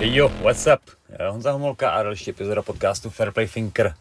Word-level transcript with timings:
Jo, 0.00 0.28
what's 0.28 0.66
up? 0.66 0.80
Honza 1.30 1.52
Homolka 1.52 1.90
a 1.90 2.02
další 2.02 2.30
epizoda 2.30 2.62
podcastu 2.62 3.10
Fairplay 3.10 3.48
Thinker. 3.48 3.94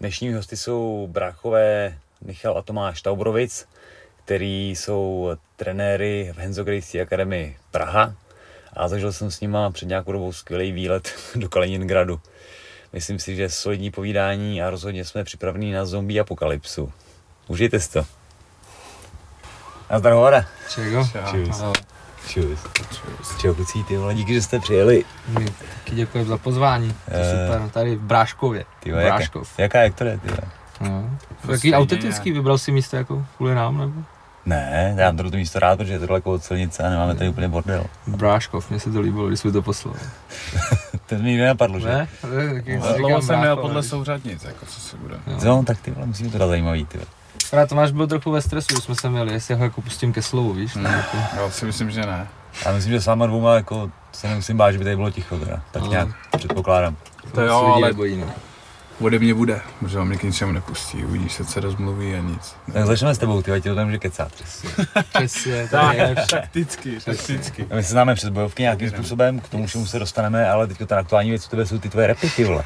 Dnešní 0.00 0.32
hosty 0.32 0.56
jsou 0.56 1.08
bráchové 1.10 1.98
Michal 2.24 2.58
a 2.58 2.62
Tomáš 2.62 3.02
Taubrovic, 3.02 3.68
který 4.24 4.70
jsou 4.70 5.30
trenéry 5.56 6.32
v 6.34 6.38
Henzo 6.38 6.64
Gracie 6.64 7.02
Academy 7.02 7.56
Praha 7.70 8.14
a 8.72 8.88
zažil 8.88 9.12
jsem 9.12 9.30
s 9.30 9.40
nima 9.40 9.70
před 9.70 9.88
nějakou 9.88 10.12
dobou 10.12 10.32
skvělý 10.32 10.72
výlet 10.72 11.14
do 11.34 11.48
Kaliningradu. 11.48 12.20
Myslím 12.92 13.18
si, 13.18 13.36
že 13.36 13.50
solidní 13.50 13.90
povídání 13.90 14.62
a 14.62 14.70
rozhodně 14.70 15.04
jsme 15.04 15.24
připraveni 15.24 15.72
na 15.72 15.86
zombie 15.86 16.20
apokalypsu. 16.20 16.92
Užijte 17.48 17.80
si 17.80 17.92
to. 17.92 18.06
Nazdar 19.90 20.12
Hovada. 20.12 20.46
Čego? 20.74 21.04
Čus. 21.04 21.60
Ahoj. 21.60 21.95
Čus. 22.26 22.58
Čau 23.40 23.54
kucí, 23.54 23.84
ty 23.84 23.96
vole, 23.96 24.14
díky, 24.14 24.34
že 24.34 24.42
jste 24.42 24.58
přijeli. 24.60 25.04
My 25.28 25.44
taky 25.44 25.96
děkujeme 25.96 26.28
za 26.30 26.38
pozvání. 26.38 26.94
To 27.10 27.16
je 27.16 27.22
Eh. 27.22 27.46
super, 27.46 27.68
tady 27.70 27.96
v 27.96 28.00
Bráškově. 28.00 28.64
Ty 28.80 28.90
vole, 28.90 29.02
jaká, 29.02 29.16
Bráškov. 29.16 29.58
jaká, 29.58 29.78
jak 29.82 29.94
to 29.94 30.04
je, 30.04 30.18
ty 30.18 30.28
vole? 30.28 30.40
No. 30.80 31.10
Taký 31.46 31.58
stejně 31.58 31.76
autentický, 31.76 32.32
vybral 32.32 32.58
si 32.58 32.72
místo 32.72 32.96
jako 32.96 33.24
kvůli 33.36 33.54
nám, 33.54 33.78
nebo? 33.78 33.92
Ne, 34.46 34.94
já 34.98 35.12
mám 35.12 35.30
to 35.30 35.36
místo 35.36 35.58
rád, 35.58 35.76
protože 35.76 35.92
je 35.92 35.98
to 35.98 36.06
daleko 36.06 36.32
od 36.32 36.44
silnice 36.44 36.82
a 36.82 36.90
nemáme 36.90 37.14
tady 37.14 37.30
úplně 37.30 37.48
bordel. 37.48 37.84
Bráškov, 38.06 38.70
mně 38.70 38.80
se 38.80 38.90
to 38.92 39.00
líbilo, 39.00 39.28
když 39.28 39.40
jsme 39.40 39.52
to 39.52 39.62
poslali. 39.62 39.98
To 41.06 41.14
mi 41.14 41.36
nenapadlo, 41.36 41.80
že? 41.80 41.88
Ne? 41.88 42.08
Ne, 42.34 42.62
taky 42.82 43.22
jsem 43.22 43.38
měl 43.38 43.56
podle 43.56 43.82
souřadnic, 43.82 44.44
jako 44.44 44.66
co 44.66 44.80
si 44.80 44.96
bude. 44.96 45.14
Jo. 45.26 45.38
No, 45.44 45.64
tak 45.64 45.80
ty 45.80 45.90
vole, 45.90 46.06
musíme 46.06 46.30
to 46.30 46.38
dát 46.38 46.46
zajímavý, 46.48 46.86
ty 46.86 46.98
vole. 46.98 47.06
Právě 47.50 47.66
Tomáš 47.66 47.90
byl 47.90 48.06
trochu 48.06 48.30
ve 48.30 48.42
stresu, 48.42 48.66
když 48.74 48.84
jsme 48.84 48.94
se 48.94 49.10
měli, 49.10 49.32
jestli 49.32 49.54
ho 49.54 49.64
jako 49.64 49.80
pustím 49.80 50.12
ke 50.12 50.22
slovu, 50.22 50.52
víš? 50.52 50.72
Tak 50.72 50.82
jako, 50.82 51.16
Já 51.36 51.50
si 51.50 51.64
myslím, 51.64 51.90
že 51.90 52.00
ne. 52.06 52.28
Já 52.64 52.72
myslím, 52.72 52.92
že 52.92 53.00
s 53.00 53.06
váma 53.06 53.26
dvouma 53.26 53.54
jako 53.54 53.90
se 54.12 54.28
nemusím 54.28 54.56
bát, 54.56 54.72
že 54.72 54.78
by 54.78 54.84
tady 54.84 54.96
bylo 54.96 55.10
ticho 55.10 55.38
teda. 55.38 55.62
Tak 55.72 55.82
No. 55.82 55.88
nějak 55.88 56.08
předpokládám. 56.36 56.96
To 57.34 57.40
jo, 57.40 57.58
se 57.60 57.66
lidi 57.66 57.72
ale- 57.72 57.88
nebojí, 57.88 58.16
no. 58.16 58.26
Ode 59.00 59.18
mě 59.18 59.34
bude, 59.34 59.60
protože 59.80 59.98
vám 59.98 60.08
mě 60.08 60.16
k 60.18 60.22
ničemu 60.22 60.52
nepustí, 60.52 61.04
uvidíš 61.04 61.32
se, 61.32 61.44
co 61.44 61.60
rozmluví 61.60 62.14
a 62.14 62.18
nic. 62.20 62.54
Tak 62.72 62.86
začneme 62.86 63.14
s 63.14 63.18
tebou, 63.18 63.42
ty 63.42 63.52
ať 63.52 63.62
ti 63.62 63.70
o 63.70 63.74
tom 63.74 63.84
může 63.84 63.98
kecat. 63.98 64.32
Přesně, 65.14 65.68
to 65.70 65.76
je 65.76 65.82
nejlepší. 65.88 66.26
takticky, 66.30 66.98
takticky. 67.04 67.66
My 67.74 67.82
se 67.82 67.90
známe 67.90 68.14
přes 68.14 68.28
bojovky 68.30 68.62
nějakým 68.62 68.90
způsobem, 68.90 69.40
k 69.40 69.48
tomu 69.48 69.66
všemu 69.66 69.86
se 69.86 69.98
dostaneme, 69.98 70.50
ale 70.50 70.66
teď 70.66 70.78
ta 70.88 70.98
aktuální 70.98 71.30
věc 71.30 71.46
u 71.46 71.50
tebe 71.50 71.66
jsou 71.66 71.78
ty 71.78 71.88
tvoje 71.88 72.06
repy, 72.06 72.30
ty 72.30 72.44
vole. 72.44 72.64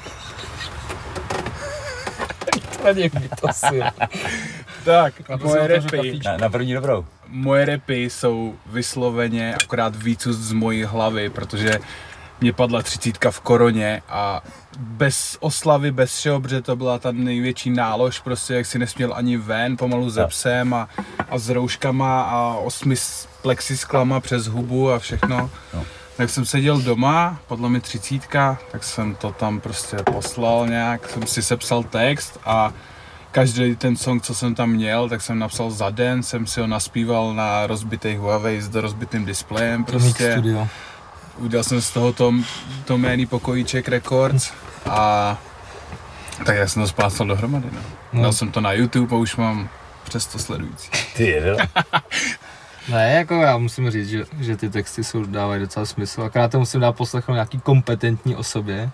To 3.41 3.49
si. 3.53 3.81
Tak, 4.85 5.15
to 5.27 5.47
moje 5.47 5.67
repy. 5.67 6.21
Na, 6.25 6.37
na 6.37 6.49
první 6.49 6.75
dobrou. 6.75 7.07
moje 7.29 7.65
repy 7.65 8.03
jsou 8.03 8.55
vysloveně 8.67 9.55
akorát 9.55 9.97
víc 9.97 10.27
z 10.27 10.53
mojí 10.53 10.85
hlavy, 10.85 11.31
protože 11.31 11.79
mě 12.41 12.53
padla 12.53 12.83
třicítka 12.83 13.31
v 13.31 13.41
koroně 13.41 14.03
a 14.09 14.43
bez 14.79 15.37
oslavy, 15.41 15.93
bez 15.93 16.17
všeho, 16.19 16.41
protože 16.41 16.63
to 16.63 16.77
byla 16.77 16.99
ta 16.99 17.13
největší 17.13 17.71
nálož, 17.71 18.21
prostě 18.21 18.55
jak 18.55 18.67
si 18.67 18.79
nesměl 18.79 19.15
ani 19.15 19.37
ven, 19.37 19.77
pomalu 19.77 20.11
ze 20.11 20.27
psem 20.27 20.75
a, 20.75 20.89
a 21.31 21.39
s 21.39 21.49
rouškama 21.49 22.23
a 22.23 22.55
osmi 22.55 22.95
plexisklama 23.43 24.21
přes 24.21 24.47
hubu 24.47 24.91
a 24.91 24.99
všechno. 24.99 25.51
No. 25.75 25.85
Tak 26.21 26.31
jsem 26.31 26.45
seděl 26.45 26.81
doma, 26.81 27.41
podle 27.47 27.69
mě 27.69 27.81
třicítka, 27.81 28.59
tak 28.73 28.85
jsem 28.85 29.15
to 29.15 29.33
tam 29.33 29.61
prostě 29.61 29.97
poslal 29.97 30.67
nějak, 30.67 31.09
jsem 31.09 31.27
si 31.27 31.43
sepsal 31.43 31.83
text 31.83 32.41
a 32.45 32.73
každý 33.31 33.77
ten 33.77 33.97
song, 33.97 34.23
co 34.23 34.35
jsem 34.35 34.55
tam 34.55 34.71
měl, 34.71 35.09
tak 35.09 35.23
jsem 35.23 35.39
napsal 35.39 35.71
za 35.71 35.91
den, 35.91 36.23
jsem 36.23 36.47
si 36.47 36.61
ho 36.61 36.67
naspíval 36.67 37.35
na 37.35 37.67
rozbitých 37.67 38.19
Huawei 38.19 38.63
s 38.63 38.75
rozbitým 38.75 39.25
displejem 39.25 39.85
prostě. 39.85 40.33
studio. 40.33 40.69
Udělal 41.37 41.65
jsem 41.65 41.83
z 41.83 41.91
toho 41.91 42.13
tom, 42.13 42.45
domény 42.87 43.27
Pokojíček 43.27 43.89
Records 43.89 44.53
a 44.91 45.39
tak 46.45 46.57
já 46.57 46.69
jsem 46.69 46.83
to 46.83 46.89
splácal 46.89 47.27
dohromady, 47.27 47.69
no. 47.73 47.81
No. 48.13 48.23
Dal 48.23 48.33
jsem 48.33 48.53
to 48.53 48.61
na 48.61 48.73
YouTube 48.73 49.17
a 49.17 49.19
už 49.19 49.37
mám 49.37 49.69
přes 50.05 50.27
to 50.27 50.39
sledující. 50.39 50.91
Ty 51.17 51.27
jedel. 51.27 51.57
Ne, 52.91 53.13
jako 53.13 53.35
já 53.35 53.59
musím 53.59 53.91
říct, 53.91 54.09
že, 54.09 54.25
že 54.41 54.57
ty 54.57 54.71
texty 54.71 55.05
jsou, 55.05 55.25
dávají 55.25 55.61
docela 55.61 55.87
smysl, 55.87 56.23
akorát 56.23 56.53
to 56.53 56.59
musím 56.59 56.81
dát 56.81 56.93
poslechnout 56.93 57.35
nějaký 57.35 57.61
kompetentní 57.61 58.37
osobě, 58.37 58.91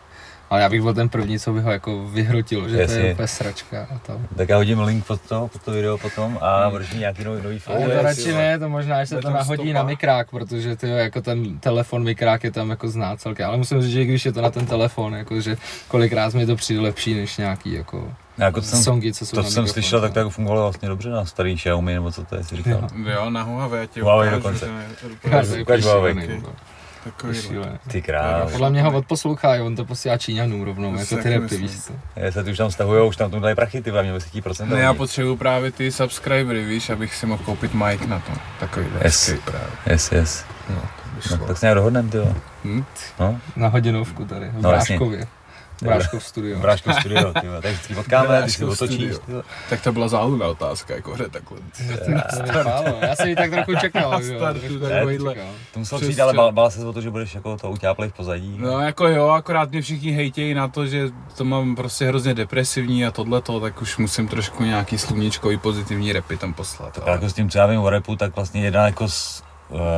ale 0.50 0.60
já 0.62 0.68
bych 0.68 0.82
byl 0.82 0.94
ten 0.94 1.08
první, 1.08 1.38
co 1.38 1.52
by 1.52 1.60
ho 1.60 1.70
jako 1.70 2.04
vyhrotil, 2.04 2.68
že 2.68 2.74
to 2.76 2.80
Jasně. 2.82 2.98
je 2.98 3.12
úplně 3.12 3.28
sračka 3.28 3.86
a 3.94 3.98
to. 4.06 4.20
Tak 4.36 4.48
já 4.48 4.56
hodím 4.56 4.80
link 4.80 5.06
pod 5.06 5.20
to, 5.20 5.48
pod 5.52 5.62
to 5.62 5.70
video 5.70 5.98
potom 5.98 6.38
a 6.40 6.70
budeš 6.70 6.92
mít 6.92 6.98
nějaký 6.98 7.24
nový, 7.24 7.42
nový 7.42 7.58
flow. 7.58 7.76
Ale 7.84 7.94
to 7.96 8.02
radši 8.02 8.32
ne, 8.32 8.58
to 8.58 8.68
možná, 8.68 9.04
že 9.04 9.06
se 9.06 9.20
to 9.22 9.30
nahodí 9.30 9.62
stopa. 9.62 9.78
na 9.78 9.82
mikrák, 9.82 10.30
protože 10.30 10.76
ty 10.76 10.88
jako 10.88 11.20
ten 11.20 11.58
telefon 11.58 12.02
mikrák 12.04 12.44
je 12.44 12.50
tam 12.50 12.70
jako 12.70 12.88
zná 12.88 13.16
celkem, 13.16 13.48
ale 13.48 13.56
musím 13.56 13.82
říct, 13.82 13.92
že 13.92 14.04
když 14.04 14.26
je 14.26 14.32
to 14.32 14.42
na 14.42 14.50
ten 14.50 14.66
telefon, 14.66 15.14
jako 15.14 15.40
že 15.40 15.56
kolikrát 15.88 16.34
mi 16.34 16.46
to 16.46 16.56
přijde 16.56 16.80
lepší 16.80 17.14
než 17.14 17.36
nějaký 17.36 17.72
jako 17.72 18.12
Jako 18.38 18.60
to 18.60 18.66
jsem, 18.66 18.82
songy, 18.82 19.12
co 19.12 19.26
jsou 19.26 19.36
to 19.36 19.42
na 19.42 19.50
jsem 19.50 19.66
slyšel, 19.66 20.00
tak 20.00 20.12
to 20.12 20.18
jako 20.18 20.30
fungovalo 20.30 20.62
vlastně 20.62 20.88
dobře 20.88 21.10
na 21.10 21.24
starý 21.24 21.56
Xiaomi, 21.56 21.94
nebo 21.94 22.12
co 22.12 22.24
to 22.24 22.36
je, 22.36 22.44
si 22.44 22.56
říkal. 22.56 22.88
Jo, 23.14 23.30
na 23.30 23.42
Huawei 23.42 23.80
já 23.80 23.86
ti 23.86 24.00
Huawei 24.00 24.30
dokonce. 24.30 24.66
to 25.00 25.08
to 25.30 25.54
to 25.54 25.60
Ukaž 25.62 25.84
Huawei. 25.84 26.42
Takový. 27.11 27.39
Ty 27.89 28.03
král. 28.03 28.49
Podle 28.53 28.71
mě 28.71 28.83
ho 28.83 28.93
odposlouchá, 28.93 29.49
on 29.65 29.77
to 29.77 29.84
posílá 29.84 30.19
Číňanům 30.19 30.62
rovnou, 30.62 30.93
To 30.93 30.99
jako 31.19 31.22
ty 31.22 31.39
myslím. 31.39 31.61
víš 31.62 31.81
co. 31.84 31.93
Je, 32.17 32.33
se 32.33 32.44
ty 32.44 32.50
už 32.50 32.59
tam 32.59 32.71
stahujou, 32.71 33.09
už 33.09 33.17
tam 33.17 33.31
tomu 33.31 33.43
dají 33.43 33.55
prachy, 33.55 33.83
ty 33.83 33.91
mě 33.93 34.15
10%. 34.15 34.69
Ne, 34.69 34.81
já 34.81 34.94
potřebuju 34.94 35.37
právě 35.37 35.72
ty 35.72 35.93
subscribery, 35.93 36.65
víš, 36.65 36.91
abych 36.91 37.15
si 37.15 37.27
mohl 37.27 37.44
koupit 37.44 37.75
mic 37.75 38.06
na 38.06 38.19
to. 38.21 38.33
Takový 38.61 38.87
Yes. 39.05 39.34
právě. 39.44 39.69
Yes, 39.87 40.12
yes. 40.12 40.44
No, 40.71 40.77
to 40.81 41.31
by 41.34 41.41
No, 41.41 41.47
tak 41.47 41.59
se 41.59 41.67
nějak 41.67 41.75
dohodneme, 41.77 42.09
ty 42.11 42.17
jo. 42.17 42.34
Hm? 42.65 42.84
No, 43.21 43.41
Na 43.56 43.69
hodinovku 43.69 44.25
tady, 44.25 44.49
v 44.49 44.62
No, 44.62 44.71
jasně. 44.73 44.99
Bráškov 45.82 46.25
studio. 46.25 46.59
Bráško 46.59 46.92
studio, 46.92 47.32
ty 47.41 47.47
jo. 47.47 47.53
Tak 47.62 47.72
vždycky 47.72 47.94
potkáme, 47.94 48.26
si 48.26 48.32
Bráškov 48.32 48.69
otočíš. 48.69 49.16
Tak 49.70 49.81
to 49.82 49.92
byla 49.92 50.09
záhodná 50.09 50.47
otázka, 50.47 50.94
jako 50.94 51.14
hře 51.14 51.28
takhle. 51.28 51.59
Málo, 52.64 52.98
Já 53.00 53.16
jsem 53.16 53.28
ji 53.28 53.37
tak 53.37 53.50
trochu 53.50 53.75
čekal. 53.81 54.22
Startu 54.22 54.81
takovýhle. 54.81 55.34
To 55.72 55.78
musel 55.78 55.98
přijít, 55.98 56.20
ale 56.20 56.32
bál, 56.34 56.53
bál 56.53 56.70
se 56.70 56.87
o 56.87 56.92
to, 56.92 57.00
že 57.00 57.10
budeš 57.10 57.34
jako 57.34 57.56
to 57.56 57.70
utáplej 57.70 58.09
v 58.09 58.12
pozadí. 58.12 58.56
No 58.60 58.81
jako 58.81 59.09
jo, 59.09 59.28
akorát 59.28 59.70
mě 59.70 59.82
všichni 59.82 60.12
hejtějí 60.12 60.54
na 60.54 60.69
to, 60.69 60.87
že 60.87 61.09
to 61.37 61.44
mám 61.44 61.76
prostě 61.76 62.06
hrozně 62.08 62.34
depresivní 62.34 63.06
a 63.06 63.10
tohleto, 63.10 63.60
tak 63.60 63.82
už 63.82 63.97
musím 63.97 64.28
trošku 64.28 64.64
nějaký 64.64 64.98
sluníčkový 64.98 65.58
pozitivní 65.58 66.12
repy 66.12 66.37
tam 66.37 66.54
poslat. 66.54 66.93
Tak 66.94 67.04
Ale... 67.04 67.12
jako 67.12 67.28
s 67.28 67.32
tím, 67.32 67.50
co 67.50 67.58
já 67.58 67.66
vím 67.66 67.81
o 67.81 67.91
repu, 67.91 68.16
tak 68.16 68.37
vlastně 68.37 68.64
jedna 68.64 68.87
jako 68.87 69.08
z, 69.08 69.43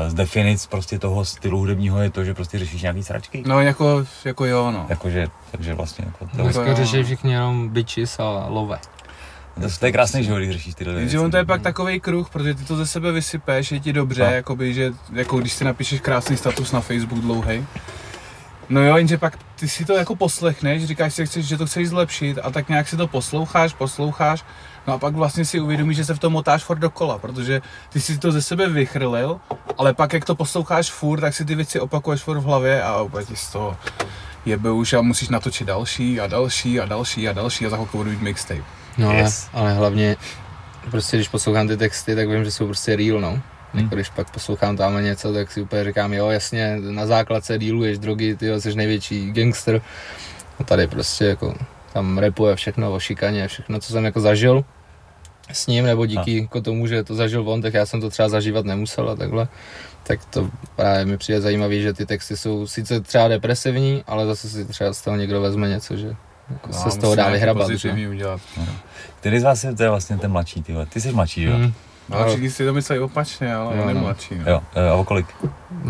z 0.09 0.15
definic 0.15 0.67
prostě 0.67 0.99
toho 0.99 1.25
stylu 1.25 1.59
hudebního 1.59 2.03
je 2.03 2.11
to, 2.11 2.25
že 2.25 2.35
prostě 2.35 2.59
řešíš 2.59 2.83
nějaký 2.83 3.03
sračky. 3.03 3.43
No 3.47 3.61
jako, 3.61 4.05
jako 4.25 4.45
jo 4.45 4.71
no. 4.71 4.87
Jakože, 4.89 5.27
takže 5.51 5.75
vlastně 5.75 6.05
jako 6.07 6.25
to, 6.25 6.31
No, 6.39 6.45
Dneska 6.45 6.67
jo. 6.67 6.77
řeší 6.77 7.03
všichni 7.03 7.33
jenom 7.33 7.69
bitches 7.69 8.19
a 8.21 8.47
love. 8.49 8.79
to, 9.61 9.69
to 9.81 9.87
je 9.87 9.93
krásný 9.93 10.25
život, 10.25 10.37
když 10.39 10.51
řešíš 10.51 10.75
tyhle 10.75 10.95
Jenže 11.01 11.19
on 11.21 11.31
to 11.31 11.37
je 11.37 11.45
pak 11.45 11.63
takový 11.63 12.01
kruh, 12.01 12.31
protože 12.31 12.55
ty 12.55 12.65
to 12.65 12.77
ze 12.77 12.87
sebe 12.87 13.13
vysypeš, 13.13 13.73
je 13.73 13.81
ti 13.81 13.93
dobře, 13.93 14.23
No. 14.25 14.31
jakoby, 14.31 14.75
že, 14.75 14.93
jako 15.13 15.39
když 15.39 15.53
si 15.53 15.65
napíšeš 15.65 16.01
krásný 16.01 16.37
status 16.37 16.73
na 16.73 16.81
Facebook 16.81 17.21
dlouhý. 17.21 17.67
No 18.69 18.83
jo, 18.83 18.97
jenže 18.97 19.19
pak 19.19 19.39
ty 19.57 19.69
si 19.69 19.85
to 19.85 19.93
jako 19.93 20.17
poslechneš, 20.17 20.85
říkáš 20.85 21.15
si, 21.15 21.27
chceš, 21.27 21.47
že 21.47 21.57
to 21.57 21.67
chceš 21.67 21.89
zlepšit 21.89 22.39
a 22.43 22.51
tak 22.51 22.69
nějak 22.69 22.89
si 22.89 22.97
to 22.97 23.07
posloucháš, 23.07 23.73
posloucháš, 23.75 24.45
no 24.89 24.95
a 24.95 24.99
pak 24.99 25.15
vlastně 25.15 25.45
si 25.45 25.61
uvědomíš, 25.61 25.97
že 25.97 26.05
se 26.05 26.15
v 26.15 26.19
tom 26.19 26.33
motáš 26.33 26.65
furt 26.65 26.79
dokola, 26.79 27.19
protože 27.19 27.63
ty 27.89 28.01
si 28.01 28.19
to 28.19 28.33
ze 28.33 28.43
sebe 28.43 28.69
vychrlil, 28.69 29.41
ale 29.79 29.95
pak 29.95 30.13
jak 30.13 30.25
to 30.25 30.35
posloucháš 30.35 30.91
furt, 30.91 31.21
tak 31.21 31.35
si 31.35 31.45
ty 31.45 31.55
věci 31.55 31.81
opakuješ 31.81 32.23
furt 32.23 32.39
v 32.39 32.43
hlavě 32.45 32.83
a 32.83 33.03
úplně 33.03 33.27
ti 33.27 33.37
z 33.37 33.53
toho 33.53 33.77
jebe 34.47 34.71
už 34.71 34.93
a 34.93 35.01
musíš 35.03 35.29
natočit 35.29 35.67
další 35.67 36.21
a 36.21 36.27
další 36.27 36.81
a 36.81 36.87
další 36.87 37.29
a 37.29 37.33
další 37.33 37.67
a 37.67 37.71
za 37.71 37.77
chvilku 37.77 37.97
budu 37.97 38.11
mít 38.11 38.21
mixtape. 38.21 38.63
No 38.99 39.13
Yes. 39.13 39.49
ale, 39.53 39.63
ale 39.63 39.73
hlavně, 39.79 40.17
prostě 40.91 41.17
když 41.17 41.29
poslouchám 41.29 41.69
ty 41.69 41.77
texty, 41.77 42.17
tak 42.17 42.29
vím, 42.29 42.45
že 42.45 42.51
jsou 42.51 42.67
prostě 42.67 42.97
real, 42.97 43.21
no. 43.21 43.31
Hmm. 43.75 43.83
Jako 43.83 43.95
když 43.95 44.09
pak 44.09 44.31
poslouchám 44.31 44.77
tam 44.77 45.05
něco, 45.05 45.33
tak 45.33 45.53
si 45.53 45.63
úplně 45.63 45.85
říkám, 45.85 46.13
jo 46.13 46.29
jasně, 46.29 46.77
na 46.81 47.07
základce 47.07 47.59
díluješ 47.59 47.99
drogy, 47.99 48.37
ty 48.37 48.61
jsi 48.61 48.75
největší 48.75 49.33
gangster. 49.33 49.81
A 50.61 50.65
tady 50.65 50.87
prostě 50.87 51.25
jako, 51.25 51.55
tam 51.93 52.19
repuje 52.19 52.57
všechno 52.57 52.93
o 52.93 53.01
šikaně, 53.01 53.49
všechno, 53.49 53.81
co 53.81 53.93
jsem 53.93 54.05
jako 54.05 54.21
zažil 54.21 54.65
s 55.53 55.67
ním, 55.67 55.87
nebo 55.87 56.07
díky 56.07 56.39
jako 56.39 56.61
tomu, 56.61 56.87
že 56.87 57.05
to 57.05 57.15
zažil 57.15 57.49
on, 57.51 57.63
tak 57.63 57.75
já 57.75 57.87
jsem 57.87 58.01
to 58.01 58.11
třeba 58.11 58.29
zažívat 58.29 58.65
nemusel 58.67 59.11
a 59.11 59.17
takhle. 59.17 59.49
Tak 60.03 60.25
to 60.25 60.51
právě 60.77 61.05
mi 61.05 61.19
přijde 61.19 61.41
zajímavé, 61.41 61.81
že 61.81 61.93
ty 61.93 62.07
texty 62.07 62.37
jsou 62.37 62.67
sice 62.67 63.01
třeba 63.01 63.29
depresivní, 63.29 64.05
ale 64.07 64.27
zase 64.27 64.49
si 64.49 64.65
třeba 64.65 64.93
z 64.93 65.03
toho 65.03 65.17
někdo 65.17 65.41
vezme 65.41 65.69
něco, 65.69 65.97
že 65.97 66.17
jako 66.51 66.73
se 66.73 66.91
z 66.91 66.97
toho 66.97 67.15
dá 67.15 67.29
vyhrabat. 67.31 67.67
že? 67.67 67.73
Pozitivní 67.73 68.09
udělat. 68.09 68.41
Který 69.21 69.41
z 69.41 69.43
vás 69.43 69.65
je, 69.65 69.75
to 69.75 69.83
je 69.83 69.89
vlastně 69.89 70.19
ten 70.19 70.31
mladší, 70.31 70.63
ty 70.63 70.73
vole? 70.73 70.87
Ty 70.87 71.01
jsi 71.01 71.13
mladší, 71.13 71.43
jo? 71.43 71.59
Mm. 71.59 71.73
Ale 72.13 72.29
všichni 72.29 72.51
si 72.51 72.65
to 72.65 72.75
myslí 72.75 72.99
opačně, 72.99 73.55
ale 73.55 73.77
Jo, 73.77 73.83
on 73.83 73.89
je 73.89 73.95
no. 73.95 74.01
mladší. 74.01 74.35
No. 74.39 74.51
Jo, 74.51 74.61
eh, 74.75 74.89
a 74.89 74.95
o 74.95 75.05
kolik? 75.05 75.27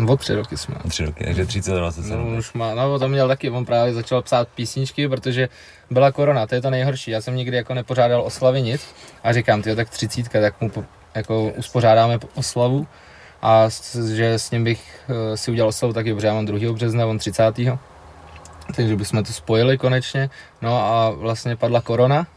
O 0.07 0.17
tři 0.17 0.35
roky 0.35 0.57
jsme. 0.57 0.75
O 0.85 0.89
tři 0.89 1.05
roky, 1.05 1.23
takže 1.25 1.45
30 1.45 1.71
No, 1.71 1.77
27. 1.79 2.37
už 2.37 2.53
má, 2.53 2.75
no 2.75 2.99
to 2.99 3.07
měl 3.09 3.27
taky, 3.27 3.49
on 3.49 3.65
právě 3.65 3.93
začal 3.93 4.21
psát 4.21 4.47
písničky, 4.47 5.07
protože 5.09 5.49
byla 5.91 6.11
korona, 6.11 6.47
to 6.47 6.55
je 6.55 6.61
to 6.61 6.69
nejhorší, 6.69 7.11
já 7.11 7.21
jsem 7.21 7.35
nikdy 7.35 7.57
jako 7.57 7.73
nepořádal 7.73 8.21
oslavy 8.21 8.61
nic 8.61 8.81
a 9.23 9.33
říkám, 9.33 9.61
ty 9.61 9.75
tak 9.75 9.89
třicítka, 9.89 10.41
tak 10.41 10.61
mu 10.61 10.69
po, 10.69 10.83
jako 11.15 11.43
uspořádáme 11.43 12.19
oslavu 12.35 12.87
a 13.41 13.69
s, 13.69 14.07
že 14.15 14.33
s 14.33 14.51
ním 14.51 14.63
bych 14.63 14.99
eh, 15.33 15.37
si 15.37 15.51
udělal 15.51 15.69
oslavu 15.69 15.93
taky, 15.93 16.13
protože 16.13 16.27
já 16.27 16.33
mám 16.33 16.45
2. 16.45 16.73
března, 16.73 17.05
on 17.05 17.17
30. 17.17 17.43
takže 18.75 18.95
bychom 18.95 19.23
to 19.23 19.33
spojili 19.33 19.77
konečně. 19.77 20.29
No 20.61 20.77
a 20.83 21.09
vlastně 21.09 21.55
padla 21.55 21.81
korona 21.81 22.27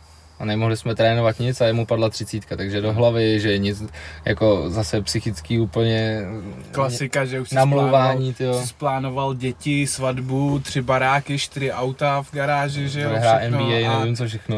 a 0.42 0.44
nemohli 0.44 0.76
jsme 0.76 0.94
trénovat 0.94 1.38
nic 1.38 1.60
a 1.60 1.66
jemu 1.66 1.86
padla 1.86 2.08
třicítka, 2.08 2.56
takže 2.56 2.80
do 2.80 2.92
hlavy, 2.92 3.40
že 3.40 3.58
nic 3.58 3.84
jako 4.24 4.70
zase 4.70 5.02
psychický 5.02 5.60
úplně 5.60 6.22
Klasika, 6.70 7.24
že 7.24 7.40
už 7.40 7.48
si 7.48 7.54
namlouvání, 7.54 8.32
splánoval, 8.34 8.62
si 8.62 8.68
splánoval 8.68 9.34
děti, 9.34 9.86
svatbu, 9.86 10.58
tři 10.58 10.82
baráky, 10.82 11.38
čtyři 11.38 11.72
auta 11.72 12.22
v 12.22 12.32
garáži, 12.32 12.88
že 12.88 13.00
jo, 13.00 13.10
všechno 13.10 13.58
NBA, 13.58 13.92
a, 13.92 13.98
nevím 13.98 14.16
co 14.16 14.26
všechno. 14.26 14.56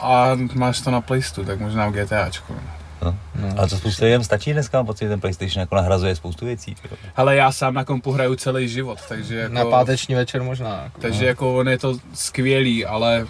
a 0.00 0.30
máš 0.54 0.80
to 0.80 0.90
na 0.90 1.00
Playstu, 1.00 1.44
tak 1.44 1.60
možná 1.60 1.88
v 1.88 1.92
GTAčku. 1.92 2.54
No. 3.02 3.16
Ale 3.56 3.68
to 3.68 3.76
spoustu 3.76 4.04
lidem 4.04 4.24
stačí 4.24 4.52
dneska, 4.52 4.78
mám 4.78 4.86
pocit, 4.86 5.04
že 5.04 5.08
ten 5.08 5.20
PlayStation 5.20 5.60
jako 5.60 5.74
nahrazuje 5.74 6.16
spoustu 6.16 6.46
věcí. 6.46 6.76
Ale 7.16 7.36
já 7.36 7.52
sám 7.52 7.74
na 7.74 7.84
kompu 7.84 8.12
hraju 8.12 8.34
celý 8.34 8.68
život, 8.68 8.98
takže 9.08 9.36
jako, 9.36 9.54
Na 9.54 9.64
páteční 9.64 10.14
večer 10.14 10.42
možná. 10.42 10.82
Jako, 10.84 11.00
takže 11.00 11.26
jako 11.26 11.58
on 11.58 11.68
je 11.68 11.78
to 11.78 11.98
skvělý, 12.14 12.86
ale 12.86 13.26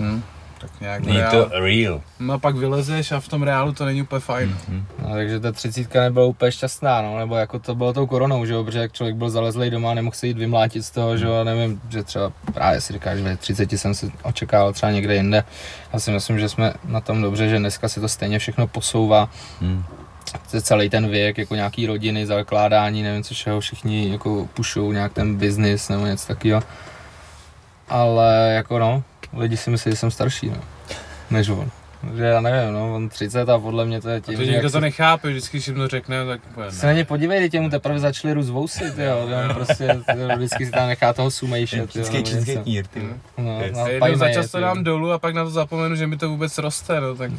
hm, 0.00 0.22
tak 0.64 0.80
nějak 0.80 1.04
Není 1.04 1.18
reál- 1.18 1.30
to 1.30 1.60
real. 1.60 2.00
No 2.20 2.34
a 2.34 2.38
pak 2.38 2.56
vylezeš 2.56 3.12
a 3.12 3.20
v 3.20 3.28
tom 3.28 3.42
reálu 3.42 3.72
to 3.72 3.84
není 3.84 4.02
úplně 4.02 4.20
fajn. 4.20 4.56
Hm. 4.68 4.84
No, 5.02 5.10
takže 5.14 5.40
ta 5.40 5.52
třicítka 5.52 6.00
nebyla 6.00 6.24
úplně 6.26 6.52
šťastná, 6.52 7.02
no, 7.02 7.18
nebo 7.18 7.36
jako 7.36 7.58
to 7.58 7.74
bylo 7.74 7.92
tou 7.92 8.06
koronou, 8.06 8.44
že 8.46 8.52
jo, 8.52 8.64
protože 8.64 8.78
jak 8.78 8.92
člověk 8.92 9.16
byl 9.16 9.30
zalezlej 9.30 9.70
doma, 9.70 9.94
nemohl 9.94 10.16
se 10.16 10.26
jít 10.26 10.38
vymlátit 10.38 10.82
z 10.84 10.90
toho, 10.90 11.16
že 11.16 11.26
jo, 11.26 11.34
a 11.40 11.44
nevím, 11.44 11.80
že 11.88 12.02
třeba 12.02 12.32
právě 12.54 12.80
si 12.80 12.92
říkáš, 12.92 13.16
že 13.18 13.24
ve 13.24 13.36
30 13.36 13.72
jsem 13.72 13.94
si 13.94 14.12
očekával 14.22 14.72
třeba 14.72 14.92
někde 14.92 15.14
jinde. 15.14 15.44
Já 15.92 16.00
si 16.00 16.10
myslím, 16.10 16.38
že 16.38 16.48
jsme 16.48 16.72
na 16.84 17.00
tom 17.00 17.22
dobře, 17.22 17.48
že 17.48 17.58
dneska 17.58 17.88
se 17.88 18.00
to 18.00 18.08
stejně 18.08 18.38
všechno 18.38 18.66
posouvá, 18.66 19.28
Hm. 19.60 19.84
že 20.52 20.62
celý 20.62 20.90
ten 20.90 21.08
věk, 21.08 21.38
jako 21.38 21.54
nějaký 21.54 21.86
rodiny, 21.86 22.26
zakládání, 22.26 23.02
nevím 23.02 23.22
co 23.22 23.34
všeho, 23.34 23.60
všichni 23.60 24.10
jako 24.12 24.48
pušou 24.54 24.92
nějak 24.92 25.12
ten 25.12 25.36
biznis 25.36 25.88
nebo 25.88 26.06
něco 26.06 26.26
takového. 26.26 26.62
Ale 27.88 28.52
jako 28.54 28.78
no, 28.78 29.02
lidi 29.36 29.56
si 29.56 29.70
myslí, 29.70 29.90
že 29.90 29.96
jsem 29.96 30.10
starší, 30.10 30.48
no, 30.50 30.56
než 31.30 31.48
on. 31.48 31.70
že 32.16 32.24
já 32.24 32.40
nevím, 32.40 32.72
no, 32.74 32.94
on 32.94 33.08
30 33.08 33.48
a 33.48 33.58
podle 33.58 33.84
mě 33.84 34.00
to 34.00 34.08
je 34.08 34.16
A 34.16 34.20
tím, 34.20 34.36
to 34.36 34.44
že 34.44 34.50
někdo 34.52 34.68
to 34.68 34.72
se, 34.72 34.80
nechápe, 34.80 35.30
vždycky, 35.30 35.56
když 35.56 35.66
jim 35.68 35.76
to 35.76 35.88
řekne, 35.88 36.26
tak 36.26 36.40
úplně 36.50 36.70
se 36.70 36.86
na 36.86 36.92
ně 36.92 37.04
podívej, 37.04 37.50
těmu 37.50 37.70
teprve 37.70 37.98
začaly 37.98 38.34
růst 38.34 38.50
vousy, 38.50 38.90
ty 38.90 39.02
jo, 39.04 39.28
on 39.48 39.54
prostě 39.54 39.86
tyjo, 40.12 40.28
vždycky 40.36 40.66
si 40.66 40.72
tam 40.72 40.88
nechá 40.88 41.12
toho 41.12 41.30
sumejše, 41.30 41.86
ty 41.86 41.98
jo, 41.98 42.04
nebo 42.12 42.26
čínský 42.26 42.56
knír, 42.56 42.86
ty. 42.86 43.00
No, 43.38 43.60
no, 43.72 43.86
A 44.00 44.16
za 44.16 44.32
čas 44.32 44.50
to 44.50 44.56
ty 44.58 44.62
jo. 44.62 44.68
dám 44.68 44.84
dolů 44.84 45.12
a 45.12 45.18
pak 45.18 45.34
na 45.34 45.44
to 45.44 45.50
zapomenu, 45.50 45.96
že 45.96 46.06
mi 46.06 46.16
to 46.16 46.28
vůbec 46.28 46.58
roste, 46.58 47.00
no 47.00 47.14
tak 47.16 47.30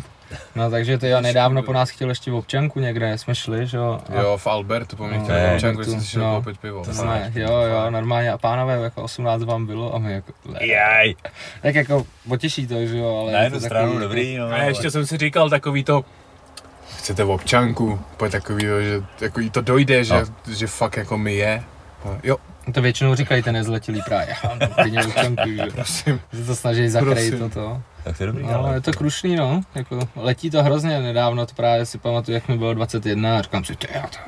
No 0.55 0.69
takže 0.71 0.97
ty 0.97 1.09
jo, 1.09 1.21
nedávno 1.21 1.63
po 1.63 1.73
nás 1.73 1.89
chtěl 1.89 2.09
ještě 2.09 2.31
v 2.31 2.35
občanku 2.35 2.79
někde, 2.79 3.17
jsme 3.17 3.35
šli, 3.35 3.67
že 3.67 3.77
jo. 3.77 3.99
a- 4.17 4.21
jo, 4.21 4.37
v 4.37 4.47
Albertu, 4.47 4.95
po 4.95 5.07
mě 5.07 5.17
No, 5.17 5.23
chtěl 5.23 5.35
v 5.49 5.53
občanku, 5.53 5.81
když 5.81 6.01
jsi 6.01 6.07
šel 6.07 6.21
no. 6.23 6.35
koupit 6.35 6.57
pivo. 6.57 6.81
To 6.83 6.89
No. 6.89 6.95
jsme, 6.95 7.31
jo, 7.35 7.51
jo, 7.61 7.89
normálně 7.91 8.31
a 8.31 8.37
pánové, 8.37 8.73
jako 8.73 9.01
18 9.03 9.43
vám 9.43 9.65
bylo 9.65 9.95
a 9.95 9.99
my 9.99 10.13
jako. 10.13 10.33
Jaj, 10.61 11.15
tak 11.61 11.75
jako 11.75 12.05
potěší 12.27 12.67
to, 12.67 12.85
že 12.85 12.97
jo, 12.97 13.17
ale 13.21 13.31
na 13.31 13.39
je 13.39 13.45
jednu 13.45 13.59
to 13.59 13.65
stranu 13.65 13.87
takový, 13.87 14.03
dobrý, 14.03 14.37
no. 14.37 14.47
A 14.47 14.57
ještě 14.57 14.91
jsem 14.91 15.05
si 15.05 15.17
říkal 15.17 15.49
takový 15.49 15.83
to, 15.83 16.05
chcete 16.97 17.23
v 17.23 17.29
občanku, 17.29 17.99
pojď 18.17 18.31
takový 18.31 18.63
to, 18.65 18.81
že 18.81 19.03
jako 19.21 19.39
jí 19.39 19.49
to 19.49 19.61
dojde, 19.61 20.03
že, 20.03 20.15
že 20.57 20.67
fakt 20.67 20.97
jako 20.97 21.17
mi 21.17 21.33
je. 21.35 21.63
No, 22.05 22.17
Jo, 22.23 22.37
to 22.73 22.81
většinou 22.81 23.15
říkají 23.15 23.43
ten 23.43 23.53
nezletilý 23.53 24.01
právě, 24.05 24.35
já 24.59 24.67
klidně 24.67 25.01
že 25.01 25.71
prosím. 25.71 26.21
že 26.33 26.43
to 26.45 26.55
snaží 26.55 26.89
zakrýt 26.89 27.39
toto. 27.39 27.81
Tak 28.05 28.17
to 28.17 28.23
je 28.23 28.27
dobrý, 28.27 28.43
No, 28.43 28.59
ale 28.65 28.75
je 28.75 28.81
to 28.81 28.91
krušný, 28.91 29.35
no, 29.35 29.61
jako 29.75 29.99
letí 30.15 30.49
to 30.49 30.63
hrozně, 30.63 30.99
nedávno 31.01 31.45
to 31.45 31.55
právě 31.55 31.85
si 31.85 31.97
pamatuju, 31.97 32.35
jak 32.35 32.47
mi 32.47 32.57
bylo 32.57 32.73
21 32.73 33.37
a 33.37 33.41
říkám 33.41 33.63
si, 33.65 33.75
ty, 33.75 33.87
to 33.87 34.19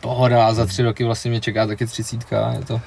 pohoda 0.00 0.46
a 0.46 0.54
za 0.54 0.66
tři 0.66 0.82
roky 0.82 1.04
vlastně 1.04 1.30
mě 1.30 1.40
čeká 1.40 1.66
taky 1.66 1.86
třicítka, 1.86 2.52
je 2.52 2.64
to, 2.64 2.80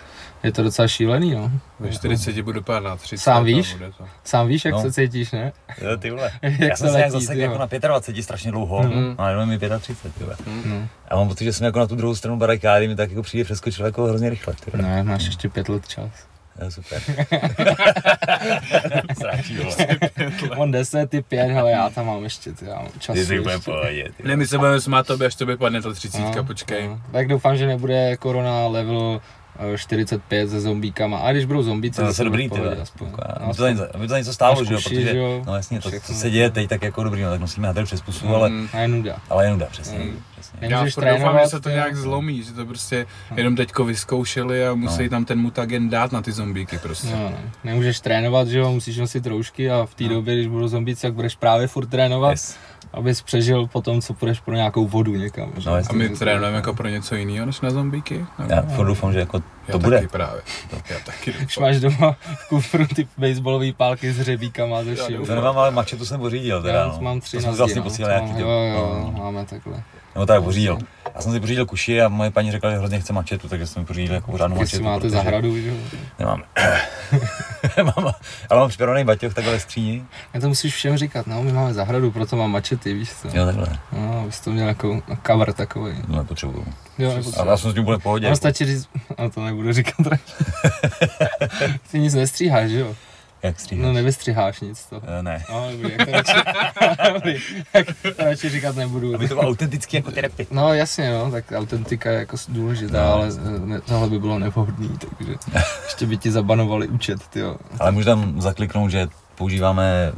je 0.44 0.52
to 0.52 0.64
docela 0.64 0.88
šílený, 0.88 1.34
no. 1.36 1.52
Ve 1.80 1.92
40 1.92 2.42
budu 2.42 2.62
pát 2.62 2.80
na 2.80 2.96
30. 2.96 3.24
Sám 3.24 3.38
a 3.38 3.40
víš? 3.42 3.78
Sám 4.24 4.48
víš, 4.48 4.66
jak 4.66 4.74
No. 4.74 4.82
se 4.82 4.92
cítíš, 4.94 5.32
ne? 5.32 5.54
Jo, 5.82 5.98
ty 5.98 6.12
vole. 6.12 6.32
jak 6.42 6.60
Já 6.60 6.76
jsem 6.76 6.90
se 6.90 6.96
nějak 6.98 7.12
zase 7.12 7.36
jako 7.38 7.58
na 7.58 7.68
25 7.88 8.24
strašně 8.24 8.52
dlouho, 8.52 8.84
Mhm. 8.84 9.16
ale 9.18 9.32
jenom 9.32 9.50
mi 9.50 9.60
35, 9.80 10.14
ty 10.18 10.24
vole. 10.24 10.36
No. 10.66 10.88
A 11.10 11.16
mám 11.16 11.28
pocit, 11.28 11.44
že 11.44 11.54
jsem 11.54 11.66
jako 11.66 11.80
na 11.80 11.88
tu 11.88 11.96
druhou 11.96 12.16
stranu 12.16 12.38
barikády 12.38 12.88
mi 12.88 12.96
tak 12.96 13.10
jako 13.10 13.24
přijde 13.24 13.44
přeskočil 13.44 13.86
jako 13.86 14.04
hrozně 14.06 14.30
rychle, 14.30 14.54
ty 14.54 14.72
vole. 14.72 14.84
Ne, 14.90 15.04
máš 15.04 15.26
ještě 15.26 15.50
pět 15.50 15.70
let 15.70 15.88
čas. 15.88 16.10
Jo, 16.62 16.72
super. 16.72 17.02
Sráčí, 19.20 19.58
vole. 19.58 19.76
On 20.58 20.72
10, 20.72 21.10
ty 21.10 21.22
5, 21.22 21.58
ale 21.60 21.72
já 21.72 21.90
tam 21.90 22.06
mám 22.06 22.24
ještě, 22.24 22.52
ty, 22.54 22.66
já 22.66 22.76
mám 22.76 22.88
čas. 23.00 23.16
Ty 23.16 23.40
v 23.40 23.66
pohodě. 23.66 24.12
Ne, 24.24 24.36
my 24.36 24.48
se 24.48 24.58
budeme 24.58 24.82
smát 24.82 25.08
tobě, 25.08 25.28
až 25.28 25.36
tobě 25.36 25.58
padne 25.58 25.82
ta 25.82 25.94
30, 25.94 26.20
No, 26.36 26.44
počkej. 26.44 26.88
no. 26.88 27.02
Tak 27.12 27.28
doufám, 27.28 27.58
že 27.58 27.68
nebude 27.68 28.18
korona 28.18 28.68
level 28.68 29.22
eh, 29.74 29.78
45 29.78 30.50
se 30.50 30.62
zombíkama. 30.62 31.18
A 31.18 31.32
když 31.32 31.46
budou 31.46 31.64
zombíci, 31.64 31.96
To 31.96 32.02
je 32.02 32.08
zase 32.08 32.24
bude 32.30 32.44
dobrý, 32.48 32.50
ty 32.50 32.82
aspoň. 32.82 33.08
Jako, 33.08 33.22
No, 33.40 33.46
Aby 33.46 33.54
to 33.56 33.62
za 33.64 33.70
něco- 33.70 33.96
aby 33.96 34.04
to 34.08 34.10
za 34.10 34.18
něco 34.18 34.34
stálo, 34.34 34.64
že 34.64 34.74
jo, 34.74 34.80
protože, 34.84 35.18
jo, 35.18 35.44
no 35.48 35.56
jasně, 35.56 35.82
to, 35.82 35.90
všechno. 35.90 36.08
co 36.16 36.20
se 36.22 36.30
děje 36.30 36.50
teď, 36.50 36.70
tak 36.70 36.84
jako 36.84 37.04
dobrý, 37.04 37.22
no 37.22 37.32
tak 37.32 37.40
nosíme 37.42 37.68
hadr 37.68 37.86
přes 37.86 38.02
pusu, 38.02 38.36
ale, 38.36 38.50
Mm. 38.50 38.68
A 38.74 38.80
je 38.80 38.88
nuda. 38.88 39.16
ale 39.30 39.46
jen 39.46 39.58
dá, 39.60 39.66
přesně, 39.66 40.00
Mm. 40.00 40.20
Přesně. 40.52 40.68
Ne- 40.68 40.74
Já 40.74 40.78
Nemůžeš 40.78 40.94
furt 40.94 41.04
doufám, 41.04 41.18
že 41.18 41.24
trénovat, 41.24 41.50
se 41.50 41.60
to 41.60 41.70
nějak 41.70 41.96
zlomí, 41.96 42.44
že 42.44 42.54
to 42.54 42.66
prostě 42.66 43.06
jenom 43.36 43.56
teďko 43.56 43.86
vyzkoušeli 43.86 44.68
a 44.68 44.74
musí 44.76 45.04
No. 45.04 45.10
tam 45.10 45.26
ten 45.26 45.40
mutagen 45.40 45.90
dát 45.90 46.12
na 46.12 46.22
ty 46.22 46.32
zombíky 46.32 46.78
prostě. 46.78 47.08
No, 47.12 47.20
no. 47.30 47.38
Nemůžeš 47.64 48.00
trénovat, 48.00 48.48
že 48.48 48.60
jo, 48.60 48.72
musíš 48.72 48.98
nosit 48.98 49.26
roušky 49.28 49.72
a 49.72 49.86
v 49.86 49.96
té 49.96 50.04
No. 50.04 50.10
době, 50.10 50.36
když 50.36 50.48
budou 50.48 50.68
zombíci, 50.68 51.02
tak 51.02 51.14
budeš 51.14 51.36
právě 51.36 51.68
furt 51.68 51.86
trénovat, 51.86 52.32
Yes. 52.32 52.58
abys 52.94 53.22
přežil 53.22 53.68
potom, 53.68 54.02
co 54.02 54.14
půjdeš 54.14 54.40
pro 54.40 54.56
nějakou 54.56 54.88
vodu 54.88 55.16
někam. 55.16 55.54
že? 55.58 55.70
No, 55.70 55.76
jasně. 55.76 55.96
A 55.96 55.98
my 55.98 56.10
trénujeme 56.10 56.56
jako 56.56 56.74
pro 56.74 56.88
něco 56.88 57.16
jiného 57.16 57.46
než 57.46 57.62
na 57.62 57.70
zombíky? 57.70 58.26
No. 58.40 58.46
Já 58.50 58.62
furt 58.62 58.86
doufám, 58.88 59.14
že 59.14 59.20
jako 59.20 59.38
Já 59.38 59.72
to 59.72 59.80
taky 59.80 59.84
bude. 59.84 60.08
právě. 60.12 60.42
Já 60.90 61.00
taky 61.06 61.32
Když 61.32 61.56
doufám. 61.56 61.64
máš 61.64 61.80
doma 61.80 62.16
v 62.36 62.50
kufru 62.50 62.88
ty 62.88 63.08
baseballové 63.18 63.74
pálky 63.74 64.14
s 64.14 64.18
hřebíkama 64.18 64.84
ze 64.84 64.90
Já 64.96 65.06
šilu. 65.08 65.26
To 65.26 65.36
nemám, 65.36 65.58
ale 65.58 65.72
mačetu 65.72 66.06
jsem 66.06 66.20
pořídil 66.20 66.62
teda, 66.62 66.80
Já 66.80 66.88
no. 66.88 66.98
mám 67.02 67.20
tři 67.20 67.38
to 67.38 67.42
si 67.42 67.48
vlastně 67.48 67.66
zdi, 67.68 67.76
no. 67.80 67.84
posílal 67.84 68.12
To 68.20 68.26
nějaký 68.26 68.42
to, 68.42 68.50
Jo, 68.50 68.60
jo, 68.76 69.12
no. 69.14 69.24
máme 69.24 69.46
takhle. 69.46 69.84
Nebo 70.16 70.26
tak 70.26 70.44
pořídil. 70.44 70.78
Já 71.16 71.22
jsem 71.22 71.32
si 71.32 71.40
pořídil 71.40 71.66
kuši 71.66 72.02
a 72.02 72.10
moje 72.10 72.32
paní 72.32 72.52
řekla, 72.52 72.72
že 72.72 72.78
hrozně 72.78 73.00
chce 73.00 73.14
mačetu, 73.14 73.48
takže 73.50 73.68
jsem 73.68 73.86
pořídil 73.86 74.14
jako 74.16 74.32
pořádnou 74.32 74.58
Když 74.58 74.72
mačetu. 74.72 74.84
máte 74.84 75.00
protože 75.00 75.10
zahradu, 75.10 75.58
že 75.62 75.68
jo. 75.68 75.76
Nemám. 76.20 76.44
mám, 77.84 78.14
ale 78.50 78.60
mám 78.60 78.70
připravený 78.70 79.06
baťoch 79.06 79.34
takhle 79.34 79.60
skříni. 79.60 80.04
Já 80.34 80.40
to 80.42 80.48
musíš 80.48 80.74
všem 80.76 80.98
říkat, 80.98 81.28
no, 81.28 81.44
my 81.44 81.52
máme 81.54 81.74
zahradu, 81.74 82.12
proto 82.12 82.36
mám 82.36 82.52
mačety, 82.52 82.94
víš 82.94 83.10
co. 83.22 83.28
Jo, 83.38 83.46
takhle. 83.46 83.68
No, 83.92 84.20
abys 84.24 84.40
to 84.40 84.52
měl 84.52 84.68
jako 84.68 85.02
cover 85.28 85.54
takový. 85.54 85.94
No, 86.08 86.18
nepotřebuju. 86.18 86.66
Jo, 86.98 87.08
Ale 87.10 87.18
nepotřebuji. 87.18 87.50
já 87.50 87.58
jsem 87.58 87.72
s 87.72 87.74
tím 87.74 87.84
úplně 87.84 87.98
v 87.98 88.04
pohodě. 88.04 88.28
Ono 88.28 88.36
stačí 88.36 88.66
říct, 88.66 88.90
a 89.18 89.30
to 89.30 89.46
nebudu 89.46 89.74
říkat. 89.74 89.96
Ty 91.92 92.00
nic 92.00 92.14
nestříháš, 92.14 92.70
že 92.70 92.80
jo? 92.80 92.96
Jak 93.46 93.60
stříháš? 93.60 93.84
No 93.86 93.94
nevystřiháš 93.94 94.62
nic 94.62 94.78
z 94.80 94.86
toho. 94.86 95.02
Eh, 95.20 95.24
Ne. 95.24 95.44
No, 95.52 95.68
dobrý, 95.72 95.92
jak 95.98 96.06
to 96.06 96.12
radši, 96.12 96.34
dobrý, 97.14 97.36
jak 97.74 97.88
to 98.02 98.24
radši 98.24 98.50
říkat 98.50 98.76
nebudu. 98.76 99.16
Aby 99.16 99.28
to 99.28 99.36
bylo 99.36 99.48
autentický 99.48 99.98
jako 99.98 100.12
ty 100.12 100.22
repy. 100.22 100.48
No 100.52 100.74
jasně, 100.74 101.14
no, 101.14 101.32
tak 101.32 101.46
autentika 101.56 102.12
je 102.12 102.20
jako 102.20 102.38
důležitá, 102.48 103.04
No, 103.06 103.14
ale 103.14 103.26
jasně. 103.26 103.42
eh, 103.56 103.60
ne, 103.66 103.82
tohle 103.82 104.10
by 104.10 104.20
bylo 104.20 104.40
nevhodný, 104.40 104.98
takže 105.18 105.34
ještě 105.86 106.06
by 106.06 106.18
ti 106.18 106.32
zabanovali 106.32 106.88
účet, 106.88 107.28
tyjo. 107.28 107.58
Ale 107.80 107.92
můžu 107.92 108.06
tam 108.06 108.42
zakliknout, 108.42 108.92
že 108.92 109.08
používáme, 109.36 110.12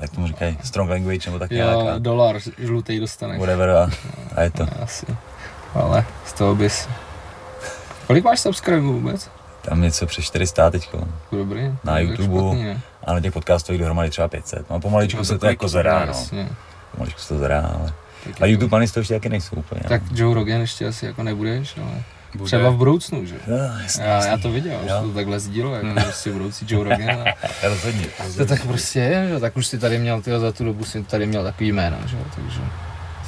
jak 0.00 0.10
tomu 0.10 0.26
říkají, 0.26 0.58
strong 0.64 0.90
language 0.90 1.30
nebo 1.30 1.38
tak 1.38 1.50
nějak 1.50 1.70
Jo, 1.72 1.94
dolar 1.98 2.36
žlutý 2.58 3.00
dostaneš. 3.00 3.38
whatever 3.40 3.70
a, 3.70 3.90
a 4.36 4.42
je 4.42 4.50
to. 4.50 4.66
Asi. 4.82 5.06
Ale 5.74 6.04
z 6.26 6.32
toho 6.32 6.54
bys... 6.54 6.88
Kolik 8.06 8.24
máš 8.24 8.40
subscribů 8.40 8.92
vůbec? 8.92 9.30
Tam 9.68 9.80
něco 9.82 10.06
přes 10.06 10.24
400 10.24 10.70
teďko. 10.70 10.96
Jako 10.96 11.36
Dobrý. 11.36 11.72
Na 11.84 11.98
YouTube. 11.98 12.24
špatný? 12.40 12.80
A 13.04 13.12
na 13.14 13.20
těch 13.20 13.32
podcastových 13.32 13.80
dohromady 13.80 14.10
třeba 14.10 14.28
500. 14.28 14.70
No 14.70 14.80
pomaličku 14.80 15.18
No 15.18 15.24
se 15.24 15.38
to 15.38 15.46
jako 15.46 15.68
zerá, 15.68 16.04
no. 16.06 16.26
Pomaličku 16.90 17.20
se 17.20 17.28
to 17.28 17.38
zerá, 17.38 17.60
ale... 17.60 17.92
Tak 18.24 18.42
A 18.42 18.46
YouTube 18.46 18.76
ani 18.78 18.88
to 18.88 18.98
ještě 19.00 19.14
taky 19.14 19.28
nejsou 19.28 19.56
úplně. 19.56 19.80
no. 19.84 19.88
Tak 19.88 20.02
Joe 20.14 20.34
Rogan 20.34 20.60
ještě 20.60 20.86
asi 20.86 21.06
jako 21.06 21.22
nebudeš, 21.22 21.78
ale 21.78 22.02
Bude. 22.34 22.44
třeba 22.46 22.70
v 22.70 22.76
budoucnu, 22.76 23.26
že? 23.26 23.34
Jo, 23.46 23.56
jasně, 23.82 24.04
Já, 24.04 24.26
já 24.26 24.38
to 24.38 24.50
viděl, 24.50 24.78
že 24.82 24.88
Jo. 24.88 25.00
to 25.02 25.12
takhle 25.12 25.40
sdílo, 25.40 25.74
jako 25.74 26.00
prostě 26.02 26.32
budoucí 26.32 26.66
Joe 26.68 26.84
Rogan. 26.90 27.10
A 27.28 27.34
Rozhodně. 27.68 28.06
to 28.36 28.46
tak 28.46 28.66
prostě 28.66 28.98
je, 29.00 29.28
že? 29.28 29.40
tak 29.40 29.56
už 29.56 29.66
si 29.66 29.78
tady 29.78 29.98
měl, 29.98 30.22
tyjo, 30.22 30.40
za 30.40 30.52
tu 30.52 30.64
dobu 30.64 30.84
si 30.84 31.02
tady 31.04 31.26
měl 31.26 31.44
takový 31.44 31.72
jméno, 31.72 31.96
že? 32.06 32.16
jo, 32.16 32.22
takže 32.34 32.60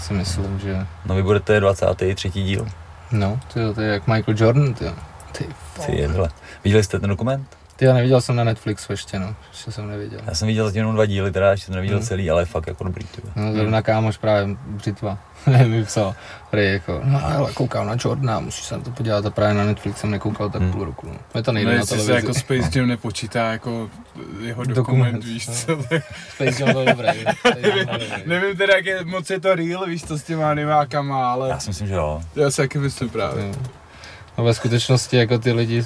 si 0.03 0.13
myslím, 0.13 0.59
že 0.59 0.87
No 1.07 1.15
vy 1.15 1.23
budete 1.23 1.61
23. 1.61 2.31
díl. 2.31 2.67
no, 3.13 3.41
tyjo, 3.55 3.75
to 3.75 3.81
je 3.81 3.93
jak 3.93 4.07
Michael 4.07 4.37
Jordan, 4.39 4.75
tyjo. 4.75 4.93
Ty, 5.33 5.45
Ty 5.87 5.97
jedle. 5.97 6.29
Viděli 6.65 6.85
jste 6.85 6.99
ten 7.01 7.11
dokument? 7.11 7.47
ty 7.79 7.85
já 7.85 7.95
neviděl 7.95 8.21
jsem 8.21 8.37
na 8.37 8.45
Netflixu 8.45 8.93
ještě, 8.93 9.19
no, 9.19 9.35
ještě 9.51 9.73
jsem 9.73 9.89
neviděl. 9.89 10.21
Já 10.27 10.35
jsem 10.35 10.49
viděl 10.49 10.65
zatím 10.65 10.79
jenom 10.79 10.95
dva 10.95 11.07
díly, 11.07 11.33
teda 11.33 11.51
ještě 11.51 11.67
to 11.67 11.73
neviděl 11.75 11.97
Hmm. 11.99 12.07
celý, 12.07 12.31
ale 12.31 12.43
je 12.43 12.47
fakt 12.47 12.67
jako 12.67 12.85
dobrý. 12.85 13.05
Ty. 13.05 13.23
No, 13.37 13.53
zrovna 13.53 13.83
kámoš 13.83 14.17
právě 14.17 14.57
břitva 14.67 15.19
mi 15.67 15.85
psal, 15.85 16.15
prý 16.51 16.73
jako, 16.73 17.01
no 17.05 17.25
ale 17.27 17.53
koukám 17.53 17.87
na 17.87 17.97
Jordana, 18.05 18.41
musíš 18.41 18.65
se 18.65 18.77
na 18.77 18.83
to 18.83 18.91
podívat 18.91 19.27
a 19.27 19.31
právě 19.31 19.55
na 19.55 19.65
Netflix 19.65 20.01
jsem 20.01 20.11
nekoukal 20.11 20.51
tak 20.51 20.63
Hmm. 20.63 20.73
půl 20.73 20.85
roku. 20.85 21.07
No. 21.07 21.15
Je 21.35 21.43
to 21.43 21.51
No 21.51 21.55
nejde 21.55 21.71
na 21.71 21.77
jestli 21.77 21.99
se 22.01 22.07
televizi. 22.07 22.27
jako 22.27 22.35
Space 22.39 22.79
Jam 22.79 22.89
nepočítá 22.89 23.53
jako 23.53 23.91
jeho 24.41 24.65
Dokument, 24.65 24.75
dokument, 25.13 25.25
víš 25.25 25.47
no. 25.49 25.55
co, 25.55 25.77
tak 25.77 26.03
Space 26.35 26.63
Jam 26.63 26.73
byl 26.73 26.85
dobrý. 26.85 27.09
Dobrý. 27.63 28.07
nevím 28.27 28.57
teda, 28.57 28.75
jak 28.77 28.87
je, 28.87 29.05
moc 29.05 29.31
je 29.31 29.41
to 29.41 29.55
real, 29.55 29.87
víš 29.87 30.05
co 30.05 30.19
s 30.19 30.23
těma 30.23 30.51
animákama, 30.51 31.33
ale 31.33 31.49
Já 31.49 31.59
si 31.59 31.71
myslím, 31.71 31.89
že 31.89 31.95
jo. 31.95 32.23
já 32.37 32.51
si 32.51 32.57
taky 32.57 32.79
myslím 32.79 33.09
právě. 33.11 33.47
Jo. 33.47 33.55
No 34.39 34.45
ve 34.45 34.55
skutečnosti 34.55 35.17
jako 35.17 35.39
ty 35.39 35.53
lidi 35.53 35.85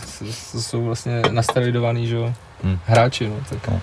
jsou 0.58 0.84
vlastně 0.84 1.22
nasteroidovaný, 1.30 2.06
že 2.06 2.16
jo, 2.16 2.34
Hmm. 2.62 2.78
hráči, 2.86 3.28
no, 3.28 3.36
tak, 3.50 3.68
No. 3.68 3.80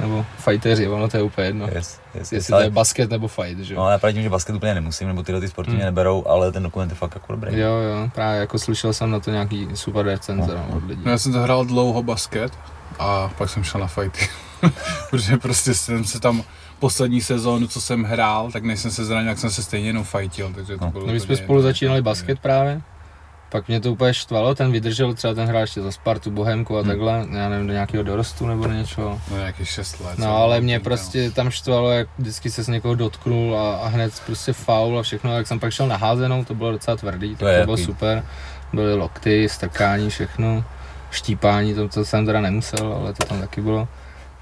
nebo 0.00 0.26
fighteři, 0.38 0.88
ono 0.88 1.08
to 1.08 1.16
je 1.16 1.22
úplně 1.22 1.46
jedno. 1.46 1.64
Yes, 1.66 1.74
yes, 1.74 1.98
Jestli 2.14 2.36
yes. 2.36 2.46
to 2.46 2.60
je 2.60 2.70
basket 2.70 3.10
nebo 3.10 3.28
fight, 3.28 3.58
že 3.60 3.74
jo. 3.74 3.80
No, 3.80 3.90
já 3.90 3.98
právě 3.98 4.12
tím, 4.14 4.22
že 4.22 4.30
basket 4.30 4.56
úplně 4.56 4.74
nemusím, 4.74 5.08
nebo 5.08 5.22
tyhle 5.22 5.40
ty 5.40 5.48
sporty 5.48 5.70
mě 5.70 5.78
Hmm. 5.78 5.86
neberou, 5.86 6.26
ale 6.26 6.52
ten 6.52 6.62
dokument 6.62 6.88
je 6.88 6.94
fakt 6.94 7.14
jako 7.14 7.32
dobrý. 7.32 7.58
Jo, 7.60 7.68
jo, 7.70 8.10
právě 8.14 8.40
jako 8.40 8.58
slyšel 8.58 8.92
jsem 8.92 9.10
na 9.10 9.20
to 9.20 9.30
nějaký 9.30 9.68
super 9.74 10.06
recenze 10.06 10.54
no, 10.54 10.76
od 10.76 10.84
lidí. 10.88 11.02
No, 11.04 11.10
já 11.10 11.18
jsem 11.18 11.32
to 11.32 11.38
hrál 11.38 11.64
dlouho 11.64 12.02
basket 12.02 12.52
a 12.98 13.30
pak 13.38 13.50
jsem 13.50 13.64
šel 13.64 13.80
na 13.80 13.86
fighty. 13.86 14.28
Protože 15.10 15.36
prostě 15.36 15.74
jsem 15.74 16.04
se 16.04 16.20
tam 16.20 16.42
poslední 16.78 17.20
sezónu, 17.20 17.66
co 17.66 17.80
jsem 17.80 18.02
hrál, 18.04 18.50
tak 18.52 18.64
než 18.64 18.80
jsem 18.80 18.90
se 18.90 19.04
zranil, 19.04 19.28
jak 19.28 19.38
jsem 19.38 19.50
se 19.50 19.62
stejně 19.62 19.88
jenom 19.88 20.04
fightil, 20.04 20.52
takže 20.54 20.76
to 20.78 20.84
No. 20.84 20.90
bylo 20.90 21.06
No, 21.06 21.12
my 21.12 21.20
jsme 21.20 21.36
spolu 21.36 21.62
začínali 21.62 22.02
basket 22.02 22.38
právě, 22.38 22.80
pak 23.54 23.68
mě 23.68 23.80
to 23.80 23.92
úplně 23.92 24.14
štvalo, 24.14 24.54
ten 24.54 24.72
vydržel, 24.72 25.14
třeba 25.14 25.34
ten 25.34 25.46
hrál 25.48 25.60
ještě 25.62 25.82
za 25.82 25.92
Spartu, 25.92 26.30
Bohemku 26.30 26.76
a 26.76 26.80
Hmm. 26.80 26.88
takhle, 26.90 27.26
já 27.32 27.48
nevím, 27.48 27.66
do 27.66 27.72
nějakého 27.72 28.02
dorostu 28.02 28.46
nebo 28.46 28.66
do 28.66 28.72
něčeho. 28.72 29.20
No 29.30 29.36
nějakých 29.36 29.68
6 29.68 30.00
let. 30.00 30.18
No 30.18 30.36
ale 30.36 30.60
mě 30.60 30.80
prostě 30.80 31.30
tam 31.30 31.50
štvalo, 31.50 31.90
jak 31.90 32.08
vždycky 32.18 32.50
se 32.50 32.64
s 32.64 32.68
někoho 32.68 32.94
dotknul 32.94 33.58
a, 33.58 33.76
a 33.76 33.88
hned 33.88 34.22
prostě 34.26 34.52
faul 34.52 34.98
a 34.98 35.02
všechno, 35.02 35.36
jak 35.36 35.46
jsem 35.46 35.60
pak 35.60 35.72
šel 35.72 35.86
na 35.88 35.96
házenou, 35.96 36.44
to 36.44 36.54
bylo 36.54 36.72
docela 36.72 36.96
tvrdý, 36.96 37.36
To 37.36 37.44
to, 37.44 37.58
to 37.58 37.64
bylo 37.64 37.76
super, 37.76 38.24
byly 38.72 38.94
lokty, 38.94 39.48
strkání, 39.48 40.10
všechno, 40.10 40.64
štípání, 41.10 41.74
to, 41.74 41.88
to 41.88 42.04
jsem 42.04 42.26
teda 42.26 42.40
nemusel, 42.40 42.92
ale 43.00 43.12
to 43.12 43.26
tam 43.26 43.40
taky 43.40 43.60
bylo. 43.60 43.88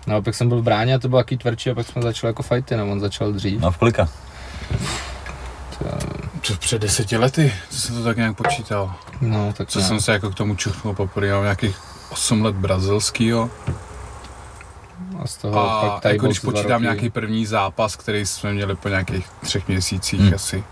No 0.07 0.17
a 0.17 0.21
pak 0.23 0.35
jsem 0.35 0.49
byl 0.49 0.59
v 0.61 0.65
bráně 0.65 0.95
a 0.95 0.99
to 0.99 1.09
bylo 1.09 1.21
taky 1.21 1.37
tvrdší 1.37 1.71
a 1.71 1.75
pak 1.75 1.87
jsme 1.87 2.03
začali 2.03 2.29
jako 2.29 2.43
fighty, 2.43 2.77
no 2.77 2.91
on 2.91 3.01
začal 3.01 3.33
dřív. 3.33 3.61
No 3.61 3.71
v 3.71 3.77
kolika? 3.79 4.09
Co 6.43 6.57
před 6.57 6.83
deseti 6.83 7.17
lety, 7.17 7.55
co 7.71 7.77
jsem 7.81 7.95
to 7.97 8.05
tak 8.05 8.17
nějak 8.17 8.37
počítal. 8.37 8.95
No, 9.21 9.53
tak 9.57 9.69
Co 9.69 9.79
nějak. 9.79 9.89
jsem 9.89 10.01
se 10.01 10.13
jako 10.13 10.31
k 10.31 10.35
tomu 10.35 10.55
čuchnul 10.55 10.95
poprvé, 10.95 11.27
já 11.27 11.35
mám 11.35 11.43
nějakých 11.43 11.77
8 12.11 12.43
let 12.45 12.55
brazilskýho. 12.55 13.51
a 15.23 15.27
z 15.27 15.37
toho 15.37 15.61
A 15.71 15.91
pak 16.01 16.13
jako 16.13 16.27
když 16.27 16.39
počítám 16.39 16.71
roky. 16.73 16.83
nějaký 16.83 17.11
první 17.11 17.47
zápas, 17.47 17.97
který 17.97 18.27
jsme 18.27 18.53
měli 18.53 18.77
po 18.77 18.89
nějakých 18.89 19.27
třech 19.41 19.69
měsících 19.69 20.21
Hmm. 20.21 20.35
asi. 20.35 20.65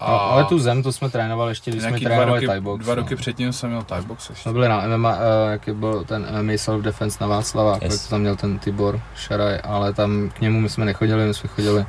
No, 0.00 0.20
ale 0.22 0.44
tu 0.44 0.58
zem, 0.58 0.82
to 0.82 0.92
jsme 0.92 1.10
trénovali 1.10 1.50
ještě, 1.50 1.70
když 1.70 1.82
jsme 1.82 1.90
nějaký 1.90 2.04
dva 2.04 2.14
trénovali 2.16 2.40
roky, 2.40 2.46
Thai 2.46 2.60
box. 2.60 2.84
dva 2.84 2.94
no. 2.94 3.00
roky 3.02 3.16
předtím 3.16 3.52
jsem 3.52 3.70
měl 3.70 3.82
Thai 3.82 4.02
box 4.02 4.30
ještě. 4.30 4.42
Jsme 4.42 4.52
byli 4.52 4.68
na 4.68 4.86
MMA, 4.86 5.10
uh, 5.12 5.20
jaký 5.50 5.72
byl 5.72 6.04
ten 6.04 6.26
MMA 6.42 6.52
Self 6.58 6.82
Defense 6.82 7.18
na 7.20 7.26
Václava, 7.26 7.78
Yes. 7.82 7.92
jak 8.02 8.10
tam 8.10 8.20
měl 8.20 8.36
ten 8.36 8.58
Tibor 8.58 9.00
Šaraj, 9.16 9.60
ale 9.64 9.92
tam 9.92 10.30
k 10.30 10.40
němu 10.40 10.60
my 10.60 10.68
jsme 10.68 10.84
nechodili, 10.84 11.26
my 11.26 11.34
jsme 11.34 11.48
chodili 11.48 11.86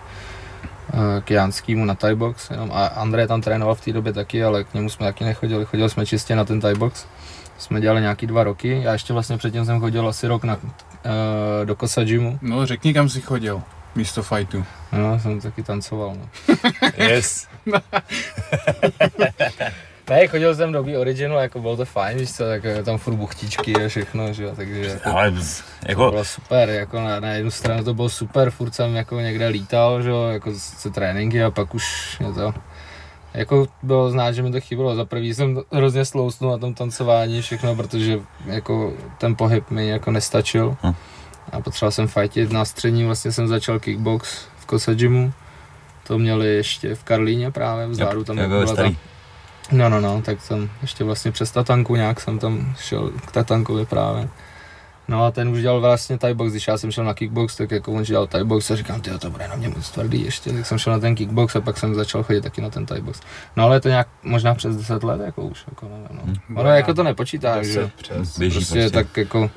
k 1.23 1.31
Janskýmu 1.31 1.85
na 1.85 1.95
Thai 1.95 2.15
box, 2.15 2.49
jenom 2.49 2.71
a 2.73 2.85
Andrej 2.85 3.27
tam 3.27 3.41
trénoval 3.41 3.75
v 3.75 3.81
té 3.81 3.93
době 3.93 4.13
taky, 4.13 4.43
ale 4.43 4.63
k 4.63 4.73
němu 4.73 4.89
jsme 4.89 5.05
taky 5.05 5.23
nechodili, 5.23 5.65
chodili 5.65 5.89
jsme 5.89 6.05
čistě 6.05 6.35
na 6.35 6.45
ten 6.45 6.59
Thai 6.61 6.75
box. 6.75 7.05
Jsme 7.57 7.81
dělali 7.81 8.01
nějaký 8.01 8.27
dva 8.27 8.43
roky, 8.43 8.81
já 8.83 8.93
ještě 8.93 9.13
vlastně 9.13 9.37
předtím 9.37 9.65
jsem 9.65 9.79
chodil 9.79 10.07
asi 10.07 10.27
rok 10.27 10.43
na, 10.43 10.55
uh, 10.55 10.61
do 11.65 11.75
Kosa 11.75 12.03
Gymu, 12.03 12.39
No 12.41 12.65
řekni 12.65 12.93
kam 12.93 13.09
jsi 13.09 13.21
chodil 13.21 13.61
místo 13.95 14.23
fightu. 14.23 14.65
no, 14.91 15.19
jsem 15.19 15.41
taky 15.41 15.63
tancoval. 15.63 16.15
No. 16.19 16.29
Yes. 16.97 17.47
Ne, 20.09 20.27
chodil 20.27 20.55
jsem 20.55 20.71
do 20.71 20.83
B 20.83 20.97
Original, 20.97 21.39
jako 21.39 21.59
bylo 21.61 21.77
to 21.77 21.85
fajn, 21.85 22.17
víš 22.17 22.33
co, 22.33 22.43
tak 22.43 22.65
eh, 22.65 22.83
tam 22.83 22.97
furt 22.97 23.15
buchtičky 23.15 23.75
a 23.75 23.87
všechno, 23.87 24.33
že 24.33 24.43
jo, 24.43 24.51
takže 24.55 24.85
jako, 24.85 25.09
Ale 25.09 25.31
bz, 25.31 25.61
to 25.61 25.65
jako, 25.87 26.09
bylo 26.09 26.25
super, 26.25 26.69
jako 26.69 27.01
na, 27.01 27.19
na, 27.19 27.29
jednu 27.29 27.51
stranu 27.51 27.83
to 27.83 27.93
bylo 27.93 28.09
super, 28.09 28.49
furt 28.51 28.75
jsem 28.75 28.95
jako 28.95 29.19
někde 29.19 29.47
lítal, 29.47 30.01
že 30.01 30.09
jo, 30.09 30.23
jako 30.23 30.51
se 30.55 30.89
tréninky 30.89 31.43
a 31.43 31.51
pak 31.51 31.75
už 31.75 32.17
mě 32.19 32.33
to, 32.33 32.53
jako 33.33 33.67
bylo 33.83 34.11
znát, 34.11 34.31
že 34.31 34.43
mi 34.43 34.51
to 34.51 34.61
chybělo, 34.61 34.95
za 34.95 35.05
prvý 35.05 35.33
jsem 35.33 35.61
hrozně 35.71 36.05
slousnul 36.05 36.51
na 36.51 36.57
tom 36.57 36.73
tancování 36.73 37.41
všechno, 37.41 37.75
protože 37.75 38.19
jako 38.45 38.93
ten 39.17 39.35
pohyb 39.35 39.69
mi 39.71 39.87
jako 39.87 40.11
nestačil 40.11 40.77
Hm. 40.83 40.93
a 41.51 41.61
potřeboval 41.61 41.91
jsem 41.91 42.07
fightit, 42.07 42.51
na 42.51 42.65
střední 42.65 43.05
vlastně 43.05 43.31
jsem 43.31 43.47
začal 43.47 43.79
kickbox 43.79 44.45
v 44.59 44.65
Kosa 44.65 44.93
Gymu, 44.93 45.33
to 46.07 46.17
měli 46.19 46.47
ještě 46.47 46.95
v 46.95 47.03
Karlíně 47.03 47.51
právě, 47.51 47.87
vzadu 47.87 48.23
tam 48.23 48.37
jako 48.37 48.49
byla 48.49 48.75
ta. 48.75 48.91
No, 49.71 49.89
no, 49.89 50.01
no, 50.01 50.21
tak 50.21 50.41
jsem 50.41 50.69
ještě 50.81 51.03
vlastně 51.03 51.31
přes 51.31 51.51
Tatanku 51.51 51.95
nějak 51.95 52.21
jsem 52.21 52.39
tam 52.39 52.75
šel 52.79 53.09
k 53.27 53.31
Tatankovi 53.31 53.85
právě. 53.85 54.29
No 55.07 55.25
a 55.25 55.31
ten 55.31 55.49
už 55.49 55.61
dělal 55.61 55.81
vlastně 55.81 56.17
Thai 56.17 56.33
box, 56.33 56.51
když 56.51 56.67
já 56.67 56.77
jsem 56.77 56.91
šel 56.91 57.03
na 57.03 57.13
kickbox, 57.13 57.55
tak 57.55 57.71
jako 57.71 57.91
on 57.91 58.03
dělal 58.03 58.27
Thai 58.27 58.43
box 58.43 58.71
a 58.71 58.75
říkám, 58.75 59.01
ty 59.01 59.19
to 59.19 59.29
bude 59.29 59.47
na 59.47 59.55
mě 59.55 59.69
moc 59.69 59.89
tvrdý 59.89 60.25
ještě, 60.25 60.53
tak 60.53 60.65
jsem 60.65 60.77
šel 60.77 60.93
na 60.93 60.99
ten 60.99 61.15
kickbox 61.15 61.55
a 61.55 61.61
pak 61.61 61.77
jsem 61.77 61.95
začal 61.95 62.23
chodit 62.23 62.41
taky 62.41 62.61
na 62.61 62.69
ten 62.69 62.85
Thai 62.85 63.01
box. 63.01 63.21
No 63.55 63.63
ale 63.63 63.75
je 63.75 63.79
to 63.79 63.89
nějak 63.89 64.07
možná 64.23 64.55
přes 64.55 64.75
10 64.77 65.03
let, 65.03 65.21
jako 65.25 65.41
už, 65.41 65.63
jako 65.69 65.85
nevím, 65.85 66.07
no. 66.11 66.21
Hmm. 66.47 66.57
Ono 66.57 66.69
jako 66.69 66.93
to 66.93 67.03
nepočítá, 67.03 67.63
že 67.63 67.89
přes. 67.95 68.39
Běží 68.39 68.55
prostě, 68.55 68.73
prostě. 68.79 68.89
tak 68.89 69.17
jako 69.17 69.49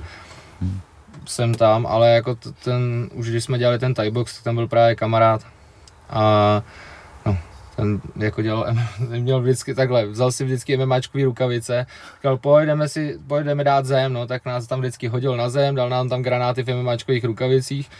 Hmm. 0.61 0.81
jsem 1.27 1.55
tam, 1.55 1.87
ale 1.87 2.11
jako 2.11 2.35
ten, 2.65 3.11
už 3.13 3.31
když 3.31 3.45
jsme 3.45 3.59
dělali 3.59 3.79
ten 3.79 3.95
Thai 3.95 4.11
box, 4.11 4.35
tak 4.35 4.45
tam 4.45 4.55
byl 4.55 4.69
právě 4.69 4.95
kamarád 4.95 5.47
a 6.11 6.63
ten 7.79 8.01
jako 8.17 8.43
dělal, 8.43 8.67
měl 9.09 9.41
vždycky 9.41 9.75
takhle, 9.75 10.07
vzal 10.07 10.33
si 10.33 10.45
vždycky 10.45 10.77
MMAčkový 10.77 11.25
rukavice, 11.25 11.87
říkal, 12.17 12.37
pojedeme 12.37 12.89
si, 12.89 13.19
pojedeme 13.27 13.65
dát 13.65 13.87
zem, 13.87 14.13
no, 14.13 14.27
tak 14.27 14.45
nás 14.47 14.67
tam 14.67 14.79
vždycky 14.79 15.09
hodil 15.09 15.37
na 15.37 15.49
zem, 15.49 15.75
dal 15.75 15.89
nám 15.89 16.09
tam 16.09 16.23
granáty 16.23 16.63
v 16.63 16.75
MMAčkových 16.75 17.25
rukavicích, 17.25 17.91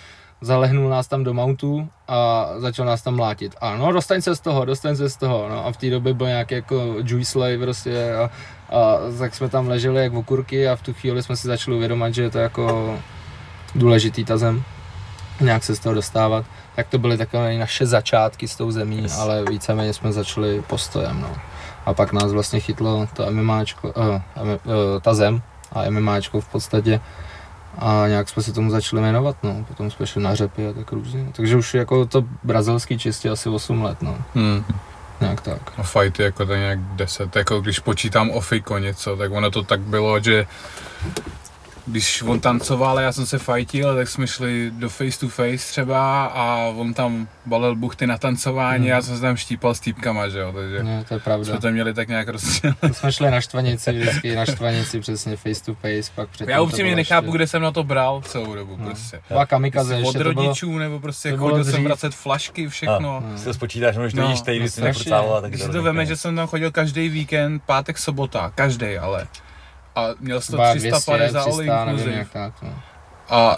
zalehnul 0.41 0.91
nás 0.91 1.09
tam 1.09 1.25
do 1.25 1.35
mountu 1.35 1.89
a 2.09 2.49
začal 2.57 2.87
nás 2.87 3.03
tam 3.03 3.17
mlátit. 3.17 3.55
A 3.61 3.77
no, 3.77 3.93
dostaň 3.93 4.23
se 4.23 4.37
z 4.37 4.41
toho, 4.41 4.65
dostaň 4.65 4.97
se 4.97 5.11
z 5.11 5.17
toho, 5.17 5.47
no 5.49 5.67
a 5.67 5.73
v 5.73 5.77
té 5.77 5.91
době 5.91 6.15
byl 6.15 6.27
nějaký 6.27 6.55
jako 6.55 6.97
Juice 7.05 7.39
Lay 7.39 7.59
prostě 7.59 8.15
a, 8.15 8.31
a 8.77 8.97
tak 9.19 9.35
jsme 9.35 9.49
tam 9.49 9.69
leželi 9.69 10.03
jak 10.03 10.13
okurky 10.13 10.69
a 10.69 10.77
v 10.77 10.83
tu 10.83 10.93
chvíli 10.93 11.23
jsme 11.23 11.37
si 11.37 11.47
začali 11.47 11.77
uvědomit, 11.77 12.15
že 12.15 12.23
je 12.23 12.31
to 12.31 12.39
jako 12.39 12.99
důležitý 13.75 14.25
ta 14.25 14.37
zem, 14.37 14.63
nějak 15.41 15.65
se 15.65 15.77
z 15.77 15.79
toho 15.79 15.95
dostávat. 15.95 16.45
Tak 16.79 16.89
to 16.89 16.99
byly 16.99 17.19
takové 17.19 17.59
naše 17.59 17.87
začátky 17.87 18.49
s 18.49 18.57
tou 18.57 18.71
zemí, 18.71 19.03
Yes. 19.03 19.19
ale 19.19 19.45
víceméně 19.51 19.93
jsme 19.93 20.13
začali 20.13 20.63
postojem, 20.67 21.21
no. 21.21 21.37
A 21.87 21.95
pak 21.95 22.13
nás 22.13 22.33
vlastně 22.33 22.61
chytlo 22.61 23.09
to 23.17 23.27
MMAčko, 23.31 23.89
uh, 23.89 24.05
uh, 24.07 24.21
ta 25.03 25.15
zem 25.15 25.43
a 25.73 25.91
MMAčko 25.91 26.41
v 26.41 26.49
podstatě 26.49 27.01
a 27.79 28.05
nějak 28.09 28.29
jsme 28.29 28.43
se 28.43 28.53
tomu 28.53 28.71
začali 28.71 29.03
jmenovat, 29.03 29.37
no. 29.43 29.65
Potom 29.69 29.91
jsme 29.91 30.07
šli 30.07 30.23
na 30.23 30.35
řepy 30.35 30.69
a 30.69 30.73
tak 30.73 30.93
různě. 30.93 31.27
Takže 31.33 31.57
už 31.57 31.75
jako 31.75 32.07
to 32.07 32.25
brazilský 32.45 32.99
čistě 32.99 33.31
asi 33.31 33.49
8 33.49 33.83
let, 33.83 34.03
no. 34.03 34.19
Hmm. 34.35 34.65
Nějak 35.21 35.41
tak. 35.41 35.73
A 35.79 35.83
fighty 35.83 36.23
jako 36.23 36.47
to 36.47 36.55
nějak 36.55 36.79
10, 36.81 37.37
jako 37.37 37.61
když 37.61 37.79
počítám 37.79 38.31
o 38.31 38.41
fiko 38.41 38.79
něco, 38.79 39.17
tak 39.17 39.33
ono 39.33 39.51
to 39.51 39.63
tak 39.63 39.81
bylo, 39.81 40.21
že 40.21 40.47
když 41.91 42.23
on 42.23 42.41
tancoval 42.41 42.99
a 42.99 43.01
já 43.01 43.13
jsem 43.13 43.27
se 43.27 43.39
fajtil, 43.39 43.97
tak 43.97 44.09
jsme 44.09 44.27
šli 44.27 44.71
do 44.75 44.89
face 44.89 45.19
to 45.21 45.29
face 45.29 45.57
třeba 45.71 46.25
a 46.27 46.57
on 46.77 46.95
tam 46.95 47.29
balil 47.47 47.77
buchty 47.77 48.07
na 48.07 48.19
tancování 48.19 48.79
Hmm. 48.85 48.93
a 48.93 48.97
já 48.97 49.03
jsem 49.03 49.15
se 49.17 49.21
tam 49.23 49.37
štípal 49.37 49.75
s 49.75 49.81
týpkama, 49.81 50.29
že 50.29 50.39
jo, 50.39 50.53
takže 50.53 50.83
No, 50.83 51.05
to 51.09 51.15
je 51.15 51.21
pravda. 51.21 51.45
jsme 51.45 51.61
to 51.61 51.71
měli 51.71 51.95
tak 51.95 52.09
nějak 52.09 52.29
rozdělené. 52.29 52.77
To 52.81 52.95
jsme 52.95 53.13
šli 53.13 53.31
na 53.31 53.41
štvanici, 53.41 53.93
vždycky 53.93 54.37
na 54.37 54.45
štvanici, 54.47 55.01
přesně 55.01 55.37
face 55.37 55.65
to 55.65 55.75
face, 55.75 56.13
pak 56.15 56.29
předtím 56.29 56.51
Já 56.51 56.61
upřímně 56.61 56.97
nechápu, 56.97 57.27
ještě- 57.27 57.37
kde 57.39 57.47
jsem 57.47 57.63
na 57.63 57.71
to 57.71 57.85
bral 57.85 58.23
celou 58.23 58.55
dobu 58.55 58.77
No. 58.77 58.87
prostě. 58.87 59.21
Byla 59.29 59.47
kamikaze, 59.47 59.95
Jestli 59.95 60.05
od 60.05 60.09
ještě 60.09 60.25
to 60.25 60.33
bylo, 60.35 60.47
rodičů, 60.47 60.79
nebo 60.79 61.01
prostě 61.01 61.31
to 61.31 61.37
bylo 61.37 61.49
chodil 61.51 61.65
jsem 61.65 61.73
dřív. 61.73 61.87
vracet 61.87 62.15
flašky, 62.15 62.69
všechno. 62.69 63.01
No. 63.01 63.39
si 63.39 63.45
to 63.45 63.55
spočítáš, 63.55 63.97
no, 63.97 64.09
že 64.09 64.15
to 64.17 64.21
No, 64.23 64.27
vidíš 64.29 64.41
tady, 64.43 64.59
když 64.59 64.73
si 64.73 64.81
neprocával, 64.81 65.41
tak 65.41 65.51
Když 65.51 65.61
to 65.63 65.67
si 65.67 65.73
to 65.73 65.83
veme, 65.83 66.07
že 66.07 66.17
jsem 66.17 66.37
tam 66.37 66.47
chodil 66.47 66.71
každý 66.71 67.09
víkend, 67.09 67.63
pátek, 67.67 67.99
sobota, 67.99 68.53
každý, 68.55 68.99
ale. 68.99 69.27
A 69.99 70.15
měl 70.21 70.41
jsi 70.41 70.51
to 70.51 70.57
Byla 70.57 70.75
350 70.75 71.33
za 71.33 71.43
all 71.43 71.57
300, 71.57 71.85
nevím 71.85 72.09
inclusive. 72.13 72.53
no. 72.63 72.75
A 73.31 73.57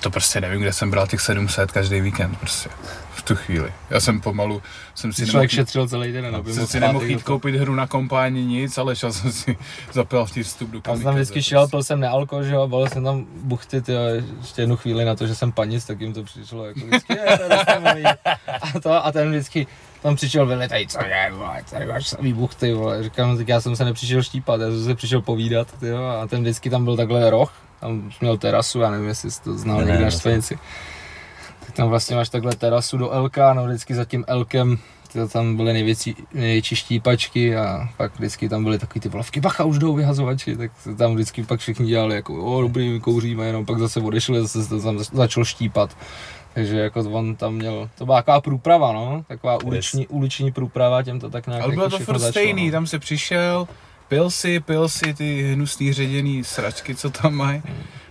to 0.00 0.10
prostě 0.10 0.40
nevím, 0.40 0.60
kde 0.60 0.72
jsem 0.72 0.90
bral 0.90 1.06
těch 1.06 1.20
700 1.20 1.72
každý 1.72 2.00
víkend 2.00 2.38
prostě. 2.38 2.68
V 3.14 3.22
tu 3.22 3.36
chvíli. 3.36 3.72
Já 3.90 4.00
jsem 4.00 4.20
pomalu, 4.20 4.62
jsem 4.94 5.12
si 5.12 5.20
nemohl, 5.20 5.30
člověk 5.30 5.50
šetřil 5.50 5.88
celý 5.88 6.12
den, 6.12 6.36
aby 6.36 6.52
jsem 6.54 6.66
si 6.66 6.80
nemohl 6.80 7.04
jít 7.04 7.22
koupit 7.22 7.54
hru 7.54 7.74
na 7.74 7.86
kompáni 7.86 8.44
nic, 8.44 8.78
ale 8.78 8.96
šel 8.96 9.12
jsem 9.12 9.32
si 9.32 9.56
zaplatil 9.92 10.44
vstup 10.44 10.70
do 10.70 10.78
Já 10.78 10.82
jsem 10.82 10.84
tam 10.84 10.94
kamikaze. 11.02 11.14
vždycky 11.22 11.42
šel, 11.42 11.68
pil 11.68 11.82
jsem 11.82 12.00
nealko, 12.00 12.42
že 12.42 12.54
jo, 12.54 12.68
balil 12.68 12.88
jsem 12.88 13.04
tam 13.04 13.26
buchty, 13.42 13.82
tyjo, 13.82 14.00
ještě 14.40 14.62
jednu 14.62 14.76
chvíli 14.76 15.04
na 15.04 15.14
to, 15.14 15.26
že 15.26 15.34
jsem 15.34 15.52
panic, 15.52 15.84
tak 15.84 16.00
jim 16.00 16.12
to 16.12 16.22
přišlo 16.22 16.64
jako 16.64 16.80
vždycky, 16.80 17.12
je, 17.12 17.38
to 17.38 17.54
a, 18.76 18.80
to, 18.80 19.06
a 19.06 19.12
ten 19.12 19.30
vždycky 19.30 19.66
tam 20.06 20.16
přišel 20.16 20.46
vyle, 20.46 20.68
tady 20.68 20.86
co 20.86 21.04
je, 21.04 21.32
vole, 21.32 21.62
tady 21.70 21.86
máš 21.86 22.08
samý 22.08 22.32
buchty, 22.32 22.72
vole. 22.72 23.02
Říkám, 23.02 23.36
tak 23.36 23.48
já 23.48 23.60
jsem 23.60 23.76
se 23.76 23.84
nepřišel 23.84 24.22
štípat, 24.22 24.60
já 24.60 24.66
jsem 24.66 24.84
se 24.84 24.94
přišel 24.94 25.22
povídat, 25.22 25.78
tyjo, 25.80 26.04
a 26.04 26.26
ten 26.26 26.40
vždycky 26.40 26.70
tam 26.70 26.84
byl 26.84 26.96
takhle 26.96 27.30
roh, 27.30 27.52
tam 27.80 28.10
měl 28.20 28.38
terasu, 28.38 28.80
já 28.80 28.90
nevím, 28.90 29.08
jestli 29.08 29.30
jsi 29.30 29.42
to 29.42 29.58
znal 29.58 29.78
Ne, 29.78 29.84
někde 29.84 29.98
na 29.98 30.04
ne, 30.04 30.10
Štvanici. 30.10 30.58
Tak 31.66 31.74
tam 31.74 31.88
vlastně 31.88 32.16
máš 32.16 32.28
takhle 32.28 32.52
terasu 32.56 32.98
do 32.98 33.22
LK, 33.22 33.36
no 33.52 33.64
vždycky 33.64 33.94
za 33.94 34.04
tím 34.04 34.24
Lkem 34.28 34.78
to 35.12 35.28
tam 35.28 35.56
byly 35.56 35.72
největší, 35.72 36.16
největší 36.34 36.76
štípačky 36.76 37.56
a 37.56 37.88
pak 37.96 38.14
vždycky 38.14 38.48
tam 38.48 38.64
byly 38.64 38.78
takový 38.78 39.00
ty 39.00 39.08
volavky, 39.08 39.40
bacha, 39.40 39.64
už 39.64 39.78
jdou 39.78 39.94
vyhazovači, 39.94 40.56
tak 40.56 40.70
se 40.80 40.94
tam 40.94 41.14
vždycky 41.14 41.42
pak 41.42 41.60
všichni 41.60 41.86
dělali 41.86 42.14
jako, 42.14 42.44
o 42.44 42.62
dobrý, 42.62 43.00
kouříme, 43.00 43.46
jenom 43.46 43.66
pak 43.66 43.78
zase 43.78 44.00
odešli, 44.00 44.40
zase 44.40 44.64
se 44.64 44.82
tam 44.82 44.98
začalo 44.98 45.44
štípat. 45.44 45.96
Takže 46.56 46.78
jako 46.78 47.00
on 47.00 47.36
tam 47.36 47.54
měl, 47.54 47.90
to 47.98 48.04
byla 48.04 48.16
taková 48.18 48.40
průprava, 48.40 48.92
no, 48.92 49.24
taková 49.28 49.58
uliční, 49.64 50.06
uliční 50.06 50.52
průprava, 50.52 51.02
těm 51.02 51.20
to 51.20 51.30
tak 51.30 51.46
nějak 51.46 51.62
Ale 51.62 51.72
bylo 51.72 51.84
jako 51.84 51.90
to 51.90 51.96
všechno 51.96 52.14
furt 52.14 52.18
začalo, 52.18 52.32
stejný, 52.32 52.66
no. 52.66 52.72
tam 52.72 52.86
se 52.86 52.98
přišel, 52.98 53.68
pil 54.08 54.30
si, 54.30 54.60
pil 54.60 54.88
si 54.88 55.14
ty 55.14 55.52
hnusný 55.52 55.92
ředěný 55.92 56.44
sračky, 56.44 56.94
co 56.94 57.10
tam 57.10 57.34
mají. 57.34 57.62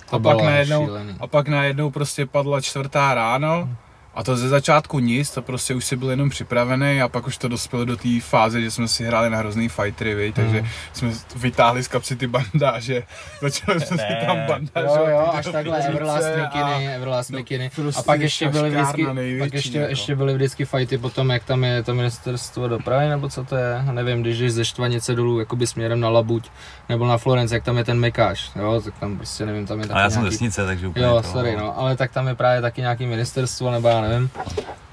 To 0.09 0.15
A 0.15 0.19
pak, 0.19 0.21
bylo 0.21 0.45
najednou, 0.45 0.85
šílený. 0.85 1.13
a 1.19 1.27
pak 1.27 1.47
najednou 1.47 1.89
prostě 1.91 2.25
padla 2.25 2.61
čtvrtá 2.61 3.13
ráno 3.13 3.69
a 4.15 4.23
to 4.23 4.35
ze 4.37 4.49
začátku 4.49 4.99
nic, 4.99 5.31
to 5.31 5.41
prostě 5.41 5.73
už 5.73 5.85
si 5.85 5.95
byl 5.95 6.09
jenom 6.09 6.29
připravený 6.29 7.01
a 7.01 7.07
pak 7.07 7.27
už 7.27 7.37
to 7.37 7.47
dospělo 7.47 7.85
do 7.85 7.97
té 7.97 8.09
fáze, 8.21 8.61
že 8.61 8.71
jsme 8.71 8.87
si 8.87 9.03
hráli 9.03 9.29
na 9.29 9.37
hrozný 9.37 9.69
fightery, 9.69 10.15
viď? 10.15 10.35
takže 10.35 10.61
Mhm. 10.61 10.69
jsme 10.93 11.11
vytáhli 11.35 11.83
z 11.83 11.87
kapsy 11.87 12.15
ty 12.15 12.27
bandáže, 12.27 13.03
začali 13.41 13.79
jsme 13.79 13.97
si 13.97 14.03
Ne. 14.09 14.23
tam 14.27 14.37
Jo, 14.37 14.43
bandážovat. 14.47 15.09
jo, 15.09 15.27
ty 15.31 15.37
až 15.37 15.45
takhle, 15.51 15.79
Everlast 15.87 16.25
a- 16.27 16.37
Mikiny, 16.41 16.95
Everlast 16.95 17.29
no, 17.31 17.37
Mikiny. 17.39 17.71
prostě 17.75 17.99
A 17.99 18.03
pak 18.03 18.19
ještě 18.21 18.49
byly 18.49 18.69
vždycky, 18.69 19.05
největší, 19.13 19.39
pak 19.39 19.53
ještě, 19.53 19.77
jako. 19.77 19.89
ještě 19.89 20.15
byly 20.15 20.33
vždycky 20.33 20.65
fighty 20.65 20.97
potom, 20.97 21.29
jak 21.29 21.43
tam 21.43 21.63
je, 21.63 21.83
tam 21.83 21.95
to 21.95 21.97
ministerstvo 21.97 22.67
dopravy, 22.67 23.09
nebo 23.09 23.29
co 23.29 23.43
to 23.43 23.55
je, 23.55 23.81
nevím, 23.91 24.21
když 24.21 24.37
jdeš 24.39 24.51
ze 24.51 24.65
Štvanice 24.65 25.15
dolů, 25.15 25.39
jakoby 25.39 25.67
směrem 25.67 25.99
na 25.99 26.09
Labuť, 26.09 26.49
nebo 26.89 27.07
na 27.07 27.17
Florence, 27.17 27.55
jak 27.55 27.63
tam 27.63 27.77
je 27.77 27.83
ten 27.83 27.99
Mekáš, 27.99 28.51
jo, 28.55 28.81
tak 28.85 28.93
tam 28.99 29.17
prostě 29.17 29.45
nevím, 29.45 29.65
tam 29.65 29.79
je 29.79 29.87
taky 29.87 29.99
A 29.99 30.01
já 30.01 30.09
jsem 30.09 30.21
z 30.21 30.23
nějaký, 30.23 30.33
vesnice, 30.33 30.65
takže 30.65 30.87
úplně 30.87 31.05
jo, 31.05 31.21
to, 31.21 31.29
sorry, 31.29 31.55
no, 31.57 31.79
ale 31.79 31.95
tak 31.97 32.11
tam 32.11 32.27
je 32.27 32.35
právě 32.35 32.61
taky 32.61 32.81
nějaký 32.81 33.05
ministerstvo, 33.05 33.71
nebo 33.71 33.87
já 33.87 34.01
nevím. 34.07 34.29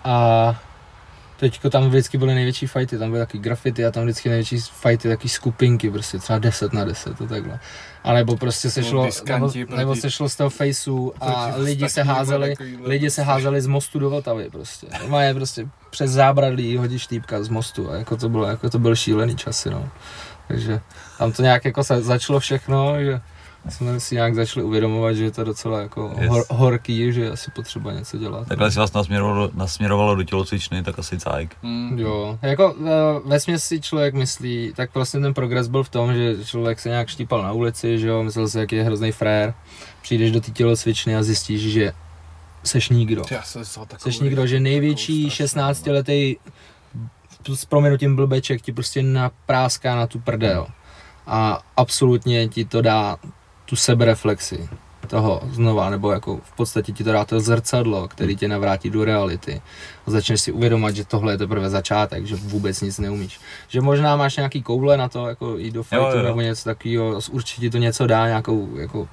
A 0.04 0.56
teďko 1.42 1.70
tam 1.70 1.88
vždycky 1.88 2.18
byly 2.18 2.34
největší 2.34 2.66
fighty, 2.66 2.98
tam 2.98 3.10
byly 3.10 3.20
taky 3.20 3.38
graffiti 3.38 3.86
a 3.86 3.90
tam 3.90 4.04
vždycky 4.04 4.28
největší 4.28 4.58
fighty, 4.60 5.08
taky 5.08 5.28
skupinky, 5.28 5.90
prostě 5.90 6.18
třeba 6.18 6.38
10 6.38 6.72
na 6.72 6.84
10, 6.84 7.18
to 7.18 7.26
takhle. 7.26 7.60
A 8.04 8.12
nebo 8.12 8.36
prostě 8.36 8.70
se 8.70 8.84
šlo, 8.84 9.08
nebo, 9.26 9.52
nebo 9.76 9.96
se 9.96 10.10
šlo 10.10 10.28
z 10.28 10.36
toho 10.36 10.50
faceu 10.50 11.12
a 11.20 11.52
lidi 11.56 11.88
se 11.88 12.02
házeli, 12.02 12.54
lidi 12.84 13.10
se 13.10 13.22
prostě. 13.22 13.32
házeli 13.32 13.60
z 13.60 13.66
mostu 13.66 13.98
do 13.98 14.10
Vltavy 14.10 14.50
prostě. 14.50 14.86
Normálně 15.00 15.34
prostě 15.34 15.68
přes 15.90 16.10
zábradlí 16.10 16.76
hodíš 16.76 17.06
týpka 17.06 17.42
z 17.42 17.48
mostu 17.48 17.90
a 17.90 17.94
jako 17.94 18.16
to 18.16 18.28
bylo, 18.28 18.46
jako 18.46 18.70
to 18.70 18.78
byl 18.78 18.96
šílený 18.96 19.36
časy, 19.36 19.70
no. 19.70 19.88
Takže 20.48 20.80
tam 21.18 21.32
to 21.32 21.42
nějak 21.42 21.64
jako 21.64 21.84
se 21.84 22.02
začalo 22.02 22.40
všechno, 22.40 23.04
že 23.04 23.20
jsme 23.68 24.00
si 24.00 24.14
nějak 24.14 24.34
začali 24.34 24.64
uvědomovat, 24.64 25.12
že 25.12 25.24
je 25.24 25.30
to 25.30 25.44
docela 25.44 25.80
jako 25.80 26.14
Yes. 26.20 26.30
hor, 26.30 26.44
horký, 26.50 27.12
že 27.12 27.20
je 27.20 27.30
asi 27.30 27.50
potřeba 27.50 27.92
něco 27.92 28.18
dělat. 28.18 28.48
Takhle 28.48 28.70
si 28.70 28.78
vás 28.78 28.92
nasměrovalo, 28.92 29.50
nasměrovalo 29.54 30.14
do 30.14 30.22
tělocvičny, 30.22 30.82
tak 30.82 30.98
asi 30.98 31.18
cajk. 31.18 31.56
Mm. 31.62 31.98
Jo, 31.98 32.38
jako 32.42 32.74
ve 33.24 33.40
směs 33.40 33.64
si 33.64 33.80
člověk 33.80 34.14
myslí, 34.14 34.72
tak 34.76 34.94
vlastně 34.94 35.20
ten 35.20 35.34
progres 35.34 35.68
byl 35.68 35.82
v 35.82 35.88
tom, 35.88 36.14
že 36.14 36.44
člověk 36.44 36.80
se 36.80 36.88
nějak 36.88 37.08
štípal 37.08 37.42
na 37.42 37.52
ulici, 37.52 37.98
že 37.98 38.08
jo, 38.08 38.22
myslel 38.22 38.48
si, 38.48 38.58
jak 38.58 38.72
je 38.72 38.84
hrozný 38.84 39.12
frér, 39.12 39.54
přijdeš 40.02 40.30
do 40.30 40.40
té 40.40 40.50
tělocvičny 40.50 41.16
a 41.16 41.22
zjistíš, 41.22 41.72
že 41.72 41.92
seš 42.64 42.88
nikdo. 42.88 43.22
Já 43.30 43.42
jsem 43.42 43.64
Seš 43.98 44.20
nikdo, 44.20 44.46
že 44.46 44.60
největší 44.60 45.12
takovou 45.12 45.30
strašnou, 45.30 45.46
16 45.46 45.86
letý 45.86 46.36
s 47.54 47.64
proměnutím 47.64 48.16
blbeček 48.16 48.62
ti 48.62 48.72
prostě 48.72 49.02
napráská 49.02 49.96
na 49.96 50.06
tu 50.06 50.18
prdel. 50.18 50.66
A 51.26 51.60
absolutně 51.76 52.48
ti 52.48 52.64
to 52.64 52.82
dá 52.82 53.16
tu 53.72 53.76
sebereflexi 53.76 54.68
toho 55.06 55.40
znova, 55.52 55.90
nebo 55.90 56.12
jako 56.12 56.36
v 56.36 56.52
podstatě 56.56 56.92
ti 56.92 57.04
to 57.04 57.12
dá 57.12 57.24
to 57.24 57.40
zrcadlo, 57.40 58.08
který 58.08 58.36
tě 58.36 58.48
navrátí 58.48 58.90
do 58.90 59.04
reality. 59.04 59.62
A 60.06 60.10
začneš 60.10 60.40
si 60.40 60.52
uvědomovat, 60.52 60.96
že 60.96 61.04
tohle 61.04 61.32
je 61.32 61.38
teprve 61.38 61.70
začátek, 61.70 62.26
že 62.26 62.36
vůbec 62.36 62.80
nic 62.80 62.98
neumíš. 62.98 63.40
Že 63.68 63.80
možná 63.80 64.16
máš 64.16 64.36
nějaký 64.36 64.62
koule 64.62 64.96
na 64.96 65.08
to, 65.08 65.26
jako 65.26 65.56
jít 65.56 65.70
do 65.70 65.82
fightu 65.82 66.04
Jo, 66.04 66.16
jo. 66.16 66.22
nebo 66.22 66.40
něco 66.40 66.64
takového, 66.64 67.20
určitě 67.30 67.70
to 67.70 67.78
něco 67.78 68.06
dá, 68.06 68.26
nějakou, 68.26 68.76
jako, 68.76 69.08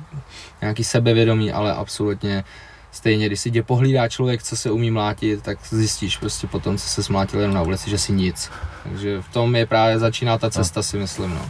nějaký 0.61 0.83
sebevědomí, 0.83 1.51
ale 1.51 1.73
absolutně 1.73 2.43
stejně, 2.91 3.25
když 3.25 3.39
si 3.39 3.51
tě 3.51 3.63
pohlídá 3.63 4.07
člověk, 4.07 4.43
co 4.43 4.57
se 4.57 4.71
umí 4.71 4.91
mlátit, 4.91 5.43
tak 5.43 5.57
zjistíš 5.69 6.17
prostě 6.17 6.47
potom, 6.47 6.77
co 6.77 6.87
se 6.87 7.03
smlátil 7.03 7.39
jenom 7.39 7.55
na 7.55 7.61
ulici, 7.61 7.89
že 7.89 7.97
si 7.97 8.13
nic. 8.13 8.51
Takže 8.83 9.21
v 9.21 9.29
tom 9.33 9.55
je 9.55 9.65
právě 9.65 9.99
začíná 9.99 10.37
ta 10.37 10.49
cesta, 10.49 10.83
si 10.83 10.97
myslím, 10.97 11.29
no. 11.29 11.49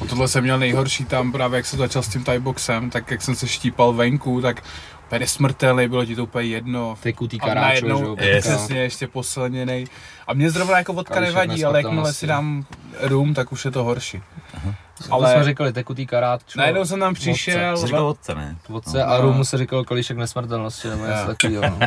A 0.00 0.04
tohle 0.08 0.28
jsem 0.28 0.44
měl 0.44 0.58
nejhorší 0.58 1.04
tam 1.04 1.32
právě, 1.32 1.56
jak 1.56 1.66
jsem 1.66 1.78
začal 1.78 2.02
s 2.02 2.08
tím 2.08 2.24
Thai 2.24 2.38
boxem, 2.38 2.90
tak 2.90 3.10
jak 3.10 3.22
jsem 3.22 3.34
se 3.34 3.48
štípal 3.48 3.92
venku, 3.92 4.40
tak 4.40 4.62
úplně 5.06 5.26
smrtelný, 5.26 5.88
bylo 5.88 6.04
ti 6.04 6.16
to 6.16 6.22
úplně 6.22 6.48
jedno. 6.48 6.96
Ty 7.00 7.12
kutý 7.12 7.40
A 7.40 7.46
karáčo, 7.46 7.86
že 7.86 8.04
jo, 8.04 8.16
přesně, 8.38 8.78
ještě 8.80 9.06
posilněný. 9.06 9.84
A 10.26 10.34
mě 10.34 10.50
zrovna 10.50 10.78
jako 10.78 10.92
vodka 10.92 11.20
nevadí, 11.20 11.64
ale 11.64 11.82
jakmile 11.82 12.12
si 12.12 12.26
dám 12.26 12.64
rum, 13.00 13.34
tak 13.34 13.52
už 13.52 13.64
je 13.64 13.70
to 13.70 13.84
horší. 13.84 14.22
Ale... 14.64 14.74
Ale 15.10 15.32
jsme 15.34 15.44
říkali, 15.44 15.72
tekutý 15.72 16.06
karát, 16.06 16.40
čo, 16.46 16.58
najednou 16.58 16.84
jsem 16.84 17.00
tam 17.00 17.14
přišel, 17.14 17.76
Jsi 17.76 17.86
říkal 17.86 18.06
otce, 18.06 18.34
ne? 18.34 18.56
vodce 18.68 19.04
a 19.04 19.16
No. 19.16 19.20
rumu 19.22 19.44
se 19.44 19.58
říkal 19.58 19.84
kalíšek 19.84 20.16
nesmrtelnosti, 20.16 20.88
nebo 20.88 21.06
něco 21.06 21.26
takového, 21.26 21.62
no. 21.62 21.78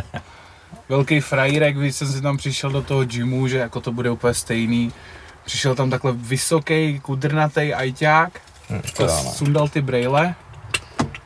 velký 0.90 1.20
frajírek, 1.20 1.78
když 1.78 1.96
jsem 1.96 2.08
si 2.08 2.22
tam 2.22 2.38
přišel 2.38 2.70
do 2.70 2.82
toho 2.82 3.06
gymu, 3.06 3.48
že 3.48 3.58
jako 3.58 3.82
to 3.82 3.92
bude 3.92 4.10
úplně 4.10 4.34
stejný. 4.34 4.92
Přišel 5.46 5.76
tam 5.76 5.90
takhle 5.90 6.12
vysoký, 6.12 7.00
kudrnatý 7.00 7.74
ajťák, 7.74 8.42
Hm, 8.70 8.82
ano. 9.00 9.32
sundal 9.34 9.68
ty 9.68 9.82
brejle, 9.82 10.36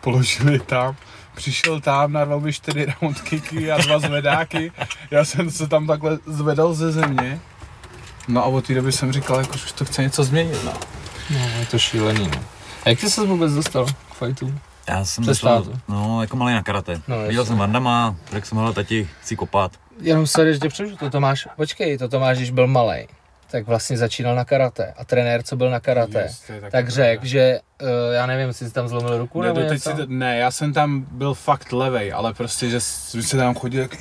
položili 0.01 0.59
tam, 0.59 0.95
přišel 1.35 1.81
tam, 1.81 2.13
narval 2.13 2.39
mi 2.39 2.53
čtyři 2.53 2.85
round 3.01 3.21
kicky 3.21 3.71
a 3.71 3.77
dva 3.77 3.99
zvedáky. 3.99 4.71
Já 5.11 5.25
jsem 5.25 5.51
se 5.51 5.67
tam 5.67 5.87
takhle 5.87 6.19
zvedal 6.25 6.73
ze 6.73 6.91
země. 6.91 7.39
No 8.27 8.41
a 8.43 8.45
od 8.45 8.67
té 8.67 8.73
doby 8.73 8.91
jsem 8.91 9.11
říkal, 9.11 9.39
jako, 9.39 9.57
že 9.57 9.63
už 9.65 9.71
to 9.71 9.85
chce 9.85 10.01
něco 10.01 10.23
změnit. 10.23 10.63
No. 10.65 10.73
no, 11.29 11.39
je 11.59 11.65
to 11.65 11.79
šílený, 11.79 12.27
no. 12.27 12.43
A 12.85 12.89
jak 12.89 12.99
jsi 12.99 13.11
se 13.11 13.25
vůbec 13.25 13.53
dostal 13.53 13.85
k 13.85 14.13
fajtu? 14.13 14.53
Já 14.87 15.05
jsem 15.05 15.23
začal, 15.23 15.63
tátu. 15.63 15.79
no, 15.87 16.21
jako 16.21 16.37
malý 16.37 16.53
na 16.53 16.63
karate. 16.63 17.01
No. 17.07 17.17
Viděl 17.27 17.45
jsem 17.45 17.57
Vandama, 17.57 18.15
řekl 18.31 18.47
jsem, 18.47 18.57
hele, 18.57 18.73
tati, 18.73 19.09
chci 19.21 19.35
kopat. 19.35 19.71
Jenom 20.01 20.27
se 20.27 20.53
že 20.53 20.59
tě 20.59 20.69
přežu, 20.69 20.95
to 20.97 21.09
Tomáš, 21.09 21.47
počkej, 21.55 21.97
to 21.97 22.07
Tomáš, 22.07 22.37
když 22.37 22.51
byl 22.51 22.67
malý, 22.67 23.07
tak 23.51 23.67
vlastně 23.67 23.97
začínal 23.97 24.35
na 24.35 24.45
karate 24.45 24.93
a 24.97 25.05
trenér, 25.05 25.43
co 25.43 25.55
byl 25.55 25.69
na 25.69 25.79
karate, 25.79 26.19
Yes, 26.21 26.51
tak 26.71 26.89
řekl, 26.89 27.25
že 27.25 27.59
uh, 27.81 27.87
já 28.13 28.25
nevím, 28.25 28.47
jestli 28.47 28.67
jsi 28.67 28.73
tam 28.73 28.87
zlomil 28.87 29.17
ruku 29.17 29.41
Ne, 29.41 29.47
nebo 29.47 29.59
doteď 29.59 29.73
něco. 29.73 29.89
si 29.89 29.95
to, 29.95 30.05
ne, 30.07 30.37
já 30.37 30.51
jsem 30.51 30.73
tam 30.73 31.05
byl 31.11 31.33
fakt 31.33 31.71
levej, 31.71 32.13
ale 32.13 32.33
prostě, 32.33 32.69
že 32.69 32.79
jsme 32.81 33.23
se 33.23 33.37
tam 33.37 33.55
chodil 33.55 33.81
jak... 33.81 33.91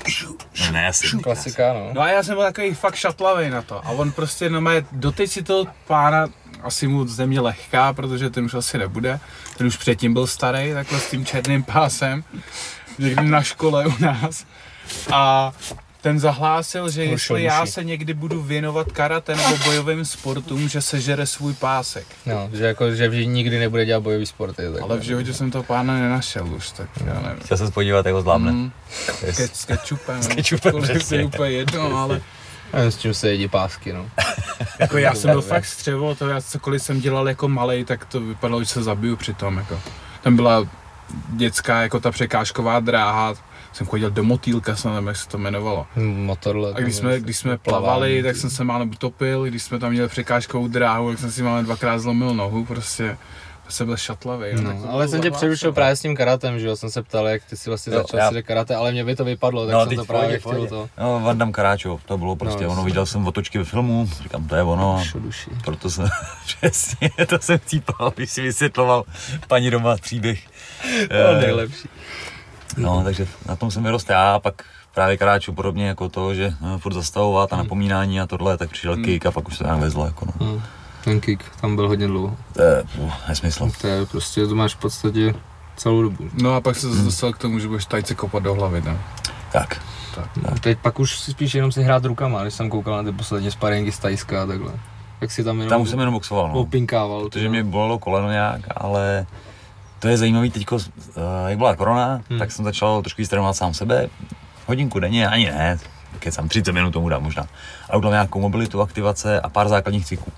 No, 0.60 0.72
ne, 0.72 0.88
asi. 0.88 1.18
Klasika, 1.18 1.72
no. 1.72 1.90
No 1.92 2.00
a 2.00 2.08
já 2.08 2.22
jsem 2.22 2.34
byl 2.34 2.44
takový 2.44 2.74
fakt 2.74 2.94
šatlavej 2.94 3.50
na 3.50 3.62
to. 3.62 3.86
A 3.86 3.90
on 3.90 4.12
prostě, 4.12 4.50
no 4.50 4.60
mé, 4.60 4.84
doteď 4.92 5.30
si 5.30 5.42
to 5.42 5.64
pána, 5.86 6.26
asi 6.62 6.86
mu 6.86 7.06
země 7.06 7.40
lehká, 7.40 7.92
protože 7.92 8.30
ten 8.30 8.44
už 8.44 8.54
asi 8.54 8.78
nebude. 8.78 9.20
Ten 9.56 9.66
už 9.66 9.76
předtím 9.76 10.12
byl 10.12 10.26
starý, 10.26 10.72
takhle 10.72 11.00
s 11.00 11.10
tím 11.10 11.26
černým 11.26 11.62
pásem, 11.62 12.24
někdy 12.98 13.28
na 13.28 13.42
škole 13.42 13.86
u 13.86 13.94
nás. 14.00 14.46
A 15.12 15.52
ten 16.04 16.20
zahlásil, 16.20 16.90
že 16.90 17.04
jestli 17.04 17.42
já 17.42 17.66
se 17.66 17.84
někdy 17.84 18.14
budu 18.14 18.42
věnovat 18.42 18.92
karate 18.92 19.36
nebo 19.36 19.56
bojovým 19.64 20.04
sportům, 20.04 20.68
že 20.68 20.80
sežere 20.80 21.26
svůj 21.26 21.54
pásek. 21.54 22.06
No, 22.26 22.50
že 22.52 22.64
jako, 22.64 22.94
že 22.94 23.08
vždy 23.08 23.26
nikdy 23.26 23.58
nebude 23.58 23.84
dělat 23.84 24.00
bojový 24.00 24.26
sporty. 24.26 24.62
Tak 24.72 24.82
Ale 24.82 24.98
v 24.98 25.02
životě 25.02 25.34
jsem 25.34 25.50
toho 25.50 25.64
pána 25.64 25.94
nenašel 25.94 26.54
už, 26.54 26.70
tak 26.70 26.88
já 27.04 27.14
nevím. 27.20 27.40
Chtěl 27.44 27.56
jsem 27.56 27.66
se 27.66 27.72
podívat, 27.72 28.06
jak 28.06 28.14
ho 28.14 28.20
zvládne. 28.20 28.52
Mm, 28.52 28.70
ke, 29.20 29.32
s 29.32 29.64
kečupem. 29.64 30.22
S 30.22 30.26
kečupem, 30.26 30.72
To 31.08 31.14
je 31.14 31.24
úplně 31.24 31.50
jedno, 31.50 31.96
ale 31.96 32.20
Nevím, 32.72 32.90
s 32.90 32.98
čím 32.98 33.14
se 33.14 33.28
jedí 33.28 33.48
pásky, 33.48 33.92
no. 33.92 34.06
Jako 34.78 34.98
já 34.98 35.14
jsem 35.14 35.30
byl 35.30 35.42
fakt 35.42 35.64
střevo, 35.64 36.14
to 36.14 36.28
já 36.28 36.40
cokoliv 36.40 36.82
jsem 36.82 37.00
dělal 37.00 37.28
jako 37.28 37.48
malej, 37.48 37.84
tak 37.84 38.04
to 38.04 38.20
vypadalo, 38.20 38.62
že 38.62 38.68
se 38.68 38.82
zabiju 38.82 39.16
při 39.16 39.34
tom, 39.34 39.56
jako. 39.56 39.80
Tam 40.22 40.36
byla 40.36 40.68
dětská, 41.28 41.82
jako 41.82 42.00
ta 42.00 42.10
překážková 42.10 42.80
dráha, 42.80 43.34
jsem 43.74 43.86
chodil 43.86 44.10
do 44.10 44.24
motýlka, 44.24 44.76
jsem 44.76 44.92
nevím, 44.92 45.06
jak 45.08 45.16
se 45.16 45.28
to 45.28 45.36
jmenovalo. 45.38 45.86
Motorle. 45.96 46.72
A 46.74 46.80
když 46.80 46.94
jsme, 46.94 47.20
když 47.20 47.36
jsme 47.36 47.58
plavali, 47.58 48.22
tak 48.22 48.36
jsem 48.36 48.50
se 48.50 48.64
málem 48.64 48.90
utopil, 48.90 49.44
když 49.44 49.62
jsme 49.62 49.78
tam 49.78 49.90
měli 49.92 50.08
překážkovou 50.08 50.68
dráhu, 50.68 51.10
tak 51.10 51.18
jsem 51.18 51.30
si 51.32 51.42
málem 51.42 51.64
dvakrát 51.64 51.98
zlomil 51.98 52.34
nohu, 52.34 52.64
prostě 52.64 53.16
jsem 53.68 53.86
byl 53.86 53.96
šatlavý. 53.96 54.46
No, 54.62 54.90
ale 54.90 55.08
jsem 55.08 55.20
tě 55.22 55.30
přerušil 55.30 55.72
právě 55.72 55.96
s 55.96 56.00
tím 56.00 56.16
karatem, 56.16 56.58
že 56.58 56.66
jo, 56.66 56.76
jsem 56.76 56.90
se 56.90 57.02
ptal, 57.02 57.28
jak 57.28 57.44
ty 57.44 57.56
si 57.56 57.70
vlastně 57.70 57.92
Jo, 57.94 57.98
začal 58.00 58.20
já- 58.20 58.30
si 58.32 58.42
karate, 58.42 58.74
ale 58.74 58.92
mě 58.92 59.04
by 59.04 59.16
to 59.16 59.24
vypadlo, 59.24 59.66
tak 59.66 59.74
No, 59.74 59.86
jsem 59.86 59.96
to 59.96 60.04
právě 60.04 60.38
chtěl 60.38 60.66
to. 60.66 60.88
No, 61.00 61.20
Vandam 61.20 61.52
Karáčo, 61.52 62.00
to 62.06 62.18
bylo 62.18 62.36
prostě 62.36 62.64
No, 62.64 62.70
ono, 62.70 62.84
viděl 62.84 63.06
jsem 63.06 63.26
otočky 63.26 63.58
ve 63.58 63.64
filmu, 63.64 64.10
říkám, 64.22 64.48
to 64.48 64.56
je 64.56 64.62
ono. 64.62 64.96
a 64.96 65.04
Šuduši. 65.04 65.50
Proto 65.64 65.90
jsem, 65.90 66.08
přesně, 66.46 67.10
to 67.28 67.38
jsem 67.38 67.58
cípal, 67.66 68.06
aby 68.06 68.26
si 68.26 68.42
vysvětloval 68.42 69.04
paní 69.48 69.70
doma 69.70 69.96
příběh. 69.96 70.40
No, 70.84 71.16
Eh, 71.38 71.40
nejlepší. 71.40 71.88
No, 72.76 73.04
takže 73.04 73.26
na 73.48 73.56
tom 73.56 73.70
jsem 73.70 73.82
vyrost 73.82 74.10
já, 74.10 74.34
a 74.34 74.38
pak 74.38 74.62
právě 74.94 75.16
Karáču 75.16 75.52
podobně 75.52 75.88
jako 75.88 76.08
to, 76.08 76.34
že 76.34 76.54
no, 76.60 76.78
furt 76.78 76.94
zastavovat 76.94 77.52
a 77.52 77.56
napomínání 77.56 78.20
a 78.20 78.26
tohle, 78.26 78.58
tak 78.58 78.70
přišel 78.70 78.92
Hmm. 78.94 79.04
kick 79.04 79.26
a 79.26 79.30
pak 79.30 79.48
už 79.48 79.58
to 79.58 79.64
nějak 79.64 79.80
vezlo, 79.80 80.06
jako 80.06 80.26
no. 80.26 80.46
Hmm. 80.46 80.62
Ten 81.04 81.20
kick 81.20 81.44
tam 81.60 81.76
byl 81.76 81.88
hodně 81.88 82.06
dlouho. 82.06 82.36
To 82.52 82.62
je 82.62 82.84
uh, 82.98 83.12
nesmysl. 83.28 83.70
To 83.80 83.86
je 83.86 84.06
prostě, 84.06 84.46
to 84.46 84.54
máš 84.54 84.74
v 84.74 84.78
podstatě 84.78 85.34
celou 85.76 86.02
dobu. 86.02 86.30
No 86.42 86.54
a 86.54 86.60
pak 86.60 86.76
se 86.76 86.88
zase 86.88 87.04
dostal 87.04 87.32
k 87.32 87.38
tomu, 87.38 87.58
že 87.58 87.68
budeš 87.68 87.86
tajce 87.86 88.14
kopat 88.14 88.42
do 88.42 88.54
hlavy, 88.54 88.82
no. 88.86 88.98
Tak, 89.52 89.80
No, 90.36 90.58
teď 90.60 90.78
pak 90.78 90.98
už 91.00 91.18
si 91.18 91.30
spíš 91.30 91.54
jenom 91.54 91.72
si 91.72 91.82
hrát 91.82 92.04
rukama, 92.04 92.42
když 92.42 92.54
jsem 92.54 92.70
koukal 92.70 92.96
na 92.96 93.10
ty 93.10 93.16
poslední 93.16 93.50
sparingy 93.50 93.92
z 93.92 93.98
Tajska 93.98 94.42
a 94.42 94.46
takhle. 94.46 94.72
Jak 95.20 95.30
si 95.30 95.44
tam 95.44 95.56
jenom 95.56 95.68
tam 95.68 95.80
už 95.80 95.90
jsem 95.90 95.98
jenom 95.98 96.14
boxoval, 96.14 96.48
no. 96.48 96.54
opinkával. 96.54 97.22
Protože 97.22 97.48
mě 97.48 97.64
bolelo 97.64 97.98
koleno 97.98 98.30
nějak, 98.30 98.60
ale 98.76 99.26
to 100.04 100.08
je 100.08 100.16
zajímavý 100.16 100.50
teďko, 100.50 100.76
uh, 100.76 100.82
jak 101.48 101.58
byla 101.58 101.76
korona, 101.76 102.20
Hmm. 102.30 102.38
tak 102.38 102.52
jsem 102.52 102.64
začal 102.64 103.02
trošku 103.02 103.22
víc 103.22 103.28
trénovat 103.28 103.56
sám 103.56 103.74
sebe. 103.74 104.08
hodinku 104.66 105.00
denně, 105.00 105.28
ani 105.28 105.44
ne, 105.50 105.78
kecám 106.18 106.48
30 106.48 106.72
minut 106.72 106.90
tomu 106.90 107.08
dám 107.08 107.22
možná. 107.22 107.46
A 107.90 107.96
udělám 107.96 108.12
nějakou 108.12 108.40
mobilitu, 108.40 108.82
aktivace 108.82 109.40
a 109.40 109.48
pár 109.48 109.68
základních 109.68 110.06
cviků. 110.06 110.32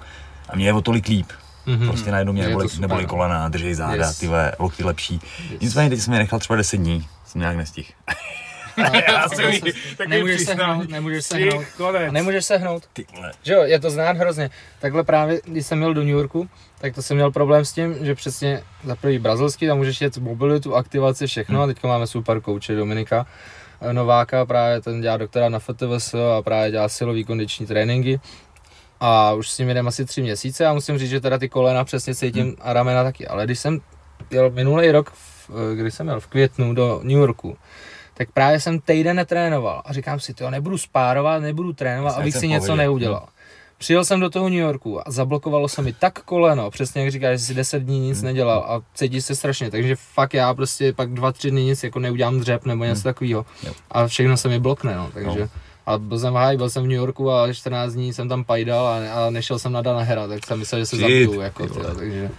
A 0.49 0.57
mě 0.57 0.67
je 0.67 0.73
o 0.73 0.81
tolik 0.81 1.09
líp. 1.09 1.27
Mhm. 1.67 1.87
Prostě 1.89 2.11
najednou 2.11 2.33
mě 2.33 2.43
neboli, 2.47 2.67
neboli 2.81 3.03
no. 3.03 3.09
kolena, 3.09 3.49
držej 3.49 3.75
záda, 3.75 4.07
Yes. 4.07 4.19
ty 4.19 4.27
vole, 4.27 4.53
lokty 4.59 4.85
lepší. 4.85 5.21
Nicméně 5.61 5.91
teď 5.91 6.01
jsem 6.01 6.13
je 6.13 6.19
nechal 6.19 6.39
třeba 6.39 6.57
10 6.57 6.77
dní, 6.77 7.07
jsem 7.27 7.41
nějak 7.41 7.57
nestihl. 7.57 7.89
Já 9.09 9.29
jsem 9.29 9.51
jí- 9.51 9.61
Nemůžeš 10.09 10.41
se 10.45 10.55
hnout, 10.55 10.89
nemůžeš 10.89 11.25
se 11.25 11.37
hnout. 11.37 11.65
Nemůžeš 12.11 12.45
se 12.45 12.57
hnout. 12.57 12.83
Ty. 12.93 13.07
Že 13.43 13.53
jo, 13.55 13.63
je 13.63 13.81
to 13.81 13.91
znát 13.91 14.17
hrozně. 14.17 14.51
Takhle 14.81 15.05
právě, 15.05 15.41
když 15.45 15.67
jsem 15.67 15.79
měl 15.79 15.95
do 15.95 16.01
New 16.01 16.11
Yorku, 16.11 16.49
tak 16.81 16.95
to 16.95 17.03
jsem 17.03 17.17
měl 17.17 17.31
problém 17.31 17.65
s 17.65 17.73
tím, 17.73 17.97
že 18.01 18.15
přesně 18.15 18.63
za 18.85 18.97
prvý 18.97 19.19
brazilský, 19.19 19.67
tam 19.67 19.77
můžeš 19.79 20.01
jet 20.01 20.19
mobilitu, 20.19 20.75
aktivaci, 20.75 21.27
všechno. 21.27 21.63
A 21.63 21.67
teďka 21.67 21.89
máme 21.89 22.07
super 22.07 22.41
kouče 22.41 22.75
Dominika 22.75 23.27
eh, 23.81 23.93
Nováka, 23.93 24.47
právě 24.47 24.81
ten 24.81 25.01
dělá 25.01 25.17
doktora 25.17 25.49
na 25.49 25.59
FTVS 25.59 26.15
a 26.15 26.43
právě 26.43 26.71
dělá 26.71 26.89
silový 26.89 27.25
kondiční 27.25 27.67
tréninky. 27.67 28.21
A 29.01 29.33
už 29.33 29.51
s 29.51 29.59
ním 29.59 29.69
jedem 29.69 29.89
asi 29.89 30.05
tři 30.05 30.23
měsíce 30.23 30.67
a 30.67 30.73
musím 30.73 30.99
říct, 30.99 31.11
že 31.11 31.21
teda 31.21 31.39
ty 31.39 31.49
kolena 31.49 31.85
přesně 31.85 32.15
cítím 32.15 32.57
a 32.61 32.73
ramena 32.73 33.05
taky. 33.05 33.27
Ale 33.27 33.45
když 33.45 33.59
jsem 33.59 33.81
jel 34.31 34.51
minulý 34.51 34.91
rok, 34.91 35.11
v, 35.11 35.51
eh, 35.73 35.77
kdy 35.77 35.91
jsem 35.91 36.09
jel 36.09 36.21
v 36.21 36.27
květnu 36.27 36.75
do 36.75 37.01
New 37.03 37.19
Yorku, 37.19 37.57
tak 38.17 38.29
právě 38.33 38.61
jsem 38.61 38.81
týden 38.81 39.17
netrénoval 39.17 39.83
a 39.85 39.93
říkám 39.93 40.21
si, 40.21 40.35
to 40.35 40.51
nebudu 40.51 40.79
spárovat, 40.79 41.43
nebudu 41.43 41.73
trénovat, 41.73 42.13
Jsem 42.13 42.21
abych 42.23 42.37
si 42.37 42.49
něco 42.49 42.67
pohodě. 42.67 42.83
neudělal. 42.83 43.29
Přijel 43.79 44.05
jsem 44.05 44.21
do 44.21 44.31
toho 44.31 44.49
New 44.49 44.59
Yorku 44.59 45.09
a 45.09 45.11
zablokovalo 45.11 45.69
se 45.69 45.83
mi 45.83 45.93
tak 45.93 46.23
koleno, 46.23 46.71
přesně 46.71 47.03
jak 47.03 47.11
říkáš, 47.11 47.41
že 47.41 47.45
jsi 47.47 47.55
10 47.55 47.83
dní 47.83 48.01
nic 48.01 48.23
nedělal 48.23 48.59
a 48.69 48.83
cítíš 48.95 49.25
se 49.25 49.35
strašně, 49.37 49.71
takže 49.71 49.97
fakt 49.97 50.35
já 50.35 50.55
prostě 50.55 50.93
pak 50.93 51.11
2-3 51.11 51.51
dny 51.51 51.65
nic 51.65 51.85
jako 51.85 51.99
neudělám 51.99 52.41
dřep 52.41 52.65
nebo 52.67 52.85
něco 52.85 53.03
takového 53.03 53.47
Jo. 53.63 53.73
a 53.91 54.07
všechno 54.07 54.37
se 54.37 54.49
mi 54.49 54.61
blokne, 54.61 54.95
no, 54.97 55.11
takže. 55.15 55.41
No. 55.41 55.49
A 55.87 55.99
byl 55.99 56.19
jsem 56.19 56.33
v 56.33 56.37
háji, 56.37 56.57
byl 56.59 56.71
jsem 56.71 56.83
v 56.83 56.87
New 56.87 56.97
Yorku 56.97 57.31
a 57.33 57.53
14 57.53 57.93
dní 57.93 58.13
jsem 58.13 58.29
tam 58.29 58.45
pajdal 58.45 58.87
a, 58.87 58.97
a 59.27 59.31
nešel 59.31 59.59
jsem 59.59 59.73
na 59.73 59.83
Dana 59.83 60.01
Hera, 60.03 60.29
tak 60.29 60.47
jsem 60.47 60.59
myslel, 60.59 60.81
že 60.81 60.87
se 60.87 60.97
zabiju, 60.97 61.41
jako, 61.41 61.67
takže. 61.97 62.31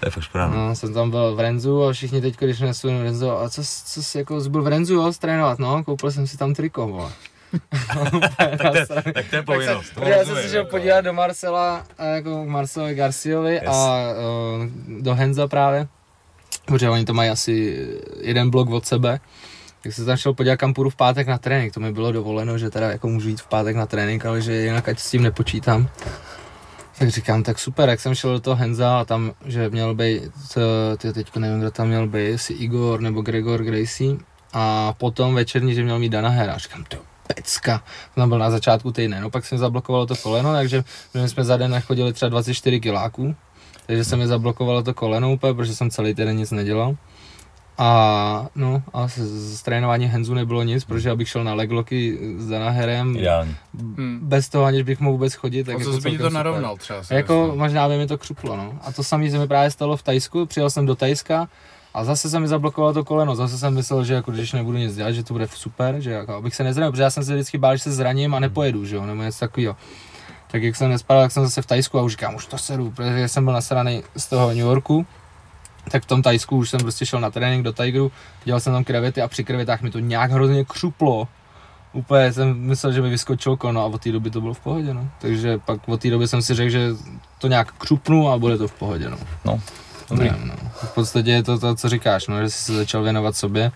To 0.00 0.06
je 0.06 0.10
fakt 0.10 0.22
škoda. 0.24 0.46
no. 0.48 0.68
No, 0.68 0.74
jsem 0.74 0.94
tam 0.94 1.10
byl 1.10 1.34
v 1.36 1.40
Renzu 1.40 1.84
a 1.84 1.92
všichni 1.92 2.20
teď, 2.20 2.36
když 2.38 2.60
nesu 2.60 2.88
v 2.88 3.02
Renzu, 3.02 3.30
a 3.30 3.50
co, 3.50 3.62
co 3.84 4.02
jsi 4.02 4.18
jako 4.18 4.40
byl 4.48 4.62
v 4.62 4.66
Renzu, 4.66 4.94
jo, 4.94 5.12
trénovat, 5.18 5.58
no, 5.58 5.84
koupil 5.84 6.10
jsem 6.10 6.26
si 6.26 6.36
tam 6.36 6.54
triko, 6.54 6.86
vole. 6.86 7.10
Tak 8.36 9.26
to 9.30 9.36
je 9.36 9.42
povinnost. 9.46 9.90
to 9.94 10.04
Já 10.04 10.24
jsem 10.24 10.36
se 10.36 10.48
šel 10.48 10.58
jako. 10.58 10.70
podívat 10.70 11.00
do 11.00 11.12
Marcela, 11.12 11.84
jako 12.14 12.44
k 12.44 12.48
Marcelovi 12.48 12.94
Garciovi 12.94 13.52
Yes. 13.54 13.62
a 13.66 13.98
uh, 14.58 14.66
do 15.02 15.14
Henza 15.14 15.48
právě, 15.48 15.88
protože 16.66 16.90
oni 16.90 17.04
to 17.04 17.14
mají 17.14 17.30
asi 17.30 17.86
jeden 18.20 18.50
blok 18.50 18.70
od 18.70 18.86
sebe. 18.86 19.20
Tak 19.82 19.92
jsem 19.92 20.02
se 20.04 20.06
tam 20.06 20.16
šel 20.16 20.34
podívat, 20.34 20.56
kam 20.56 20.74
půjdu 20.74 20.90
v 20.90 20.96
pátek 20.96 21.26
na 21.26 21.38
trénink. 21.38 21.74
To 21.74 21.80
mi 21.80 21.92
bylo 21.92 22.12
dovoleno, 22.12 22.58
že 22.58 22.70
teda 22.70 22.90
jako 22.90 23.08
můžu 23.08 23.28
jít 23.28 23.40
v 23.40 23.46
pátek 23.46 23.76
na 23.76 23.86
trénink, 23.86 24.26
ale 24.26 24.40
že 24.40 24.52
jinak 24.54 24.88
ať 24.88 24.98
s 24.98 25.10
tím 25.10 25.22
nepočítám. 25.22 25.88
Tak 26.98 27.08
říkám, 27.08 27.42
tak 27.42 27.58
super, 27.58 27.88
jak 27.88 28.00
jsem 28.00 28.14
šel 28.14 28.32
do 28.32 28.40
toho 28.40 28.56
Henza 28.56 29.00
a 29.00 29.04
tam, 29.04 29.32
že 29.44 29.70
měl 29.70 29.94
být, 29.94 30.22
ty 30.98 31.12
teďko 31.12 31.40
nevím, 31.40 31.60
kdo 31.60 31.70
tam 31.70 31.88
měl 31.88 32.06
být, 32.06 32.24
jestli 32.24 32.54
Igor 32.54 33.00
nebo 33.00 33.22
Gregor 33.22 33.62
Gracie. 33.62 34.16
A 34.52 34.92
potom 34.92 35.34
večerní, 35.34 35.74
že 35.74 35.82
měl 35.82 35.98
mít 35.98 36.08
Dana 36.08 36.28
Hera. 36.28 36.58
Říkám, 36.58 36.84
to 36.84 36.96
pecka. 37.34 37.82
To 38.14 38.26
byl 38.26 38.38
na 38.38 38.50
začátku 38.50 38.92
týdne. 38.92 39.20
No 39.20 39.30
pak 39.30 39.46
jsem 39.46 39.58
zablokovalo 39.58 40.06
to 40.06 40.16
koleno, 40.16 40.52
takže 40.52 40.84
my 41.14 41.28
jsme 41.28 41.44
za 41.44 41.56
den 41.56 41.70
nachodili 41.70 42.12
třeba 42.12 42.28
24 42.28 42.80
kiláků. 42.80 43.34
Takže 43.86 44.04
se 44.04 44.16
mi 44.16 44.26
zablokovalo 44.26 44.82
to 44.82 44.94
koleno 44.94 45.32
úplně, 45.32 45.54
protože 45.54 45.74
jsem 45.74 45.90
celý 45.90 46.14
týden 46.14 46.36
nic 46.36 46.50
nedělal. 46.50 46.96
A 47.78 48.46
no, 48.54 48.82
a 48.92 49.08
z, 49.08 49.18
z 49.56 49.62
trénování 49.62 50.06
Henzu 50.06 50.34
nebylo 50.34 50.62
nic, 50.62 50.84
protože 50.84 51.10
abych 51.10 51.28
šel 51.28 51.44
na 51.44 51.54
legloky 51.54 52.18
s 52.38 52.48
Danaherem, 52.48 53.16
Ideální. 53.16 53.56
Hmm. 53.74 54.18
bez 54.22 54.48
toho, 54.48 54.64
aniž 54.64 54.82
bych 54.82 55.00
mohl 55.00 55.12
vůbec 55.12 55.34
chodit. 55.34 55.64
Tak 55.64 55.74
Tak 55.76 55.86
jako 55.86 56.00
by 56.00 56.10
to 56.10 56.10
super. 56.10 56.32
narovnal 56.32 56.76
třeba? 56.76 57.00
Jako 57.10 57.42
myslím. 57.42 57.58
možná 57.58 57.88
by 57.88 57.98
mi 57.98 58.06
to 58.06 58.18
křuplo, 58.18 58.56
no. 58.56 58.78
A 58.82 58.92
to 58.92 59.04
samé 59.04 59.30
se 59.30 59.38
mi 59.38 59.48
právě 59.48 59.70
stalo 59.70 59.96
v 59.96 60.02
Tajsku, 60.02 60.46
přijel 60.46 60.70
jsem 60.70 60.86
do 60.86 60.94
Tajska 60.94 61.48
a 61.94 62.04
zase 62.04 62.30
se 62.30 62.40
mi 62.40 62.48
zablokovalo 62.48 62.94
to 62.94 63.04
koleno, 63.04 63.34
zase 63.34 63.58
jsem 63.58 63.74
myslel, 63.74 64.04
že 64.04 64.14
jako 64.14 64.30
když 64.32 64.52
nebudu 64.52 64.78
nic 64.78 64.96
dělat, 64.96 65.10
že 65.12 65.22
to 65.24 65.34
bude 65.34 65.48
super, 65.48 66.00
že 66.00 66.10
jako 66.10 66.34
abych 66.34 66.54
se 66.54 66.64
nezranil, 66.64 66.90
protože 66.90 67.02
já 67.02 67.10
jsem 67.10 67.24
se 67.24 67.34
vždycky 67.34 67.58
bál, 67.58 67.76
že 67.76 67.82
se 67.82 67.92
zraním 67.92 68.34
a 68.34 68.40
nepojedu, 68.40 68.84
že 68.84 68.96
jo, 68.96 69.06
nebo 69.06 69.22
něco 69.22 69.38
takového. 69.40 69.76
Tak 70.50 70.62
jak 70.62 70.76
jsem 70.76 70.90
nespadal, 70.90 71.24
tak 71.24 71.32
jsem 71.32 71.42
zase 71.44 71.62
v 71.62 71.66
Tajsku 71.66 71.98
a 71.98 72.02
už 72.02 72.12
říkám, 72.12 72.34
už 72.34 72.46
to 72.46 72.58
sedu, 72.58 72.90
protože 72.90 73.28
jsem 73.28 73.44
byl 73.44 73.52
nasraný 73.52 74.02
z 74.16 74.26
toho 74.26 74.48
New 74.48 74.58
Yorku, 74.58 75.06
tak 75.88 76.02
v 76.02 76.06
tom 76.06 76.22
Tajsku 76.22 76.56
už 76.56 76.70
jsem 76.70 76.80
prostě 76.80 77.06
šel 77.06 77.20
na 77.20 77.30
trénink 77.30 77.64
do 77.64 77.72
Tigeru, 77.72 78.12
dělal 78.44 78.60
jsem 78.60 78.72
tam 78.72 78.84
krevety 78.84 79.22
a 79.22 79.28
při 79.28 79.44
krevetách 79.44 79.82
mi 79.82 79.90
to 79.90 79.98
nějak 79.98 80.30
hrozně 80.30 80.64
křuplo. 80.64 81.28
Úplně 81.92 82.32
jsem 82.32 82.58
myslel, 82.58 82.92
že 82.92 83.02
mi 83.02 83.10
vyskočilo 83.10 83.56
kono 83.56 83.80
a 83.80 83.84
od 83.84 84.02
té 84.02 84.12
doby 84.12 84.30
to 84.30 84.40
bylo 84.40 84.54
v 84.54 84.60
pohodě, 84.60 84.94
no. 84.94 85.08
Takže 85.20 85.58
pak 85.58 85.88
od 85.88 86.00
té 86.00 86.10
doby 86.10 86.28
jsem 86.28 86.42
si 86.42 86.54
řekl, 86.54 86.70
že 86.70 86.90
to 87.38 87.48
nějak 87.48 87.72
křupnu 87.72 88.30
a 88.30 88.38
bude 88.38 88.58
to 88.58 88.68
v 88.68 88.72
pohodě, 88.72 89.10
no. 89.10 89.18
No, 89.44 89.60
dobrý. 90.10 90.28
Ne, 90.28 90.38
no. 90.44 90.54
V 90.74 90.94
podstatě 90.94 91.30
je 91.30 91.42
to 91.42 91.58
to, 91.58 91.74
co 91.74 91.88
říkáš, 91.88 92.26
no, 92.26 92.42
že 92.42 92.50
jsi 92.50 92.64
se 92.64 92.76
začal 92.76 93.02
věnovat 93.02 93.36
sobě, 93.36 93.72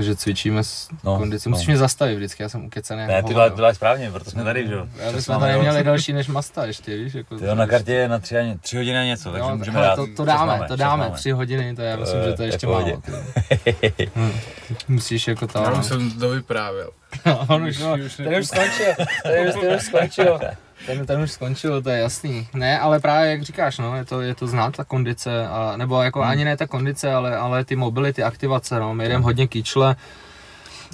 takže 0.00 0.16
cvičíme 0.16 0.64
s 0.64 0.88
No, 1.04 1.12
no, 1.12 1.18
kondici. 1.18 1.48
no. 1.48 1.50
Musíš 1.50 1.66
mě 1.66 1.76
zastavit 1.76 2.16
vždycky, 2.16 2.42
já 2.42 2.48
jsem 2.48 2.64
ukecaný. 2.64 3.06
Ne, 3.06 3.12
jako 3.12 3.28
ty 3.28 3.34
hovado. 3.34 3.56
děláš, 3.56 3.76
správně, 3.76 4.10
proto 4.10 4.30
jsme 4.30 4.44
tady, 4.44 4.66
že 4.68 4.74
jo. 4.74 4.86
Já 4.98 5.12
máme 5.28 5.46
tady 5.46 5.58
měli 5.60 5.84
další 5.84 6.12
než 6.12 6.28
Masta 6.28 6.64
ještě, 6.66 6.96
víš? 6.96 7.14
Jako, 7.14 7.38
Ty 7.38 7.44
jo, 7.44 7.54
na 7.54 7.66
kartě 7.66 7.92
je 7.92 8.08
na 8.08 8.18
tři, 8.18 8.36
tři 8.60 8.76
hodiny 8.76 8.98
a 8.98 9.04
něco, 9.04 9.30
takže 9.32 9.48
Jo, 9.50 9.56
můžeme 9.56 9.76
hele, 9.76 9.86
dát. 9.88 9.96
to, 9.96 10.06
to 10.16 10.24
dáme, 10.24 10.46
máme, 10.52 10.68
to 10.68 10.76
dáme, 10.76 11.02
máme. 11.04 11.16
tři 11.16 11.30
hodiny, 11.30 11.74
to 11.76 11.82
já 11.82 11.96
myslím, 11.96 12.22
že 12.22 12.32
to 12.32 12.42
je 12.42 12.48
je 12.48 12.54
ještě 12.54 12.66
málo. 12.66 13.02
Hm. 14.16 14.32
Musíš 14.88 15.28
jako 15.28 15.46
to, 15.46 15.58
Já 15.58 15.70
no. 15.70 15.78
už 15.78 15.86
jsem 15.86 16.10
to 16.10 16.30
vyprávěl. 16.30 16.90
On 17.48 17.64
už, 17.64 17.78
no, 17.78 17.94
Už- 17.94 18.20
už 18.40 18.46
skončil, 18.46 18.86
ten 19.22 19.48
už, 19.48 19.54
ten 19.60 19.74
už 19.76 19.82
skončil. 19.82 20.40
Ten, 20.86 21.06
ten 21.06 21.20
už 21.20 21.30
skončil, 21.32 21.82
to 21.82 21.90
je 21.90 21.98
jasný. 21.98 22.48
Ne, 22.54 22.80
ale 22.80 23.00
právě 23.00 23.30
jak 23.30 23.42
říkáš, 23.42 23.78
no, 23.78 23.96
je 23.96 24.04
to, 24.04 24.20
je 24.20 24.34
to 24.34 24.46
znát 24.46 24.76
ta 24.76 24.84
kondice, 24.84 25.48
a, 25.48 25.76
nebo 25.76 26.02
jako 26.02 26.20
Hmm. 26.20 26.30
ani 26.30 26.44
ne 26.44 26.56
ta 26.56 26.66
kondice, 26.66 27.12
ale, 27.12 27.36
ale 27.36 27.64
ty 27.64 27.76
mobility, 27.76 28.22
aktivace, 28.22 28.80
no, 28.80 28.94
my 28.94 29.08
jdeme 29.08 29.24
hodně 29.24 29.46
kýčle, 29.48 29.96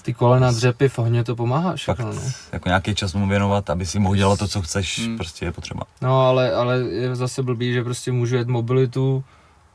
ty 0.03 0.15
kolena, 0.15 0.51
dřepy, 0.51 0.91
hodně 0.97 1.25
to 1.25 1.37
pomáhá 1.37 1.71
Fakt, 1.71 1.77
všechno, 1.77 2.13
no. 2.13 2.21
jako 2.53 2.69
nějaký 2.69 2.95
čas 2.95 3.15
mu 3.15 3.29
věnovat, 3.29 3.71
aby 3.71 3.87
si 3.87 3.99
mohl 3.99 4.17
dělat 4.17 4.39
to, 4.39 4.49
co 4.49 4.63
chceš, 4.63 4.99
Hmm. 4.99 5.17
prostě 5.17 5.45
je 5.45 5.53
potřeba. 5.53 5.83
No, 6.03 6.27
ale, 6.29 6.53
ale 6.53 6.79
je 6.79 7.17
zase 7.17 7.43
blbý, 7.43 7.73
že 7.73 7.85
prostě 7.85 8.13
můžu 8.13 8.37
jet 8.37 8.49
mobilitu, 8.49 9.25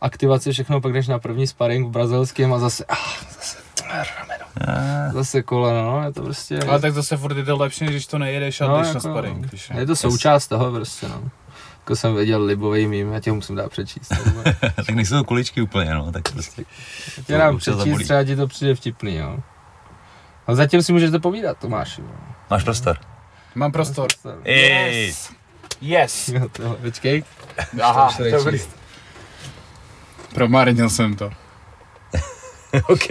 aktivace, 0.01 0.51
všechno, 0.51 0.81
pak 0.81 0.93
jdeš 0.93 1.07
na 1.07 1.19
první 1.19 1.47
sparring 1.47 1.87
v 1.87 1.91
brazilském 1.91 2.53
a 2.53 2.59
zase, 2.59 2.85
ah, 2.89 2.95
zase, 3.35 3.57
zase 5.13 5.41
koleno, 5.43 5.91
no, 5.91 6.03
je 6.07 6.13
to 6.13 6.21
prostě... 6.21 6.59
Ale 6.59 6.79
tak 6.79 6.93
zase 6.93 7.17
furt 7.17 7.37
je 7.37 7.43
to 7.45 7.57
lepší, 7.57 7.85
než 7.85 7.93
když 7.93 8.07
to 8.07 8.17
nejedeš 8.17 8.61
a 8.61 8.67
No, 8.67 8.77
jdeš 8.77 8.87
na 8.87 8.89
jako, 8.89 8.99
sparring. 8.99 9.45
Když 9.47 9.71
Je 9.77 9.85
to 9.85 9.95
součást 9.95 10.47
toho 10.47 10.71
prostě, 10.71 11.07
no. 11.07 11.29
Jako 11.79 11.95
jsem 11.95 12.15
věděl 12.15 12.43
libový 12.43 12.87
mým, 12.87 13.11
já 13.13 13.19
tě 13.19 13.29
ho 13.29 13.35
musím 13.35 13.55
dát 13.55 13.71
přečíst. 13.71 14.11
tak 14.75 14.89
nejsou 14.89 15.15
to 15.15 15.23
kuličky 15.23 15.61
úplně, 15.61 15.93
no, 15.93 16.11
tak 16.11 16.31
prostě. 16.31 16.63
Já 17.17 17.23
tě 17.23 17.37
dám 17.37 17.57
přečíst, 17.57 17.77
zabolí. 17.79 18.03
třeba 18.03 18.23
ti 18.23 18.35
to 18.35 18.47
přijde 18.47 18.75
vtipný, 18.75 19.15
jo. 19.15 19.39
A 20.47 20.55
zatím 20.55 20.83
si 20.83 20.93
můžete 20.93 21.19
povídat, 21.19 21.57
Tomáši. 21.57 22.01
Jo. 22.01 22.07
Máš 22.49 22.63
prostor. 22.63 22.97
Mám 23.55 23.71
prostor. 23.71 24.07
Ej, 24.43 25.13
Yes. 25.81 26.29
Jo, 26.33 26.49
tohle, 26.51 26.75
počkej. 26.75 27.23
Aha, 27.83 28.13
jde 28.19 28.31
dobrý. 28.31 28.59
Promarnil 30.33 30.89
jsem 30.89 31.15
to. 31.15 31.29
OK. 32.89 33.07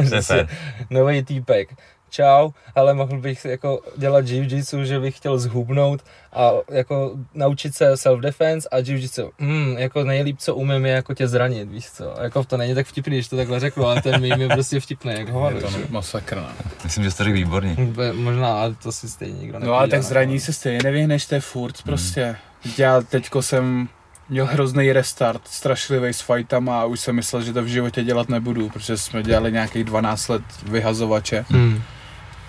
Fér. 0.22 0.48
Nový 0.90 1.22
týpek. 1.22 1.68
Čau, 2.10 2.50
ale 2.74 2.94
mohl 2.94 3.18
bych 3.18 3.44
jako 3.44 3.80
dělat 3.96 4.24
jiu-jitsu, 4.24 4.82
že 4.82 5.00
bych 5.00 5.16
chtěl 5.16 5.38
zhubnout 5.38 6.00
a 6.32 6.50
jako 6.70 7.12
naučit 7.34 7.74
se 7.74 7.92
self-defense 7.96 8.68
a 8.70 8.78
jiu-jitsu. 8.78 9.30
Hmm, 9.38 9.78
jako 9.78 10.04
nejlíp, 10.04 10.38
co 10.38 10.54
umím, 10.54 10.86
je 10.86 10.92
jako 10.92 11.14
tě 11.14 11.28
zranit, 11.28 11.68
víš 11.68 11.90
co. 11.90 12.14
Jako 12.22 12.44
to 12.44 12.56
není 12.56 12.74
tak 12.74 12.86
vtipný, 12.86 13.16
když 13.16 13.28
to 13.28 13.36
takhle 13.36 13.60
řeknu, 13.60 13.86
ale 13.86 14.02
ten 14.02 14.20
mým 14.20 14.40
je 14.40 14.48
prostě 14.48 14.80
vtipný, 14.80 15.12
jak 15.18 15.28
hovado. 15.28 15.56
Je 15.56 15.62
to 15.62 15.70
že? 15.70 15.78
masakr, 15.90 16.36
ne? 16.36 16.48
Myslím, 16.84 17.04
že 17.04 17.10
jsi 17.10 17.16
to 17.16 17.24
řekl 17.24 17.36
výborně. 17.36 17.76
Be- 17.78 18.12
Možná, 18.12 18.60
ale 18.60 18.74
to 18.82 18.92
si 18.92 19.08
stejně 19.08 19.38
nikdo 19.40 19.58
No 19.58 19.74
ale 19.74 19.88
tak 19.88 20.02
zraní 20.02 20.40
se 20.40 20.52
stejně 20.52 20.80
nevyhneš, 20.84 21.26
to 21.26 21.34
je 21.34 21.40
furt 21.40 21.82
prostě. 21.82 22.36
Já 22.78 23.00
teďko 23.00 23.42
jsem 23.42 23.88
měl 24.32 24.46
hrozný 24.46 24.92
restart, 24.92 25.42
strašlivý 25.44 26.08
s 26.08 26.20
fightama 26.20 26.80
a 26.80 26.84
už 26.84 27.00
jsem 27.00 27.16
myslel, 27.16 27.42
že 27.42 27.52
to 27.52 27.62
v 27.62 27.66
životě 27.66 28.04
dělat 28.04 28.28
nebudu, 28.28 28.68
protože 28.68 28.96
jsme 28.96 29.22
dělali 29.22 29.52
nějakých 29.52 29.84
12 29.84 30.28
let 30.28 30.42
vyhazovače. 30.62 31.44
Hmm. 31.48 31.82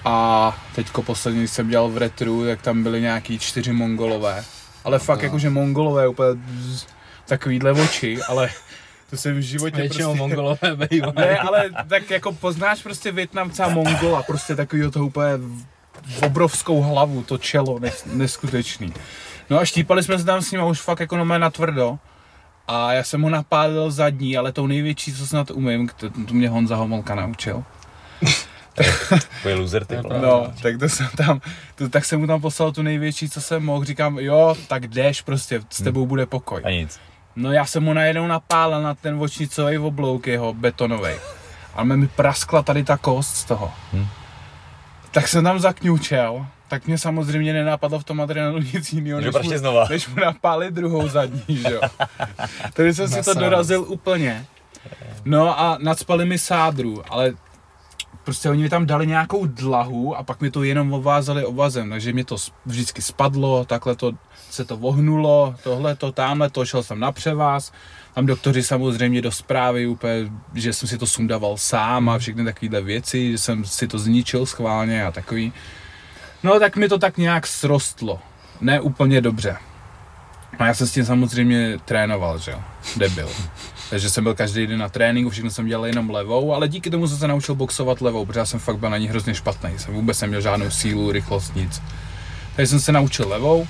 A 0.05 0.57
teďko 0.75 1.01
poslední, 1.01 1.47
jsem 1.47 1.69
dělal 1.69 1.89
v 1.89 1.97
retru, 1.97 2.45
jak 2.45 2.61
tam 2.61 2.83
byly 2.83 3.01
nějaký 3.01 3.39
čtyři 3.39 3.73
mongolové. 3.73 4.43
Ale 4.83 4.99
fakt 4.99 5.19
No. 5.19 5.23
jakože 5.23 5.49
mongolové 5.49 6.07
úplně 6.07 6.29
bzz, 6.33 6.85
takovýhle 7.27 7.71
oči, 7.71 8.17
ale 8.27 8.49
to 9.09 9.17
jsem 9.17 9.37
v 9.37 9.41
životě 9.41 9.77
Většinou 9.77 10.05
prostě... 10.09 10.19
mongolové 10.19 10.75
bývají. 10.89 11.13
Ne, 11.15 11.37
ale 11.39 11.69
tak 11.89 12.09
jako 12.11 12.31
poznáš 12.31 12.83
prostě 12.83 13.11
Větnamce 13.11 13.63
a 13.63 13.69
Mongola, 13.69 14.23
prostě 14.23 14.55
takovýho 14.55 14.91
toho 14.91 15.05
úplně 15.05 15.31
v 16.17 16.23
obrovskou 16.23 16.81
hlavu, 16.81 17.23
to 17.23 17.37
čelo, 17.37 17.79
nes, 17.79 18.05
neskutečný. 18.13 18.93
No 19.49 19.60
a 19.60 19.65
štípali 19.65 20.03
jsme 20.03 20.19
se 20.19 20.25
tam 20.25 20.41
s 20.41 20.51
ním 20.51 20.62
a 20.62 20.65
už 20.65 20.82
fakt 20.82 20.99
jako 20.99 21.25
na 21.25 21.49
tvrdo. 21.49 21.99
A 22.67 22.93
já 22.93 23.03
jsem 23.03 23.21
ho 23.21 23.29
napálil 23.29 23.91
zadní, 23.91 24.38
ale 24.38 24.51
tou 24.51 24.67
největší, 24.67 25.13
co 25.13 25.27
snad 25.27 25.51
umím, 25.51 25.89
to, 25.97 26.10
to 26.10 26.34
mě 26.34 26.49
Honza 26.49 26.75
Homolka 26.75 27.15
naučil. 27.15 27.63
Loser 29.56 29.86
ty 29.86 29.88
To 29.88 29.93
je 29.93 30.01
vole. 30.01 30.19
pravda. 30.19 30.27
No, 30.27 30.53
tak 30.62 30.77
to 30.79 30.89
jsem 30.89 31.08
tam, 31.17 31.41
to, 31.75 31.89
tak 31.89 32.06
jsem 32.06 32.19
mu 32.19 32.27
tam 32.27 32.41
poslal 32.41 32.71
tu 32.71 32.82
největší, 32.82 33.29
co 33.29 33.41
jsem 33.41 33.65
mohl. 33.65 33.86
Říkám, 33.86 34.19
jo, 34.19 34.56
tak 34.67 34.88
jdeš 34.88 35.21
prostě, 35.21 35.62
s 35.69 35.84
tebou 35.84 36.06
bude 36.06 36.25
pokoj. 36.25 36.62
A 36.65 36.69
nic. 36.69 36.99
No 37.36 37.51
já 37.51 37.65
jsem 37.65 37.84
mu 37.84 37.93
najednou 37.93 38.27
napálil 38.27 38.82
na 38.82 38.95
ten 38.95 39.21
očnicový 39.21 39.77
oblouk 39.77 40.27
jeho 40.27 40.53
betonový. 40.53 41.12
A 41.75 41.84
mi 41.84 42.08
praskla 42.08 42.63
tady 42.63 42.84
ta 42.84 42.97
kost 42.97 43.36
z 43.36 43.43
toho. 43.45 43.71
Hm. 43.93 44.06
Tak 45.12 45.27
jsem 45.27 45.43
tam 45.43 45.60
zakňučel, 45.60 46.45
tak 46.73 46.88
mě 46.88 46.97
samozřejmě 46.97 47.53
nenapadlo 47.53 47.99
v 47.99 48.03
tom 48.03 48.21
adrenalinu 48.21 48.67
nic 48.73 48.93
jiného, 48.93 49.21
než, 49.21 49.29
prostě 49.29 49.53
mu, 49.53 49.57
znova. 49.57 49.88
než 49.89 50.07
mu 50.07 50.15
napálit 50.15 50.73
druhou 50.73 51.07
zadní, 51.07 51.57
že 51.57 51.71
jo. 51.71 51.81
Takže 52.73 52.93
jsem 52.93 53.07
si 53.07 53.23
to 53.23 53.33
dorazil 53.33 53.86
úplně. 53.88 54.45
No 55.25 55.59
a 55.59 55.77
nadspali 55.81 56.25
mi 56.25 56.38
sádru, 56.38 57.03
ale 57.09 57.33
prostě 58.23 58.49
oni 58.49 58.63
mi 58.63 58.69
tam 58.69 58.86
dali 58.86 59.07
nějakou 59.07 59.45
dlahu 59.45 60.15
a 60.15 60.23
pak 60.23 60.41
mi 60.41 60.51
to 60.51 60.63
jenom 60.63 60.93
obvázali 60.93 61.45
obvazem, 61.45 61.89
takže 61.89 62.13
mě 62.13 62.25
to 62.25 62.36
vždycky 62.65 63.01
spadlo, 63.01 63.65
takhle 63.65 63.95
to 63.95 64.12
se 64.49 64.65
to 64.65 64.77
vohnulo, 64.77 65.55
tohle 65.63 65.95
to, 65.95 66.12
tamhle 66.12 66.49
to, 66.49 66.65
šel 66.65 66.83
jsem 66.83 66.99
na 66.99 67.12
převáz, 67.12 67.71
tam 68.15 68.25
doktoři 68.25 68.63
samozřejmě 68.63 69.21
do 69.21 69.31
zprávy 69.31 69.88
úplně, 69.88 70.31
že 70.53 70.73
jsem 70.73 70.88
si 70.89 70.97
to 70.97 71.07
sundaval 71.07 71.57
sám 71.57 72.09
a 72.09 72.17
všechny 72.17 72.43
takovéhle 72.43 72.81
věci, 72.81 73.31
že 73.31 73.38
jsem 73.38 73.65
si 73.65 73.88
to 73.88 73.99
zničil 73.99 74.45
schválně 74.45 75.05
a 75.05 75.12
takový. 75.12 75.53
No 76.43 76.60
tak 76.60 76.75
mi 76.75 76.89
to 76.89 76.97
tak 76.97 77.17
nějak 77.17 77.47
srostlo, 77.47 78.19
ne 78.62 78.82
úplně 78.82 79.21
dobře. 79.21 79.58
A 80.60 80.65
já 80.65 80.73
jsem 80.73 80.88
s 80.88 80.91
tím 80.91 81.06
samozřejmě 81.06 81.79
trénoval, 81.86 82.39
že 82.39 82.51
jo, 82.51 82.60
debil. 82.97 83.29
Takže 83.89 84.10
jsem 84.10 84.23
byl 84.23 84.34
každý 84.34 84.67
den 84.67 84.79
na 84.79 84.89
tréninku, 84.89 85.29
všechno 85.29 85.51
jsem 85.51 85.67
dělal 85.67 85.86
jenom 85.86 86.10
levou, 86.10 86.53
ale 86.53 86.67
díky 86.67 86.89
tomu 86.89 87.08
jsem 87.08 87.17
se 87.17 87.27
naučil 87.27 87.56
boxovat 87.56 88.01
levou, 88.01 88.25
protože 88.25 88.39
já 88.39 88.45
jsem 88.45 88.60
fakt 88.60 88.77
byl 88.77 88.89
na 88.89 88.97
ní 88.97 89.08
hrozně 89.08 89.36
špatný. 89.36 89.79
Jsem 89.79 89.93
vůbec 89.93 90.21
neměl 90.21 90.41
žádnou 90.41 90.69
sílu, 90.69 91.12
rychlost, 91.12 91.56
nic. 91.56 91.82
Takže 92.56 92.69
jsem 92.69 92.79
se 92.79 92.91
naučil 92.91 93.29
levou 93.29 93.67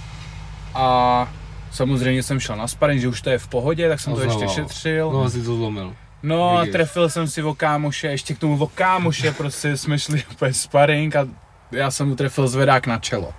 a 0.74 1.28
samozřejmě 1.72 2.24
jsem 2.24 2.40
šel 2.40 2.56
na 2.56 2.68
sparring, 2.68 3.02
že 3.02 3.08
už 3.08 3.22
to 3.22 3.30
je 3.30 3.38
v 3.38 3.48
pohodě, 3.48 3.90
tak 3.90 4.00
jsem 4.00 4.14
to 4.14 4.22
ještě 4.22 4.48
šetřil. 4.48 5.12
No, 5.12 5.24
asi 5.24 5.42
to 5.42 5.56
zlomil. 5.56 5.96
No 6.24 6.58
a 6.58 6.60
Vidíš. 6.60 6.72
trefil 6.72 7.10
jsem 7.10 7.28
si 7.28 7.44
o 7.44 7.54
kámoše, 7.56 8.08
ještě 8.08 8.34
k 8.34 8.40
tomu 8.40 8.64
o 8.64 8.68
kámoše, 8.68 9.32
prostě 9.32 9.78
jsme 9.78 10.00
šli 10.00 10.24
úplně 10.32 10.54
sparring 10.54 11.16
a 11.16 11.28
já 11.74 11.92
jsem 11.92 12.08
mu 12.10 12.16
trefil 12.16 12.48
zvedák 12.48 12.88
na 12.88 13.00
čelo. 13.00 13.34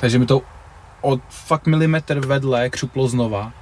Takže 0.00 0.18
mi 0.18 0.26
to 0.26 0.42
od 1.00 1.20
fakt 1.28 1.66
milimetr 1.66 2.26
vedle 2.26 2.70
křuplo 2.70 3.08
znova. 3.08 3.52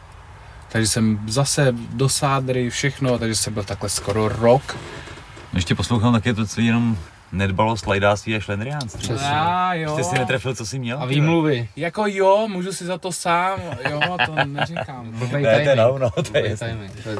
Takže 0.69 0.88
jsem 0.88 1.21
zase 1.29 1.73
do 1.73 2.09
sádry, 2.09 2.71
všechno, 2.71 3.19
takže 3.19 3.35
jsem 3.35 3.55
byl 3.55 3.64
takhle 3.64 3.88
skoro 3.88 4.29
rok. 4.29 4.77
Ještě 5.55 5.75
poslouchám 5.75 6.12
taky 6.12 6.35
to, 6.35 6.47
co 6.47 6.61
jenom 6.61 6.97
nedbalost, 7.33 7.87
lajdáctví 7.87 8.37
a 8.37 8.40
šlendriánství. 8.40 9.01
Přesně. 9.01 9.29
A 9.31 9.75
jo. 9.75 9.92
Jste 9.95 10.05
si 10.05 10.19
netrefil, 10.19 10.55
co 10.55 10.66
jsi 10.66 10.79
měl? 10.79 10.99
A 11.03 11.07
výmluvy. 11.07 11.69
Jako 11.77 12.05
jo, 12.07 12.49
můžu 12.49 12.73
si 12.73 12.85
za 12.85 12.99
to 12.99 13.12
sám, 13.12 13.61
jo, 13.90 14.01
to 14.27 14.35
neříkám. 14.45 15.09
No. 15.12 15.19
Blbej 15.19 15.42
Ne, 15.42 15.55
to 15.55 15.69
je 15.69 15.77
no, 15.77 15.99
no, 15.99 16.11
to 16.11 16.38
je 16.38 16.57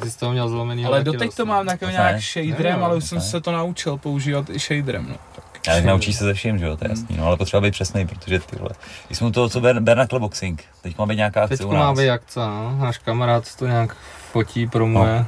Ty 0.01 0.11
jsi 0.11 0.19
toho 0.19 0.33
měl 0.33 0.49
zlomený. 0.49 0.87
Ale 0.87 1.05
doteď 1.05 1.35
to 1.35 1.45
no. 1.45 1.53
mám 1.55 1.67
Ne. 1.67 1.79
nějak 1.83 2.21
shaderem, 2.21 2.85
ale 2.85 2.97
už 2.97 3.05
jsem 3.05 3.21
se 3.21 3.41
to 3.41 3.53
naučil 3.53 3.97
používat 3.97 4.51
i 4.51 4.59
shaderem, 4.59 5.07
no. 5.09 5.17
Tak. 5.35 5.56
Já 5.67 5.81
naučíš 5.81 6.17
se 6.17 6.25
ze 6.25 6.35
vším, 6.35 6.59
že 6.59 6.65
jo, 6.67 6.77
to 6.77 6.85
je 6.85 6.91
jasný, 6.91 7.17
no, 7.17 7.27
ale 7.27 7.37
potřeba 7.37 7.61
být 7.61 7.71
přesný, 7.71 8.07
protože 8.07 8.39
ty 8.41 8.57
vole. 8.57 8.71
Když 9.07 9.19
jsme 9.19 9.27
u 9.27 9.31
toho, 9.31 9.49
co 9.49 9.61
Ber- 9.61 9.81
Bernacle 9.81 10.21
Boxing, 10.21 10.65
teď 10.83 10.99
má 10.99 11.07
být 11.07 11.17
nějaká 11.17 11.43
akce 11.43 11.57
Teď 11.57 11.67
u 11.67 11.73
má 11.73 11.95
být 11.95 12.11
akce, 12.11 12.41
no. 12.41 12.77
Náš 12.81 12.99
kamarád 12.99 13.57
to 13.57 13.67
nějak 13.67 13.97
fotí, 14.33 14.67
promuje. 14.67 15.19
No. 15.19 15.27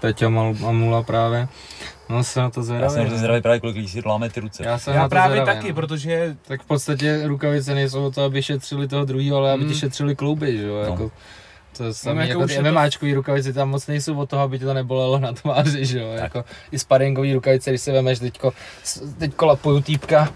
Peťa 0.00 0.28
Mal- 0.28 0.56
Amula 0.68 1.02
právě. 1.02 1.48
No 2.08 2.24
se 2.24 2.40
na 2.40 2.50
to 2.50 2.60
Já 2.60 2.64
zvědavý. 2.64 2.90
jsem 2.92 3.00
hrozně 3.00 3.12
no. 3.14 3.18
zvědavý 3.18 3.42
právě, 3.42 3.60
kolik 3.60 3.76
lidí 3.76 3.88
si 3.88 4.02
láme 4.06 4.30
ty 4.30 4.40
ruce. 4.40 4.62
Já 4.66 4.78
jsem 4.78 4.94
Já 4.94 5.00
na 5.00 5.06
to 5.06 5.10
právě 5.10 5.36
zvědavý, 5.36 5.58
taky, 5.58 5.68
no. 5.68 5.74
protože 5.74 6.36
Tak 6.46 6.62
v 6.62 6.64
podstatě 6.66 7.20
rukavice 7.26 7.74
nejsou 7.74 8.06
o 8.06 8.10
to, 8.10 8.24
aby 8.24 8.42
šetřili 8.42 8.88
toho 8.88 9.04
druhého, 9.04 9.36
ale 9.36 9.52
aby 9.52 9.62
ti 9.64 9.68
Mm. 9.68 9.74
šetřili 9.74 10.16
klouby, 10.16 10.56
že 10.58 10.66
jo, 10.66 10.74
No. 10.74 10.90
jako 10.90 11.10
to 11.80 11.86
je 11.86 11.94
samý, 11.94 12.18
jako 12.20 12.30
jako, 12.30 12.46
ty 12.46 12.52
je 12.52 12.62
to- 12.62 12.70
MMAčkový 12.70 13.14
rukavice 13.14 13.52
tam 13.52 13.68
moc 13.70 13.86
nejsou 13.86 14.18
o 14.18 14.26
toho, 14.26 14.42
aby 14.42 14.58
ti 14.58 14.64
to 14.64 14.74
nebolelo 14.74 15.18
na 15.18 15.32
tváři, 15.32 15.86
že 15.86 15.98
jo, 16.00 16.12
jako 16.12 16.44
i 16.72 16.78
sparingový 16.78 17.34
rukavice, 17.34 17.70
když 17.70 17.80
si 17.80 17.92
vemeš 17.92 18.18
teďko, 18.18 18.52
teďko 19.18 19.46
lapuju 19.46 19.80
týpka, 19.80 20.28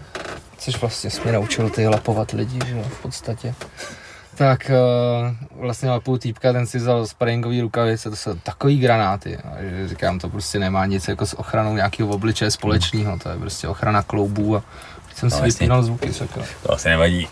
což 0.57 0.81
vlastně 0.81 1.09
jsi 1.09 1.21
mě 1.23 1.31
naučil 1.31 1.69
ty 1.69 1.87
lapovat 1.87 2.31
lidi, 2.31 2.59
že 2.67 2.77
jo, 2.77 2.83
v 2.83 3.01
podstatě. 3.01 3.55
Tak 4.35 4.71
uh, 5.55 5.61
vlastně 5.61 5.89
lapuju 5.89 6.17
týpka, 6.17 6.53
ten 6.53 6.67
si 6.67 6.77
vzal 6.77 7.07
sparingový 7.07 7.61
rukavice, 7.61 8.09
to 8.09 8.15
jsou 8.15 8.33
takový 8.35 8.79
granáty, 8.79 9.37
že 9.61 9.87
říkám, 9.87 10.19
to 10.19 10.29
prostě 10.29 10.59
nemá 10.59 10.85
nic 10.85 11.07
jako 11.07 11.25
s 11.25 11.39
ochranou 11.39 11.75
nějakého 11.75 12.09
obličeje 12.09 12.51
společného, 12.51 13.19
to 13.19 13.29
je 13.29 13.37
prostě 13.37 13.67
ochrana 13.67 14.01
kloubů 14.03 14.55
a 14.57 14.63
jsem 15.15 15.29
No, 15.29 15.35
si 15.37 15.43
jasně. 15.43 15.47
vypínal 15.49 15.83
zvuky, 15.83 16.13
sakra. 16.13 16.43
To 16.63 16.73
asi 16.73 16.89
nevadí. 16.89 17.27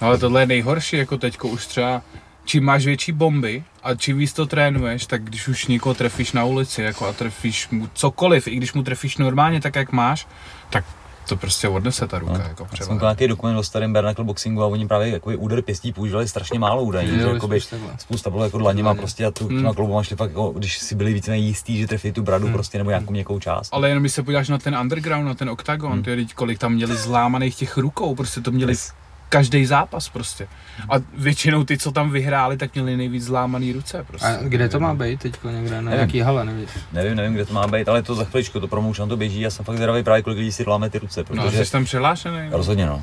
No 0.00 0.06
ale 0.08 0.18
tohle 0.18 0.42
je 0.42 0.46
nejhorší, 0.46 0.96
jako 0.96 1.18
teďko 1.18 1.48
už 1.48 1.66
třeba, 1.66 2.02
čím 2.48 2.64
máš 2.64 2.84
větší 2.86 3.12
bomby 3.12 3.64
a 3.82 3.94
čím 3.94 4.18
víc 4.18 4.32
to 4.32 4.46
trénuješ, 4.46 5.06
tak 5.06 5.24
když 5.24 5.48
už 5.48 5.66
někoho 5.66 5.94
trefíš 5.94 6.32
na 6.32 6.44
ulici 6.44 6.82
jako 6.82 7.06
a 7.06 7.12
trefíš 7.12 7.68
mu 7.68 7.88
cokoliv, 7.94 8.46
i 8.48 8.56
když 8.56 8.72
mu 8.72 8.82
trefíš 8.82 9.16
normálně 9.16 9.60
tak, 9.60 9.76
jak 9.76 9.92
máš, 9.92 10.26
tak 10.70 10.84
to 11.28 11.36
prostě 11.36 11.68
odnese 11.68 12.06
ta 12.08 12.18
ruka, 12.18 12.32
No, 12.32 12.44
jako 12.48 12.68
Já 12.80 12.86
jsem 12.86 12.98
nějaký 12.98 13.28
dokument 13.28 13.56
o 13.56 13.62
starém 13.62 13.92
Bernacle 13.92 14.24
Boxingu 14.24 14.62
a 14.62 14.66
oni 14.66 14.88
právě 14.88 15.08
jakoby 15.08 15.36
úder 15.36 15.62
pěstí 15.62 15.92
používali 15.92 16.28
strašně 16.28 16.58
málo 16.58 16.82
údajů, 16.82 17.14
že 17.18 17.20
jakoby 17.34 17.60
takhle. 17.70 17.90
spousta 17.98 18.30
bylo 18.30 18.44
jako 18.44 18.58
dlaněma 18.58 18.86
Dlaně. 18.92 18.98
prostě 18.98 19.26
a 19.26 19.30
tu, 19.30 19.48
Hmm. 19.48 19.74
kloubama 19.74 20.02
šli 20.02 20.16
fakt, 20.16 20.28
jako, 20.30 20.50
když 20.50 20.78
si 20.78 20.94
byli 20.94 21.12
více 21.14 21.36
jistý, 21.36 21.78
že 21.78 21.86
trefí 21.86 22.12
tu 22.12 22.22
bradu 22.22 22.44
Hmm. 22.44 22.52
prostě 22.54 22.78
nebo 22.78 22.90
nějakou 22.90 23.10
měkkou 23.12 23.38
část. 23.40 23.68
Ale 23.72 23.88
jenom 23.88 24.02
když 24.02 24.12
se 24.12 24.22
podíváš 24.22 24.48
na 24.48 24.58
ten 24.58 24.78
underground, 24.78 25.26
na 25.26 25.34
ten 25.34 25.50
oktagon, 25.50 25.92
Hmm. 25.92 26.02
ty 26.02 26.26
kolik 26.34 26.58
tam 26.58 26.72
měli 26.72 26.96
zlámaných 26.96 27.54
těch 27.56 27.76
rukou, 27.76 28.14
prostě 28.14 28.40
to 28.40 28.50
měli 28.50 28.72
Yes. 28.72 28.92
Každý 29.28 29.66
zápas 29.66 30.08
prostě. 30.08 30.48
A 30.90 30.94
většinou 31.14 31.64
ty, 31.64 31.78
co 31.78 31.92
tam 31.92 32.10
vyhráli, 32.10 32.56
tak 32.56 32.74
měli 32.74 32.96
nejvíc 32.96 33.24
zlámaný 33.24 33.72
ruce 33.72 34.04
prostě. 34.08 34.26
A 34.28 34.42
kde 34.42 34.68
to 34.68 34.80
má 34.80 34.94
být 34.94 35.20
teďko 35.20 35.50
někde? 35.50 35.70
Na 35.74 35.80
Nevím. 35.90 36.00
jaký 36.00 36.20
hale, 36.20 36.44
nevíš? 36.44 36.70
Nevím, 36.92 37.16
nevím, 37.16 37.34
kde 37.34 37.44
to 37.44 37.54
má 37.54 37.66
být, 37.66 37.88
ale 37.88 38.02
to 38.02 38.14
za 38.14 38.24
chviličku, 38.24 38.60
to 38.60 38.80
už 38.80 38.98
nám 38.98 39.08
to 39.08 39.16
běží, 39.16 39.40
já 39.40 39.50
jsem 39.50 39.64
fakt 39.64 39.76
zvědavý 39.76 40.02
právě, 40.02 40.22
kolik 40.22 40.38
lidí 40.38 40.52
si 40.52 40.64
láme 40.66 40.90
ty 40.90 40.98
ruce, 40.98 41.20
No, 41.20 41.24
protože 41.44 41.64
jsi 41.64 41.72
tam 41.72 41.84
přihlášený? 41.84 42.38
rozhodně 42.50 42.86
no. 42.86 43.02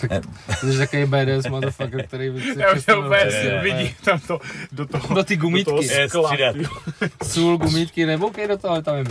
Tak, 0.00 0.22
to 0.60 0.66
je 0.66 0.78
takový 0.78 1.04
BDS 1.04 1.48
motherfucker, 1.48 2.06
který 2.06 2.30
by 2.34 2.40
si 2.40 2.48
Já 2.56 2.66
už 2.66 2.72
představil 2.72 3.06
úplně 3.06 3.60
vidí 3.62 3.94
tam 4.04 4.20
to, 4.20 4.38
do 4.72 4.86
toho, 4.86 5.14
Do 5.14 5.24
ty 5.24 5.36
do 5.36 5.40
toho 5.40 5.50
gumítky. 5.50 6.08
Skla. 6.08 6.32
Sůl, 7.24 7.56
gumítky, 7.58 8.06
neboukej 8.06 8.48
do 8.48 8.58
toho, 8.58 8.72
ale 8.72 8.82
tam 8.82 8.96
je 8.96 9.04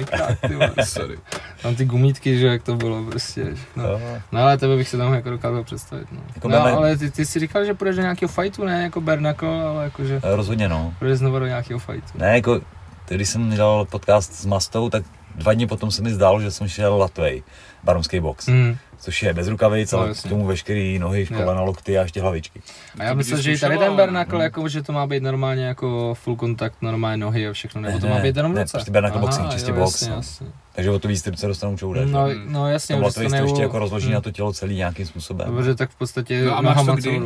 vole. 0.53 0.73
Sorry. 0.83 1.19
Tam 1.61 1.75
ty 1.75 1.85
gumítky, 1.85 2.37
že 2.39 2.47
jak 2.47 2.63
to 2.63 2.75
bylo 2.75 3.03
prostě. 3.03 3.45
No, 3.75 3.83
no 4.31 4.41
ale 4.41 4.57
tebe 4.57 4.75
bych 4.75 4.89
se 4.89 4.97
tam 4.97 5.13
jako 5.13 5.29
dokázal 5.29 5.63
představit. 5.63 6.07
No, 6.11 6.21
Jako 6.35 6.47
no 6.47 6.61
ale 6.77 6.97
ty, 6.97 7.11
ty 7.11 7.25
jsi 7.25 7.39
říkal, 7.39 7.65
že 7.65 7.73
půjdeš 7.73 7.95
do 7.95 8.01
nějakého 8.01 8.29
fightu, 8.29 8.65
ne 8.65 8.83
jako 8.83 9.01
Bernacle, 9.01 9.61
ale 9.63 9.83
jakože 9.83 10.21
Eh, 10.23 10.35
Rozhodně 10.35 10.69
no. 10.69 10.93
půjdeš 10.99 11.17
znovu 11.17 11.39
do 11.39 11.45
nějakého 11.47 11.79
fightu. 11.79 12.17
Ne, 12.17 12.35
jako, 12.35 12.61
když 13.07 13.29
jsem 13.29 13.49
dělal 13.49 13.85
podcast 13.85 14.33
s 14.33 14.45
Mastou, 14.45 14.89
tak 14.89 15.03
dva 15.35 15.53
dny 15.53 15.67
potom 15.67 15.91
se 15.91 16.01
mi 16.01 16.13
zdálo, 16.13 16.41
že 16.41 16.51
jsem 16.51 16.67
šel 16.67 16.97
Latvej, 16.97 17.43
baromský 17.87 18.19
box, 18.19 18.47
Hmm. 18.47 18.75
což 18.99 19.23
je 19.23 19.33
bez 19.33 19.47
rukavic, 19.47 19.91
No, 19.91 19.99
ale 19.99 20.13
k 20.13 20.29
tomu 20.29 20.45
veškerý 20.45 20.99
nohy, 20.99 21.25
kolena, 21.25 21.61
lokty 21.61 21.97
a 21.97 22.01
ještě 22.01 22.21
hlavičky. 22.21 22.61
A 22.99 23.03
já 23.03 23.09
To 23.09 23.15
myslím, 23.15 23.41
že 23.41 23.53
i 23.53 23.57
tady 23.59 23.77
ten 23.77 23.95
Bernacle, 23.95 24.37
no. 24.37 24.43
jako, 24.43 24.67
že 24.69 24.83
to 24.83 24.93
má 24.93 25.07
být 25.07 25.23
normálně 25.23 25.65
jako 25.65 26.13
full 26.13 26.35
kontakt, 26.35 26.75
normálně 26.81 27.17
nohy 27.17 27.47
a 27.47 27.53
všechno, 27.53 27.81
nebo 27.81 27.99
to 27.99 28.07
má 28.07 28.19
být 28.19 28.35
jenom 28.35 28.53
ne, 28.53 28.61
ruce. 28.61 28.71
prostě 28.71 28.91
Bernacle 28.91 29.17
Aha, 29.21 29.27
boxing, 29.27 29.49
čistě 29.51 29.71
jo, 29.71 29.77
box. 29.77 29.93
Jasně, 30.01 30.09
no. 30.09 30.15
jasně. 30.15 30.47
Takže 30.75 30.91
o 30.91 30.99
to 30.99 31.07
víc 31.07 31.27
ruce 31.27 31.47
dostanou 31.47 31.77
čoude. 31.77 32.07
že? 32.07 32.13
No, 32.13 32.27
no 32.47 32.69
jasně, 32.71 32.95
to 32.95 33.19
nebo- 33.29 33.45
ještě 33.47 33.61
jako 33.61 33.79
rozloží 33.79 34.05
Hmm. 34.05 34.13
na 34.13 34.21
to 34.21 34.31
tělo 34.31 34.53
celý 34.53 34.75
nějakým 34.75 35.05
způsobem. 35.05 35.47
Dobře, 35.55 35.75
tak 35.75 35.89
v 35.89 35.95
podstatě 35.97 36.43
No 36.45 36.57
a 36.57 36.61
máš 36.61 36.85
to 36.85 36.95
kdy? 36.95 37.21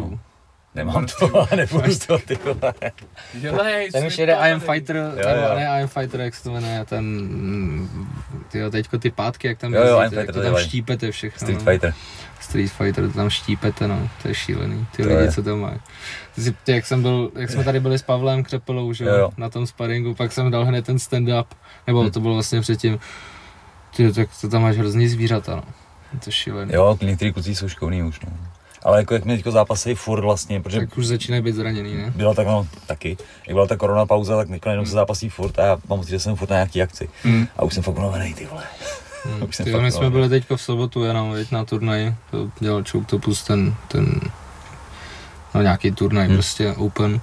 No. 0.75 0.83
Nemám 0.83 1.05
to, 1.19 1.35
ale 1.37 1.47
nebudu 1.55 1.91
to, 2.07 2.17
ty 2.17 2.35
vole. 2.45 2.73
Dělej, 3.33 3.91
Ten 3.91 4.05
už 4.05 4.17
jede 4.17 4.35
to 4.35 4.41
I 4.41 4.51
am. 4.51 4.59
Fighter, 4.59 4.95
Jo, 4.95 5.29
jo. 5.29 5.55
ne 5.55 5.67
I 5.67 5.81
am 5.81 5.87
Fighter, 5.87 6.21
jak 6.21 6.35
se 6.35 6.43
to 6.43 6.51
jmenuje, 6.51 6.85
ten, 6.85 7.05
mm, 7.05 8.07
tyjo, 8.51 8.69
teďko 8.69 8.97
ty 8.97 9.11
pátky, 9.11 9.47
jak 9.47 9.57
tam 9.57 9.73
Jo, 9.73 9.83
jo, 9.85 10.01
jezdíte, 10.01 10.19
jak 10.21 10.27
Fighter, 10.27 10.43
to 10.43 10.51
tam 10.51 10.63
štípete 10.63 11.11
všechno. 11.11 11.39
Street 11.39 11.59
no. 11.59 11.71
Fighter. 11.71 11.93
Street 12.39 12.71
Fighter, 12.71 13.07
to 13.07 13.13
tam 13.13 13.29
štípete, 13.29 13.87
no, 13.87 14.09
to 14.21 14.27
je 14.27 14.33
šílený, 14.35 14.87
ty 14.95 15.03
To 15.03 15.09
lidi, 15.09 15.21
je. 15.21 15.31
co 15.31 15.43
to 15.43 15.57
mají. 15.57 15.75
Jak 16.67 16.85
jsem 16.85 17.01
byl, 17.01 17.31
jak 17.35 17.49
jsme 17.49 17.63
tady 17.63 17.79
byli 17.79 17.97
s 17.99 18.01
Pavlem 18.01 18.43
Křepelou, 18.43 18.93
že 18.93 19.05
Jo, 19.05 19.15
jo. 19.15 19.29
na 19.37 19.49
tom 19.49 19.67
sparingu, 19.67 20.13
pak 20.15 20.31
jsem 20.31 20.51
dal 20.51 20.65
hned 20.65 20.85
ten 20.85 20.95
stand-up, 20.97 21.45
nebo 21.87 22.03
Hm. 22.03 22.11
to 22.11 22.19
bylo 22.19 22.33
vlastně 22.33 22.61
předtím, 22.61 22.99
ty, 23.95 24.13
tak 24.13 24.29
to 24.41 24.49
tam 24.49 24.61
máš 24.61 24.77
hrozný 24.77 25.07
zvířata, 25.07 25.55
no. 25.55 25.63
To 26.11 26.17
je 26.25 26.31
šílený. 26.31 26.71
Jo, 26.73 26.97
některý 27.01 27.33
kluci 27.33 27.55
jsou 27.55 27.69
šikovní 27.69 28.03
už, 28.03 28.19
no. 28.19 28.31
Ale 28.83 28.97
jako 28.97 29.13
jak 29.13 29.25
mě 29.25 29.35
teďko 29.35 29.51
zápasejí 29.51 29.95
furt 29.95 30.21
vlastně, 30.21 30.61
protože 30.61 30.79
Tak 30.79 30.97
už 30.97 31.05
začínají 31.07 31.43
být 31.43 31.55
zraněný, 31.55 31.97
ne? 31.97 32.13
byla 32.15 32.33
tak, 32.33 32.47
no, 32.47 32.67
taky. 32.87 33.17
Jak 33.47 33.53
byla 33.55 33.67
ta 33.67 33.77
korona 33.77 34.05
pauza, 34.05 34.37
tak 34.37 34.47
teďka 34.49 34.71
jenom 34.71 34.85
se 34.85 34.91
zápasí 34.91 35.29
furt 35.29 35.59
a 35.59 35.65
já 35.65 35.77
mám 35.89 35.99
pocit, 35.99 36.09
že 36.11 36.19
jsem 36.19 36.35
furt 36.35 36.49
na 36.49 36.55
nějaký 36.55 36.81
akci. 36.81 37.09
Hmm. 37.23 37.47
A 37.57 37.63
už 37.63 37.73
jsem 37.73 37.83
fakt 37.83 37.97
unavený, 37.97 38.33
ty 38.33 38.45
vole. 38.45 38.63
Hmm. 39.23 39.43
Už 39.49 39.55
jsem 39.55 39.65
Ty, 39.65 39.71
fakt 39.71 39.81
my 39.81 39.91
jsme 39.91 40.09
byli 40.09 40.29
teďko 40.29 40.57
v 40.57 40.61
sobotu 40.61 41.03
jenom 41.03 41.31
veď, 41.31 41.51
na 41.51 41.65
turnaji, 41.65 42.15
to 42.31 42.49
dělal 42.59 42.83
Choctopus 42.91 43.43
ten, 43.43 43.75
ten, 43.87 44.19
no 45.55 45.61
nějaký 45.61 45.91
turnaj 45.91 46.25
Hmm. 46.27 46.35
prostě 46.35 46.73
open. 46.73 47.21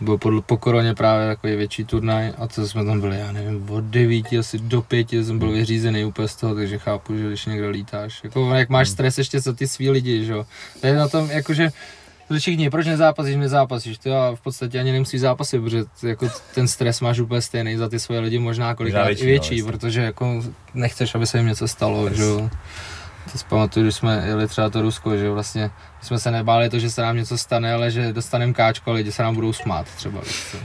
To 0.00 0.04
bylo 0.04 0.18
po, 0.18 0.42
po 0.42 0.56
koroně 0.56 0.94
právě 0.94 1.26
takový 1.26 1.56
větší 1.56 1.84
turnaj 1.84 2.32
a 2.38 2.46
to 2.46 2.68
jsme 2.68 2.84
tam 2.84 3.00
byli, 3.00 3.18
já 3.18 3.32
nevím, 3.32 3.70
od 3.70 3.84
9 3.84 4.26
asi 4.38 4.58
do 4.58 4.82
5 4.82 5.12
jsem 5.12 5.38
byl 5.38 5.50
vyřízený 5.50 6.04
úplně 6.04 6.28
z 6.28 6.36
toho, 6.36 6.54
takže 6.54 6.78
chápu, 6.78 7.16
že 7.16 7.28
když 7.28 7.46
někde 7.46 7.68
lítáš. 7.68 8.24
Jako 8.24 8.54
jak 8.54 8.68
máš 8.68 8.88
stres 8.88 9.18
ještě 9.18 9.40
za 9.40 9.52
ty 9.52 9.68
svý 9.68 9.90
lidi, 9.90 10.24
že 10.24 10.32
jo. 10.32 10.46
To 10.80 10.86
je 10.86 10.94
na 10.94 11.08
tom, 11.08 11.30
jakože 11.30 11.70
všichni, 12.38 12.70
proč 12.70 12.86
nezápasíš, 12.86 13.36
nezápasíš, 13.36 13.98
ty 13.98 14.10
a 14.10 14.32
v 14.34 14.40
podstatě 14.40 14.80
ani 14.80 14.92
nemusíš 14.92 15.20
zápasit, 15.20 15.62
protože 15.62 15.84
jako 16.02 16.28
ten 16.54 16.68
stres 16.68 17.00
máš 17.00 17.18
úplně 17.18 17.40
stejný 17.40 17.76
za 17.76 17.88
ty 17.88 18.00
svoje 18.00 18.20
lidi, 18.20 18.38
možná 18.38 18.74
kolikrát 18.74 19.06
větší, 19.06 19.22
i 19.22 19.26
větší, 19.26 19.60
no, 19.60 19.66
protože 19.66 20.00
jako 20.02 20.42
nechceš, 20.74 21.14
aby 21.14 21.26
se 21.26 21.38
jim 21.38 21.46
něco 21.46 21.68
stalo, 21.68 22.14
že 22.14 22.22
jo. 22.22 22.50
To 23.32 23.38
si 23.38 23.44
pamatuju, 23.48 23.84
když 23.86 23.94
jsme 23.94 24.22
jeli 24.26 24.48
třeba 24.48 24.70
to 24.70 24.82
Rusko, 24.82 25.16
že 25.16 25.30
vlastně 25.30 25.62
my 26.00 26.06
jsme 26.06 26.18
se 26.18 26.30
nebáli 26.30 26.70
to, 26.70 26.78
že 26.78 26.90
se 26.90 27.02
nám 27.02 27.16
něco 27.16 27.38
stane, 27.38 27.72
ale 27.72 27.90
že 27.90 28.12
dostaneme 28.12 28.52
káčko 28.52 28.90
a 28.90 28.94
lidi 28.94 29.12
se 29.12 29.22
nám 29.22 29.34
budou 29.34 29.52
smát 29.52 29.86
třeba. 29.96 30.20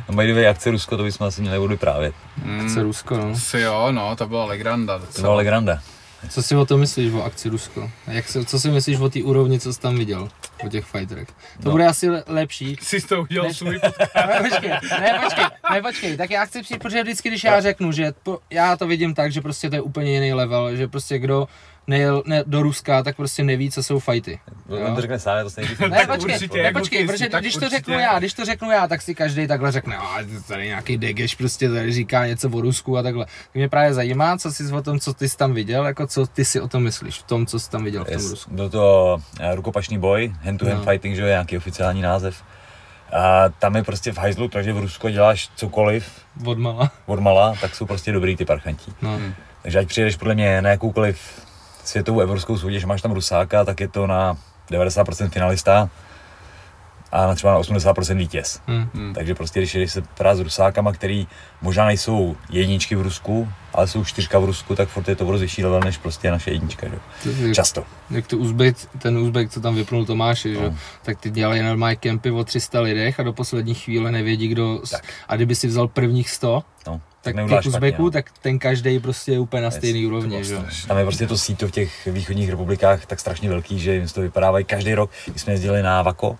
No 0.09 0.15
by 0.15 0.27
the 0.27 0.33
way, 0.33 0.47
akce 0.47 0.71
Rusko, 0.71 0.97
to 0.97 1.03
bychom 1.03 1.27
asi 1.27 1.41
měli 1.41 1.67
vyprávět. 1.67 2.15
Akce 2.61 2.83
Rusko, 2.83 3.17
no. 3.17 3.35
Si 3.39 3.59
jo, 3.59 3.87
no, 3.91 4.15
to 4.15 4.27
byla 4.27 4.45
legranda. 4.45 4.99
To 4.99 5.05
docela. 5.05 5.21
byla 5.23 5.35
legranda. 5.35 5.79
Co 6.29 6.43
si 6.43 6.55
o 6.55 6.65
tom 6.65 6.79
myslíš 6.79 7.13
o 7.13 7.23
akci 7.23 7.49
Rusko? 7.49 7.91
A 8.07 8.11
Jak 8.11 8.27
se, 8.27 8.45
co 8.45 8.59
si 8.59 8.69
myslíš 8.71 8.99
o 8.99 9.09
té 9.09 9.23
úrovni, 9.23 9.59
co 9.59 9.73
jsi 9.73 9.79
tam 9.79 9.95
viděl? 9.95 10.29
O 10.65 10.69
těch 10.69 10.85
fighterech? 10.85 11.27
To 11.27 11.33
No. 11.65 11.71
bude 11.71 11.87
asi 11.87 12.09
le- 12.09 12.23
lepší. 12.27 12.77
Jsi 12.81 13.01
to 13.01 13.21
udělal 13.21 13.47
Ne- 13.47 13.53
svůj 13.53 13.79
Ne, 14.27 14.49
počkej, 14.49 14.69
ne, 15.01 15.19
počkej, 15.23 15.45
ne, 15.71 15.81
počkej, 15.81 16.17
tak 16.17 16.29
já 16.31 16.45
chci 16.45 16.61
přijít, 16.61 16.81
protože 16.81 17.03
vždycky, 17.03 17.29
když 17.29 17.43
já 17.43 17.61
řeknu, 17.61 17.91
že 17.91 18.13
po, 18.23 18.39
já 18.49 18.77
to 18.77 18.87
vidím 18.87 19.13
tak, 19.13 19.31
že 19.31 19.41
prostě 19.41 19.69
to 19.69 19.75
je 19.75 19.81
úplně 19.81 20.11
jiný 20.13 20.33
level, 20.33 20.75
že 20.75 20.87
prostě 20.87 21.19
kdo 21.19 21.47
nejel 21.87 22.23
ne, 22.25 22.43
do 22.47 22.61
Ruska, 22.63 23.03
tak 23.03 23.15
prostě 23.15 23.43
neví, 23.43 23.71
co 23.71 23.83
jsou 23.83 23.99
fighty. 23.99 24.39
Jo. 24.69 24.77
On 24.87 24.95
to 24.95 25.01
řekne 25.01 25.19
sám, 25.19 25.43
to 25.43 25.49
se 25.49 25.61
nejvíc. 25.61 25.79
Ne, 25.79 26.07
počkej, 26.07 26.35
určitě, 26.35 26.63
ne, 26.63 26.71
počkej, 26.73 26.99
ty 26.99 27.05
protože 27.07 27.29
když 27.39 27.53
to 27.53 27.59
určitě. 27.59 27.75
řeknu 27.77 27.99
já, 27.99 28.19
když 28.19 28.33
to 28.33 28.45
řeknu 28.45 28.71
já, 28.71 28.87
tak 28.87 29.01
si 29.01 29.15
každý 29.15 29.47
takhle 29.47 29.71
řekne, 29.71 29.97
a 29.97 30.17
tady 30.47 30.65
nějaký 30.67 30.97
degeš 30.97 31.35
prostě 31.35 31.69
tady 31.69 31.91
říká 31.91 32.25
něco 32.27 32.49
o 32.49 32.61
Rusku 32.61 32.97
a 32.97 33.03
takhle. 33.03 33.25
Tak 33.25 33.53
mě 33.53 33.69
právě 33.69 33.93
zajímá, 33.93 34.37
co 34.37 34.51
jsi 34.51 34.71
o 34.73 34.81
tom, 34.81 34.99
co 34.99 35.13
ty 35.13 35.29
jsi 35.29 35.37
tam 35.37 35.53
viděl, 35.53 35.85
jako 35.85 36.07
co 36.07 36.27
ty 36.27 36.45
si 36.45 36.61
o 36.61 36.67
tom 36.67 36.83
myslíš, 36.83 37.19
v 37.19 37.23
tom, 37.23 37.45
co 37.45 37.59
jsi 37.59 37.69
tam 37.69 37.83
viděl 37.83 38.03
v 38.03 38.07
tom 38.07 38.13
Yes. 38.21 38.29
Rusku. 38.31 38.53
Byl 38.55 38.69
to 38.69 39.17
eh, 39.39 39.55
rukopašný 39.55 39.97
boj, 39.99 40.33
hand-to-hand 40.43 40.85
No. 40.85 40.91
fighting, 40.91 41.15
že 41.15 41.21
jo, 41.21 41.27
je 41.27 41.31
nějaký 41.31 41.57
oficiální 41.57 42.01
název. 42.01 42.43
A 43.13 43.49
tam 43.49 43.75
je 43.75 43.83
prostě 43.83 44.11
v 44.11 44.17
hajzlu 44.17 44.47
to, 44.47 44.61
že 44.63 44.73
v 44.73 44.77
Rusku 44.79 45.09
děláš 45.09 45.49
cokoliv 45.55 46.09
Odmala. 46.45 46.91
od 47.05 47.19
mala, 47.19 47.55
tak 47.61 47.75
jsou 47.75 47.85
prostě 47.85 48.11
dobrý 48.11 48.35
ty 48.35 48.45
parchanti. 48.45 48.91
No. 49.01 49.19
Takže 49.61 49.79
ať 49.79 49.87
přijedeš 49.87 50.15
podle 50.15 50.35
mě 50.35 50.61
na 50.61 50.69
jakoukoliv 50.69 51.44
světovou 51.87 52.19
evropskou 52.19 52.57
soutěž, 52.57 52.85
máš 52.85 53.01
tam 53.01 53.11
Rusáka, 53.11 53.65
tak 53.65 53.79
je 53.79 53.87
to 53.87 54.07
na 54.07 54.37
90% 54.71 55.29
finalista 55.29 55.89
a 57.11 57.27
na 57.27 57.35
třeba 57.35 57.53
na 57.53 57.59
80% 57.59 58.17
vítěz. 58.17 58.61
Hm. 58.67 58.87
Hmm. 58.93 59.13
Takže 59.13 59.35
prostě, 59.35 59.59
když 59.59 59.75
jdeš 59.75 59.91
se 59.91 60.01
prát 60.01 60.35
s 60.35 60.39
Rusákama, 60.39 60.93
který 60.93 61.27
možná 61.61 61.85
nejsou 61.85 62.35
jedničky 62.49 62.95
v 62.95 63.01
Rusku, 63.01 63.49
ale 63.73 63.87
jsou 63.87 64.05
čtyřka 64.05 64.39
v 64.39 64.45
Rusku, 64.45 64.75
tak 64.75 64.89
furt 64.89 65.07
je 65.09 65.15
to 65.15 65.25
vyšší 65.25 65.63
level 65.63 65.79
než 65.79 65.97
prostě 65.97 66.31
naše 66.31 66.51
jednička, 66.51 66.87
že? 66.87 66.95
jo. 66.95 67.33
To- 67.47 67.53
Často. 67.53 67.83
jak 68.09 68.27
to 68.27 68.37
Uzbek, 68.37 68.75
ten 68.99 69.17
Uzbek, 69.17 69.49
co 69.49 69.61
tam 69.61 69.75
vypnul 69.75 70.05
Tomáši, 70.05 70.53
že? 70.53 70.61
No. 70.61 70.75
tak 71.03 71.19
ty 71.19 71.29
dělají 71.29 71.61
normální 71.61 71.97
kempy 71.97 72.31
o 72.31 72.43
300 72.43 72.79
lidech 72.81 73.19
a 73.19 73.23
do 73.23 73.33
poslední 73.33 73.73
chvíle 73.73 74.11
nevědí, 74.11 74.47
kdo... 74.47 74.81
Tak. 74.91 75.03
A 75.27 75.35
kdyby 75.35 75.55
si 75.55 75.67
vzal 75.67 75.87
prvních 75.87 76.29
100, 76.29 76.63
No, 76.87 77.01
tak 77.21 77.35
neuděláš 77.35 77.63
těch 77.63 77.73
Uzbeků, 77.73 78.03
no. 78.03 78.11
tak 78.11 78.25
ten 78.41 78.59
každý 78.59 78.99
prostě 78.99 79.31
je 79.31 79.39
úplně 79.39 79.63
na 79.63 79.71
stejný 79.71 80.01
to 80.01 80.07
úrovni, 80.07 80.43
že? 80.43 80.57
Tam 80.87 80.97
je 80.97 81.03
prostě 81.03 81.27
to 81.27 81.37
síto 81.37 81.67
v 81.67 81.71
těch 81.71 82.07
východních 82.07 82.49
republikách 82.49 83.05
tak 83.05 83.19
strašně 83.19 83.49
velký, 83.49 83.79
že 83.79 83.93
jim 83.93 84.07
z 84.07 84.13
toho 84.13 84.23
vypadávají 84.23 84.65
každý 84.65 84.93
rok. 84.93 85.11
Když 85.27 85.41
jsme 85.41 85.53
jezdili 85.53 85.83
na 85.83 86.01
Vako, 86.01 86.37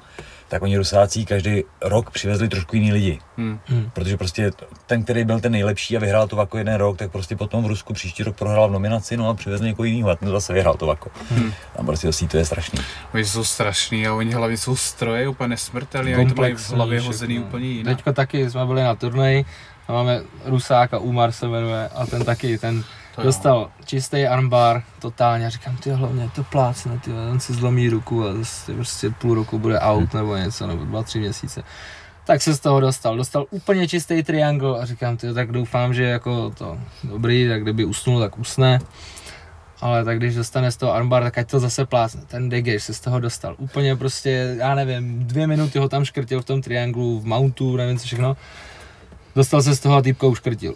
tak 0.48 0.62
oni 0.62 0.78
Rusáci 0.78 1.26
každý 1.26 1.64
rok 1.82 2.12
přivezli 2.12 2.50
trošku 2.50 2.76
jiný 2.76 2.92
lidi. 2.92 3.20
Hmm. 3.38 3.60
Protože 3.94 4.18
prostě 4.18 4.52
ten, 4.86 5.04
který 5.04 5.24
byl 5.24 5.40
ten 5.40 5.52
nejlepší 5.52 5.98
a 5.98 6.00
vyhrál 6.00 6.28
to 6.28 6.36
Vako 6.36 6.58
jeden 6.58 6.76
rok, 6.76 6.98
tak 6.98 7.12
prostě 7.12 7.36
potom 7.36 7.64
v 7.64 7.68
Rusku 7.68 7.94
příští 7.94 8.24
rok 8.24 8.36
prohrál 8.36 8.70
v 8.70 8.72
nominaci, 8.72 9.18
no 9.18 9.30
a 9.30 9.34
přivezli 9.34 9.68
někoho 9.68 9.86
jiného 9.86 10.10
a 10.10 10.16
ten 10.16 10.30
zase 10.30 10.54
vyhrál 10.54 10.74
to 10.74 10.86
Vako. 10.86 11.10
Hmm. 11.32 11.54
Tam 11.76 11.86
prostě 11.86 12.08
to 12.08 12.14
síto 12.14 12.38
je 12.38 12.46
strašný. 12.46 12.80
Oni 13.14 13.26
jsou 13.26 13.44
strašný 13.44 14.08
a 14.08 14.14
oni 14.14 14.34
hlavně 14.34 14.58
jsou 14.58 14.76
stroje 14.76 15.28
úplně 15.28 15.48
nesmrtelní, 15.48 16.16
oni 16.16 16.34
to 16.34 16.42
mají 16.42 16.56
v 16.56 16.70
hlavě 16.72 17.02
hozený 17.02 17.40
úplně 17.40 17.68
jinak. 17.68 17.96
Teďko 17.96 18.14
taky 18.14 18.50
jsme 18.50 18.66
byli 18.66 18.84
na 18.84 18.96
turnaji 18.96 19.46
a 19.88 19.94
máme 19.94 20.22
Rusáka, 20.46 21.00
Umar 21.00 21.32
se 21.32 21.48
jmenuje 21.48 21.90
a 21.96 22.06
ten 22.06 22.26
taky, 22.26 22.58
ten 22.58 22.84
To 23.15 23.21
jo. 23.21 23.25
dostal 23.25 23.71
čistý 23.86 24.28
armbar, 24.28 24.84
totálně 24.99 25.45
a 25.45 25.49
říkám, 25.49 25.78
ty 25.78 25.89
hlavně 25.89 26.30
to 26.36 26.43
plácne, 26.43 26.99
ty 26.99 27.12
on 27.32 27.39
si 27.39 27.54
zlomí 27.54 27.89
ruku 27.89 28.28
a 28.28 28.34
zase 28.34 28.73
prostě 28.73 29.10
půl 29.10 29.36
roku 29.36 29.60
bude 29.60 29.80
out 29.80 30.13
nebo 30.13 30.36
něco, 30.36 30.67
nebo 30.67 30.86
dva, 30.86 31.04
tři 31.04 31.19
měsíce. 31.19 31.63
Tak 32.25 32.41
se 32.41 32.54
z 32.54 32.60
toho 32.60 32.80
dostal, 32.80 33.17
dostal 33.17 33.45
úplně 33.49 33.88
čistý 33.88 34.23
triangle 34.23 34.80
a 34.80 34.86
říkám, 34.86 35.17
ty 35.17 35.34
tak 35.34 35.51
doufám, 35.51 35.93
že 35.93 36.04
jako 36.04 36.49
to 36.58 36.78
dobrý, 37.04 37.47
tak 37.47 37.62
kdyby 37.62 37.86
usnul, 37.86 38.19
tak 38.19 38.39
usne. 38.39 38.80
Ale 39.82 40.06
tak 40.06 40.17
když 40.17 40.36
dostane 40.36 40.71
z 40.71 40.78
toho 40.78 40.93
armbar, 40.93 41.23
tak 41.23 41.38
ať 41.38 41.51
to 41.51 41.60
zase 41.60 41.86
plácne. 41.86 42.21
Ten 42.28 42.49
Degeš 42.49 42.84
se 42.84 42.93
z 42.93 42.99
toho 42.99 43.19
dostal. 43.19 43.56
Úplně 43.58 43.95
prostě, 43.95 44.56
já 44.58 44.75
nevím, 44.75 45.19
dvě 45.28 45.47
minuty 45.47 45.80
ho 45.80 45.89
tam 45.89 46.06
škrtil 46.06 46.41
v 46.41 46.45
tom 46.45 46.62
trianglu, 46.62 47.19
v 47.19 47.25
mountu, 47.25 47.78
nevím 47.78 47.97
co 47.97 48.06
všechno. 48.06 48.38
Dostal 49.36 49.62
se 49.62 49.76
z 49.76 49.80
toho 49.80 49.95
a 49.95 50.02
týpka 50.02 50.28
uškrtil. 50.28 50.74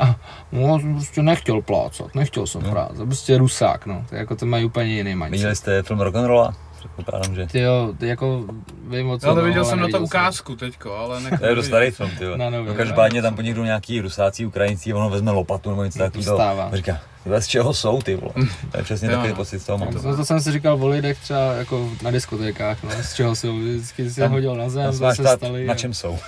A 0.00 0.16
no, 0.52 0.78
jsem 0.80 0.94
prostě 0.94 1.22
nechtěl 1.22 1.62
plácat, 1.62 2.14
nechtěl 2.14 2.46
jsem 2.46 2.60
No. 2.62 2.68
no. 2.68 2.74
plácat, 2.74 2.96
prostě 3.06 3.38
rusák, 3.38 3.86
no. 3.86 4.04
To, 4.08 4.14
jako 4.14 4.36
to 4.36 4.46
mají 4.46 4.64
úplně 4.64 4.86
jiný 4.94 5.14
mindset. 5.14 5.30
Viděli 5.30 5.56
jste 5.56 5.82
film 5.82 6.00
Rock'n'Rolla? 6.00 6.54
Předpokládám, 6.78 7.34
že. 7.34 7.46
Ty 7.46 7.60
jo, 7.60 7.92
ty 7.98 8.06
jako 8.08 8.44
vím 8.88 9.10
o 9.10 9.18
co, 9.18 9.26
Já 9.26 9.32
to 9.34 9.40
no, 9.40 9.46
viděl 9.46 9.62
ale 9.62 9.70
jsem 9.70 9.80
na 9.80 9.88
to 9.88 10.00
ukázku 10.00 10.56
teďko, 10.56 10.96
ale 10.96 11.20
ne. 11.20 11.38
To 11.38 11.46
je 11.46 11.54
dost 11.54 11.66
starý 11.66 11.90
film, 11.90 12.10
ty 12.18 12.24
jo. 12.24 12.36
Nově, 12.36 12.62
No, 12.64 12.74
každopádně 12.74 13.22
no. 13.22 13.26
tam 13.28 13.34
po 13.36 13.42
někdo 13.42 13.64
nějaký 13.64 14.00
rusáci, 14.00 14.46
Ukrajinci, 14.46 14.92
ono 14.94 15.10
vezme 15.10 15.30
lopatu 15.30 15.70
nebo 15.70 15.84
něco 15.84 15.98
No, 15.98 16.10
to 16.10 16.36
takového. 16.36 16.70
říká, 16.76 17.00
z 17.38 17.46
čeho 17.46 17.74
jsou 17.74 18.02
ty 18.02 18.14
vole? 18.14 18.32
To 18.70 18.76
je 18.76 18.82
přesně 18.82 19.08
takový 19.08 19.28
no. 19.28 19.34
pocit 19.34 19.58
z 19.58 19.66
toho 19.66 19.78
mám. 19.78 19.88
No, 20.04 20.16
to 20.16 20.24
jsem 20.24 20.40
si 20.40 20.52
říkal 20.52 20.78
o 20.84 20.88
lidech 20.88 21.18
třeba 21.20 21.52
jako 21.52 21.90
na 22.02 22.10
diskotékách, 22.10 22.82
no, 22.82 22.90
z 23.02 23.14
čeho 23.14 23.36
jsou, 23.36 23.58
vždycky 23.58 24.10
si 24.10 24.26
hodil 24.26 24.56
na 24.56 24.68
zem, 24.68 24.92
zase 24.92 25.24
stali. 25.36 25.66
na 25.66 25.74
čem 25.74 25.94
jsou. 25.94 26.18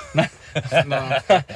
No. 0.87 0.97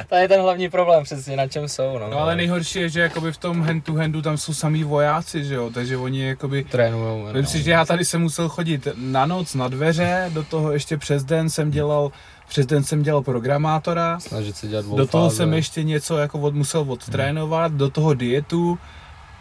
To 0.09 0.15
je 0.15 0.29
ten 0.29 0.41
hlavní 0.41 0.69
problém 0.71 1.05
přesně, 1.05 1.37
na 1.37 1.47
čem 1.49 1.69
jsou, 1.69 1.99
no. 1.99 2.11
no 2.11 2.19
ale 2.21 2.37
nejhorší 2.37 2.79
je, 2.79 2.89
že 2.89 3.01
jakoby 3.01 3.33
v 3.33 3.37
tom 3.37 3.63
hand 3.63 3.85
to 3.85 3.93
handu 3.95 4.23
tam 4.23 4.37
jsou 4.37 4.55
samý 4.55 4.85
vojáci, 4.85 5.45
že 5.45 5.55
jo, 5.55 5.71
takže 5.75 5.97
oni 5.97 6.27
jakoby 6.29 6.65
Trénujou. 6.65 7.27
no. 7.27 7.33
Vím 7.33 7.47
si, 7.47 7.63
že 7.63 7.71
já 7.71 7.85
tady 7.85 8.05
jsem 8.05 8.21
musel 8.23 8.49
chodit 8.49 8.89
na 8.97 9.27
noc 9.27 9.55
na 9.55 9.69
dveře, 9.69 10.31
do 10.35 10.43
toho 10.43 10.73
ještě 10.73 10.97
přes 10.97 11.25
den 11.25 11.51
jsem 11.51 11.71
dělal, 11.71 12.13
přes 12.49 12.67
den 12.67 12.85
jsem 12.85 13.03
dělal 13.03 13.23
programátora, 13.23 14.21
Snažit 14.21 14.57
se 14.57 14.69
dělat 14.69 14.85
do 14.85 14.91
toho 14.91 15.07
dvoufáze. 15.07 15.37
jsem 15.37 15.55
ještě 15.55 15.83
něco 15.83 16.19
jako 16.19 16.39
od, 16.39 16.55
musel 16.55 16.85
odtrénovat, 16.89 17.73
do 17.73 17.91
toho 17.91 18.15
dietu 18.15 18.79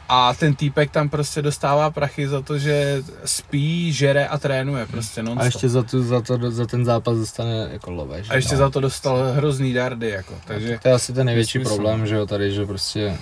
a 0.10 0.34
ten 0.34 0.56
týpek 0.56 0.92
tam 0.92 1.10
prostě 1.10 1.42
dostává 1.42 1.90
prachy 1.92 2.28
za 2.28 2.42
to, 2.42 2.58
že 2.58 3.04
spí, 3.26 3.94
žere 3.94 4.28
a 4.28 4.38
trénuje 4.38 4.86
prostě 4.86 5.24
non 5.24 5.40
A 5.40 5.46
ještě 5.46 5.70
za, 5.70 5.84
tu, 5.84 6.04
za, 6.04 6.22
to, 6.22 6.52
za 6.52 6.66
ten 6.66 6.86
zápas 6.86 7.18
dostane 7.18 7.70
jako 7.72 7.92
love, 7.92 8.24
že? 8.24 8.32
a 8.32 8.36
ještě 8.36 8.58
za 8.58 8.70
to 8.70 8.80
dostal 8.80 9.18
hrozný 9.34 9.74
dardy, 9.74 10.10
jako, 10.10 10.34
takže 10.46 10.80
To 10.82 10.88
je 10.88 10.94
asi 10.94 11.14
ten 11.14 11.26
největší 11.26 11.58
Smysl. 11.60 11.70
problém, 11.76 12.08
že 12.08 12.16
jo, 12.16 12.26
tady, 12.26 12.54
že 12.54 12.66
prostě 12.66 13.18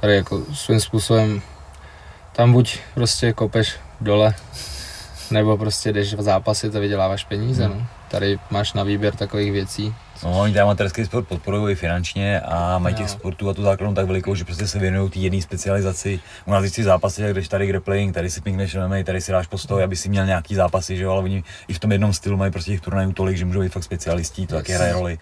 tady 0.00 0.16
jako 0.16 0.44
svým 0.54 0.80
způsobem 0.80 1.42
tam 2.32 2.52
buď 2.52 2.78
prostě 2.94 3.32
kopeš 3.32 3.74
dole, 4.00 4.34
nebo 5.30 5.56
prostě 5.58 5.92
jdeš 5.92 6.14
v 6.14 6.22
zápasy 6.22 6.70
a 6.76 6.78
vyděláváš 6.78 7.24
peníze, 7.24 7.64
Hmm. 7.66 7.78
no. 7.78 7.86
Tady 8.08 8.38
máš 8.50 8.72
na 8.72 8.82
výběr 8.82 9.14
takových 9.16 9.52
věcí. 9.52 9.94
No, 10.24 10.40
oni 10.40 10.52
ten 10.52 10.62
amatérský 10.62 11.04
sport 11.04 11.28
podporují 11.28 11.72
i 11.72 11.74
finančně 11.76 12.40
a 12.40 12.78
mají 12.78 12.94
těch 12.94 13.10
sportů 13.10 13.48
a 13.50 13.54
tu 13.54 13.62
základnu 13.62 13.94
tak 13.94 14.06
velikou, 14.06 14.34
že 14.34 14.44
prostě 14.44 14.66
se 14.66 14.78
věnují 14.78 15.10
té 15.10 15.18
jedné 15.18 15.42
specializaci. 15.42 16.20
U 16.46 16.50
nás 16.50 16.64
si 16.64 16.84
zápasy, 16.84 17.22
jak 17.22 17.34
jdeš 17.34 17.48
tady 17.48 17.66
grappling, 17.66 18.14
tady 18.14 18.30
si 18.30 18.40
pinkneš 18.40 18.74
MMA, 18.74 18.96
tady 19.04 19.20
si 19.20 19.32
dáš 19.32 19.46
postoj, 19.46 19.84
aby 19.84 19.96
si 19.96 20.08
měl 20.08 20.26
nějaký 20.26 20.54
zápasy, 20.54 20.96
že 20.96 21.04
jo, 21.04 21.10
ale 21.12 21.22
oni 21.22 21.44
i 21.68 21.72
v 21.72 21.78
tom 21.78 21.92
jednom 21.92 22.12
stylu 22.12 22.36
mají 22.36 22.52
prostě 22.52 22.70
těch 22.70 22.80
turnajů 22.80 23.12
tolik, 23.12 23.36
že 23.36 23.44
můžou 23.44 23.60
být 23.60 23.72
fakt 23.72 23.84
specialistí, 23.84 24.46
to 24.46 24.54
taky 24.54 24.72
Yes. 24.72 24.78
hraje 24.78 24.92
roli. 24.92 25.18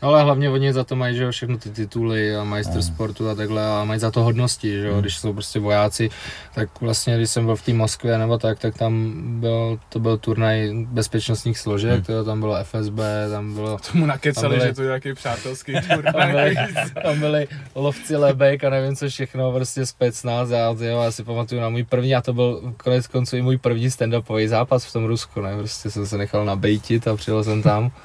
Ale 0.00 0.22
hlavně 0.22 0.50
oni 0.50 0.72
za 0.72 0.84
to 0.84 0.96
mají, 0.96 1.16
že 1.16 1.22
jo, 1.22 1.30
všechno 1.30 1.58
ty 1.58 1.70
tituly 1.70 2.36
a 2.36 2.44
majstr 2.44 2.76
Mm. 2.76 2.82
sportu 2.82 3.28
a 3.30 3.34
takhle 3.34 3.66
a 3.80 3.84
mají 3.84 4.00
za 4.00 4.10
to 4.10 4.22
hodnosti, 4.22 4.70
že 4.80 4.86
jo, 4.86 4.94
Mm. 4.94 5.00
když 5.00 5.18
jsou 5.18 5.32
prostě 5.32 5.60
vojáci, 5.60 6.10
tak 6.54 6.80
vlastně, 6.80 7.16
když 7.16 7.30
jsem 7.30 7.44
byl 7.44 7.56
v 7.56 7.62
té 7.62 7.72
Moskvě 7.72 8.18
nebo 8.18 8.38
tak, 8.38 8.58
tak 8.58 8.78
tam 8.78 9.12
byl, 9.40 9.78
to 9.88 10.00
byl 10.00 10.16
turnaj 10.18 10.70
bezpečnostních 10.86 11.58
složek, 11.58 11.98
Mm. 11.98 12.02
to 12.04 12.24
tam 12.24 12.40
bylo 12.40 12.54
FSB, 12.56 12.98
tam 13.30 13.54
bylo 13.54 13.78
tomu 13.92 14.06
nakecali, 14.06 14.48
Tam 14.48 14.58
byly- 14.58 14.68
že 14.70 14.74
to 14.74 14.82
je 14.82 14.86
nějaký 14.86 15.14
přátelský 15.14 15.72
tam 15.88 16.02
turnaj. 16.02 16.30
byli, 16.32 16.56
tam 17.02 17.18
byli 17.20 17.48
lovci 17.74 18.16
lebek 18.16 18.64
a 18.64 18.70
nevím 18.70 18.96
co 18.96 19.08
všechno, 19.08 19.52
prostě 19.52 19.86
specnaz, 19.86 20.50
já, 20.50 20.66
jo, 20.80 21.02
já 21.02 21.10
si 21.10 21.24
pamatuju 21.24 21.60
na 21.60 21.68
můj 21.68 21.84
první, 21.84 22.14
a 22.14 22.20
to 22.22 22.32
byl 22.32 22.74
konec 22.76 23.06
konců 23.06 23.36
i 23.36 23.42
můj 23.42 23.58
první 23.58 23.88
stand-upový 23.88 24.48
zápas 24.48 24.84
v 24.84 24.92
tom 24.92 25.04
Rusku, 25.06 25.40
ne, 25.40 25.56
prostě 25.58 25.90
jsem 25.90 26.06
se 26.06 26.18
nechal 26.18 26.44
nabejtit 26.44 27.08
a 27.08 27.16
přijel 27.16 27.44
jsem 27.44 27.62
tam 27.62 27.90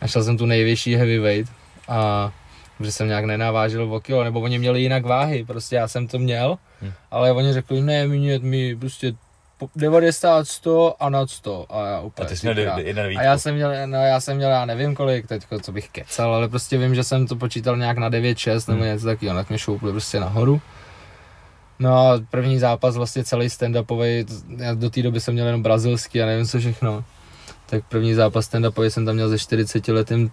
a 0.00 0.06
šel 0.06 0.24
jsem 0.24 0.36
tu 0.38 0.46
nejvyšší 0.46 0.96
heavyweight 0.96 1.52
a 1.88 2.32
že 2.80 2.92
jsem 2.92 3.08
nějak 3.08 3.24
nenavážil 3.24 3.94
o 3.94 4.00
kilo, 4.00 4.24
nebo 4.24 4.40
oni 4.40 4.58
měli 4.58 4.80
jinak 4.80 5.04
váhy, 5.06 5.44
prostě 5.44 5.76
já 5.76 5.88
jsem 5.88 6.06
to 6.08 6.18
měl, 6.18 6.58
Hm. 6.82 6.92
ale 7.10 7.32
oni 7.32 7.52
řekli, 7.52 7.80
ne, 7.80 8.08
ne, 8.08 8.38
my 8.38 8.76
prostě 8.76 9.12
po- 9.58 9.68
90, 9.76 10.48
100 10.48 10.94
a 11.02 11.10
nad 11.10 11.30
100. 11.30 11.66
A 11.70 11.86
já 11.86 11.96
A 11.96 12.00
úplně, 12.00 12.28
ty 12.28 12.36
jsi 12.36 12.46
měl 12.54 12.78
jeden 12.78 13.18
a 13.18 13.22
já 13.22 13.38
jsem 13.38 13.54
měl, 13.54 13.72
no 13.86 13.98
já 13.98 14.20
jsem 14.20 14.36
měl, 14.36 14.50
já 14.50 14.64
nevím 14.64 14.94
kolik 14.94 15.26
teďko, 15.26 15.60
co 15.60 15.72
bych 15.72 15.88
kecal, 15.88 16.34
ale 16.34 16.48
prostě 16.48 16.78
vím, 16.78 16.94
že 16.94 17.04
jsem 17.04 17.26
to 17.26 17.36
počítal 17.36 17.76
nějak 17.76 17.98
na 17.98 18.10
9-6 18.10 18.68
nebo 18.68 18.82
Hmm. 18.82 18.92
něco 18.92 19.06
takového, 19.06 19.36
tak 19.36 19.48
mě 19.48 19.58
šoupli 19.58 19.90
prostě 19.92 20.20
nahoru. 20.20 20.60
No 21.78 21.98
a 21.98 22.20
první 22.30 22.58
zápas 22.58 22.96
vlastně 22.96 23.24
celý 23.24 23.46
stand-upový, 23.46 24.26
já 24.56 24.74
do 24.74 24.90
té 24.90 25.02
doby 25.02 25.20
jsem 25.20 25.34
měl 25.34 25.46
jenom 25.46 25.62
brazilský 25.62 26.22
a 26.22 26.26
nevím 26.26 26.46
co 26.46 26.58
všechno. 26.58 27.04
Tak 27.70 27.84
první 27.88 28.14
zápas 28.14 28.50
stand-upový 28.50 28.86
jsem 28.86 29.06
tam 29.06 29.14
měl 29.14 29.28
ze 29.28 29.38
40 29.38 29.88
letým 29.88 30.30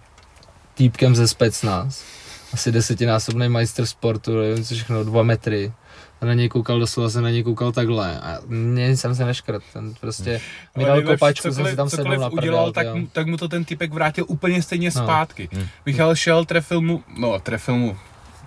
týpkem 0.74 1.16
ze 1.16 1.28
Specnaz. 1.28 2.04
Asi 2.52 2.72
desetinásobný 2.72 3.48
majster 3.48 3.86
sportu, 3.86 4.38
nevím 4.40 4.64
co 4.64 4.74
všechno, 4.74 5.04
dva 5.04 5.22
metry. 5.22 5.72
A 6.20 6.24
na 6.26 6.34
něj 6.34 6.48
koukal, 6.48 6.78
doslova 6.80 7.10
jsem 7.10 7.22
na 7.22 7.30
něj 7.30 7.42
koukal 7.42 7.72
takhle. 7.72 8.20
A 8.20 8.38
mě 8.46 8.96
jsem 8.96 9.14
se 9.14 9.24
neškrt, 9.24 9.62
ten 9.72 9.94
prostě 10.00 10.40
mi 10.76 10.84
dal 10.84 11.02
kopačku, 11.02 11.52
jsem 11.52 11.66
si 11.66 11.76
tam 11.76 11.90
sednul 11.90 12.04
cokoliv 12.04 12.20
na 12.20 12.28
udělal, 12.28 12.72
tak, 12.72 12.86
jo. 12.86 12.96
tak 13.12 13.26
mu 13.26 13.36
to 13.36 13.48
ten 13.48 13.64
typek 13.64 13.92
vrátil 13.92 14.24
úplně 14.28 14.62
stejně 14.62 14.90
No. 14.94 15.02
zpátky. 15.02 15.48
Hmm. 15.52 15.66
Michal 15.86 16.14
šel, 16.14 16.44
trefil 16.44 16.80
mu, 16.80 17.02
no 17.18 17.40
trefil 17.40 17.76
mu, 17.76 17.96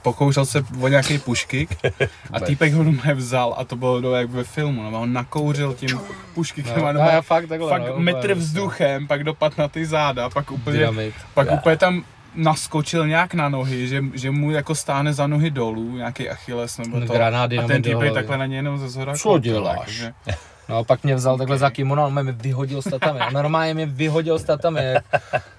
pokoušel 0.02 0.46
se 0.46 0.64
o 0.82 0.88
nějaký 0.88 1.18
puškyk 1.18 1.78
a 2.34 2.40
týpek 2.40 2.74
ho 2.74 2.84
normálně 2.84 3.14
vzal 3.14 3.56
a 3.58 3.64
to 3.64 3.76
bylo 3.76 4.02
do, 4.02 4.16
jak 4.16 4.30
ve 4.30 4.44
filmu, 4.44 4.84
no, 4.92 5.02
on 5.02 5.14
nakouřil 5.14 5.74
tím 5.74 6.00
puškykem 6.34 6.86
a 6.86 6.92
No, 6.92 7.00
no, 7.00 7.10
já 7.10 7.16
no, 7.16 7.22
fakt 7.22 7.48
takhle, 7.48 7.70
fakt 7.70 7.88
no, 7.90 8.00
metr 8.00 8.18
úplně 8.20 8.34
vzduchem, 8.34 9.08
pak 9.08 9.24
dopad 9.24 9.58
na 9.58 9.68
ty 9.68 9.86
záda, 9.86 10.30
pak 10.30 10.52
úplně, 10.52 10.78
Dynamit. 10.80 11.14
pak 11.34 11.52
úplně 11.52 11.78
tam 11.78 12.04
naskočil 12.36 13.08
nějak 13.08 13.34
na 13.34 13.50
nohy, 13.50 13.88
že, 13.88 14.04
že 14.14 14.32
mu 14.32 14.52
jako 14.52 14.76
stáhne 14.76 15.14
za 15.14 15.28
nohy 15.28 15.50
dolů, 15.52 15.98
nějaký 15.98 16.30
Achilles 16.30 16.78
nebo 16.78 17.00
No, 17.00 17.08
to. 17.08 17.14
granát 17.14 17.52
a 17.64 17.68
ten 17.68 17.82
týpek 17.82 18.14
takhle 18.14 18.38
na 18.38 18.46
něj 18.46 18.56
jenom 18.56 18.78
ze 18.80 18.90
zhora 18.90 19.14
Co 19.18 19.40
děláš? 19.40 19.78
jakože- 19.78 20.14
No 20.70 20.78
a 20.78 20.84
pak 20.84 21.04
mě 21.04 21.16
vzal 21.16 21.38
takhle 21.38 21.56
Ok. 21.56 21.60
za 21.60 21.70
kimono, 21.70 22.06
on 22.08 22.24
mě 22.24 22.32
vyhodil 22.32 22.82
statami. 22.82 23.20
A 23.20 23.30
normálně 23.30 23.74
mě 23.74 23.86
vyhodil 23.86 24.40
statami. 24.40 24.82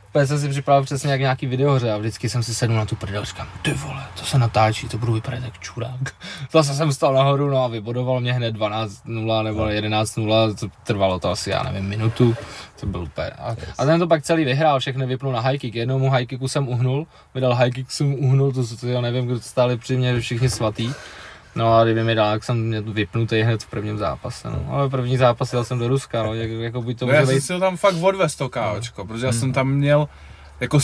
Úplně 0.09 0.27
jsem 0.27 0.39
si 0.39 0.49
připravil 0.49 0.85
přesně 0.85 1.11
jak 1.13 1.21
nějaký 1.21 1.47
videohře 1.47 1.93
a 1.93 1.97
vždycky 1.99 2.29
jsem 2.29 2.43
si 2.43 2.55
sednul 2.55 2.79
na 2.79 2.85
tu 2.87 2.97
prdel 2.97 3.23
a 3.23 3.25
říkám, 3.25 3.47
ty 3.63 3.73
vole, 3.73 4.03
to 4.19 4.25
se 4.25 4.39
natáčí, 4.39 4.89
to 4.89 4.99
budu 4.99 5.13
vypadat 5.13 5.45
jak 5.45 5.59
čurák. 5.59 6.01
Zase 6.53 6.75
jsem 6.75 6.93
stal 6.93 7.15
nahoru, 7.15 7.51
no 7.51 7.65
a 7.65 7.69
vybodoval 7.69 8.21
mě 8.21 8.33
hned 8.33 8.57
12-0 8.57 9.45
nebo 9.45 9.61
11-0, 9.65 10.55
to 10.55 10.67
trvalo 10.85 11.19
to 11.19 11.31
asi, 11.31 11.51
já 11.51 11.63
nevím, 11.63 11.85
minutu. 11.89 12.37
To 12.81 12.87
byl 12.87 13.03
úplně. 13.03 13.31
A, 13.31 13.57
a 13.79 13.85
ten 13.85 14.01
to 14.01 14.07
pak 14.07 14.23
celý 14.23 14.45
vyhrál, 14.45 14.81
všechny 14.81 15.07
vypnul 15.07 15.33
na 15.33 15.41
high 15.41 15.59
kick. 15.59 15.75
Jednomu 15.75 16.11
high 16.11 16.27
kicku 16.27 16.49
jsem 16.49 16.69
uhnul, 16.69 17.07
vydal 17.35 17.55
high 17.55 17.71
kick, 17.71 17.91
jsem 17.91 18.15
uhnul, 18.15 18.53
to, 18.53 18.77
to 18.77 18.87
já 18.87 19.01
nevím, 19.01 19.27
kdo 19.27 19.41
stáli 19.41 19.77
při 19.77 19.97
mě 19.97 20.21
všichni 20.21 20.51
svatý. 20.51 20.93
No 21.55 21.75
a 21.79 21.85
kdyby 21.85 22.05
mi 22.05 22.15
dal, 22.15 22.31
tak 22.33 22.45
jsem 22.45 22.61
mě 22.67 22.81
vypnutý 22.81 23.41
hned 23.41 23.63
v 23.63 23.67
prvním 23.67 23.99
zápase. 23.99 24.51
No. 24.51 24.67
Ale 24.71 24.89
první 24.89 25.17
zápas 25.17 25.53
jel 25.53 25.65
jsem 25.65 25.79
do 25.79 25.89
Ruska, 25.89 26.23
no, 26.23 26.35
jak, 26.35 26.51
jako 26.51 26.83
by 26.83 26.95
to 26.95 27.07
No 27.07 27.13
já 27.13 27.27
jsem 27.27 27.35
být. 27.35 27.41
si 27.41 27.53
ho 27.53 27.61
tam 27.61 27.77
fakt 27.77 27.95
odvez 28.01 28.37
to 28.37 28.49
káočko, 28.49 29.05
protože 29.05 29.27
já 29.27 29.33
jsem 29.33 29.53
tam 29.53 29.69
měl, 29.69 30.09
jako 30.61 30.79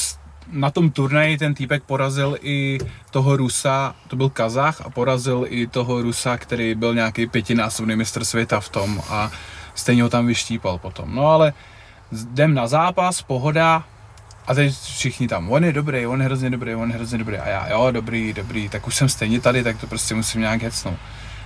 na 0.52 0.70
tom 0.70 0.90
turnaji 0.90 1.38
ten 1.38 1.54
týpek 1.54 1.82
porazil 1.82 2.38
i 2.40 2.78
toho 3.10 3.36
Rusa, 3.36 3.94
to 4.08 4.16
byl 4.16 4.28
Kazach, 4.30 4.80
a 4.80 4.90
porazil 4.90 5.46
i 5.48 5.66
toho 5.66 6.02
Rusa, 6.02 6.36
který 6.38 6.74
byl 6.74 6.94
nějaký 6.94 7.26
pětinásobný 7.26 7.96
mistr 7.96 8.24
světa 8.24 8.60
v 8.60 8.68
tom 8.68 9.02
a 9.08 9.30
stejně 9.74 10.02
ho 10.02 10.08
tam 10.08 10.26
vyštípal 10.26 10.78
potom. 10.78 11.14
No 11.14 11.26
ale 11.26 11.52
jdem 12.12 12.54
na 12.54 12.66
zápas, 12.66 13.22
pohoda, 13.22 13.84
a 14.47 14.55
teď 14.55 14.74
všichni 14.82 15.28
tam, 15.28 15.51
on 15.51 15.64
je 15.64 15.72
dobrý, 15.72 16.07
on 16.07 16.20
je 16.20 16.24
hrozně 16.26 16.51
dobrý, 16.51 16.74
on 16.74 16.90
je 16.90 16.97
hrozně 16.97 17.18
dobrý. 17.18 17.36
A 17.38 17.49
já, 17.49 17.68
jo, 17.70 17.90
dobrý, 17.90 18.32
dobrý, 18.32 18.68
tak 18.68 18.86
už 18.86 18.97
jsem 18.97 19.09
stejně 19.09 19.40
tady, 19.40 19.62
tak 19.62 19.80
to 19.80 19.86
prostě 19.86 20.14
musím 20.14 20.40
nějak 20.40 20.62
hecnout. 20.62 20.97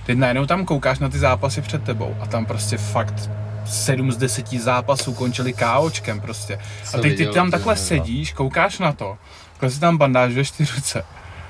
Teď 0.05 0.17
najednou 0.17 0.45
tam 0.45 0.65
koukáš 0.65 0.99
na 0.99 1.09
ty 1.09 1.19
zápasy 1.19 1.61
před 1.61 1.83
tebou 1.83 2.15
a 2.21 2.25
tam 2.27 2.45
prostě 2.45 2.77
fakt 2.77 3.29
7 3.65 4.11
z 4.11 4.17
10 4.17 4.47
zápasů 4.53 5.13
končili 5.13 5.53
KOčkem 5.53 6.21
prostě. 6.21 6.59
A 6.93 6.97
teď 6.97 7.17
ty 7.17 7.25
tam 7.27 7.47
ty 7.47 7.51
takhle 7.51 7.75
sedíš, 7.75 8.33
koukáš 8.33 8.79
na 8.79 8.91
to, 8.91 9.17
takhle 9.51 9.69
si 9.69 9.79
tam 9.79 9.97
bandáž 9.97 10.33
ve 10.33 10.45
čtyři 10.45 10.75
ruce 10.75 11.05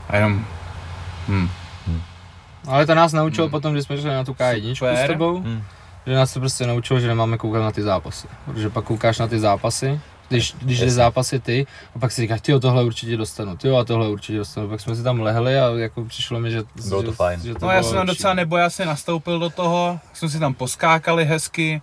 a 0.09 0.15
jenom, 0.15 0.45
hm, 1.27 1.49
Ale 2.67 2.85
to 2.85 2.95
nás 2.95 3.13
naučilo 3.13 3.47
Hmm. 3.47 3.51
potom, 3.51 3.73
když 3.73 3.85
jsme 3.85 3.97
šli 3.97 4.09
na 4.09 4.23
tu 4.23 4.33
K1 4.33 4.75
Super. 4.75 4.97
s 4.97 5.07
tebou, 5.07 5.39
Hmm. 5.41 5.63
že 6.05 6.15
nás 6.15 6.33
to 6.33 6.39
prostě 6.39 6.67
naučilo, 6.67 6.99
že 6.99 7.07
nemáme 7.07 7.37
koukat 7.37 7.61
na 7.61 7.71
ty 7.71 7.81
zápasy. 7.81 8.27
Protože 8.45 8.69
pak 8.69 8.85
koukáš 8.85 9.19
na 9.19 9.27
ty 9.27 9.39
zápasy, 9.39 9.99
když, 10.31 10.55
když 10.61 10.79
jde 10.79 10.91
zápasy 10.91 11.39
ty, 11.39 11.67
a 11.95 11.99
pak 11.99 12.11
si 12.11 12.21
říkáš, 12.21 12.41
ty 12.41 12.59
tohle 12.59 12.83
určitě 12.83 13.17
dostanu, 13.17 13.57
ty 13.57 13.69
a 13.69 13.83
tohle 13.83 14.09
určitě 14.09 14.37
dostanu. 14.37 14.67
Pak 14.67 14.81
jsme 14.81 14.95
si 14.95 15.03
tam 15.03 15.19
lehli 15.19 15.59
a 15.59 15.69
jako 15.69 16.05
přišlo 16.05 16.39
mi, 16.39 16.51
že, 16.51 16.63
Bylo 16.87 17.01
že, 17.01 17.05
to 17.05 17.13
fajn. 17.13 17.39
Že 17.41 17.53
to 17.55 17.65
No 17.65 17.71
já 17.71 17.83
jsem 17.83 17.97
tam 17.97 18.07
docela 18.07 18.33
nebojasně 18.33 18.85
nastoupil 18.85 19.39
do 19.39 19.49
toho, 19.49 19.99
jsme 20.13 20.29
si 20.29 20.39
tam 20.39 20.53
poskákali 20.53 21.25
hezky 21.25 21.81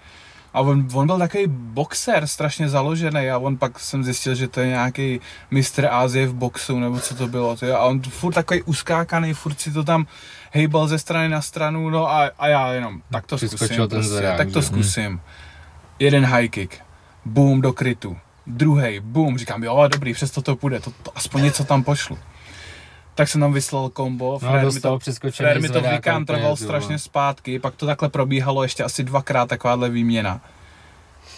a 0.55 0.61
on, 0.61 0.89
on 0.95 1.07
byl 1.07 1.19
takový 1.19 1.45
boxer, 1.47 2.27
strašně 2.27 2.69
založený 2.69 3.31
a 3.31 3.39
on 3.39 3.57
pak 3.57 3.81
jsem 3.81 4.05
zjistil, 4.05 4.35
že 4.35 4.49
to 4.49 4.61
je 4.61 4.67
nějaký 4.67 5.21
mistr 5.51 5.87
Ázie 5.91 6.27
v 6.27 6.35
boxu, 6.35 6.79
nebo 6.79 7.01
co 7.01 7.15
to 7.15 7.29
bylo, 7.29 7.57
tyjo. 7.57 7.75
a 7.77 7.85
on 7.85 8.03
furt 8.03 8.33
takový 8.33 8.63
uskákaný, 8.63 9.35
furt 9.35 9.61
si 9.61 9.73
to 9.73 9.85
tam 9.85 10.07
hejbal 10.53 10.89
ze 10.89 10.99
strany 10.99 11.29
na 11.29 11.43
stranu, 11.43 11.91
no 11.91 12.11
a, 12.11 12.31
a 12.39 12.49
já 12.49 12.73
jenom, 12.73 13.03
tak 13.11 13.27
to 13.27 13.37
Přiskočil 13.37 13.67
zkusím, 13.67 13.89
ten 13.89 13.89
prostě, 13.89 14.15
zrák, 14.15 14.37
tak 14.37 14.53
to 14.53 14.61
že? 14.61 14.67
zkusím. 14.67 15.21
Jeden 15.99 16.25
high 16.25 16.49
kick, 16.49 16.75
boom 17.25 17.61
do 17.61 17.73
krytu, 17.73 18.17
druhý, 18.49 19.01
boom, 19.01 19.39
říkám, 19.39 19.65
jo, 19.65 19.89
dobrý, 19.93 20.15
přesto 20.15 20.43
to 20.43 20.57
půjde, 20.57 20.81
to, 20.81 20.91
to 21.03 21.13
aspoň 21.15 21.43
něco 21.43 21.65
tam 21.65 21.85
pošlu. 21.85 22.19
Tak 23.15 23.29
jsem 23.29 23.41
tam 23.41 23.53
vyslal 23.53 23.89
kombo, 23.89 24.39
No, 24.43 24.51
Frér 24.51 24.73
mi 24.73 24.81
to 24.81 24.99
Frér 25.31 25.61
mi 25.61 25.69
to 25.69 25.81
vykantroval 25.81 26.57
strašně 26.57 26.99
zpátky, 26.99 27.59
pak 27.59 27.77
to 27.77 27.87
takhle 27.87 28.09
probíhalo 28.09 28.63
ještě 28.63 28.85
asi 28.85 29.05
dvakrát 29.05 29.49
takováhle 29.49 29.89
výměna. 29.89 30.41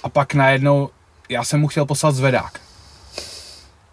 A 0.03 0.09
pak 0.09 0.35
najednou, 0.35 0.91
já 1.29 1.45
jsem 1.45 1.61
mu 1.61 1.69
chtěl 1.69 1.87
poslat 1.87 2.15
zvedák. 2.15 2.61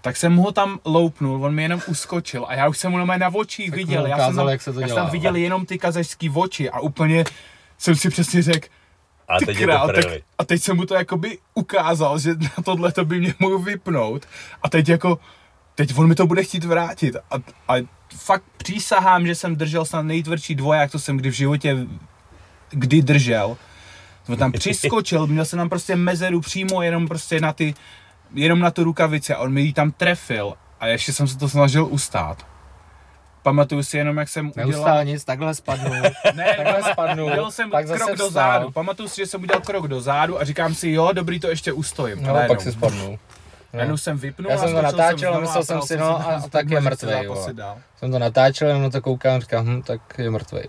Tak 0.01 0.17
jsem 0.17 0.33
mu 0.33 0.41
ho 0.41 0.51
tam 0.51 0.79
loupnul, 0.85 1.45
on 1.45 1.55
mi 1.55 1.63
jenom 1.63 1.81
uskočil 1.87 2.45
a 2.47 2.53
já 2.53 2.67
už 2.67 2.77
jsem 2.77 2.91
mu 2.91 2.97
na 3.05 3.27
očích 3.33 3.69
Tak 3.69 3.79
mu 3.79 3.85
viděl. 3.85 4.05
Já 4.05 4.17
jsem, 4.17 4.25
ukázal, 4.25 4.45
tam, 4.45 4.51
jak 4.51 4.61
se 4.61 4.73
to 4.73 4.79
já 4.79 4.87
jsem 4.87 4.95
dělá. 4.95 5.03
tam 5.05 5.11
viděl 5.11 5.35
jenom 5.35 5.65
ty 5.65 5.77
kazašský 5.77 6.29
oči 6.29 6.69
a 6.69 6.79
úplně 6.79 7.23
jsem 7.77 7.95
si 7.95 8.09
přesně 8.09 8.41
řekl, 8.41 8.67
A 9.27 9.37
teď 9.45 9.57
král, 9.57 9.87
tak, 9.87 10.05
a 10.37 10.45
teď 10.45 10.61
jsem 10.61 10.75
mu 10.75 10.85
to 10.85 10.95
jakoby 10.95 11.37
ukázal, 11.53 12.19
že 12.19 12.35
na 12.35 12.63
tohle 12.63 12.91
to 12.91 13.05
by 13.05 13.19
mě 13.19 13.33
mohl 13.39 13.59
vypnout. 13.59 14.25
A 14.63 14.69
teď 14.69 14.89
jako, 14.89 15.19
teď 15.75 15.97
on 15.97 16.07
mi 16.07 16.15
to 16.15 16.27
bude 16.27 16.43
chtít 16.43 16.63
vrátit. 16.63 17.15
A, 17.15 17.35
a 17.67 17.81
fakt 18.15 18.43
přísahám, 18.57 19.27
že 19.27 19.35
jsem 19.35 19.55
držel 19.55 19.85
snad 19.85 20.01
nejtvrdší 20.01 20.55
dvoják, 20.55 20.91
co 20.91 20.99
jsem 20.99 21.17
kdy 21.17 21.29
v 21.29 21.33
životě 21.33 21.77
kdy 22.69 23.01
držel. 23.01 23.57
On 24.29 24.37
tam 24.37 24.51
přiskočil, 24.59 25.27
měl 25.27 25.45
jsem 25.45 25.59
tam 25.59 25.69
prostě 25.69 25.95
mezeru 25.95 26.41
přímo 26.41 26.81
jenom 26.81 27.07
prostě 27.07 27.39
na 27.39 27.53
ty, 27.53 27.75
jenom 28.33 28.59
na 28.59 28.71
tu 28.71 28.83
rukavici 28.83 29.33
a 29.33 29.39
on 29.39 29.53
mi 29.53 29.61
ji 29.61 29.73
tam 29.73 29.91
trefil 29.91 30.53
a 30.79 30.87
ještě 30.87 31.13
jsem 31.13 31.27
se 31.27 31.37
to 31.37 31.49
snažil 31.49 31.87
ustát. 31.89 32.45
Pamatuju 33.47 33.83
si 33.83 33.97
jenom, 33.97 34.17
jak 34.17 34.29
jsem 34.29 34.49
udělal... 34.49 34.71
Neustál 34.71 35.03
nic, 35.11 35.23
takhle 35.23 35.55
spadnu. 35.55 35.93
Ne, 36.33 36.53
takhle 36.57 36.83
spadnu, 36.91 37.25
udělal 37.25 37.51
jsem 37.51 37.71
pak 37.71 37.87
zase 37.87 38.03
krok 38.03 38.17
do 38.17 38.29
zádu. 38.29 38.71
Pamatuju 38.71 39.09
si, 39.09 39.15
že 39.15 39.25
jsem 39.25 39.43
udělal 39.43 39.61
krok 39.61 39.87
do 39.87 40.01
zádu 40.01 40.41
a 40.41 40.43
říkám 40.43 40.75
si, 40.75 40.89
jo, 40.89 41.09
dobrý, 41.13 41.39
to 41.39 41.47
ještě 41.47 41.73
ustojím. 41.73 42.23
No, 42.23 42.35
pak 42.47 42.61
si 42.61 42.71
spadnul. 42.71 43.19
Najednou 43.73 43.97
jsem 43.97 44.17
vypnul 44.17 44.51
Já 44.51 44.57
jsem 44.57 44.73
to 44.73 44.81
natáčel 44.81 45.35
a 45.35 45.39
myslel 45.39 45.63
jsem 45.63 45.81
si, 45.81 45.97
no, 45.97 46.29
a- 46.29 46.43
tak 46.49 46.69
je 46.69 46.81
mrtvej. 46.81 47.29
Jsem 47.97 48.11
to 48.11 48.19
natáčel, 48.19 48.67
jenom 48.67 48.83
na 48.83 48.89
to 48.89 49.01
koukám, 49.01 49.41
říkám, 49.41 49.65
hm, 49.65 49.81
tak 49.81 50.01
je 50.17 50.29
mrtvej. 50.29 50.67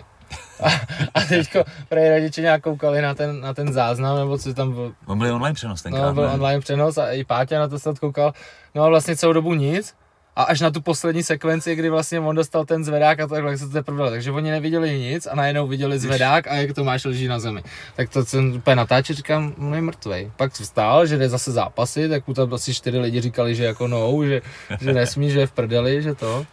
A, 0.62 0.68
a 1.14 1.20
teďko 1.28 1.64
prej 1.88 2.10
rodiče 2.10 2.40
nějak 2.40 2.62
koukali 2.62 3.02
na 3.02 3.14
ten, 3.14 3.40
na 3.40 3.54
ten 3.54 3.72
záznam, 3.72 4.18
nebo 4.18 4.38
co 4.38 4.54
tam 4.54 4.72
byl, 4.72 4.92
On 5.06 5.18
byl 5.18 5.34
online 5.34 5.54
přenos 5.54 5.82
tenkrát, 5.82 6.06
no, 6.06 6.14
byl 6.14 6.26
ne? 6.26 6.34
online 6.34 6.60
přenos 6.60 6.98
a 6.98 7.10
i 7.10 7.24
Páťa 7.24 7.58
na 7.58 7.68
to 7.68 7.78
snad 7.78 7.98
koukal. 7.98 8.32
No 8.74 8.82
a 8.82 8.88
vlastně 8.88 9.16
celou 9.16 9.32
dobu 9.32 9.54
nic. 9.54 9.94
A 10.38 10.42
až 10.42 10.60
na 10.60 10.70
tu 10.70 10.80
poslední 10.80 11.22
sekvenci, 11.22 11.74
kdy 11.74 11.90
vlastně 11.90 12.20
on 12.20 12.36
dostal 12.36 12.64
ten 12.64 12.84
zvedák 12.84 13.20
a 13.20 13.26
takhle 13.26 13.50
jak 13.50 13.58
se 13.58 13.66
to 13.66 13.72
teprve. 13.72 14.10
Takže 14.10 14.30
oni 14.30 14.50
neviděli 14.50 14.98
nic 14.98 15.26
a 15.26 15.34
najednou 15.34 15.66
viděli 15.66 15.98
zvedák 15.98 16.46
a 16.46 16.54
jak 16.54 16.72
Tomáš 16.72 17.04
leží 17.04 17.28
na 17.28 17.38
zemi. 17.38 17.62
Tak 17.96 18.10
to 18.10 18.24
jsem 18.24 18.52
úplně 18.52 18.76
natáčel, 18.76 19.16
říkám, 19.16 19.54
no 19.58 19.74
je 19.74 19.80
mrtvej. 19.80 20.30
Pak 20.36 20.52
vstál, 20.52 21.06
že 21.06 21.18
jde 21.18 21.28
zase 21.28 21.52
zápasy, 21.52 22.08
tak 22.08 22.26
mu 22.26 22.34
tam 22.34 22.54
asi 22.54 22.74
čtyři 22.74 22.98
lidi 22.98 23.20
říkali, 23.20 23.54
že 23.54 23.64
jako 23.64 23.88
no, 23.88 24.24
že, 24.24 24.42
že 24.80 24.92
nesmí, 24.92 25.30
že 25.30 25.40
je 25.40 25.46
v 25.46 25.52
prdeli, 25.52 26.02
že 26.02 26.14
to. 26.14 26.46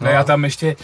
No 0.00 0.10
já 0.10 0.24
tam 0.24 0.44
ještě, 0.44 0.76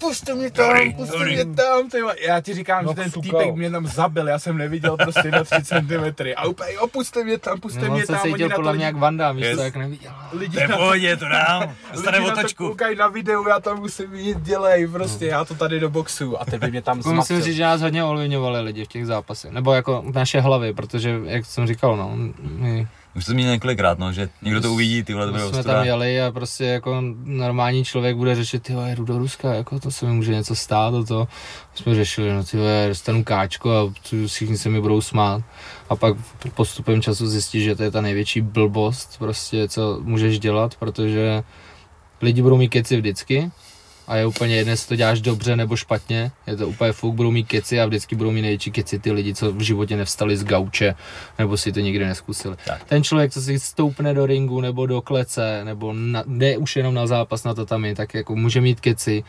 puste 0.00 0.34
mě 0.34 0.50
tam, 0.50 0.92
puste 0.96 1.24
mě 1.24 1.44
tam, 1.44 1.90
ty 1.90 2.00
vole. 2.02 2.14
Já 2.26 2.40
ti 2.40 2.54
říkám, 2.54 2.84
No, 2.84 2.92
že 2.92 2.96
ten 2.96 3.10
fukal. 3.10 3.40
týpek 3.40 3.54
mě 3.56 3.70
tam 3.70 3.86
zabil, 3.86 4.28
já 4.28 4.38
jsem 4.38 4.58
neviděl 4.58 4.96
prostě 4.96 5.30
na 5.30 5.44
3 5.44 5.56
cm. 5.64 6.22
A 6.36 6.46
úplně, 6.46 6.72
jo, 6.74 6.86
puste 6.86 7.24
mě 7.24 7.38
tam, 7.38 7.60
puste 7.60 7.88
No, 7.88 7.94
mě 7.94 8.00
se 8.06 8.12
tam, 8.12 8.20
oni 8.22 8.32
cítil 8.32 8.50
podle 8.56 8.72
to 8.72 8.76
mě 8.76 8.84
lidi, 8.84 8.84
jak 8.84 8.96
Vanda, 8.96 9.32
víš 9.32 9.44
Yes. 9.46 9.56
to, 9.56 9.62
jak 9.62 9.76
neviděl. 9.76 10.12
lidi, 10.32 10.54
To 10.56 10.60
je 10.62 10.68
pohodě, 10.68 11.16
to 11.16 11.28
dám. 11.28 11.74
Dostane 11.92 12.18
lidi 12.18 12.28
na 12.30 12.34
to 12.34 12.40
otočku. 12.40 12.68
koukají 12.68 12.96
na 12.96 13.08
videu, 13.08 13.48
já 13.48 13.60
tam 13.60 13.78
musím 13.80 14.14
jít, 14.14 14.38
dělej, 14.40 14.88
prostě, 14.88 15.26
já 15.26 15.44
to 15.44 15.54
tady 15.54 15.80
do 15.80 15.90
boxu. 15.90 16.40
A 16.40 16.44
teď 16.44 16.60
by 16.60 16.70
mě 16.70 16.82
tam 16.82 16.98
Jako 16.98 17.08
musím 17.12 17.36
zmatil. 17.36 17.44
říct, 17.44 17.56
že 17.56 17.62
nás 17.62 17.80
hodně 17.80 18.04
ovlivňovali 18.04 18.60
lidi 18.60 18.84
v 18.84 18.88
těch 18.88 19.06
zápasech. 19.06 19.50
Nebo 19.52 19.72
jako 19.72 20.04
naše 20.14 20.40
hlavy, 20.40 20.72
protože, 20.74 21.20
jak 21.24 21.46
jsem 21.46 21.66
říkal, 21.66 21.96
no, 21.96 22.10
my 22.42 22.88
Už 23.16 23.24
to 23.24 23.34
měl 23.34 23.50
několikrát, 23.52 23.98
no, 23.98 24.12
že 24.12 24.28
někdo 24.42 24.60
to 24.60 24.72
uvidí, 24.72 25.02
ty 25.02 25.14
vole, 25.14 25.26
to 25.26 25.32
My 25.32 25.38
bude 25.38 25.48
jsme 25.48 25.58
ostuda. 25.58 25.74
tam 25.74 25.84
jeli 25.86 26.22
a 26.22 26.32
prostě 26.32 26.64
jako 26.64 27.02
normální 27.24 27.84
člověk 27.84 28.16
bude 28.16 28.34
řešit, 28.34 28.62
ty 28.62 28.72
jdu 28.94 29.04
do 29.04 29.18
Ruska, 29.18 29.54
jako 29.54 29.80
to 29.80 29.90
se 29.90 30.06
mi 30.06 30.12
může 30.12 30.32
něco 30.32 30.54
stát 30.54 30.94
a 30.94 31.04
to. 31.04 31.28
Jsme 31.74 31.94
řešili, 31.94 32.32
no 32.32 32.44
ty 32.44 32.58
dostanu 32.88 33.24
káčko 33.24 33.72
a 33.72 33.92
všichni 34.26 34.58
se 34.58 34.68
mi 34.68 34.80
budou 34.80 35.00
smát. 35.00 35.42
A 35.88 35.96
pak 35.96 36.16
postupem 36.54 37.02
času 37.02 37.26
zjistíš, 37.28 37.64
že 37.64 37.76
to 37.76 37.82
je 37.82 37.90
ta 37.90 38.00
největší 38.00 38.40
blbost, 38.40 39.18
prostě, 39.18 39.68
co 39.68 40.00
můžeš 40.02 40.38
dělat, 40.38 40.74
protože 40.74 41.42
lidi 42.22 42.42
budou 42.42 42.56
mít 42.56 42.68
keci 42.68 42.96
vždycky, 42.96 43.50
a 44.10 44.16
je 44.16 44.26
úplně 44.26 44.56
jedno, 44.56 44.70
jestli 44.70 44.88
to 44.88 44.96
děláš 44.96 45.20
dobře 45.20 45.56
nebo 45.56 45.76
špatně, 45.76 46.30
je 46.46 46.56
to 46.56 46.68
úplně 46.68 46.92
fuk, 46.92 47.14
budou 47.14 47.30
mít 47.30 47.48
keci 47.48 47.80
a 47.80 47.86
vždycky 47.86 48.16
budou 48.16 48.30
mít 48.30 48.42
největší 48.42 48.70
keci 48.70 48.98
ty 48.98 49.12
lidi, 49.12 49.34
co 49.34 49.52
v 49.52 49.60
životě 49.60 49.96
nevstali 49.96 50.36
z 50.36 50.44
gauče, 50.44 50.94
nebo 51.38 51.56
si 51.56 51.72
to 51.72 51.80
nikdy 51.80 52.04
neskusili. 52.04 52.56
Tak. 52.66 52.84
Ten 52.84 53.04
člověk, 53.04 53.32
co 53.32 53.42
si 53.42 53.58
stoupne 53.58 54.14
do 54.14 54.26
ringu 54.26 54.60
nebo 54.60 54.86
do 54.86 55.02
klece, 55.02 55.64
nebo 55.64 55.92
na, 55.92 56.24
jde 56.26 56.58
už 56.58 56.76
jenom 56.76 56.94
na 56.94 57.06
zápas 57.06 57.44
na 57.44 57.54
tatami, 57.54 57.94
tak 57.94 58.14
jako 58.14 58.36
může 58.36 58.60
mít 58.60 58.80
keci, 58.80 59.24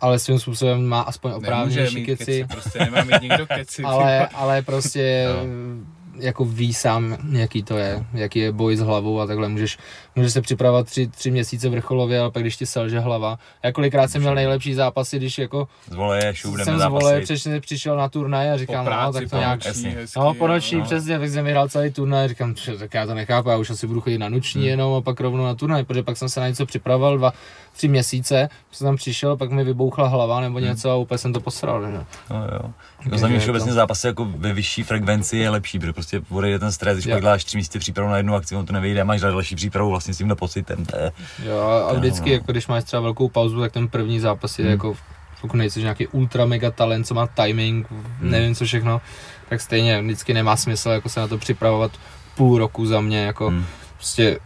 ale 0.00 0.18
svým 0.18 0.38
způsobem 0.38 0.86
má 0.86 1.00
aspoň 1.00 1.32
oprávnější 1.32 2.06
keci, 2.06 2.24
keci, 2.24 2.44
prostě 2.50 2.78
nemá 2.78 3.04
mít 3.04 3.22
nikdo 3.22 3.46
keci. 3.46 3.82
ale, 3.84 4.26
ale 4.26 4.62
prostě 4.62 5.26
No. 5.28 5.99
Jako 6.18 6.44
ví 6.44 6.74
sám, 6.74 7.16
jaký 7.32 7.62
to 7.62 7.76
je, 7.78 8.04
jaký 8.12 8.38
je 8.38 8.52
boj 8.52 8.76
s 8.76 8.80
hlavou 8.80 9.20
a 9.20 9.26
takhle 9.26 9.48
můžeš, 9.48 9.78
můžeš 10.16 10.32
se 10.32 10.40
připravovat 10.42 10.86
tři, 10.86 11.06
tři 11.06 11.30
měsíce 11.30 11.68
vrcholově, 11.68 12.20
ale 12.20 12.30
pak 12.30 12.42
když 12.42 12.56
ti 12.56 12.66
selže 12.66 13.00
hlava. 13.00 13.38
Já 13.62 13.72
kolikrát 13.72 14.10
jsem 14.10 14.20
měl 14.22 14.34
nejlepší 14.34 14.74
zápasy, 14.74 15.16
když 15.16 15.38
jako 15.38 15.68
Z 15.90 15.94
voleje, 15.94 16.34
šup, 16.34 16.52
jdeme 16.52 16.64
jsem 16.64 16.76
z 16.76 16.78
zápasit. 16.78 17.02
vole 17.02 17.20
přišel, 17.20 17.60
přišel 17.60 17.96
na 17.96 18.08
turnaj 18.08 18.50
a 18.50 18.56
říkám, 18.56 18.84
po 18.84 18.90
no, 18.90 18.96
práci, 18.96 19.18
tak 19.20 19.30
to 19.30 19.36
nějak, 19.36 19.64
jasně. 19.64 19.90
hezky, 19.90 20.18
No, 20.18 20.34
po 20.34 20.48
noční, 20.48 20.78
no. 20.78 20.84
přesně, 20.84 21.18
tak 21.18 21.30
jsem 21.30 21.44
vyhrál 21.44 21.68
celý 21.68 21.90
turnaj, 21.90 22.28
říkám, 22.28 22.54
"Tře, 22.54 22.78
tak 22.78 22.94
já 22.94 23.06
to 23.06 23.14
nechápu, 23.14 23.48
já 23.50 23.56
už 23.56 23.70
asi 23.70 23.86
budu 23.86 24.00
chodit 24.00 24.18
na 24.18 24.28
noční 24.28 24.60
Hmm. 24.60 24.68
jenom 24.70 24.94
a 24.94 25.00
pak 25.00 25.20
rovnou 25.20 25.44
na 25.44 25.54
turnaj, 25.54 25.84
protože 25.84 26.02
pak 26.02 26.16
jsem 26.16 26.28
se 26.28 26.40
na 26.40 26.48
něco 26.48 26.66
připravoval 26.66 27.18
dva, 27.18 27.32
tři 27.72 27.88
měsíce, 27.88 28.48
jsem 28.72 28.84
tam 28.84 28.96
přišel, 28.96 29.36
pak 29.36 29.50
mi 29.50 29.64
vybouchla 29.64 30.08
hlava 30.08 30.40
nebo 30.40 30.58
něco 30.58 30.90
a 30.90 30.96
úplně 30.96 31.18
jsem 31.18 31.32
to 31.32 31.40
posral, 31.40 31.86
že? 31.86 31.92
No, 32.30 32.36
jo. 32.52 32.70
Jako 33.04 33.18
za 33.18 33.28
mě 33.28 33.38
všeobecně 33.38 33.68
to- 33.68 33.74
zápasy 33.74 34.06
jako 34.06 34.24
ve 34.24 34.52
vyšší 34.52 34.82
frekvenci 34.82 35.36
je 35.36 35.50
lepší, 35.50 35.78
protože 35.78 35.92
prostě 36.00 36.20
odejde 36.30 36.58
ten 36.58 36.72
stres, 36.72 36.98
když 36.98 37.06
pak 37.12 37.20
děláš 37.22 37.44
tři 37.44 37.56
místě 37.56 37.78
přípravu 37.78 38.10
na 38.10 38.16
jednu 38.16 38.34
akci, 38.34 38.56
on 38.56 38.66
to 38.66 38.72
nevyjde, 38.72 39.04
máš 39.04 39.20
další 39.20 39.56
přípravu 39.56 39.90
vlastně 39.90 40.14
s 40.14 40.18
tímhle 40.18 40.36
pocitem. 40.36 40.86
To 40.86 40.96
je, 40.96 41.12
Jo, 41.44 41.58
a 41.88 41.92
vždycky, 41.92 42.30
no. 42.30 42.34
jako 42.34 42.52
když 42.52 42.66
máš 42.66 42.84
třeba 42.84 43.02
velkou 43.02 43.28
pauzu, 43.28 43.60
tak 43.60 43.72
ten 43.72 43.88
první 43.88 44.20
zápas 44.20 44.58
je 44.58 44.62
Hmm. 44.64 44.72
jako, 44.72 44.96
pokud 45.40 45.56
nejsi 45.56 45.80
nějaký 45.82 46.06
ultra 46.06 46.44
mega 46.46 46.70
talent, 46.70 47.06
co 47.06 47.14
má 47.14 47.26
timing, 47.26 47.90
Hmm. 47.90 48.04
nevím 48.20 48.54
co 48.54 48.64
všechno, 48.64 49.00
tak 49.48 49.60
stejně 49.60 50.02
vždycky 50.02 50.34
nemá 50.34 50.56
smysl 50.56 50.90
jako 50.90 51.08
se 51.08 51.20
na 51.20 51.28
to 51.28 51.38
připravovat 51.38 51.92
půl 52.36 52.58
roku 52.58 52.86
za 52.86 53.00
mě, 53.00 53.24
jako 53.24 53.48
Hmm. 53.48 53.64
prostě 53.96 54.38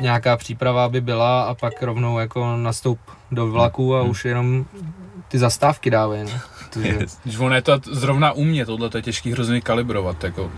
nějaká 0.00 0.36
příprava 0.36 0.88
by 0.88 1.00
byla 1.00 1.42
a 1.42 1.54
pak 1.54 1.82
rovnou 1.82 2.18
jako 2.18 2.56
nastup 2.56 2.98
do 3.30 3.46
vlaku 3.50 3.96
a 3.96 4.00
Hmm. 4.00 4.10
už 4.10 4.24
jenom 4.24 4.64
ty 5.30 5.38
zastávky 5.38 5.90
dávají, 5.90 6.24
no. 6.24 6.40
Takže, 6.70 6.88
Yes. 7.00 7.18
Ono 7.38 7.54
je 7.54 7.62
to 7.62 7.80
zrovna 7.90 8.32
u 8.32 8.44
mě, 8.44 8.66
tohle 8.66 8.90
to 8.90 8.98
je 8.98 9.02
těžký 9.02 9.32
hrozně 9.32 9.60
kalibrovat, 9.60 10.24
jako, 10.24 10.50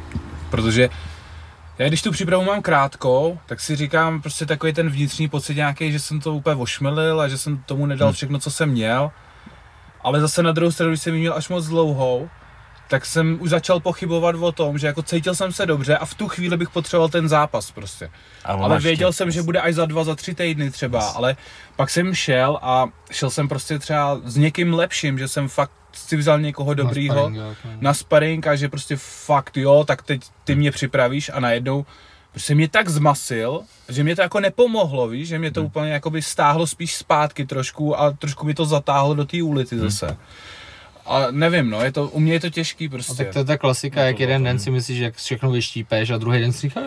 protože 0.50 0.88
já 1.78 1.88
když 1.88 2.02
tu 2.02 2.10
přípravu 2.12 2.44
mám 2.44 2.62
krátkou, 2.62 3.38
tak 3.46 3.60
si 3.60 3.76
říkám 3.76 4.22
prostě 4.22 4.46
takový 4.46 4.72
ten 4.72 4.90
vnitřní 4.90 5.28
pocit 5.28 5.54
nějaký, 5.54 5.92
že 5.92 5.98
jsem 5.98 6.20
to 6.20 6.34
úplně 6.34 6.56
ošmelil 6.56 7.20
a 7.20 7.28
že 7.28 7.38
jsem 7.38 7.58
tomu 7.58 7.86
nedal 7.86 8.08
Hmm. 8.08 8.14
všechno, 8.14 8.38
co 8.38 8.50
jsem 8.50 8.68
měl. 8.70 9.10
Ale 10.00 10.20
zase 10.20 10.42
na 10.42 10.52
druhou 10.52 10.70
stranu, 10.72 10.90
když 10.92 11.02
jsem 11.02 11.14
ji 11.14 11.20
měl 11.20 11.34
až 11.34 11.48
moc 11.48 11.66
dlouhou, 11.66 12.28
tak 12.92 13.06
jsem 13.06 13.36
už 13.40 13.50
začal 13.50 13.80
pochybovat 13.80 14.36
o 14.40 14.52
tom, 14.52 14.78
že 14.78 14.86
jako 14.86 15.02
cítil 15.02 15.34
jsem 15.34 15.52
se 15.52 15.66
dobře 15.66 15.96
a 15.96 16.04
v 16.04 16.14
tu 16.14 16.28
chvíli 16.28 16.56
bych 16.56 16.70
potřeboval 16.70 17.08
ten 17.08 17.28
zápas 17.28 17.70
prostě. 17.70 18.10
Ale 18.64 18.78
věděl 18.80 19.08
tě- 19.10 19.12
jsem, 19.16 19.30
že 19.30 19.42
bude 19.42 19.60
až 19.60 19.74
za 19.74 19.86
dva, 19.86 20.04
za 20.04 20.14
tři 20.14 20.34
týdny 20.34 20.70
třeba, 20.70 21.00
ale 21.16 21.36
pak 21.76 21.90
jsem 21.90 22.14
šel 22.14 22.58
a 22.62 22.86
šel 23.10 23.30
jsem 23.30 23.48
prostě 23.48 23.78
třeba 23.78 24.20
s 24.24 24.36
někým 24.36 24.74
lepším, 24.74 25.18
že 25.18 25.28
jsem 25.28 25.48
fakt 25.48 25.70
si 25.92 26.16
vzal 26.16 26.40
někoho 26.40 26.74
dobrýho 26.74 27.30
no. 27.30 27.54
na 27.80 27.94
sparring 27.94 28.46
a 28.46 28.56
že 28.56 28.68
prostě 28.68 28.96
fakt 28.96 29.56
jo, 29.56 29.84
tak 29.86 30.02
teď 30.02 30.20
ty 30.44 30.54
mě 30.54 30.70
připravíš 30.70 31.30
a 31.34 31.40
najednou 31.40 31.86
prostě 32.30 32.54
mě 32.54 32.68
tak 32.68 32.88
zmasil, 32.88 33.60
že 33.88 34.04
mě 34.04 34.16
to 34.16 34.22
jako 34.22 34.40
nepomohlo, 34.40 35.08
víš, 35.08 35.28
že 35.28 35.38
mě 35.38 35.50
to 35.50 35.60
Hmm. 35.60 35.66
úplně 35.66 35.92
jakoby 35.92 36.22
stáhlo 36.22 36.66
spíš 36.66 36.94
zpátky 36.96 37.46
trošku 37.46 38.00
a 38.00 38.10
trošku 38.10 38.46
mi 38.46 38.54
to 38.54 38.64
zatáhlo 38.64 39.14
do 39.14 39.24
té 39.24 39.42
ulici 39.42 39.74
Hmm. 39.76 40.16
A 41.06 41.26
nevím, 41.30 41.70
no, 41.70 41.80
je 41.84 41.92
to, 41.92 42.08
u 42.08 42.20
mě 42.20 42.32
je 42.32 42.40
to 42.40 42.50
těžký 42.50 42.86
A 42.86 42.90
prostě. 42.90 43.24
tak 43.24 43.32
to 43.32 43.38
je 43.38 43.44
ta 43.44 43.58
klasika, 43.58 43.96
No 44.00 44.02
to 44.02 44.06
jak 44.06 44.20
jeden 44.20 44.42
to, 44.42 44.44
den 44.46 44.56
no. 44.56 44.62
si 44.62 44.70
myslíš, 44.70 44.98
jak 44.98 45.14
všechno 45.14 45.50
vyštípeš 45.50 46.10
a 46.10 46.18
druhý 46.18 46.40
den 46.40 46.52
si 46.52 46.60
říkáš, 46.60 46.84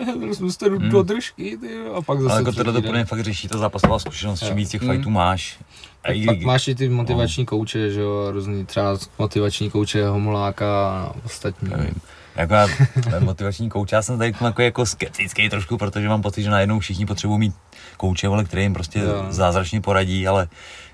do, 0.60 0.68
Hmm. 0.78 0.90
do 0.90 1.02
držky, 1.02 1.56
ty, 1.60 1.74
jo, 1.74 1.94
a 1.94 2.02
pak 2.02 2.20
zase 2.20 2.32
Ale 2.32 2.40
jako 2.40 2.52
tohle 2.52 2.72
to 2.72 2.82
podle 2.82 3.04
fakt 3.04 3.20
řeší 3.20 3.48
ta 3.48 3.58
zápasová 3.58 3.98
zkušenost, 3.98 4.44
čím 4.46 4.56
víc 4.56 4.70
těch 4.70 4.82
Mm. 4.82 4.90
fightů 4.90 5.10
máš. 5.10 5.58
A 6.04 6.12
i, 6.12 6.24
Pak 6.26 6.40
máš 6.40 6.68
i 6.68 6.74
ty 6.74 6.88
motivační 6.88 7.46
kouče, 7.46 7.90
že 7.90 8.00
jo, 8.00 8.30
různý 8.30 8.66
třeba 8.66 8.96
motivační 9.18 9.70
kouče 9.70 10.06
Homoláka 10.08 10.66
a 10.90 11.12
ostatní. 11.24 11.68
nevím, 11.70 11.94
jako 12.36 12.54
já, 12.54 12.66
motivační 13.20 13.68
kouč, 13.68 13.92
já 13.92 14.02
jsem 14.02 14.18
tady 14.18 14.34
jako, 14.42 14.62
jako 14.62 14.86
skeptický 14.86 15.48
trošku, 15.48 15.76
protože 15.78 16.08
mám 16.08 16.22
pocit, 16.22 16.42
že 16.42 16.50
najednou 16.50 16.78
všichni 16.78 17.06
potřebují 17.06 17.38
mít 17.38 17.54
kouče, 17.96 18.28
vole, 18.28 18.44
který 18.44 18.62
jim 18.62 18.74
prostě 18.74 18.98
Jo. 18.98 19.26
zázračně 19.28 19.80
poradí, 19.80 20.26
ale 20.26 20.48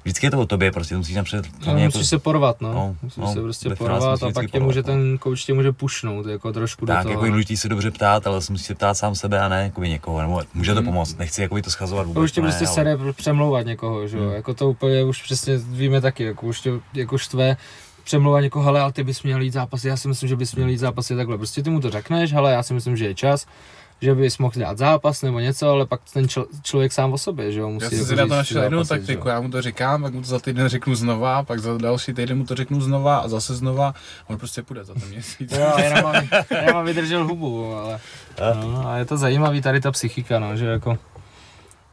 vždycky 0.05 0.27
je 0.27 0.31
to 0.31 0.39
o 0.41 0.47
tobě, 0.47 0.73
prostě 0.73 0.97
musíš 0.97 1.17
napřed 1.17 1.47
No, 1.67 1.75
musíš 1.79 2.09
se 2.09 2.19
porvat, 2.19 2.61
no. 2.61 2.73
no, 2.73 2.97
musíš 3.03 3.17
no, 3.17 3.33
se 3.35 3.41
prostě 3.41 3.71
porvat 3.75 4.23
a 4.23 4.31
pak 4.35 4.51
tě 4.51 4.61
může 4.61 4.83
porvat, 4.83 4.99
ten 5.01 5.19
kouč 5.19 5.45
tě 5.45 5.55
může 5.55 5.73
pušnout, 5.73 6.27
jako 6.27 6.53
trošku 6.53 6.87
tak, 6.87 6.97
do 6.97 7.03
toho. 7.03 7.13
jako 7.13 7.25
je 7.25 7.31
důležitý 7.31 7.57
se 7.57 7.69
dobře 7.69 7.91
ptát, 7.91 8.27
ale 8.27 8.41
musíš 8.51 8.67
se 8.67 8.75
ptát 8.75 8.95
sám 8.95 9.15
sebe 9.15 9.41
a 9.41 9.49
ne 9.49 9.63
jako 9.63 9.85
někoho, 9.85 10.21
nebo 10.23 10.41
může 10.55 10.75
to 10.75 10.81
Mm. 10.81 10.87
pomoct, 10.87 11.19
nechci 11.19 11.43
jako 11.43 11.63
to 11.63 11.71
schazovat 11.71 12.07
vůbec, 12.07 12.21
To 12.21 12.25
už 12.25 12.33
tě 12.33 12.41
ne, 12.41 12.49
prostě 12.49 12.67
ale- 12.67 12.75
sere 12.75 12.99
přemlouvat 13.13 13.67
někoho, 13.67 14.09
že 14.09 14.17
jo, 14.19 14.25
Hmm. 14.25 14.33
jako 14.33 14.55
to 14.55 14.71
úplně 14.71 15.05
už 15.05 15.23
přesně 15.23 15.57
víme 15.59 16.01
taky, 16.01 16.25
jako 16.25 16.47
už 16.47 16.61
tě 16.61 16.71
jako 16.95 17.19
štve 17.19 17.57
přemlouvat 18.05 18.43
někoho, 18.43 18.65
hele, 18.65 18.81
ale 18.81 18.93
ty 18.93 19.05
bys 19.05 19.23
měl 19.23 19.41
jít 19.41 19.53
zápasy, 19.53 19.89
já 19.89 19.97
si 19.97 20.09
myslím, 20.09 20.29
že 20.29 20.37
bys 20.37 20.55
měl 20.55 20.69
jít 20.69 20.79
zápasy 20.79 21.17
takhle, 21.17 21.37
prostě 21.39 21.63
ty 21.63 21.71
mu 21.71 21.81
to 21.81 21.91
řekneš, 21.91 22.33
hele, 22.33 22.53
já 22.53 22.63
si 22.63 22.75
myslím, 22.75 22.97
že 22.97 23.05
je 23.07 23.15
čas, 23.15 23.47
že 24.03 24.15
bys 24.15 24.39
mohl 24.39 24.53
dát 24.57 24.79
zápas 24.79 25.23
nebo 25.23 25.41
něco, 25.41 25.69
ale 25.69 25.87
pak 25.87 26.01
ten 26.13 26.25
čl- 26.27 26.47
člověk 26.63 26.93
sám 26.93 27.13
o 27.13 27.19
sobě, 27.19 27.53
že 27.53 27.61
jo, 27.61 27.71
musí 27.71 27.85
Já 27.85 27.91
jsem 27.91 27.99
jako 27.99 28.09
si 28.09 28.17
na 28.17 28.27
to 28.27 28.35
našel 28.35 28.63
jednu 28.63 28.85
taktiku, 28.85 29.29
já 29.29 29.41
mu 29.41 29.51
to 29.51 29.63
říkám, 29.63 30.03
pak 30.03 30.15
mu 30.15 30.21
to 30.21 30.27
za 30.27 30.39
týden 30.39 30.69
řeknu 30.69 30.95
znova, 30.95 31.43
pak 31.43 31.59
za 31.61 31.79
další 31.79 32.13
týden 32.13 32.39
mu 32.39 32.45
to 32.45 32.55
řeknu 32.55 32.81
znova 32.81 33.19
a 33.19 33.29
zase 33.29 33.55
znova, 33.55 33.95
on 34.27 34.39
prostě 34.39 34.63
půjde 34.63 34.85
za 34.85 34.95
ten 34.95 35.09
měsíc. 35.09 35.53
Jo, 35.59 35.73
jenom 35.83 36.03
mám, 36.03 36.15
jenom 36.51 36.75
mám 36.75 36.85
vydržel 36.85 37.25
hubu, 37.25 37.75
ale 37.75 38.01
no, 38.55 38.89
a 38.89 38.97
je 38.97 39.05
to 39.05 39.17
zajímavý 39.17 39.61
tady 39.63 39.81
ta 39.81 39.91
psychika, 39.91 40.39
no, 40.39 40.57
že 40.57 40.67
jako 40.67 40.99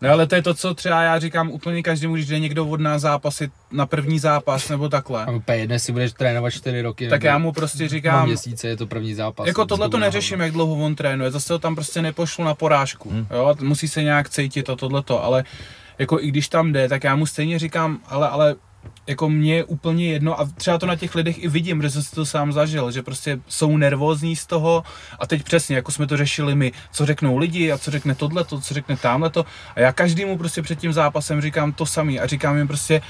No 0.02 0.10
ale 0.10 0.28
to 0.28 0.36
je 0.36 0.42
to, 0.42 0.54
co 0.54 0.74
třeba 0.74 1.02
já 1.02 1.20
říkám 1.20 1.50
úplně 1.50 1.84
každému, 1.84 2.14
když 2.14 2.28
jde 2.28 2.40
někdo 2.40 2.68
od 2.68 2.80
nás 2.80 3.02
zápasit 3.02 3.52
na 3.72 3.86
první 3.86 4.20
zápas 4.20 4.70
nebo 4.70 4.90
takhle. 4.90 5.26
a 5.26 5.32
úplně 5.32 5.58
jedno, 5.58 5.76
jestli 5.76 5.94
budeš 5.94 6.14
trénovat 6.14 6.54
4 6.54 6.82
roky, 6.82 7.10
Tak 7.10 7.22
nebo 7.24 7.28
já 7.28 7.38
mu 7.38 7.52
prostě 7.52 7.88
říkám, 7.88 8.28
měsíce 8.28 8.68
je 8.68 8.78
to 8.78 8.88
první 8.88 9.14
zápas. 9.14 9.48
jako 9.48 9.66
tohle 9.66 9.90
to 9.90 9.98
neřeším, 10.00 10.40
jak 10.40 10.52
dlouho 10.52 10.86
on 10.86 10.96
trénuje, 10.96 11.32
zase 11.32 11.54
ho 11.54 11.60
tam 11.60 11.76
prostě 11.76 12.02
nepošlu 12.02 12.44
na 12.44 12.54
porážku, 12.54 13.10
Hmm. 13.10 13.28
jo, 13.32 13.56
musí 13.62 13.88
se 13.88 14.04
nějak 14.04 14.30
cítit 14.30 14.70
a 14.70 14.76
tohleto, 14.76 15.24
ale 15.24 15.44
jako 16.00 16.20
i 16.22 16.28
když 16.28 16.48
tam 16.50 16.72
jde, 16.74 16.90
tak 16.90 17.04
já 17.04 17.16
mu 17.16 17.26
stejně 17.26 17.60
říkám, 17.60 18.00
ale, 18.08 18.30
ale 18.30 18.56
jako 19.10 19.30
mě 19.30 19.56
je 19.56 19.64
úplně 19.64 20.08
jedno 20.08 20.40
a 20.40 20.46
třeba 20.46 20.78
to 20.78 20.86
na 20.86 20.96
těch 20.96 21.16
lidech 21.16 21.44
i 21.44 21.48
vidím, 21.48 21.82
že 21.82 21.90
jsem 21.90 22.04
si 22.04 22.16
to 22.16 22.26
sám 22.26 22.54
zažil, 22.54 22.92
že 22.92 23.04
prostě 23.04 23.40
jsou 23.48 23.78
nervózní 23.78 24.36
z 24.36 24.46
toho 24.46 24.84
a 25.20 25.28
teď 25.28 25.44
přesně, 25.44 25.76
jako 25.76 25.92
jsme 25.92 26.08
to 26.08 26.18
řešili 26.18 26.56
my, 26.56 26.72
co 26.92 27.06
řeknou 27.06 27.38
lidi 27.38 27.72
a 27.72 27.78
co 27.78 27.92
řekne 27.92 28.16
tohleto, 28.16 28.62
co 28.62 28.74
řekne 28.74 28.98
tamhleto 28.98 29.46
a 29.76 29.80
já 29.80 29.92
každému 29.92 30.38
prostě 30.38 30.62
před 30.62 30.80
tím 30.80 30.94
zápasem 30.94 31.42
říkám 31.42 31.72
to 31.72 31.86
samý 31.86 32.20
a 32.20 32.28
říkám 32.28 32.58
jim 32.58 32.68
prostě, 32.68 33.02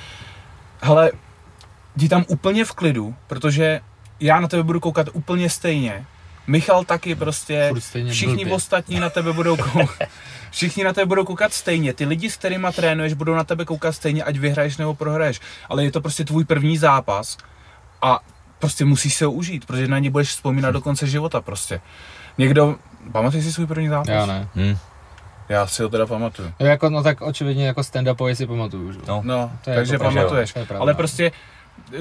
hele, 0.81 1.11
jdi 1.95 2.09
tam 2.09 2.25
úplně 2.27 2.65
v 2.65 2.71
klidu, 2.71 3.15
protože 3.27 3.79
já 4.19 4.39
na 4.39 4.47
tebe 4.47 4.63
budu 4.63 4.79
koukat 4.79 5.07
úplně 5.13 5.49
stejně. 5.49 6.05
Michal 6.49 6.83
taky 6.83 7.15
prostě, 7.15 7.71
všichni 8.09 8.35
blbě. 8.35 8.53
ostatní 8.53 8.99
na 8.99 9.09
tebe 9.09 9.33
budou 9.33 9.57
koukat. 9.57 10.09
Všichni 10.51 10.83
na 10.83 10.93
tebe 10.93 11.05
budou 11.05 11.25
koukat 11.25 11.53
stejně. 11.53 11.93
Ty 11.93 12.05
lidi, 12.05 12.29
s 12.29 12.37
kterými 12.37 12.67
trénuješ, 12.75 13.13
budou 13.13 13.35
na 13.35 13.43
tebe 13.43 13.65
koukat 13.65 13.95
stejně, 13.95 14.23
ať 14.23 14.37
vyhraješ 14.37 14.77
nebo 14.77 14.93
prohraješ. 14.95 15.39
Ale 15.69 15.83
je 15.83 15.91
to 15.91 16.01
prostě 16.01 16.25
tvůj 16.25 16.45
první 16.45 16.77
zápas 16.77 17.37
a 18.01 18.19
prostě 18.59 18.85
musíš 18.85 19.13
se 19.13 19.25
ho 19.25 19.31
užít, 19.31 19.65
protože 19.65 19.87
na 19.87 19.99
ně 19.99 20.11
budeš 20.11 20.29
vzpomínat 20.29 20.71
do 20.71 20.81
konce 20.81 21.07
života 21.07 21.41
prostě. 21.41 21.81
Někdo, 22.37 22.75
pamatuješ 23.11 23.45
si 23.45 23.53
svůj 23.53 23.67
první 23.67 23.87
zápas? 23.89 24.07
Já 24.07 24.25
ne. 24.25 24.47
Hm, 24.55 24.77
Já 25.49 25.67
si 25.67 25.83
ho 25.83 25.89
teda 25.89 26.05
pamatuju. 26.05 26.51
Jo, 26.59 26.65
jako, 26.67 26.89
no 26.89 27.03
tak 27.03 27.21
očividně 27.21 27.67
jako 27.67 27.81
stand-upově 27.81 28.33
si 28.35 28.47
pamatuju, 28.47 28.91
že? 28.91 28.99
jo. 28.99 29.05
no, 29.07 29.21
No, 29.23 29.51
To 29.63 29.69
je 29.69 29.75
takže 29.75 29.93
jako 29.93 30.03
pamatuješ. 30.03 30.53
to 30.53 30.59
je 30.59 30.65
pravda. 30.65 30.81
Ale 30.81 30.93
prostě 30.93 31.31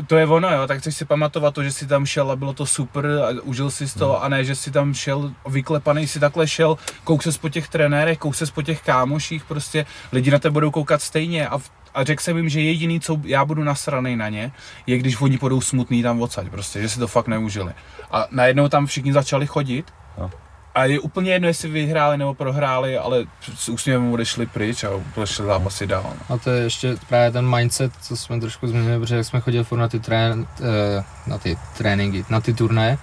to 0.07 0.17
je 0.17 0.27
ono, 0.27 0.51
jo, 0.55 0.67
tak 0.67 0.79
chceš 0.79 0.95
si 0.97 1.05
pamatovat 1.05 1.55
to, 1.55 1.63
že 1.63 1.73
jsi 1.73 1.87
tam 1.87 2.07
šel 2.07 2.31
a 2.31 2.37
bylo 2.37 2.53
to 2.53 2.67
super 2.67 3.07
a 3.07 3.29
užil 3.43 3.71
si 3.71 3.89
z 3.89 3.95
toho 3.95 4.15
Hmm. 4.15 4.23
a 4.25 4.29
ne, 4.29 4.45
že 4.45 4.55
si 4.55 4.71
tam 4.71 4.95
šel 4.95 5.33
vyklepaný, 5.49 6.07
si 6.07 6.21
takhle 6.21 6.49
šel, 6.49 6.79
kouk 7.05 7.23
ses 7.23 7.39
po 7.39 7.49
těch 7.49 7.69
trenérech, 7.69 8.19
kouk 8.19 8.35
ses 8.35 8.51
po 8.51 8.63
těch 8.63 8.83
kámoších, 8.83 9.45
prostě 9.45 9.87
lidi 10.13 10.31
na 10.31 10.39
tebe 10.39 10.53
budou 10.53 10.71
koukat 10.71 11.03
stejně 11.03 11.49
a, 11.49 11.59
v- 11.59 11.71
a 11.95 12.05
řekl 12.05 12.23
jsem 12.23 12.37
jim, 12.37 12.49
že 12.49 12.61
jediný, 12.61 13.01
co 13.01 13.21
já 13.25 13.45
budu 13.45 13.65
nasranej 13.65 14.17
na 14.17 14.29
ně, 14.29 14.53
je 14.87 14.99
když 14.99 15.21
oni 15.21 15.39
budou 15.39 15.61
smutný 15.61 16.03
tam 16.03 16.23
odsaď, 16.23 16.49
prostě, 16.49 16.83
že 16.83 16.89
si 16.89 16.99
to 16.99 17.07
fakt 17.09 17.29
neužili. 17.29 17.73
A 18.11 18.27
najednou 18.31 18.69
tam 18.69 18.87
všichni 18.87 19.13
začali 19.13 19.47
chodit 19.47 19.87
No. 20.19 20.31
A 20.79 20.85
je 20.85 21.01
úplně 21.01 21.33
jedno, 21.33 21.49
jestli 21.49 21.69
vyhráli 21.69 22.19
nebo 22.19 22.35
prohráli, 22.35 22.99
ale 22.99 23.25
s 23.55 23.69
úsměvem 23.69 24.13
odešli 24.13 24.47
pryč 24.47 24.85
a 24.85 24.91
pošli 25.15 25.45
zápasy 25.45 25.87
dál. 25.87 26.03
No. 26.05 26.35
A 26.35 26.39
to 26.39 26.51
je 26.51 26.63
ještě 26.63 26.97
právě 27.09 27.31
ten 27.31 27.57
mindset, 27.57 27.93
co 28.03 28.17
jsme 28.17 28.41
trošku 28.41 28.67
zmínili, 28.67 28.99
protože 28.99 29.17
jak 29.17 29.25
jsme 29.25 29.41
chodili 29.41 29.65
furt 29.65 29.79
na 29.79 29.89
ty, 29.89 30.01
trén, 30.01 30.47
eh, 30.61 31.05
na 31.27 31.39
ty 31.39 31.59
tréninky, 31.79 32.25
na 32.31 32.41
ty 32.41 32.55
turnaje, 32.55 32.99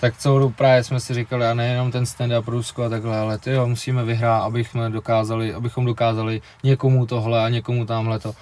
tak 0.00 0.16
celou 0.16 0.38
dobu 0.38 0.54
právě 0.56 0.84
jsme 0.84 1.00
si 1.00 1.14
říkali, 1.14 1.46
a 1.46 1.54
nejenom 1.54 1.90
ten 1.90 2.04
stand-up 2.04 2.48
Rusko 2.48 2.82
a 2.82 2.88
takhle, 2.88 3.18
ale 3.18 3.38
ty 3.38 3.50
jo, 3.50 3.66
musíme 3.66 4.04
vyhrát, 4.04 4.42
abychom 4.42 4.92
dokázali, 4.92 5.54
abychom 5.54 5.84
dokázali 5.84 6.42
někomu 6.62 7.06
tohle 7.06 7.44
a 7.44 7.48
někomu 7.48 7.86
tamhle 7.86 8.18
to. 8.18 8.32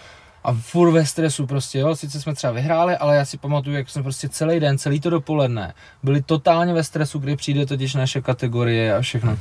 A 0.44 0.52
furt 0.52 0.90
ve 0.90 1.06
stresu 1.06 1.46
prostě, 1.46 1.78
jo, 1.78 1.96
sice 1.96 2.20
jsme 2.20 2.34
třeba 2.34 2.52
vyhráli, 2.52 2.96
ale 2.96 3.16
já 3.16 3.24
si 3.24 3.38
pamatuju, 3.38 3.76
jak 3.76 3.90
jsme 3.90 4.02
prostě 4.02 4.28
celý 4.28 4.60
den, 4.60 4.78
celý 4.78 5.00
to 5.00 5.10
dopoledne, 5.10 5.74
byli 6.02 6.22
totálně 6.22 6.74
ve 6.74 6.84
stresu, 6.84 7.18
kdy 7.18 7.36
přijde 7.36 7.66
totiž 7.66 7.94
naše 7.94 8.20
kategorie 8.20 8.94
a 8.94 9.00
všechno. 9.00 9.38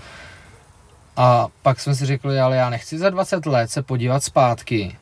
A 1.17 1.47
pak 1.61 1.79
jsme 1.79 1.95
si 1.95 2.05
řekli, 2.05 2.39
ale 2.39 2.55
já 2.55 2.69
nechci 2.69 2.97
za 2.97 3.09
20 3.09 3.45
let 3.45 3.71
se 3.71 3.83
podívat 3.83 4.23
zpátky, 4.23 4.97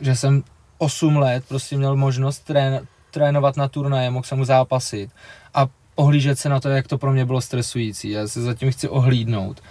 že 0.00 0.16
jsem 0.16 0.42
8 0.78 1.16
let 1.16 1.44
prostě 1.48 1.76
měl 1.76 1.96
možnost 1.96 2.38
trén, 2.38 2.86
trénovat 3.10 3.56
na 3.56 3.68
turnaje, 3.68 4.10
mohl 4.10 4.24
jsem 4.24 4.38
mu 4.38 4.44
zápasit 4.44 5.10
a 5.54 5.66
ohlížet 5.94 6.38
se 6.38 6.48
na 6.48 6.60
to, 6.60 6.68
jak 6.68 6.88
to 6.88 6.98
pro 6.98 7.12
mě 7.12 7.24
bylo 7.24 7.40
stresující. 7.40 8.10
Já 8.10 8.28
se 8.28 8.42
zatím 8.42 8.70
chci 8.72 8.88
ohlídnout 8.88 9.62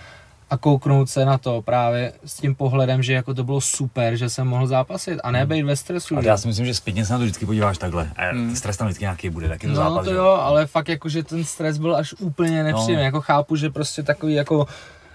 a 0.49 0.57
kouknout 0.57 1.09
se 1.09 1.25
na 1.25 1.37
to 1.37 1.61
právě 1.61 2.13
s 2.25 2.33
tím 2.33 2.55
pohledem, 2.55 3.03
že 3.03 3.13
jako 3.13 3.33
to 3.33 3.43
bylo 3.43 3.61
super, 3.61 4.15
že 4.15 4.29
jsem 4.29 4.47
mohl 4.47 4.67
zápasit 4.67 5.19
a 5.23 5.31
ne 5.31 5.45
být 5.45 5.63
ve 5.63 5.75
stresu. 5.75 6.15
Ale 6.15 6.23
že? 6.23 6.29
já 6.29 6.37
si 6.37 6.47
myslím, 6.47 6.65
že 6.65 6.73
zpětně 6.73 7.05
se 7.05 7.13
na 7.13 7.19
to 7.19 7.23
vždycky 7.25 7.45
podíváš 7.45 7.77
takhle. 7.77 8.09
A 8.15 8.25
hmm. 8.25 8.55
stres 8.55 8.77
tam 8.77 8.87
vždycky 8.87 9.03
nějaký 9.03 9.29
bude, 9.29 9.49
tak 9.49 9.63
je 9.63 9.69
to 9.69 9.75
No 9.75 9.81
zápas. 9.89 10.05
to 10.05 10.11
že? 10.11 10.17
jo, 10.17 10.25
ale 10.25 10.67
fakt 10.67 10.89
jako, 10.89 11.09
že 11.09 11.23
ten 11.23 11.43
stres 11.43 11.77
byl 11.77 11.95
až 11.95 12.13
úplně 12.19 12.63
nepříjemný. 12.63 12.95
No. 12.95 13.01
Jako 13.01 13.21
chápu, 13.21 13.55
že 13.55 13.69
prostě 13.69 14.03
takový 14.03 14.33
jako 14.33 14.65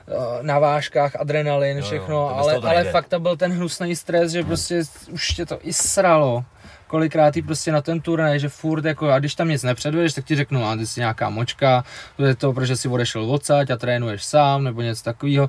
eh, 0.09 0.13
na 0.43 0.59
vážkách, 0.59 1.17
adrenalin, 1.21 1.77
jo, 1.77 1.83
všechno, 1.85 2.29
to 2.29 2.35
bez 2.37 2.47
ale, 2.47 2.61
to 2.61 2.69
ale 2.69 2.85
fakt 2.85 3.09
to 3.09 3.21
byl 3.21 3.37
ten 3.37 3.53
hnusný 3.53 3.97
stres, 3.97 4.33
že 4.33 4.45
prostě 4.45 4.83
už 5.11 5.29
tě 5.29 5.47
to 5.47 5.59
i 5.63 5.73
sralo. 5.73 6.45
Kolikrát 6.91 7.37
jí 7.37 7.43
prostě 7.43 7.73
na 7.73 7.81
ten 7.81 8.01
turnaj, 8.01 8.39
že 8.39 8.49
furt 8.49 8.85
jako, 8.85 9.11
a 9.11 9.19
když 9.19 9.35
tam 9.35 9.49
nic 9.49 9.63
nepředvedeš, 9.63 10.15
tak 10.15 10.25
ti 10.25 10.37
řeknu, 10.37 10.65
a 10.65 10.77
ty 10.77 10.87
jsi 10.87 11.01
nějaká 11.01 11.31
močka, 11.31 11.85
to 12.17 12.25
je 12.25 12.35
to, 12.35 12.53
protože 12.53 12.77
si 12.77 12.89
odešel 12.89 13.31
odsaď 13.31 13.71
a 13.71 13.77
trénuješ 13.77 14.25
sám, 14.25 14.65
nebo 14.65 14.83
něco 14.83 15.03
takového. 15.03 15.49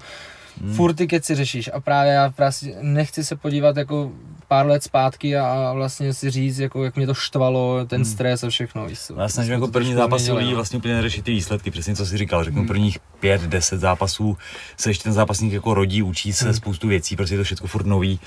Hmm. 0.61 0.73
Furt 0.73 0.93
ty 0.93 1.07
keci 1.07 1.35
řešíš 1.35 1.69
a 1.73 1.79
právě 1.79 2.13
já 2.13 2.29
prostě 2.29 2.75
nechci 2.81 3.23
se 3.23 3.35
podívat 3.35 3.77
jako 3.77 4.11
pár 4.47 4.65
let 4.65 4.83
zpátky 4.83 5.37
a, 5.37 5.45
a 5.45 5.73
vlastně 5.73 6.13
si 6.13 6.29
říct, 6.29 6.59
jako 6.59 6.83
jak 6.83 6.95
mě 6.95 7.07
to 7.07 7.13
štvalo, 7.13 7.85
ten 7.85 8.05
stres 8.05 8.43
a 8.43 8.49
všechno. 8.49 8.85
víš. 8.85 8.99
No 9.15 9.21
já 9.21 9.27
se 9.27 9.33
snažím 9.33 9.47
Jsme 9.47 9.53
jako 9.53 9.67
první 9.67 9.93
zápas 9.93 10.27
lidí 10.27 10.49
no. 10.49 10.55
vlastně 10.55 10.77
úplně 10.77 10.95
neřešit 10.95 11.25
ty 11.25 11.31
výsledky, 11.31 11.71
přesně 11.71 11.95
co 11.95 12.05
jsi 12.05 12.17
říkal, 12.17 12.43
řeknu 12.43 12.67
prvních 12.67 12.99
pět, 13.19 13.41
deset 13.41 13.79
zápasů 13.79 14.37
se 14.77 14.89
ještě 14.89 15.03
ten 15.03 15.13
zápasník 15.13 15.53
jako 15.53 15.73
rodí, 15.73 16.03
učí 16.03 16.33
se 16.33 16.53
spoustu 16.53 16.87
věcí, 16.87 17.15
prostě 17.15 17.35
je 17.35 17.39
to 17.39 17.43
všechno 17.43 17.67
furt 17.67 17.85
nový. 17.85 18.19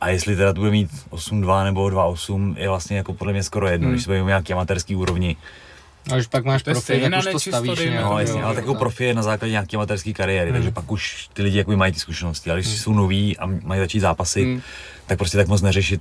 A 0.00 0.08
jestli 0.08 0.36
teda 0.36 0.52
to 0.52 0.60
bude 0.60 0.70
mít 0.70 0.90
8-2 1.10 1.64
nebo 1.64 1.86
2-8, 1.86 2.54
je 2.58 2.68
vlastně 2.68 2.96
jako 2.96 3.14
podle 3.14 3.32
mě 3.32 3.42
skoro 3.42 3.68
jedno, 3.68 3.90
když 3.90 4.04
se 4.04 4.22
o 4.22 4.26
nějaký 4.26 4.52
amatérský 4.52 4.96
úrovni. 4.96 5.36
A 6.12 6.14
když 6.14 6.26
pak 6.26 6.44
máš 6.44 6.62
je 6.66 6.72
profi, 6.72 7.00
tak 7.10 7.18
už 7.18 7.32
to 7.32 7.38
stavíš 7.40 7.78
dejme 7.78 7.92
nějak. 7.92 8.04
No, 8.06 8.18
jasně, 8.18 8.42
ale 8.42 8.54
tak 8.54 8.64
jako 8.64 8.74
profi 8.74 9.04
je 9.04 9.14
na 9.14 9.22
základě 9.22 9.52
nějaké 9.52 9.76
amatérské 9.76 10.12
kariéry, 10.12 10.52
takže 10.52 10.70
pak 10.70 10.92
už 10.92 11.28
ty 11.32 11.42
lidi 11.42 11.58
jako 11.58 11.76
mají 11.76 11.92
ty 11.92 12.00
zkušenosti, 12.00 12.50
ale 12.50 12.60
když 12.60 12.80
jsou 12.80 12.92
noví 12.92 13.38
a 13.38 13.46
mají 13.46 13.80
začít 13.80 14.00
zápasy, 14.00 14.42
Hmm. 14.44 14.60
tak 15.06 15.18
prostě 15.18 15.36
tak 15.36 15.48
moc 15.48 15.62
neřešit 15.62 16.00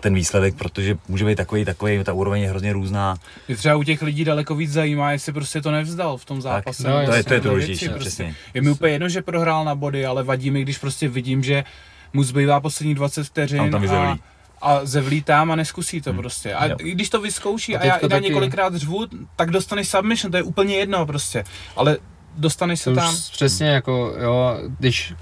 ten 0.00 0.14
výsledek, 0.14 0.54
protože 0.54 0.96
může 1.08 1.24
být 1.24 1.34
takový, 1.34 1.64
takový, 1.64 2.04
ta 2.04 2.12
úroveň 2.12 2.42
je 2.42 2.48
hrozně 2.48 2.72
různá. 2.72 3.16
Mě 3.48 3.56
třeba 3.56 3.76
u 3.76 3.82
těch 3.82 4.02
lidí 4.02 4.24
daleko 4.24 4.54
víc 4.54 4.72
zajímá, 4.72 5.12
jestli 5.12 5.32
prostě 5.32 5.60
to 5.60 5.70
nevzdal 5.70 6.16
v 6.16 6.24
tom 6.24 6.42
zápase. 6.42 6.88
no, 6.88 6.98
nebo 6.98 7.00
jasně. 7.00 7.10
To 7.12 7.16
je, 7.16 7.22
to 7.24 7.34
je 7.34 7.40
to 7.40 7.48
důležitější, 7.48 7.88
prostě. 7.88 8.00
přesně. 8.00 8.34
Je 8.54 8.62
mi 8.62 8.70
úplně 8.70 8.92
jedno, 8.92 9.08
že 9.08 9.22
prohrál 9.22 9.64
na 9.64 9.74
body, 9.74 10.06
ale 10.06 10.22
vadí 10.22 10.50
mi, 10.50 10.62
když 10.62 10.78
prostě 10.78 11.08
vidím, 11.08 11.42
že 11.42 11.64
mu 12.12 12.22
zbývá 12.22 12.60
poslední 12.60 12.94
20 12.94 13.24
vteřin 13.24 13.70
Tam 13.70 13.82
tam 13.86 14.18
a, 14.62 14.80
zevlí 14.84 15.22
tam 15.22 15.50
a 15.50 15.56
neskusí 15.56 16.00
to 16.00 16.12
prostě. 16.12 16.54
A 16.54 16.66
Jo. 16.66 16.76
i 16.80 16.90
když 16.90 17.08
to 17.10 17.20
vyzkouší 17.20 17.76
A 17.76 17.80
a, 17.80 17.84
já 17.86 17.96
i 17.96 18.02
na 18.02 18.08
taky- 18.08 18.24
několikrát 18.28 18.74
řvu, 18.74 19.06
tak 19.36 19.50
dostaneš 19.50 19.88
submission, 19.88 20.30
to 20.30 20.36
je 20.36 20.42
úplně 20.42 20.74
jedno 20.76 21.06
prostě. 21.06 21.44
Ale 21.76 21.98
dostaneš 22.36 22.80
se 22.80 22.90
To 22.90 22.96
tam, 22.96 23.14
přesně 23.32 23.68
jako, 23.68 24.14
jo, 24.20 24.58
když 24.78 25.14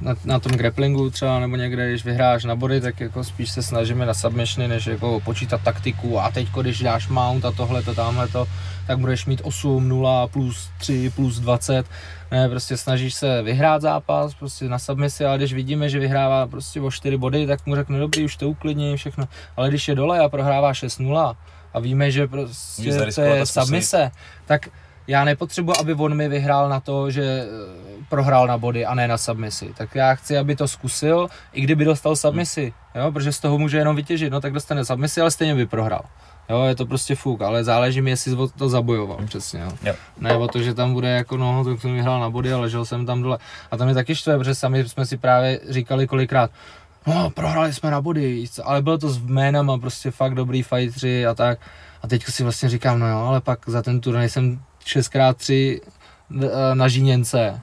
na, 0.00 0.14
na 0.24 0.38
tom 0.38 0.52
grapplingu 0.52 1.10
třeba 1.10 1.40
nebo 1.40 1.56
někde, 1.56 1.88
když 1.90 2.04
vyhráš 2.04 2.44
na 2.44 2.56
body, 2.56 2.80
tak 2.80 3.00
jako 3.00 3.24
spíš 3.24 3.50
se 3.50 3.62
snažíme 3.62 4.06
na 4.06 4.14
submissiony, 4.14 4.68
než 4.68 4.86
jako 4.86 5.20
počítat 5.20 5.60
taktiku 5.64 6.20
a 6.20 6.30
teď, 6.30 6.48
když 6.60 6.78
dáš 6.82 7.08
mount 7.08 7.44
a 7.44 7.50
tohle 7.52 7.82
to, 7.82 7.94
tamhle 7.94 8.28
to, 8.28 8.46
tak 8.86 8.98
budeš 8.98 9.26
mít 9.26 9.40
8, 9.44 9.88
0, 9.88 10.26
plus 10.26 10.70
3, 10.78 11.12
plus 11.16 11.38
20. 11.38 11.86
Ne, 12.30 12.48
prostě 12.48 12.76
snažíš 12.76 13.14
se 13.14 13.42
vyhrát 13.42 13.82
zápas, 13.82 14.34
prostě 14.34 14.68
na 14.68 14.78
submisi, 14.78 15.24
ale 15.24 15.38
když 15.38 15.52
vidíme, 15.52 15.88
že 15.88 15.98
vyhrává 15.98 16.46
prostě 16.46 16.80
o 16.80 16.90
4 16.90 17.16
body, 17.16 17.46
tak 17.46 17.66
mu 17.66 17.74
řekne 17.74 17.98
dobrý, 17.98 18.24
už 18.24 18.36
to 18.36 18.48
uklidní, 18.48 18.96
všechno. 18.96 19.28
Ale 19.56 19.68
když 19.68 19.88
je 19.88 19.94
dole 19.94 20.20
a 20.20 20.28
prohrává 20.28 20.72
6-0 20.72 21.36
a 21.74 21.80
víme, 21.80 22.10
že 22.10 22.26
prostě 22.26 23.12
to 23.14 23.20
je 23.20 23.46
submise, 23.46 24.10
tak 24.46 24.68
já 25.06 25.24
nepotřebuji, 25.24 25.72
aby 25.80 25.94
on 25.94 26.14
mi 26.14 26.28
vyhrál 26.28 26.68
na 26.68 26.80
to, 26.80 27.10
že 27.10 27.22
eh, 27.22 28.04
prohrál 28.08 28.46
na 28.46 28.58
body 28.58 28.86
a 28.86 28.94
ne 28.94 29.08
na 29.08 29.18
submisi. 29.18 29.74
Tak 29.76 29.94
já 29.94 30.14
chci, 30.14 30.38
aby 30.38 30.56
to 30.56 30.68
zkusil, 30.68 31.28
i 31.52 31.60
kdyby 31.60 31.84
dostal 31.84 32.16
submisi, 32.16 32.72
jo, 32.94 33.12
protože 33.12 33.32
z 33.32 33.40
toho 33.40 33.58
může 33.58 33.78
jenom 33.78 33.96
vytěžit, 33.96 34.32
no 34.32 34.40
tak 34.40 34.52
dostane 34.52 34.84
submisi, 34.84 35.20
ale 35.20 35.30
stejně 35.30 35.54
by 35.54 35.66
prohrál. 35.66 36.04
Jo, 36.50 36.64
je 36.64 36.76
to 36.76 36.86
prostě 36.86 37.14
fuk, 37.14 37.42
ale 37.42 37.64
záleží 37.64 38.00
mi, 38.00 38.10
jestli 38.10 38.30
jsi 38.30 38.36
to 38.58 38.68
zabojoval, 38.68 39.18
přesně, 39.26 39.60
jo. 39.60 39.72
Jo. 39.82 39.94
Ne 40.20 40.36
o 40.36 40.48
to, 40.48 40.62
že 40.62 40.74
tam 40.74 40.92
bude 40.92 41.08
jako, 41.08 41.36
no, 41.36 41.64
tak 41.64 41.80
jsem 41.80 41.94
vyhrál 41.94 42.20
na 42.20 42.30
body 42.30 42.52
a 42.52 42.58
ležel 42.58 42.84
jsem 42.84 43.06
tam 43.06 43.22
dole. 43.22 43.38
A 43.70 43.76
tam 43.76 43.88
je 43.88 43.94
taky 43.94 44.14
štve, 44.14 44.38
protože 44.38 44.54
sami 44.54 44.88
jsme 44.88 45.06
si 45.06 45.16
právě 45.16 45.60
říkali 45.68 46.06
kolikrát, 46.06 46.50
no, 47.06 47.30
prohráli 47.30 47.72
jsme 47.72 47.90
na 47.90 48.00
body, 48.00 48.44
ale 48.64 48.82
bylo 48.82 48.98
to 48.98 49.10
s 49.10 49.18
jménama, 49.18 49.78
prostě 49.78 50.10
fakt 50.10 50.34
dobrý 50.34 50.62
fightři 50.62 51.26
a 51.26 51.34
tak. 51.34 51.58
A 52.02 52.08
teď 52.08 52.24
si 52.24 52.42
vlastně 52.42 52.68
říkám, 52.68 52.98
no 52.98 53.08
jo, 53.08 53.18
ale 53.18 53.40
pak 53.40 53.58
za 53.66 53.82
ten 53.82 54.00
turnaj 54.00 54.28
jsem 54.28 54.60
6x3 54.86 55.80
eh, 56.42 56.74
na 56.74 56.88
Žíněnce. 56.88 57.60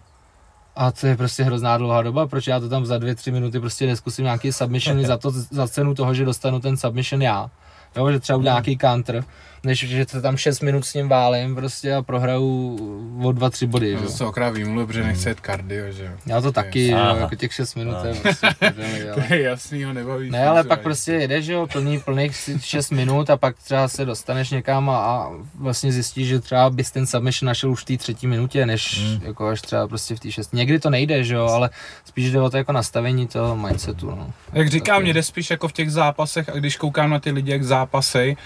A 0.76 0.92
to 0.92 1.08
je 1.08 1.18
prostě 1.18 1.44
hrozná 1.44 1.78
dlouhá 1.78 2.02
doba, 2.02 2.28
proč 2.28 2.48
já 2.48 2.60
to 2.60 2.70
tam 2.70 2.86
za 2.86 2.98
dvě, 2.98 3.16
tři 3.16 3.32
minuty 3.32 3.60
prostě 3.60 3.88
neskusím 3.88 4.26
nějaký 4.26 4.52
submissiony 4.52 5.06
za, 5.08 5.18
to, 5.18 5.32
za 5.32 5.68
cenu 5.68 5.96
toho, 5.96 6.14
že 6.14 6.26
dostanu 6.26 6.60
ten 6.60 6.78
submission 6.78 7.22
já. 7.22 7.50
Jo, 7.96 8.12
že 8.12 8.20
třeba 8.20 8.38
udělám 8.38 8.56
nějaký 8.56 8.78
counter, 8.78 9.24
než 9.64 9.80
že 9.80 10.05
se 10.10 10.22
tam 10.22 10.38
6 10.38 10.60
minut 10.62 10.86
s 10.86 10.93
ním 10.93 11.10
válím 11.10 11.55
prostě 11.55 11.93
a 11.93 12.01
prohraju 12.01 12.76
o 13.24 13.30
2-3 13.30 13.68
body. 13.68 13.93
no, 13.93 13.99
že? 13.99 14.05
to 14.05 14.12
se 14.12 14.26
okrát 14.26 14.49
výmluv, 14.49 14.88
protože 14.88 15.03
nechce 15.03 15.30
jet 15.30 15.39
kardio, 15.39 15.91
že 15.91 16.03
jo. 16.05 16.12
Já 16.26 16.41
to 16.41 16.51
taky, 16.51 16.86
že 16.86 16.91
jo, 16.91 17.16
jako 17.20 17.36
těch 17.36 17.53
6 17.53 17.76
minut 17.76 17.95
je 18.07 18.14
prostě 18.14 18.47
v 18.49 18.60
prdeli, 18.60 19.10
ale... 19.10 19.22
To 19.28 19.34
je 19.34 19.41
jasný, 19.41 19.84
ho 19.84 19.93
nebaví. 19.93 20.30
Ne, 20.30 20.47
ale 20.47 20.64
pak 20.64 20.82
prostě 20.82 21.12
jedeš, 21.14 21.45
že 21.45 21.53
jo, 21.53 21.68
plný, 21.68 21.99
plných 21.99 22.49
6 22.62 22.91
minut 22.91 23.30
a 23.30 23.38
pak 23.38 23.55
třeba 23.57 23.88
se 23.88 24.05
dostaneš 24.05 24.49
někam 24.49 24.89
a, 24.89 24.97
a 24.97 25.30
vlastně 25.55 25.91
zjistíš, 25.91 26.28
že 26.28 26.39
třeba 26.39 26.70
bys 26.70 26.91
ten 26.91 27.07
submission 27.07 27.47
našel 27.47 27.72
už 27.72 27.82
v 27.82 27.86
té 27.86 27.97
třetí 27.97 28.28
minutě, 28.28 28.66
než 28.66 28.99
Hmm. 28.99 29.20
jako 29.24 29.47
až 29.47 29.62
třeba 29.62 29.88
prostě 29.88 30.16
v 30.16 30.20
té 30.20 30.32
šest. 30.32 30.53
Někdy 30.53 30.80
to 30.80 30.89
nejde, 30.89 31.24
že 31.24 31.36
jo, 31.36 31.45
ale 31.45 31.70
spíš 32.05 32.32
jde 32.32 32.41
o 32.41 32.49
to 32.49 32.57
jako 32.57 32.72
nastavení 32.72 33.28
toho 33.28 33.55
mindsetu, 33.55 34.10
no. 34.10 34.34
Jak 34.53 34.70
říkám, 34.70 35.01
mě 35.01 35.14
jde 35.14 35.24
spíš 35.24 35.49
jako 35.49 35.68
v 35.68 35.72
těch 35.74 35.91
zápasech 35.91 36.49
a 36.49 36.51
když 36.51 36.78
koukám 36.78 37.10
na 37.10 37.20
ty 37.20 37.32
lidi, 37.32 37.51
jak 37.51 37.64
zápasej, 37.64 38.38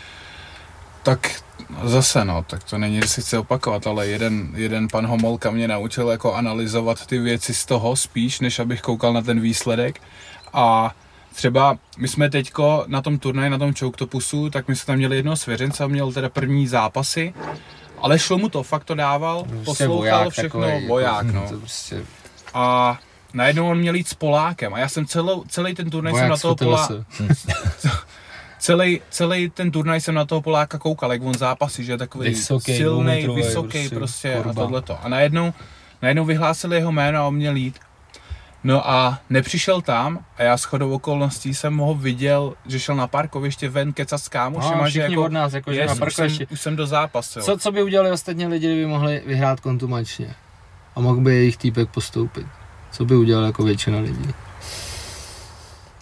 tak 1.03 1.43
zase 1.83 2.25
no, 2.25 2.43
tak 2.47 2.63
to 2.63 2.77
není, 2.77 3.01
že 3.01 3.07
si 3.07 3.21
chci 3.21 3.37
opakovat, 3.37 3.87
ale 3.87 4.07
jeden, 4.07 4.49
jeden 4.55 4.87
pan 4.87 5.07
Homolka 5.07 5.51
mě 5.51 5.67
naučil 5.67 6.09
jako 6.09 6.33
analyzovat 6.33 7.05
ty 7.05 7.19
věci 7.19 7.53
z 7.53 7.65
toho 7.65 7.95
spíš, 7.95 8.39
než 8.39 8.59
abych 8.59 8.81
koukal 8.81 9.13
na 9.13 9.21
ten 9.21 9.39
výsledek 9.39 10.01
a 10.53 10.95
třeba 11.33 11.77
my 11.97 12.07
jsme 12.07 12.29
teďko 12.29 12.83
na 12.87 13.01
tom 13.01 13.19
turnaji, 13.19 13.49
na 13.49 13.57
tom 13.57 13.73
Choketopusu, 13.73 14.49
tak 14.49 14.67
my 14.67 14.75
jsme 14.75 14.85
tam 14.85 14.95
měli 14.95 15.15
jednoho 15.15 15.37
svěřence 15.37 15.83
a 15.83 15.87
měl 15.87 16.11
teda 16.11 16.29
první 16.29 16.67
zápasy, 16.67 17.33
ale 18.01 18.19
šlo 18.19 18.37
mu 18.37 18.49
to, 18.49 18.63
fakt 18.63 18.83
to 18.83 18.95
dával, 18.95 19.43
Prostě 19.43 19.65
poslouchal 19.65 20.29
všechno, 20.29 20.59
takovej, 20.59 20.87
voják, 20.87 21.25
jako, 21.25 21.37
no. 21.39 21.49
To 21.49 21.57
prostě 21.57 22.05
A 22.53 22.99
najednou 23.33 23.69
on 23.69 23.77
měl 23.77 23.95
jít 23.95 24.07
s 24.07 24.13
Polákem 24.13 24.73
a 24.73 24.79
já 24.79 24.89
jsem 24.89 25.05
celou, 25.05 25.43
celý 25.43 25.75
ten 25.75 25.89
turnaj 25.89 26.13
jsem 26.13 26.19
voják 26.19 26.29
na 26.29 26.37
toho 26.37 26.55
Polá. 26.55 26.89
celý, 28.63 29.01
celý 29.09 29.49
ten 29.49 29.71
turnaj 29.71 30.01
jsem 30.01 30.15
na 30.15 30.25
toho 30.25 30.41
Poláka 30.41 30.77
koukal, 30.77 31.11
jak 31.13 31.21
on 31.23 31.33
zápasí, 31.33 31.83
že 31.83 31.97
takový 31.97 32.29
Vysoký, 32.29 32.77
silný, 32.77 33.27
vysoký 33.35 33.89
prostě 33.89 33.95
prostě, 33.95 34.33
a 34.33 34.37
kurba. 34.43 34.61
tohleto. 34.61 34.97
A 35.03 35.09
najednou, 35.09 35.53
najednou 36.01 36.25
vyhlásili 36.25 36.75
jeho 36.75 36.91
jméno 36.91 37.19
a 37.19 37.27
on 37.27 37.35
měl 37.35 37.55
jít. 37.55 37.79
No 38.63 38.89
a 38.89 39.19
nepřišel 39.29 39.81
tam 39.81 40.19
a 40.37 40.43
já 40.43 40.57
s 40.57 40.63
chodou 40.63 40.91
okolností 40.91 41.53
jsem 41.53 41.77
ho 41.77 41.93
viděl, 41.95 42.53
že 42.65 42.79
šel 42.79 42.95
na 42.95 43.07
parkoviště 43.07 43.69
ven 43.69 43.93
kecat 43.93 44.21
s 44.21 44.27
kámošema, 44.29 44.77
No, 44.77 44.89
že 44.89 44.99
všichni 44.99 45.13
jako, 45.15 45.25
od 45.25 45.31
nás, 45.31 45.53
jako, 45.53 45.73
že 45.73 45.85
na 45.85 45.93
už, 45.93 45.99
parkovišti. 45.99 46.37
jsem, 46.37 46.47
už 46.51 46.61
jsem 46.61 46.75
do 46.75 46.87
zápasu. 46.87 47.41
Co, 47.41 47.57
co 47.57 47.71
by 47.71 47.83
udělali 47.83 48.11
ostatní 48.11 48.47
lidi, 48.47 48.67
kdyby 48.67 48.85
mohli 48.85 49.21
vyhrát 49.25 49.59
kontumačně? 49.59 50.35
A 50.95 50.99
mohl 50.99 51.21
by 51.21 51.35
jejich 51.35 51.57
týpek 51.57 51.89
postoupit? 51.89 52.47
Co 52.91 53.05
by 53.05 53.15
udělal 53.15 53.43
jako 53.45 53.63
většina 53.63 53.99
lidí? 53.99 54.29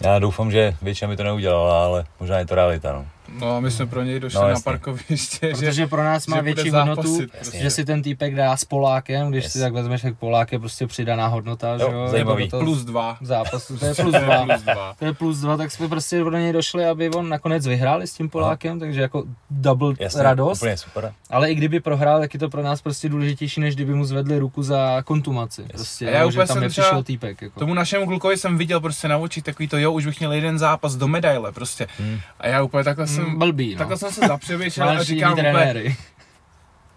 Já 0.03 0.19
doufám, 0.19 0.51
že 0.51 0.75
většina 0.81 1.09
by 1.09 1.17
to 1.17 1.23
neudělala, 1.23 1.85
ale 1.85 2.05
možná 2.19 2.39
je 2.39 2.45
to 2.45 2.55
realita, 2.55 2.91
no. 2.91 3.05
No 3.39 3.55
a 3.55 3.59
my 3.59 3.71
jsme 3.71 3.85
pro 3.85 4.03
něj 4.03 4.19
došli 4.19 4.39
No, 4.41 4.49
na 4.49 4.59
parkoviště, 4.59 5.47
že, 5.47 5.53
Protože 5.65 5.87
pro 5.87 6.03
nás 6.03 6.27
má 6.27 6.35
že 6.37 6.41
větší 6.41 6.69
hodnotu, 6.69 7.17
prostě. 7.37 7.57
že 7.59 7.69
si 7.69 7.85
ten 7.85 8.01
týpek 8.01 8.35
dá 8.35 8.57
s 8.57 8.65
Polákem, 8.65 9.29
když 9.31 9.43
Yes. 9.43 9.53
si 9.53 9.59
tak 9.59 9.73
vezmeš, 9.73 10.01
tak 10.01 10.17
Polák 10.17 10.51
je 10.51 10.59
prostě 10.59 10.87
přidaná 10.87 11.27
hodnota, 11.27 11.77
že 11.77 11.83
Jo, 11.83 11.91
jo? 11.91 12.07
zajímavý. 12.07 12.43
Jako 12.43 12.57
do 12.57 12.59
toho 12.59 12.71
plus 12.71 12.83
dva. 12.85 13.17
zápasu, 13.21 13.77
to 13.77 13.85
je 13.85 13.93
plus 14.01 14.11
To 14.11 14.17
je 14.17 14.23
dva. 14.25 14.45
plus 14.45 14.61
dva. 14.61 14.95
To 14.99 15.05
je 15.05 15.13
plus 15.13 15.37
dva, 15.37 15.57
tak 15.57 15.71
jsme 15.71 15.87
prostě 15.87 16.19
do 16.19 16.31
něj 16.31 16.53
došli, 16.53 16.85
aby 16.85 17.09
on 17.09 17.29
nakonec 17.29 17.67
vyhráli 17.67 18.07
s 18.07 18.13
tím 18.13 18.29
Polákem, 18.29 18.79
takže 18.79 19.01
jako 19.01 19.23
double 19.49 19.93
Jasně, 19.99 20.23
radost. 20.23 20.57
úplně 20.57 20.77
super. 20.77 21.13
Ale 21.29 21.51
i 21.51 21.55
kdyby 21.55 21.79
prohrál, 21.79 22.19
tak 22.19 22.33
je 22.33 22.39
to 22.39 22.49
pro 22.49 22.63
nás 22.63 22.81
prostě 22.81 23.09
důležitější, 23.09 23.61
než 23.61 23.75
kdyby 23.75 23.93
mu 23.93 24.05
zvedli 24.05 24.39
ruku 24.39 24.63
za 24.63 25.01
kontumaci. 25.05 25.63
Prostě, 25.63 26.07
A 26.07 26.09
já 26.09 26.21
jo, 26.21 26.27
úplně 26.27 26.43
že 26.43 26.47
tam 26.47 26.55
jsem 26.55 26.61
nepřišel 26.63 26.83
třeba 26.85 27.03
týpek. 27.03 27.41
Jako. 27.41 27.59
Tomu 27.59 27.73
našemu 27.73 28.05
klukovi 28.05 28.37
jsem 28.37 28.57
viděl 28.57 28.79
prostě 28.79 29.07
na 29.07 29.17
oči 29.17 29.41
takový 29.41 29.67
to, 29.67 29.77
jo, 29.77 29.91
už 29.91 30.05
bych 30.05 30.19
měl 30.19 30.31
jeden 30.33 30.59
zápas 30.59 30.95
do 30.95 31.07
medaile 31.07 31.51
prostě. 31.51 31.87
Hmm. 31.99 32.19
A 32.39 32.47
já 32.47 32.63
úplně 32.63 32.83
takhle 32.83 33.07
jsem, 33.07 33.20
Mm, 33.29 33.39
blbý, 33.39 33.73
no. 33.73 33.77
takhle 33.77 33.97
jsem 33.97 34.11
se 34.11 34.27
zapřevěšel 34.27 34.89
a 34.89 35.03
říkám 35.03 35.31
úplně, 35.33 35.43
trenéry. 35.51 35.95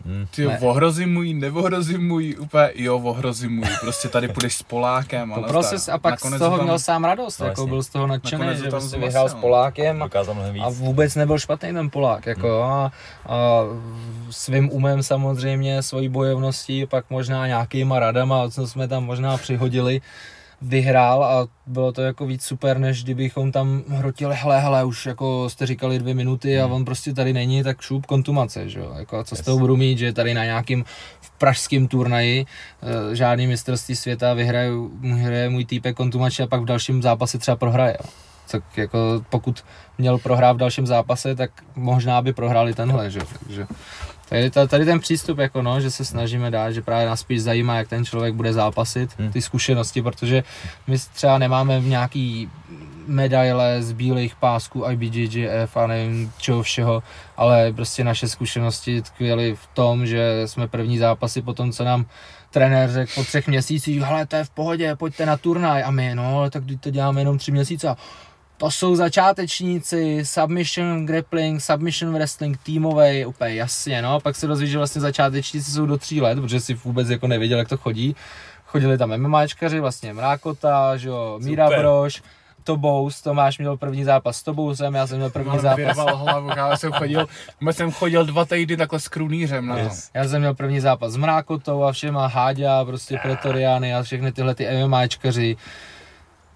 Hmm. 0.07 0.27
ty 0.35 0.43
jo, 0.43 0.51
Ne. 0.51 0.59
ohrozím 0.63 1.13
můj, 1.13 1.35
neohrozím 1.35 2.09
můj, 2.09 2.37
úplně, 2.41 2.71
jo, 2.75 2.97
ohrozím 2.99 3.53
můj, 3.57 3.69
prostě 3.81 4.09
tady 4.09 4.29
půjdeš 4.29 4.55
s 4.57 4.63
Polákem. 4.63 5.33
a 5.33 5.35
To 5.35 5.41
nazdar. 5.41 5.61
proces 5.61 5.89
a 5.89 5.99
pak 5.99 6.11
Nakonec 6.11 6.37
z 6.39 6.39
toho 6.39 6.51
to 6.51 6.57
tam- 6.57 6.67
měl 6.67 6.79
sám 6.79 7.05
radost, 7.05 7.39
No, 7.39 7.47
jako 7.47 7.67
byl 7.67 7.83
z 7.83 7.89
toho 7.89 8.07
nadšený, 8.07 8.47
že 8.57 8.61
tam 8.63 8.71
prostě 8.71 8.89
zmasil, 8.89 9.01
vyhrál 9.01 9.29
s. 9.29 9.35
Polákem 9.35 10.03
a, 10.03 10.09
a 10.65 10.69
vůbec 10.71 11.15
nebyl 11.15 11.39
špatný 11.39 11.73
ten 11.73 11.91
Polák, 11.91 12.27
jako 12.27 12.63
a, 12.63 12.93
a 13.27 13.61
svým 14.31 14.71
umem 14.73 15.03
samozřejmě, 15.03 15.83
svojí 15.83 16.09
bojovností, 16.09 16.87
pak 16.87 17.05
možná 17.11 17.47
nějakýma 17.47 17.99
radama, 17.99 18.51
co 18.51 18.67
jsme 18.69 18.89
tam 18.89 19.05
možná 19.05 19.37
přihodili, 19.37 20.01
vyhrál 20.65 21.25
a 21.25 21.47
bylo 21.67 21.93
to 21.93 22.03
jako 22.03 22.27
víc 22.27 22.45
super, 22.45 22.79
než 22.79 23.05
kdybychom 23.05 23.53
tam 23.53 23.83
hrotili, 23.89 24.35
hele, 24.37 24.61
hele, 24.61 24.85
už 24.85 25.07
jako 25.07 25.51
jste 25.51 25.67
říkali 25.67 25.99
dvě 25.99 26.15
minuty 26.15 26.61
a 26.61 26.67
on 26.67 26.85
prostě 26.85 27.15
tady 27.15 27.33
není, 27.33 27.63
tak 27.63 27.81
šup 27.81 28.07
kontumace, 28.07 28.69
že 28.69 28.81
jo, 28.81 28.95
jako 28.99 29.19
a 29.19 29.25
co 29.25 29.37
z 29.37 29.41
toho 29.41 29.59
budu 29.59 29.77
mít, 29.77 29.99
že 29.99 30.13
tady 30.13 30.35
na 30.35 30.45
nějakým 30.45 30.85
v 31.21 31.31
pražském 31.31 31.89
turnaji 31.89 32.47
eh, 32.83 33.17
žádný 33.17 33.47
mistrovství 33.47 33.97
světa 33.97 34.35
vyhraje, 34.35 34.71
vyhraje 35.01 35.51
můj 35.51 35.65
týpek 35.65 35.97
kontumače 35.97 36.43
a 36.43 36.47
pak 36.47 36.63
v 36.63 36.65
dalším 36.65 37.03
zápase 37.03 37.39
třeba 37.39 37.57
prohraje. 37.57 37.97
jo. 38.05 38.11
Tak 38.51 38.79
jako 38.79 38.99
pokud 39.31 39.65
měl 39.99 40.19
prohrát 40.19 40.57
v 40.57 40.59
dalším 40.59 40.87
zápase, 40.87 41.35
tak 41.35 41.51
možná 41.77 42.23
by 42.23 42.33
prohráli 42.33 42.75
tenhle, 42.75 43.11
že? 43.11 43.19
jo. 43.19 43.27
Takže 43.45 43.67
tady, 44.29 44.51
ta- 44.51 44.67
tady 44.67 44.85
ten 44.85 45.01
přístup, 45.01 45.39
jako 45.39 45.63
no, 45.63 45.81
že 45.81 45.91
se 45.91 46.05
snažíme 46.05 46.51
dát, 46.51 46.71
že 46.71 46.83
právě 46.83 47.07
nás 47.07 47.21
spíš 47.21 47.43
zajímá, 47.43 47.77
jak 47.77 47.89
ten 47.89 48.05
člověk 48.05 48.35
bude 48.35 48.53
zápasit, 48.53 49.11
Hmm. 49.19 49.33
ty 49.33 49.43
zkušenosti, 49.43 50.03
protože 50.03 50.45
my 50.87 50.99
třeba 50.99 51.39
nemáme 51.39 51.81
nějaký 51.81 52.51
medaile 53.07 53.83
z 53.83 53.93
bílých 53.93 54.35
pásků 54.37 54.85
IBJJF 54.91 55.77
a 55.77 55.87
nevím 55.87 56.33
čeho 56.39 56.63
všeho, 56.63 57.03
ale 57.37 57.73
prostě 57.73 58.05
naše 58.05 58.29
zkušenosti 58.29 59.03
tkvěly 59.03 59.55
v 59.55 59.67
tom, 59.75 60.07
že 60.07 60.43
jsme 60.47 60.69
první 60.69 60.99
zápasy 60.99 61.43
po 61.43 61.55
tom, 61.55 61.73
co 61.73 61.85
nám 61.85 62.07
trenér 62.51 62.91
řekl 62.93 63.13
po 63.15 63.25
třech 63.25 63.49
měsících, 63.49 64.01
hele, 64.01 64.27
to 64.27 64.37
je 64.37 64.45
v 64.45 64.51
pohodě, 64.51 64.97
pojďte 64.97 65.27
na 65.27 65.37
turnaj 65.37 65.83
a 65.83 65.91
my, 65.91 66.15
no, 66.15 66.39
ale 66.39 66.51
tak 66.51 66.65
teď 66.67 66.81
to 66.81 66.91
děláme 66.91 67.21
jenom 67.21 67.39
tři 67.39 67.53
měsíce 67.53 67.89
a 67.89 67.97
to 68.57 68.71
jsou 68.71 68.97
začátečníci, 68.97 70.21
submission 70.25 71.07
grappling, 71.07 71.61
submission 71.61 72.13
wrestling, 72.13 72.59
týmový, 72.63 73.27
úplně 73.27 73.55
jasně, 73.55 74.03
no. 74.03 74.21
Pak 74.21 74.37
se 74.37 74.47
dozví, 74.47 74.67
že 74.67 74.79
vlastně 74.79 75.01
začátečníci 75.01 75.71
jsou 75.71 75.87
do 75.87 75.99
tří 75.99 76.21
let, 76.21 76.41
protože 76.41 76.61
si 76.61 76.75
vůbec 76.75 77.11
jako 77.11 77.27
nevěděl, 77.27 77.59
jak 77.59 77.69
to 77.69 77.77
chodí. 77.77 78.17
Chodili 78.65 78.99
tam 78.99 79.17
MMAčkaři, 79.17 79.81
vlastně 79.81 80.13
Mrákota, 80.13 80.97
že 80.97 81.09
jo, 81.09 81.39
Míra 81.43 81.67
Super. 81.67 81.79
Brož, 81.79 82.23
Tobous, 82.65 83.23
Tomáš 83.23 83.59
měl 83.59 83.77
první 83.77 84.05
zápas 84.05 84.37
s 84.37 84.43
Tobousem, 84.43 84.95
já 84.95 85.07
jsem 85.07 85.17
měl 85.17 85.31
první 85.31 85.49
Mám 85.49 85.61
zápas. 85.61 85.97
hlavu, 85.97 86.49
já 86.57 86.77
jsem 86.77 86.93
chodil, 86.93 87.27
jsem 87.71 87.93
chodil 87.93 88.25
dva 88.25 88.45
týdny 88.45 88.77
takhle 88.77 89.01
s 89.01 89.09
krunýřem 89.09 89.67
na. 89.67 89.79
Yes. 89.79 90.11
Já 90.15 90.29
jsem 90.29 90.41
měl 90.41 90.55
první 90.55 90.81
zápas 90.81 91.13
s 91.13 91.17
Mrákotou 91.17 91.83
a 91.83 91.93
všema 91.93 92.27
Háďa, 92.27 92.85
prostě 92.85 93.19
Pretoriány 93.23 93.95
a 93.95 94.03
všechny 94.03 94.33
tyhle 94.33 94.55
ty 94.55 94.69
MMAčkaři. 94.85 95.57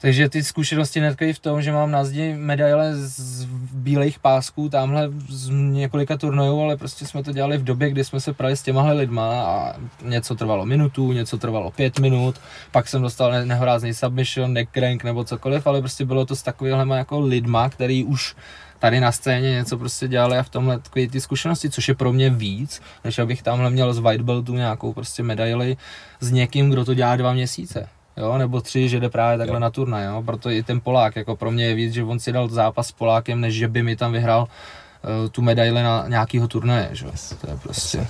Takže 0.01 0.29
ty 0.29 0.45
zkušenosti 0.45 1.01
netkví 1.01 1.33
v 1.33 1.39
tom, 1.39 1.63
že 1.63 1.73
mám 1.73 1.91
na 1.91 2.05
zdi 2.05 2.35
medaile 2.35 2.97
z 2.97 3.45
bílých 3.73 4.19
pásků, 4.19 4.69
tamhle 4.69 5.11
z 5.29 5.49
několika 5.51 6.17
turnajů, 6.17 6.61
ale 6.61 6.77
prostě 6.77 7.07
jsme 7.07 7.23
to 7.23 7.33
dělali 7.33 7.59
v 7.59 7.65
době, 7.65 7.91
kdy 7.91 8.05
jsme 8.05 8.21
se 8.21 8.33
prali 8.33 8.57
s 8.57 8.63
těmahle 8.63 8.93
lidma 8.93 9.43
a 9.43 9.75
něco 10.03 10.35
trvalo 10.35 10.67
minutu, 10.67 11.13
něco 11.13 11.39
trvalo 11.39 11.71
pět 11.71 11.99
minut, 11.99 12.41
pak 12.73 12.89
jsem 12.89 13.03
dostal 13.03 13.33
ne- 13.33 13.47
nehorázný 13.47 13.95
submission, 13.95 14.53
neck 14.53 14.73
crank 14.73 15.05
nebo 15.05 15.25
cokoliv, 15.25 15.67
ale 15.67 15.81
prostě 15.81 16.05
bylo 16.05 16.27
to 16.27 16.37
s 16.37 16.43
takovýhlema 16.43 16.97
jako 16.97 17.21
lidma, 17.21 17.69
který 17.71 18.05
už 18.05 18.37
tady 18.79 19.01
na 19.01 19.13
scéně 19.13 19.51
něco 19.51 19.79
prostě 19.79 20.09
dělali 20.09 20.39
a 20.39 20.43
v 20.43 20.49
tomhle 20.49 20.79
takový 20.79 21.09
ty 21.09 21.21
zkušenosti, 21.21 21.71
což 21.71 21.89
je 21.89 21.95
pro 21.95 22.13
mě 22.13 22.31
víc, 22.31 22.83
než 23.05 23.19
abych 23.19 23.43
tamhle 23.43 23.71
měl 23.71 23.95
z 23.95 23.99
white 23.99 24.23
beltu 24.23 24.55
nějakou 24.55 24.93
prostě 24.93 25.23
medaili 25.23 25.77
s 26.21 26.31
někým, 26.31 26.71
kdo 26.71 26.85
to 26.85 26.95
dělá 26.95 27.17
dva 27.17 27.33
měsíce. 27.33 27.89
Jo, 28.21 28.39
nebo 28.39 28.61
tři, 28.61 28.89
že 28.89 29.01
jde 29.01 29.09
právě 29.09 29.39
takhle 29.39 29.57
Jo. 29.57 29.61
na 29.61 29.71
turnaj, 29.71 30.07
jo? 30.07 30.23
proto 30.27 30.51
i 30.51 30.63
ten 30.63 30.81
Polák, 30.81 31.17
jako 31.17 31.37
pro 31.37 31.51
mě 31.51 31.65
je 31.67 31.75
víc, 31.75 31.93
že 31.95 32.05
on 32.05 32.19
si 32.19 32.33
dal 32.33 32.49
zápas 32.49 32.87
s 32.89 32.93
Polákem, 32.93 33.41
než 33.41 33.55
že 33.55 33.69
by 33.69 33.83
mi 33.83 33.97
tam 33.97 34.13
vyhrál 34.13 34.41
uh, 34.43 35.29
tu 35.29 35.43
medaili 35.43 35.83
na 35.83 36.05
nějakýho 36.09 36.49
turnaje, 36.49 36.89
že? 36.93 37.07
jo. 37.07 37.13
To 37.41 37.51
je 37.51 37.57
prostě, 37.63 38.07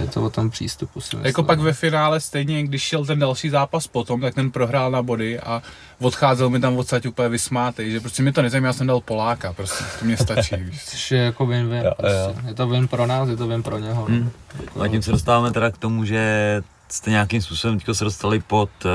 je 0.00 0.06
to 0.06 0.22
o 0.22 0.30
tom 0.30 0.50
přístupu 0.50 1.00
si 1.00 1.16
myslím. 1.16 1.26
Jako 1.26 1.42
pak 1.42 1.58
ve 1.58 1.72
finále 1.72 2.20
stejně, 2.20 2.62
když 2.62 2.82
šel 2.82 3.04
ten 3.06 3.18
další 3.18 3.50
zápas 3.50 3.86
potom, 3.86 4.20
tak 4.20 4.34
ten 4.34 4.50
prohrál 4.50 4.90
na 4.90 5.02
body 5.02 5.40
a 5.40 5.62
odcházel 6.00 6.50
mi 6.50 6.60
tam 6.60 6.76
odsaď 6.76 7.06
úplně 7.06 7.28
vysmátej, 7.28 7.90
že 7.90 8.00
prostě 8.00 8.22
mi 8.22 8.32
to 8.32 8.42
nezajímá, 8.42 8.66
já 8.66 8.72
jsem 8.72 8.86
dal 8.86 9.00
Poláka, 9.00 9.52
prostě, 9.52 9.84
to 9.98 10.04
mě 10.04 10.16
stačí, 10.16 10.56
víš. 10.60 10.84
Což 10.84 11.10
je 11.10 11.18
jako 11.18 11.46
win-win, 11.46 11.84
Jo, 11.84 11.92
prostě. 11.98 12.48
je 12.48 12.54
to 12.54 12.68
win 12.68 12.88
pro 12.88 13.06
nás, 13.06 13.28
je 13.28 13.36
to 13.36 13.46
win 13.46 13.62
pro 13.62 13.78
něho. 13.78 14.04
Hmm. 14.04 14.30
Jako, 14.60 14.78
No 14.78 14.84
a 14.84 14.88
tím 14.88 15.02
se 15.02 15.10
dostáváme 15.10 15.50
teda 15.52 15.70
k 15.70 15.78
tomu, 15.78 16.04
že 16.04 16.62
jste 16.88 17.10
nějakým 17.10 17.42
způsobem 17.42 17.78
teďko 17.78 17.94
se 17.94 18.04
dostali 18.04 18.40
pod 18.40 18.70
uh, 18.84 18.90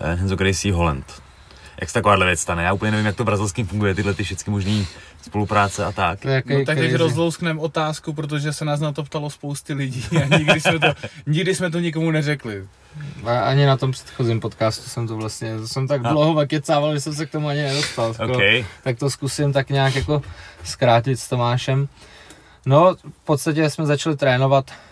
Henzo 0.00 0.36
Gracie 0.36 0.74
Holland. 0.74 1.22
Jak 1.80 1.90
se 1.90 1.94
takováhle 1.94 2.26
věc 2.26 2.40
stane? 2.40 2.62
Já 2.62 2.72
úplně 2.72 2.90
nevím, 2.90 3.06
jak 3.06 3.16
to 3.16 3.24
brazilským 3.24 3.66
funguje, 3.66 3.94
tyhle 3.94 4.14
ty 4.14 4.24
všechny 4.24 4.50
možné 4.50 4.84
spolupráce 5.22 5.84
a 5.84 5.92
tak. 5.92 6.24
jaký 6.24 6.54
No 6.54 6.64
tak 6.64 6.78
teď 6.78 6.94
rozlouskneme 6.94 7.60
otázku, 7.60 8.12
protože 8.12 8.52
se 8.52 8.64
nás 8.64 8.80
na 8.80 8.92
to 8.92 9.02
ptalo 9.02 9.30
spousty 9.30 9.72
lidí 9.74 10.04
a 10.22 10.38
nikdy 10.38 10.60
jsme 10.60 10.78
to, 10.78 10.86
nikdy 11.26 11.54
jsme 11.54 11.70
to 11.70 11.78
nikomu 11.78 12.10
neřekli. 12.10 12.64
A 13.24 13.40
ani 13.40 13.66
na 13.66 13.76
tom 13.76 13.92
předchozím 13.92 14.40
podcastu 14.40 14.90
jsem 14.90 15.06
to 15.06 15.16
vlastně, 15.16 15.58
to 15.58 15.68
jsem 15.68 15.88
tak 15.88 16.02
dlouho 16.02 16.34
vakecával, 16.34 16.94
že 16.94 17.00
jsem 17.00 17.14
se 17.14 17.26
k 17.26 17.30
tomu 17.30 17.48
ani 17.48 17.62
nedostal. 17.62 18.14
Skoro. 18.14 18.34
OK. 18.34 18.42
tak 18.82 18.98
to 18.98 19.10
zkusím 19.10 19.52
tak 19.52 19.70
nějak 19.70 19.96
jako 19.96 20.22
zkrátit 20.64 21.20
s 21.20 21.28
Tomášem. 21.28 21.88
No, 22.66 22.94
v 22.94 23.24
podstatě 23.24 23.70
jsme 23.70 23.86
začali 23.86 24.16
trénovat 24.16 24.70
eh, 24.70 24.87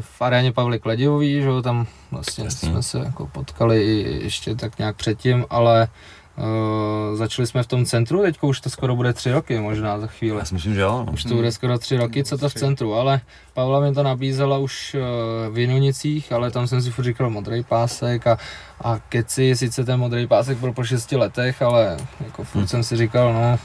v 0.00 0.22
aréně 0.22 0.52
Pavly 0.52 0.78
Kladivový, 0.78 1.42
že 1.42 1.48
jo, 1.48 1.62
tam 1.62 1.86
vlastně 2.10 2.44
Jasně. 2.44 2.68
jsme 2.68 2.82
se 2.82 2.98
jako 2.98 3.26
potkali 3.26 3.82
i 3.82 4.20
ještě 4.24 4.54
tak 4.54 4.78
nějak 4.78 4.96
předtím, 4.96 5.44
ale 5.50 5.88
uh, 6.36 7.16
začali 7.16 7.46
jsme 7.46 7.62
v 7.62 7.66
tom 7.66 7.84
centru, 7.84 8.22
teďko 8.22 8.46
už 8.48 8.60
to 8.60 8.70
skoro 8.70 8.96
bude 8.96 9.12
tři 9.12 9.32
roky 9.32 9.58
možná 9.58 9.98
za 9.98 10.06
chvíli. 10.06 10.38
Já 10.38 10.44
si 10.44 10.54
myslím, 10.54 10.74
že 10.74 10.80
jo. 10.80 11.04
No. 11.06 11.12
Už 11.12 11.24
to 11.24 11.34
bude 11.34 11.52
skoro 11.52 11.78
tři 11.78 11.96
roky, 11.96 12.24
co 12.24 12.38
to 12.38 12.48
v 12.48 12.54
centru, 12.54 12.94
ale 12.94 13.20
Pavla 13.54 13.80
mi 13.80 13.94
to 13.94 14.02
nabízela 14.02 14.58
už 14.58 14.94
eh, 14.94 15.50
v 15.50 15.58
Jinonicích, 15.58 16.32
ale 16.32 16.50
tam 16.50 16.66
jsem 16.66 16.82
si 16.82 16.90
furt 16.90 17.04
říkal 17.04 17.30
modrý 17.30 17.62
pásek 17.64 18.26
a, 18.26 18.38
a 18.80 18.98
keci, 19.08 19.56
sice 19.56 19.84
ten 19.84 20.00
modrý 20.00 20.26
pásek 20.26 20.58
byl 20.58 20.72
po 20.72 20.84
šesti 20.84 21.16
letech, 21.16 21.62
ale 21.62 21.96
jako 22.26 22.44
furt 22.44 22.60
Hmm. 22.60 22.68
jsem 22.68 22.82
si 22.84 22.96
říkal, 22.96 23.32
no, 23.34 23.58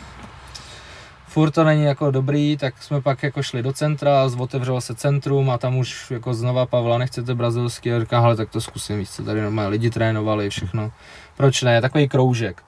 furt 1.35 1.51
to 1.51 1.63
není 1.63 1.83
jako 1.83 2.11
dobrý, 2.11 2.57
tak 2.57 2.83
jsme 2.83 3.01
pak 3.01 3.23
jako 3.23 3.43
šli 3.43 3.63
do 3.63 3.73
centra, 3.73 4.29
otevřelo 4.37 4.81
se 4.81 4.95
centrum 4.95 5.49
a 5.49 5.57
tam 5.57 5.77
už 5.77 6.11
jako 6.11 6.33
znova 6.33 6.65
Pavla, 6.65 6.97
nechcete 6.97 7.35
brazilský, 7.35 7.93
a 7.93 7.99
říkám, 7.99 8.23
hele, 8.23 8.35
tak 8.35 8.49
to 8.49 8.61
zkusím, 8.61 8.97
víš 8.97 9.09
co, 9.09 9.23
tady 9.23 9.41
normálně 9.41 9.69
lidi 9.69 9.89
trénovali, 9.89 10.49
všechno, 10.49 10.91
proč 11.37 11.61
ne, 11.61 11.81
takový 11.81 12.07
kroužek. 12.07 12.63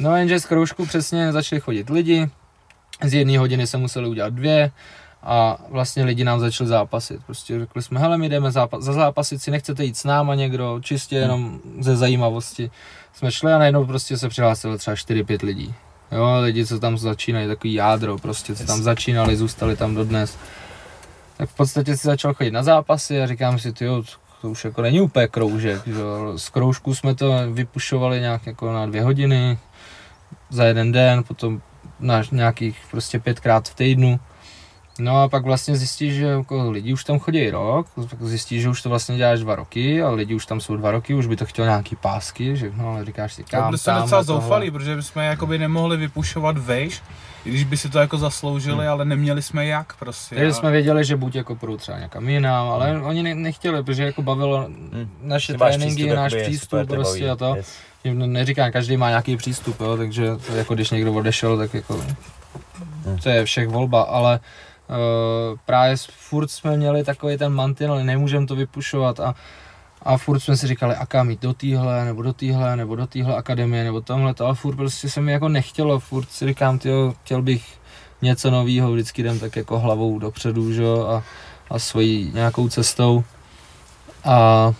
No 0.00 0.16
jenže 0.16 0.40
z 0.40 0.46
kroužku 0.46 0.86
přesně 0.86 1.32
začali 1.32 1.60
chodit 1.60 1.90
lidi, 1.90 2.30
z 3.04 3.14
jedné 3.14 3.38
hodiny 3.38 3.66
se 3.66 3.76
museli 3.78 4.08
udělat 4.08 4.34
dvě 4.34 4.70
a 5.22 5.58
vlastně 5.68 6.04
lidi 6.04 6.24
nám 6.24 6.40
začali 6.40 6.68
zápasit. 6.68 7.24
Prostě 7.26 7.58
řekli 7.58 7.82
jsme, 7.82 8.00
hele, 8.00 8.18
my 8.18 8.28
jdeme 8.28 8.50
zápas, 8.50 8.84
za 8.84 8.92
zápasit 8.92 9.42
si, 9.42 9.50
nechcete 9.50 9.84
jít 9.84 9.96
s 9.96 10.04
náma 10.04 10.34
někdo, 10.34 10.80
čistě 10.82 11.16
jenom 11.16 11.60
ze 11.80 11.96
zajímavosti. 11.96 12.70
Jsme 13.12 13.32
šli 13.32 13.52
a 13.52 13.58
najednou 13.58 13.86
prostě 13.86 14.16
se 14.16 14.28
přihlásilo 14.28 14.78
třeba 14.78 14.94
4-5 14.94 15.46
lidí. 15.46 15.74
Jo, 16.12 16.38
lidi, 16.40 16.66
co 16.66 16.80
tam 16.80 16.98
začínají, 16.98 17.46
takový 17.48 17.74
jádro, 17.74 18.18
prostě, 18.18 18.54
co 18.54 18.64
tam 18.64 18.82
začínali, 18.82 19.36
zůstali 19.36 19.76
tam 19.76 19.94
dodnes. 19.94 20.38
Tak 21.36 21.50
v 21.50 21.54
podstatě 21.54 21.96
si 21.96 22.06
začal 22.06 22.34
chodit 22.34 22.50
na 22.50 22.62
zápasy 22.62 23.22
a 23.22 23.26
říkám 23.26 23.58
si, 23.58 23.72
tyjo, 23.72 24.02
to 24.42 24.50
už 24.50 24.64
jako 24.64 24.82
není 24.82 25.00
úplně 25.00 25.28
kroužek, 25.28 25.86
že 25.86 26.00
jo. 26.00 26.38
Z 26.38 26.48
kroužku 26.48 26.94
jsme 26.94 27.14
to 27.14 27.32
vypušovali 27.52 28.20
nějak 28.20 28.46
jako 28.46 28.72
na 28.72 28.86
dvě 28.86 29.02
hodiny, 29.02 29.58
za 30.50 30.64
jeden 30.64 30.92
den, 30.92 31.24
potom 31.24 31.60
na 32.00 32.22
nějakých 32.32 32.76
prostě 32.90 33.18
pětkrát 33.18 33.68
v 33.68 33.74
týdnu. 33.74 34.20
No 34.98 35.22
a 35.22 35.28
pak 35.28 35.44
vlastně 35.44 35.76
zjistíš, 35.76 36.14
že 36.14 36.24
jako 36.24 36.70
lidi 36.70 36.92
už 36.92 37.04
tam 37.04 37.18
chodí 37.18 37.50
rok, 37.50 37.86
pak 38.10 38.22
zjistíš, 38.22 38.62
že 38.62 38.68
už 38.68 38.82
to 38.82 38.88
vlastně 38.88 39.16
děláš 39.16 39.40
dva 39.40 39.54
roky 39.56 40.02
a 40.02 40.10
lidi 40.10 40.34
už 40.34 40.46
tam 40.46 40.60
jsou 40.60 40.76
dva 40.76 40.90
roky, 40.90 41.14
už 41.14 41.26
by 41.26 41.36
to 41.36 41.46
chtěl 41.46 41.64
nějaký 41.64 41.96
pásky, 41.96 42.56
že 42.56 42.72
no, 42.76 42.88
ale 42.90 43.04
říkáš 43.04 43.34
si 43.34 43.44
kam, 43.44 43.64
byli 43.66 43.78
jsme 43.78 43.92
tam 43.92 44.02
docela 44.02 44.22
zoufalí, 44.22 44.70
protože 44.70 44.96
my 44.96 45.02
jsme 45.02 45.26
jakoby 45.26 45.58
nemohli 45.58 45.96
vypušovat 45.96 46.58
vejš, 46.58 47.02
I 47.44 47.50
když 47.50 47.64
by 47.64 47.76
si 47.76 47.88
to 47.88 47.98
jako 47.98 48.18
zasloužili, 48.18 48.78
Hmm. 48.78 48.88
ale 48.92 49.04
neměli 49.04 49.42
jsme 49.42 49.66
jak 49.66 49.96
prostě. 49.96 50.34
Takže 50.34 50.50
a- 50.50 50.54
jsme 50.54 50.70
věděli, 50.70 51.04
že 51.04 51.16
buď 51.16 51.34
jako 51.34 51.54
půjdou 51.54 51.76
třeba 51.76 51.98
někam 51.98 52.28
jinam, 52.28 52.68
ale 52.68 52.90
Hmm. 52.92 53.02
oni 53.06 53.22
ne, 53.22 53.34
nechtěli, 53.34 53.82
protože 53.82 54.02
jako 54.04 54.22
bavilo 54.22 54.64
Hm. 54.68 55.08
naše 55.22 55.52
Ty 55.52 55.58
tréninky, 55.58 55.94
přístup, 55.94 56.16
náš 56.16 56.34
přístup 56.34 56.70
super 56.70 56.86
tě 56.86 56.94
prostě 56.94 57.20
baví. 57.20 57.30
a 57.30 57.36
to. 57.36 57.54
Yes. 57.56 57.72
Neříkám, 58.04 58.72
každý 58.72 58.96
má 58.96 59.08
nějaký 59.08 59.36
přístup, 59.36 59.80
jo, 59.80 59.96
takže 59.96 60.30
to 60.46 60.56
jako 60.56 60.74
když 60.74 60.90
někdo 60.90 61.12
odešel, 61.12 61.58
tak 61.58 61.74
jako 61.74 61.94
Hmm. 63.04 63.18
to 63.22 63.28
je 63.28 63.44
všech 63.44 63.68
volba, 63.68 64.02
ale 64.02 64.40
právě 65.66 65.96
s- 65.96 66.04
furt 66.06 66.48
jsme 66.48 66.76
měli 66.76 67.04
takový 67.04 67.36
ten 67.36 67.52
mantinel, 67.52 68.04
nemůžeme 68.04 68.46
to 68.46 68.56
vypušovat 68.56 69.20
a, 69.20 69.34
a 70.02 70.16
furt 70.16 70.40
jsme 70.40 70.56
si 70.56 70.66
říkali, 70.66 70.94
a 70.94 71.06
kam 71.06 71.30
jít 71.30 71.42
do 71.42 71.52
téhle, 71.52 72.04
nebo 72.04 72.22
do 72.22 72.32
téhle, 72.32 72.76
nebo 72.76 72.96
do 72.96 73.06
téhle 73.06 73.36
akademie, 73.36 73.84
nebo 73.84 74.00
tamhle 74.00 74.34
to, 74.34 74.46
a 74.46 74.54
furt 74.54 74.76
prostě 74.76 75.10
se 75.10 75.20
mi 75.20 75.32
jako 75.32 75.48
nechtělo, 75.48 75.98
furt 75.98 76.30
si 76.30 76.46
říkám, 76.46 76.78
tyjo, 76.78 77.14
chtěl 77.24 77.42
bych 77.42 77.78
něco 78.22 78.50
nového, 78.50 78.92
vždycky 78.92 79.22
jdem 79.22 79.38
tak 79.38 79.56
jako 79.56 79.78
hlavou 79.78 80.18
dopředu, 80.18 80.72
že 80.72 80.84
a, 80.84 81.22
a 81.70 81.78
svojí 81.78 82.30
nějakou 82.34 82.68
cestou. 82.68 83.24
A 84.24 84.72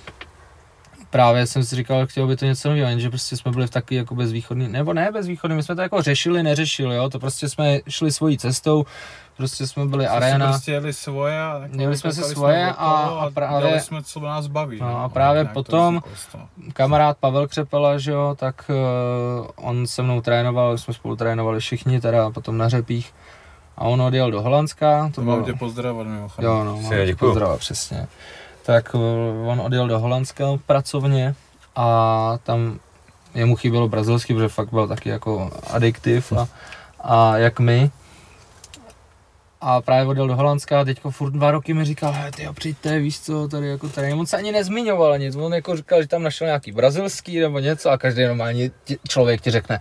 právě 1.11 1.47
jsem 1.47 1.65
si 1.65 1.77
říkal, 1.77 2.07
chtěl 2.07 2.27
by 2.27 2.37
to 2.37 2.45
něco 2.45 2.69
nového, 2.69 2.89
jenže 2.89 3.09
prostě 3.11 3.37
jsme 3.37 3.53
byli 3.53 3.67
v 3.67 3.71
takový 3.71 3.97
jako 3.97 4.15
bezvýchodný, 4.15 4.69
nebo 4.69 4.93
ne 4.93 5.11
bezvýchodný, 5.13 5.57
my 5.57 5.63
jsme 5.63 5.77
to 5.77 5.83
jako 5.83 6.03
řešili, 6.03 6.43
neřešili, 6.43 6.97
jo, 6.97 7.11
to 7.11 7.19
prostě 7.19 7.49
jsme 7.49 7.81
šli 7.89 8.13
svojí 8.13 8.39
cestou, 8.39 8.87
prostě 9.39 9.67
jsme 9.67 9.87
byli 9.87 10.05
Jsme 10.05 10.15
arena, 10.17 10.47
prostě 10.49 10.73
jeli 10.73 10.93
svoje 10.93 11.41
a 11.43 11.59
jako 11.59 11.75
Měli 11.77 11.97
jsme 11.97 12.13
si 12.13 12.23
svoje 12.23 12.71
okolo 12.71 12.89
a- 12.89 12.93
a, 12.99 13.27
a 13.27 13.31
právě- 13.31 13.61
dělali 13.61 13.81
jsme, 13.81 14.03
co 14.03 14.21
nás 14.21 14.47
baví. 14.47 14.79
No 14.81 14.89
že? 14.89 14.95
a 14.95 15.09
právě 15.09 15.45
potom- 15.45 16.03
kamarád 16.73 17.17
Pavel 17.19 17.49
Křepela, 17.49 17.99
že 17.99 18.11
jo, 18.13 18.35
tak 18.39 18.71
uh, 18.71 19.47
on 19.57 19.87
se 19.87 20.03
mnou 20.03 20.21
trénoval, 20.21 20.79
jsme 20.79 20.95
spolu 20.95 21.17
trénovali 21.17 21.61
všichni, 21.61 22.01
teda 22.01 22.31
potom 22.31 22.59
na 22.59 22.69
řepích, 22.69 23.15
a 23.77 23.85
on 23.85 24.03
odjel 24.03 24.31
do 24.31 24.43
Holandska, 24.43 25.07
to 25.09 25.15
To 25.15 25.23
mám 25.23 25.35
bylo, 25.35 25.47
tě 25.47 25.59
pozdravovat 25.59 26.07
mimochodem. 26.07 26.51
jo, 26.51 26.65
no, 26.65 26.77
Si 26.77 26.83
mám 26.83 27.07
tě 27.07 27.59
přesně. 27.59 28.07
Tak 28.67 28.95
uh, 28.95 29.01
on 29.49 29.61
odjel 29.61 29.89
do 29.89 29.99
Holandska 29.99 30.45
pracovně 30.67 31.35
a 31.77 32.39
tam 32.43 32.79
jemu 33.35 33.57
chybělo 33.57 33.89
brazilsky, 33.89 34.35
protože 34.35 34.49
fakt 34.49 34.71
byl 34.71 34.89
taky 34.89 35.09
jako 35.09 35.51
adiktiv 35.71 36.33
a, 36.33 36.49
a 37.01 37.37
jak 37.37 37.61
my. 37.61 37.91
A 39.61 39.81
právě 39.81 40.07
odjel 40.07 40.29
do 40.29 40.37
Holandska 40.37 40.81
a 40.81 40.85
teďko 40.85 41.11
furt 41.11 41.31
dva 41.31 41.51
roky 41.51 41.75
mi 41.75 41.85
říkal, 41.85 42.15
ty 42.37 42.49
přijďte, 42.55 42.99
víš 42.99 43.21
co, 43.21 43.49
tady 43.49 43.69
jako 43.69 43.89
tady. 43.89 44.13
On 44.13 44.27
se 44.27 44.37
ani 44.37 44.53
nezmiňoval 44.53 45.19
nic, 45.19 45.37
on 45.37 45.55
jako 45.55 45.77
říkal, 45.77 46.03
že 46.03 46.09
tam 46.09 46.23
našel 46.23 46.47
nějaký 46.47 46.73
brazilský 46.73 47.41
nebo 47.41 47.59
něco 47.59 47.91
a 47.91 47.99
každý 47.99 48.25
normální 48.25 48.71
ti- 48.85 48.99
člověk 49.09 49.41
ti 49.41 49.51
řekne, 49.51 49.81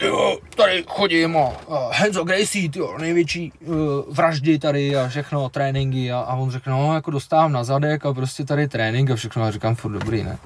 jo, 0.00 0.38
tady 0.56 0.84
chodím 0.88 1.36
a, 1.36 1.52
Henzo 1.92 2.24
Gracie, 2.24 2.68
tyjo, 2.70 2.98
největší 2.98 3.52
uh, 3.60 3.74
vraždy 4.14 4.58
tady 4.58 4.96
a 4.96 5.08
všechno, 5.08 5.48
tréninky 5.48 6.12
a, 6.12 6.18
a 6.18 6.34
on 6.34 6.50
řekne, 6.50 6.72
no 6.72 6.94
jako 6.94 7.10
dostávám 7.10 7.52
na 7.52 7.64
zadek 7.64 8.06
a 8.06 8.14
prostě 8.14 8.44
tady 8.44 8.68
trénink 8.68 9.10
a 9.10 9.16
všechno 9.16 9.42
a 9.42 9.50
říkám, 9.50 9.74
furt 9.74 9.92
dobrý, 9.92 10.22
ne? 10.24 10.38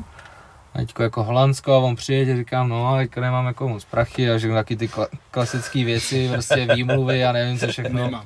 A 0.74 0.78
teďko 0.78 1.02
jako 1.02 1.24
Holandsko 1.24 1.74
a 1.74 1.78
on 1.78 1.96
přijede, 1.96 2.36
říkám, 2.36 2.68
no 2.68 2.88
a 2.94 2.96
teďka 2.98 3.20
nemám 3.20 3.46
jako 3.46 3.68
moc 3.68 3.84
prachy 3.84 4.30
a 4.30 4.38
řeknu 4.38 4.56
taky 4.56 4.76
ty 4.76 4.86
kla- 4.88 5.06
klasické 5.30 5.84
věci, 5.84 6.28
prostě 6.32 6.68
výmluvy 6.74 7.24
a 7.24 7.32
nevím 7.32 7.58
co 7.58 7.66
všechno. 7.66 8.02
Nemám. 8.04 8.24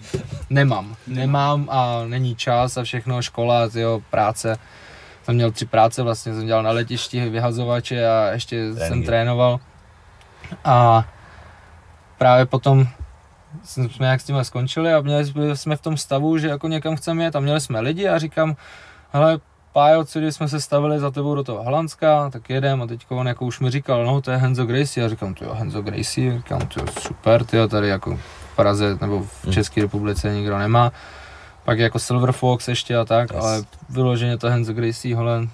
Nemám, 0.51 0.97
nemám 1.07 1.69
a 1.71 2.03
není 2.07 2.37
čas 2.37 2.77
a 2.77 2.83
všechno, 2.83 3.23
škola, 3.23 3.69
tyjo, 3.69 4.03
práce. 4.11 4.57
Jsem 5.23 5.35
měl 5.35 5.51
tři 5.51 5.67
práce 5.67 6.03
vlastně, 6.03 6.35
jsem 6.35 6.47
dělal 6.47 6.63
na 6.63 6.71
letišti 6.71 7.29
vyhazovače 7.29 8.09
a 8.09 8.27
ještě 8.33 8.67
jsem 8.69 8.77
Tréninky. 8.79 9.07
trénoval. 9.07 9.61
A 10.65 11.05
právě 12.19 12.47
potom 12.47 12.89
jsme 13.65 14.07
jak 14.07 14.21
s 14.21 14.25
tím 14.25 14.45
skončili 14.45 14.93
a 14.93 15.01
měli 15.01 15.25
jsme- 15.25 15.57
jsme 15.57 15.77
v 15.77 15.81
tom 15.81 15.97
stavu, 15.97 16.39
že 16.39 16.49
jako 16.49 16.69
někam 16.69 16.97
chceme 16.97 17.25
jet 17.25 17.37
a 17.37 17.41
měli 17.41 17.61
jsme 17.61 17.81
lidi 17.81 18.09
a 18.09 18.19
říkám, 18.19 18.57
hele, 19.13 19.39
Pájo, 19.77 20.05
co 20.05 20.19
když 20.21 20.35
jsme 20.35 20.49
se 20.49 20.61
stavili 20.61 20.99
za 20.99 21.11
tebou 21.11 21.35
do 21.35 21.43
toho 21.45 21.63
Holandska, 21.63 22.31
tak 22.31 22.51
jedem 22.51 22.83
a 22.83 22.87
teď 22.87 23.07
on 23.09 23.29
jako 23.29 23.45
už 23.45 23.61
mi 23.61 23.71
říkal, 23.71 24.05
no 24.05 24.21
to 24.21 24.31
je 24.31 24.37
Henzo 24.37 24.67
Gracie, 24.67 25.07
a 25.07 25.09
říkám, 25.09 25.35
to 25.35 25.45
jo, 25.45 25.55
Henzo 25.55 25.83
Gracie, 25.83 26.37
říkám, 26.37 26.61
to 26.61 26.81
je 26.81 26.87
super, 27.01 27.45
ty 27.45 27.57
tady 27.69 27.89
jako 27.89 28.17
v 28.17 28.57
Praze 28.57 28.99
nebo 29.01 29.23
v 29.23 29.45
Hmm. 29.45 29.53
České 29.53 29.81
republice 29.83 30.35
nikdo 30.35 30.59
nemá. 30.59 30.93
Pak 31.65 31.79
jako 31.79 31.99
Silver 31.99 32.33
Fox 32.33 32.69
ještě 32.69 32.97
a 32.97 33.05
tak, 33.05 33.33
Yes. 33.35 33.45
ale 33.45 33.63
vyloženě 33.89 34.39
to 34.39 34.51
Henzo 34.51 34.73
Gracie, 34.73 35.17
hele, 35.17 35.47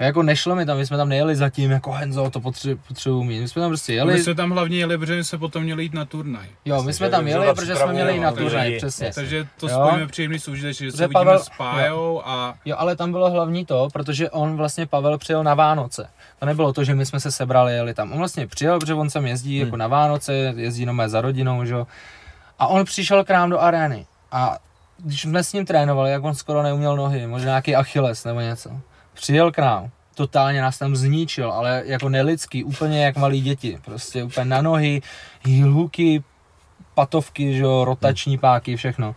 a 0.00 0.04
jako 0.04 0.22
nešlo 0.22 0.54
mi 0.56 0.66
tam, 0.66 0.76
my 0.76 0.86
jsme 0.86 0.96
tam 0.96 1.08
nejeli 1.08 1.36
zatím, 1.36 1.70
jako 1.70 1.92
Henzo, 1.92 2.30
to 2.30 2.40
potře- 2.40 2.78
potřebuji 2.88 3.24
mít. 3.24 3.40
My 3.40 3.48
jsme 3.48 3.60
tam 3.60 3.70
prostě 3.70 3.94
jeli, 3.94 4.12
My 4.12 4.22
jsme 4.22 4.34
tam 4.34 4.50
hlavně 4.50 4.78
jeli, 4.78 4.98
protože 4.98 5.24
jsme 5.24 5.38
potom 5.38 5.62
měli 5.62 5.82
jít 5.82 5.94
na 5.94 6.04
turnaj. 6.04 6.46
jo, 6.64 6.82
my 6.82 6.92
jsme 6.92 7.10
tam 7.10 7.20
Takže 7.20 7.34
jeli, 7.34 7.54
protože 7.54 7.76
jsme 7.76 7.92
měli 7.92 8.12
jít 8.12 8.20
na 8.20 8.32
turnaj, 8.32 8.76
přesně. 8.76 9.10
Takže 9.14 9.46
to 9.56 9.68
Jo. 9.68 9.74
spojíme 9.86 10.06
příjemný 10.06 10.38
soužití, 10.38 10.84
že 10.84 10.92
se 10.92 11.08
Pavel- 11.08 11.38
s 11.38 11.48
Pájou 11.58 12.22
a 12.24 12.54
Jo, 12.64 12.76
ale 12.78 12.96
tam 12.96 13.12
bylo 13.12 13.30
hlavní 13.30 13.66
to, 13.66 13.88
protože 13.92 14.30
on 14.30 14.56
vlastně 14.56 14.86
Pavel 14.86 15.18
přijel 15.18 15.44
na 15.44 15.54
Vánoce. 15.54 16.08
To 16.38 16.46
nebylo 16.46 16.72
to, 16.72 16.84
že 16.84 16.94
my 16.94 17.06
jsme 17.06 17.20
se 17.20 17.30
sebrali, 17.32 17.72
jeli 17.74 17.94
tam. 17.94 18.12
On 18.12 18.18
vlastně 18.18 18.46
přijel, 18.46 18.78
protože 18.80 18.94
on 18.94 19.10
sem 19.10 19.26
jezdí 19.26 19.58
Hmm. 19.58 19.66
jako 19.66 19.76
na 19.76 19.86
Vánoce, 19.86 20.32
jezdí 20.56 20.86
nomé 20.86 21.08
za 21.08 21.20
rodinou, 21.20 21.64
že 21.64 21.74
jo. 21.74 21.86
A 22.58 22.66
on 22.66 22.84
přišel 22.84 23.24
k 23.24 23.30
nám 23.30 23.50
do 23.50 23.60
arény. 23.60 24.06
A 24.32 24.58
když 24.98 25.20
jsme 25.22 25.44
s 25.44 25.52
ním 25.52 25.66
trénovali, 25.66 26.10
jak 26.10 26.24
on 26.24 26.34
skoro 26.34 26.62
neuměl 26.62 26.96
nohy, 26.96 27.26
možná 27.26 27.46
nějaký 27.48 27.76
Achilles 27.76 28.24
nebo 28.24 28.40
něco. 28.40 28.70
Přijel 29.20 29.52
k 29.52 29.58
nám, 29.58 29.90
totálně 30.14 30.62
nás 30.62 30.78
tam 30.78 30.96
zničil, 30.96 31.52
ale 31.52 31.82
jako 31.86 32.08
nelidský, 32.08 32.64
úplně 32.64 33.04
jak 33.04 33.16
malí 33.16 33.40
děti. 33.40 33.78
Prostě 33.84 34.24
úplně 34.24 34.44
na 34.44 34.62
nohy, 34.62 35.02
hluky, 35.62 36.22
patovky, 36.94 37.54
že 37.54 37.62
jo, 37.62 37.84
rotační 37.84 38.38
páky, 38.38 38.76
všechno. 38.76 39.14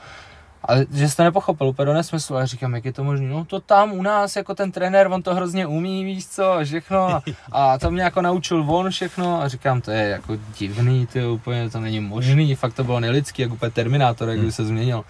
Ale 0.64 0.86
že 0.92 1.10
jste 1.10 1.24
nepochopil 1.24 1.68
úplně 1.68 1.86
do 1.86 1.94
nesmyslu, 1.94 2.36
a 2.36 2.40
já 2.40 2.46
říkám, 2.46 2.76
jak 2.76 2.86
je 2.86 2.94
to 2.94 3.04
možné, 3.04 3.28
no 3.28 3.46
to 3.46 3.60
tam 3.60 3.92
u 3.92 4.02
nás, 4.02 4.36
jako 4.36 4.56
ten 4.56 4.72
trenér, 4.72 5.08
on 5.12 5.24
to 5.24 5.36
hrozně 5.36 5.68
umí, 5.68 6.04
víš 6.04 6.28
co, 6.28 6.52
a 6.52 6.64
všechno, 6.64 7.08
a, 7.08 7.22
a 7.52 7.78
to 7.78 7.92
mě 7.92 8.04
jako 8.04 8.22
naučil 8.22 8.66
on 8.68 8.90
všechno, 8.90 9.42
a 9.42 9.48
říkám, 9.48 9.82
to 9.82 9.92
je 9.92 10.10
jako 10.10 10.38
divný, 10.60 11.08
ty 11.08 11.26
úplně 11.26 11.70
to 11.70 11.80
není 11.80 12.00
možný, 12.00 12.56
fakt 12.56 12.74
to 12.74 12.84
bylo 12.84 13.00
nelidský, 13.00 13.42
jako 13.42 13.54
úplně 13.54 13.72
Terminátor, 13.72 14.30
jak 14.30 14.40
by 14.40 14.52
se 14.52 14.66
změnil. 14.66 15.04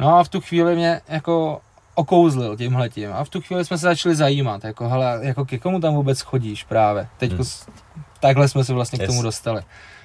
No 0.00 0.18
a 0.18 0.24
v 0.24 0.28
tu 0.28 0.40
chvíli 0.40 0.76
mě 0.76 1.00
jako 1.08 1.60
okouzlil 1.98 2.56
tímhletím 2.56 3.10
a 3.12 3.24
v 3.24 3.28
tu 3.28 3.40
chvíli 3.40 3.64
jsme 3.64 3.78
se 3.78 3.86
začali 3.86 4.14
zajímat, 4.16 4.64
jako 4.64 4.88
hele, 4.88 5.18
jako 5.22 5.44
ke 5.44 5.58
komu 5.58 5.80
tam 5.80 5.94
vůbec 5.94 6.20
chodíš 6.20 6.64
právě, 6.64 7.06
teď 7.18 7.32
Hmm. 7.32 7.44
takhle 8.20 8.48
jsme 8.48 8.64
se 8.64 8.72
vlastně 8.72 8.98
k 8.98 9.02
Yes. 9.02 9.10
tomu 9.10 9.22
dostali. 9.22 9.62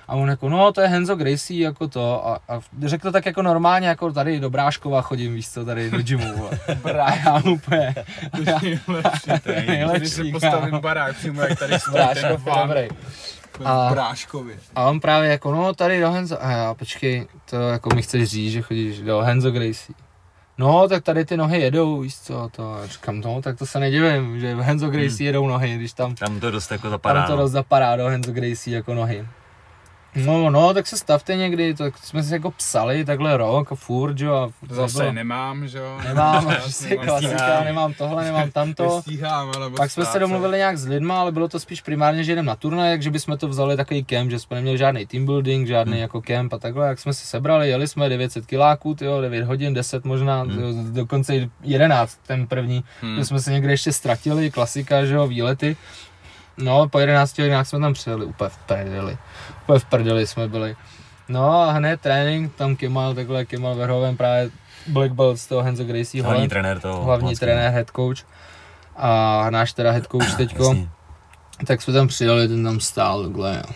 A 0.08 0.16
on 0.16 0.30
jako, 0.30 0.50
no 0.50 0.72
to 0.72 0.82
je 0.82 0.88
Henzo 0.88 1.16
Gracie, 1.16 1.64
jako 1.64 1.88
to. 1.88 2.28
A, 2.28 2.40
a 2.50 2.60
řekl 2.86 3.08
to 3.08 3.12
tak 3.12 3.26
jako 3.26 3.42
normálně, 3.42 3.88
jako 3.88 4.12
tady 4.14 4.40
do 4.40 4.50
Bráškova 4.50 5.02
chodím, 5.02 5.34
víš 5.34 5.50
co, 5.50 5.66
tady 5.66 5.92
do 5.92 6.02
gymu. 6.02 6.34
vole. 6.38 6.60
A 7.02 7.16
já 7.16 7.42
úplně, 7.52 7.96
já, 8.46 8.60
nejlepší. 8.64 9.32
Když 9.44 9.68
nejlepší, 9.68 10.10
si 10.10 10.32
postavím 10.32 10.80
barák 10.80 11.16
přímo, 11.18 11.42
jak 11.42 11.60
tady 11.60 11.80
stojí 11.80 12.08
ten 12.14 12.26
je 12.32 12.38
dobrý. 12.68 12.88
A-. 13.66 14.14
A 14.76 14.90
on 14.90 15.00
právě 15.00 15.30
jako, 15.30 15.52
no 15.52 15.74
tady 15.74 16.02
do 16.02 16.12
Henzo, 16.12 16.44
a 16.46 16.52
já, 16.52 16.74
počkej, 16.74 17.28
to 17.50 17.56
jako 17.70 17.90
mi 17.96 18.02
chceš 18.02 18.30
říct, 18.30 18.52
že 18.52 18.62
chodíš 18.62 19.00
do 19.00 19.20
Henzo 19.20 19.52
Gracie. 19.52 19.96
No, 20.58 20.88
tak 20.88 21.04
tady 21.04 21.26
ty 21.26 21.38
nohy 21.38 21.62
jedou, 21.62 22.00
víš 22.00 22.20
co, 22.20 22.50
to, 22.56 22.78
říkám, 22.86 23.22
no, 23.22 23.42
tak 23.42 23.58
to 23.58 23.66
se 23.66 23.80
nedivím, 23.80 24.40
že 24.40 24.56
v 24.56 24.60
Henzo 24.60 24.90
Gracie 24.90 25.28
jedou 25.28 25.48
nohy, 25.48 25.76
když 25.76 25.94
tam 25.94 26.16
Tam 26.16 26.40
to 26.40 26.52
dost 26.52 26.72
jako 26.72 26.90
zapadá. 26.90 27.20
Tam 27.20 27.28
to 27.28 27.36
no. 27.36 27.42
dost 27.42 27.52
zapadá 27.52 27.96
do 27.96 28.06
Henzo 28.06 28.32
Gracie 28.32 28.76
jako 28.76 28.94
nohy. 28.94 29.28
No, 30.16 30.50
no, 30.50 30.74
tak 30.74 30.88
se 30.88 30.98
stavte 30.98 31.36
někdy, 31.36 31.74
tak 31.74 31.98
jsme 31.98 32.24
si 32.24 32.34
jako 32.34 32.52
psali 32.52 33.06
takhle 33.06 33.38
rok 33.38 33.72
a 33.72 33.76
furt, 33.76 34.20
jo, 34.20 34.36
a 34.36 34.68
To 34.68 34.76
zase 34.76 34.98
nebylo- 34.98 35.14
nemám, 35.14 35.68
že 35.68 35.78
jo? 35.78 35.98
Nemám, 36.04 36.46
prostě 36.62 36.96
klasika, 37.06 37.64
nemám 37.64 37.94
tohle, 37.94 38.24
nemám 38.24 38.52
tamto. 38.52 38.84
Nestíhám, 38.96 39.52
ale 39.56 39.70
Pak 39.70 39.92
jsme 39.92 40.06
se 40.06 40.20
domluvili 40.20 40.58
nějak 40.58 40.78
s 40.78 40.86
lidma, 40.88 41.20
ale 41.20 41.32
bylo 41.32 41.48
to 41.48 41.60
spíš 41.60 41.82
primárně, 41.82 42.24
že 42.24 42.32
jdem 42.34 42.46
na 42.46 42.56
turnaj, 42.56 42.92
takže 42.94 43.12
bychom 43.12 43.38
to 43.38 43.48
vzali 43.48 43.78
takový 43.78 44.04
kemp, 44.04 44.32
že 44.32 44.40
jsme 44.40 44.56
neměli 44.56 44.78
žádný 44.78 45.06
team 45.06 45.26
building, 45.26 45.68
žádný 45.68 45.94
Hmm. 45.94 46.02
jako 46.02 46.22
kemp 46.22 46.54
a 46.54 46.58
takhle, 46.58 46.88
jak 46.88 47.00
jsme 47.00 47.14
se 47.14 47.26
sebrali, 47.28 47.70
jeli 47.70 47.88
jsme 47.88 48.10
900 48.10 48.46
kiláků, 48.46 48.96
tyjo, 48.96 49.22
9 49.22 49.44
hodin, 49.46 49.74
10 49.74 50.06
možná, 50.06 50.42
Hmm. 50.42 50.52
tyjo, 50.56 50.68
dokonce 50.92 51.36
i 51.36 51.50
11 51.64 52.20
ten 52.28 52.48
první, 52.48 52.84
Hmm. 53.02 53.16
že 53.18 53.26
jsme 53.26 53.40
se 53.40 53.52
někde 53.52 53.72
ještě 53.74 53.92
ztratili, 53.92 54.52
klasika, 54.52 55.06
že 55.06 55.14
jo, 55.14 55.28
výlety. 55.28 55.78
No, 56.58 56.90
po 56.90 57.00
11 57.00 57.38
hodinách 57.40 57.68
jsme 57.68 57.80
tam 57.80 57.94
přijeli, 57.94 58.26
úplně 58.26 58.50
v 58.50 58.58
prdeli. 58.58 59.18
Úplně 59.64 59.80
v 59.80 59.86
prdeli 59.86 60.28
jsme 60.28 60.48
byli. 60.48 60.76
No 61.30 61.62
a 61.62 61.72
hned 61.72 62.02
trénink, 62.02 62.56
tam 62.56 62.76
Kemal, 62.76 63.14
takhle 63.14 63.46
Kemal 63.46 63.76
Verhoeven, 63.76 64.18
právě 64.18 64.50
Black 64.88 65.12
Belt 65.12 65.38
z 65.38 65.48
toho 65.48 65.62
Henzo 65.64 65.84
Gracie 65.84 66.24
Hlavní 66.24 66.38
Holland, 66.38 66.50
trenér 66.50 66.80
toho. 66.80 67.04
hlavní 67.04 67.24
holandského. 67.24 67.52
trenér, 67.52 67.72
head 67.72 67.88
coach. 67.96 68.18
A 68.96 69.46
náš 69.50 69.74
teda 69.74 69.92
head 69.92 70.08
coach 70.12 70.36
teďko, 70.38 70.64
Jasně. 70.64 70.90
tak 71.68 71.82
jsme 71.82 71.94
tam 71.94 72.08
přijeli, 72.08 72.48
ten 72.48 72.64
tam 72.64 72.80
stál 72.80 73.24
takhle, 73.24 73.56
jo. 73.56 73.74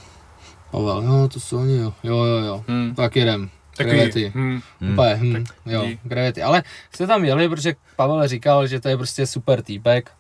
Pavel, 0.72 1.02
no 1.02 1.28
to 1.28 1.40
jsou 1.40 1.58
oni, 1.58 1.78
jo, 1.78 1.94
jo, 2.04 2.16
jo, 2.24 2.38
jo. 2.46 2.64
Hmm. 2.68 2.96
Tak 2.96 3.16
jedem, 3.16 3.50
Takový, 3.78 3.96
krevety. 3.96 4.32
hmm. 4.36 4.62
Hmm. 4.82 4.94
Úplně, 4.94 5.16
hm, 5.16 5.44
Tak 5.44 5.56
jo, 5.66 5.88
krevety. 6.10 6.44
Ale 6.44 6.64
jsme 6.96 7.08
tam 7.08 7.26
jeli, 7.26 7.50
protože 7.50 7.74
Pavel 7.96 8.28
říkal, 8.28 8.68
že 8.68 8.80
to 8.80 8.90
je 8.90 8.98
prostě 8.98 9.28
super 9.28 9.62
týpek. 9.62 10.12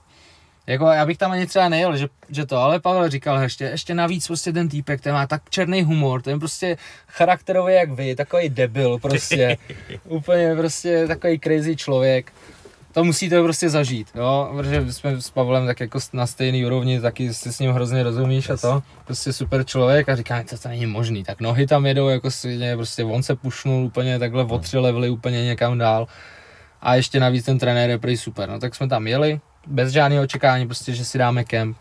Jako 0.68 0.86
já 0.86 1.06
bych 1.06 1.18
tam 1.18 1.32
ani 1.32 1.48
třeba 1.48 1.70
nejel, 1.70 1.98
že, 1.98 2.08
že 2.30 2.46
to, 2.46 2.58
ale 2.58 2.80
Pavel 2.80 3.10
říkal 3.10 3.42
ještě, 3.42 3.64
ještě 3.64 3.94
navíc 3.94 4.28
prostě 4.28 4.54
ten 4.54 4.70
týpek, 4.70 5.02
ten 5.02 5.14
má 5.14 5.28
tak 5.28 5.50
černý 5.50 5.84
humor, 5.84 6.22
ten 6.22 6.40
prostě 6.40 6.78
charakterově 7.08 7.76
jak 7.76 7.92
vy, 7.92 8.16
takový 8.16 8.50
debil 8.50 9.00
prostě, 9.00 9.58
úplně 10.04 10.56
prostě 10.56 11.08
takový 11.08 11.40
crazy 11.40 11.76
člověk. 11.76 12.34
To 12.92 13.04
musíte 13.04 13.44
prostě 13.44 13.70
zažít, 13.70 14.08
jo, 14.16 14.52
protože 14.58 14.94
jsme 14.94 15.22
s 15.22 15.30
Pavlem 15.30 15.66
tak 15.66 15.80
jako 15.80 16.00
na 16.14 16.28
stejný 16.28 16.66
úrovni, 16.66 17.02
taky 17.02 17.34
si 17.34 17.54
s 17.54 17.60
ním 17.60 17.72
hrozně 17.72 18.04
rozumíš 18.04 18.50
a 18.50 18.58
to, 18.58 18.84
prostě 19.06 19.34
super 19.34 19.66
člověk 19.66 20.10
a 20.10 20.16
říká, 20.16 20.44
to, 20.50 20.58
to 20.58 20.70
není 20.70 20.86
možný, 20.86 21.24
tak 21.24 21.42
nohy 21.42 21.68
tam 21.68 21.86
jedou 21.86 22.08
jako 22.08 22.32
svině, 22.32 22.76
prostě 22.76 23.04
on 23.04 23.24
se 23.24 23.36
pušnul 23.36 23.86
úplně 23.86 24.20
takhle 24.20 24.44
o 24.44 24.60
tři 24.60 24.78
levely 24.78 25.10
úplně 25.10 25.46
někam 25.46 25.78
dál. 25.78 26.08
A 26.82 26.96
ještě 26.96 27.20
navíc 27.20 27.46
ten 27.46 27.60
trenér 27.60 27.90
je 27.90 27.98
prý 27.98 28.18
super, 28.18 28.50
no 28.50 28.60
tak 28.60 28.76
jsme 28.76 28.88
tam 28.88 29.08
jeli, 29.08 29.40
bez 29.68 29.92
žádného 29.92 30.24
očekání, 30.24 30.66
prostě, 30.66 30.94
že 30.94 31.06
si 31.06 31.18
dáme 31.18 31.44
kemp. 31.44 31.78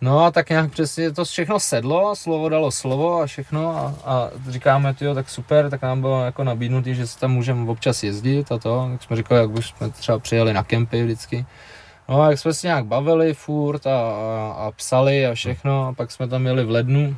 No 0.00 0.24
a 0.24 0.30
tak 0.30 0.50
nějak 0.50 0.70
přesně 0.70 1.12
to 1.12 1.24
všechno 1.24 1.60
sedlo, 1.60 2.16
slovo 2.16 2.48
dalo 2.48 2.70
slovo 2.70 3.22
a 3.22 3.26
všechno 3.26 3.76
a, 3.76 3.94
a 4.04 4.30
říkáme, 4.48 4.94
jo, 5.00 5.14
tak 5.14 5.30
super, 5.30 5.70
tak 5.70 5.82
nám 5.82 6.00
bylo 6.00 6.24
jako 6.24 6.44
nabídnutý, 6.44 6.94
že 6.94 7.06
se 7.06 7.18
tam 7.18 7.32
můžeme 7.32 7.70
občas 7.70 8.02
jezdit 8.02 8.52
a 8.52 8.58
to, 8.58 8.88
tak 8.92 9.02
jsme 9.02 9.16
říkali, 9.16 9.40
jak 9.40 9.50
už 9.50 9.68
jsme 9.68 9.90
třeba 9.90 10.18
přijeli 10.18 10.52
na 10.52 10.62
kempy 10.62 11.02
vždycky. 11.02 11.46
No 12.08 12.22
a 12.22 12.30
jak 12.30 12.38
jsme 12.38 12.54
si 12.54 12.66
nějak 12.66 12.84
bavili 12.86 13.34
furt 13.34 13.86
a, 13.86 13.90
a, 13.90 14.54
a 14.58 14.70
psali 14.70 15.26
a 15.26 15.34
všechno 15.34 15.88
a 15.88 15.92
pak 15.92 16.10
jsme 16.10 16.28
tam 16.28 16.46
jeli 16.46 16.64
v 16.64 16.70
lednu. 16.70 17.16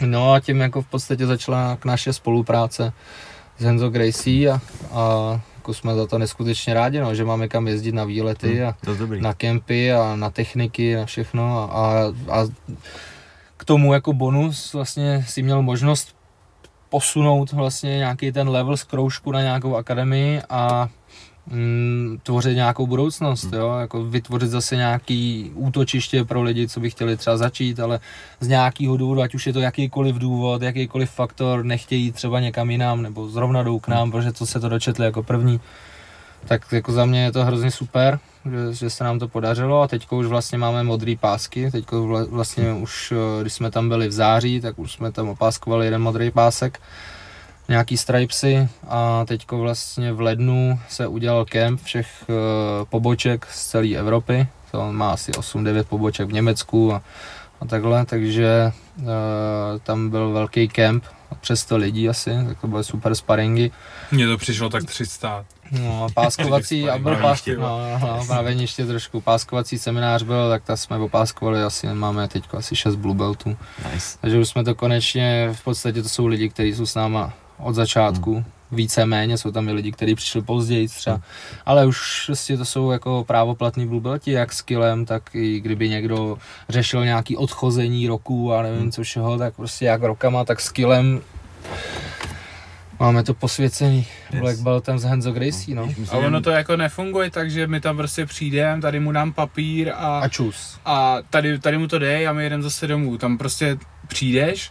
No 0.00 0.32
a 0.32 0.40
tím 0.40 0.60
jako 0.60 0.82
v 0.82 0.86
podstatě 0.86 1.26
začala 1.26 1.78
naše 1.84 2.12
spolupráce 2.12 2.92
s 3.58 3.64
Henzo 3.64 3.90
Gracie 3.90 4.52
a, 4.52 4.58
a 4.92 5.40
jako 5.62 5.74
jsme 5.74 5.94
za 5.94 6.06
to 6.06 6.18
neskutečně 6.18 6.74
rádi, 6.74 7.00
no, 7.00 7.14
že 7.14 7.24
máme 7.24 7.48
kam 7.48 7.68
jezdit 7.68 7.92
na 7.92 8.04
výlety 8.04 8.58
Hmm, 8.58 8.68
a 8.68 8.74
na 9.20 9.34
kempy 9.34 9.92
a 9.92 10.16
na 10.16 10.30
techniky, 10.30 10.96
na 10.96 11.06
všechno. 11.06 11.56
A, 11.56 11.66
a, 11.70 12.12
a 12.30 12.46
k 13.56 13.64
tomu 13.64 13.92
jako 13.92 14.12
bonus 14.12 14.72
vlastně 14.72 15.24
si 15.28 15.42
měl 15.42 15.62
možnost 15.62 16.16
posunout 16.88 17.52
vlastně 17.52 17.98
nějaký 17.98 18.32
ten 18.32 18.48
level 18.48 18.76
z 18.76 18.84
kroužku 18.84 19.32
na 19.32 19.40
nějakou 19.40 19.76
akademii 19.76 20.42
a 20.50 20.88
mm, 21.46 22.18
tvořit 22.22 22.54
nějakou 22.54 22.86
budoucnost, 22.86 23.44
Hmm. 23.44 23.54
jo? 23.54 23.76
Jako 23.80 24.04
vytvořit 24.04 24.50
zase 24.50 24.76
nějaký 24.76 25.50
útočiště 25.54 26.24
pro 26.24 26.42
lidi, 26.42 26.68
co 26.68 26.80
by 26.80 26.90
chtěli 26.90 27.16
třeba 27.16 27.36
začít, 27.36 27.80
ale 27.80 28.00
z 28.40 28.48
nějakého 28.48 28.96
důvodu, 28.96 29.22
ať 29.22 29.34
už 29.34 29.46
je 29.46 29.52
to 29.52 29.60
jakýkoliv 29.60 30.16
důvod, 30.16 30.62
jakýkoliv 30.62 31.10
faktor, 31.10 31.64
nechtějí 31.64 32.12
třeba 32.12 32.40
někam 32.40 32.70
jinam, 32.70 33.02
nebo 33.02 33.28
zrovna 33.28 33.62
jdou 33.62 33.78
k 33.78 33.88
nám, 33.88 34.10
protože 34.10 34.32
to 34.32 34.46
se 34.46 34.60
to 34.60 34.68
dočetli 34.68 35.04
jako 35.04 35.22
první. 35.22 35.60
Tak 36.44 36.72
jako 36.72 36.92
za 36.92 37.04
mě 37.04 37.22
je 37.24 37.32
to 37.32 37.44
hrozně 37.44 37.70
super, 37.70 38.18
že, 38.50 38.74
že 38.74 38.90
se 38.90 39.04
nám 39.04 39.18
to 39.18 39.28
podařilo 39.28 39.82
a 39.82 39.88
teď 39.88 40.12
už 40.12 40.26
vlastně 40.26 40.58
máme 40.58 40.82
modré 40.82 41.14
pásky, 41.20 41.70
teď 41.70 41.84
vlastně 42.30 42.72
už, 42.72 43.12
eh, 43.12 43.42
když 43.42 43.52
jsme 43.52 43.70
tam 43.70 43.88
byli 43.88 44.08
v 44.08 44.12
září, 44.12 44.60
tak 44.60 44.78
už 44.78 44.92
jsme 44.92 45.12
tam 45.12 45.28
opáskovali 45.28 45.86
jeden 45.86 46.02
modrý 46.02 46.30
pásek, 46.30 46.80
nějaký 47.68 47.96
stripesy 47.96 48.68
a 48.88 49.24
teďko 49.24 49.58
vlastně 49.58 50.12
v 50.12 50.20
lednu 50.20 50.80
se 50.88 51.06
udělal 51.06 51.44
kemp 51.44 51.82
všech 51.82 52.24
uh, 52.28 52.34
poboček 52.88 53.46
z 53.46 53.66
celé 53.66 53.88
Evropy. 53.88 54.46
To 54.70 54.92
má 54.92 55.12
asi 55.12 55.32
8-9 55.32 55.84
poboček 55.84 56.28
v 56.28 56.32
Německu 56.32 56.94
a, 56.94 57.02
a 57.60 57.64
takhle, 57.66 58.06
takže 58.06 58.72
uh, 58.98 59.04
tam 59.82 60.10
byl 60.10 60.30
velký 60.30 60.68
kemp, 60.68 61.04
přes 61.40 61.60
100 61.60 61.76
lidí 61.76 62.08
asi, 62.08 62.30
tak 62.48 62.60
to 62.60 62.66
byly 62.66 62.84
super 62.84 63.14
sparingy. 63.14 63.70
Mně 64.10 64.26
to 64.26 64.38
přišlo 64.38 64.68
tak 64.68 64.84
300. 64.84 65.44
No, 65.70 66.04
a 66.04 66.08
páskovací, 66.14 66.90
a 66.90 66.98
byl 66.98 67.16
jo. 67.46 67.60
no, 67.60 67.98
no, 68.00 68.24
mraveniště 68.28 68.86
trošku, 68.86 69.20
páskovací 69.20 69.78
seminář 69.78 70.22
byl, 70.22 70.48
tak 70.48 70.64
ta 70.64 70.76
jsme 70.76 70.96
opáskovali, 70.96 71.62
asi 71.62 71.86
máme 71.86 72.28
teď 72.28 72.44
asi 72.54 72.76
6 72.76 72.94
blue 72.94 73.16
beltů. 73.16 73.56
Nice. 73.92 74.18
Takže 74.20 74.38
už 74.38 74.48
jsme 74.48 74.64
to 74.64 74.74
konečně, 74.74 75.48
v 75.52 75.64
podstatě 75.64 76.02
to 76.02 76.08
jsou 76.08 76.26
lidi, 76.26 76.48
kteří 76.48 76.74
jsou 76.74 76.86
s 76.86 76.94
náma 76.94 77.32
od 77.62 77.74
začátku, 77.74 78.34
hmm. 78.34 78.44
víceméně, 78.72 79.38
jsou 79.38 79.50
tam 79.50 79.68
i 79.68 79.72
lidi, 79.72 79.92
kteří 79.92 80.14
přišli 80.14 80.42
později 80.42 80.88
třeba, 80.88 81.16
hmm. 81.16 81.24
ale 81.66 81.86
už 81.86 82.22
prostě 82.26 82.56
to 82.56 82.64
jsou 82.64 82.90
jako 82.90 83.24
právoplatní 83.26 83.86
blue 83.86 84.00
belti, 84.00 84.32
jak 84.32 84.52
s 84.52 84.62
killem, 84.62 85.04
tak 85.04 85.34
i 85.34 85.60
kdyby 85.60 85.88
někdo 85.88 86.38
řešil 86.68 87.04
nějaký 87.04 87.36
odchození 87.36 88.08
roku 88.08 88.54
a 88.54 88.62
nevím 88.62 88.80
hmm. 88.80 88.92
co 88.92 89.02
všeho, 89.02 89.38
tak 89.38 89.54
prostě 89.54 89.84
jak 89.84 90.02
rokama, 90.02 90.44
tak 90.44 90.60
s 90.60 90.72
killem 90.72 91.20
máme 93.00 93.22
to 93.22 93.34
posvěcený 93.34 94.06
Yes. 94.32 94.40
Black 94.40 94.58
Beltem 94.58 94.98
z 94.98 95.04
Hanzo 95.04 95.32
Gracie, 95.32 95.76
no. 95.76 95.88
A 96.10 96.16
ono 96.16 96.40
to 96.40 96.50
jako 96.50 96.76
nefunguje 96.76 97.30
tak, 97.30 97.50
že 97.50 97.66
my 97.66 97.80
tam 97.80 97.96
prostě 97.96 98.26
přijdeme, 98.26 98.82
tady 98.82 99.00
mu 99.00 99.12
dám 99.12 99.32
papír 99.32 99.92
a, 99.96 100.18
A 100.18 100.28
čus. 100.28 100.78
a 100.84 101.16
tady, 101.30 101.58
tady 101.58 101.78
mu 101.78 101.88
to 101.88 101.98
dej 101.98 102.28
a 102.28 102.32
my 102.32 102.44
jedeme 102.44 102.62
zase 102.62 102.86
domů. 102.86 103.18
Tam 103.18 103.38
prostě 103.38 103.78
přijdeš, 104.08 104.70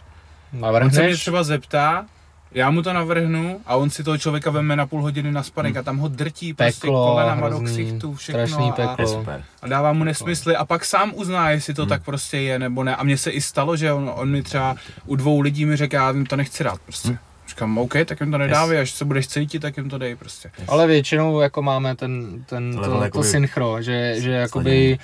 se 0.50 0.56
mě 0.56 0.62
Navrhneš, 0.62 1.20
třeba 1.20 1.42
zeptá, 1.42 2.06
já 2.54 2.70
mu 2.70 2.82
to 2.82 2.92
navrhnu 2.92 3.60
a 3.66 3.76
on 3.76 3.90
si 3.90 4.04
toho 4.04 4.18
člověka 4.18 4.50
veme 4.50 4.76
na 4.76 4.86
půl 4.86 5.02
hodiny 5.02 5.32
na 5.32 5.42
spanek 5.42 5.76
a 5.76 5.82
tam 5.82 5.98
ho 5.98 6.08
drtí 6.08 6.54
prostě 6.54 6.80
Peklo, 6.80 7.10
kolenama 7.10 7.48
do 7.48 7.58
hrozný, 7.58 7.84
ksichtu, 7.86 8.14
všechno 8.14 8.72
a, 8.72 8.96
To 8.96 8.96
peklo. 8.96 9.24
a 9.62 9.68
dává 9.68 9.92
mu 9.92 10.04
nesmysly 10.04 10.56
a 10.56 10.64
pak 10.64 10.84
sám 10.84 11.12
uzná, 11.14 11.50
jestli 11.50 11.74
to 11.74 11.82
Hmm. 11.82 11.88
tak 11.88 12.04
prostě 12.04 12.38
je 12.38 12.58
nebo 12.58 12.84
ne. 12.84 12.96
A 12.96 13.02
mně 13.04 13.18
se 13.18 13.30
i 13.30 13.40
stalo, 13.40 13.76
že 13.76 13.92
on, 13.92 14.12
on 14.14 14.30
mi 14.30 14.42
třeba 14.42 14.76
u 15.06 15.16
dvou 15.16 15.40
lidí 15.40 15.64
mi 15.64 15.76
řekl, 15.76 15.94
já 15.94 16.10
jim 16.10 16.26
to 16.26 16.36
nechci 16.36 16.64
dát 16.64 16.78
prostě. 16.84 17.08
Hmm. 17.08 17.18
Říkám, 17.48 17.78
OK, 17.78 17.92
tak 18.04 18.20
jim 18.20 18.30
to 18.30 18.38
nedávej, 18.38 18.80
až 18.80 18.90
se 18.90 19.04
budeš 19.04 19.28
cítit, 19.28 19.58
tak 19.60 19.76
jim 19.76 19.90
to 19.90 19.98
dej 19.98 20.16
prostě. 20.16 20.50
Ale 20.68 20.86
většinou 20.86 21.40
jako 21.40 21.62
máme 21.62 21.96
ten, 21.96 22.44
ten 22.44 22.74
to, 22.76 22.84
to 22.84 23.02
jakoby 23.04 23.24
synchro, 23.26 23.82
že, 23.82 24.14
že 24.20 24.30
jakoby 24.30 24.98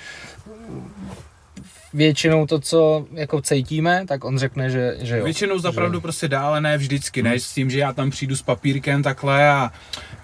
většinou 1.93 2.45
to, 2.45 2.59
co 2.59 3.05
jako 3.13 3.41
cítíme, 3.41 4.05
tak 4.07 4.23
on 4.23 4.37
řekne, 4.37 4.69
že, 4.69 4.95
že 5.01 5.17
jo. 5.17 5.23
Většinou 5.25 5.59
zapravdu 5.59 5.97
Že- 5.97 6.01
prostě 6.01 6.27
dále, 6.27 6.61
ne 6.61 6.77
vždycky, 6.77 7.21
Hmm. 7.21 7.31
ne 7.31 7.39
s 7.39 7.53
tím, 7.53 7.69
že 7.69 7.79
já 7.79 7.93
tam 7.93 8.09
přijdu 8.09 8.35
s 8.35 8.41
papírkem 8.41 9.03
takhle 9.03 9.49
a 9.49 9.71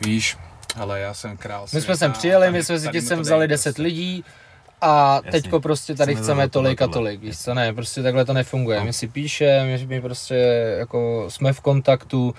víš, 0.05 0.37
ale 0.75 0.99
já 0.99 1.13
jsem 1.13 1.37
král 1.37 1.65
My 1.73 1.81
jsme 1.81 1.97
sem 1.97 2.11
přijeli, 2.11 2.51
my 2.51 2.63
jsme 2.63 2.79
si 2.79 2.89
mi 2.93 3.01
sem 3.01 3.19
vzali 3.19 3.47
dej 3.47 3.47
10 3.47 3.63
prostě. 3.69 3.81
lidí 3.81 4.23
a 4.81 5.15
Jasně. 5.15 5.31
teďko 5.31 5.59
prostě 5.59 5.95
tady 5.95 6.13
Chceme 6.15 6.23
chceme 6.23 6.49
tolik 6.49 6.81
a 6.81 6.87
tolik, 6.87 7.21
víš 7.21 7.39
co, 7.39 7.53
ne, 7.53 7.73
prostě 7.73 8.03
takhle 8.03 8.25
to 8.25 8.33
nefunguje. 8.33 8.79
No. 8.79 8.85
My 8.85 8.93
si 8.93 9.07
píšeme, 9.07 9.65
my, 9.65 9.85
my 9.87 10.01
prostě 10.01 10.35
jako 10.79 11.25
jsme 11.29 11.53
v 11.53 11.61
kontaktu 11.61 12.35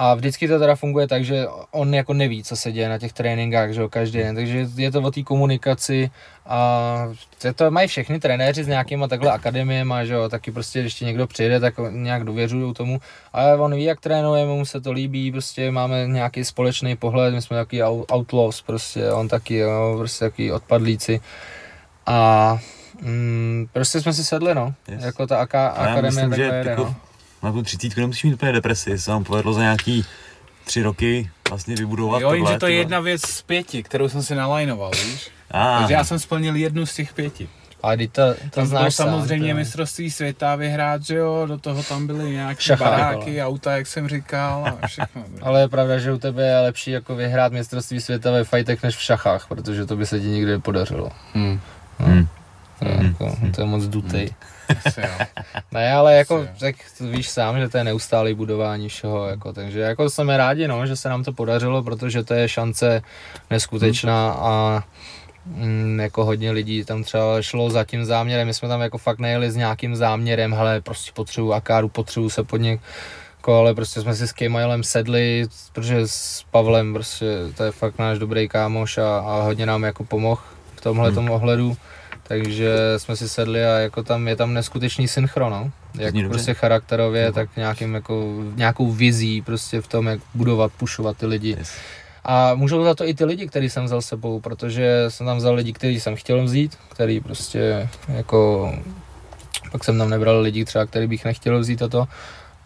a 0.00 0.14
vždycky 0.14 0.48
to 0.48 0.58
teda 0.58 0.74
funguje 0.74 1.08
tak, 1.08 1.24
že 1.24 1.46
on 1.70 1.94
jako 1.94 2.12
neví, 2.14 2.44
co 2.44 2.56
se 2.56 2.72
děje 2.72 2.88
na 2.88 2.98
těch 2.98 3.12
tréninkách, 3.12 3.70
že 3.70 3.80
jo, 3.80 3.88
každý 3.88 4.18
den, 4.18 4.34
takže 4.34 4.66
je 4.76 4.90
to 4.90 5.00
o 5.02 5.10
té 5.10 5.22
komunikaci 5.22 6.10
a 6.46 7.08
to, 7.42 7.52
to 7.52 7.70
mají 7.70 7.88
všechny 7.88 8.20
trenéři 8.20 8.64
s 8.64 8.68
nějakýma 8.68 9.08
takhle 9.08 9.32
akademiema, 9.32 10.04
že 10.04 10.14
jo, 10.14 10.28
taky 10.28 10.50
prostě, 10.52 10.80
když 10.80 10.94
ti 10.94 11.04
někdo 11.04 11.26
přijde, 11.26 11.60
tak 11.60 11.74
nějak 11.90 12.24
důvěřují 12.24 12.74
tomu, 12.74 13.00
ale 13.32 13.56
on 13.56 13.74
ví, 13.74 13.84
jak 13.84 14.00
trénujeme, 14.00 14.52
mu 14.52 14.64
se 14.64 14.80
to 14.80 14.92
líbí, 14.92 15.32
prostě 15.32 15.70
máme 15.70 16.06
nějaký 16.06 16.44
společný 16.44 16.96
pohled, 16.96 17.34
my 17.34 17.42
jsme 17.42 17.56
taky 17.56 17.82
out- 17.82 18.04
outlaws, 18.16 18.62
prostě, 18.62 19.12
on 19.12 19.28
taky, 19.28 19.56
jo, 19.56 19.94
prostě 19.98 20.24
taky 20.24 20.52
odpadlíci 20.52 21.20
a 22.06 22.58
mm, 23.02 23.66
prostě 23.72 24.00
jsme 24.00 24.12
si 24.12 24.24
sedli, 24.24 24.54
no, 24.54 24.74
Yes. 24.88 25.04
jako 25.04 25.26
ta 25.26 25.38
AK, 25.38 25.54
A 25.54 25.58
já 25.58 25.68
akademie 25.70 26.10
myslím, 26.10 26.34
že 26.34 26.42
jede, 26.42 26.70
jako 26.70 26.84
no. 26.84 26.94
Na 27.42 27.52
tu 27.52 27.62
třicítku 27.62 28.00
nemusíš 28.00 28.24
mít 28.24 28.34
úplně 28.34 28.52
depresi, 28.52 28.98
se 28.98 29.10
vám 29.10 29.24
povedlo 29.24 29.52
za 29.52 29.60
nějaký 29.60 30.04
tři 30.64 30.82
roky 30.82 31.30
vlastně 31.50 31.74
vybudovat 31.76 32.20
Jo, 32.20 32.28
tohle. 32.30 32.38
jenže 32.38 32.58
to 32.58 32.66
je 32.66 32.74
jedna 32.74 33.00
věc 33.00 33.22
z 33.22 33.42
pěti, 33.42 33.82
kterou 33.82 34.08
jsem 34.08 34.22
si 34.22 34.34
nalajnoval, 34.34 34.90
víš? 34.90 35.30
Ah, 35.50 35.78
Takže 35.78 35.94
já 35.94 36.04
jsem 36.04 36.18
splnil 36.18 36.56
jednu 36.56 36.86
z 36.86 36.94
těch 36.94 37.12
pěti. 37.14 37.48
A 37.82 37.96
ty 37.96 38.08
to, 38.08 38.22
to 38.34 38.40
Tam 38.50 38.50
bylo 38.50 38.66
znáš 38.66 38.94
sám, 38.94 39.06
samozřejmě 39.08 39.52
to- 39.52 39.56
mistrovství 39.58 40.10
světa 40.10 40.56
vyhrát, 40.56 41.02
že 41.02 41.14
jo, 41.14 41.44
do 41.48 41.58
toho 41.58 41.82
tam 41.82 42.06
byly 42.06 42.30
nějaké 42.30 42.62
Šachář, 42.62 42.90
baráky, 42.90 43.42
auta, 43.42 43.76
jak 43.76 43.86
jsem 43.86 44.08
říkal 44.08 44.76
a 44.82 44.86
všechno. 44.86 45.24
Ale 45.42 45.60
je 45.60 45.68
pravda, 45.68 45.98
že 45.98 46.12
u 46.12 46.18
tebe 46.18 46.46
je 46.46 46.60
lepší 46.60 46.90
jako 46.90 47.16
vyhrát 47.16 47.52
mistrovství 47.52 48.00
světa 48.00 48.30
ve 48.30 48.44
fightech 48.44 48.82
než 48.82 48.96
v 48.96 49.02
šachách, 49.02 49.46
protože 49.48 49.86
to 49.86 49.96
by 49.96 50.06
se 50.06 50.20
ti 50.20 50.26
nikdy 50.26 50.50
nepodařilo. 50.50 51.10
Hmm. 51.34 51.60
Hmm. 51.98 52.28
To 52.78 52.84
je, 52.88 52.94
Hmm. 52.94 53.06
jako, 53.06 53.36
to 53.54 53.60
je 53.60 53.66
moc 53.66 53.84
dutej. 53.84 54.30
Asi 54.86 55.00
jo. 55.00 55.26
Ne, 55.72 55.92
ale 55.92 56.14
jako, 56.16 56.36
jo. 56.36 56.46
tak 56.60 56.76
víš 57.00 57.28
sám, 57.28 57.58
že 57.58 57.68
to 57.68 57.78
je 57.78 57.84
neustálý 57.84 58.34
budování 58.34 58.88
všeho, 58.88 59.26
jako, 59.26 59.52
takže 59.52 59.80
jako 59.80 60.10
jsme 60.10 60.36
rádi, 60.36 60.68
no, 60.68 60.86
že 60.86 60.96
se 60.96 61.08
nám 61.08 61.24
to 61.24 61.32
podařilo, 61.32 61.82
protože 61.82 62.22
to 62.24 62.34
je 62.34 62.48
šance 62.48 63.02
neskutečná 63.50 64.30
a 64.32 64.82
mm, 65.46 66.00
jako 66.00 66.24
hodně 66.24 66.50
lidí 66.50 66.84
tam 66.84 67.02
třeba 67.04 67.42
šlo 67.42 67.70
za 67.70 67.84
tím 67.84 68.04
záměrem, 68.04 68.46
my 68.46 68.54
jsme 68.54 68.68
tam 68.68 68.80
jako 68.80 68.98
fakt 68.98 69.18
nejeli 69.18 69.50
s 69.50 69.56
nějakým 69.56 69.96
záměrem, 69.96 70.52
hele, 70.52 70.80
prostě 70.80 71.10
potřebuji 71.14 71.52
akáru, 71.52 71.88
potřebuji 71.88 72.30
se 72.30 72.44
pod 72.44 72.56
něk, 72.56 72.80
jako, 73.36 73.58
ale 73.58 73.74
prostě 73.74 74.00
jsme 74.00 74.14
si 74.14 74.28
s 74.28 74.32
Kejmailem 74.32 74.82
sedli, 74.82 75.46
protože 75.72 76.00
s 76.08 76.44
Pavlem 76.50 76.94
prostě 76.94 77.26
to 77.56 77.64
je 77.64 77.72
fakt 77.72 77.98
náš 77.98 78.18
dobrý 78.18 78.48
kámoš 78.48 78.98
a, 78.98 79.18
a 79.18 79.42
hodně 79.42 79.66
nám 79.66 79.82
jako 79.82 80.04
pomohl 80.04 80.40
v 80.76 80.80
tomhle 80.80 81.10
Hmm. 81.10 81.30
ohledu. 81.30 81.76
Takže 82.28 82.74
jsme 82.96 83.16
si 83.16 83.28
sedli 83.28 83.64
a 83.64 83.68
jako 83.78 84.02
tam 84.02 84.28
je 84.28 84.36
tam 84.36 84.54
neskutečný 84.54 85.08
synchron, 85.08 85.52
no. 85.52 85.70
Jak 85.98 86.10
Zní 86.10 86.22
dobře. 86.22 86.34
prostě 86.34 86.54
charakterově, 86.54 87.24
Jo. 87.24 87.32
tak 87.32 87.56
nějakým 87.56 87.94
jako, 87.94 88.42
nějakou 88.54 88.90
vizí 88.92 89.42
prostě 89.42 89.80
v 89.80 89.86
tom, 89.88 90.06
jak 90.06 90.20
budovat, 90.34 90.72
pušovat 90.72 91.16
ty 91.16 91.26
lidi. 91.26 91.56
Yes. 91.58 91.72
A 92.24 92.54
můžou 92.54 92.84
za 92.84 92.94
to 92.94 93.06
i 93.08 93.14
ty 93.14 93.24
lidi, 93.24 93.46
který 93.46 93.70
jsem 93.70 93.84
vzal 93.84 94.02
sebou, 94.02 94.40
protože 94.40 95.04
jsem 95.08 95.26
tam 95.26 95.36
vzal 95.36 95.54
lidi, 95.54 95.72
který 95.72 96.00
jsem 96.00 96.16
chtěl 96.16 96.44
vzít, 96.44 96.78
který 96.88 97.20
prostě 97.20 97.88
jako 98.08 98.72
pak 99.72 99.84
jsem 99.84 99.98
tam 99.98 100.10
nebral 100.10 100.40
lidi 100.40 100.64
třeba, 100.64 100.86
který 100.86 101.06
bych 101.06 101.24
nechtěl 101.24 101.58
vzít 101.58 101.82
a 101.82 101.88
to. 101.88 102.08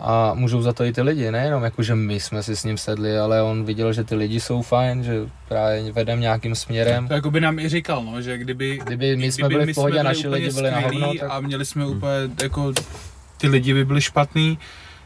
A 0.05 0.35
můžou 0.35 0.63
za 0.63 0.73
to 0.73 0.85
i 0.85 0.93
ty 0.93 1.03
lidi, 1.03 1.31
nejenom 1.31 1.63
jako, 1.63 1.83
že 1.83 1.95
my 1.95 2.21
jsme 2.21 2.43
si 2.43 2.57
s 2.57 2.65
ním 2.65 2.79
sedli, 2.79 3.19
ale 3.19 3.43
on 3.43 3.65
viděl, 3.65 3.93
že 3.93 4.05
ty 4.05 4.15
lidi 4.15 4.41
jsou 4.41 4.63
fajn, 4.63 5.05
že 5.05 5.13
právě 5.49 5.93
vedem 5.93 6.21
nějakým 6.21 6.55
směrem. 6.55 7.09
To 7.09 7.15
jako 7.15 7.31
by 7.31 7.41
nám 7.41 7.59
i 7.59 7.69
říkal, 7.69 8.05
no, 8.05 8.23
že 8.23 8.39
kdyby, 8.39 8.81
Kdyby 8.85 9.17
my 9.17 9.33
jsme 9.33 9.49
byli 9.49 9.73
v 9.73 9.75
pohodě 9.75 10.01
a 10.01 10.03
naši 10.03 10.29
lidi 10.29 10.51
byli 10.53 10.71
na 10.71 10.81
hovno, 10.81 11.13
tak- 11.21 11.31
a 11.31 11.41
měli 11.41 11.65
jsme 11.65 11.87
úplně, 11.87 12.11
jako, 12.43 12.73
ty 13.39 13.49
lidi 13.49 13.75
by 13.75 13.85
byli 13.85 14.01
špatný, 14.01 14.59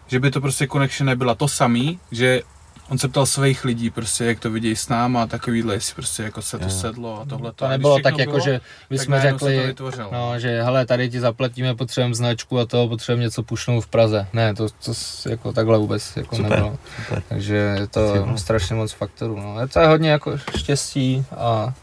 že 0.06 0.20
by 0.20 0.30
to 0.30 0.40
prostě 0.40 0.66
connection 0.66 1.06
nebyla 1.06 1.34
to 1.34 1.48
samý, 1.48 2.00
že 2.12 2.42
on 2.90 2.98
se 2.98 3.08
ptal 3.08 3.26
svých 3.26 3.64
lidí, 3.64 3.90
prostě, 3.90 4.24
jak 4.24 4.40
to 4.40 4.50
vidějí 4.50 4.76
s 4.76 4.88
náma 4.88 5.22
a 5.22 5.26
takovýhle, 5.26 5.74
jestli 5.74 5.94
prostě 5.94 6.22
jako 6.22 6.42
se 6.42 6.58
to 6.58 6.64
Jo. 6.64 6.70
sedlo 6.70 7.20
a 7.20 7.24
tohle. 7.24 7.52
To 7.52 7.68
nebylo 7.68 7.98
tak 8.00 8.18
jako, 8.18 8.40
že 8.40 8.60
bychom 8.90 9.20
řekli, 9.20 9.74
No, 10.12 10.38
že 10.40 10.62
hele, 10.62 10.86
tady 10.86 11.10
ti 11.10 11.20
zaplatíme, 11.20 11.74
potřebujeme 11.74 12.14
značku 12.14 12.58
a 12.58 12.66
to, 12.66 12.88
potřebujeme 12.88 13.22
něco 13.24 13.42
pušnout 13.42 13.84
v 13.84 13.86
Praze. 13.86 14.26
Ne, 14.32 14.54
to, 14.54 14.68
to 14.68 14.92
jako 15.28 15.52
takhle 15.52 15.78
vůbec 15.78 16.16
jako 16.16 16.36
Super. 16.36 16.50
nebylo. 16.50 16.78
Super. 17.02 17.22
Takže 17.28 17.54
je 17.54 17.86
to 17.86 18.14
Super. 18.16 18.38
strašně 18.38 18.74
moc 18.76 18.92
faktorů. 18.92 19.40
No. 19.40 19.60
Je 19.60 19.68
to 19.68 19.80
je 19.80 19.86
hodně 19.86 20.10
jako 20.10 20.38
štěstí 20.56 21.24
a, 21.36 21.74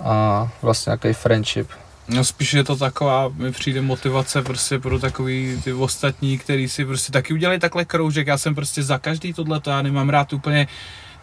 a 0.00 0.48
vlastně 0.62 0.90
nějaký 0.90 1.12
friendship. 1.12 1.68
No 2.08 2.24
spíš 2.24 2.54
je 2.54 2.64
to 2.64 2.76
taková, 2.76 3.28
mi 3.28 3.52
přijde 3.52 3.82
motivace 3.82 4.42
prostě 4.42 4.78
pro 4.78 4.98
takový 4.98 5.60
ty 5.64 5.72
ostatní, 5.72 6.38
který 6.38 6.68
si 6.68 6.84
prostě 6.84 7.12
taky 7.12 7.32
udělali 7.34 7.58
takhle 7.58 7.84
kroužek. 7.84 8.26
Já 8.26 8.38
jsem 8.38 8.54
prostě 8.54 8.82
za 8.82 8.98
každý 8.98 9.32
tohleto, 9.32 9.70
já 9.70 9.82
nemám 9.82 10.08
rád 10.08 10.32
úplně 10.32 10.68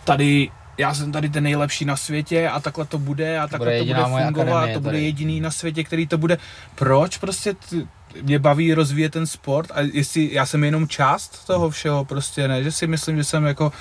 tady 0.03 0.49
já 0.77 0.93
jsem 0.93 1.11
tady 1.11 1.29
ten 1.29 1.43
nejlepší 1.43 1.85
na 1.85 1.95
světě 1.95 2.49
a 2.49 2.59
takhle 2.59 2.85
to 2.85 2.99
bude 2.99 3.39
a 3.39 3.47
takhle 3.47 3.67
bude 3.67 3.79
to 3.79 3.85
bude 3.85 4.03
fungovat, 4.03 4.57
akademie 4.57 4.73
to 4.73 4.79
bude 4.79 4.91
tady. 4.91 5.05
jediný 5.05 5.41
na 5.41 5.51
světě, 5.51 5.83
který 5.83 6.07
to 6.07 6.17
bude. 6.17 6.37
Proč 6.75 7.17
prostě 7.17 7.53
t- 7.53 7.87
mě 8.21 8.39
baví 8.39 8.73
rozvíjet 8.73 9.13
ten 9.13 9.27
sport 9.27 9.71
a 9.73 9.81
jestli 9.93 10.29
já 10.33 10.45
jsem 10.45 10.63
jenom 10.63 10.87
část 10.87 11.45
toho 11.47 11.69
všeho 11.69 12.05
prostě 12.05 12.47
ne, 12.47 12.63
že 12.63 12.71
si 12.71 12.87
myslím, 12.87 13.17
že 13.17 13.23
jsem 13.23 13.45
jako 13.45 13.71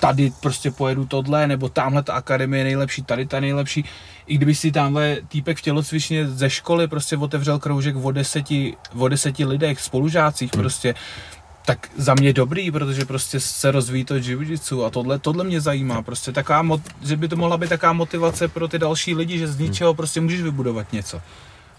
tady 0.00 0.32
prostě 0.40 0.70
pojedu 0.70 1.06
tohle, 1.06 1.46
nebo 1.46 1.68
tamhle 1.68 2.02
ta 2.02 2.12
akademie 2.12 2.60
je 2.60 2.64
nejlepší, 2.64 3.02
tady 3.02 3.26
ta 3.26 3.40
nejlepší. 3.40 3.84
I 4.26 4.36
kdyby 4.36 4.54
si 4.54 4.72
tamhle 4.72 5.16
týpek 5.28 5.58
v 5.58 5.62
tělocvičně 5.62 6.28
ze 6.28 6.50
školy 6.50 6.88
prostě 6.88 7.16
otevřel 7.16 7.58
kroužek 7.58 7.96
o 7.96 8.12
deseti, 8.12 8.76
o 8.98 9.08
deseti 9.08 9.44
lidech, 9.44 9.80
spolužácích 9.80 10.50
prostě, 10.50 10.94
tak 11.66 11.90
za 11.96 12.14
mě 12.14 12.32
dobrý, 12.32 12.70
protože 12.70 13.04
prostě 13.04 13.40
se 13.40 13.70
rozvíjí 13.70 14.04
to 14.04 14.14
jiu 14.14 14.84
a 14.84 14.90
tohle, 14.90 15.18
tohle 15.18 15.44
mě 15.44 15.60
zajímá, 15.60 16.02
prostě. 16.02 16.32
Taková, 16.32 16.80
že 17.02 17.16
by 17.16 17.28
to 17.28 17.36
mohla 17.36 17.56
být 17.56 17.68
taková 17.68 17.92
motivace 17.92 18.48
pro 18.48 18.68
ty 18.68 18.78
další 18.78 19.14
lidi, 19.14 19.38
že 19.38 19.48
z 19.48 19.58
ničeho 19.58 19.94
prostě 19.94 20.20
můžeš 20.20 20.42
vybudovat 20.42 20.92
něco. 20.92 21.20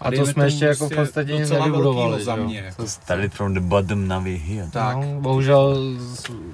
A 0.00 0.04
to 0.04 0.10
dejme 0.10 0.32
jsme 0.32 0.44
ještě 0.44 0.64
jako 0.64 0.74
v 0.74 0.78
prostě 0.88 0.96
podstatě 0.96 1.32
nic 1.32 1.50
nevybudovali, 1.50 2.24
za 2.24 2.34
že 2.34 2.40
jo. 2.40 2.46
mě. 2.46 2.58
Jako. 2.58 2.86
Started 2.86 3.32
from 3.32 3.54
the 3.54 3.60
bottom, 3.60 4.08
we're 4.08 4.38
here. 4.38 4.68
Tak. 4.72 4.96
No, 4.96 5.20
bohužel 5.20 5.76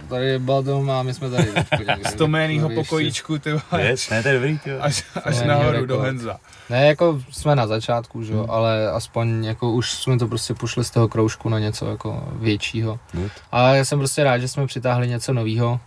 tady 0.09 0.26
je 0.26 0.38
Badom 0.38 0.91
a 0.91 1.03
my 1.03 1.14
jsme 1.14 1.30
tady. 1.30 1.49
Z 2.11 2.14
toménýho 2.14 2.68
pokojíčku, 2.70 3.38
ty 3.38 3.51
vole, 3.53 3.82
Věc, 3.82 4.11
ne, 4.11 4.22
to 4.22 4.28
je 4.28 4.34
dobrý, 4.34 4.59
ty. 4.59 4.72
až, 4.72 5.05
až 5.24 5.43
nahoru 5.43 5.72
do 5.72 5.80
rekord. 5.97 6.01
Henza. 6.07 6.36
Ne, 6.70 6.86
jako 6.86 7.20
jsme 7.30 7.57
na 7.57 7.66
začátku, 7.66 8.22
že 8.22 8.32
jo, 8.32 8.41
Hmm. 8.41 8.51
ale 8.51 8.91
aspoň 8.91 9.45
jako 9.45 9.70
už 9.72 9.93
jsme 9.93 10.18
to 10.18 10.28
prostě 10.28 10.55
pošli 10.55 10.84
z 10.84 10.91
toho 10.91 11.09
kroužku 11.09 11.49
na 11.49 11.59
něco 11.59 11.86
jako 11.91 12.28
většího. 12.32 12.99
Good. 13.12 13.32
A 13.53 13.74
já 13.74 13.84
jsem 13.84 13.99
prostě 13.99 14.24
rád, 14.24 14.38
že 14.38 14.49
jsme 14.49 14.66
přitáhli 14.66 15.09
něco 15.09 15.32
nového 15.32 15.80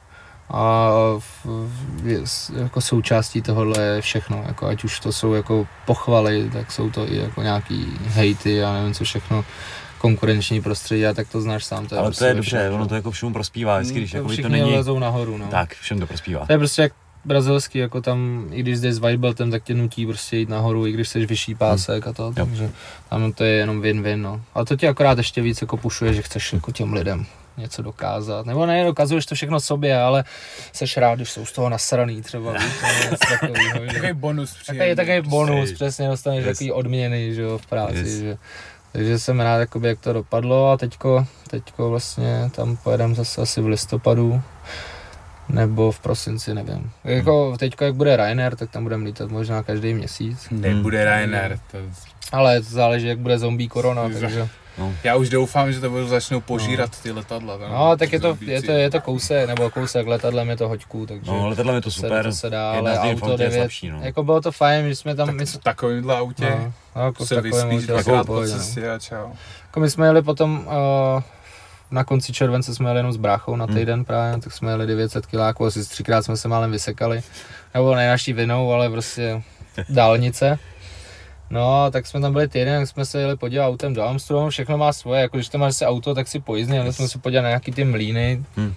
a 0.54 0.92
v, 1.20 1.48
je, 2.04 2.20
jako 2.58 2.82
součástí 2.82 3.42
tohohle 3.42 3.84
je 3.84 4.02
všechno, 4.02 4.44
jako 4.48 4.68
ať 4.68 4.84
už 4.84 5.00
to 5.00 5.12
jsou 5.12 5.34
jako 5.34 5.68
pochvaly, 5.86 6.50
tak 6.54 6.72
jsou 6.72 6.90
to 6.90 7.12
i 7.12 7.18
jako 7.18 7.42
nějaký 7.42 7.86
hejty 8.06 8.64
a 8.64 8.74
nevím 8.74 8.94
co 8.94 9.04
všechno, 9.04 9.46
konkurenční 9.98 10.62
prostředí 10.62 11.06
a 11.06 11.14
tak 11.14 11.28
to 11.28 11.42
znáš 11.42 11.66
sám. 11.66 11.88
To 11.88 11.96
je 11.96 12.00
Ale 12.00 12.08
to 12.08 12.10
prostě 12.10 12.26
je 12.26 12.30
ve 12.30 12.36
dobře, 12.36 12.58
všem, 12.58 12.74
ono 12.74 12.84
no. 12.84 12.88
to 12.88 12.96
jako 12.96 13.12
všemu 13.12 13.34
prospívá, 13.34 13.80
vždycky, 13.80 13.98
když 14.00 14.12
To 14.12 14.18
jako 14.18 14.30
to 14.42 14.50
není... 14.50 14.76
lezou 14.76 15.00
nahoru, 15.00 15.38
no. 15.38 15.48
Tak, 15.48 15.74
všem 15.74 16.00
to 16.00 16.08
prospívá. 16.08 16.46
To 16.46 16.52
je 16.52 16.58
prostě 16.58 16.82
jak 16.82 16.94
brazilský, 17.26 17.80
jako 17.80 18.02
tam, 18.02 18.48
i 18.52 18.60
když 18.60 18.80
jdeš 18.80 18.96
s 18.96 19.00
Vibeltem, 19.00 19.52
tak 19.52 19.64
tě 19.64 19.74
nutí 19.74 20.06
prostě 20.06 20.38
jít 20.38 20.50
nahoru, 20.50 20.88
i 20.88 20.92
když 20.92 21.10
jsi 21.10 21.26
vyšší 21.26 21.56
pásek 21.56 22.08
a 22.08 22.14
to, 22.14 22.24
Jo. 22.24 22.46
takže 22.46 22.72
tam 23.10 23.34
to 23.34 23.44
je 23.44 23.52
jenom 23.52 23.82
win-win, 23.82 24.22
no. 24.22 24.42
A 24.56 24.66
to 24.66 24.76
tě 24.76 24.88
akorát 24.88 25.18
ještě 25.18 25.42
víc 25.42 25.62
jako 25.62 25.78
pušuje, 25.78 26.14
že 26.14 26.22
chceš 26.22 26.54
jako 26.54 26.72
těm 26.72 26.94
lidem 26.94 27.26
něco 27.58 27.82
dokázat. 27.82 28.46
Nebo 28.46 28.66
ne, 28.66 28.84
dokazuješ 28.86 29.26
to 29.26 29.36
všechno 29.36 29.60
sobě, 29.60 29.98
ale 30.02 30.24
seš 30.74 30.98
rád, 30.98 31.16
když 31.16 31.30
jsou 31.32 31.46
z 31.46 31.52
toho 31.52 31.70
nasraný 31.70 32.22
třeba, 32.22 32.54
Takový 33.30 34.14
bonus 34.14 34.54
Takový, 34.54 34.80
příjemný. 34.80 34.96
takový 34.96 35.22
bonus, 35.30 35.60
Přesně. 35.72 35.76
přesně 35.76 36.08
dostaneš 36.08 36.46
Yes. 36.46 36.58
takový 36.58 36.72
odměny, 36.72 37.34
že 37.34 37.42
jo, 37.42 37.58
v 37.58 37.66
práci, 37.66 37.96
Yes. 37.98 38.08
že, 38.20 38.38
takže 38.92 39.20
jsem 39.20 39.40
rád, 39.40 39.58
jakoby, 39.58 39.88
jak 39.88 40.00
to 40.00 40.14
dopadlo 40.14 40.72
a 40.72 40.78
teďko, 40.78 41.26
teďko 41.50 41.90
vlastně 41.90 42.50
tam 42.56 42.78
pojedeme 42.78 43.16
zase 43.16 43.42
asi 43.42 43.62
v 43.62 43.68
listopadu, 43.68 44.42
nebo 45.50 45.92
v 45.92 46.00
prosinci, 46.00 46.54
nevím. 46.54 46.92
Jako 47.04 47.58
teďko, 47.58 47.84
jak 47.86 47.96
bude 47.96 48.16
Ryanair, 48.18 48.56
tak 48.56 48.72
tam 48.72 48.84
budeme 48.84 49.06
lítat 49.06 49.32
možná 49.32 49.64
každý 49.64 49.94
měsíc, 49.94 50.48
Nebude 50.52 51.06
Ryanair. 51.06 51.60
To... 51.72 51.78
ale 52.32 52.62
záleží, 52.62 53.08
jak 53.08 53.20
bude 53.20 53.40
zombie 53.40 53.70
korona, 53.70 54.10
Za- 54.10 54.48
takže, 54.78 54.98
Já 55.04 55.16
už 55.16 55.30
doufám, 55.30 55.72
že 55.72 55.80
to 55.80 55.90
budou 55.90 56.08
začnou 56.08 56.42
požírat 56.42 57.02
ty 57.04 57.12
letadla. 57.12 57.58
tam. 57.58 57.72
no, 57.72 57.98
tak 57.98 58.14
je 58.14 58.20
to, 58.20 58.38
je 58.42 58.62
to, 58.62 58.72
je 58.72 58.90
to 58.90 59.02
kousek, 59.02 59.48
nebo 59.48 59.70
kousek 59.70 60.08
letadlem 60.08 60.50
je 60.50 60.58
to 60.58 60.68
hoďku, 60.68 61.06
takže 61.06 61.32
No, 61.32 61.48
letadlem 61.50 61.76
je 61.76 61.82
to 61.82 61.92
se, 61.92 62.00
super. 62.02 62.26
to 62.26 62.32
se 62.32 62.50
dá, 62.50 62.74
Jedna 62.74 62.92
ale 62.92 63.00
z 63.00 63.02
těch 63.02 63.12
auto 63.16 63.20
fakt 63.26 63.32
je 63.32 63.38
9, 63.50 63.58
slabší, 63.58 63.90
no. 63.90 64.00
jako 64.02 64.24
bylo 64.24 64.42
to 64.42 64.52
fajn, 64.52 64.88
že 64.90 64.96
jsme 64.96 65.16
tam, 65.16 65.28
Tak 65.28 65.36
my, 65.36 65.46
v 65.46 65.58
takovémhle 65.58 66.18
autě 66.18 66.50
no, 66.50 66.74
no, 66.96 67.02
jako 67.06 67.26
se 67.26 67.42
vyspíš 67.42 67.88
dvakrát 67.88 68.14
jako 68.14 68.26
po 68.28 68.34
pohodě, 68.34 68.52
no. 68.52 68.58
cestě 68.58 68.92
a 68.92 69.00
čau. 69.00 69.30
Jako 69.68 69.80
my 69.80 69.90
jsme 69.90 70.06
jeli 70.06 70.22
potom 70.22 70.68
uh, 70.68 71.24
na 71.92 72.04
konci 72.04 72.34
července 72.34 72.76
jsme 72.76 72.90
jeli 72.90 73.00
jenom 73.00 73.14
s 73.14 73.18
bráchou 73.18 73.56
na 73.56 73.66
Hmm. 73.66 73.76
týden 73.76 74.06
právě, 74.06 74.42
tak 74.42 74.54
jsme 74.54 74.72
jeli 74.72 74.88
900 74.88 75.26
kiláků, 75.26 75.66
asi 75.66 75.90
třikrát 75.90 76.22
jsme 76.26 76.38
se 76.38 76.48
málem 76.48 76.72
vysekali. 76.72 77.22
Nebo 77.74 77.96
ne 77.96 78.08
naší 78.10 78.34
vinou, 78.34 78.72
ale 78.72 78.90
prostě 78.90 79.44
dálnice. 79.90 80.60
No, 81.54 81.92
tak 81.92 82.08
jsme 82.08 82.22
tam 82.22 82.34
byli 82.34 82.48
týden, 82.48 82.82
tak 82.82 82.90
jsme 82.90 83.06
se 83.06 83.20
jeli 83.22 83.38
podívat 83.38 83.68
autem 83.68 83.94
do 83.94 84.04
Amsterdamu, 84.04 84.50
všechno 84.50 84.78
má 84.78 84.94
svoje, 84.94 85.22
jako 85.22 85.38
když 85.38 85.50
tam 85.50 85.62
máš 85.62 85.76
si 85.76 85.86
auto, 85.86 86.16
tak 86.16 86.28
si 86.28 86.40
pojízdný, 86.40 86.80
ale 86.80 86.94
jsme 86.94 87.08
se 87.08 87.18
podívat 87.20 87.42
na 87.42 87.48
nějaký 87.50 87.72
ty 87.72 87.84
mlíny. 87.84 88.44
Hmm. 88.56 88.74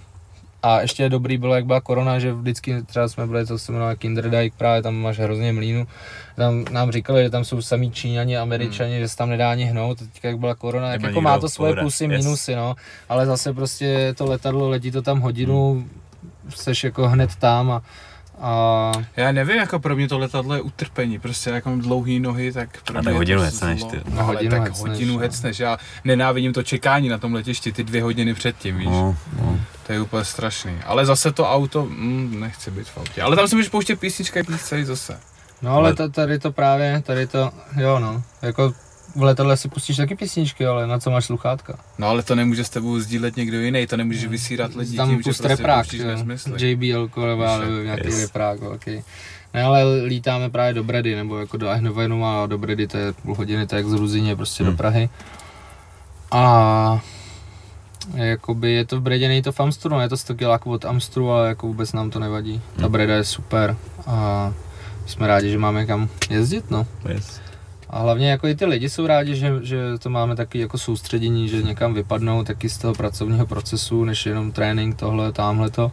A 0.63 0.81
ještě 0.81 1.09
dobrý 1.09 1.37
bylo, 1.37 1.55
jak 1.55 1.65
byla 1.65 1.81
korona, 1.81 2.19
že 2.19 2.33
vždycky 2.33 2.81
třeba 2.85 3.07
jsme 3.07 3.27
byli, 3.27 3.45
to 3.45 3.59
se 3.59 3.71
jmenuje 3.71 3.95
Kinderdijk, 3.95 4.53
právě 4.57 4.81
tam 4.81 4.95
máš 4.95 5.19
hrozně 5.19 5.53
mlínu. 5.53 5.87
Tam 6.35 6.65
nám 6.71 6.91
říkali, 6.91 7.23
že 7.23 7.29
tam 7.29 7.43
jsou 7.45 7.61
samý 7.61 7.91
Číňani, 7.91 8.37
Američani, 8.37 8.99
že 8.99 9.07
se 9.09 9.17
tam 9.17 9.29
nedá 9.29 9.51
ani 9.51 9.65
hnout. 9.65 9.97
Teď 9.99 10.09
jak 10.23 10.39
byla 10.39 10.55
korona, 10.55 10.91
tak 10.91 11.01
jako 11.01 11.21
má 11.21 11.39
to 11.39 11.49
svoje 11.49 11.69
pohoda. 11.69 11.81
plusy, 11.81 12.03
Yes. 12.03 12.25
minusy, 12.25 12.55
no. 12.55 12.75
Ale 13.09 13.25
zase 13.25 13.53
prostě 13.53 14.13
to 14.17 14.25
letadlo, 14.25 14.69
letí 14.69 14.91
to 14.91 15.01
tam 15.01 15.19
hodinu, 15.19 15.87
seš 16.49 16.83
jako 16.83 17.07
hned 17.09 17.35
tam 17.35 17.71
a, 17.71 17.81
a 18.41 18.91
Já 19.15 19.31
nevím, 19.31 19.55
jako 19.57 19.79
pro 19.79 19.95
mě 19.95 20.07
to 20.07 20.19
letadlo 20.19 20.55
je 20.55 20.61
utrpení, 20.61 21.19
prostě 21.19 21.49
jak 21.49 21.65
mám 21.65 21.79
dlouhý 21.81 22.19
nohy, 22.19 22.51
tak 22.51 22.69
pro 22.81 22.97
A 22.97 23.01
mě 23.01 23.03
tak 23.05 23.13
je 23.13 23.17
hodinu 23.17 23.39
to 23.39 23.45
hecneš, 23.45 23.83
ty. 23.83 24.01
No, 24.09 24.19
ale 24.21 24.23
Hodinu 24.23 24.51
tak 24.51 24.61
hecneš, 24.61 24.79
hodinu 24.91 25.13
no. 25.13 25.19
hecneš, 25.19 25.59
já 25.59 25.77
nenávidím 26.03 26.53
to 26.53 26.63
čekání 26.63 27.09
na 27.09 27.17
tom 27.17 27.33
letišti, 27.33 27.71
ty 27.71 27.83
dvě 27.83 28.03
hodiny 28.03 28.33
předtím, 28.33 28.77
víš, 28.77 28.87
No, 28.87 29.15
no. 29.41 29.59
to 29.87 29.93
je 29.93 30.01
úplně 30.01 30.25
strašný. 30.25 30.77
Ale 30.85 31.05
zase 31.05 31.31
to 31.31 31.49
auto, 31.51 31.85
mm, 31.85 32.39
nechci 32.39 32.71
být 32.71 32.87
v 32.87 32.97
autě, 32.97 33.21
ale 33.21 33.35
tam 33.35 33.47
si 33.47 33.55
můžeš 33.55 33.69
pouštět 33.69 33.99
písnička, 33.99 34.39
jak 34.39 34.49
chceš 34.49 34.85
zase. 34.85 35.19
No 35.61 35.71
ale 35.71 35.87
Ale- 35.87 35.95
to, 35.95 36.09
tady 36.09 36.39
to 36.39 36.51
právě, 36.51 37.01
tady 37.05 37.27
to, 37.27 37.51
jo 37.77 37.99
no, 37.99 38.23
jako 38.41 38.73
v 39.17 39.23
letadle 39.23 39.57
si 39.57 39.69
pustíš 39.69 39.97
taky 39.97 40.15
písničky, 40.15 40.65
ale 40.65 40.87
na 40.87 40.99
co 40.99 41.11
máš 41.11 41.25
sluchátka? 41.25 41.79
No 41.97 42.07
ale 42.07 42.23
to 42.23 42.35
nemůže 42.35 42.63
s 42.63 42.69
tebou 42.69 42.99
sdílet 42.99 43.35
někdo 43.35 43.59
jiný, 43.59 43.87
to 43.87 43.97
nemůžeš 43.97 44.25
vysírat 44.25 44.75
lidi 44.75 44.97
Tam 44.97 45.09
tím, 45.09 45.17
že 45.17 45.23
prostě 45.23 45.47
reprák. 45.47 45.85
JBL 46.57 47.09
nebo 47.59 47.83
nějaký 47.83 48.07
yes. 48.07 48.21
reprák, 48.21 48.59
velký. 48.59 49.03
Ne, 49.53 49.63
ale 49.63 50.01
lítáme 50.03 50.49
právě 50.49 50.73
do 50.73 50.83
Bredy, 50.83 51.15
nebo 51.15 51.37
jako 51.39 51.57
do 51.57 51.69
Eindhovenu 51.69 52.25
a 52.25 52.45
do 52.45 52.57
Bredy, 52.57 52.87
to 52.87 52.97
je 52.97 53.13
půl 53.13 53.35
hodiny, 53.35 53.67
to 53.67 53.75
je 53.75 53.77
jak 53.77 53.87
z 53.87 53.93
Ruzině 53.93 54.35
prostě 54.35 54.63
Hmm. 54.63 54.71
do 54.73 54.77
Prahy. 54.77 55.09
A 56.31 57.01
jakoby 58.15 58.71
je 58.71 58.85
to 58.85 58.97
v 58.99 59.01
Bredě, 59.01 59.27
není 59.27 59.41
to 59.41 59.51
v 59.51 59.59
Amstru, 59.59 59.91
no, 59.91 60.01
je 60.01 60.09
to 60.09 60.17
100 60.17 60.35
kiláků 60.35 60.71
od 60.71 60.85
Amstru, 60.85 61.31
ale 61.31 61.47
jako 61.47 61.67
vůbec 61.67 61.93
nám 61.93 62.09
to 62.09 62.19
nevadí. 62.19 62.61
Ta 62.75 62.81
Hmm. 62.81 62.91
Breda 62.91 63.15
je 63.15 63.23
super 63.23 63.77
a 64.07 64.53
jsme 65.05 65.27
rádi, 65.27 65.49
že 65.51 65.57
máme 65.57 65.85
kam 65.85 66.09
jezdit, 66.29 66.71
no. 66.71 66.87
Yes. 67.09 67.41
A 67.89 67.99
hlavně 67.99 68.31
jako 68.31 68.47
i 68.47 68.55
ty 68.55 68.65
lidi 68.65 68.89
jsou 68.89 69.07
rádi, 69.07 69.35
že, 69.35 69.53
že 69.61 69.79
to 69.99 70.09
máme 70.09 70.35
taky 70.35 70.59
jako 70.59 70.77
soustředění, 70.77 71.49
že 71.49 71.63
někam 71.63 71.93
vypadnou 71.93 72.43
taky 72.43 72.69
z 72.69 72.77
toho 72.77 72.93
pracovního 72.93 73.45
procesu, 73.45 74.03
než 74.03 74.25
jenom 74.25 74.51
trénink, 74.51 74.95
tohle, 74.95 75.31
tamhle 75.31 75.69
to. 75.69 75.91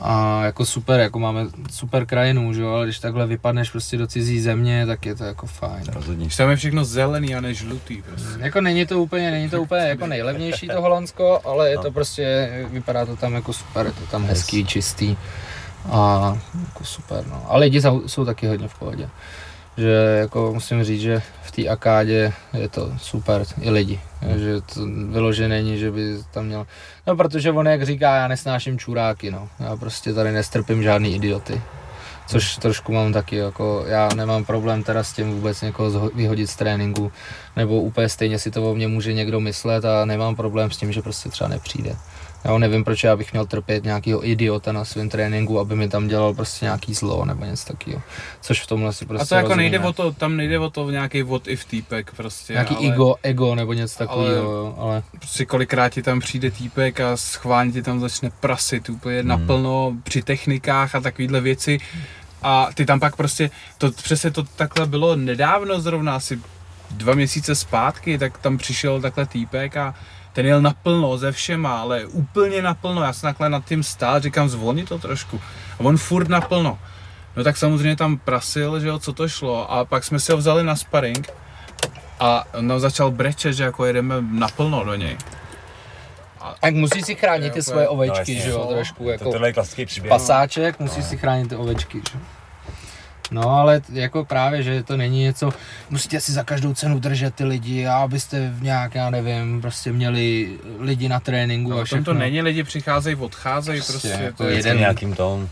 A 0.00 0.44
jako 0.44 0.66
super, 0.66 1.00
jako 1.00 1.18
máme 1.18 1.46
super 1.70 2.06
krajinu, 2.06 2.52
že 2.52 2.62
jo, 2.62 2.68
ale 2.68 2.86
když 2.86 2.98
takhle 2.98 3.26
vypadneš 3.26 3.70
prostě 3.70 3.96
do 3.96 4.06
cizí 4.06 4.40
země, 4.40 4.86
tak 4.86 5.06
je 5.06 5.14
to 5.14 5.24
jako 5.24 5.46
fajn. 5.46 5.84
Rozhodně. 5.92 6.28
Tam 6.36 6.50
je 6.50 6.56
všechno 6.56 6.84
zelený 6.84 7.34
a 7.34 7.40
ne 7.40 7.54
žlutý 7.54 8.02
prostě. 8.02 8.28
Jako 8.38 8.60
není 8.60 8.86
to 8.86 9.02
úplně, 9.02 9.30
není 9.30 9.50
to 9.50 9.62
úplně 9.62 9.82
jako 9.82 10.06
nejlevnější 10.06 10.68
to 10.68 10.80
Holandsko, 10.80 11.40
ale 11.44 11.70
je 11.70 11.78
to 11.78 11.90
prostě, 11.90 12.50
vypadá 12.70 13.06
to 13.06 13.16
tam 13.16 13.34
jako 13.34 13.52
super, 13.52 13.86
je 13.86 13.92
to 13.92 14.06
tam 14.10 14.24
hezký, 14.24 14.64
čistý. 14.64 15.16
A 15.90 16.32
jako 16.68 16.84
super, 16.84 17.24
no. 17.26 17.46
A 17.48 17.56
lidi 17.56 17.82
jsou 18.06 18.24
taky 18.24 18.46
hodně 18.46 18.68
v 18.68 18.78
pohodě. 18.78 19.08
Že 19.76 20.16
jako 20.20 20.50
musím 20.54 20.84
říct, 20.84 21.00
že 21.00 21.22
v 21.42 21.50
té 21.50 21.68
akádě 21.68 22.32
je 22.52 22.68
to 22.68 22.92
super, 22.98 23.44
i 23.60 23.70
lidi. 23.70 24.00
Že 24.36 24.60
to 24.60 24.86
vyložené 25.10 25.48
není, 25.48 25.78
že 25.78 25.90
by 25.90 26.18
tam 26.30 26.46
měl... 26.46 26.66
No 27.06 27.16
protože 27.16 27.52
on 27.52 27.66
jak 27.66 27.82
říká, 27.82 28.16
já 28.16 28.28
nesnáším 28.28 28.78
čuráky, 28.78 29.30
no. 29.30 29.48
Já 29.60 29.76
prostě 29.76 30.14
tady 30.14 30.32
nestrpím 30.32 30.82
žádný 30.82 31.14
idioty. 31.14 31.62
Což 32.26 32.56
trošku 32.56 32.92
mám 32.92 33.12
taky, 33.12 33.36
jako 33.36 33.84
já 33.86 34.08
nemám 34.16 34.44
problém 34.44 34.82
teda 34.82 35.04
s 35.04 35.12
tím 35.12 35.32
vůbec 35.32 35.60
někoho 35.62 36.10
vyhodit 36.14 36.50
z 36.50 36.56
tréninku, 36.56 37.12
nebo 37.56 37.80
úplně 37.80 38.08
stejně 38.08 38.38
si 38.38 38.50
to 38.50 38.70
o 38.70 38.74
mě 38.74 38.88
může 38.88 39.12
někdo 39.12 39.40
myslet 39.40 39.84
a 39.84 40.04
nemám 40.04 40.36
problém 40.36 40.70
s 40.70 40.76
tím, 40.76 40.92
že 40.92 41.02
prostě 41.02 41.28
třeba 41.28 41.48
nepřijde. 41.48 41.96
Já 42.46 42.58
nevím, 42.58 42.84
proč 42.84 43.04
já 43.04 43.16
bych 43.16 43.32
měl 43.32 43.46
trpět 43.46 43.84
nějakého 43.84 44.28
idiota 44.28 44.72
na 44.72 44.84
svém 44.84 45.08
tréninku, 45.08 45.60
aby 45.60 45.76
mi 45.76 45.88
tam 45.88 46.08
dělal 46.08 46.34
prostě 46.34 46.64
nějaký 46.64 46.94
zlo 46.94 47.24
nebo 47.24 47.44
něco 47.44 47.72
takového. 47.72 48.02
Což 48.40 48.60
v 48.62 48.66
tomhle 48.66 48.92
si 48.92 49.06
prostě 49.06 49.34
A 49.34 49.38
to 49.38 49.44
jako 49.44 49.54
nejde 49.56 49.78
rozumíme. 49.78 49.88
o 49.90 49.92
to, 49.92 50.12
tam 50.12 50.36
nejde 50.36 50.58
o 50.58 50.70
to 50.70 50.90
nějaký 50.90 51.22
what 51.22 51.48
if 51.48 51.64
týpek 51.64 52.12
prostě. 52.16 52.52
Nějaký 52.52 52.76
ale 52.76 52.86
ego, 52.86 53.14
ego 53.22 53.54
nebo 53.54 53.72
něco 53.72 53.98
takového, 53.98 54.74
ale- 54.78 54.88
ale... 54.90 55.02
Prostě 55.18 55.44
kolikrát 55.44 55.88
ti 55.88 56.02
tam 56.02 56.20
přijde 56.20 56.50
týpek 56.50 57.00
a 57.00 57.16
schválně 57.16 57.72
ti 57.72 57.82
tam 57.82 58.00
začne 58.00 58.30
prasit 58.40 58.88
úplně 58.88 59.18
Hmm. 59.18 59.28
naplno 59.28 59.92
při 60.02 60.22
technikách 60.22 60.94
a 60.94 61.00
takovýhle 61.00 61.40
věci. 61.40 61.78
A 62.42 62.68
ty 62.74 62.86
tam 62.86 63.00
pak 63.00 63.16
prostě, 63.16 63.50
to 63.78 63.92
přesně 63.92 64.30
to 64.30 64.42
takhle 64.42 64.86
bylo 64.86 65.16
nedávno 65.16 65.80
zrovna, 65.80 66.14
asi 66.16 66.40
dva 66.90 67.14
měsíce 67.14 67.54
zpátky, 67.54 68.18
tak 68.18 68.38
tam 68.38 68.58
přišel 68.58 69.00
takhle 69.00 69.26
týpek 69.26 69.76
a 69.76 69.94
ten 70.36 70.46
jel 70.46 70.62
naplno 70.62 71.18
ze 71.18 71.32
všema, 71.32 71.80
ale 71.80 72.06
úplně 72.06 72.62
naplno. 72.62 73.02
Já 73.02 73.12
jsem 73.12 73.28
takhle 73.28 73.48
nad 73.48 73.64
tím 73.64 73.82
stál, 73.82 74.20
říkám, 74.20 74.48
zvolni 74.48 74.84
to 74.84 74.98
trošku. 74.98 75.40
A 75.80 75.80
on 75.80 75.96
furt 75.96 76.28
naplno. 76.28 76.78
No 77.36 77.44
tak 77.44 77.56
samozřejmě 77.56 77.96
tam 77.96 78.18
prasil, 78.18 78.80
že 78.80 78.88
jo, 78.88 78.98
co 78.98 79.12
to 79.12 79.28
šlo. 79.28 79.72
A 79.72 79.84
pak 79.84 80.04
jsme 80.04 80.20
si 80.20 80.32
ho 80.32 80.38
vzali 80.38 80.62
na 80.64 80.76
sparring 80.76 81.28
a 82.20 82.44
on 82.54 82.66
nám 82.66 82.80
začal 82.80 83.10
brečet, 83.10 83.52
že 83.52 83.64
jako 83.64 83.84
jedeme 83.84 84.14
naplno 84.30 84.84
do 84.84 84.94
něj. 84.94 85.16
tak 86.60 86.74
musí 86.74 87.02
si 87.02 87.14
chránit 87.14 87.52
ty 87.52 87.58
Jo, 87.58 87.62
svoje 87.62 87.84
no, 87.86 87.90
ovečky, 87.92 88.18
jasně. 88.18 88.40
že 88.40 88.50
jo, 88.50 88.66
No, 88.68 88.74
trošku 88.74 89.04
To, 89.04 89.10
jako 89.10 89.32
tohle 89.32 89.48
je 89.48 89.52
klasický 89.52 89.86
příběh. 89.86 90.08
pasáček, 90.08 90.80
musí 90.80 91.02
si 91.02 91.16
chránit 91.16 91.48
ty 91.48 91.56
ovečky, 91.56 91.98
že 92.12 92.18
jo. 92.18 92.20
No 93.30 93.50
ale 93.50 93.80
jako 93.92 94.24
právě, 94.24 94.62
že 94.62 94.82
to 94.82 94.96
není 94.96 95.20
něco, 95.22 95.50
musíte 95.90 96.20
si 96.20 96.32
za 96.32 96.44
každou 96.44 96.74
cenu 96.74 96.98
držet 96.98 97.34
ty 97.34 97.44
lidi 97.44 97.86
a 97.86 97.96
abyste 97.96 98.50
v 98.50 98.62
nějak, 98.62 98.94
já 98.94 99.10
nevím, 99.10 99.60
prostě 99.60 99.92
měli 99.92 100.50
lidi 100.78 101.08
na 101.08 101.20
tréninku 101.20 101.70
No, 101.70 101.78
a 101.78 101.84
všechno. 101.84 102.04
to 102.04 102.14
není, 102.14 102.42
lidi 102.42 102.62
přicházejí, 102.64 103.16
odcházejí, 103.16 103.80
Prostě 103.80 103.92
prostě, 104.08 104.24
jako 104.24 104.36
to 104.36 104.48
je 104.48 104.56
jeden- 104.56 104.78
nějakým 104.78 105.14
tom. 105.14 105.48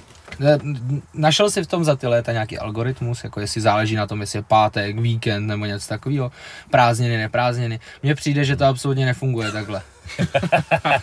Našel 1.15 1.51
si 1.51 1.63
v 1.65 1.67
tom 1.67 1.85
za 1.85 1.97
ty 1.97 2.07
léta 2.07 2.33
nějaký 2.33 2.59
algoritmus, 2.59 3.25
jako 3.25 3.41
jestli 3.41 3.61
záleží 3.61 3.97
na 3.97 4.07
tom, 4.07 4.21
jestli 4.21 4.39
je 4.39 4.43
pátek, 4.43 4.99
víkend 4.99 5.47
nebo 5.47 5.65
něco 5.65 5.89
takového, 5.89 6.33
prázdniny, 6.71 7.17
neprázdniny. 7.17 7.81
Mně 8.03 8.15
přijde, 8.15 8.45
že 8.45 8.57
to 8.57 8.65
absolutně 8.65 9.07
nefunguje 9.07 9.53
takhle. 9.53 9.83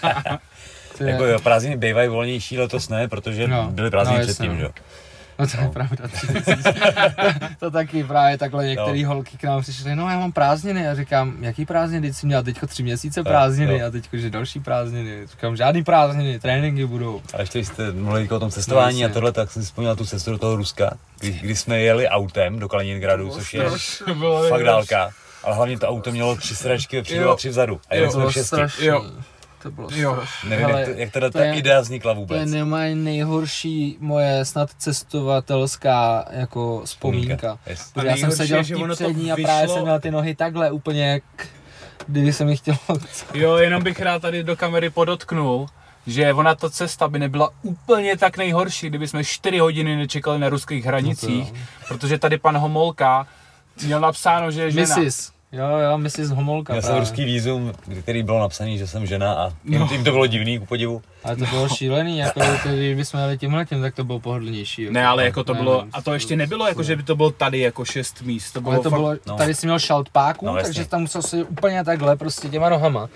To 0.98 1.04
je- 1.04 1.10
Jako 1.12 1.26
jo, 1.26 1.40
prázdniny 1.40 1.78
bývají 1.78 2.10
volnější, 2.10 2.58
letos 2.60 2.90
ne, 2.90 3.08
protože 3.08 3.48
No, 3.48 3.68
byly 3.72 3.90
prázdniny 3.90 4.20
no, 4.20 4.26
předtím, 4.26 4.52
no. 4.52 4.56
že 4.58 4.64
jo. 4.64 4.70
No 5.42 5.48
to 5.48 5.62
je 5.62 5.70
pravda. 5.70 6.06
to 7.60 7.72
taky 7.72 8.04
právě 8.04 8.38
takhle 8.38 8.68
některé 8.68 9.06
holky 9.06 9.38
k 9.38 9.44
nám 9.44 9.62
přišly, 9.62 9.96
no 9.96 10.10
já 10.10 10.20
mám 10.20 10.32
prázdniny 10.32 10.88
a 10.88 10.96
říkám, 10.96 11.36
jaký 11.40 11.66
prázdniny, 11.66 12.08
teď 12.08 12.18
jsi 12.18 12.26
měla 12.26 12.42
teďko 12.42 12.68
tři 12.68 12.84
měsíce 12.84 13.24
prázdniny 13.24 13.80
jo. 13.80 13.88
a 13.88 13.92
teďko, 13.92 14.18
že 14.18 14.30
další 14.30 14.60
prázdniny. 14.60 15.28
Říkám, 15.28 15.56
žádný 15.56 15.84
prázdniny, 15.84 16.40
tréninky 16.40 16.86
budou. 16.86 17.22
A 17.34 17.42
ještě 17.42 17.60
jste 17.60 17.92
mluvili 17.92 18.30
o 18.30 18.40
tom 18.40 18.52
cestování 18.52 19.02
No, 19.02 19.08
a 19.08 19.12
tohle, 19.12 19.32
tak 19.32 19.52
jsem 19.52 19.62
si 19.62 19.66
vzpomněl 19.66 19.96
tu 19.96 20.06
cestu 20.06 20.32
do 20.32 20.38
toho 20.38 20.56
Ruska, 20.56 20.98
kdy, 21.20 21.32
kdy 21.32 21.56
jsme 21.56 21.80
jeli 21.80 22.08
autem 22.08 22.60
do 22.60 22.70
Kaliningradu, 22.70 23.30
což 23.30 23.54
je 23.54 23.64
fakt 24.50 24.64
dálka. 24.64 25.10
Ale 25.44 25.56
hlavně 25.56 25.80
to 25.80 25.88
auto 25.88 26.12
mělo 26.12 26.36
tři 26.36 26.56
sedačky 26.56 26.96
vepředu 26.96 27.30
a 27.30 27.36
tři 27.36 27.50
vzadu. 27.50 27.80
A 27.90 27.96
jeli 27.96 28.12
jsme 28.12 28.26
v 28.26 28.32
šesti. 28.32 28.56
Jo. 28.80 29.06
To 29.64 29.72
bylo 29.72 29.88
Jo. 29.96 30.24
Nevím, 30.48 30.66
Hele, 30.66 30.80
jak, 30.82 30.90
to, 30.90 30.96
jak 31.00 31.12
teda 31.12 31.30
to 31.30 31.38
ta 31.38 31.44
je- 31.46 31.56
idea 31.56 31.82
vznikla 31.82 32.14
To 32.14 32.20
je 32.20 32.22
vůbec. 32.22 32.52
nemaj 32.52 32.96
nejhorší 32.96 33.98
moje 34.00 34.46
snad 34.46 34.70
cestovatelská 34.78 36.26
jako 36.32 36.82
vzpomínka. 36.86 37.58
Yes. 37.68 37.92
Já 38.04 38.18
jsem 38.18 38.32
seděl 38.32 38.64
v 38.64 38.66
že 38.66 38.76
té 38.76 38.82
ono 38.84 38.96
to 38.96 39.04
přední 39.04 39.32
a 39.32 39.36
právě 39.44 39.68
jsem 39.68 39.82
měl 39.84 40.00
ty 40.00 40.12
nohy 40.12 40.36
takhle 40.36 40.72
úplně 40.72 41.08
jak 41.12 41.24
kdyby 42.08 42.34
se 42.34 42.46
mi 42.46 42.58
chtělo 42.58 42.78
Jo, 43.34 43.56
jenom 43.56 43.84
bych 43.84 44.00
rád 44.02 44.22
tady 44.22 44.44
do 44.44 44.56
kamery 44.56 44.90
podotknul, 44.90 45.68
že 46.08 46.34
ona 46.34 46.56
ta 46.56 46.70
cesta 46.70 47.08
by 47.08 47.20
nebyla 47.20 47.50
úplně 47.62 48.18
tak 48.18 48.38
nejhorší, 48.38 48.90
kdyby 48.90 49.08
jsme 49.08 49.24
4 49.24 49.58
hodiny 49.60 49.96
nečekali 49.96 50.40
na 50.40 50.50
ruských 50.50 50.86
hranicích, 50.86 51.54
No 51.54 51.60
protože 51.88 52.18
tady 52.20 52.38
pan 52.38 52.58
Homolka 52.58 53.28
měl 53.86 54.00
napsáno, 54.00 54.52
že 54.52 54.62
je 54.62 54.72
žena. 54.72 54.96
Mrs. 54.98 55.32
Jo, 55.52 55.68
jo, 55.78 55.98
Mrs. 55.98 56.30
Homolka 56.30 56.74
Měl 56.74 56.82
jsem 56.82 56.88
právě. 56.90 57.00
ruský 57.00 57.26
vízum, 57.26 57.72
který 58.02 58.24
bylo 58.24 58.40
napsaný, 58.40 58.78
že 58.78 58.88
jsem 58.88 59.06
žena 59.06 59.34
a 59.34 59.54
jim, 59.66 59.80
No. 59.80 59.88
jim 59.92 60.04
to 60.04 60.12
bylo 60.12 60.28
divný, 60.28 60.60
ku 60.60 60.66
podivu. 60.66 61.02
Ale 61.24 61.36
to 61.36 61.46
bylo 61.46 61.70
šílený, 61.70 62.18
jako 62.18 62.40
to, 62.40 62.70
když 62.70 62.96
bychom 62.96 63.20
jeli 63.20 63.38
tímhle 63.38 63.66
tím, 63.66 63.82
tak 63.82 63.96
to 63.96 64.04
bylo 64.04 64.20
pohodlnější. 64.20 64.82
Jako. 64.82 64.94
Ne, 64.94 65.06
ale 65.08 65.26
jako 65.26 65.44
to 65.44 65.54
Ne, 65.54 65.60
bylo, 65.60 65.86
a 65.94 66.02
to 66.02 66.14
ještě 66.14 66.36
nebylo 66.36 66.68
jako, 66.68 66.84
že 66.84 66.96
by 66.96 67.04
to 67.04 67.16
bylo 67.16 67.32
tady 67.32 67.60
jako 67.60 67.86
šest 67.86 68.22
míst, 68.22 68.52
to 68.52 68.62
bylo 68.62 68.74
Ale 68.74 68.84
to 68.84 68.90
fakt, 68.90 69.00
bylo, 69.00 69.16
no. 69.28 69.36
tady 69.38 69.56
jsi 69.56 69.66
měl 69.68 69.80
šaltpáků, 69.80 70.46
No, 70.46 70.58
jasně. 70.58 70.68
takže 70.74 70.86
tam 70.90 71.02
musel 71.02 71.22
si 71.22 71.44
úplně 71.44 71.84
takhle 71.84 72.16
prostě 72.16 72.50
těma 72.50 72.70
nohama. 72.70 73.10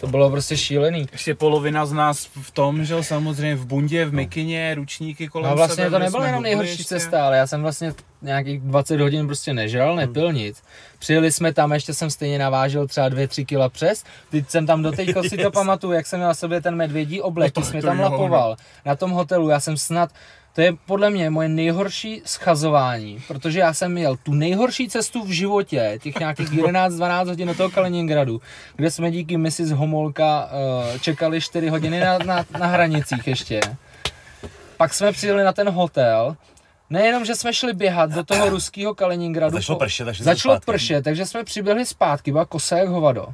To 0.00 0.06
bylo 0.06 0.30
prostě 0.30 0.56
šílený. 0.56 1.06
ještě 1.12 1.34
polovina 1.34 1.86
z 1.86 1.92
nás 1.92 2.28
v 2.42 2.50
tom, 2.50 2.84
že 2.84 3.02
samozřejmě 3.02 3.54
v 3.56 3.66
bundě, 3.66 4.04
v 4.04 4.12
mikině, 4.12 4.74
ručníky 4.74 5.28
kolem 5.28 5.50
No 5.50 5.56
vlastně 5.56 5.84
sebe, 5.84 5.90
to 5.90 5.98
nebyla 5.98 6.26
jenom 6.26 6.42
nejhorší 6.42 6.70
ještě. 6.70 6.84
cesta, 6.84 7.26
ale 7.26 7.36
já 7.36 7.46
jsem 7.46 7.62
vlastně 7.62 7.94
nějakých 8.22 8.60
20 8.60 9.00
hodin 9.00 9.26
prostě 9.26 9.54
nežral, 9.54 9.96
nepil 9.96 10.32
nic. 10.32 10.62
Přijeli 10.98 11.32
jsme 11.32 11.52
tam, 11.52 11.72
ještě 11.72 11.94
jsem 11.94 12.10
stejně 12.10 12.38
navážil 12.38 12.86
třeba 12.86 13.08
2-3 13.08 13.46
kila 13.46 13.68
přes. 13.68 14.04
Teď 14.30 14.50
jsem 14.50 14.66
tam 14.66 14.82
do 14.82 14.92
si 15.28 15.36
to 15.42 15.50
pamatuju, 15.52 15.92
jak 15.92 16.06
jsem 16.06 16.18
měl 16.18 16.28
na 16.28 16.34
sobě 16.34 16.60
ten 16.60 16.76
medvědí 16.76 17.20
oblek, 17.20 17.47
To- 17.50 17.62
jsme 17.62 17.82
tam 17.82 17.96
no. 17.96 18.02
lapoval. 18.02 18.56
Na 18.84 18.96
tom 18.96 19.10
hotelu, 19.10 19.48
já 19.48 19.60
jsem 19.60 19.76
snad, 19.76 20.10
to 20.54 20.60
je 20.60 20.72
podle 20.86 21.10
mě 21.10 21.30
moje 21.30 21.48
nejhorší 21.48 22.22
schazování, 22.24 23.22
protože 23.28 23.58
já 23.58 23.74
jsem 23.74 23.92
měl 23.92 24.16
tu 24.16 24.34
nejhorší 24.34 24.88
cestu 24.88 25.24
v 25.24 25.30
životě, 25.30 25.98
těch 26.02 26.18
nějakých 26.18 26.52
11-12 26.52 27.26
hodin 27.26 27.48
do 27.48 27.54
toho 27.54 27.70
Kaliningradu, 27.70 28.40
kde 28.76 28.90
jsme 28.90 29.10
díky 29.10 29.36
Mrs. 29.36 29.70
Homolka 29.70 30.50
uh, 30.92 30.98
čekali 30.98 31.40
4 31.40 31.68
hodiny 31.68 32.00
na, 32.00 32.18
na, 32.18 32.44
na 32.58 32.66
hranicích 32.66 33.26
ještě. 33.26 33.60
Pak 34.76 34.94
jsme 34.94 35.12
přijeli 35.12 35.44
na 35.44 35.52
ten 35.52 35.70
hotel, 35.70 36.36
Nejenom, 36.90 37.24
že 37.24 37.34
jsme 37.34 37.52
šli 37.52 37.72
běhat 37.72 38.10
do 38.10 38.24
toho 38.24 38.50
ruského 38.50 38.94
Kaliningradu. 38.94 39.56
Začalo 39.56 39.78
pršet, 39.78 40.04
takže 40.04 40.22
jsme 40.22 40.32
Začalo 40.32 40.60
pršet, 40.60 41.04
takže 41.04 41.26
jsme 41.26 41.44
přiběhli 41.44 41.86
zpátky, 41.86 42.32
byla 42.32 42.44
kosa 42.44 42.76
jak 42.76 42.88
hovado. 42.88 43.26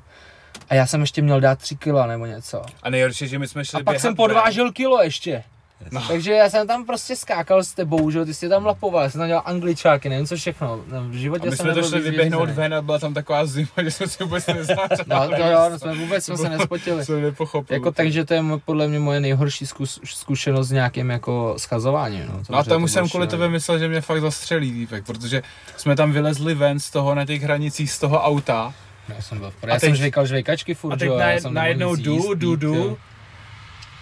A 0.68 0.74
já 0.74 0.86
jsem 0.86 1.00
ještě 1.00 1.22
měl 1.22 1.40
dát 1.40 1.58
3 1.58 1.76
kila 1.76 2.06
nebo 2.06 2.26
něco. 2.26 2.62
A 2.82 2.90
nejhorší, 2.90 3.28
že 3.28 3.38
my 3.38 3.48
jsme 3.48 3.64
šli 3.64 3.80
A 3.80 3.84
pak 3.84 4.00
jsem 4.00 4.16
podvážil 4.16 4.72
kilo 4.72 5.02
ještě. 5.02 5.44
No. 5.92 6.02
Takže 6.08 6.32
já 6.32 6.50
jsem 6.50 6.66
tam 6.66 6.86
prostě 6.86 7.16
skákal 7.16 7.64
s 7.64 7.72
tebou, 7.72 8.10
že 8.10 8.24
ty 8.24 8.34
jsi 8.34 8.48
tam 8.48 8.66
lapoval, 8.66 9.02
já 9.02 9.10
jsem 9.10 9.18
tam 9.18 9.28
dělal 9.28 9.42
angličáky, 9.46 10.08
nevím 10.08 10.26
co 10.26 10.36
všechno. 10.36 10.80
No, 10.88 11.04
V 11.08 11.12
životě 11.12 11.48
A 11.48 11.50
my 11.50 11.56
jsem 11.56 11.66
jsme 11.66 11.74
to 11.74 11.88
šli 11.88 12.00
vyběhnout 12.00 12.50
ven 12.50 12.74
a 12.74 12.82
byla 12.82 12.98
tam 12.98 13.14
taková 13.14 13.46
zima, 13.46 13.68
že 13.82 13.90
jsme 13.90 14.08
si 14.08 14.24
vůbec 14.24 14.46
nezářili. 14.46 15.04
No 15.06 15.28
to 15.28 15.36
jo, 15.36 15.68
no, 15.70 15.78
jsme 15.78 15.94
vůbec 15.94 16.24
jsme 16.24 16.36
se 16.36 16.48
nespotili. 16.48 17.04
Jsem 17.04 17.22
nepochopil. 17.22 17.74
Jako, 17.74 17.92
takže 17.92 18.24
to 18.24 18.34
je 18.34 18.42
podle 18.64 18.88
mě 18.88 18.98
moje 18.98 19.20
nejhorší 19.20 19.66
zkus, 19.66 20.00
zkušenost 20.04 20.68
s 20.68 20.72
nějakým 20.72 21.10
jako 21.10 21.54
schazováním. 21.56 22.26
No, 22.28 22.42
No 22.50 22.58
a 22.58 22.64
tam 22.64 22.82
už 22.82 22.92
jsem 22.92 23.02
bylo 23.02 23.10
kvůli 23.10 23.26
tebe 23.26 23.48
myslel, 23.48 23.78
že 23.78 23.88
mě 23.88 24.00
fakt 24.00 24.20
zastřelí 24.20 24.72
týpek, 24.72 25.06
protože 25.06 25.42
jsme 25.76 25.96
tam 25.96 26.12
vylezli 26.12 26.54
ven 26.54 26.80
z 26.80 26.90
toho 26.90 27.14
na 27.14 27.26
těch 27.26 27.42
hranicích 27.42 27.90
z 27.90 27.98
toho 27.98 28.22
auta 28.22 28.74
Já 29.08 29.22
jsem 29.22 29.38
byl 29.38 29.50
v 29.50 29.54
A 29.64 29.66
Já 29.66 29.72
teď- 29.74 29.80
jsem 29.80 29.96
žvejkal 29.96 30.26
žvejkačky 30.26 30.74
furt, 30.74 30.92
a 30.92 30.96
teď 30.96 31.08
jo, 31.08 31.18
na, 31.18 31.30
já 31.30 31.40
jsem 31.40 31.54
najednou 31.54 31.96
jdu, 31.96 32.34
jdu, 32.34 32.48
jo. 32.50 32.56
jdu 32.56 32.98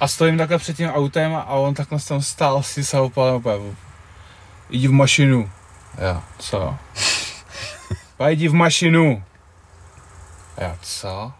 a 0.00 0.08
stojím 0.08 0.38
takhle 0.38 0.58
před 0.58 0.76
tím 0.76 0.88
autem 0.88 1.34
a 1.34 1.44
on 1.46 1.74
takhle 1.74 1.98
tam 2.08 2.22
stál 2.22 2.62
si 2.62 2.84
se 2.84 3.00
opalem 3.00 3.34
úplně. 3.34 3.56
Jdi 4.70 4.88
v 4.88 4.92
mašinu. 4.92 5.50
Já, 5.98 6.22
co? 6.38 6.76
A 8.18 8.28
jdi 8.28 8.48
v 8.48 8.54
mašinu. 8.54 9.22
Já, 10.58 10.76
co? 10.82 11.32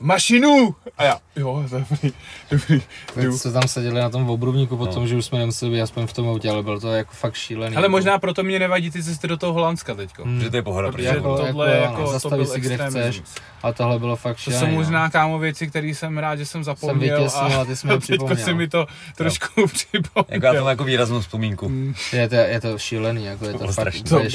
Mašinu! 0.00 0.74
A 0.98 1.04
já, 1.04 1.18
jo, 1.36 1.64
dobrý, 1.70 2.12
dobrý, 2.50 2.82
jdu. 3.16 3.38
Jsme 3.38 3.52
tam 3.52 3.62
seděli 3.68 3.94
na 4.00 4.10
tom 4.10 4.30
obrubníku 4.30 4.76
potom, 4.76 5.06
že 5.08 5.16
už 5.16 5.24
jsme 5.24 5.38
nemuseli 5.38 5.70
být 5.72 5.80
aspoň 5.80 6.06
v 6.06 6.12
tom 6.12 6.28
autě, 6.28 6.50
ale 6.50 6.62
bylo 6.62 6.80
to 6.80 6.92
jako 6.92 7.10
fakt 7.14 7.34
šílený. 7.34 7.76
Ale 7.76 7.88
možná 7.88 8.18
proto 8.18 8.42
mě 8.42 8.58
nevadí 8.58 8.90
ty 8.90 9.02
cesty 9.02 9.28
do 9.28 9.36
toho 9.36 9.52
Holandska 9.52 9.94
teďko. 9.94 10.24
Hmm. 10.24 10.40
Že 10.40 10.50
to 10.50 10.56
je 10.56 10.62
pohoda, 10.62 10.92
Protože 10.92 11.06
jako- 11.08 11.36
tohle 11.36 11.70
jako, 11.76 11.82
jako, 12.00 12.10
ano, 12.10 12.20
to 12.20 12.30
byl 12.30 12.46
si, 12.46 12.60
kde 12.60 12.78
chceš. 12.88 13.22
A 13.62 13.72
tohle 13.72 13.98
bylo 13.98 14.16
fakt 14.16 14.36
To 14.36 14.40
šílený. 14.42 14.60
jsou 14.60 14.66
no. 14.66 14.72
možná 14.72 15.10
kámo 15.10 15.38
věci, 15.38 15.66
které 15.66 15.86
jsem 15.88 16.18
rád, 16.18 16.36
že 16.36 16.46
jsem 16.46 16.64
zapomněl 16.64 17.16
vytěsnil 17.18 17.60
a 17.60 17.64
ty 17.64 17.76
jsi 17.76 17.86
mi 17.86 17.92
to 17.92 17.98
teďko 18.06 18.24
připomněl. 18.24 18.44
si 18.44 18.54
mi 18.54 18.68
to 18.68 18.86
trošku 19.16 19.66
připomněl. 19.72 20.24
jako 20.28 20.46
já 20.46 20.52
to 20.52 20.58
mám 20.60 20.68
jako 20.68 20.84
výraznou 20.84 21.20
vzpomínku. 21.20 21.68
Mm, 21.68 21.94
Je 22.12 22.28
to, 22.28 22.34
je 22.34 22.60
to 22.60 22.78
šílený, 22.78 23.24
jako 23.24 23.44
je 23.44 23.52
To 23.52 23.58
to, 23.58 23.64
fakt 23.64 23.72
strašný. 23.74 24.02
To 24.02 24.18
bylo 24.18 24.30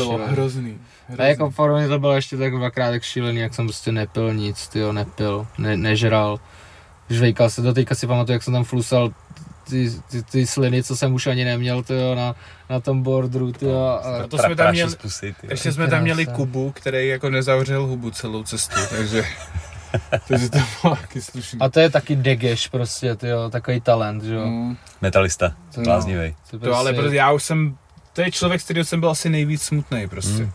šílený. 0.49 0.77
Hrozný. 1.11 1.25
A 1.25 1.27
jako 1.27 1.51
pro 1.51 1.77
mě 1.77 1.87
to 1.87 1.99
bylo 1.99 2.13
ještě 2.13 2.37
tak 2.37 2.55
dvakrát 2.55 2.91
tak 2.91 3.03
šílený, 3.03 3.39
jak 3.39 3.53
jsem 3.53 3.65
prostě 3.65 3.91
nepil 3.91 4.33
nic, 4.33 4.67
tyjo, 4.67 4.91
nepil, 4.93 5.47
ne, 5.57 5.77
nežral. 5.77 6.39
Žvejkal 7.09 7.49
se, 7.49 7.61
do 7.61 7.73
teďka 7.73 7.95
si 7.95 8.07
pamatuju, 8.07 8.33
jak 8.33 8.43
jsem 8.43 8.53
tam 8.53 8.63
flusal 8.63 9.09
ty, 9.69 9.91
ty, 10.11 10.23
ty 10.23 10.47
sliny, 10.47 10.83
co 10.83 10.95
jsem 10.95 11.13
už 11.13 11.27
ani 11.27 11.45
neměl, 11.45 11.83
tyjo, 11.83 12.15
na, 12.15 12.35
na 12.69 12.79
tom 12.79 13.03
borderu, 13.03 13.51
tyjo, 13.51 13.85
a, 14.03 14.27
To 14.27 14.37
jsme 14.37 14.55
tam 14.55 14.71
měli- 14.71 14.95
pusy, 14.95 15.35
ty. 15.41 15.47
Ještě 15.49 15.71
jsme 15.71 15.87
tam 15.87 16.01
měli. 16.03 16.25
Kubu, 16.25 16.71
který 16.71 17.07
jako 17.07 17.29
nezavřel 17.29 17.85
hubu 17.85 18.11
celou 18.11 18.43
cestu, 18.43 18.79
takže, 18.89 19.23
takže 20.27 20.49
to 20.49 20.57
bylo 20.81 20.95
taky 20.95 21.21
slušný. 21.21 21.59
a 21.59 21.69
to 21.69 21.79
je 21.79 21.89
taky 21.89 22.15
degeš 22.15 22.67
prostě, 22.67 23.15
tyjo, 23.15 23.49
takový 23.49 23.81
talent, 23.81 24.23
že 24.23 24.35
jo. 24.35 24.45
Mm, 24.45 24.77
Metalista, 25.01 25.53
No. 25.77 25.83
bláznivý. 25.83 26.35
To, 26.51 26.59
to 26.59 26.75
ale 26.75 26.93
prostě 26.93 27.15
já 27.15 27.31
už 27.31 27.43
jsem, 27.43 27.77
to 28.13 28.21
je 28.21 28.31
člověk, 28.31 28.61
s 28.61 28.63
kterým 28.63 28.83
jsem 28.83 28.99
byl 28.99 29.09
asi 29.09 29.29
nejvíc 29.29 29.61
smutný 29.61 30.07
prostě. 30.07 30.43
Mm. 30.43 30.51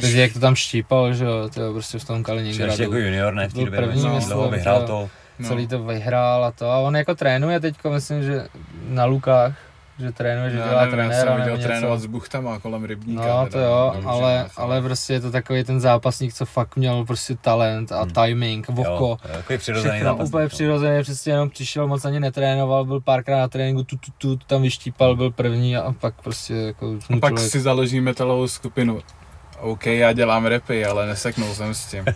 Takže 0.00 0.20
jak 0.20 0.32
to 0.32 0.40
tam 0.40 0.54
štípal, 0.54 1.14
že 1.14 1.24
jo, 1.24 1.48
tyjo, 1.54 1.72
prostě 1.72 1.98
v 1.98 2.04
tom 2.04 2.16
Ještě 2.16 2.32
jako 2.32 2.42
Kaliningradu. 2.42 2.96
junior, 2.98 3.34
ne 3.34 3.48
v 3.48 3.52
té 3.54 3.64
Byl 3.70 3.80
době, 3.80 4.02
no, 4.02 4.20
dlouho 4.26 4.50
vyhrál 4.50 4.86
to. 4.86 5.08
No. 5.38 5.48
Celý 5.48 5.66
to 5.66 5.82
vyhrál 5.84 6.44
a 6.44 6.50
to. 6.52 6.70
A 6.70 6.78
on 6.78 6.96
jako 6.96 7.14
trénuje 7.14 7.60
teď, 7.60 7.74
myslím, 7.88 8.22
že 8.22 8.46
na 8.88 9.04
Lukách, 9.04 9.52
že 9.98 10.12
trénuje, 10.12 10.50
že 10.50 10.58
Já 10.58 10.68
dělá 10.68 10.80
nevím, 10.84 10.98
já 10.98 11.04
trenéra 11.08 11.20
jsem 11.20 11.28
nebo 11.40 11.54
viděl 11.56 11.68
trénovat 11.68 11.96
něco. 11.98 12.08
s 12.08 12.10
buchtama 12.10 12.58
kolem 12.58 12.84
rybníka. 12.84 13.22
No 13.22 13.26
teda, 13.28 13.46
to 13.50 13.58
jo, 13.58 13.90
nevím, 13.94 14.08
ale, 14.08 14.32
že 14.32 14.42
ne, 14.42 14.48
ale 14.56 14.82
prostě 14.82 15.12
je 15.12 15.20
to 15.20 15.30
takový 15.30 15.64
ten 15.64 15.80
zápasník, 15.80 16.34
co 16.34 16.46
fakt 16.46 16.76
měl 16.76 17.04
prostě 17.04 17.34
talent 17.40 17.92
a 17.92 18.00
Hmm. 18.02 18.10
timing, 18.10 18.68
oko. 18.68 18.84
Jo, 18.88 19.18
takový 19.32 19.58
přirozený 19.58 19.90
Všechno 19.92 20.04
zápasník. 20.10 20.28
úplně 20.28 20.42
no. 20.42 20.48
přirozeně, 20.48 21.02
přesně 21.02 21.32
jenom 21.32 21.50
přišel, 21.50 21.86
moc 21.88 22.04
ani 22.04 22.20
netrénoval, 22.20 22.84
byl 22.84 23.00
párkrát 23.00 23.38
na 23.38 23.48
tréninku, 23.48 23.82
tu, 23.84 23.96
tu, 23.96 24.10
tu, 24.18 24.36
tam 24.46 24.62
vyštípal, 24.62 25.16
byl 25.16 25.30
první 25.30 25.76
a 25.76 25.92
pak 26.00 26.14
prostě 26.22 26.54
jako 26.54 26.86
A 27.16 27.20
pak 27.20 27.30
člověk- 27.32 27.50
si 27.50 27.60
založí 27.60 28.00
metalovou 28.00 28.48
skupinu. 28.48 29.00
OK, 29.60 29.86
já 29.86 30.12
dělám 30.12 30.46
repy, 30.46 30.84
ale 30.84 31.06
neseknul 31.06 31.54
jsem 31.54 31.74
s 31.74 31.86
tím. 31.86 32.04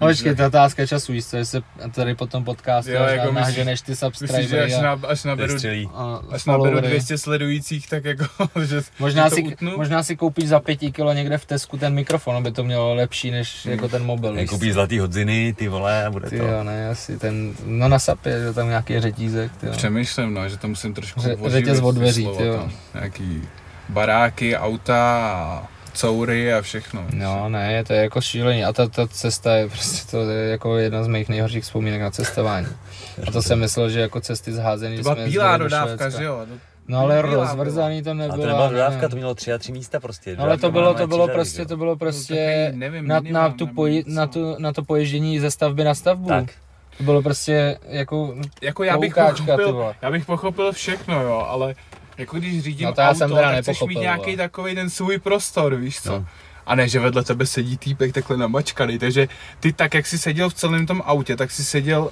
No 0.00 0.06
počkej, 0.08 0.34
to 0.34 0.42
je 0.42 0.48
otázka 0.48 0.86
času, 0.86 1.12
víš 1.12 1.26
co, 1.26 1.36
že 1.36 1.44
se 1.44 1.62
tady 1.94 2.14
po 2.14 2.26
tom 2.26 2.44
podcastu 2.44 2.90
Jo, 2.92 3.02
jako 3.02 3.32
myslíš- 3.32 3.34
naženeš 3.40 3.80
ty 3.80 3.90
Myslíš, 3.92 3.98
že 4.00 4.06
subscribery 4.06 4.74
až, 4.74 4.82
na, 4.82 4.98
až 5.08 5.24
naberu, 5.24 5.54
a 5.94 6.20
až 6.30 6.44
naberu 6.44 6.62
followery. 6.64 6.88
200 6.88 7.18
sledujících, 7.18 7.88
tak 7.88 8.04
jako, 8.04 8.24
že 8.64 8.80
Možná 8.98 9.24
že 9.24 9.30
to 9.30 9.36
si, 9.36 9.42
utnu? 9.42 9.72
možná 9.76 10.02
si 10.02 10.16
koupíš 10.16 10.48
za 10.48 10.60
pěti 10.60 10.92
kilo 10.92 11.12
někde 11.12 11.38
v 11.38 11.44
Tesku 11.46 11.76
ten 11.76 11.94
mikrofon, 11.94 12.36
aby 12.36 12.52
to 12.52 12.64
mělo 12.64 12.94
lepší 12.94 13.30
než 13.30 13.64
Hmm. 13.64 13.72
jako 13.72 13.88
ten 13.88 14.04
mobil. 14.04 14.32
víš 14.34 14.50
Koupíš 14.50 14.72
zlatý 14.72 14.98
hodziny, 14.98 15.54
ty 15.58 15.68
vole, 15.68 16.06
a 16.06 16.10
bude 16.10 16.30
Ty 16.30 16.38
to. 16.38 16.44
jo, 16.44 16.64
ne, 16.64 16.88
asi 16.88 17.18
ten, 17.18 17.52
no 17.64 17.88
na 17.88 17.98
sapě, 17.98 18.40
že 18.40 18.52
tam 18.52 18.68
nějaký 18.68 19.00
řetízek, 19.00 19.52
ty 19.56 19.66
jo. 19.66 19.72
Přemýšlím, 19.72 20.34
no, 20.34 20.48
že 20.48 20.56
to 20.56 20.68
musím 20.68 20.94
trošku 20.94 21.20
Ře- 21.20 21.50
řetěz 21.50 21.80
od 21.80 21.92
dveří, 21.94 22.24
jo. 22.24 22.68
Nějaký 22.94 23.42
baráky, 23.88 24.56
auta 24.56 25.20
a 25.32 25.68
coury 26.00 26.54
a 26.54 26.62
všechno. 26.62 27.04
No 27.12 27.48
ne, 27.48 27.84
to 27.84 27.92
je 27.92 28.02
jako 28.02 28.20
šílený 28.20 28.64
a 28.64 28.72
ta, 28.72 28.88
ta 28.88 29.06
cesta 29.06 29.54
je 29.54 29.68
prostě 29.68 30.10
to 30.10 30.30
je 30.30 30.50
jako 30.50 30.76
jedna 30.76 31.02
z 31.04 31.08
mých 31.08 31.28
nejhorších 31.28 31.64
vzpomínek 31.64 32.00
na 32.00 32.10
cestování. 32.10 32.66
A 33.28 33.30
to 33.30 33.42
jsem 33.42 33.60
myslel, 33.60 33.90
že 33.90 34.00
jako 34.00 34.20
cesty 34.20 34.52
zházený 34.52 34.96
To 34.96 35.02
byla 35.02 35.14
jsme 35.14 35.24
bílá 35.24 35.56
dodávka, 35.56 36.10
že 36.10 36.24
jo? 36.24 36.46
No 36.88 36.98
ale 36.98 37.22
Bílá 37.22 37.34
rozvrzaný 37.34 38.02
to 38.02 38.10
A 38.10 38.14
nebylo. 38.14 38.36
to 38.42 38.46
nebyla 38.46 38.66
ne, 38.66 38.72
dodávka, 38.72 39.08
to 39.08 39.16
mělo 39.16 39.34
tři 39.34 39.52
a 39.52 39.58
tři 39.58 39.72
místa 39.72 40.00
prostě. 40.00 40.36
Ale 40.38 40.58
to 40.58 40.70
bylo, 40.70 40.94
to 40.94 41.06
bylo 41.06 41.28
prostě, 41.28 41.66
to 41.66 41.76
bylo 41.76 41.96
Takový, 41.96 41.98
prostě 41.98 42.72
nevím, 42.74 43.06
na, 43.06 43.20
na, 43.20 43.48
tu 43.50 43.66
poji, 43.66 44.04
na, 44.06 44.26
tu, 44.26 44.56
na 44.58 44.72
to 44.72 44.82
poježdění 44.82 45.40
ze 45.40 45.50
stavby 45.50 45.84
na 45.84 45.94
stavbu. 45.94 46.28
Tak. 46.28 46.44
To 46.98 47.04
bylo 47.04 47.22
prostě 47.22 47.78
jako 47.88 48.34
Jako 48.62 48.84
já 48.84 48.98
bych, 48.98 49.14
pochopil, 49.14 49.94
já 50.02 50.10
bych 50.10 50.26
pochopil 50.26 50.72
všechno, 50.72 51.22
jo, 51.22 51.46
ale 51.48 51.74
jako 52.18 52.38
když 52.38 52.62
řídím 52.62 52.86
No 52.86 52.92
to 52.92 53.00
já 53.00 53.08
auto, 53.08 53.18
jsem 53.18 53.30
teda 53.30 53.52
tak 53.52 53.62
chceš 53.62 53.80
mít 53.80 53.98
nějaký 53.98 54.36
takový 54.36 54.74
ten 54.74 54.90
svůj 54.90 55.18
prostor, 55.18 55.76
víš 55.76 56.02
co? 56.02 56.12
No. 56.12 56.26
A 56.66 56.74
ne, 56.74 56.88
že 56.88 57.00
vedle 57.00 57.24
tebe 57.24 57.46
sedí 57.46 57.76
týpek 57.76 58.12
takhle 58.12 58.36
namačkaný, 58.36 58.98
takže 58.98 59.28
ty 59.60 59.72
tak, 59.72 59.94
jak 59.94 60.06
jsi 60.06 60.18
seděl 60.18 60.50
v 60.50 60.54
celém 60.54 60.86
tom 60.86 61.02
autě, 61.06 61.36
tak 61.36 61.50
si 61.50 61.64
seděl 61.64 62.10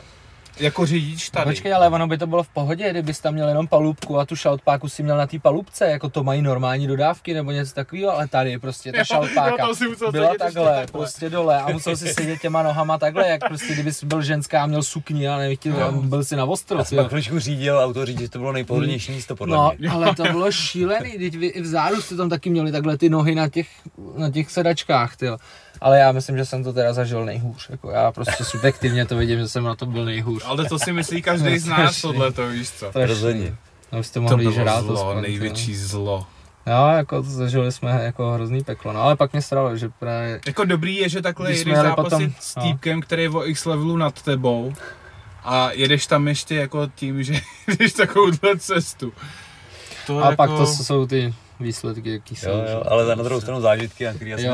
jako 0.60 0.86
řidič 0.86 1.31
tady. 1.31 1.51
Počkej, 1.51 1.74
ale 1.74 1.89
ono 1.89 2.06
by 2.06 2.18
to 2.18 2.26
bylo 2.26 2.43
v 2.43 2.48
pohodě, 2.48 2.90
kdybys 2.90 3.20
tam 3.20 3.35
měl 3.35 3.48
jenom 3.48 3.66
palubku 3.68 4.18
a 4.18 4.24
tu 4.26 4.36
šaltpáku 4.36 4.89
si 4.89 5.02
měl 5.02 5.16
na 5.16 5.26
té 5.26 5.39
palubce, 5.39 5.86
jako 5.86 6.09
to 6.09 6.24
mají 6.24 6.43
normální 6.43 6.86
dodávky 6.86 7.35
nebo 7.35 7.51
něco 7.51 7.74
takového, 7.74 8.10
ale 8.10 8.28
tady 8.28 8.59
prostě 8.59 8.93
ta 8.93 8.98
Jo, 8.98 9.05
šaltpáka 9.05 9.62
jo, 9.62 9.68
musel 9.90 10.12
byla 10.12 10.28
takhle, 10.39 10.64
takhle. 10.64 10.86
prostě 10.86 11.31
dole 11.31 11.60
a 11.62 11.70
musel 11.72 11.97
si 11.97 12.09
sedět 12.14 12.40
těma 12.40 12.62
nohama 12.62 12.98
takhle, 12.98 13.28
jak 13.28 13.48
prostě 13.48 13.72
kdybys 13.74 14.05
byl 14.05 14.22
ženská 14.22 14.62
a 14.62 14.66
měl 14.66 14.82
sukni 14.82 15.28
a 15.28 15.39
nevím, 15.39 15.56
chtěl, 15.56 15.93
byl 15.93 16.24
si 16.24 16.36
na 16.36 16.44
ostro, 16.44 16.78
Já 16.78 16.85
jsem 16.85 16.98
pak 17.09 17.22
řídil 17.36 17.78
auto, 17.78 18.06
říct, 18.06 18.20
že 18.20 18.28
to 18.28 18.39
bylo 18.39 18.52
nejpohodlnější 18.52 19.12
místo 19.12 19.36
podle 19.36 19.56
No, 19.56 19.72
mě. 19.78 19.89
ale 19.90 20.14
to 20.14 20.22
bylo 20.22 20.52
šílený, 20.52 21.18
teď 21.18 21.36
vy 21.36 21.47
i 21.47 21.60
vzadu 21.62 22.02
jste 22.02 22.16
tam 22.16 22.28
taky 22.28 22.51
měli 22.51 22.72
takhle 22.72 22.98
ty 22.98 23.09
nohy 23.09 23.35
na 23.35 23.48
těch, 23.48 23.68
na 24.16 24.31
těch 24.31 24.51
sedačkách, 24.51 25.16
tyjo. 25.16 25.36
Ale 25.80 25.98
já 25.98 26.12
myslím, 26.12 26.36
že 26.36 26.44
jsem 26.44 26.64
to 26.64 26.72
teda 26.72 26.92
zažil 26.92 27.24
nejhůř, 27.24 27.70
jako 27.70 27.90
já 27.90 28.12
prostě 28.12 28.44
subjektivně 28.44 29.06
to 29.06 29.16
vidím, 29.16 29.38
že 29.38 29.48
jsem 29.48 29.64
na 29.64 29.74
to 29.74 29.86
byl 29.86 30.05
nejhůř. 30.05 30.42
Ale 30.46 30.64
to 30.64 30.78
si 30.78 30.92
myslí 30.92 31.22
každý 31.22 31.59
z 31.59 31.66
nás 31.66 32.01
tohle, 32.01 32.32
to 32.32 32.48
víš 32.48 32.70
co. 32.70 32.90
Rozhodně. 32.94 33.56
No, 33.92 34.01
To 34.12 34.20
mohli 34.20 34.44
bylo 34.44 34.52
žrát 34.55 34.84
zlo, 34.84 35.09
aspoň, 35.09 35.22
největší 35.22 35.76
zlo. 35.76 36.26
Jo, 36.66 36.88
jako 36.96 37.22
to 37.22 37.30
zažili 37.30 37.72
jsme 37.72 38.05
jako 38.05 38.30
hrozný 38.32 38.64
peklo, 38.64 38.92
no 38.92 39.02
ale 39.02 39.16
pak 39.16 39.32
mě 39.32 39.42
stralo, 39.42 39.76
že 39.76 39.88
právě, 39.88 40.40
Jako 40.46 40.64
dobrý 40.64 40.96
je, 40.96 41.09
že 41.09 41.22
takhle 41.22 41.52
jedeš 41.52 41.74
zápasit 41.76 42.10
potom- 42.10 42.32
s 42.40 42.56
no. 42.56 42.62
týpkem, 42.62 43.01
který 43.01 43.22
je 43.22 43.30
o 43.30 43.46
x 43.46 43.64
levelu 43.64 43.96
nad 43.96 44.22
tebou 44.22 44.72
a 45.44 45.70
jedeš 45.72 46.06
tam 46.06 46.28
ještě 46.28 46.55
jako 46.55 46.86
tím, 46.94 47.22
že 47.22 47.34
jdeš 47.78 47.92
takovouhle 47.92 48.59
cestu. 48.59 49.12
To 50.06 50.18
a 50.18 50.30
jako... 50.30 50.36
pak 50.36 50.51
to 50.51 50.66
jsou 50.66 51.06
ty 51.06 51.34
výsledky, 51.60 52.12
jaký 52.12 52.36
jsou. 52.36 52.48
Jo, 52.51 52.64
jo, 52.72 52.82
ale 52.86 53.16
na 53.16 53.22
druhou 53.22 53.40
stranu 53.40 53.60
zážitky, 53.60 54.05
na 54.05 54.12
který 54.14 54.31
já 54.31 54.36
jsem 54.36 54.47
Jo, 54.47 54.52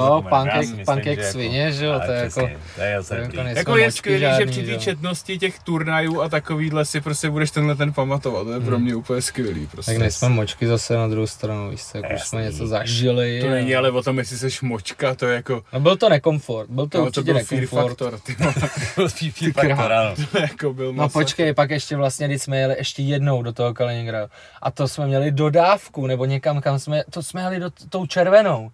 že 1.04 1.10
jako- 1.10 1.22
svině, 1.22 1.72
že 1.72 1.84
jo, 1.84 2.00
to 2.06 2.12
je 2.12 2.18
jako- 2.18 2.40
To 2.76 2.82
je 2.82 2.96
to 2.96 3.02
zase 3.02 3.14
je 3.16 3.20
dobrý. 3.22 3.38
jako 3.38 3.58
Jako 3.58 3.76
je 3.76 3.84
močky 3.86 3.98
skvělý, 3.98 4.26
že 4.38 4.46
při 4.46 4.62
té 4.62 4.76
četnosti 4.78 5.38
těch 5.38 5.58
turnajů 5.58 6.20
a 6.22 6.28
takovýhle 6.28 6.84
si 6.84 7.00
prostě 7.00 7.30
budeš 7.30 7.50
tenhle 7.50 7.74
ten 7.76 7.92
pamatovat. 7.92 8.44
To 8.46 8.52
je 8.52 8.60
pro 8.60 8.76
Hmm. 8.76 8.84
mě 8.84 8.94
úplně 8.94 9.22
skvělý. 9.22 9.66
Prostě. 9.66 9.92
Tak 9.92 9.98
nejsme 10.00 10.28
močky 10.28 10.66
zase 10.66 10.94
na 10.96 11.08
druhou 11.08 11.26
stranu, 11.26 11.70
víš 11.70 11.84
co, 11.84 11.98
jako 11.98 12.14
už 12.14 12.22
jsme 12.22 12.42
něco 12.42 12.66
zažili. 12.66 13.40
To 13.40 13.50
není 13.50 13.74
ale 13.76 13.90
o 13.90 14.02
tom, 14.02 14.18
jestli 14.18 14.50
jsi 14.50 14.66
močka, 14.66 15.14
to 15.14 15.26
je 15.26 15.34
jako... 15.34 15.62
No 15.72 15.80
byl 15.80 15.96
to 15.96 16.08
nekomfort, 16.08 16.70
byl 16.70 16.86
to 16.86 16.98
no, 16.98 17.04
to 17.04 17.06
určitě 17.20 17.24
byl 17.32 17.34
nekomfort. 17.34 18.22
ty. 18.22 18.36
Fear 19.52 19.92
ano. 19.92 20.14
Jako 20.40 20.72
byl 20.74 20.92
No 20.92 21.08
počkej, 21.08 21.54
pak 21.54 21.70
ještě 21.70 21.96
vlastně, 21.96 22.28
když 22.28 22.42
jsme 22.42 22.58
jeli 22.58 22.74
ještě 22.78 23.02
jednou 23.02 23.42
do 23.42 23.52
toho 23.52 23.74
Kaliningradu 23.74 24.30
a 24.62 24.70
to 24.70 24.88
jsme 24.88 25.06
měli 25.06 25.30
dodávku, 25.30 26.06
nebo 26.06 26.24
někam, 26.24 26.60
kam 26.60 26.78
jsme, 26.78 26.89
to 27.10 27.22
jsme 27.22 27.40
jeli 27.40 27.60
do, 27.60 27.70
tou 27.70 28.06
červenou. 28.06 28.72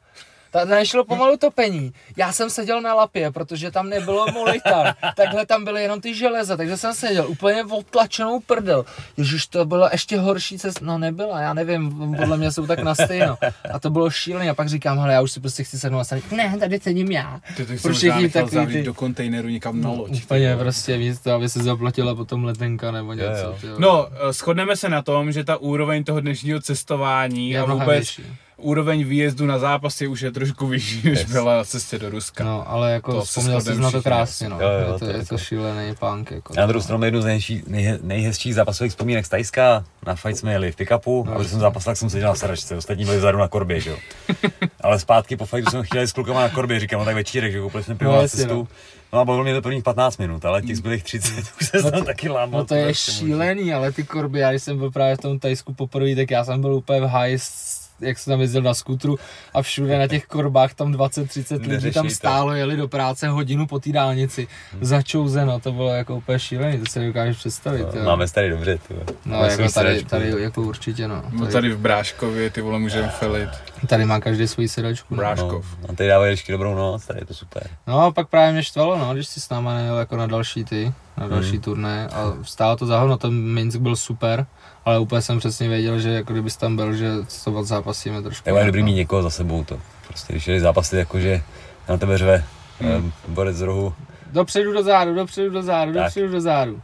Ta 0.57 0.65
nešlo 0.65 1.05
pomalu 1.05 1.37
topení. 1.37 1.93
Já 2.17 2.33
jsem 2.33 2.51
seděl 2.51 2.81
na 2.81 2.95
lapě, 2.95 3.31
protože 3.31 3.71
tam 3.71 3.89
nebylo 3.89 4.27
molita. 4.33 4.95
Takhle 5.17 5.47
tam 5.47 5.65
byly 5.65 5.83
jenom 5.83 6.01
ty 6.01 6.15
železa, 6.15 6.57
takže 6.57 6.77
jsem 6.77 6.95
seděl 6.95 7.29
úplně 7.29 7.65
odtlačenou 7.65 8.41
prdel. 8.41 8.85
Ježíš, 9.17 9.47
to 9.47 9.65
bylo 9.65 9.89
ještě 9.93 10.19
horší 10.19 10.59
cesta. 10.59 10.81
No 10.85 10.99
nebyla, 10.99 11.41
já 11.41 11.55
nevím, 11.55 12.15
podle 12.17 12.37
mě 12.37 12.53
jsou 12.53 12.67
tak 12.67 12.79
na 12.83 12.95
stejno. 12.95 13.37
A 13.73 13.79
to 13.79 13.91
bylo 13.91 14.11
šílené. 14.11 14.51
A 14.51 14.55
pak 14.55 14.69
říkám, 14.69 14.99
hele, 14.99 15.13
já 15.13 15.21
už 15.23 15.33
si 15.33 15.41
prostě 15.41 15.65
chci 15.65 15.79
sednout 15.79 15.99
a 16.01 16.05
sadit. 16.05 16.33
Ne, 16.33 16.57
tady 16.61 16.81
sedím 16.81 17.11
já. 17.11 17.41
Ty 17.57 17.67
to 17.67 17.73
Pro 17.73 17.79
jsem 17.79 17.91
možná 17.91 18.11
všechny 18.11 18.23
nechal 18.23 18.43
takový 18.43 18.57
zavřít 18.57 18.79
ty- 18.79 18.83
do 18.83 18.95
kontejneru 18.95 19.49
někam 19.49 19.81
na 19.81 19.91
loď. 19.91 20.11
ty 20.11 20.17
Úplně 20.23 20.57
prostě 20.57 20.99
místo, 20.99 21.33
aby 21.33 21.49
se 21.49 21.63
zaplatila 21.63 22.15
potom 22.15 22.45
letenka 22.45 22.91
nebo 22.91 23.13
něco. 23.13 23.27
jo. 23.43 23.57
ty 23.61 23.67
jo. 23.67 23.75
No, 23.79 24.09
eh, 24.29 24.33
shodneme 24.33 24.77
se 24.77 24.89
na 24.89 25.03
tom, 25.03 25.33
že 25.33 25.45
ta 25.45 25.57
úroveň 25.57 26.05
toho 26.05 26.21
dnešního 26.21 26.61
cestování 26.61 27.51
je 27.51 27.61
a 27.61 27.65
vůbec 27.65 27.99
vyšší. 27.99 28.25
Úroveň 28.57 29.05
výjezdu 29.05 29.47
na 29.47 29.59
zápasy 29.59 30.07
už 30.07 30.21
je 30.21 30.31
trošku 30.31 30.67
vyšší, 30.67 31.09
než 31.09 31.19
Yes. 31.19 31.33
byla 31.33 31.57
na 31.57 31.65
cestě 31.65 31.99
do 31.99 32.11
Ruska. 32.11 32.45
No, 32.45 32.71
ale 32.71 32.93
jako 32.93 33.13
To 33.13 33.21
vzpomněl 33.25 33.61
jsi 33.61 33.75
na 33.81 33.91
to 33.91 34.03
krásně, 34.03 34.49
no. 34.49 34.61
Jo, 34.61 34.69
jo, 34.69 34.79
je, 34.79 34.93
to, 34.93 34.99
to 34.99 35.05
je 35.05 35.13
jako- 35.17 35.27
to 35.29 35.39
šílený 35.39 35.95
punk, 35.95 36.31
jako. 36.31 36.55
Na 36.57 36.67
druhou 36.67 36.83
stranu 36.83 37.05
jednu 37.05 37.21
z 37.23 37.25
nejhezčí, 37.25 37.63
nejhe, 37.67 37.99
nejhezčích 38.03 38.55
zápasových 38.55 38.91
vzpomínek 38.91 39.27
z 39.27 39.29
Tajska. 39.29 39.85
Na 40.07 40.15
fight 40.15 40.39
jsme 40.39 40.53
jeli 40.53 40.73
v 40.73 40.77
pick-upu, 40.77 41.25
No, 41.27 41.33
a 41.35 41.39
když 41.39 41.51
jsem 41.51 41.61
zápasil, 41.61 41.91
tak 41.91 41.97
jsem 41.97 42.11
seděl 42.11 42.29
na 42.29 42.35
sedačce, 42.35 42.77
ostatní 42.77 43.05
byli 43.05 43.17
vzadu 43.19 43.39
na 43.39 43.49
korbě, 43.49 43.81
že 43.81 43.91
jo. 43.91 43.97
Ale 44.81 44.99
zpátky 44.99 45.37
po 45.37 45.47
fightu 45.47 45.71
jsem 45.71 45.83
chtěl 45.83 46.03
s 46.03 46.13
klukama 46.13 46.41
na 46.41 46.49
korbě, 46.49 46.81
říkám, 46.81 46.99
no 46.99 47.05
tak 47.05 47.15
večírek, 47.15 47.53
že 47.53 47.61
koupili 47.61 47.85
jsme 47.85 47.95
pivo 47.95 48.13
No, 48.13 48.23
na 48.23 48.29
cestu. 48.29 48.55
no. 48.55 48.67
No 49.13 49.19
a 49.19 49.25
bavilo 49.25 49.45
mě 49.45 49.55
to 49.55 49.63
prvních 49.63 49.85
15 49.85 50.17
minut, 50.19 50.45
ale 50.45 50.63
těch 50.63 50.77
zbylých 50.77 51.05
30 51.05 51.35
už 51.61 51.67
se 51.69 51.91
tam 51.91 52.05
taky 52.05 52.29
lámal. 52.29 52.61
No 52.61 52.67
to 52.67 52.75
je 52.75 52.95
šílený, 52.95 53.75
ale 53.75 53.93
ty 53.93 54.05
korby, 54.05 54.39
já 54.41 54.51
když 54.51 54.63
jsem 54.63 54.79
byl 54.79 54.91
právě 54.91 55.17
v 55.17 55.21
tom 55.21 55.39
Tajsku 55.39 55.75
poprvé, 55.75 56.15
tak 56.17 56.31
já 56.31 56.45
jsem 56.45 56.61
byl 56.61 56.75
úplně 56.75 57.01
v 57.01 57.11
s- 57.37 57.86
jak 58.01 58.19
jsem 58.19 58.31
tam 58.33 58.41
jezdil 58.41 58.63
na 58.63 58.75
skutru 58.75 59.19
a 59.55 59.63
všude 59.63 59.99
na 59.99 60.07
těch 60.07 60.27
korbách 60.27 60.75
tam 60.75 60.93
20-30 60.93 61.69
lidí 61.69 61.91
tam 61.91 62.05
to. 62.09 62.15
stálo, 62.15 62.53
jeli 62.53 62.77
do 62.77 62.89
práce 62.89 63.29
hodinu 63.29 63.67
po 63.67 63.79
té 63.79 63.93
dálnici, 63.93 64.49
začouzeno, 64.81 65.61
to 65.61 65.73
bylo 65.73 65.91
jako 65.95 66.17
úplně 66.17 66.39
šílený, 66.39 66.79
to 66.79 66.87
si 66.87 66.99
nedokážeš 66.99 67.37
představit. 67.37 67.87
jo. 67.95 68.05
Máme 68.05 68.29
tady 68.29 68.51
dobře, 68.51 68.79
ty. 68.89 68.95
No 69.27 69.45
jako 69.45 69.69
tady, 69.73 70.05
tady 70.05 70.35
jako 70.43 70.63
určitě 70.63 71.09
no. 71.09 71.23
No 71.33 71.41
Tady, 71.41 71.53
tady 71.53 71.71
v 71.73 71.79
Bráškově, 71.79 72.51
ty 72.51 72.61
vole, 72.61 72.79
můžeme 72.79 73.09
felit. 73.09 73.49
tady 73.87 74.05
má 74.05 74.21
každý 74.21 74.49
svůj 74.49 74.69
sedačku. 74.69 75.15
No. 75.15 75.23
Bráš- 75.23 75.39
No, 75.39 75.49
Bráškov. 75.49 75.67
a 75.89 75.93
tady 75.93 76.09
dávají 76.09 76.33
ještě 76.33 76.53
dobrou 76.53 76.75
noc, 76.75 77.07
tady 77.07 77.21
je 77.21 77.27
to 77.27 77.35
super. 77.35 77.67
No 77.87 78.01
a 78.01 78.11
pak 78.13 78.29
právě 78.29 78.53
mě 78.53 78.63
štvalo, 78.63 78.99
no, 78.99 79.15
když 79.15 79.27
si 79.29 79.41
s 79.41 79.49
náma 79.51 79.75
nejel 79.75 79.99
jako 79.99 80.17
na 80.17 80.27
další 80.27 80.65
ty, 80.65 80.93
na 81.17 81.29
další 81.29 81.51
Hmm. 81.51 81.61
turné 81.61 82.09
a 82.09 82.33
stálo 82.43 82.77
to 82.77 82.87
za 82.87 82.99
hovno, 83.01 83.17
ten 83.17 83.33
Minsk 83.33 83.79
byl 83.81 83.97
super, 83.97 84.47
ale 84.87 84.99
úplně 84.99 85.23
jsem 85.23 85.39
přesně 85.39 85.69
věděl, 85.69 86.01
že 86.01 86.11
jako 86.11 86.33
kdybys 86.33 86.57
tam 86.57 86.77
byl, 86.77 86.95
že 86.95 87.11
to 87.45 87.53
odzápasíme 87.53 88.23
trošku. 88.23 88.45
Tak 88.45 88.55
je 88.55 88.65
dobrý 88.65 88.81
no. 88.81 88.87
mít 88.87 88.95
někoho 88.95 89.23
za 89.23 89.31
sebou 89.31 89.65
to. 89.65 89.81
Prostě 90.09 90.33
když 90.33 90.47
jdeš 90.47 90.63
zápasit, 90.63 90.99
jakože 90.99 91.43
na 91.89 91.97
tebe 91.97 92.19
řve 92.19 92.45
Hmm. 92.81 92.93
hmm. 92.93 93.13
borec 93.29 93.57
z 93.57 93.61
rohu, 93.61 93.95
Dopředu 94.33 94.73
do 94.73 94.83
zádu, 94.83 95.15
dopředu 95.15 95.51
do 95.51 95.63
zádu, 95.63 95.93
Tak. 95.93 96.03
dopředu 96.03 96.29
do 96.29 96.41
zádu. 96.41 96.81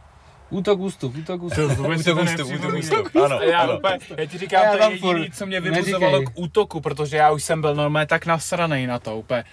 Útok, 0.49 0.79
ústup, 0.79 1.15
útok, 1.17 1.43
ústup. 1.43 1.71
Útok, 1.71 1.85
to 2.05 2.15
ústup, 2.21 2.47
útok, 2.55 2.73
ústup. 2.79 3.15
Ano, 3.25 3.37
A 3.39 3.43
já, 3.43 3.59
ano. 3.59 3.77
úplně, 3.77 3.99
já 4.17 4.25
ti 4.25 4.37
říkám, 4.37 4.63
Já 4.63 4.71
to 4.71 4.83
je 4.83 4.91
jediný, 4.91 5.31
co 5.31 5.45
mě 5.45 5.61
vyvozovalo 5.61 6.21
k 6.21 6.29
útoku, 6.35 6.81
protože 6.81 7.17
já 7.17 7.31
už 7.31 7.43
jsem 7.43 7.61
byl 7.61 7.75
normálně 7.75 8.07
tak 8.07 8.25
nasranej 8.25 8.87
na 8.87 8.99
to, 8.99 9.17
úplně 9.17 9.43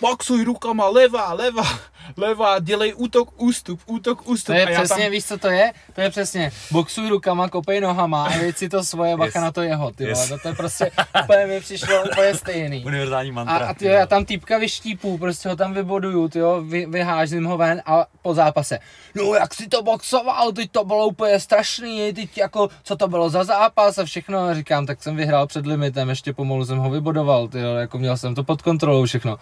boxuj 0.00 0.44
rukama, 0.44 0.88
levá, 0.88 1.32
levá, 1.32 1.68
levá, 2.16 2.58
dělej 2.58 2.94
útok, 2.96 3.30
ústup, 3.36 3.80
útok, 3.86 4.28
ústup. 4.28 4.46
To 4.46 4.52
je 4.52 4.66
a 4.66 4.70
já 4.70 4.78
přesně, 4.80 5.02
tam, 5.02 5.10
víš 5.12 5.24
co 5.24 5.38
to 5.38 5.48
je? 5.48 5.72
To 5.94 6.00
je 6.00 6.10
přesně, 6.10 6.52
boxuj 6.70 7.08
rukama, 7.08 7.48
kopej 7.48 7.80
nohama 7.80 8.24
a 8.26 8.38
věci 8.38 8.68
to 8.68 8.84
svoje, 8.84 9.16
bacha 9.16 9.38
Yes. 9.38 9.44
na 9.44 9.52
to 9.52 9.62
jeho, 9.62 9.90
ty. 9.90 10.04
Yes. 10.04 10.32
To, 10.42 10.48
je 10.48 10.54
prostě, 10.54 10.90
úplně 11.24 11.46
mi 11.46 11.60
přišlo 11.60 12.02
úplně 12.04 12.34
stejný. 12.34 12.84
Univerzální 12.84 13.30
A, 13.30 13.32
mantra. 13.32 13.56
a 13.68 13.74
ty, 13.74 13.84
já 13.86 14.06
tam 14.06 14.24
týpka 14.24 14.58
vyštípu, 14.58 15.18
prostě 15.18 15.48
ho 15.48 15.56
tam 15.56 15.74
vyboduju, 15.74 16.28
ty 16.28 16.38
jo, 16.38 16.62
vy, 16.62 16.86
vyhážím 16.86 17.44
ho 17.44 17.56
ven 17.56 17.82
a 17.86 18.06
po 18.22 18.34
zápase. 18.34 18.78
No 19.14 19.34
jak 19.34 19.54
si 19.54 19.68
to 19.68 19.82
boxoval, 19.82 20.52
teď 20.52 20.70
to 20.70 20.84
bylo 20.84 21.06
úplně 21.06 21.40
strašný, 21.40 22.12
teď 22.12 22.38
jako, 22.38 22.68
co 22.82 22.96
to 22.96 23.08
bylo 23.08 23.30
za 23.30 23.44
zápas 23.44 23.98
a 23.98 24.04
všechno. 24.04 24.38
A 24.38 24.54
říkám, 24.54 24.86
tak 24.86 25.02
jsem 25.02 25.16
vyhrál 25.16 25.46
před 25.46 25.66
limitem, 25.66 26.08
ještě 26.08 26.32
pomalu 26.32 26.64
jsem 26.64 26.78
ho 26.78 26.90
vybodoval, 26.90 27.48
ty 27.48 27.60
jo, 27.60 27.74
jako 27.74 27.98
měl 27.98 28.16
jsem 28.16 28.34
to 28.34 28.44
pod 28.44 28.62
kontrolou 28.62 29.04
všechno. 29.04 29.36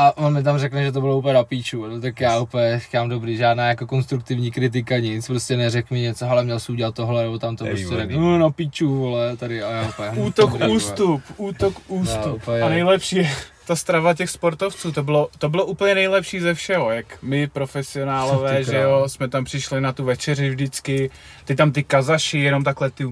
A 0.00 0.16
on 0.16 0.32
mi 0.32 0.42
tam 0.42 0.58
řekne, 0.58 0.84
že 0.84 0.92
to 0.92 1.00
bylo 1.00 1.18
úplně 1.18 1.34
na 1.34 1.44
píču, 1.44 1.86
no, 1.86 2.00
tak 2.00 2.20
já 2.20 2.38
úplně 2.40 2.78
říkám, 2.78 3.08
dobrý, 3.08 3.36
žádná 3.36 3.68
jako 3.68 3.86
konstruktivní 3.86 4.50
kritika, 4.50 4.98
nic, 4.98 5.26
prostě 5.26 5.56
neřek 5.56 5.90
mi 5.90 6.00
něco, 6.00 6.30
ale 6.30 6.44
měl 6.44 6.60
jsi 6.60 6.72
udělat 6.72 6.94
tohle, 6.94 7.22
nebo 7.22 7.38
tam 7.38 7.56
to 7.56 7.64
Je 7.66 7.70
prostě 7.70 7.96
řekl, 7.96 8.20
no 8.20 8.38
na 8.38 8.50
píču, 8.50 8.98
vole, 8.98 9.36
tady 9.36 9.62
a 9.62 9.70
já 9.70 9.88
úplně. 9.88 10.10
útok, 10.24 10.50
dobrý, 10.50 10.68
ústup, 10.72 11.22
útok, 11.36 11.74
No, 11.90 11.96
ústup. 11.96 12.34
úplně. 12.34 12.62
A 12.62 12.68
nejlepší 12.68 13.16
je 13.16 13.30
ta 13.66 13.76
strava 13.76 14.14
těch 14.14 14.30
sportovců, 14.30 14.92
to 14.92 15.02
bylo, 15.02 15.28
to 15.38 15.48
bylo 15.48 15.64
úplně 15.64 15.94
nejlepší 15.94 16.40
ze 16.40 16.54
všeho, 16.54 16.90
jak 16.90 17.06
my 17.22 17.46
profesionálové, 17.46 18.64
že 18.64 18.76
jo, 18.76 19.04
jsme 19.06 19.28
tam 19.28 19.44
přišli 19.44 19.80
na 19.80 19.92
tu 19.92 20.04
večeři 20.04 20.50
vždycky, 20.50 21.10
ty 21.44 21.56
tam 21.56 21.72
ty 21.72 21.82
kazaši, 21.84 22.38
jenom 22.38 22.64
takhle 22.64 22.90
ty 22.90 23.04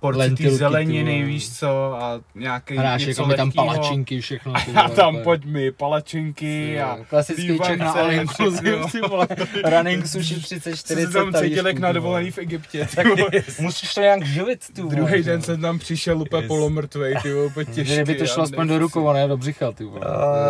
porci 0.00 0.18
Lentilky, 0.18 0.42
ty 0.42 0.50
ty 0.50 0.56
zeleniny, 0.56 1.14
vole. 1.14 1.26
víš 1.26 1.58
co, 1.58 1.94
a 1.94 2.20
nějaký 2.34 2.76
Hráš 2.76 3.06
něco 3.06 3.22
jako 3.22 3.28
mi 3.28 3.36
tam 3.36 3.52
palačinky, 3.52 4.20
všechno. 4.20 4.52
A 4.56 4.60
ty 4.60 4.72
já 4.74 4.82
vole, 4.82 4.96
tam, 4.96 5.08
úplně. 5.08 5.24
pojď 5.24 5.44
mi, 5.44 5.72
palačinky 5.72 6.80
a 6.80 6.98
Klasický 7.10 7.58
Čech 7.66 7.78
na 7.78 7.90
all 7.92 8.12
inclusive, 8.12 8.78
ty 8.92 9.00
vole. 9.00 9.28
Running 9.64 10.06
sushi 10.06 10.40
30, 10.40 10.70
co 10.70 10.76
40 10.76 11.06
se 11.06 11.12
tam 11.12 11.32
cítil 11.34 11.66
jak 11.66 11.78
na 11.78 11.88
ty 11.88 11.94
dovolený 11.94 12.30
vole. 12.30 12.32
v 12.32 12.38
Egyptě. 12.38 12.88
ty 12.96 13.08
vole. 13.08 13.30
Musíš 13.60 13.94
to 13.94 14.00
nějak 14.00 14.26
živit, 14.26 14.64
ty 14.72 14.82
vole. 14.82 14.94
Druhý 14.96 15.22
den 15.22 15.40
jo. 15.40 15.42
jsem 15.42 15.60
tam 15.60 15.78
přišel 15.78 16.22
úplně 16.22 16.48
polomrtvej, 16.48 17.14
ty 17.22 17.32
vole, 17.32 17.46
úplně 17.46 17.74
těžký. 17.74 17.94
Kdyby 17.94 18.14
to 18.14 18.26
šlo 18.26 18.42
aspoň 18.42 18.68
do 18.68 18.78
rukou, 18.78 19.08
a 19.08 19.12
ne 19.12 19.28
do 19.28 19.36
břicha, 19.36 19.72
ty 19.72 19.84
vole. 19.84 20.00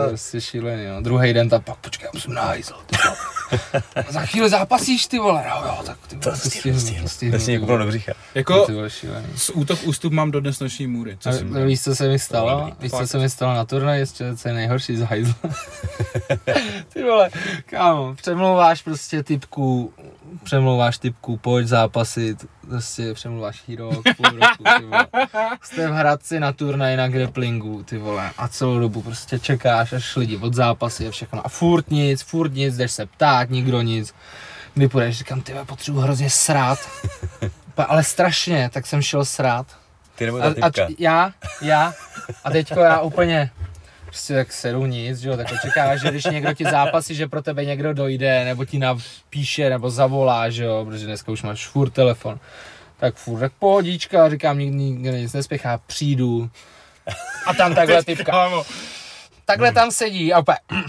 Je 0.02 0.08
prostě 0.08 0.40
šílený, 0.40 0.86
no. 0.86 1.02
Druhý 1.02 1.32
den 1.32 1.48
tam 1.48 1.62
pak, 1.62 1.76
počkej, 1.76 2.04
já 2.04 2.10
musím 2.14 2.34
na 2.34 2.42
hajzl, 2.42 2.74
ty 2.86 2.96
vole. 3.04 3.35
A 3.96 4.02
za 4.12 4.20
chvíli 4.26 4.50
zápasíš, 4.50 5.06
ty 5.06 5.18
vole. 5.18 5.44
No 5.50 5.66
jo, 5.66 5.78
tak 5.86 5.98
ty 6.06 6.16
vole, 6.16 6.36
To 6.36 6.50
stihnu, 6.50 6.80
stihnu. 7.08 7.08
Jako 7.32 7.44
ty 7.46 7.58
bylo 7.58 7.66
vole. 7.66 7.78
do 7.78 7.86
břicha. 7.86 8.12
Jako 8.34 8.66
Ty 8.66 8.72
vole, 8.72 8.90
šílený. 8.90 9.26
z 9.36 9.50
útok 9.50 9.78
ústup 9.84 10.12
mám 10.12 10.30
do 10.30 10.40
dnes 10.40 10.60
noční 10.60 10.86
můry. 10.86 11.16
Co 11.20 11.28
A 11.30 11.64
víš, 11.64 11.82
co 11.82 11.96
se 11.96 12.08
mi 12.08 12.18
stalo? 12.18 12.60
Dobrý. 12.60 12.72
Víš, 12.80 12.92
co 12.92 13.06
se 13.06 13.18
mi 13.18 13.30
stalo 13.30 13.54
na 13.54 13.64
turnaji, 13.64 14.06
co 14.36 14.48
je 14.48 14.54
nejhorší 14.54 14.96
z 14.96 15.00
hajzla? 15.02 15.34
Ty 16.92 17.02
vole, 17.02 17.30
kámo, 17.66 18.14
přemlouváš 18.14 18.82
prostě 18.82 19.22
typku, 19.22 19.92
přemlouváš 20.44 20.98
typku, 20.98 21.36
pojď 21.36 21.66
zápasit, 21.66 22.46
přemlouváš 23.14 23.62
jí 23.68 23.76
rok, 23.76 24.02
půl 24.16 24.26
roku, 24.30 24.64
ty 24.78 24.84
vole. 24.84 25.06
Jste 25.62 25.88
v 25.88 25.92
Hradci 25.92 26.40
na 26.40 26.52
turnaji 26.52 26.96
na 26.96 27.08
grapplingu, 27.08 27.82
ty 27.82 27.98
vole, 27.98 28.30
a 28.38 28.48
celou 28.48 28.78
dobu 28.78 29.02
prostě 29.02 29.38
čekáš, 29.38 29.92
až 29.92 30.16
lidi 30.16 30.36
od 30.36 30.54
zápasy 30.54 31.08
a 31.08 31.10
všechno. 31.10 31.46
A 31.46 31.48
furt 31.48 31.90
nic, 31.90 32.22
furt 32.22 32.52
nic, 32.54 32.76
jdeš 32.76 32.92
se 32.92 33.06
ptát, 33.06 33.50
nikdo 33.50 33.82
nic. 33.82 34.14
Kdy 34.74 34.88
půjdeš, 34.88 35.18
říkám, 35.18 35.40
ty 35.40 35.52
vole, 35.52 35.64
potřebuji 35.64 36.00
hrozně 36.00 36.30
srát. 36.30 36.78
Ale 37.88 38.04
strašně, 38.04 38.70
tak 38.72 38.86
jsem 38.86 39.02
šel 39.02 39.24
srát. 39.24 39.66
Ty 40.14 40.26
nebo 40.26 40.38
A, 40.42 40.54
ta 40.54 40.66
a 40.66 40.70
č- 40.70 40.86
já, 40.98 41.32
já, 41.62 41.92
a 42.44 42.50
teďko 42.50 42.80
já 42.80 43.00
úplně, 43.00 43.50
prostě 44.06 44.34
tak 44.34 44.52
sedu 44.52 44.86
nic, 44.86 45.18
že 45.18 45.28
jo, 45.28 45.36
tak 45.36 45.46
očekáváš, 45.52 46.00
že 46.00 46.10
když 46.10 46.24
někdo 46.24 46.52
ti 46.54 46.64
zápasí, 46.64 47.14
že 47.14 47.28
pro 47.28 47.42
tebe 47.42 47.64
někdo 47.64 47.94
dojde, 47.94 48.44
nebo 48.44 48.64
ti 48.64 48.78
napíše, 48.78 49.70
nebo 49.70 49.90
zavolá, 49.90 50.50
že 50.50 50.64
jo, 50.64 50.84
protože 50.84 51.06
dneska 51.06 51.32
už 51.32 51.42
máš 51.42 51.66
furt 51.66 51.90
telefon. 51.90 52.40
Tak 52.96 53.14
furt, 53.14 53.40
tak 53.40 53.52
pohodička, 53.52 54.30
říkám, 54.30 54.58
nikdy, 54.58 54.76
nikdy 54.76 55.20
nic 55.20 55.32
nespěchá, 55.32 55.78
přijdu. 55.86 56.50
A 57.46 57.54
tam 57.54 57.74
takhle 57.74 58.04
typka, 58.04 58.50
takhle 59.44 59.72
tam 59.72 59.90
sedí 59.90 60.32
a 60.32 60.38
úplně, 60.38 60.58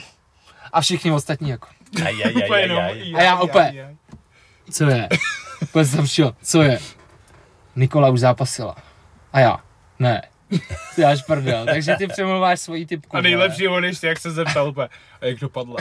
a 0.74 0.82
všichni 0.82 1.12
ostatní 1.12 1.50
jako, 1.50 1.68
Aj, 2.06 2.14
aj, 2.14 2.24
aj, 2.24 2.32
úplně 2.34 2.64
aj, 2.64 2.92
aj. 2.92 3.16
A 3.16 3.22
já 3.22 3.42
úplně. 3.42 3.96
co 4.72 4.84
je? 4.90 5.10
Úplně 5.62 5.86
jsem 5.86 6.08
co 6.44 6.62
je? 6.62 6.80
Nikola 7.76 8.10
už 8.10 8.20
zápasila. 8.20 8.76
A 9.34 9.40
já, 9.40 9.60
ne. 10.00 10.22
Ty 10.96 11.06
až 11.06 11.22
prdel, 11.22 11.66
takže 11.66 11.96
ty 11.96 12.08
přemluváš 12.08 12.60
svoji 12.60 12.86
typku. 12.86 13.18
A 13.18 13.22
nejlepší 13.22 13.68
on 13.68 13.86
ještě, 13.86 14.08
jak 14.08 14.20
se 14.20 14.32
zeptal 14.32 14.70
úplně, 14.70 14.88
a 15.22 15.26
jak 15.26 15.40
dopadla? 15.40 15.76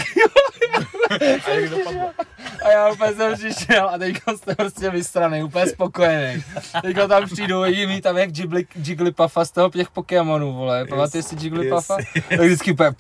a 1.47 1.51
jak 1.51 1.71
dopadla? 1.71 2.13
A 2.65 2.71
já 2.71 2.89
úplně 2.89 3.13
jsem 3.13 3.35
přišel 3.35 3.89
a 3.89 3.99
teďka 3.99 4.37
jste 4.37 4.55
prostě 4.55 4.91
vystraný, 4.91 5.43
úplně 5.43 5.67
spokojený. 5.67 6.45
Teďka 6.83 7.07
tam 7.07 7.27
přijdou 7.27 7.65
jiný 7.65 8.01
tam 8.01 8.17
jak 8.17 8.37
Jiggly, 8.39 8.67
Jigglypuffa 8.77 9.45
z 9.45 9.51
toho 9.51 9.71
těch 9.71 9.91
Pokémonů, 9.91 10.53
vole. 10.53 10.87
Pamatuješ 10.87 11.27
si 11.27 11.37
Jigglypuffa? 11.41 11.97
Tak 12.29 12.41
vždycky 12.41 12.73
úplně... 12.73 12.91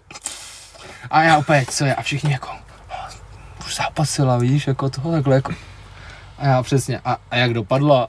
A 1.10 1.22
já 1.22 1.38
úplně, 1.38 1.66
co 1.70 1.84
je? 1.84 1.94
A 1.94 2.02
všichni 2.02 2.32
jako... 2.32 2.48
Už 3.66 3.76
zápasila, 3.76 4.38
víš, 4.38 4.66
jako 4.66 4.90
toho 4.90 5.12
takhle 5.12 5.34
jako... 5.34 5.52
A 6.38 6.46
já 6.46 6.62
přesně, 6.62 7.00
a, 7.04 7.16
a 7.30 7.36
jak 7.36 7.52
dopadla? 7.54 8.08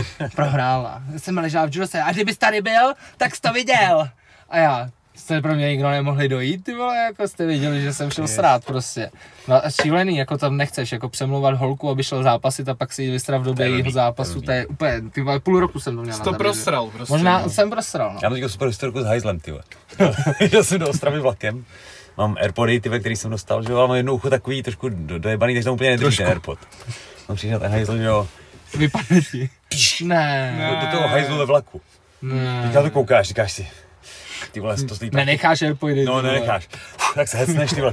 Prohrála. 0.34 1.02
Já 1.12 1.18
jsem 1.18 1.38
ležel 1.38 1.68
v 1.68 1.74
judose. 1.74 2.02
A 2.02 2.12
kdybys 2.12 2.38
tady 2.38 2.60
byl, 2.60 2.92
tak 3.16 3.34
jsi 3.34 3.40
to 3.40 3.52
viděl. 3.52 4.08
A 4.48 4.58
já, 4.58 4.90
jste 5.14 5.40
pro 5.40 5.54
mě 5.54 5.68
nikdo 5.68 5.90
nemohli 5.90 6.28
dojít, 6.28 6.64
ty 6.64 6.74
vole, 6.74 6.96
jako 6.96 7.28
jste 7.28 7.46
viděli, 7.46 7.82
že 7.82 7.92
jsem 7.92 8.10
šel 8.10 8.28
srát 8.28 8.64
prostě. 8.64 9.10
No 9.48 9.66
a 9.66 9.70
šílený, 9.70 10.16
jako 10.16 10.38
tam 10.38 10.56
nechceš, 10.56 10.92
jako 10.92 11.08
přemlouvat 11.08 11.54
holku, 11.54 11.90
aby 11.90 12.04
šel 12.04 12.22
zápasit 12.22 12.68
a 12.68 12.74
pak 12.74 12.92
si 12.92 13.02
ji 13.02 13.10
vysrat 13.10 13.42
v 13.42 13.44
době 13.44 13.66
je 13.66 13.70
jeho 13.70 13.82
blbý, 13.82 13.92
zápasu, 13.92 14.40
to 14.40 14.50
je 14.50 14.66
úplně, 14.66 15.02
ty 15.12 15.22
vole, 15.22 15.40
půl 15.40 15.60
roku 15.60 15.80
jsem 15.80 15.96
to 15.96 16.02
měl 16.02 16.14
Jsi 16.14 16.20
na 16.20 16.24
to 16.24 16.32
prosral 16.32 16.90
prostě. 16.90 17.12
Možná 17.12 17.42
no. 17.42 17.50
jsem 17.50 17.70
prosral, 17.70 18.12
no. 18.14 18.20
Já 18.22 18.28
mám 18.28 18.36
teďka 18.36 18.48
super 18.48 18.68
historku 18.68 19.02
s 19.02 19.06
hajzlem, 19.06 19.40
ty 19.40 19.50
vole. 19.50 19.62
Jel 20.52 20.64
jsem 20.64 20.78
do 20.78 20.88
Ostravy 20.88 21.20
vlakem, 21.20 21.64
mám 22.16 22.36
Airpody, 22.40 22.80
ty, 22.80 23.00
který 23.00 23.16
jsem 23.16 23.30
dostal, 23.30 23.62
že 23.62 23.72
jo, 23.72 23.78
ale 23.78 23.88
mám 23.88 23.96
jedno 23.96 24.14
ucho 24.14 24.30
takový 24.30 24.62
trošku 24.62 24.88
do, 24.88 25.18
dojebaný, 25.18 25.54
takže 25.54 25.64
tam 25.64 25.74
úplně 25.74 25.90
nedrží 25.90 26.16
ten 26.16 26.26
Airpod. 26.26 26.58
Mám 27.28 27.36
přišel 27.36 27.60
ten 27.60 27.70
hajzl, 27.70 27.96
že 27.96 28.04
jo, 28.04 28.28
Vypadne 28.74 29.20
ti. 29.30 29.50
Ne, 30.04 30.54
Ne. 30.58 30.68
do, 30.70 30.86
do 30.86 30.92
toho 30.96 31.08
hajzlu 31.08 31.38
ve 31.38 31.44
vlaku. 31.44 31.80
ne. 32.22 32.62
Teď 32.66 32.74
na 32.74 32.82
to 32.82 32.90
koukáš, 32.90 33.28
říkáš 33.28 33.52
si, 33.52 33.68
ty 34.52 34.60
vole, 34.60 34.76
to 34.76 34.94
stojí. 34.96 35.10
Nenecháš 35.14 35.62
AirPody, 35.62 36.04
No, 36.04 36.12
ty 36.20 36.22
vole. 36.26 36.32
nenecháš. 36.34 36.68
Tak 37.14 37.28
se 37.28 37.36
hecneš, 37.38 37.70
ty 37.70 37.80
vole, 37.80 37.92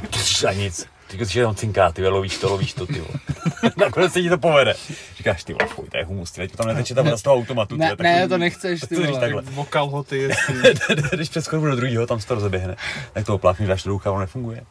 a 0.49 0.53
nic. 0.53 0.85
Teď 1.07 1.27
si 1.29 1.41
tam 1.41 1.55
cinká, 1.55 1.91
ty 1.91 2.01
vole, 2.01 2.13
lovíš 2.13 2.37
to, 2.37 2.49
lovíš 2.49 2.73
to, 2.73 2.87
ty 2.87 2.93
vole. 2.99 3.13
Nakonec 3.77 4.13
se 4.13 4.21
ti 4.21 4.29
to 4.29 4.37
povede. 4.37 4.73
Říkáš, 5.17 5.43
ty 5.43 5.53
vole, 5.53 5.67
fuj, 5.67 5.89
to 5.89 5.97
je 5.97 6.05
humus, 6.05 6.31
ty 6.31 6.41
vole, 6.41 6.47
tam 6.57 6.67
neteče 6.67 6.95
ta 6.95 7.01
voda 7.01 7.17
z 7.17 7.21
toho 7.21 7.35
automatu. 7.35 7.75
ty 7.75 7.79
Ne, 7.79 7.85
vole, 7.85 7.95
tak 7.97 8.03
ne, 8.03 8.27
to 8.27 8.37
nechceš, 8.37 8.81
ty 8.81 8.95
vole. 8.95 9.19
takhle? 9.19 9.41
Vokal 9.51 9.89
ho 9.89 10.03
ty 10.03 10.17
jestli. 10.27 10.73
Když 11.11 11.29
přes 11.29 11.47
chodbu 11.47 11.65
do 11.65 11.75
druhého, 11.75 12.07
tam 12.07 12.19
se 12.19 12.27
to 12.27 12.35
rozeběhne. 12.35 12.75
Tak 13.13 13.25
to 13.25 13.35
opláchneš, 13.35 13.69
dáš 13.69 13.83
to 13.83 13.89
do 13.89 13.95
ucha, 13.95 14.11
ono 14.11 14.19
nefunguje. 14.19 14.61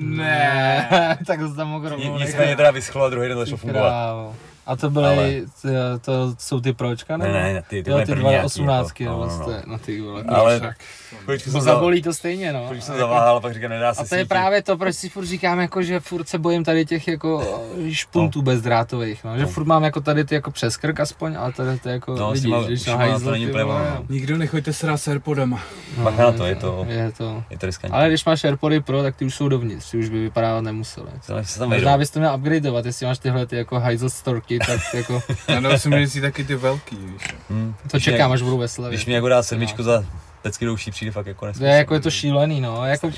Ne. 0.00 0.88
tak 1.26 1.40
to 1.40 1.54
tam 1.54 1.68
mohl 1.68 1.88
rovnou 1.88 2.18
Nicméně 2.18 2.56
teda 2.56 2.70
vyschlo 2.70 3.04
a 3.04 3.08
druhý 3.10 3.28
den 3.28 3.38
začalo 3.38 3.56
fungovat. 3.56 3.88
Krávo. 3.88 4.34
A 4.66 4.76
to 4.76 4.90
byly, 4.90 5.06
Ale- 5.06 5.46
to, 5.62 5.98
to 5.98 6.34
jsou 6.38 6.60
ty 6.60 6.72
pročka, 6.72 7.16
Ne, 7.16 7.24
nebo? 7.26 7.38
ne, 7.38 7.62
ty, 7.68 7.82
ty, 7.82 7.90
jo, 7.90 7.96
ne 7.96 8.02
ty 8.06 8.12
první 8.12 8.22
dva 8.22 8.30
nějaký, 8.30 8.46
osmnáctky, 8.46 9.04
jako, 9.04 9.16
no, 9.16 9.26
no, 9.26 9.38
no, 9.38 9.46
no. 9.52 9.62
no, 9.66 9.78
ty 9.78 10.00
vole. 10.00 10.24
Ale 10.28 10.58
však. 10.58 10.76
Chvíličku 11.24 11.50
No 11.50 11.60
zabolí 11.60 12.02
to 12.02 12.14
stejně, 12.14 12.52
no. 12.52 12.66
chvíličku 12.66 12.86
jsem 12.86 12.96
zaváhal 12.98 13.36
a 13.36 13.40
pak 13.40 13.54
říkám, 13.54 13.70
nedá 13.70 13.94
se 13.94 14.00
A 14.00 14.04
to 14.04 14.14
je 14.14 14.18
svítit. 14.20 14.28
právě 14.28 14.62
to, 14.62 14.76
proč 14.76 14.96
si 14.96 15.08
furt 15.08 15.24
říkám, 15.26 15.60
jako, 15.60 15.82
že 15.82 16.00
furt 16.00 16.28
se 16.28 16.38
bojím 16.38 16.64
tady 16.64 16.84
těch 16.86 17.08
jako 17.08 17.58
špuntů 17.90 18.42
bezdrátových, 18.42 19.24
no. 19.24 19.36
Že 19.36 19.42
No. 19.42 19.48
furt 19.48 19.64
mám 19.64 19.84
jako 19.84 20.00
tady 20.00 20.24
ty 20.24 20.34
jako 20.34 20.50
přes 20.50 20.76
krk 20.76 21.00
aspoň, 21.00 21.36
ale 21.38 21.52
tady 21.52 21.78
to 21.78 21.88
jako 21.88 22.14
No, 22.16 22.30
vidíš, 22.32 22.42
těma 22.48 22.62
když 22.62 22.84
na 22.86 22.92
to 22.92 22.98
hajzl, 22.98 23.28
ono, 23.54 23.66
no. 23.78 24.04
Nikdo 24.08 24.36
nechoďte 24.38 24.72
srát 24.72 24.96
s 24.96 25.08
Airpodama. 25.08 25.60
no, 25.98 26.04
Bacha 26.04 26.22
na 26.22 26.32
to, 26.32 26.44
je 26.46 26.54
to- 26.56 26.86
Je 26.88 27.12
to. 27.18 27.42
Je 27.50 27.58
to 27.58 27.66
riskantní. 27.66 27.98
Ale 27.98 28.08
když 28.08 28.24
máš 28.24 28.44
AirPody 28.44 28.80
Pro, 28.80 29.02
tak 29.02 29.16
ty 29.16 29.24
už 29.24 29.34
jsou 29.34 29.48
dovnitř, 29.48 29.90
ty 29.90 29.98
už 29.98 30.08
by 30.08 30.18
vypadávat 30.22 30.64
nemuseli. 30.64 31.06
Se 31.42 31.66
Možná 31.66 31.98
bys 31.98 32.10
to 32.10 32.18
měl 32.18 32.34
upgradeovat, 32.34 32.86
jestli 32.86 33.06
máš 33.06 33.18
tyhle 33.18 33.46
ty 33.46 33.56
jako 33.56 33.80
hajzl 33.80 34.10
storky, 34.10 34.58
tak 34.66 34.80
jako 34.94 35.22
Já 35.48 35.60
nebo 35.60 35.78
si 35.78 35.88
myslí 35.88 36.20
taky 36.20 36.44
ty 36.44 36.54
velký, 36.54 36.96
víš. 36.96 37.22
Hm. 37.50 37.74
to 37.90 38.00
čekám, 38.00 38.32
až 38.32 38.42
budu 38.42 38.56
ve 38.58 38.68
Slavě. 38.68 38.96
Když 38.96 39.06
mi 39.06 39.12
jako 39.12 39.28
dá 39.28 39.42
sedmičku 39.42 39.82
za 39.82 40.04
pecky 40.46 40.64
douší, 40.64 40.90
přijde 40.90 41.12
fakt 41.12 41.26
jako 41.26 41.46
nesmysl. 41.46 41.64
je 41.64 41.76
jako 41.76 41.94
je 41.94 42.00
to 42.00 42.10
šílený, 42.10 42.60
no. 42.60 42.86
Jako 42.86 43.10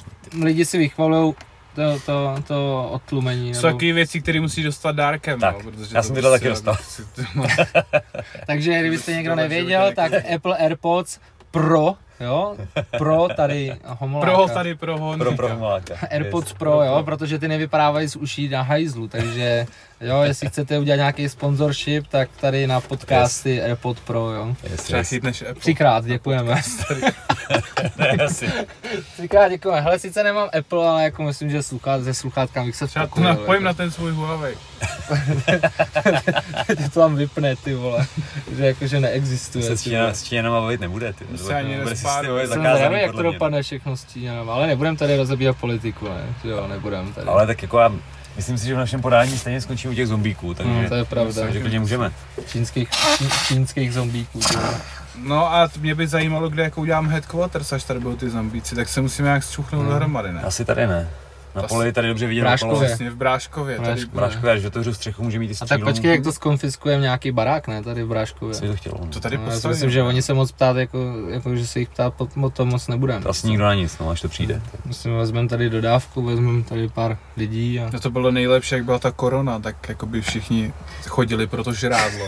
lidi 0.42 0.64
si 0.64 0.78
vychvalují 0.78 1.34
to, 1.74 2.00
to, 2.06 2.34
to 2.46 2.88
odtlumení. 2.92 3.54
Jsou 3.54 3.66
Nebo... 3.66 3.78
taky 3.78 3.92
věci, 3.92 4.22
které 4.22 4.40
musí 4.40 4.62
dostat 4.62 4.96
dárkem, 4.96 5.40
Tak, 5.40 5.64
no, 5.64 5.70
protože 5.70 5.96
já 5.96 6.02
to 6.02 6.06
jsem 6.06 6.14
tyhle 6.14 6.30
taky 6.30 6.48
dostal. 6.48 6.76
Takže 8.46 8.80
kdybyste 8.80 9.12
někdo 9.12 9.34
nevěděl, 9.34 9.92
tak 9.96 10.12
Apple 10.34 10.56
AirPods 10.56 11.20
Pro 11.50 11.94
jo, 12.20 12.56
Pro 12.98 13.28
tady 13.36 13.76
homoláka. 13.84 14.32
Pro 14.32 14.48
tady 14.54 14.74
pro 14.74 14.98
Honzíka. 14.98 15.24
Pro, 15.24 15.36
pro 15.36 15.48
Homoláka. 15.48 15.94
AirPods 16.10 16.52
Pro, 16.52 16.82
jo, 16.82 17.02
protože 17.04 17.38
ty 17.38 17.48
nevyprávají 17.48 18.08
z 18.08 18.16
uší 18.16 18.48
na 18.48 18.62
hajzlu, 18.62 19.08
takže 19.08 19.66
jo, 20.00 20.22
jestli 20.22 20.48
chcete 20.48 20.78
udělat 20.78 20.96
nějaký 20.96 21.28
sponsorship, 21.28 22.06
tak 22.06 22.28
tady 22.40 22.66
na 22.66 22.80
podcasty 22.80 23.50
yes. 23.50 23.64
AirPod 23.64 24.00
Pro, 24.00 24.30
jo. 24.32 24.56
Yes, 24.70 24.82
Třeba 24.82 24.98
yes. 24.98 25.08
chytneš 25.08 25.42
Apple. 25.42 25.54
Třikrát 25.54 26.04
děkujeme. 26.04 26.60
Ne, 27.96 28.08
asi. 28.10 28.48
Třikrát 29.12 29.48
děkujeme. 29.48 29.80
Hele, 29.80 29.98
sice 29.98 30.24
nemám 30.24 30.48
Apple, 30.58 30.88
ale 30.88 31.02
jako 31.04 31.22
myslím, 31.22 31.50
že 31.50 31.62
sluchát, 31.62 32.02
ze 32.02 32.14
sluchátkami 32.14 32.66
bych 32.66 32.76
se 32.76 32.86
Třeba 32.86 33.06
to 33.06 33.20
napojím 33.20 33.62
na 33.62 33.70
jako. 33.70 33.76
ten 33.76 33.90
svůj 33.90 34.12
Huawei. 34.12 34.54
Tě 36.66 36.90
to 36.92 37.00
tam 37.00 37.16
vypne, 37.16 37.56
ty 37.56 37.74
vole, 37.74 38.06
že 38.56 38.66
jakože 38.66 39.00
neexistuje. 39.00 39.64
Se 39.64 39.76
s 39.76 39.82
ty 39.82 39.96
s 40.12 40.22
Číňanama 40.22 40.60
bavit 40.60 40.80
nebude, 40.80 41.12
ty. 41.12 41.38
se 41.38 41.54
ani 41.54 41.68
Bude 41.68 41.84
si 41.84 41.90
nespát. 41.90 42.20
ty 42.20 42.26
vole 42.28 42.46
Jsem 42.46 42.62
zakázaný, 42.62 43.00
jak 43.00 43.12
to 43.12 43.22
dopadne 43.22 43.62
všechno 43.62 43.96
s 43.96 44.04
Číňanama, 44.04 44.54
ale 44.54 44.66
nebudem 44.66 44.96
tady 44.96 45.16
rozebírat 45.16 45.56
politiku, 45.56 46.08
ne? 46.08 46.34
Že 46.42 46.48
jo, 46.50 46.66
nebudem 46.66 47.12
tady. 47.12 47.26
Ale 47.26 47.46
tak 47.46 47.62
jako 47.62 47.78
já, 47.78 47.92
myslím 48.38 48.58
si, 48.58 48.66
že 48.66 48.74
v 48.74 48.78
našem 48.78 49.02
podání 49.02 49.38
stejně 49.38 49.60
skončí 49.60 49.88
u 49.88 49.94
těch 49.94 50.06
zombíků, 50.08 50.54
takže 50.54 50.82
no, 50.82 50.88
to 50.88 50.94
je 50.94 51.04
pravda. 51.04 51.32
takže 51.42 51.60
klidně 51.60 51.80
můžeme. 51.80 52.12
Čínských, 52.46 52.88
čí, 53.18 53.28
čínských 53.46 53.92
zombíků. 53.94 54.40
No 55.22 55.54
a 55.54 55.68
mě 55.80 55.94
by 55.94 56.06
zajímalo, 56.06 56.48
kde 56.48 56.62
jako 56.62 56.80
udělám 56.80 57.08
headquarters, 57.08 57.72
až 57.72 57.84
tady 57.84 58.00
budou 58.00 58.16
ty 58.16 58.30
zombíci, 58.30 58.74
tak 58.74 58.88
se 58.88 59.00
musíme 59.00 59.26
nějak 59.28 59.42
zčuchnout 59.44 59.82
Hmm. 59.82 59.90
dohromady, 59.90 60.32
ne? 60.32 60.40
Asi 60.42 60.64
tady 60.64 60.86
ne. 60.86 61.08
Na 61.54 61.62
poli 61.62 61.86
je 61.86 61.92
tady 61.92 62.08
dobře 62.08 62.26
vidět 62.26 62.40
Bráškově. 62.40 62.78
Vlastně 62.78 63.10
v 63.10 63.16
Bráškově, 63.16 63.76
tady 63.76 63.88
Bráškově. 63.88 64.14
Bráškové, 64.14 64.52
až 64.52 64.64
otevřu 64.64 64.94
střechu, 64.94 65.22
může 65.22 65.38
mít 65.38 65.50
i 65.50 65.50
A 65.50 65.54
střílnu. 65.54 65.84
tak 65.84 65.94
počkej, 65.94 66.10
jak 66.10 66.22
to 66.22 66.32
skonfiskujeme 66.32 67.02
nějaký 67.02 67.32
barák, 67.32 67.68
ne, 67.68 67.82
tady 67.82 68.02
v 68.02 68.08
Bráškově. 68.08 68.54
Co 68.54 68.62
by 68.62 68.68
to 68.68 68.76
chtělo? 68.76 68.98
to 69.12 69.20
tady 69.20 69.38
No, 69.38 69.42
já 69.62 69.68
myslím, 69.68 69.90
že 69.90 70.02
oni 70.02 70.22
se 70.22 70.34
moc 70.34 70.52
ptát, 70.52 70.76
jako, 70.76 70.98
jako 71.28 71.56
že 71.56 71.66
se 71.66 71.78
jich 71.78 71.88
ptát 71.88 72.14
po, 72.14 72.50
to 72.50 72.66
moc 72.66 72.88
nebudeme. 72.88 73.22
To 73.22 73.30
asi 73.30 73.46
nikdo 73.46 73.64
na 73.64 73.74
nic, 73.74 73.98
no, 73.98 74.10
až 74.10 74.20
to 74.20 74.28
přijde. 74.28 74.62
Myslím, 74.84 75.16
vezmeme 75.16 75.48
tady 75.48 75.70
dodávku, 75.70 76.22
vezmeme 76.22 76.62
tady 76.62 76.88
pár 76.88 77.18
lidí 77.36 77.80
a... 77.80 77.90
No 77.92 78.00
to 78.00 78.10
bylo 78.10 78.30
nejlepší, 78.30 78.74
jak 78.74 78.84
byla 78.84 78.98
ta 78.98 79.10
korona, 79.10 79.58
tak 79.58 79.88
jako 79.88 80.06
by 80.06 80.20
všichni 80.22 80.72
chodili 81.08 81.46
pro 81.46 81.64
to 81.64 81.72
žrádlo. 81.72 82.26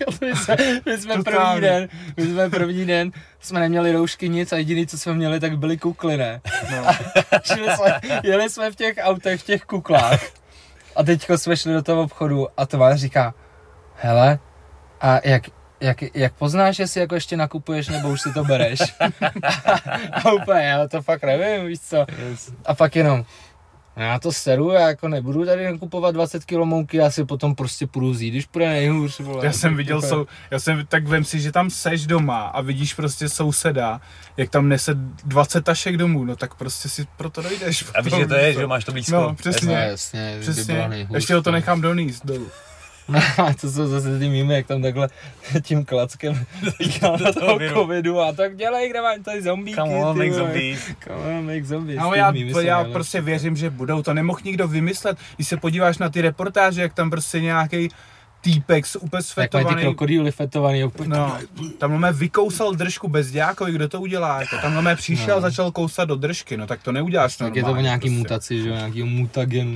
my 0.20 0.36
jsme, 0.36 0.56
my 0.86 0.98
jsme 0.98 1.22
první 1.22 1.60
den, 1.60 1.88
my 2.16 2.26
jsme 2.26 2.50
první 2.50 2.86
den, 2.86 3.12
jsme 3.40 3.60
neměli 3.60 3.92
roušky 3.92 4.28
nic 4.28 4.52
a 4.52 4.56
jediný, 4.56 4.86
co 4.86 4.98
jsme 4.98 5.14
měli, 5.14 5.40
tak 5.40 5.58
byly 5.58 5.78
kukly, 5.78 6.16
ne? 6.16 6.40
No. 6.70 6.86
Jsme, 7.44 8.00
jeli 8.22 8.50
jsme 8.50 8.70
v 8.70 8.76
těch 8.76 8.96
autech, 9.02 9.40
v 9.40 9.44
těch 9.44 9.62
kuklách 9.62 10.20
a 10.96 11.02
teďko 11.02 11.38
jsme 11.38 11.56
šli 11.56 11.72
do 11.72 11.82
toho 11.82 12.02
obchodu 12.02 12.46
a 12.56 12.66
to 12.66 12.78
říká, 12.94 13.34
hele, 13.96 14.38
a 15.00 15.20
jak, 15.24 15.42
jak, 15.80 15.96
jak 16.14 16.32
poznáš, 16.32 16.78
jestli 16.78 17.00
jako 17.00 17.14
ještě 17.14 17.36
nakupuješ, 17.36 17.88
nebo 17.88 18.08
už 18.08 18.20
si 18.20 18.32
to 18.32 18.44
bereš? 18.44 18.78
a 20.12 20.32
úplně, 20.32 20.62
já 20.62 20.88
to 20.88 21.02
fakt 21.02 21.22
nevím, 21.24 21.66
víš 21.66 21.80
co. 21.80 22.06
A 22.64 22.74
pak 22.74 22.96
jenom, 22.96 23.24
"No 23.96 24.02
já 24.02 24.18
to 24.18 24.32
seru, 24.32 24.70
já 24.70 24.88
jako 24.88 25.08
nebudu 25.08 25.46
tady 25.46 25.78
kupovat 25.78 26.14
20 26.14 26.44
kg 26.44 26.52
mouky, 26.52 26.96
já 26.96 27.10
si 27.10 27.24
potom 27.24 27.54
prostě 27.54 27.86
půjdu 27.86 28.10
vzít, 28.10 28.30
když 28.30 28.46
půjde 28.46 28.68
nejhůř. 28.68 29.20
Vole. 29.20 29.46
Já 29.46 29.52
jsem 29.52 29.76
viděl, 29.76 30.02
sou, 30.02 30.26
já 30.50 30.58
jsem, 30.58 30.86
tak 30.86 31.06
vem 31.06 31.24
si, 31.24 31.40
že 31.40 31.52
tam 31.52 31.70
seš 31.70 32.06
doma 32.06 32.46
a 32.46 32.60
vidíš 32.60 32.94
prostě 32.94 33.28
souseda, 33.28 34.00
jak 34.36 34.50
tam 34.50 34.68
nese 34.68 34.94
20 35.24 35.64
tašek 35.64 35.96
domů, 35.96 36.24
no 36.24 36.36
tak 36.36 36.54
prostě 36.54 36.88
si 36.88 37.06
proto 37.16 37.42
dojdeš. 37.42 37.84
A 37.94 38.00
víš, 38.02 38.14
že 38.14 38.26
to 38.26 38.34
je, 38.34 38.52
že 38.52 38.66
máš 38.66 38.84
to 38.84 38.92
blízko. 38.92 39.12
No, 39.12 39.34
přesně. 39.34 39.68
No, 39.68 39.80
jasně, 39.80 40.36
by 40.38 40.44
bylo 40.44 40.52
Přesně, 40.52 40.88
nejhůř, 40.88 41.14
ještě 41.14 41.34
ho 41.34 41.42
to 41.42 41.50
nechám 41.50 41.80
donést 41.80 42.26
dolů. 42.26 42.48
No, 43.08 43.20
a 43.38 43.54
to 43.60 43.70
jsou 43.70 43.86
zase 43.86 44.18
ty 44.18 44.28
mýmy, 44.28 44.54
jak 44.54 44.66
tam 44.66 44.82
takhle 44.82 45.08
tím 45.62 45.84
klackem 45.84 46.44
říkal 46.80 47.18
na 47.24 47.32
toho 47.32 47.58
viru. 47.58 47.74
covidu 47.74 48.20
a 48.20 48.32
tak 48.32 48.56
dělej, 48.56 48.90
kde 48.90 49.02
máš 49.02 49.18
tady 49.24 49.42
zombíky. 49.42 49.76
Come 49.76 49.94
on, 49.94 50.14
ty 50.14 50.18
make 50.18 50.34
zombies. 50.34 50.80
Come 51.04 51.38
on, 51.38 51.46
make 51.46 51.64
zombies. 51.64 51.98
No 52.00 52.14
já, 52.14 52.32
to 52.52 52.60
já 52.60 52.84
prostě 52.84 53.20
věřím, 53.20 53.56
že 53.56 53.70
budou, 53.70 54.02
to 54.02 54.14
nemohl 54.14 54.38
nikdo 54.44 54.68
vymyslet. 54.68 55.18
Když 55.36 55.48
se 55.48 55.56
podíváš 55.56 55.98
na 55.98 56.08
ty 56.08 56.20
reportáže, 56.20 56.82
jak 56.82 56.94
tam 56.94 57.10
prostě 57.10 57.40
nějaký 57.40 57.88
týpek 58.52 58.86
s 58.86 58.96
úplně 58.96 59.06
Jak 59.06 59.12
mají 59.12 59.20
ty 59.24 59.32
svetovaný, 59.32 59.82
krokodýly 59.82 60.30
fetovaný, 60.32 60.84
úplně 60.84 61.08
No, 61.08 61.38
tam 61.78 61.98
mé 61.98 62.12
vykousal 62.12 62.74
držku 62.74 63.08
bez 63.08 63.30
dějákovi, 63.30 63.72
kdo 63.72 63.88
to 63.88 64.00
udělá? 64.00 64.40
Jako, 64.40 64.56
tam 64.62 64.84
mé 64.84 64.96
přišel, 64.96 65.34
No. 65.36 65.40
začal 65.40 65.70
kousat 65.70 66.08
do 66.08 66.16
držky, 66.16 66.56
no 66.56 66.66
tak 66.66 66.82
to 66.82 66.92
neuděláš 66.92 67.36
tak 67.36 67.56
je 67.56 67.64
to 67.64 67.72
o 67.72 67.76
nějaký 67.76 68.00
prostě. 68.08 68.18
mutaci, 68.18 68.62
že 68.62 68.68
jo, 68.68 68.74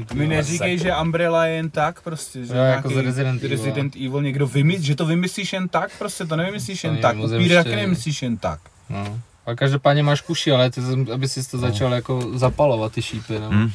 ty 0.05 0.15
Mi 0.15 0.25
vole. 0.25 0.37
neříkej, 0.37 0.79
že 0.79 0.97
Umbrella 0.97 1.47
je 1.47 1.55
jen 1.55 1.71
tak 1.71 2.01
prostě, 2.03 2.45
že 2.47 2.55
Jo, 2.55 2.61
jako 2.63 2.89
nějaký 2.89 2.95
z 3.03 3.07
Resident 3.07 3.45
Evil. 3.45 3.57
Resident 3.57 3.97
Evil 3.97 4.23
někdo 4.23 4.47
vymyslí, 4.47 4.85
že 4.85 4.95
to 4.97 5.07
vymyslíš 5.07 5.53
jen 5.53 5.69
tak, 5.69 5.91
prostě 5.99 6.25
to 6.27 6.37
nevymyslíš 6.37 6.81
To 6.81 6.87
jen 6.87 6.97
je 6.97 7.03
tak, 7.03 7.17
taky 7.65 7.77
nevymyslíš 7.77 8.23
jen 8.23 8.37
tak. 8.37 8.61
No. 8.91 9.21
A 9.51 9.55
každopádně 9.55 10.02
máš 10.02 10.20
kuši, 10.20 10.52
ale 10.52 10.70
ty, 10.70 10.81
aby 11.14 11.28
si 11.28 11.51
to 11.51 11.59
začal 11.59 11.93
jako 11.93 12.39
zapalovat 12.39 12.93
ty 12.93 13.02
šípy, 13.02 13.32
nebo, 13.32 13.47
Hmm. 13.47 13.70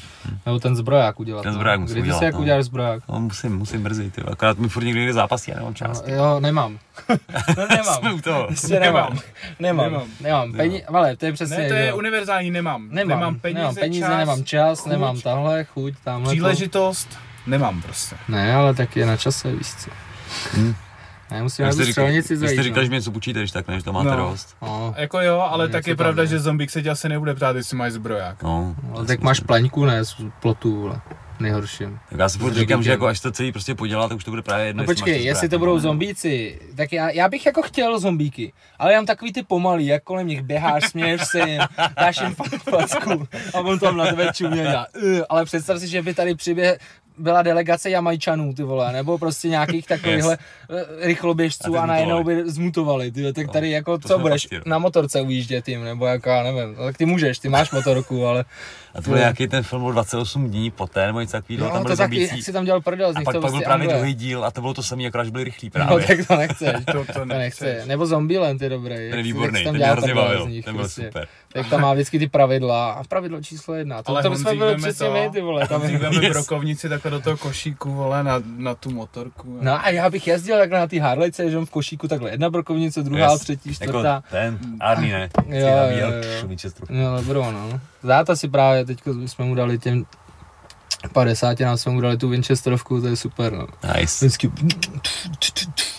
nebo 0.46 0.60
ten 0.60 0.76
zbroják 0.76 1.20
udělat. 1.20 1.42
Ten 1.42 1.52
no. 1.52 1.56
zbroják 1.56 1.80
musím 1.80 1.94
Kdy 1.94 2.02
ty 2.02 2.06
udělat, 2.06 2.20
si 2.20 2.26
jak 2.26 2.34
no. 2.34 2.42
uděláš 2.42 2.66
zbroják? 2.66 3.04
No, 3.10 3.20
musím, 3.20 3.58
musím 3.58 3.84
brzy, 3.84 4.12
ty. 4.12 4.22
Akorát 4.22 4.58
mi 4.58 4.70
furt 4.70 4.84
někdo 4.84 5.02
jde 5.02 5.14
zápasí, 5.14 5.52
já 5.52 5.58
nemám 5.58 5.74
čas. 5.76 6.04
No, 6.08 6.14
jo, 6.16 6.40
nemám. 6.40 6.78
No, 7.58 7.68
nemám. 7.70 8.00
Jsme 8.00 8.14
u 8.14 8.22
toho. 8.22 8.44
Prostě 8.48 8.80
nemám. 8.80 9.20
Nemám. 9.60 9.86
Nemám. 9.92 10.08
Nemám. 10.22 10.52
Pení, 10.54 10.84
ale 10.84 11.16
to 11.16 11.26
je 11.26 11.34
přesně. 11.34 11.58
Ne, 11.58 11.68
to 11.68 11.74
je 11.74 11.88
jo. 11.88 11.98
univerzální, 11.98 12.52
nemám. 12.52 12.88
Nemám, 12.92 13.20
nemám 13.20 13.40
peníze, 13.40 13.60
nemám 13.60 13.76
peníze, 13.76 14.02
čas, 14.08 14.18
nemám 14.18 14.44
čas, 14.44 14.80
chuť, 14.80 14.92
nemám 14.92 15.22
tahle, 15.22 15.64
chuť, 15.64 15.94
tamhle. 16.04 16.34
příležitost, 16.34 17.20
nemám 17.48 17.82
prostě. 17.82 18.16
Ne, 18.28 18.56
ale 18.56 18.74
tak 18.74 18.96
je 18.96 19.06
na 19.06 19.18
čase, 19.18 19.52
víš 19.52 19.68
co. 19.76 19.90
Hm. 20.58 20.74
Ne, 21.36 21.44
musím 21.44 21.66
Jak 21.66 21.70
na 21.78 21.84
jste 21.84 21.92
střelnici 21.92 22.34
jak 22.34 22.38
jste 22.40 22.48
zajít. 22.48 22.64
říkal, 22.64 22.84
že 22.84 22.90
no. 22.90 22.92
mi 22.92 22.96
něco 22.96 23.12
počíte, 23.12 23.40
když 23.40 23.52
tak, 23.52 23.68
než 23.68 23.84
to 23.84 23.94
máte 23.94 24.10
No. 24.10 24.18
dost. 24.30 24.56
No, 24.62 24.94
Jako 24.98 25.20
jo, 25.22 25.40
ale 25.40 25.68
No, 25.68 25.72
tak 25.72 25.88
je 25.88 25.96
pravda, 25.96 26.22
je. 26.24 26.28
že 26.28 26.40
zombík 26.40 26.70
se 26.72 26.82
tě 26.82 26.90
asi 26.90 27.10
nebude 27.10 27.36
ptát, 27.36 27.56
jestli 27.56 27.78
máš 27.78 27.92
zbroják. 27.92 28.44
No, 28.44 28.76
no, 28.94 29.06
tak 29.06 29.20
máš 29.22 29.40
plaňku, 29.40 29.86
ne, 29.86 30.06
z 30.06 30.16
plotu, 30.42 30.82
vole. 30.82 31.02
Nejhorším. 31.40 32.00
Tak 32.10 32.20
já 32.20 32.30
si 32.30 32.40
furt 32.40 32.54
říkám, 32.54 32.84
že 32.84 32.92
jako 32.92 33.08
až 33.08 33.20
to 33.20 33.32
celý 33.32 33.52
prostě 33.52 33.76
podělá, 33.76 34.08
tak 34.08 34.18
už 34.18 34.24
to 34.24 34.32
bude 34.32 34.42
právě 34.42 34.66
jedno. 34.66 34.84
No 34.84 34.86
počkej, 34.88 35.24
jestli 35.24 35.50
to 35.50 35.60
budou 35.60 35.80
zombíci, 35.80 36.60
tak 36.76 36.94
já, 36.94 37.10
já 37.10 37.30
bych 37.30 37.46
jako 37.46 37.62
chtěl 37.62 38.00
zombíky, 38.00 38.54
ale 38.80 38.94
já 38.94 38.98
mám 39.00 39.06
takový 39.06 39.34
ty 39.34 39.44
pomalý, 39.44 39.86
jak 39.86 40.04
kolem 40.04 40.28
nich 40.28 40.42
běháš, 40.42 40.84
směješ 40.90 41.22
se 41.26 41.50
jim, 41.50 41.62
dáš 41.98 42.22
jim 42.22 42.36
fakt 42.36 42.64
facku 42.70 43.28
a 43.54 43.60
on 43.60 43.80
tam 43.80 43.98
na 43.98 44.06
tebe 44.06 44.30
čumě 44.34 44.68
"Ugh", 45.04 45.24
ale 45.30 45.46
představ 45.46 45.80
si, 45.80 45.88
že 45.88 46.02
by 46.02 46.14
tady 46.14 46.36
přiběh, 46.36 46.80
byla 47.18 47.42
delegace 47.42 47.90
Jamajčanů, 47.90 48.54
ty 48.54 48.64
vole, 48.64 48.94
nebo 48.94 49.18
prostě 49.18 49.50
nějakých 49.50 49.88
takovýchhle 49.88 50.32
yes. 50.32 50.40
A 50.70 51.06
rychloběžců 51.06 51.72
ty 51.72 51.78
a 51.78 51.86
najednou 51.86 52.24
by 52.24 52.50
zmutovali, 52.50 53.12
ty, 53.12 53.34
tak 53.34 53.48
No, 53.48 53.54
tady 53.54 53.72
jako 53.72 53.98
to 53.98 54.08
co 54.08 54.20
budeš 54.20 54.48
na 54.66 54.78
motorce 54.78 55.22
ujíždět 55.22 55.68
jim, 55.68 55.84
nebo 55.84 56.06
jako 56.06 56.30
já 56.30 56.44
nevím, 56.44 56.76
tak 56.76 56.98
ty 56.98 57.06
můžeš, 57.06 57.40
ty 57.40 57.50
máš 57.50 57.72
motorku, 57.72 58.28
ale 58.28 58.46
A 58.96 59.02
to 59.02 59.10
byl 59.10 59.20
nějaký 59.20 59.48
ten 59.48 59.64
film 59.64 59.84
o 59.84 59.92
28 59.92 60.50
dní 60.50 60.72
poté, 60.72 61.06
nebo 61.08 61.20
něco 61.22 61.32
takového, 61.32 61.68
tam 61.68 61.78
no, 61.78 61.84
byli 61.84 61.96
to 61.98 62.04
taky, 62.04 62.22
jak 62.22 62.44
si 62.44 62.54
tam 62.54 62.66
dělal 62.66 62.82
prdel 62.82 63.14
z 63.14 63.16
A 63.16 63.20
nich, 63.20 63.26
pak, 63.26 63.34
to 63.36 63.42
pak 63.42 63.52
byl 63.52 63.60
prostě 63.60 63.66
právě 63.66 63.84
Anglie. 63.84 63.98
druhý 64.00 64.14
díl 64.14 64.46
a 64.46 64.52
to 64.52 64.62
bylo 64.62 64.74
to 64.74 64.84
samé, 64.84 65.06
akorát 65.08 65.28
byli 65.30 65.44
rychlí 65.44 65.72
No 65.76 65.86
právě. 65.86 66.06
tak 66.08 66.28
to 66.28 66.36
nechceš. 66.36 66.76
To, 66.86 67.06
to 67.06 67.14
To 67.14 67.26
nechce. 67.26 67.66
nechceš. 67.66 67.86
Nebo 67.88 68.06
Zombieland 68.06 68.62
je 68.62 68.70
dobrý. 68.70 68.96
Ten 68.96 69.18
je 69.18 69.24
výborný, 69.24 69.64
tam 69.64 69.74
ten 69.74 69.82
mě 69.82 69.86
hrozně 69.92 70.14
bavil, 70.16 70.46
z 70.46 70.48
nich, 70.50 70.66
ten 70.66 70.74
byl 70.74 70.84
prostě. 70.84 71.06
super. 71.06 71.28
Tak 71.54 71.70
tam 71.70 71.82
má 71.82 71.94
vždycky 71.94 72.20
ty 72.20 72.28
pravidla. 72.28 72.92
A 72.92 73.04
pravidlo 73.04 73.42
číslo 73.42 73.74
jedna. 73.76 74.04
To, 74.04 74.10
Ale 74.10 74.24
to 74.24 74.36
jsme 74.36 74.56
byli 74.56 74.76
přesně 74.76 75.10
my, 75.10 75.30
ty 75.34 75.42
vole. 75.42 75.68
Tam 75.68 75.82
Yes. 75.84 76.30
brokovnici 76.34 76.90
takhle 76.90 77.12
do 77.12 77.20
toho 77.20 77.38
košíku, 77.38 77.92
vole, 77.92 78.24
na, 78.24 78.42
na 78.58 78.76
tu 78.76 78.92
motorku. 78.92 79.58
No 79.62 79.86
a 79.86 79.90
já 79.90 80.10
bych 80.10 80.28
jezdil 80.28 80.58
takhle 80.58 80.80
na 80.80 80.88
té 80.88 81.00
Harlejce, 81.02 81.52
že 81.52 81.58
v 81.60 81.70
košíku 81.70 82.08
takhle 82.08 82.32
jedna 82.32 82.50
brokovnice, 82.50 83.04
druhá, 83.04 83.32
Yes. 83.32 83.42
třetí, 83.42 83.70
Jako 83.70 83.84
čtvrtá. 83.84 84.24
ten, 84.32 84.60
Arný 84.80 85.12
ne, 85.12 85.30
Jo, 85.48 85.58
jo, 85.60 85.68
jo, 85.68 86.08
jo, 86.08 86.12
jo. 86.42 86.48
Winchesteru. 86.48 86.88
No 86.90 87.16
dobro, 87.18 87.52
no. 87.52 87.80
Záta 88.06 88.36
si 88.36 88.48
právě, 88.48 88.86
teď 88.86 89.00
jsme 89.26 89.46
mu 89.46 89.56
dali 89.56 89.80
těm 89.80 90.06
50 91.14 91.60
nám 91.60 91.78
jsme 91.78 91.92
mu 91.92 92.02
dali 92.02 92.18
tu 92.18 92.30
Winchesterovku, 92.30 93.02
to 93.02 93.08
je 93.08 93.16
super, 93.16 93.54
no. 93.54 93.68
Nice. 93.96 94.26
Vždycky 94.26 94.52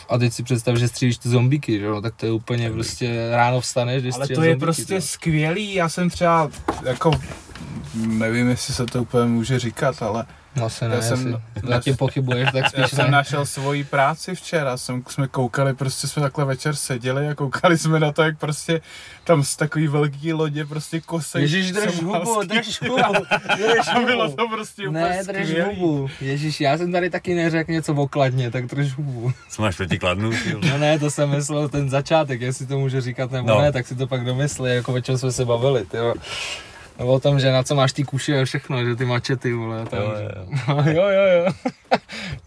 a 0.09 0.19
teď 0.19 0.33
si 0.33 0.43
představ, 0.43 0.77
že 0.77 0.89
střílíš 0.89 1.19
ty 1.19 1.29
zombíky, 1.29 1.79
že 1.79 1.85
jo, 1.85 2.01
tak 2.01 2.15
to 2.17 2.27
je 2.27 2.33
úplně 2.33 2.71
prostě 2.71 3.29
ráno 3.31 3.61
vstaneš, 3.61 4.03
když 4.03 4.15
Ale 4.15 4.27
to 4.27 4.33
je 4.33 4.37
zombíky, 4.37 4.59
prostě 4.59 4.95
jo. 4.95 5.01
skvělý, 5.01 5.75
já 5.75 5.89
jsem 5.89 6.11
třeba, 6.11 6.51
jako, 6.83 7.11
nevím, 7.95 8.49
jestli 8.49 8.75
se 8.75 8.87
to 8.87 9.03
úplně 9.03 9.25
může 9.25 9.59
říkat, 9.59 10.03
ale 10.03 10.27
No 10.57 10.71
se 10.71 10.85
Já 10.85 10.91
ne, 10.91 11.03
jsem- 11.03 11.17
jsem, 11.17 11.43
zatím 11.69 11.97
pochybuješ, 11.97 12.45
tak 12.53 12.63
já 12.63 12.69
spíš 12.69 12.91
jsem 12.97 13.05
ne. 13.05 13.11
našel 13.11 13.47
svoji 13.47 13.85
práci 13.85 14.35
včera, 14.35 14.77
jsem, 14.77 15.03
jsme 15.09 15.29
koukali, 15.29 15.75
prostě 15.75 16.09
jsme 16.09 16.23
takhle 16.23 16.45
večer 16.45 16.75
seděli 16.77 17.29
a 17.29 17.35
koukali 17.35 17.79
jsme 17.79 18.01
na 18.01 18.13
to, 18.13 18.23
jak 18.23 18.39
prostě 18.39 18.81
tam 19.25 19.45
z 19.45 19.57
takový 19.57 19.87
velký 19.89 20.33
lodě 20.33 20.65
prostě 20.65 21.01
kosej. 21.01 21.43
Ježíš, 21.43 21.73
drž 21.73 22.03
hubu, 22.03 22.43
drž 22.45 22.81
hubu, 22.83 22.97
drž 23.57 23.89
A 23.89 24.01
bylo 24.01 24.25
hubu. 24.25 24.37
to 24.37 24.49
prostě 24.49 24.89
úplně 24.89 25.05
Ne, 25.05 25.23
drž 25.27 25.49
skvělý. 25.49 25.77
hubu. 25.81 26.09
Ježíš, 26.21 26.61
já 26.61 26.79
jsem 26.79 26.93
tady 26.93 27.11
taky 27.11 27.35
neřekl 27.35 27.73
něco 27.73 27.95
okladně, 27.95 28.51
tak 28.51 28.67
drž 28.67 28.93
hubu. 28.93 29.33
Co 29.51 29.63
máš 29.63 29.77
proti 29.77 29.99
kladnu? 29.99 30.31
No 30.71 30.79
ne, 30.79 30.99
to 30.99 31.11
jsem 31.11 31.31
myslel 31.31 31.69
ten 31.69 31.91
začátek, 31.91 32.41
jestli 32.41 32.67
to 32.67 32.79
může 32.79 33.01
říkat 33.01 33.31
nebo 33.31 33.49
No. 33.49 33.61
ne, 33.61 33.73
tak 33.73 33.87
si 33.87 33.95
to 33.97 34.07
pak 34.07 34.25
domyslí, 34.25 34.71
jako 34.75 34.93
o 34.95 35.01
čem 35.01 35.19
jsme 35.19 35.33
se 35.33 35.45
bavili, 35.45 35.87
tyjo. 35.87 36.15
No 36.99 37.07
o 37.07 37.21
tom, 37.21 37.41
že 37.41 37.53
na 37.53 37.63
co 37.63 37.75
máš 37.75 37.93
ty 37.93 38.05
kuši 38.05 38.39
a 38.39 38.45
všechno, 38.45 38.85
že 38.85 38.97
ty 38.97 39.05
mačety, 39.05 39.53
vole. 39.53 39.87
Tam, 39.87 40.01
Jo, 40.01 40.13
jo, 40.87 41.09
jo, 41.09 41.09
jo, 41.13 41.45
jo. 41.45 41.53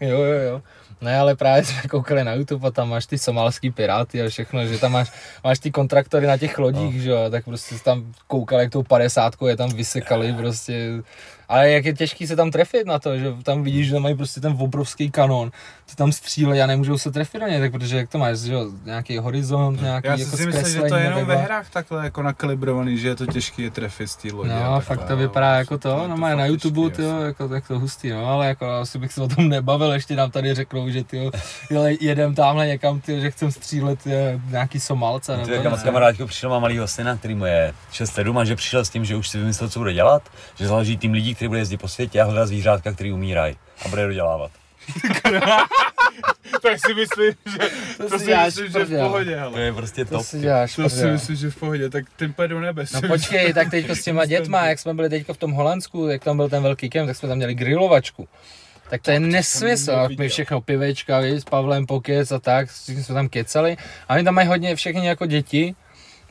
jo, 0.00 0.22
jo, 0.22 0.40
jo. 0.40 0.62
Ne, 1.00 1.18
ale 1.18 1.36
právě 1.36 1.64
jsme 1.64 1.82
koukali 1.82 2.24
na 2.24 2.34
YouTube 2.34 2.68
a 2.68 2.70
tam 2.70 2.88
máš 2.88 3.06
ty 3.06 3.18
somalský 3.18 3.70
piráty 3.70 4.22
a 4.22 4.28
všechno, 4.28 4.66
že 4.66 4.78
tam 4.78 4.92
máš, 4.92 5.12
máš 5.44 5.58
ty 5.58 5.70
kontraktory 5.70 6.26
na 6.26 6.36
těch 6.36 6.58
lodích, 6.58 6.96
no. 6.96 7.02
že 7.02 7.10
jo, 7.10 7.30
tak 7.30 7.44
prostě 7.44 7.74
tam 7.84 8.12
koukal, 8.26 8.60
jak 8.60 8.72
tou 8.72 8.82
padesátkou 8.82 9.46
je 9.46 9.56
tam 9.56 9.70
vysekali 9.70 10.32
prostě 10.32 11.02
ale 11.50 11.70
jak 11.70 11.84
je 11.84 11.94
těžký 11.94 12.26
se 12.26 12.36
tam 12.36 12.50
trefit 12.50 12.86
na 12.86 12.98
to, 12.98 13.18
že 13.18 13.34
tam 13.42 13.62
vidíš, 13.62 13.86
že 13.86 13.92
tam 13.92 14.02
mají 14.02 14.14
prostě 14.14 14.40
ten 14.40 14.56
obrovský 14.58 15.10
kanon, 15.10 15.50
ty 15.90 15.96
tam 15.96 16.12
střílejí 16.12 16.62
a 16.62 16.66
nemůžou 16.66 16.98
se 16.98 17.10
trefit 17.10 17.40
na 17.40 17.48
ně, 17.48 17.60
tak 17.60 17.72
protože 17.72 17.96
jak 17.96 18.08
to 18.08 18.18
máš, 18.18 18.38
že 18.38 18.52
jo, 18.52 18.66
nějaký 18.84 19.18
horizont, 19.18 19.82
nějaký 19.82 20.06
Já 20.06 20.16
jako 20.16 20.36
si 20.36 20.46
myslím, 20.46 20.82
že 20.82 20.88
to 20.88 20.96
je 20.96 21.04
jenom 21.04 21.24
ve 21.24 21.36
hrách 21.36 21.70
takhle 21.70 22.04
jako 22.04 22.22
nakalibrovaný, 22.22 22.98
že 22.98 23.08
je 23.08 23.14
to 23.14 23.26
těžké 23.26 23.62
je 23.62 23.70
trefit 23.70 24.10
z 24.10 24.16
té 24.16 24.32
lodě. 24.32 24.52
No, 24.64 24.80
fakt 24.80 25.04
to 25.04 25.16
vypadá 25.16 25.54
jako 25.54 25.78
to, 25.78 26.08
no 26.08 26.16
má 26.16 26.34
na 26.34 26.46
YouTube, 26.46 26.90
ty 26.90 27.02
jako 27.02 27.48
tak 27.48 27.68
to 27.68 27.78
hustý, 27.78 28.10
no, 28.10 28.26
ale 28.26 28.46
jako 28.46 28.66
asi 28.70 28.98
bych 28.98 29.12
se 29.12 29.22
o 29.22 29.28
tom 29.28 29.48
nebavil, 29.48 29.92
ještě 29.92 30.16
nám 30.16 30.30
tady 30.30 30.54
řeknou, 30.54 30.90
že 30.90 31.04
ty 31.04 31.30
jedem 32.00 32.34
tamhle 32.34 32.66
někam, 32.66 33.00
ty, 33.00 33.20
že 33.20 33.30
chcem 33.30 33.52
střílet 33.52 34.06
je, 34.06 34.40
nějaký 34.50 34.80
Somalce. 34.80 35.40
Ty 35.44 35.52
jako 35.52 35.76
kamarád 35.84 36.16
přišel, 36.26 36.50
má 36.50 36.58
malýho 36.58 36.88
syna, 36.88 37.16
který 37.16 37.34
mu 37.34 37.44
je 37.44 37.74
6-7 37.92 38.38
a 38.38 38.44
že 38.44 38.56
přišel 38.56 38.84
s 38.84 38.90
tím, 38.90 39.04
že 39.04 39.16
už 39.16 39.28
si 39.28 39.38
vymyslel, 39.38 39.68
co 39.68 39.78
bude 39.78 39.92
dělat, 39.92 40.22
že 40.58 40.68
založí 40.68 40.96
tým 40.96 41.12
lidí, 41.12 41.34
který 41.34 41.48
bude 41.48 41.60
jezdit 41.60 41.76
po 41.76 41.88
světě 41.88 42.20
a 42.20 42.24
hledat 42.24 42.46
zvířátka, 42.46 42.92
který 42.92 43.12
umírají 43.12 43.56
a 43.84 43.88
bude 43.88 44.02
je 44.02 44.08
dodělávat. 44.08 44.50
tak 46.62 46.78
si 46.86 46.94
myslím, 46.94 47.34
že 47.52 47.58
to, 47.96 48.08
to 48.10 48.18
si, 48.18 48.24
si 48.24 48.62
myslím, 48.62 48.72
že 48.72 48.84
v 48.84 49.00
pohodě, 49.00 49.36
hele. 49.36 49.52
To 49.52 49.58
je 49.58 49.72
prostě 49.72 50.04
to 50.04 50.10
top. 50.10 50.26
Si 50.26 50.40
děláš 50.40 50.76
to 50.76 50.88
si 50.88 51.06
myslím, 51.06 51.36
že 51.36 51.50
v 51.50 51.56
pohodě, 51.56 51.90
tak 51.90 52.04
tím 52.18 52.34
do 52.46 52.60
nebe. 52.60 52.84
No 52.94 53.02
počkej, 53.08 53.52
tak 53.52 53.70
teď 53.70 53.90
s 53.90 54.04
těma 54.04 54.24
dětma, 54.24 54.66
jak 54.66 54.78
jsme 54.78 54.94
byli 54.94 55.08
teďka 55.08 55.32
v 55.32 55.36
tom 55.36 55.52
Holandsku, 55.52 56.08
jak 56.08 56.24
tam 56.24 56.36
byl 56.36 56.48
ten 56.48 56.62
velký 56.62 56.90
kem, 56.90 57.06
tak 57.06 57.16
jsme 57.16 57.28
tam 57.28 57.36
měli 57.36 57.54
grilovačku. 57.54 58.28
Tak 58.90 59.02
to 59.02 59.10
je 59.10 59.20
nesmysl, 59.20 60.08
my 60.18 60.28
všechno 60.28 60.60
pivečka, 60.60 61.20
víš, 61.20 61.40
s 61.40 61.44
Pavlem 61.44 61.86
pokec 61.86 62.32
a 62.32 62.38
tak, 62.38 62.70
jsme 62.70 63.14
tam 63.14 63.28
kecali. 63.28 63.76
A 64.08 64.14
oni 64.14 64.24
tam 64.24 64.34
mají 64.34 64.48
hodně 64.48 64.76
všechny 64.76 65.06
jako 65.06 65.26
děti, 65.26 65.74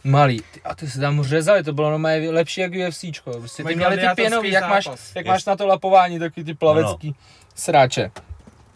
malý. 0.04 0.42
A 0.64 0.76
ty 0.76 0.90
se 0.90 1.00
tam 1.00 1.24
řezali, 1.24 1.64
to 1.64 1.74
bylo 1.74 1.90
normálně 1.90 2.30
lepší 2.30 2.62
jak 2.62 2.72
UFCčko. 2.88 3.32
Prostě 3.32 3.64
ty 3.64 3.76
měli 3.76 3.98
ty 3.98 4.06
pěnový, 4.16 4.52
jak 4.52 4.70
máš, 4.70 4.90
jak 5.16 5.26
máš 5.26 5.46
na 5.46 5.56
to 5.56 5.68
lapování, 5.68 6.20
taky 6.20 6.44
ty 6.44 6.54
plavecký 6.54 7.08
no. 7.08 7.14
sráče 7.56 8.12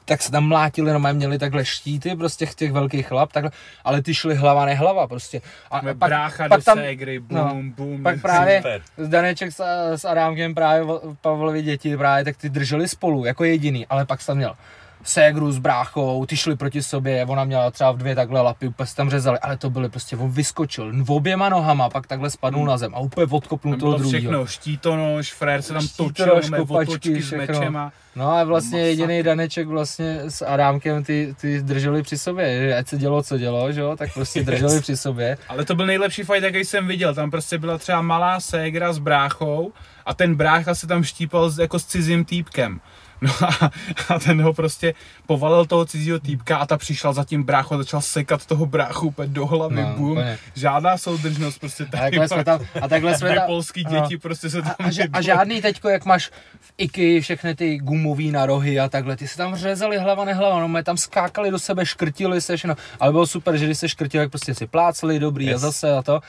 tak 0.05 0.21
se 0.21 0.31
tam 0.31 0.47
mlátili, 0.47 0.93
no 0.93 0.99
měli 1.13 1.39
takhle 1.39 1.65
štíty, 1.65 2.15
prostě 2.15 2.45
těch 2.55 2.71
velkých 2.71 3.07
chlap, 3.07 3.31
takhle, 3.31 3.51
ale 3.83 4.01
ty 4.01 4.13
šly 4.13 4.35
hlava 4.35 4.65
nehlava 4.65 5.07
prostě. 5.07 5.41
A 5.71 5.79
pak, 5.79 5.97
brácha 5.97 6.47
pak 6.49 6.59
do 6.59 6.63
tam, 6.63 6.77
ségry, 6.77 7.19
boom, 7.19 7.39
no, 7.39 7.73
boom, 7.75 8.03
pak 8.03 8.21
právě 8.21 8.57
super. 8.57 8.81
Daneček 9.07 9.51
s, 9.51 9.63
s 9.95 10.05
Adámkem 10.05 10.55
právě 10.55 10.87
Pavlovi 11.21 11.61
děti 11.61 11.97
právě, 11.97 12.25
tak 12.25 12.37
ty 12.37 12.49
drželi 12.49 12.87
spolu 12.87 13.25
jako 13.25 13.43
jediný, 13.43 13.87
ale 13.87 14.05
pak 14.05 14.21
jsem 14.21 14.37
měl 14.37 14.55
ségru 15.03 15.51
s 15.51 15.57
bráchou, 15.57 16.25
ty 16.25 16.37
šli 16.37 16.55
proti 16.55 16.83
sobě, 16.83 17.25
ona 17.25 17.43
měla 17.43 17.71
třeba 17.71 17.91
v 17.91 17.97
dvě 17.97 18.15
takhle 18.15 18.41
lapy, 18.41 18.67
úplně 18.67 18.87
se 18.87 18.95
tam 18.95 19.09
řezali, 19.09 19.39
ale 19.39 19.57
to 19.57 19.69
byly 19.69 19.89
prostě, 19.89 20.17
on 20.17 20.31
vyskočil 20.31 20.91
v 21.03 21.11
oběma 21.11 21.49
nohama, 21.49 21.89
pak 21.89 22.07
takhle 22.07 22.29
spadnul 22.29 22.61
hmm. 22.61 22.69
na 22.69 22.77
zem 22.77 22.95
a 22.95 22.99
úplně 22.99 23.27
odkopnul 23.29 23.77
toho 23.77 23.97
druhého. 23.97 24.19
všechno, 24.19 24.45
štítonož, 24.45 25.33
frér 25.33 25.61
se 25.61 25.73
tam 25.73 25.87
točil, 25.97 26.41
kopačky, 26.57 27.21
s 27.21 27.31
mečema. 27.31 27.91
No 28.15 28.31
a 28.31 28.43
vlastně 28.43 28.79
jediný 28.79 29.23
Daneček 29.23 29.67
vlastně 29.67 30.19
s 30.27 30.45
Adámkem 30.45 31.03
ty, 31.03 31.35
ty 31.41 31.61
drželi 31.61 32.03
při 32.03 32.17
sobě, 32.17 32.77
ať 32.77 32.87
se 32.87 32.97
dělo, 32.97 33.23
co 33.23 33.37
dělo, 33.37 33.71
že 33.71 33.81
jo, 33.81 33.95
tak 33.95 34.13
prostě 34.13 34.43
drželi 34.43 34.81
při 34.81 34.97
sobě. 34.97 35.37
Ale 35.49 35.65
to 35.65 35.75
byl 35.75 35.85
nejlepší 35.85 36.23
fight, 36.23 36.43
jaký 36.43 36.65
jsem 36.65 36.87
viděl, 36.87 37.15
tam 37.15 37.31
prostě 37.31 37.57
byla 37.57 37.77
třeba 37.77 38.01
malá 38.01 38.39
ségra 38.39 38.93
s 38.93 38.99
bráchou 38.99 39.73
a 40.05 40.13
ten 40.13 40.35
brácha 40.35 40.75
se 40.75 40.87
tam 40.87 41.03
štípal 41.03 41.51
jako 41.59 41.79
s 41.79 41.85
cizím 41.85 42.25
týpkem. 42.25 42.79
No 43.23 43.31
a, 43.41 43.71
a 44.09 44.19
ten 44.19 44.41
ho 44.41 44.53
prostě 44.53 44.93
povalil 45.27 45.65
toho 45.65 45.85
cizího 45.85 46.19
týpka 46.19 46.57
a 46.57 46.65
ta 46.65 46.77
přišla 46.77 47.13
za 47.13 47.23
tím 47.23 47.43
brácho 47.43 47.73
a 47.73 47.77
začal 47.77 48.01
sekat 48.01 48.45
toho 48.45 48.65
bráchu 48.65 49.07
úplně 49.07 49.27
do 49.27 49.45
hlavy, 49.45 49.81
no, 49.81 49.93
bum. 49.97 50.19
Žádná 50.55 50.97
soudržnost, 50.97 51.59
prostě 51.59 51.85
tady 51.85 51.97
a 51.97 52.05
takhle 52.05 52.27
jsme 52.27 52.43
tam, 52.43 52.59
a 52.81 52.87
takhle 52.87 53.17
jsme 53.17 53.35
tam, 53.35 53.45
polský 53.45 53.83
děti 53.83 54.13
no. 54.13 54.19
prostě 54.19 54.49
se 54.49 54.61
tam 54.61 54.75
a, 54.79 54.83
a, 54.83 55.07
a, 55.13 55.21
žádný 55.21 55.61
teďko, 55.61 55.89
jak 55.89 56.05
máš 56.05 56.31
v 56.59 56.73
IKI 56.77 57.21
všechny 57.21 57.55
ty 57.55 57.77
gumový 57.77 58.31
narohy 58.31 58.79
a 58.79 58.89
takhle, 58.89 59.15
ty 59.15 59.27
se 59.27 59.37
tam 59.37 59.55
řezali 59.55 59.97
hlava 59.97 60.25
nehlava, 60.25 60.59
no 60.59 60.67
my 60.67 60.83
tam 60.83 60.97
skákali 60.97 61.51
do 61.51 61.59
sebe, 61.59 61.85
škrtili 61.85 62.41
se, 62.41 62.57
všechno, 62.57 62.75
ale 62.99 63.11
bylo 63.11 63.27
super, 63.27 63.57
že 63.57 63.65
když 63.65 63.77
se 63.77 63.89
škrtili, 63.89 64.23
tak 64.23 64.31
prostě 64.31 64.55
si 64.55 64.67
pláceli 64.67 65.19
dobrý 65.19 65.45
yes. 65.45 65.55
a 65.55 65.57
zase 65.57 65.91
a 65.91 66.01
to. 66.01 66.19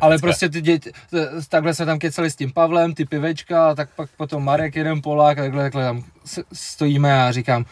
Ale 0.00 0.18
prostě 0.18 0.48
ty 0.48 0.60
děti, 0.60 0.90
takhle 1.48 1.74
jsme 1.74 1.86
tam 1.86 1.98
kecali 1.98 2.30
s 2.30 2.36
tím 2.36 2.52
Pavlem, 2.52 2.94
ty 2.94 3.04
pivečka, 3.04 3.70
a 3.70 3.74
tak 3.74 3.88
pak 3.96 4.10
potom 4.16 4.44
Marek, 4.44 4.76
jeden 4.76 5.02
Polák, 5.02 5.38
a 5.38 5.42
takhle, 5.42 5.62
takhle 5.62 5.84
tam 5.84 6.04
stojíme 6.52 7.22
a 7.22 7.32
říkám, 7.32 7.64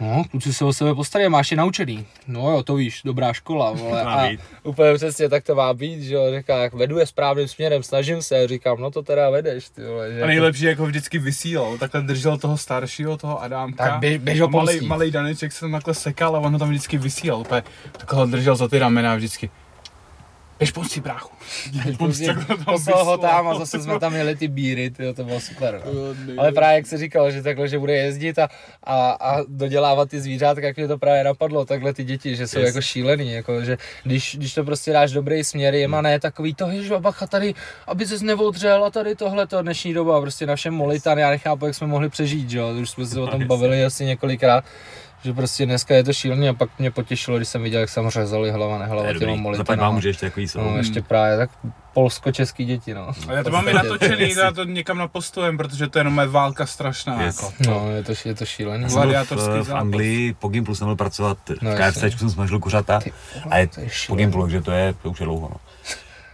No, 0.00 0.24
kluci 0.30 0.52
se 0.52 0.64
o 0.64 0.72
sebe 0.72 0.94
postarají, 0.94 1.30
máš 1.30 1.50
je 1.50 1.56
naučený. 1.56 2.06
No 2.26 2.50
jo, 2.50 2.62
to 2.62 2.74
víš, 2.74 3.00
dobrá 3.04 3.32
škola, 3.32 3.72
vole. 3.72 4.02
A 4.02 4.30
úplně 4.62 4.94
přesně 4.94 5.28
tak 5.28 5.44
to 5.44 5.54
má 5.54 5.74
být, 5.74 6.02
že 6.02 6.14
jo, 6.14 6.22
říká, 6.38 6.56
jak 6.56 6.74
vedu 6.74 6.98
je 6.98 7.06
správným 7.06 7.48
směrem, 7.48 7.82
snažím 7.82 8.22
se, 8.22 8.48
říkám, 8.48 8.80
no 8.80 8.90
to 8.90 9.02
teda 9.02 9.30
vedeš, 9.30 9.68
ty 9.68 9.84
vole. 9.84 10.12
Že 10.12 10.22
a 10.22 10.26
nejlepší, 10.26 10.64
jako... 10.64 10.70
jako 10.70 10.86
vždycky 10.86 11.18
vysílal, 11.18 11.78
takhle 11.78 12.02
držel 12.02 12.38
toho 12.38 12.58
staršího, 12.58 13.16
toho 13.16 13.42
Adámka. 13.42 13.88
Tak 13.88 13.98
běž, 14.00 14.18
běž 14.18 14.40
ho 14.40 14.48
malý, 14.48 14.86
malý 14.86 15.10
Daneček 15.10 15.52
se 15.52 15.60
tam 15.60 15.72
takhle 15.72 15.94
sekal 15.94 16.36
a 16.36 16.38
on 16.38 16.52
ho 16.52 16.58
tam 16.58 16.68
vždycky 16.68 16.98
vysílal, 16.98 17.40
úplně 17.40 17.62
takhle 17.92 18.26
držel 18.26 18.56
za 18.56 18.68
ty 18.68 18.78
ramena 18.78 19.14
vždycky. 19.14 19.50
Běž 20.58 20.72
si 20.88 21.00
bráchu. 21.00 21.30
Poslal 22.64 23.04
ho 23.04 23.18
tam 23.18 23.48
a 23.48 23.58
zase 23.58 23.82
jsme 23.82 24.00
tam 24.00 24.12
měli 24.12 24.36
ty 24.36 24.48
bíry, 24.48 24.90
tyjo, 24.90 25.14
to 25.14 25.24
bylo 25.24 25.40
super. 25.40 25.82
No. 25.84 25.92
Ale 26.42 26.52
právě 26.52 26.76
jak 26.76 26.86
se 26.86 26.98
říkal, 26.98 27.30
že 27.30 27.42
takhle, 27.42 27.68
že 27.68 27.78
bude 27.78 27.96
jezdit 27.96 28.38
a, 28.38 28.48
a, 28.84 29.10
a 29.10 29.42
dodělávat 29.48 30.08
ty 30.10 30.20
zvířátka, 30.20 30.66
jak 30.66 30.76
mě 30.76 30.88
to 30.88 30.98
právě 30.98 31.24
napadlo, 31.24 31.64
takhle 31.64 31.94
ty 31.94 32.04
děti, 32.04 32.36
že 32.36 32.46
jsou 32.46 32.58
yes. 32.58 32.66
jako 32.66 32.80
šílený, 32.80 33.32
jako, 33.32 33.64
že 33.64 33.76
když, 34.04 34.36
když 34.36 34.54
to 34.54 34.64
prostě 34.64 34.92
dáš 34.92 35.12
dobrý 35.12 35.44
směr, 35.44 35.74
je 35.74 35.88
hmm. 35.88 36.02
ne 36.02 36.20
takový 36.20 36.54
to, 36.54 36.70
že 36.70 36.98
bacha 36.98 37.26
tady, 37.26 37.54
aby 37.86 38.06
se 38.06 38.24
nevodřel 38.24 38.84
a 38.84 38.90
tady 38.90 39.14
tohle 39.14 39.46
to 39.46 39.62
dnešní 39.62 39.94
doba, 39.94 40.20
prostě 40.20 40.46
na 40.46 40.56
všem 40.56 40.74
molitan, 40.74 41.18
já 41.18 41.30
nechápu, 41.30 41.66
jak 41.66 41.74
jsme 41.74 41.86
mohli 41.86 42.08
přežít, 42.08 42.50
že 42.50 42.58
jo, 42.58 42.74
už 42.82 42.90
jsme 42.90 43.06
se 43.06 43.20
o 43.20 43.26
tom 43.26 43.46
bavili 43.46 43.84
asi 43.84 44.04
několikrát 44.04 44.64
že 45.26 45.32
prostě 45.32 45.66
dneska 45.66 45.94
je 45.94 46.04
to 46.04 46.12
šílený 46.12 46.48
a 46.48 46.54
pak 46.54 46.78
mě 46.78 46.90
potěšilo, 46.90 47.36
když 47.36 47.48
jsem 47.48 47.62
viděl, 47.62 47.80
jak 47.80 47.88
jsem 47.88 48.10
řezali 48.10 48.50
hlava 48.50 48.78
nehlava 48.78 49.12
těma 49.18 49.34
molitama. 49.34 49.82
vám 49.82 49.94
může 49.94 50.08
ještě 50.08 50.26
takový 50.26 50.48
jsou. 50.48 50.60
No, 50.60 50.76
ještě 50.76 51.02
právě 51.02 51.36
tak 51.36 51.50
polsko-český 51.94 52.64
děti, 52.64 52.94
no. 52.94 53.12
A 53.28 53.32
já 53.32 53.44
to 53.44 53.50
mám 53.50 53.68
i 53.68 53.72
natočený, 53.72 54.30
já 54.30 54.52
to 54.52 54.64
někam 54.64 54.98
napostujem, 54.98 55.56
protože 55.56 55.86
to 55.88 55.98
je 55.98 56.00
jenom 56.00 56.20
válka 56.28 56.66
strašná. 56.66 57.22
Yes. 57.22 57.42
Jako. 57.42 57.52
No, 57.70 57.90
je 57.90 58.02
to, 58.02 58.12
je 58.24 58.34
to 58.34 58.44
šílený. 58.44 58.84
Gladiátorský 58.84 59.58
v, 59.58 59.68
v 59.68 59.74
Anglii 59.74 60.34
po 60.34 60.48
Gimplu 60.48 60.74
jsem 60.74 60.86
byl 60.86 60.96
pracovat, 60.96 61.38
v 61.48 61.62
no, 61.62 61.70
KFC 61.74 62.18
jsem 62.18 62.30
smažil 62.30 62.58
kuřata 62.58 63.00
a 63.50 63.58
je, 63.58 63.68
po 64.06 64.14
Gimplu, 64.14 64.48
že 64.48 64.60
to 64.62 64.70
je, 64.70 64.94
to 65.02 65.10
už 65.10 65.20
je 65.20 65.26
dlouho, 65.26 65.48
no. 65.48 65.56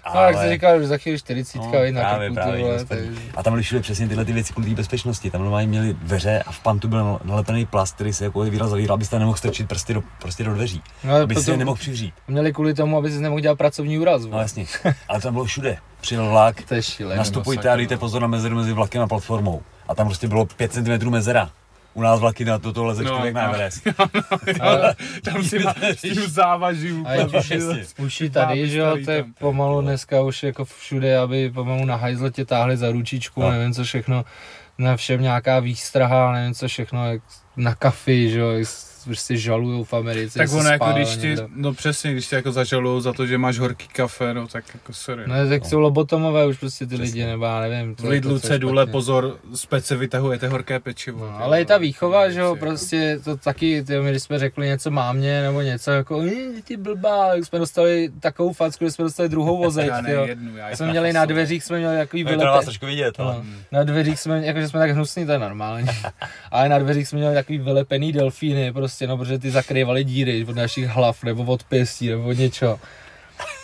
Ale... 0.04 0.32
No, 0.32 0.38
jak 0.38 0.46
jsi 0.46 0.52
říkal, 0.52 0.80
že 0.80 0.86
za 0.86 0.98
chvíli 0.98 1.18
40 1.18 1.58
no, 1.58 1.64
na 1.64 2.00
právě, 2.00 2.28
krku, 2.28 2.34
právě, 2.34 2.62
vole, 2.64 2.84
takže... 2.84 3.10
A 3.34 3.42
tam 3.42 3.52
byly 3.52 3.80
přesně 3.80 4.08
tyhle 4.08 4.24
ty 4.24 4.32
věci 4.32 4.52
kvůli 4.52 4.74
bezpečnosti. 4.74 5.30
Tam 5.30 5.40
normálně 5.40 5.66
měli 5.66 5.94
dveře 5.94 6.42
a 6.46 6.52
v 6.52 6.60
pantu 6.60 6.88
byl 6.88 7.20
nalepený 7.24 7.66
plast, 7.66 7.94
který 7.94 8.12
se 8.12 8.24
jako 8.24 8.40
výraz 8.40 8.70
zavíral, 8.70 8.94
abyste 8.94 9.18
nemohl 9.18 9.38
strčit 9.38 9.68
prsty 9.68 9.94
do, 9.94 10.02
prostě 10.18 10.44
do 10.44 10.54
dveří. 10.54 10.82
No, 11.04 11.14
aby 11.14 11.34
si 11.34 11.50
je 11.50 11.56
nemohl 11.56 11.78
přivřít. 11.78 12.14
Měli 12.28 12.52
kvůli 12.52 12.74
tomu, 12.74 12.98
aby 12.98 13.10
si 13.10 13.20
nemohl 13.20 13.40
dělat 13.40 13.58
pracovní 13.58 13.98
úraz. 13.98 14.26
No 14.26 14.38
jasně, 14.38 14.66
ale 15.08 15.20
tam 15.20 15.32
bylo 15.32 15.44
všude. 15.44 15.76
Přijel 16.00 16.30
vlak, 16.30 16.62
to 16.62 16.74
je 16.74 16.82
šílený, 16.82 17.18
nastupujte 17.18 17.70
a 17.70 17.76
dejte 17.76 17.96
pozor 17.96 18.22
na 18.22 18.28
mezeru 18.28 18.56
mezi 18.56 18.72
vlakem 18.72 19.02
a 19.02 19.06
platformou. 19.06 19.62
A 19.88 19.94
tam 19.94 20.06
prostě 20.06 20.28
bylo 20.28 20.46
5 20.46 20.72
cm 20.72 21.10
mezera 21.10 21.50
u 21.94 22.02
nás 22.02 22.20
vlaky 22.20 22.44
na 22.44 22.59
toto 22.59 22.85
lezeš 22.85 23.06
no, 23.06 23.10
člověk 23.10 23.35
no. 23.35 23.40
na 23.40 23.48
Everest. 23.48 23.86
No, 23.98 24.06
no, 24.14 24.23
ale 24.60 24.94
tam 25.24 25.44
si 25.44 25.64
s 25.82 26.01
tím 26.01 26.14
závaží 26.14 26.93
úplně. 26.93 27.24
Už, 27.24 27.52
už 27.98 28.20
i 28.20 28.31
tady, 28.31 28.69
že 28.69 28.78
jo, 28.78 28.97
to 29.05 29.10
je 29.10 29.24
pomalu 29.39 29.81
dneska 29.81 30.23
už 30.23 30.43
jako 30.43 30.64
všude, 30.64 31.19
aby 31.19 31.51
pomalu 31.51 31.85
na 31.85 31.97
hajzle 31.97 32.31
tě 32.31 32.44
táhli 32.44 32.77
za 32.77 32.90
ručičku, 32.90 33.40
no. 33.40 33.51
nevím 33.51 33.74
co 33.74 33.85
všechno, 33.85 34.24
na 34.78 34.97
všem 34.97 35.23
nějaká 35.23 35.60
výstraha, 35.60 36.32
nevím 36.32 36.55
co 36.55 36.69
všechno, 36.69 37.02
na 37.56 37.74
kafy, 37.74 38.31
že 38.31 38.39
jo, 38.39 38.48
prostě 39.04 39.36
žalují 39.36 39.84
v 39.84 39.92
Americe. 39.92 40.38
Tak 40.38 40.52
ono 40.52 40.68
jako 40.68 40.86
když 40.92 41.16
ti, 41.16 41.36
no 41.54 41.74
přesně, 41.74 42.12
když 42.12 42.26
ti 42.26 42.34
jako 42.34 42.52
zažalují 42.52 43.02
za 43.02 43.12
to, 43.12 43.26
že 43.26 43.38
máš 43.38 43.58
horký 43.58 43.88
kafe, 43.88 44.34
no 44.34 44.48
tak 44.48 44.64
jako 44.74 44.92
sorry. 44.92 45.22
No, 45.26 45.48
tak 45.48 45.64
jsou 45.64 45.80
lobotomové 45.80 46.46
už 46.46 46.58
prostě 46.58 46.86
ty 46.86 46.94
přesně. 46.94 47.04
lidi, 47.04 47.26
nebo 47.26 47.44
já 47.44 47.60
nevím. 47.60 47.94
V 47.94 48.04
Lidlu 48.04 48.38
cedule, 48.38 48.86
pozor, 48.86 49.38
spece 49.54 49.96
vytahujete 49.96 50.48
horké 50.48 50.80
pečivo. 50.80 51.26
No, 51.26 51.38
ale 51.38 51.62
i 51.62 51.64
ta 51.64 51.78
výchova, 51.78 52.30
že 52.30 52.40
jo, 52.40 52.56
prostě 52.56 53.18
to 53.24 53.36
taky, 53.36 53.84
ty, 53.84 53.94
když 54.10 54.22
jsme 54.22 54.38
řekli 54.38 54.66
něco 54.66 54.90
mámě, 54.90 55.42
nebo 55.42 55.60
něco 55.60 55.90
jako, 55.90 56.22
ty 56.64 56.76
blbá, 56.76 57.34
jak 57.34 57.44
jsme 57.44 57.58
dostali 57.58 58.10
takovou 58.20 58.52
facku, 58.52 58.84
že 58.84 58.90
jsme 58.90 59.04
dostali 59.04 59.28
druhou 59.28 59.58
vozeď, 59.58 59.86
já 59.86 60.00
nejednu, 60.00 60.56
já 60.56 60.70
jsme 60.70 60.86
měli 60.86 61.12
na 61.12 61.24
dveřích, 61.24 61.64
jsme 61.64 61.78
měli 61.78 61.96
takový 61.96 62.24
vylepení. 62.24 62.48
To 62.48 62.56
vás 62.56 62.64
trošku 62.64 62.86
vidět, 62.86 63.18
no. 63.18 63.44
Na 63.72 63.84
dveřích 63.84 64.20
jsme, 64.20 64.46
jakože 64.46 64.68
jsme 64.68 64.80
tak 64.80 64.90
hnusný, 64.90 65.26
to 65.26 65.32
je 65.32 65.38
normální. 65.38 65.86
ale 66.50 66.68
na 66.68 66.78
dveřích 66.78 67.08
jsme 67.08 67.18
měli 67.18 67.34
takový 67.34 67.58
vylepený 67.58 68.12
delfíny, 68.12 68.72
prostě 68.72 68.91
prostě, 68.93 69.06
no, 69.06 69.16
protože 69.16 69.39
ty 69.39 69.51
zakrývaly 69.51 70.05
díry 70.05 70.44
od 70.44 70.56
našich 70.56 70.86
hlav, 70.86 71.24
nebo 71.24 71.44
od 71.44 71.64
pěstí, 71.64 72.09
nebo 72.09 72.28
od 72.28 72.39
něčeho. 72.39 72.81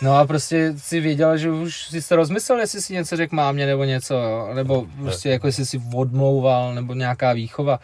No 0.01 0.17
a 0.17 0.25
prostě 0.25 0.73
si 0.77 0.99
věděl, 0.99 1.37
že 1.37 1.51
už 1.51 1.87
si 1.87 2.01
se 2.01 2.15
rozmyslel, 2.15 2.59
jestli 2.59 2.81
si 2.81 2.93
něco 2.93 3.17
řekl 3.17 3.35
mámě 3.35 3.65
nebo 3.65 3.83
něco, 3.83 4.13
jo? 4.13 4.49
nebo 4.53 4.85
prostě 5.01 5.29
jako 5.29 5.47
jestli 5.47 5.65
si 5.65 5.81
odmlouval, 5.93 6.75
nebo 6.75 6.93
nějaká 6.93 7.33
výchova. 7.33 7.79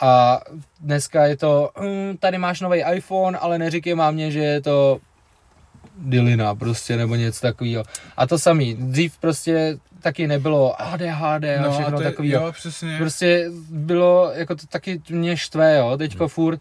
A 0.00 0.40
dneska 0.80 1.26
je 1.26 1.36
to, 1.36 1.70
hm, 1.80 2.16
tady 2.20 2.38
máš 2.38 2.60
nový 2.60 2.82
iPhone, 2.94 3.38
ale 3.38 3.58
neříkej 3.58 3.94
mámě, 3.94 4.30
že 4.30 4.40
je 4.40 4.60
to 4.60 4.98
dilina 5.98 6.54
prostě, 6.54 6.96
nebo 6.96 7.14
něco 7.14 7.40
takového. 7.40 7.84
A 8.16 8.26
to 8.26 8.38
samý, 8.38 8.74
dřív 8.74 9.18
prostě 9.18 9.78
taky 10.00 10.26
nebylo 10.26 10.82
ADHD 10.82 11.44
a 11.44 11.62
No 11.62 11.68
a 11.68 11.72
všechno 11.72 12.00
takového. 12.00 12.46
jo, 12.46 12.52
přesně. 12.52 12.98
Prostě 12.98 13.50
bylo, 13.70 14.30
jako 14.34 14.54
to 14.54 14.66
taky 14.66 15.00
mě 15.10 15.36
štve, 15.36 15.76
jo, 15.76 15.96
teďko 15.96 16.28
furt 16.28 16.60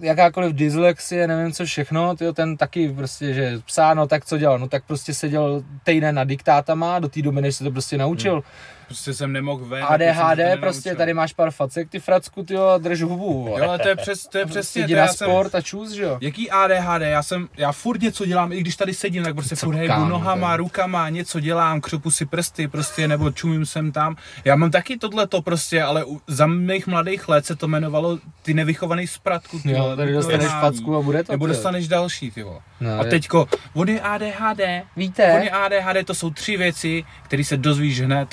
jakákoliv 0.00 0.52
dyslexie, 0.52 1.26
nevím 1.28 1.52
co 1.52 1.64
všechno, 1.64 2.16
tyjo, 2.16 2.32
ten 2.32 2.56
taky 2.56 2.88
prostě, 2.88 3.34
že 3.34 3.60
psáno, 3.66 4.06
tak 4.06 4.24
co 4.24 4.38
dělal, 4.38 4.58
no 4.58 4.68
tak 4.68 4.84
prostě 4.86 5.14
seděl 5.14 5.62
týden 5.84 6.14
na 6.14 6.24
diktátama 6.24 6.98
do 6.98 7.08
té 7.08 7.22
doby, 7.22 7.42
než 7.42 7.56
se 7.56 7.64
to 7.64 7.70
prostě 7.70 7.98
naučil. 7.98 8.42
Prostě 8.88 9.14
jsem 9.14 9.32
nemohl 9.32 9.64
ven. 9.64 9.80
jako 9.80 9.92
ADHD, 9.92 10.36
nenaučil. 10.38 10.60
prostě 10.60 10.94
tady 10.94 11.14
máš 11.14 11.32
pár 11.32 11.50
facek, 11.50 11.88
ty 11.90 12.00
fracku, 12.00 12.42
ty 12.42 12.54
jo, 12.54 12.74
drž 12.78 13.02
hubu, 13.02 13.44
vole. 13.44 13.60
Jo, 13.60 13.68
ale 13.68 13.78
to 13.78 13.88
je, 13.88 13.96
přes, 13.96 14.22
to 14.26 14.38
je 14.38 14.46
přesně, 14.46 14.82
Jdi 14.82 14.94
to 14.94 15.00
na 15.00 15.06
já 15.06 15.12
jsem, 15.12 15.28
sport 15.28 15.54
a 15.54 15.60
čus, 15.60 15.90
že 15.90 16.02
jo. 16.02 16.18
Jaký 16.20 16.50
ADHD? 16.50 17.02
Já 17.02 17.22
jsem, 17.22 17.48
já 17.56 17.72
furt 17.72 18.02
něco 18.02 18.26
dělám, 18.26 18.52
i 18.52 18.60
když 18.60 18.76
tady 18.76 18.94
sedím, 18.94 19.24
tak 19.24 19.34
prostě 19.34 19.56
furt 19.56 19.74
hejbu 19.74 20.04
nohama, 20.04 20.50
je- 20.50 20.56
rukama, 20.56 21.08
něco 21.08 21.40
dělám, 21.40 21.80
křupu 21.80 22.10
si 22.10 22.26
prsty 22.26 22.68
prostě, 22.68 23.08
nebo 23.08 23.30
čumím 23.30 23.66
sem 23.66 23.92
tam. 23.92 24.16
Já 24.44 24.56
mám 24.56 24.70
taky 24.70 24.96
tohleto 24.98 25.42
prostě, 25.42 25.82
ale 25.82 26.04
u, 26.04 26.20
za 26.26 26.46
mých 26.46 26.86
mladých 26.86 27.28
let 27.28 27.46
se 27.46 27.56
to 27.56 27.66
jmenovalo 27.66 28.18
ty 28.42 28.54
nevychovaný 28.54 29.06
spratku. 29.06 29.58
Ty 29.58 29.70
Jo, 29.70 29.78
vole, 29.82 29.96
tady 29.96 30.12
dostaneš 30.12 30.48
facku 30.48 30.96
a 30.96 31.02
bude 31.02 31.24
to. 31.24 31.32
Nebo 31.32 31.46
dostaneš 31.46 31.88
další, 31.88 32.30
ty 32.30 32.42
vole. 32.42 32.60
No, 32.80 33.00
A 33.00 33.04
teďko, 33.04 33.46
on 33.74 33.88
je 33.88 34.00
ADHD, 34.00 34.60
on 34.60 34.82
Víte, 34.96 35.22
je 35.44 35.50
ADHD, 35.50 36.06
to 36.06 36.14
jsou 36.14 36.30
tři 36.30 36.56
věci, 36.56 37.04
které 37.22 37.44
se 37.44 37.56
dozvíš 37.56 38.00
hned 38.00 38.28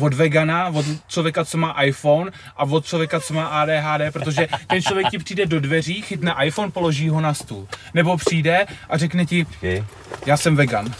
od 0.00 0.14
vegana, 0.14 0.66
od 0.68 0.86
člověka, 1.08 1.44
co 1.44 1.58
má 1.58 1.82
iPhone 1.82 2.30
a 2.56 2.62
od 2.64 2.86
člověka, 2.86 3.20
co 3.20 3.34
má 3.34 3.46
ADHD, 3.46 4.12
protože 4.12 4.48
ten 4.66 4.82
člověk 4.82 5.10
ti 5.10 5.18
přijde 5.18 5.46
do 5.46 5.60
dveří, 5.60 6.02
chytne 6.02 6.34
iPhone, 6.44 6.70
položí 6.70 7.08
ho 7.08 7.20
na 7.20 7.34
stůl. 7.34 7.68
Nebo 7.94 8.16
přijde 8.16 8.66
a 8.88 8.98
řekne 8.98 9.26
ti, 9.26 9.46
já 10.26 10.36
jsem 10.36 10.56
vegan. 10.56 10.94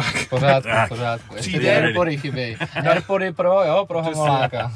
v 0.00 0.28
pořádku, 0.28 0.70
v 0.86 0.88
pořádku. 0.88 1.34
Přijde- 1.34 1.76
Airpody 1.82 2.16
chybějí. 2.18 2.56
Airpody 2.90 3.32
pro, 3.32 3.64
jo, 3.64 3.84
pro 3.88 4.02
homoláka. 4.02 4.72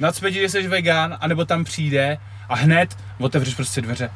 Nacpe 0.00 0.30
ti, 0.32 0.40
že 0.40 0.48
jsi 0.48 0.68
vegan, 0.68 1.16
anebo 1.20 1.44
tam 1.44 1.64
přijde 1.64 2.18
a 2.48 2.54
hned 2.56 2.96
otevřeš 3.20 3.54
prostě 3.54 3.80
dveře. 3.80 4.10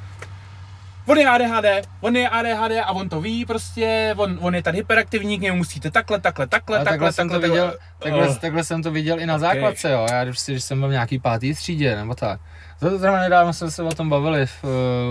On 1.06 1.18
je 1.18 1.28
ADHD, 1.28 1.88
on 2.00 2.16
je 2.16 2.28
ADHD 2.28 2.72
a 2.84 2.92
on 2.92 3.08
to 3.08 3.20
ví 3.20 3.44
prostě, 3.44 4.14
on, 4.16 4.38
on 4.40 4.54
je 4.54 4.62
tady 4.62 4.76
hyperaktivní, 4.78 5.38
k 5.38 5.42
němu 5.42 5.58
musíte 5.58 5.90
takhle, 5.90 6.20
takhle, 6.20 6.46
takhle, 6.46 6.76
takhle, 6.78 6.92
takhle 6.92 7.12
jsem 7.12 7.28
to 7.28 7.32
takhle, 7.34 7.48
viděl, 7.48 7.64
takhle. 7.66 7.80
takhle, 7.98 8.28
Oh. 8.28 8.36
takhle 8.38 8.64
jsem 8.64 8.82
to 8.82 8.90
viděl 8.90 9.20
i 9.20 9.26
na 9.26 9.34
Ok. 9.34 9.40
základce, 9.40 9.90
jo. 9.90 10.06
Já 10.12 10.24
prostě, 10.24 10.52
když 10.52 10.64
jsem 10.64 10.80
byl 10.80 10.88
v 10.88 10.92
nějaký 10.92 11.18
pátý 11.18 11.54
třídě, 11.54 11.96
nebo 11.96 12.14
tak. 12.14 12.40
To 12.80 12.98
zrovna 12.98 13.20
nedávno 13.20 13.52
jsme 13.52 13.70
se 13.70 13.82
o 13.82 13.92
tom 13.92 14.08
bavili 14.10 14.46
v, 14.46 14.64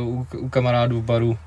uh, 0.03 0.07
u, 0.07 0.27
u 0.37 0.49
kamarádů 0.49 1.01
v 1.01 1.03
baru. 1.05 1.37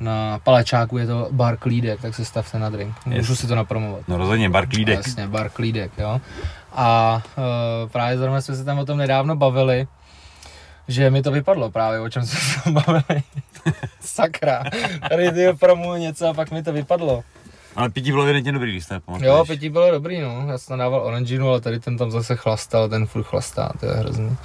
Na 0.00 0.38
Palečáku 0.38 0.98
je 0.98 1.06
to 1.06 1.28
bar 1.32 1.56
Klídek, 1.56 2.00
tak 2.00 2.14
se 2.14 2.24
stavte 2.24 2.58
na 2.58 2.70
drink. 2.70 2.94
Můžu 3.06 3.32
Yes. 3.32 3.40
si 3.40 3.46
to 3.46 3.54
napromovat. 3.54 4.00
No 4.08 4.16
rozhodně, 4.16 4.50
bar 4.50 4.66
klídek. 4.68 4.96
Jasně, 5.06 5.26
bar 5.26 5.50
Klídek, 5.50 5.92
jo. 5.98 6.20
A 6.72 7.22
uh, 7.38 7.90
právě 7.90 8.18
zrovna 8.18 8.40
jsme 8.40 8.54
se 8.56 8.64
tam 8.64 8.78
o 8.78 8.86
tom 8.86 8.98
nedávno 8.98 9.36
bavili, 9.36 9.86
že 10.88 11.10
mi 11.10 11.22
to 11.22 11.30
vypadlo 11.30 11.70
právě, 11.70 12.00
o 12.00 12.08
čem 12.08 12.26
jsme 12.26 12.40
se 12.40 12.70
bavili. 12.70 13.22
Sakra, 14.00 14.64
tady 15.08 15.32
ty 15.32 15.52
promu 15.60 15.94
něco 15.94 16.28
a 16.28 16.34
pak 16.34 16.50
mi 16.50 16.62
to 16.62 16.72
vypadlo. 16.72 17.24
Ale 17.76 17.90
pití 17.90 18.10
bylo 18.10 18.22
evidentně 18.24 18.52
dobrý, 18.52 18.70
když 18.72 18.84
jste 18.84 19.00
Jo, 19.20 19.44
pití 19.46 19.68
bylo 19.68 19.90
dobrý, 19.90 20.20
no. 20.20 20.46
Já 20.48 20.58
jsem 20.58 20.78
dával 20.78 21.00
oranginu, 21.00 21.48
ale 21.48 21.60
tady 21.60 21.80
ten 21.80 21.96
tam 21.96 22.10
zase 22.10 22.36
chlastal, 22.36 22.88
ten 22.88 23.06
furt 23.06 23.22
chlastá, 23.22 23.72
to 23.80 23.86
je 23.86 23.92
hrozný. 23.92 24.36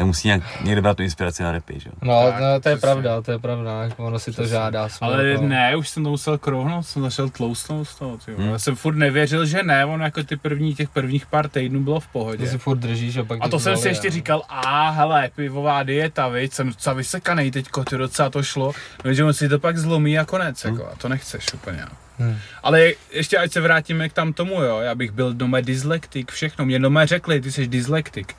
Tak 0.00 0.06
musí 0.06 0.28
nějak 0.28 0.42
někde 0.64 0.82
brát 0.82 0.96
tu 0.96 1.02
inspiraci 1.02 1.42
na 1.42 1.52
repy, 1.52 1.80
že 1.80 1.88
jo? 1.88 1.92
No, 2.02 2.22
Tak, 2.32 2.40
no 2.40 2.46
to 2.46 2.54
je 2.54 2.58
přesně. 2.60 2.80
pravda, 2.80 3.22
to 3.22 3.32
je 3.32 3.38
pravda, 3.38 3.82
jako 3.82 4.04
ono 4.06 4.18
si 4.18 4.32
to 4.32 4.46
žádá. 4.46 4.88
jsme 4.88 5.06
Ale 5.06 5.26
jako- 5.26 5.42
ne, 5.46 5.76
už 5.76 5.88
jsem 5.88 6.04
to 6.04 6.10
musel 6.10 6.38
krouhnout, 6.38 6.86
jsem 6.86 7.02
začal 7.02 7.28
tloustnout 7.28 7.88
z 7.88 7.94
toho, 7.94 8.16
ty. 8.18 8.30
Hmm. 8.32 8.40
Hmm. 8.42 8.52
Já 8.52 8.58
jsem 8.58 8.76
furt 8.76 8.94
nevěřil, 8.94 9.46
že 9.46 9.62
ne, 9.62 9.84
on 9.86 10.00
jako 10.00 10.22
ty 10.22 10.36
první, 10.36 10.74
těch 10.74 10.88
prvních 10.88 11.26
pár 11.26 11.48
týdnů 11.48 11.80
bylo 11.80 12.00
v 12.00 12.06
Ty 12.06 12.12
pohodě. 12.12 12.46
si 12.46 12.58
furt 12.58 12.76
držíš 12.78 13.16
a 13.16 13.24
pak 13.24 13.38
A 13.42 13.48
to 13.48 13.58
jsem 13.60 13.76
si 13.76 13.88
ještě 13.88 14.10
říkal, 14.10 14.42
a 14.48 14.90
hele, 14.90 15.30
pivová 15.36 15.82
dieta, 15.82 16.28
viď, 16.28 16.52
jsem 16.52 16.68
docela 16.68 16.94
vysekanej 16.94 17.50
teďko, 17.50 17.84
ty 17.84 17.96
docela 17.96 18.30
to 18.30 18.42
šlo, 18.42 18.72
no, 19.04 19.12
že 19.14 19.24
on 19.24 19.32
si 19.34 19.48
to 19.48 19.58
pak 19.58 19.78
zlomí 19.78 20.18
a 20.18 20.24
konec, 20.24 20.64
jako, 20.64 20.86
a 20.86 20.96
to 20.96 21.08
nechceš 21.08 21.54
úplně. 21.54 21.84
Hmm. 22.18 22.36
Ale 22.62 22.92
ještě 23.12 23.38
ať 23.38 23.52
se 23.52 23.60
vrátíme 23.60 24.08
k 24.08 24.12
tam 24.12 24.32
tomu, 24.32 24.62
jo, 24.62 24.78
já 24.80 24.94
bych 24.94 25.10
byl 25.10 25.34
doma 25.34 25.60
dyslektik, 25.60 26.30
všechno, 26.32 26.64
mě 26.66 26.78
doma 26.78 27.06
řekli, 27.06 27.40
ty 27.40 27.52
jsi 27.52 27.66
dyslektik. 27.68 28.34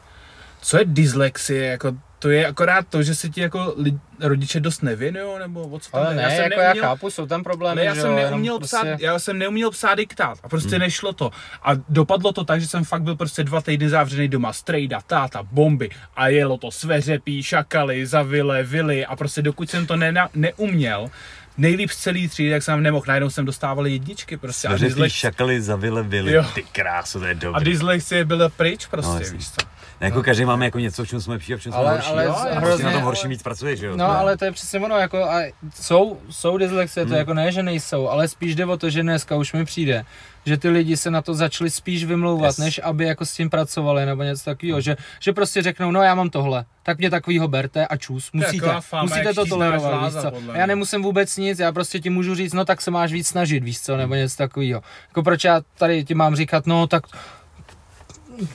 Co 0.62 0.78
je 0.78 0.86
dyslexie, 0.86 1.66
jako 1.66 1.94
to 2.20 2.30
je 2.30 2.48
akorát 2.48 2.88
to, 2.90 3.04
že 3.04 3.16
se 3.16 3.30
ti 3.30 3.42
jako 3.42 3.74
lidi, 3.78 3.98
rodiče 4.20 4.60
dost 4.60 4.84
nevěnují, 4.84 5.40
nebo 5.40 5.62
o 5.62 5.80
co 5.80 5.92
tam 5.92 6.02
Ale 6.02 6.16
ne, 6.16 6.36
jsem 6.36 6.44
jako 6.44 6.62
já 6.62 6.74
chápu, 6.74 7.10
jsou 7.10 7.26
tam 7.26 7.44
problémy, 7.44 7.86
já 7.86 7.96
jsem 7.96 8.16
neuměl 8.16 8.58
prostě- 8.58 8.78
psát, 8.78 9.00
já 9.00 9.20
jsem 9.20 9.38
neuměl 9.38 9.72
psát 9.72 9.96
diktát 9.96 10.38
a 10.44 10.50
prostě 10.50 10.70
hmm. 10.70 10.80
nešlo 10.80 11.14
to. 11.14 11.32
A 11.64 11.72
dopadlo 11.90 12.32
to 12.32 12.44
tak, 12.44 12.62
že 12.62 12.68
jsem 12.68 12.84
fakt 12.84 13.04
byl 13.04 13.16
prostě 13.16 13.44
dva 13.44 13.62
týdny 13.62 13.90
zavřený 13.90 14.28
doma, 14.28 14.54
strejda, 14.54 15.02
táta, 15.02 15.44
bomby 15.44 15.90
a 16.16 16.28
jelo 16.28 16.58
to 16.58 16.72
sveřepí, 16.72 17.44
šakaly, 17.44 18.06
zavile, 18.06 18.64
vily 18.64 19.06
a 19.06 19.16
prostě 19.16 19.42
dokud 19.42 19.70
jsem 19.70 19.86
to 19.88 19.96
ne, 19.96 20.14
neuměl, 20.34 21.10
nejlíp 21.58 21.90
z 21.90 21.98
celý 21.98 22.28
třídy, 22.28 22.52
tak 22.52 22.64
jsem 22.64 22.84
nemohl, 22.84 23.06
najednou 23.08 23.30
jsem 23.30 23.46
dostával 23.46 23.88
jedničky 23.88 24.38
prostě 24.38 24.68
a, 24.68 24.72
Sveřepí 24.72 24.94
dyslex- 24.94 25.14
šakaly 25.14 25.62
za 25.62 25.76
vile 25.76 26.04
vily. 26.04 26.34
Jo. 26.34 26.46
Ty 26.56 26.64
krásu, 26.64 27.20
to 27.20 27.26
je 27.26 27.32
a 27.32 27.34
dobrý. 27.34 27.72
dyslexie 27.72 28.26
byla 28.26 28.50
pryč 28.50 28.86
prostě, 28.86 29.24
No, 29.32 29.38
víš 29.38 29.50
co. 29.52 29.71
No, 30.02 30.08
jako 30.08 30.24
každý 30.24 30.46
máme 30.46 30.66
jako 30.66 30.80
něco, 30.80 31.04
v 31.04 31.08
čem 31.08 31.22
jsme 31.22 31.34
lepší 31.34 31.54
a 31.54 31.58
v 31.58 31.62
čem 31.62 31.72
jsme 31.72 31.82
Ale- 31.82 31.92
horší. 31.92 32.10
ale 32.12 32.26
Jo, 32.26 32.34
z- 32.34 32.36
a 32.38 32.42
prostě 32.46 32.58
hrozně- 32.58 32.86
na 32.86 32.92
tom 32.92 33.02
horším 33.02 33.30
víc 33.30 33.44
pracuješ, 33.44 33.80
že 33.80 33.86
jo? 33.86 33.98
No, 33.98 34.06
ale 34.20 34.38
to 34.38 34.46
je 34.46 34.52
přesně 34.52 34.80
ono, 34.80 34.98
jako 34.98 35.18
a 35.24 35.42
jsou, 35.76 36.20
jsou 36.30 36.58
dyslexie, 36.58 37.06
to 37.06 37.10
Hmm. 37.10 37.18
jako 37.18 37.34
ne, 37.34 37.52
že 37.52 37.64
nejsou, 37.64 38.08
ale 38.10 38.28
spíš 38.28 38.56
jde 38.56 38.66
o 38.66 38.78
to, 38.78 38.90
že 38.90 39.02
dneska 39.02 39.36
už 39.36 39.54
mi 39.54 39.66
přijde, 39.66 40.06
že 40.46 40.58
ty 40.58 40.70
lidi 40.70 40.98
se 40.98 41.12
na 41.12 41.22
to 41.22 41.34
začali 41.34 41.70
spíš 41.70 42.06
vymlouvat, 42.06 42.48
Yes. 42.50 42.58
než 42.58 42.80
aby 42.84 43.06
jako 43.06 43.26
s 43.26 43.34
tím 43.34 43.50
pracovali 43.50 44.06
nebo 44.06 44.24
něco 44.24 44.46
takového, 44.46 44.82
že, 44.82 44.98
že 45.20 45.34
prostě 45.34 45.62
řeknou, 45.62 45.92
no 45.92 46.02
já 46.02 46.16
mám 46.16 46.30
tohle, 46.30 46.66
tak 46.84 46.98
mě 46.98 47.10
takovýho 47.10 47.48
berte 47.48 47.88
a 47.88 47.98
čus, 47.98 48.30
musíte, 48.34 48.66
taková 48.66 48.82
fáma, 48.82 49.04
musíte 49.04 49.34
to 49.34 49.46
tolerovat, 49.46 49.92
víš 49.92 50.00
žláza, 50.00 50.32
co. 50.32 50.38
já 50.54 50.66
nemusím 50.66 51.02
vůbec 51.04 51.38
nic, 51.38 51.60
já 51.60 51.72
prostě 51.72 52.00
ti 52.00 52.10
můžu 52.10 52.36
říct, 52.36 52.54
no 52.54 52.66
tak 52.66 52.82
se 52.82 52.92
máš 52.92 53.12
víc 53.12 53.28
snažit, 53.28 53.64
víš 53.64 53.82
co, 53.82 53.98
nebo 53.98 54.16
něco 54.16 54.38
takového. 54.38 54.82
Jako 55.08 55.24
proč 55.24 55.44
já 55.44 55.62
tady 55.78 56.04
ti 56.06 56.14
mám 56.16 56.36
říkat, 56.36 56.68
no 56.68 56.88
tak 56.88 57.04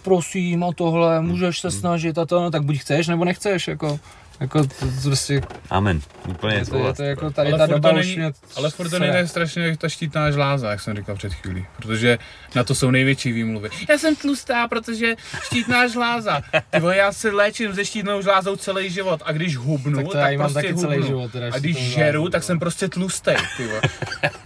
prosím 0.03 0.65
a 0.65 0.73
tohle, 0.73 1.21
můžeš 1.21 1.61
se 1.61 1.71
snažit 1.71 2.19
a 2.19 2.27
to, 2.27 2.43
no 2.43 2.51
tak 2.51 2.63
buď 2.63 2.79
chceš, 2.79 3.09
nebo 3.09 3.25
nechceš, 3.25 3.69
jako, 3.69 4.01
jako 4.41 4.63
to, 4.67 4.75
to 4.81 4.87
prostě 5.05 5.41
Amen. 5.71 6.01
Úplně 6.29 6.55
je 6.57 6.67
to, 6.67 6.87
je 6.87 6.93
to 6.95 7.03
jako 7.03 7.31
tady 7.31 7.49
Ale 7.53 7.59
ta 7.59 7.67
doba 7.67 7.91
to 7.91 7.97
už 7.97 8.07
není- 8.07 8.17
mě 8.17 8.33
Ale 8.57 8.71
furt 8.71 8.91
to 8.91 8.99
nejde 8.99 9.29
strašně 9.29 9.63
jak 9.63 9.77
ta 9.77 9.89
štítná 9.89 10.31
žláza, 10.31 10.71
jak 10.71 10.81
jsem 10.81 10.97
říkal 10.97 11.17
před 11.17 11.35
chvílí, 11.35 11.67
protože 11.77 12.19
na 12.55 12.65
to 12.65 12.75
jsou 12.75 12.91
největší 12.91 13.33
výmluvy. 13.33 13.69
Já 13.89 13.99
jsem 13.99 14.17
tlustá, 14.17 14.69
protože 14.69 15.15
štítná 15.43 15.89
žláza. 15.89 16.41
Ty 16.71 16.81
vole, 16.81 16.97
já 16.97 17.13
se 17.13 17.31
léčím 17.31 17.75
se 17.75 17.85
štítnou 17.85 18.23
žlázou 18.23 18.57
celý 18.57 18.91
život 18.91 19.23
a 19.25 19.33
když 19.33 19.57
hubnu, 19.57 19.97
Tak 19.97 20.13
tak, 20.13 20.33
to 20.33 20.39
mám 20.39 20.53
prostě 20.53 20.69
taky 20.69 20.75
celý 20.81 20.95
hubnu. 20.97 21.07
život, 21.07 21.33
teda 21.33 21.47
a 21.53 21.59
když 21.59 21.77
žeru, 21.77 22.19
žlázu, 22.21 22.31
tak 22.31 22.43
no. 22.43 22.47
jsem 22.47 22.59
prostě 22.59 22.89
tlustej, 22.89 23.37
ty 23.57 23.67
vole. 23.67 23.81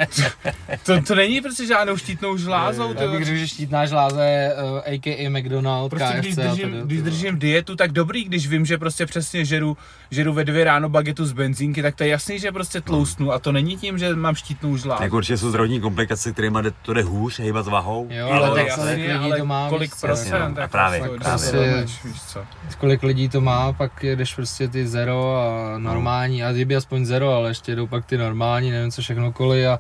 to, 0.87 1.03
to 1.03 1.15
není 1.15 1.41
prostě 1.41 1.67
žádnou 1.67 1.97
štítnou 1.97 2.37
žlázou, 2.37 2.95
ty 2.95 3.03
Já 3.03 3.11
bych 3.11 3.25
řekl, 3.25 3.39
že 3.39 3.49
štítná 3.49 3.87
žláza 3.87 4.25
je 4.25 4.55
uh, 4.55 4.79
a.k.a. 4.87 5.29
McDonald, 5.31 5.91
Prostě 5.91 6.19
když 6.19 6.35
KFC 6.35 6.39
a 6.45 6.51
držím, 6.51 6.71
tady, 6.71 6.83
když 6.85 7.03
držím 7.03 7.39
dietu, 7.39 7.77
tak 7.77 7.93
dobrý, 7.93 8.25
když 8.25 8.49
vím, 8.49 8.67
že 8.67 8.79
prostě 8.79 9.07
přesně 9.07 9.45
žeru, 9.45 9.77
žeru 10.11 10.33
ve 10.33 10.45
dvě 10.45 10.65
ráno 10.65 10.89
bagetu 10.89 11.27
z 11.27 11.33
benzínky, 11.33 11.83
tak 11.83 11.95
to 11.95 12.03
je 12.05 12.09
jasný, 12.09 12.39
že 12.39 12.53
prostě 12.53 12.81
tloustnu 12.81 13.33
a 13.33 13.39
to 13.39 13.53
není 13.53 13.77
tím, 13.77 13.99
že 13.99 14.15
mám 14.17 14.35
štítnou 14.35 14.77
žlázu. 14.77 15.03
Jako 15.03 15.17
určitě 15.17 15.39
jsou 15.39 15.49
zdravotní 15.49 15.81
komplikace, 15.81 16.33
kterými 16.33 16.59
jde- 16.63 16.73
to 16.83 16.93
jde 16.95 17.03
hůř, 17.03 17.39
hejbat 17.39 17.65
s 17.65 17.69
váhou. 17.69 18.07
Jo, 18.11 18.27
Ale 18.31 18.47
ale 18.47 18.59
tak 18.61 18.69
tak 18.69 18.77
kolik 18.79 18.97
lidí 18.99 19.13
ale 19.13 19.39
to 19.39 19.45
má, 19.45 19.69
kolik 19.69 19.91
víš 19.91 20.01
co, 20.01 20.07
procent, 20.07 20.49
no. 20.49 20.55
tak 20.55 20.65
A 20.65 20.69
právě, 20.69 21.01
prostě 21.01 21.19
právě. 21.25 21.53
dostaneš, 21.53 22.05
víš 22.05 22.23
co. 22.23 22.41
kolik 22.79 23.03
lidí 23.03 23.29
to 23.29 23.41
má, 23.41 23.73
pak 23.73 24.03
jedeš 24.05 24.35
prostě 24.35 24.69
ty 24.69 24.87
zero 24.87 25.37
a 25.37 25.79
normální, 25.79 26.45
a 26.45 26.53
kdyby 26.53 26.77
aspoň 26.77 27.05
zero, 27.07 27.33
ale 27.33 27.51
ještě 27.51 27.77
jdou 27.77 27.87
pak 27.87 28.05
ty 28.07 28.19
normální, 28.19 28.71
nevím 28.71 28.91
co 28.91 29.03
všechno 29.03 29.33
koli 29.33 29.67
a, 29.67 29.79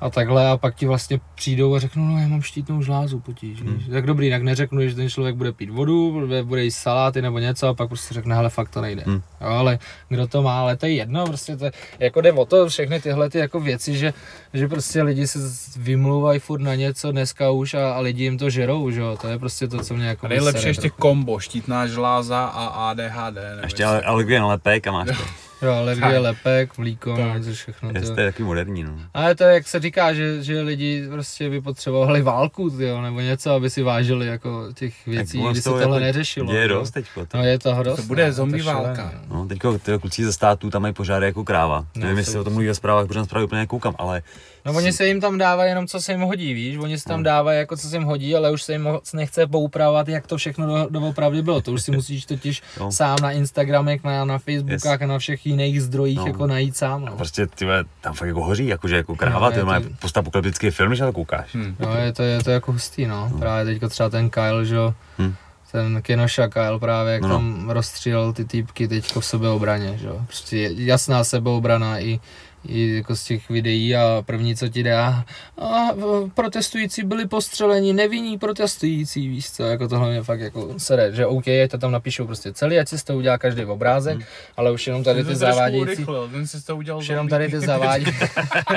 a 0.00 0.10
takhle 0.10 0.48
a 0.50 0.56
pak 0.56 0.74
ti 0.74 0.86
vlastně 0.86 1.20
přijdou 1.34 1.74
a 1.74 1.78
řeknou, 1.78 2.04
no 2.04 2.18
já 2.18 2.28
mám 2.28 2.42
štítnou 2.42 2.82
žlázu 2.82 3.20
potíž, 3.20 3.62
Hmm. 3.62 3.80
tak 3.90 4.06
dobrý, 4.06 4.30
tak 4.30 4.42
neřeknu, 4.42 4.88
že 4.88 4.94
ten 4.94 5.10
člověk 5.10 5.34
bude 5.36 5.52
pít 5.52 5.70
vodu, 5.70 6.12
bude, 6.12 6.42
bude 6.42 6.64
jíst 6.64 6.76
saláty 6.76 7.22
nebo 7.22 7.38
něco 7.38 7.68
a 7.68 7.74
pak 7.74 7.88
prostě 7.88 8.14
řekne, 8.14 8.34
hele 8.34 8.50
fakt 8.50 8.68
to 8.70 8.80
nejde. 8.80 9.02
Hmm. 9.06 9.14
Jo, 9.40 9.46
ale 9.46 9.78
kdo 10.08 10.26
to 10.26 10.42
má, 10.42 10.60
ale 10.60 10.76
to 10.76 10.86
je 10.86 10.92
jedno, 10.92 11.26
prostě 11.26 11.56
to, 11.56 11.64
je- 11.64 11.72
jako 11.98 12.20
jde 12.20 12.32
o 12.32 12.44
to, 12.44 12.68
všechny 12.68 13.00
tyhle 13.00 13.30
ty 13.30 13.38
jako 13.38 13.60
věci, 13.60 13.96
že, 13.98 14.14
že 14.54 14.68
prostě 14.68 15.02
lidi 15.02 15.26
se 15.26 15.38
vymlouvají 15.76 16.40
furt 16.40 16.60
na 16.60 16.74
něco 16.74 17.12
dneska 17.12 17.50
už 17.50 17.74
a, 17.74 17.92
a 17.92 18.00
lidi 18.00 18.22
jim 18.24 18.38
to 18.38 18.50
žerou, 18.50 18.90
že 18.90 19.00
jo, 19.00 19.18
to 19.20 19.28
je 19.28 19.38
prostě 19.38 19.68
to, 19.68 19.78
co 19.84 19.94
mě 19.94 20.06
jako 20.06 20.26
A 20.26 20.28
nejlepší 20.28 20.66
ještě 20.68 20.80
trochu. 20.82 20.96
kombo, 21.00 21.38
štítná 21.40 21.86
žláza 21.86 22.44
a 22.44 22.66
ADHD. 22.66 23.38
A 23.38 23.64
ještě 23.64 23.84
ale 23.84 24.00
alergie 24.02 24.40
na 24.40 24.46
lepek 24.46 24.86
a 24.86 24.92
máš 24.92 25.08
to. 25.08 25.14
Jo, 25.62 25.72
alergie, 25.72 26.10
Tak. 26.12 26.20
lepek, 26.22 26.78
mlíko, 26.78 27.16
Tak. 27.16 27.38
no, 27.38 27.44
to 27.44 27.52
všechno. 27.52 27.90
Je 27.94 28.00
To. 28.00 28.14
to 28.14 28.20
je 28.20 28.26
taky 28.32 28.42
moderní, 28.42 28.84
no. 28.84 28.92
Ale 29.14 29.34
to 29.34 29.44
je, 29.44 29.54
jak 29.54 29.68
se 29.68 29.80
říká, 29.80 30.14
že, 30.14 30.42
že 30.42 30.60
lidi 30.60 31.08
prostě 31.10 31.50
by 31.50 31.60
potřebovali 31.60 32.22
válku, 32.22 32.70
tyjo, 32.70 33.00
nebo 33.02 33.20
něco, 33.20 33.50
aby 33.52 33.70
si 33.70 33.82
vážili 33.82 34.26
jako 34.26 34.68
těch 34.74 35.06
věcí, 35.06 35.38
ono 35.38 35.52
kdy 35.52 35.62
se 35.62 35.68
tohle 35.68 35.82
jako 35.82 35.98
neřešilo. 35.98 36.52
Je 36.52 36.62
jo. 36.62 36.68
dost 36.68 36.90
teďko. 36.90 37.26
To. 37.26 37.36
No 37.38 37.44
je 37.44 37.58
toho 37.58 37.82
dost. 37.82 37.96
To 37.96 38.02
bude 38.02 38.26
no, 38.26 38.32
zombie 38.32 38.62
válka. 38.62 39.12
no. 39.28 39.36
No, 39.36 39.46
teďko 39.48 39.78
ty 39.78 39.92
kluci 40.00 40.24
ze 40.24 40.32
států 40.32 40.70
tam 40.70 40.82
mají 40.82 40.94
požáry 40.94 41.26
jako 41.26 41.44
kráva. 41.44 41.86
No, 41.96 42.02
Nevím, 42.02 42.18
jestli 42.18 42.38
o 42.38 42.44
tom 42.44 42.52
mluví 42.52 42.66
ve 42.68 42.74
zprávách, 42.74 43.06
protože 43.06 43.18
na 43.18 43.24
zprávy 43.24 43.44
úplně 43.44 43.58
nekoukám, 43.60 43.94
ale 43.98 44.22
No 44.64 44.72
oni 44.72 44.92
se 44.92 45.06
jim 45.06 45.20
tam 45.20 45.38
dávají 45.38 45.68
jenom 45.70 45.86
co 45.86 46.00
se 46.00 46.12
jim 46.12 46.20
hodí, 46.20 46.54
víš, 46.54 46.76
oni 46.76 46.98
se 46.98 47.04
tam 47.04 47.14
Hmm. 47.14 47.22
dávají 47.24 47.58
jako 47.58 47.76
co 47.76 47.88
se 47.88 47.96
jim 47.96 48.02
hodí, 48.04 48.36
ale 48.36 48.50
už 48.50 48.62
se 48.62 48.72
jim 48.72 48.82
moc 48.82 49.12
nechce 49.12 49.46
poupravovat, 49.46 50.08
jak 50.08 50.26
to 50.26 50.36
všechno 50.36 50.66
do, 50.66 50.86
doopravdy 50.90 51.42
bylo. 51.42 51.60
To 51.60 51.72
už 51.72 51.82
si 51.82 51.90
musíš 51.90 52.24
totiž 52.26 52.62
No. 52.80 52.92
sám 52.92 53.16
na 53.22 53.30
Instagramech, 53.32 54.04
na, 54.04 54.24
na 54.24 54.38
Facebookách 54.38 55.02
a 55.02 55.06
na 55.06 55.18
všech 55.18 55.46
jiných 55.46 55.82
zdrojích 55.82 56.18
No. 56.18 56.26
jako 56.26 56.46
najít 56.46 56.76
sám. 56.76 57.04
No. 57.04 57.16
prostě 57.16 57.46
ty 57.46 57.66
tam 58.00 58.14
fakt 58.14 58.28
jako 58.28 58.44
hoří, 58.44 58.66
jakože 58.66 58.96
jako 58.96 59.16
kráva, 59.16 59.50
No, 59.50 59.56
ty 59.56 59.62
má 59.62 59.80
to- 59.80 59.88
postapokalyptický 60.00 60.70
film, 60.70 60.88
když 60.88 61.00
na 61.00 61.06
to 61.06 61.12
koukáš. 61.12 61.54
Hm. 61.54 61.76
No, 61.78 61.94
je 61.96 62.12
to, 62.12 62.22
je 62.22 62.42
to 62.44 62.50
jako 62.50 62.72
hustý, 62.72 63.06
no. 63.06 63.32
Právě 63.38 63.64
teďka 63.74 63.88
třeba 63.88 64.08
ten 64.10 64.30
Kyle, 64.30 64.64
že 64.64 64.74
jo, 64.74 64.94
Hm. 65.18 65.34
ten 65.72 66.02
Kenosha 66.02 66.48
Kyle 66.48 66.78
právě, 66.78 67.12
jak 67.12 67.22
No, 67.22 67.28
no. 67.28 67.34
no. 67.34 67.40
tam 67.40 67.70
rozstřílel 67.70 68.32
ty 68.32 68.44
týpky 68.44 68.88
teďko 68.88 69.20
v 69.20 69.24
sebeobraně, 69.26 69.98
že 69.98 70.06
jo. 70.06 70.20
Prostě 70.26 70.70
jasná 70.74 71.24
sebeobrana 71.24 71.98
i 72.00 72.20
jako 72.64 73.16
z 73.16 73.24
těch 73.24 73.48
videí 73.48 73.96
a 73.96 74.22
první, 74.26 74.56
co 74.56 74.68
ti 74.68 74.82
dá, 74.82 75.24
a 75.58 75.88
protestující 76.34 77.02
byli 77.02 77.28
postřeleni, 77.28 77.92
nevinní 77.92 78.38
protestující, 78.38 79.28
víš 79.28 79.50
co, 79.50 79.62
jako 79.62 79.88
tohle 79.88 80.10
mě 80.10 80.22
fakt 80.22 80.40
jako 80.40 80.74
sere, 80.76 81.12
že 81.12 81.26
OK, 81.26 81.48
ať 81.48 81.70
to 81.70 81.78
tam 81.78 81.92
napíšou 81.92 82.26
prostě 82.26 82.52
celý, 82.52 82.78
ať 82.78 82.88
si 82.88 82.98
z 82.98 83.04
toho 83.04 83.18
udělá 83.18 83.38
každý 83.38 83.64
obrázek, 83.64 84.14
Hmm. 84.14 84.24
ale 84.56 84.72
už 84.72 84.86
jenom 84.86 85.04
tady 85.04 85.24
ty 85.24 85.36
závádějící, 85.36 85.82
urychlil, 85.92 86.28
ten 86.32 86.46
si 86.46 86.64
to 86.66 86.76
udělal 86.76 86.98
už 87.00 87.08
jenom 87.08 87.28
tady 87.28 87.48
ty 87.48 87.60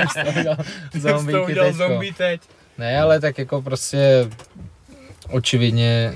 to 0.92 1.00
zombíky 1.00 1.38
udělal 1.52 1.74
teď. 2.18 2.42
Ne, 2.78 3.02
ale 3.02 3.20
tak 3.20 3.38
jako 3.38 3.62
prostě 3.62 4.30
očividně 5.30 6.14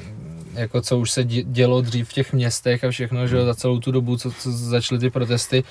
jako 0.54 0.82
co 0.82 0.98
už 1.00 1.12
se 1.12 1.24
dě- 1.24 1.44
dělo 1.48 1.82
dřív 1.82 2.10
v 2.10 2.14
těch 2.14 2.34
městech 2.34 2.84
a 2.84 2.90
všechno, 2.90 3.28
že 3.28 3.46
za 3.46 3.56
celou 3.56 3.80
tu 3.80 3.92
dobu, 3.92 4.18
co, 4.18 4.32
co 4.32 4.52
začaly 4.52 5.00
ty 5.00 5.10
protesty, 5.10 5.64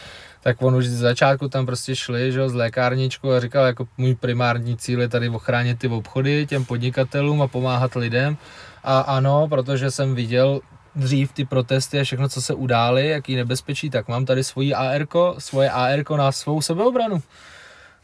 tak 0.47 0.63
on 0.63 0.75
už 0.75 0.87
z 0.87 0.99
začátku 0.99 1.49
tam 1.49 1.67
prostě 1.67 1.97
šli, 1.97 2.33
že 2.33 2.39
jo, 2.39 2.49
z 2.49 2.55
lékárničku 2.55 3.33
a 3.33 3.41
říkal, 3.41 3.67
jako 3.67 3.89
můj 3.99 4.15
primární 4.15 4.77
cíl 4.77 5.01
je 5.01 5.09
tady 5.09 5.29
ochránit 5.29 5.79
ty 5.79 5.89
obchody 5.89 6.47
těm 6.47 6.65
podnikatelům 6.65 7.43
a 7.43 7.49
pomáhat 7.49 7.95
lidem. 7.95 8.37
A 8.85 9.01
ano, 9.01 9.49
protože 9.49 9.91
jsem 9.91 10.15
viděl 10.15 10.61
dřív 10.95 11.33
ty 11.33 11.45
protesty 11.45 12.01
a 12.01 12.05
všechno, 12.05 12.29
co 12.29 12.43
se 12.43 12.55
udály, 12.55 13.09
jaký 13.09 13.37
nebezpečí, 13.37 13.91
tak 13.91 14.09
mám 14.09 14.25
tady 14.25 14.45
svoji 14.45 14.75
AR, 14.75 15.07
svoje 15.39 15.71
AR 15.71 16.11
na 16.17 16.33
svou 16.33 16.63
sebeobranu. 16.63 17.23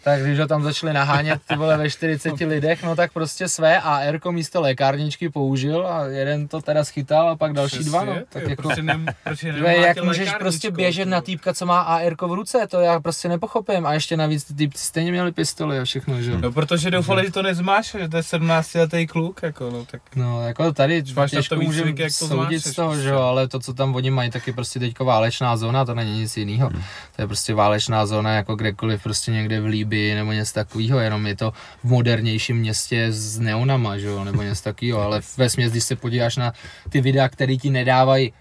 Tak 0.05 0.23
když 0.23 0.39
ho 0.39 0.47
tam 0.47 0.63
začali 0.63 0.93
nahánět 0.93 1.41
ty 1.49 1.57
vole 1.57 1.77
ve 1.77 1.91
40 1.91 2.41
lidech, 2.41 2.83
no 2.83 2.97
tak 2.97 3.13
prostě 3.13 3.49
své 3.49 3.81
AR 3.81 4.19
místo 4.31 4.61
lékárničky 4.61 5.29
použil 5.29 5.87
a 5.87 6.05
jeden 6.07 6.49
to 6.49 6.61
teda 6.61 6.85
schytal 6.85 7.29
a 7.29 7.37
pak 7.37 7.53
další 7.53 7.85
dva, 7.85 8.05
no. 8.05 8.13
Přesně, 8.13 8.27
Tak 8.29 8.43
jo, 8.43 8.49
jako, 8.49 8.63
Prostě 8.63 8.83
nem, 8.83 9.07
prostě 9.25 9.53
Tyhle, 9.53 9.71
nemá 9.73 9.87
jak 9.87 10.05
můžeš 10.05 10.35
prostě 10.39 10.71
běžet 10.71 11.09
na 11.09 11.21
týpka, 11.21 11.55
co 11.55 11.67
má 11.67 11.81
AR 11.81 12.15
v 12.21 12.33
ruce, 12.33 12.67
to 12.71 12.81
já 12.81 13.01
prostě 13.01 13.29
nepochopím. 13.29 13.87
A 13.87 13.95
ještě 13.95 14.17
navíc 14.17 14.45
ty 14.45 14.55
týpci 14.55 14.85
stejně 14.85 15.11
měli 15.11 15.33
pistoli 15.33 15.79
a 15.79 15.85
všechno, 15.85 16.23
že 16.23 16.31
jo. 16.31 16.39
No 16.41 16.53
protože 16.53 16.91
doufali, 16.91 17.27
že 17.27 17.33
to 17.33 17.43
nezmáš, 17.43 17.97
že 18.01 18.09
to 18.09 18.17
je 18.17 18.23
17 18.23 18.75
letý 18.75 19.07
kluk, 19.07 19.41
jako 19.43 19.71
no 19.71 19.85
tak. 19.85 20.03
No, 20.17 20.47
jako 20.47 20.73
tady 20.73 21.03
máš 21.17 21.31
těžko 21.31 21.55
to 21.55 21.61
můžeme 21.61 21.91
jak 21.91 22.13
to 22.19 22.29
soudit 22.29 22.61
z 22.61 22.75
toho, 22.75 22.89
prostě. 22.89 23.03
že 23.03 23.09
jo, 23.09 23.19
ale 23.19 23.49
to, 23.49 23.61
co 23.61 23.75
tam 23.75 23.95
oni 23.95 24.11
mají, 24.11 24.31
tak 24.31 24.47
je 24.47 24.53
prostě 24.53 24.79
teďko 24.79 25.05
válečná 25.05 25.57
zóna, 25.57 25.85
to 25.85 25.95
není 25.95 26.21
nic 26.21 26.37
jiného. 26.37 26.69
Hmm. 26.69 26.83
To 27.17 27.23
je 27.23 27.27
prostě 27.27 27.55
válečná 27.55 28.07
zóna 28.07 28.33
jako 28.33 28.57
kdekoliv, 28.57 29.03
prostě 29.03 29.31
někde 29.31 29.61
v 29.61 29.67
Líbii 29.93 30.15
nebo 30.15 30.33
něco 30.33 30.53
takového, 30.55 30.99
jenom 31.01 31.27
je 31.27 31.37
to 31.37 31.53
v 31.85 31.85
modernějším 31.85 32.57
městě 32.57 33.07
s 33.13 33.39
neonama, 33.39 33.99
že 33.99 34.07
jo, 34.07 34.25
nebo 34.25 34.43
něco 34.43 34.63
takového, 34.63 35.01
ale 35.03 35.21
ve 35.37 35.51
směs, 35.51 35.73
když 35.73 35.85
se 35.85 35.97
podíváš 35.97 36.37
na 36.37 36.53
ty 36.91 37.01
videa, 37.01 37.29
které 37.29 37.57
ti 37.57 37.71
nedávají 37.71 38.33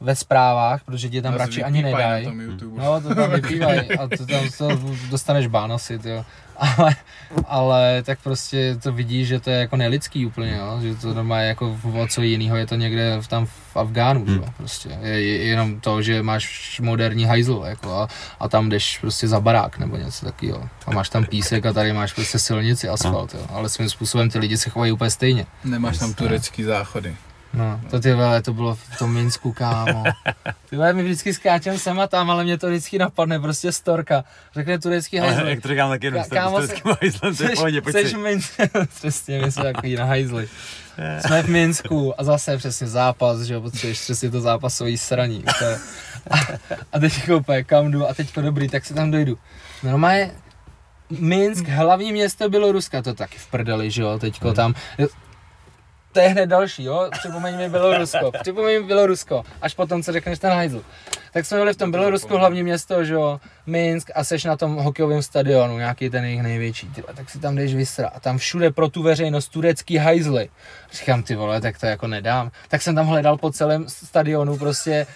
ve 0.00 0.14
zprávách, 0.16 0.84
protože 0.84 1.08
ti 1.08 1.22
tam 1.22 1.34
radši 1.34 1.62
ani 1.62 1.82
nedají. 1.82 2.26
No, 2.76 3.00
to 3.00 3.14
tam 3.14 3.30
vypívají 3.30 3.90
a 3.90 4.08
to 4.08 4.26
tam 4.26 4.48
to 4.58 4.68
dostaneš 5.10 5.46
bánosy, 5.46 5.98
jo. 6.04 6.24
Ale, 6.58 6.96
ale 7.46 8.02
tak 8.02 8.18
prostě 8.22 8.76
to 8.82 8.92
vidíš, 8.92 9.28
že 9.28 9.40
to 9.40 9.50
je 9.50 9.58
jako 9.58 9.76
nelidský 9.76 10.26
úplně, 10.26 10.56
jo? 10.56 10.78
že 10.82 10.94
to 10.94 11.14
doma 11.14 11.40
je 11.40 11.48
jako 11.48 11.78
o 11.92 12.06
co 12.06 12.22
jiného, 12.22 12.56
je 12.56 12.66
to 12.66 12.74
někde 12.74 13.16
v, 13.20 13.28
tam 13.28 13.46
v 13.46 13.76
Afgánu, 13.76 14.24
hmm. 14.24 14.44
prostě. 14.56 14.98
Je, 15.02 15.22
je, 15.22 15.44
jenom 15.44 15.80
to, 15.80 16.02
že 16.02 16.22
máš 16.22 16.80
moderní 16.80 17.24
hajzl, 17.24 17.62
jako 17.66 17.92
a, 17.92 18.08
a, 18.40 18.48
tam 18.48 18.68
jdeš 18.68 18.98
prostě 18.98 19.28
za 19.28 19.40
barák 19.40 19.78
nebo 19.78 19.96
něco 19.96 20.26
takového. 20.26 20.68
A 20.86 20.90
máš 20.90 21.08
tam 21.08 21.24
písek 21.24 21.66
a 21.66 21.72
tady 21.72 21.92
máš 21.92 22.12
prostě 22.12 22.38
silnici, 22.38 22.88
asfalt, 22.88 23.34
jo. 23.34 23.40
ale 23.50 23.68
svým 23.68 23.90
způsobem 23.90 24.30
ty 24.30 24.38
lidi 24.38 24.56
se 24.56 24.70
chovají 24.70 24.92
úplně 24.92 25.10
stejně. 25.10 25.46
Nemáš 25.64 25.98
tam 25.98 26.14
turecký 26.14 26.62
záchody. 26.62 27.16
No, 27.54 27.80
to 27.90 28.00
ty 28.00 28.14
vole, 28.14 28.42
to 28.42 28.52
bylo 28.52 28.74
v 28.74 28.98
tom 28.98 29.14
Minsku, 29.14 29.52
kámo. 29.52 30.04
Ty 30.70 30.76
vole, 30.76 30.92
my 30.92 31.02
vždycky 31.02 31.34
skáčem 31.34 31.78
sem 31.78 32.00
a 32.00 32.06
tam, 32.06 32.30
ale 32.30 32.44
mě 32.44 32.58
to 32.58 32.68
vždycky 32.68 32.98
napadne, 32.98 33.40
prostě 33.40 33.72
storka. 33.72 34.24
Řekne 34.54 34.78
turecký 34.78 35.16
hajzl. 35.16 35.40
Jak 35.40 35.60
to 35.62 35.68
říkám, 35.68 35.90
tak 35.90 36.02
jenom 36.02 36.20
Ka- 36.22 36.24
s 36.26 36.28
kámo, 36.28 36.56
tureckým 36.56 36.92
hajzlem, 37.00 37.36
to 37.36 37.42
je 37.42 37.48
v 37.48 37.54
pohodě, 37.54 37.80
pojď 37.82 37.96
si. 37.96 38.14
v 38.14 38.18
Minsku, 38.18 38.62
přesně, 38.94 39.40
my 39.40 39.52
jsme 39.52 39.62
takový 39.62 39.96
na 39.96 40.04
hajzli. 40.04 40.48
Jsme 41.26 41.42
v 41.42 41.48
Minsku 41.48 42.20
a 42.20 42.24
zase 42.24 42.56
přesně 42.56 42.86
zápas, 42.86 43.40
že 43.40 43.54
jo, 43.54 43.60
potřebuješ 43.60 44.00
přesně 44.00 44.30
to 44.30 44.40
zápasový 44.40 44.98
sraní. 44.98 45.38
úplně. 45.38 45.76
A, 46.30 46.36
a 46.92 46.98
teď 46.98 47.30
úplně 47.30 47.64
kam 47.64 47.90
jdu 47.90 48.08
a 48.08 48.14
teďko 48.14 48.40
dobrý, 48.40 48.68
tak 48.68 48.84
se 48.84 48.94
tam 48.94 49.10
dojdu. 49.10 49.38
Normálně 49.82 50.30
Minsk, 51.10 51.68
hlavní 51.68 52.12
město 52.12 52.48
Běloruska, 52.48 53.02
to 53.02 53.14
taky 53.14 53.38
v 53.38 53.46
prdeli, 53.46 53.90
že 53.90 54.02
jo, 54.02 54.18
teďko 54.18 54.52
tam. 54.52 54.74
To 56.18 56.22
je 56.22 56.28
hned 56.28 56.46
další, 56.46 56.84
jo, 56.84 57.08
připomeň 57.18 57.56
mi 57.56 57.68
Bělorusko, 57.68 58.32
připomeň 58.42 58.80
mi 58.80 58.86
Bělorusko, 58.86 59.42
až 59.62 59.74
potom, 59.74 60.02
co 60.02 60.12
řekneš 60.12 60.38
ten 60.38 60.50
hajzl. 60.50 60.82
Tak 61.32 61.46
jsme 61.46 61.58
byli 61.58 61.72
v 61.72 61.76
tom 61.76 61.90
Bělorusku, 61.90 62.36
hlavní 62.36 62.62
město, 62.62 63.04
že 63.04 63.14
jo, 63.14 63.40
Minsk 63.66 64.10
a 64.14 64.24
seš 64.24 64.44
na 64.44 64.56
tom 64.56 64.76
hokejovém 64.76 65.22
stadionu, 65.22 65.78
nějaký 65.78 66.10
ten 66.10 66.24
jejich 66.24 66.42
největší, 66.42 66.88
tyhle, 66.88 67.14
tak 67.14 67.30
si 67.30 67.38
tam 67.38 67.56
jdeš 67.56 67.74
vysra 67.74 68.08
a 68.08 68.20
tam 68.20 68.38
všude 68.38 68.70
pro 68.70 68.88
tu 68.88 69.02
veřejnost 69.02 69.48
turecký 69.48 69.96
hajzly. 69.96 70.48
Říkám, 70.92 71.22
ty 71.22 71.34
vole, 71.34 71.60
tak 71.60 71.78
to 71.80 71.86
jako 71.86 72.06
nedám. 72.06 72.50
Tak 72.68 72.82
jsem 72.82 72.94
tam 72.94 73.06
hledal 73.06 73.36
po 73.36 73.50
celém 73.50 73.84
stadionu 73.88 74.56
prostě, 74.58 75.06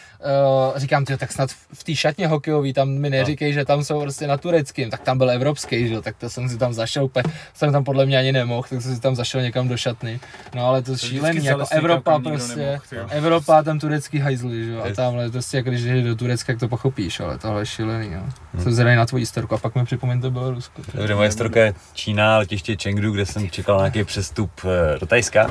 uh, 0.72 0.78
říkám, 0.78 1.04
ty 1.04 1.16
tak 1.16 1.32
snad 1.32 1.50
v- 1.72 1.84
té 1.84 1.94
šatně 1.94 2.26
hokejový, 2.26 2.72
tam 2.72 2.88
mi 2.88 3.10
neříkej, 3.10 3.52
že 3.52 3.64
tam 3.64 3.84
jsou 3.84 4.00
prostě 4.00 4.26
na 4.26 4.36
tureckým, 4.36 4.90
tak 4.90 5.00
tam 5.00 5.18
byl 5.18 5.30
evropský, 5.30 5.88
že 5.88 5.94
jo, 5.94 6.02
tak 6.02 6.16
to 6.16 6.30
jsem 6.30 6.48
si 6.48 6.58
tam 6.58 6.72
zašel, 6.72 7.04
úplně, 7.04 7.24
jsem 7.54 7.72
tam 7.72 7.84
podle 7.84 8.06
mě 8.06 8.18
ani 8.18 8.32
nemohl, 8.32 8.62
tak 8.70 8.82
jsem 8.82 8.94
si 8.94 9.00
tam 9.00 9.16
zašel 9.16 9.42
někam 9.42 9.68
do 9.68 9.76
šatny. 9.76 10.20
No 10.54 10.66
ale 10.66 10.82
to 10.82 10.96
šílený, 10.96 11.38
vždycky 11.38 11.48
jako 11.48 11.64
Evropa 11.70 12.18
prostě, 12.18 12.56
nemohl. 12.56 13.08
Evropa, 13.10 13.62
tam 13.62 13.78
turecký 13.78 14.18
hajzly, 14.18 14.64
že 14.64 14.70
jo, 14.72 14.82
a 14.84 14.94
tamhle 14.94 15.30
prostě, 15.30 15.56
jako 15.56 15.70
když 15.70 15.82
jdeš 16.02 16.10
do 16.10 16.16
Turecka, 16.16 16.52
jak 16.52 16.60
to 16.60 16.68
pochopíš, 16.68 17.20
ale 17.20 17.38
tohle 17.38 17.60
je 17.62 17.66
šílený, 17.66 18.12
jo. 18.12 18.20
Hmm. 18.54 18.62
Jsem 18.62 18.72
zvedavý 18.72 18.96
na 18.96 19.06
tvoji 19.06 19.26
storku 19.26 19.54
a 19.54 19.58
pak 19.58 19.74
mi 19.74 19.84
připomeň 19.84 20.20
to 20.20 20.30
Bělorusko. 20.30 20.82
Dobře, 20.94 21.14
moje 21.14 21.32
storka 21.32 21.60
je 21.60 21.74
Čína, 21.94 22.38
letiště 22.38 22.76
Chengdu, 22.82 23.12
kde 23.12 23.26
jsem 23.26 23.50
čekal 23.50 23.78
nějaký 23.78 24.04
přestup 24.04 24.50
eh, 24.64 24.98
do 24.98 25.06
Tajska. 25.06 25.50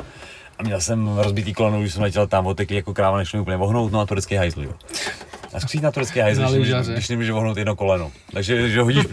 A 0.58 0.62
měl 0.62 0.80
jsem 0.80 1.18
rozbitý 1.18 1.54
koleno, 1.54 1.80
když 1.80 1.92
jsem 1.92 2.02
letěl 2.02 2.26
tam, 2.26 2.46
oteky 2.46 2.74
jako 2.74 2.94
kráva, 2.94 3.18
nešlo 3.18 3.42
úplně 3.42 3.56
vohnout, 3.56 3.92
no 3.92 4.00
a 4.00 4.06
turecký 4.06 4.34
hajzl, 4.34 4.62
jo. 4.62 4.72
A 5.54 5.60
zkusí 5.60 5.80
na 5.80 5.90
turecký 5.90 6.20
hajzl, 6.20 6.52
když, 6.52 6.72
když 6.92 7.08
nemůže 7.08 7.32
vohnout 7.32 7.56
jedno 7.56 7.76
koleno. 7.76 8.12
Takže 8.32 8.70
že 8.70 8.80
hodíš 8.80 9.04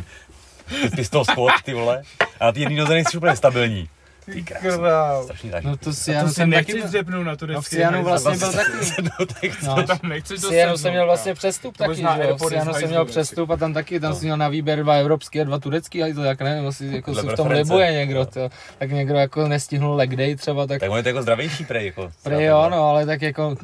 pistol 0.95 1.25
spod, 1.25 1.51
ty 1.65 1.73
vole, 1.73 2.01
a 2.39 2.51
ty 2.51 2.59
jedný 2.59 2.75
noze 2.75 2.93
nejsi 2.93 3.17
úplně 3.17 3.35
stabilní. 3.35 3.89
Ty 4.25 4.43
Král. 4.43 5.23
strašný 5.23 5.49
zážitek. 5.49 5.71
No 5.71 5.77
to 5.77 5.93
si 5.93 6.11
já 6.11 6.21
to 6.23 6.27
si 6.29 6.33
jsem 6.33 6.49
nechci 6.49 6.73
taky, 6.73 6.87
zřepnout 6.87 7.25
na 7.25 7.31
no 7.31 7.35
v 7.35 7.39
turecký 7.39 7.75
Sianu 7.75 8.03
vlastně 8.03 8.37
byl 8.37 8.51
taky. 8.51 8.71
No, 9.19 9.25
tak 9.25 9.61
No. 9.63 9.75
To 9.75 9.83
tam 9.83 9.99
nechci 10.03 10.37
V 10.37 10.41
to 10.41 10.49
Sianu 10.49 10.77
jsem 10.77 10.91
měl 10.91 11.05
vlastně 11.05 11.33
přestup 11.33 11.77
To 11.77 11.83
taky, 11.83 11.95
že 11.95 12.03
jo, 12.29 12.37
v 12.37 12.45
Sianu 12.49 12.73
jsem 12.73 12.89
měl 12.89 13.05
přestup 13.05 13.49
a 13.49 13.57
tam 13.57 13.73
taky, 13.73 13.99
tam 13.99 14.09
No. 14.09 14.15
jsem 14.15 14.23
měl 14.25 14.37
na 14.37 14.47
výběr 14.47 14.79
dva 14.83 14.93
evropský 14.95 15.41
a 15.41 15.43
dva 15.43 15.59
turecký 15.59 16.01
hajzl, 16.01 16.21
jak 16.21 16.41
nevím, 16.41 16.67
asi 16.67 16.85
jako 16.93 17.15
se 17.15 17.21
v 17.21 17.33
tom 17.35 17.47
libuje 17.47 17.91
někdo, 17.93 18.25
to, 18.25 18.49
tak 18.79 18.91
někdo 18.91 19.15
jako 19.15 19.47
nestihnul 19.47 19.95
leg 19.95 20.15
day 20.15 20.35
třeba, 20.35 20.67
tak 20.67 20.79
Tak 20.79 20.91
on 20.91 20.97
je 20.97 21.03
to 21.03 21.09
jako 21.09 21.21
zdravější 21.21 21.65
prej, 21.65 21.85
jako. 21.85 22.11
Prý 22.23 22.43
jo, 22.43 22.67
no, 22.71 22.89
ale 22.89 23.05
tak 23.05 23.21
jako 23.21 23.55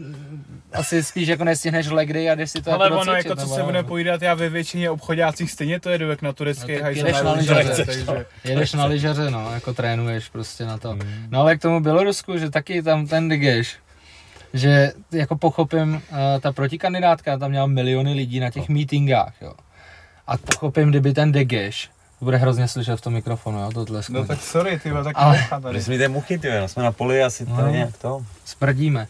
asi 0.73 1.03
spíš 1.03 1.27
jako 1.27 1.43
nestihneš 1.43 1.87
leg 1.89 2.13
day 2.13 2.29
a 2.31 2.35
jdeš 2.35 2.51
si 2.51 2.61
to 2.61 2.71
Ale 2.71 2.85
jako 2.85 2.99
ono, 2.99 3.13
jako 3.15 3.35
co 3.35 3.47
se 3.47 3.61
bude 3.63 3.73
nevím. 3.73 3.87
povídat, 3.87 4.21
já 4.21 4.33
ve 4.33 4.49
většině 4.49 4.89
obchodácích 4.89 5.51
stejně 5.51 5.79
to 5.79 5.89
jedu 5.89 6.09
jak 6.09 6.21
na 6.21 6.33
turecký 6.33 6.71
No, 6.71 6.77
tak 6.77 6.83
hajzl 6.83 6.99
jedeš 6.99 7.21
na 7.21 7.31
lyžaře, 7.33 7.59
lyžaře. 7.61 7.85
takže 7.85 8.25
Jedeš 8.43 8.73
na 8.73 8.85
lyžaře, 8.85 9.29
no, 9.31 9.51
jako 9.53 9.73
trénuješ 9.73 10.29
prostě 10.29 10.54
na 10.63 10.77
to. 10.77 10.89
Hmm. 10.89 11.27
No 11.29 11.39
ale 11.39 11.57
k 11.57 11.61
tomu 11.61 11.79
Bělorusku, 11.79 12.37
že 12.37 12.49
taky 12.49 12.83
tam 12.83 13.07
ten 13.07 13.29
digeš, 13.29 13.77
že 14.53 14.91
jako 15.11 15.35
pochopím, 15.35 15.93
uh, 15.93 16.17
ta 16.41 16.51
protikandidátka 16.51 17.37
tam 17.37 17.49
měla 17.49 17.67
miliony 17.67 18.13
lidí 18.13 18.39
na 18.39 18.49
těch 18.49 18.69
meetingách, 18.69 19.33
jo. 19.41 19.53
A 20.27 20.37
pochopím, 20.37 20.89
kdyby 20.89 21.13
ten 21.13 21.31
Degeš 21.31 21.89
Bude 22.21 22.37
hrozně 22.37 22.67
slyšet 22.67 22.95
v 22.95 23.01
tom 23.01 23.13
mikrofonu, 23.13 23.59
jo, 23.59 23.71
to 23.73 23.85
tleskání. 23.85 24.19
No 24.19 24.25
tak 24.27 24.41
sorry, 24.41 24.79
ty 24.79 24.89
tak 25.03 25.15
Ale- 25.15 25.45
ale... 25.51 25.61
tady. 25.61 25.81
Jsme 25.83 25.97
ty 25.97 26.07
muchy, 26.07 26.37
ty, 26.37 26.51
no, 26.59 26.67
jsme 26.67 26.83
na 26.83 26.91
poli 26.91 27.23
asi 27.23 27.45
No. 27.49 27.55
tady 27.55 27.71
nějak 27.71 27.97
to. 27.97 28.25
Smrdíme. 28.45 29.07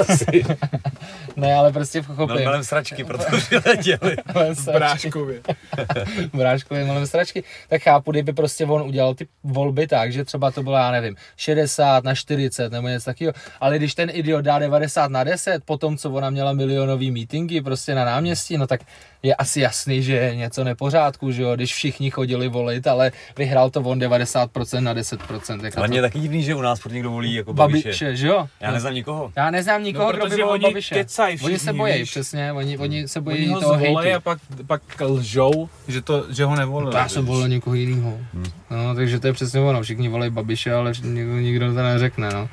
Asi 0.00 0.44
Ne, 1.36 1.54
ale 1.54 1.72
prostě 1.72 2.00
byl 2.02 2.14
pochopím. 2.16 2.44
malem 2.44 2.64
sračky, 2.64 3.04
protože 3.04 3.60
letěli. 3.66 4.16
V 4.54 4.64
Bráškově. 4.72 5.40
Bráškově 6.34 6.84
malé 6.84 7.06
stračky, 7.06 7.44
tak 7.68 7.82
chápu, 7.82 8.10
kdyby 8.10 8.32
prostě 8.32 8.64
on 8.66 8.82
udělal 8.82 9.14
ty 9.14 9.28
volby 9.44 9.86
tak, 9.86 10.12
že 10.12 10.24
třeba 10.24 10.50
to 10.50 10.62
bylo, 10.62 10.76
já 10.76 10.90
nevím, 10.90 11.16
60 11.36 12.04
na 12.04 12.14
40 12.14 12.72
nebo 12.72 12.88
něco 12.88 13.04
takového, 13.04 13.32
ale 13.60 13.78
když 13.78 13.94
ten 13.94 14.10
idiot 14.12 14.44
dá 14.44 14.58
90 14.58 15.10
na 15.10 15.24
10, 15.24 15.64
potom 15.64 15.96
co 15.96 16.10
ona 16.10 16.30
měla 16.30 16.52
milionový 16.52 17.10
meetingy 17.10 17.60
prostě 17.60 17.94
na 17.94 18.04
náměstí, 18.04 18.58
no 18.58 18.66
tak 18.66 18.80
je 19.22 19.34
asi 19.34 19.60
jasný, 19.60 20.02
že 20.02 20.14
je 20.14 20.36
něco 20.36 20.64
nepořádku, 20.64 21.30
že 21.32 21.42
jo, 21.42 21.54
když 21.56 21.74
všichni 21.74 22.10
chodili 22.10 22.48
volit, 22.48 22.86
ale 22.86 23.12
vyhrál 23.38 23.70
to 23.70 23.80
on 23.80 23.98
90% 23.98 24.80
na 24.80 24.94
10%. 24.94 25.64
Jako 25.64 25.78
Ale 25.78 25.88
to- 25.88 25.90
mě 25.90 25.98
je 25.98 26.02
taky 26.02 26.18
divný, 26.20 26.42
že 26.42 26.54
u 26.54 26.60
nás 26.60 26.80
furt 26.80 26.92
někdo 26.92 27.10
volí 27.10 27.34
jako 27.34 27.52
Babiše. 27.52 27.88
Babiše, 27.88 28.16
že 28.16 28.28
jo? 28.28 28.48
Já 28.60 28.70
neznám 28.72 28.94
nikoho. 28.94 29.32
Já 29.36 29.50
neznám 29.50 29.84
nikoho, 29.84 30.04
No, 30.04 30.12
kdo 30.12 30.18
by 30.24 30.30
protože 30.30 30.42
volil 30.44 30.52
oni 30.54 30.62
Babiše. 30.62 30.94
kecají 30.94 31.38
Oni 31.42 31.52
se 31.54 31.58
všichni, 31.58 31.78
bojí, 31.78 31.98
víš. 31.98 32.10
přesně, 32.10 32.52
oni, 32.52 32.78
oni 32.78 33.08
se 33.08 33.20
bojí 33.20 33.36
Oni 33.38 33.48
ho 33.52 33.60
toho 33.60 33.74
hejtu. 33.74 33.98
a 34.16 34.20
pak, 34.20 34.38
pak 34.66 34.82
lžou, 35.00 35.68
že, 35.88 36.02
to, 36.02 36.24
že 36.32 36.44
ho 36.44 36.56
nevolili. 36.56 36.90
To 36.92 36.96
já 36.98 37.08
jsem 37.08 37.26
volil 37.26 37.48
někoho 37.48 37.74
jiného. 37.74 38.18
Hmm. 38.34 38.44
No, 38.70 38.94
takže 38.94 39.20
to 39.20 39.26
je 39.26 39.32
přesně 39.32 39.60
ono. 39.60 39.82
Všichni 39.82 40.08
volají 40.08 40.30
Babiše, 40.30 40.72
ale 40.74 40.92
nikdo, 41.02 41.32
nikdo 41.32 41.66
to 41.74 41.82
neřekne, 41.82 42.28
no. 42.32 42.48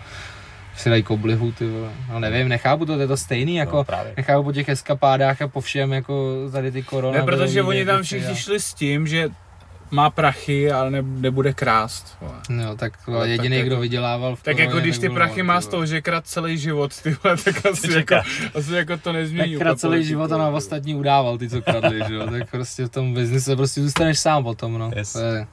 Si 0.80 0.90
dají 0.90 1.04
koblihu, 1.04 1.52
ty 1.52 1.68
vole. 1.68 1.90
No 2.12 2.20
nevím, 2.20 2.48
nechápu 2.48 2.86
to, 2.86 2.96
to 2.96 3.02
je 3.02 3.08
to 3.08 3.18
stejný, 3.18 3.56
jako 3.56 3.78
No, 3.78 3.84
právě. 3.84 4.14
nechápu 4.18 4.44
po 4.44 4.52
těch 4.52 4.70
eskapádách 4.70 5.42
a 5.42 5.48
po 5.48 5.62
všem, 5.62 5.94
jako 5.94 6.36
tady 6.52 6.72
ty 6.72 6.84
korona. 6.84 7.18
Ne, 7.18 7.24
protože 7.26 7.64
oni 7.64 7.86
tam 7.86 8.04
všichni 8.04 8.32
a- 8.32 8.36
šli 8.36 8.60
s 8.60 8.74
tím, 8.74 9.08
že 9.08 9.30
má 9.92 10.10
prachy, 10.10 10.72
ale 10.72 10.92
ne, 10.92 11.02
nebude 11.02 11.54
krást. 11.54 12.18
vole. 12.22 12.34
No, 12.50 12.76
tak 12.76 12.94
Ale 13.08 13.18
ale 13.18 13.30
jediný, 13.30 13.58
tak 13.58 13.66
kdo 13.66 13.76
jako- 13.76 13.82
vydělával 13.82 14.36
v 14.36 14.44
Tak 14.44 14.58
jako 14.60 14.80
když 14.80 14.98
ty 14.98 15.10
prachy 15.10 15.44
má 15.44 15.62
z 15.62 15.68
toho, 15.68 15.86
že 15.86 16.02
krát 16.02 16.28
celý 16.28 16.58
život, 16.58 17.02
ty 17.02 17.16
vole, 17.24 17.38
tak 17.38 17.66
asi 17.72 17.94
jako, 17.94 18.16
asi 18.56 18.74
jako 18.74 18.98
to 18.98 19.14
nezmění. 19.14 19.54
Tak 19.54 19.62
krát 19.62 19.80
celý 19.80 20.04
život 20.06 20.32
a 20.32 20.38
na 20.38 20.44
jako. 20.46 20.58
ostatní 20.58 20.96
udával 20.96 21.38
ty, 21.38 21.50
co 21.50 21.62
kradli, 21.62 22.00
že 22.08 22.14
jo, 22.14 22.28
tak 22.32 22.52
prostě 22.52 22.86
v 22.86 22.90
tom 22.90 23.14
biznise 23.14 23.56
prostě 23.56 23.82
zůstaneš 23.82 24.20
sám 24.20 24.44
potom, 24.44 24.78
no. 24.78 24.92
Yes. 24.96 25.14
To 25.14 25.20
je, 25.20 25.48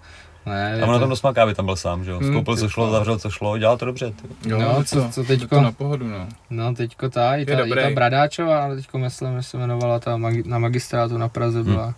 ne, 0.46 0.66
A 0.72 0.76
je 0.76 0.82
ono 0.82 0.92
to- 0.92 1.00
tam 1.00 1.08
dost 1.08 1.22
maká, 1.22 1.42
aby 1.42 1.54
tam 1.54 1.64
byl 1.64 1.76
sám, 1.76 2.04
že 2.04 2.10
jo. 2.10 2.18
Hmm, 2.18 2.28
Skoupil, 2.32 2.56
co 2.56 2.68
šlo, 2.68 2.90
zavřel, 2.90 3.18
co 3.18 3.30
šlo, 3.30 3.58
dělal 3.58 3.76
to 3.76 3.84
dobře. 3.84 4.10
Ty. 4.42 4.50
Jo, 4.50 4.58
No, 4.58 4.74
je 4.78 4.84
co- 4.84 5.08
co 5.10 5.24
teďko? 5.24 5.54
To 5.56 5.60
na 5.62 5.72
pohodu, 5.72 6.06
no. 6.08 6.26
No, 6.50 6.74
teďko 6.74 7.08
ta, 7.10 7.36
i 7.36 7.40
Je 7.40 7.46
ta, 7.46 7.64
i 7.66 7.70
ta. 7.70 7.90
Bradáčová, 7.94 8.74
teďko 8.74 8.98
myslím, 8.98 9.36
že 9.36 9.42
se 9.42 9.56
jmenovala 9.56 9.98
ta 9.98 10.16
magi- 10.16 10.46
na 10.46 10.58
magistrátu 10.58 11.18
na 11.18 11.28
Praze 11.28 11.62
byla. 11.62 11.84
Hmm. 11.84 11.94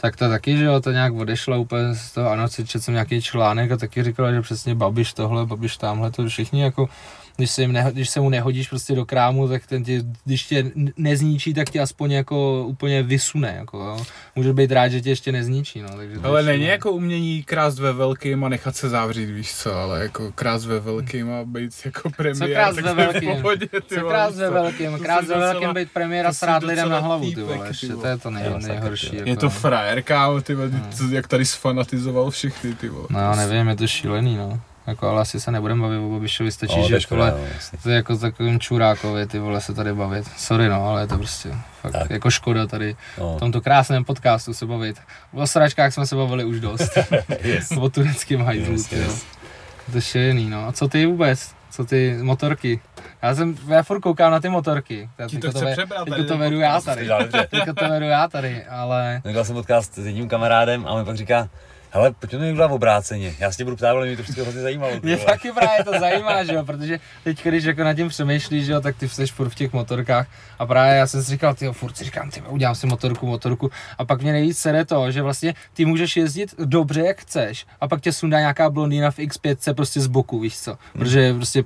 Tak 0.00 0.16
ta 0.16 0.28
taky, 0.28 0.56
že 0.56 0.64
jo, 0.64 0.80
to 0.80 0.90
nějak 0.90 1.12
odešla 1.14 1.56
úplně 1.56 1.94
z 1.94 2.12
toho, 2.12 2.30
ano, 2.30 2.48
četl 2.48 2.78
jsem 2.80 2.94
nějaký 2.94 3.22
článek 3.22 3.72
a 3.72 3.76
taky 3.76 4.02
říkala, 4.02 4.32
že 4.32 4.42
přesně 4.42 4.74
Babiš 4.74 5.12
tohle, 5.12 5.46
Babiš 5.46 5.76
tamhle, 5.76 6.10
to 6.10 6.26
všichni 6.28 6.62
jako, 6.62 6.88
když 7.36 7.50
se, 7.50 7.62
jim 7.62 7.72
neho, 7.72 7.90
když 7.90 8.10
se 8.10 8.20
mu 8.20 8.30
nehodíš 8.30 8.68
prostě 8.68 8.94
do 8.94 9.04
krámu, 9.06 9.48
tak 9.48 9.66
ten 9.66 9.84
tě, 9.84 10.02
když 10.24 10.42
tě 10.44 10.70
nezničí, 10.96 11.54
tak 11.54 11.70
tě 11.70 11.80
aspoň 11.80 12.12
jako 12.12 12.64
úplně 12.66 13.02
vysune, 13.02 13.54
jako 13.58 13.78
jo. 13.78 14.04
Může 14.36 14.52
být 14.52 14.72
rád, 14.72 14.88
že 14.88 15.00
tě 15.00 15.10
ještě 15.10 15.32
nezničí, 15.32 15.82
no, 15.82 15.88
takže 15.96 16.16
Ale 16.22 16.40
je 16.40 16.44
není 16.44 16.56
šílený. 16.56 16.70
jako 16.70 16.92
umění 16.92 17.42
krást 17.42 17.78
ve 17.78 17.92
velkým 17.92 18.44
a 18.44 18.48
nechat 18.48 18.76
se 18.76 18.88
zavřít, 18.88 19.26
víš 19.26 19.54
co, 19.54 19.74
ale 19.74 20.02
jako 20.02 20.32
krást 20.32 20.66
ve 20.66 20.80
velkým 20.80 21.30
a 21.32 21.44
být 21.44 21.72
jako 21.84 22.10
premiér, 22.10 22.52
krást 22.52 22.76
tak 22.76 22.84
ve 22.84 22.94
velkým? 22.94 23.30
pohodě, 23.30 23.66
ty 23.66 23.80
Co 23.94 23.94
víš 23.94 24.02
ve 24.36 24.46
co. 24.46 24.52
velkým, 24.52 24.90
jsi 24.98 25.26
ve 25.32 25.38
velkým 25.38 25.74
být 25.74 25.88
premiér 25.92 26.26
a 26.26 26.32
srát 26.32 26.62
lidem 26.62 26.88
na 26.88 26.98
hlavu, 26.98 27.24
ty 27.24 27.34
týpek, 27.34 27.44
vole, 27.46 27.58
ty 27.58 27.70
ještě, 27.70 27.86
vole. 27.88 28.02
to 28.02 28.08
je 28.08 28.18
to 28.18 28.30
nej, 28.30 28.44
nejhorší. 28.66 29.10
ty. 29.10 29.16
Jako, 29.16 29.28
Je 29.28 29.36
to 29.36 29.50
frajer, 29.50 30.02
kámo, 30.02 30.40
ty 30.40 30.54
vole, 30.54 30.70
No. 30.72 30.80
co- 30.90 31.04
jak 31.08 31.28
tady 31.28 31.44
sfanatizoval 31.44 32.30
všechny, 32.30 32.74
ty 32.74 32.88
vole. 32.88 33.06
No 33.10 33.36
nevím, 33.36 33.68
je 33.68 33.76
to 33.76 33.86
šílený, 33.86 34.36
no. 34.36 34.60
Jako, 34.86 35.08
ale 35.08 35.20
asi 35.20 35.40
se 35.40 35.50
nebudeme 35.50 35.82
bavit 35.82 35.98
o 35.98 36.08
Babišovi, 36.08 36.52
stačí, 36.52 36.76
No, 36.80 36.88
že 36.88 36.98
vole, 37.10 37.34
to 37.82 37.90
je 37.90 37.96
jako 37.96 38.16
takovým 38.16 38.60
čurákovi, 38.60 39.26
ty 39.26 39.38
vole, 39.38 39.60
se 39.60 39.74
tady 39.74 39.92
bavit. 39.94 40.26
Sorry, 40.36 40.68
no, 40.68 40.86
ale 40.88 41.00
je 41.00 41.06
to 41.06 41.16
prostě 41.18 41.48
fakt 41.80 41.92
Tak. 41.92 42.10
jako 42.10 42.30
škoda 42.30 42.66
tady 42.66 42.96
No, 43.18 43.36
v 43.36 43.38
tomto 43.38 43.60
krásném 43.60 44.04
podcastu 44.04 44.54
se 44.54 44.66
bavit. 44.66 45.00
O 45.34 45.46
sračkách 45.46 45.92
jsme 45.94 46.06
se 46.06 46.16
bavili 46.16 46.44
už 46.44 46.60
dost. 46.60 46.98
yes. 47.42 47.70
o 47.80 47.88
tureckým 47.90 48.40
hajzlu, 48.44 48.72
Yes, 48.72 48.92
yes. 48.92 49.24
To 49.90 49.98
je 49.98 50.02
šílený, 50.02 50.50
no. 50.50 50.68
A 50.68 50.72
co 50.72 50.88
ty 50.88 51.06
vůbec? 51.06 51.54
Co 51.70 51.84
ty 51.84 52.18
motorky? 52.22 52.80
Já 53.22 53.34
jsem, 53.34 53.54
já 53.68 53.82
furt 53.82 54.00
koukám 54.00 54.32
na 54.32 54.40
ty 54.40 54.48
motorky. 54.48 55.10
Já 55.18 55.28
Ti 55.28 55.38
to 55.38 55.46
teďko 55.46 55.58
chce 55.58 55.64
ve- 55.64 55.72
přebrat 55.72 56.04
teďko 56.08 56.24
to 56.24 56.38
vedu 56.38 56.60
já 56.60 56.80
tady. 56.80 57.08
Teďko 57.50 57.72
to 57.74 57.88
vedu 57.88 58.06
já 58.06 58.28
tady, 58.28 58.64
ale... 58.64 59.22
Dělal 59.30 59.44
jsem 59.44 59.54
podcast 59.56 59.94
s 59.94 60.06
jedním 60.06 60.28
kamarádem 60.28 60.86
a 60.86 60.90
on 60.90 60.98
mi 60.98 61.04
pak 61.04 61.16
říká, 61.16 61.48
hele, 61.92 62.12
pojďme 62.12 62.38
to 62.38 62.44
udělat 62.52 62.70
obráceně. 62.72 63.34
Já 63.38 63.50
se 63.50 63.56
tě 63.56 63.64
budu 63.64 63.76
ptát, 63.76 63.90
ale 63.90 64.06
mě 64.06 64.16
to 64.16 64.22
prostě 64.22 64.42
hrozně 64.42 64.60
zajímalo. 64.60 64.92
Mě 65.02 65.16
taky 65.16 65.52
právě 65.52 65.84
to 65.84 65.90
zajímá, 66.00 66.44
že 66.44 66.54
jo, 66.54 66.64
protože 66.64 67.00
teď, 67.24 67.44
když 67.44 67.64
jako 67.64 67.84
nad 67.84 67.94
tím 67.94 68.08
přemýšlíš, 68.08 68.66
že 68.66 68.72
jo, 68.72 68.80
tak 68.80 68.96
ty 68.96 69.08
jsi 69.08 69.26
furt 69.26 69.48
v 69.48 69.54
těch 69.54 69.72
motorkách 69.72 70.26
a 70.58 70.66
právě 70.66 70.96
já 70.96 71.06
jsem 71.06 71.22
si 71.22 71.30
říkal, 71.30 71.54
ty 71.54 71.68
furt 71.72 71.96
si 71.96 72.04
říkám, 72.04 72.30
ty 72.30 72.40
udělám 72.48 72.74
si 72.74 72.86
motorku, 72.86 73.26
motorku 73.26 73.70
a 73.98 74.04
pak 74.04 74.22
mě 74.22 74.32
nejvíc 74.32 74.58
sere 74.58 74.84
to, 74.84 75.10
že 75.10 75.22
vlastně 75.22 75.54
ty 75.74 75.84
můžeš 75.84 76.16
jezdit 76.16 76.54
dobře, 76.64 77.00
jak 77.00 77.20
chceš 77.20 77.66
a 77.80 77.88
pak 77.88 78.00
tě 78.00 78.12
sundá 78.12 78.38
nějaká 78.40 78.70
blondýna 78.70 79.10
v 79.10 79.18
X5 79.18 79.74
prostě 79.74 80.00
z 80.00 80.06
boku, 80.06 80.40
víš 80.40 80.58
co, 80.60 80.78
protože 80.92 81.20
je 81.20 81.34
prostě 81.34 81.64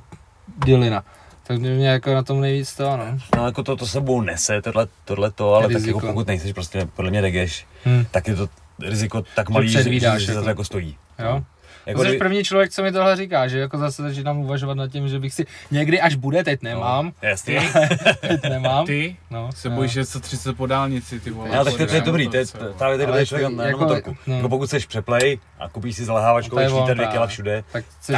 dilina. 0.65 1.05
Tak 1.47 1.59
mě 1.59 1.89
jako 1.89 2.15
na 2.15 2.23
tom 2.23 2.41
nejvíc 2.41 2.75
to, 2.77 2.97
no. 2.97 3.05
No 3.37 3.47
jako 3.47 3.63
to, 3.63 3.77
to 3.77 3.87
sebou 3.87 4.21
nese, 4.21 4.63
tohle, 4.63 4.87
tohle 5.05 5.31
to, 5.31 5.55
ale 5.55 5.69
tak 5.73 5.83
jako 5.83 6.01
pokud 6.01 6.27
nejseš 6.27 6.53
prostě 6.53 6.89
podle 6.97 7.11
mě 7.11 7.21
regeš, 7.21 7.67
Hm. 7.87 8.05
tak 8.11 8.29
je 8.29 8.37
to 8.37 8.49
riziko 8.83 9.23
tak 9.35 9.51
malý, 9.51 9.69
že, 9.69 9.83
že, 9.83 10.01
že 10.01 10.01
za 10.27 10.33
to 10.33 10.39
jako. 10.39 10.49
jako 10.49 10.65
stojí. 10.65 10.97
Jo? 11.19 11.43
Jako 11.87 12.01
jsi 12.01 12.07
kdyby- 12.07 12.19
první 12.19 12.45
člověk, 12.45 12.71
co 12.71 12.83
mi 12.83 12.93
tohle 12.93 13.17
říká, 13.17 13.49
že 13.49 13.59
jako 13.59 13.79
zase 13.79 14.03
začínám 14.03 14.39
uvažovat 14.39 14.75
nad 14.75 14.89
tím, 14.93 15.09
že 15.09 15.19
bych 15.19 15.35
si 15.35 15.47
někdy, 15.71 16.01
až 16.01 16.15
bude, 16.15 16.45
teď 16.45 16.63
nemám, 16.63 17.05
No, 17.07 17.13
jasně. 17.23 17.61
teď 18.21 18.43
nemám. 18.43 18.87
Ty 18.87 19.17
No, 19.31 19.51
se 19.55 19.69
no. 19.69 19.77
bojíš, 19.77 19.93
že 19.93 20.05
se 20.05 20.21
30 20.21 20.57
po 20.57 20.67
dálnici, 20.67 21.21
ty 21.21 21.31
vole. 21.31 21.49
No, 21.57 21.65
tak 21.65 21.75
to, 21.75 21.87
to 21.87 21.95
je 21.95 22.01
dobrý, 22.01 22.29
to 22.29 22.37
je 22.37 22.43
motorce, 22.43 22.59
to- 22.59 22.65
vole. 22.65 22.75
právě 22.79 22.99
ten 22.99 23.07
dobrý 23.07 23.27
člověk 23.27 23.53
na, 23.53 23.65
jako- 23.67 23.79
motorku. 23.81 24.17
no. 24.27 24.37
Jako 24.37 24.49
pokud 24.49 24.67
chceš 24.67 24.87
přeplay 24.87 25.39
a 25.59 25.69
koupíš 25.69 25.97
si 25.97 26.03
je 26.03 26.07
číter 26.07 26.67
2 26.69 26.85
právě. 26.95 27.07
kila 27.07 27.27
všude, 27.27 27.65
tak 27.73 27.85
je, 28.09 28.15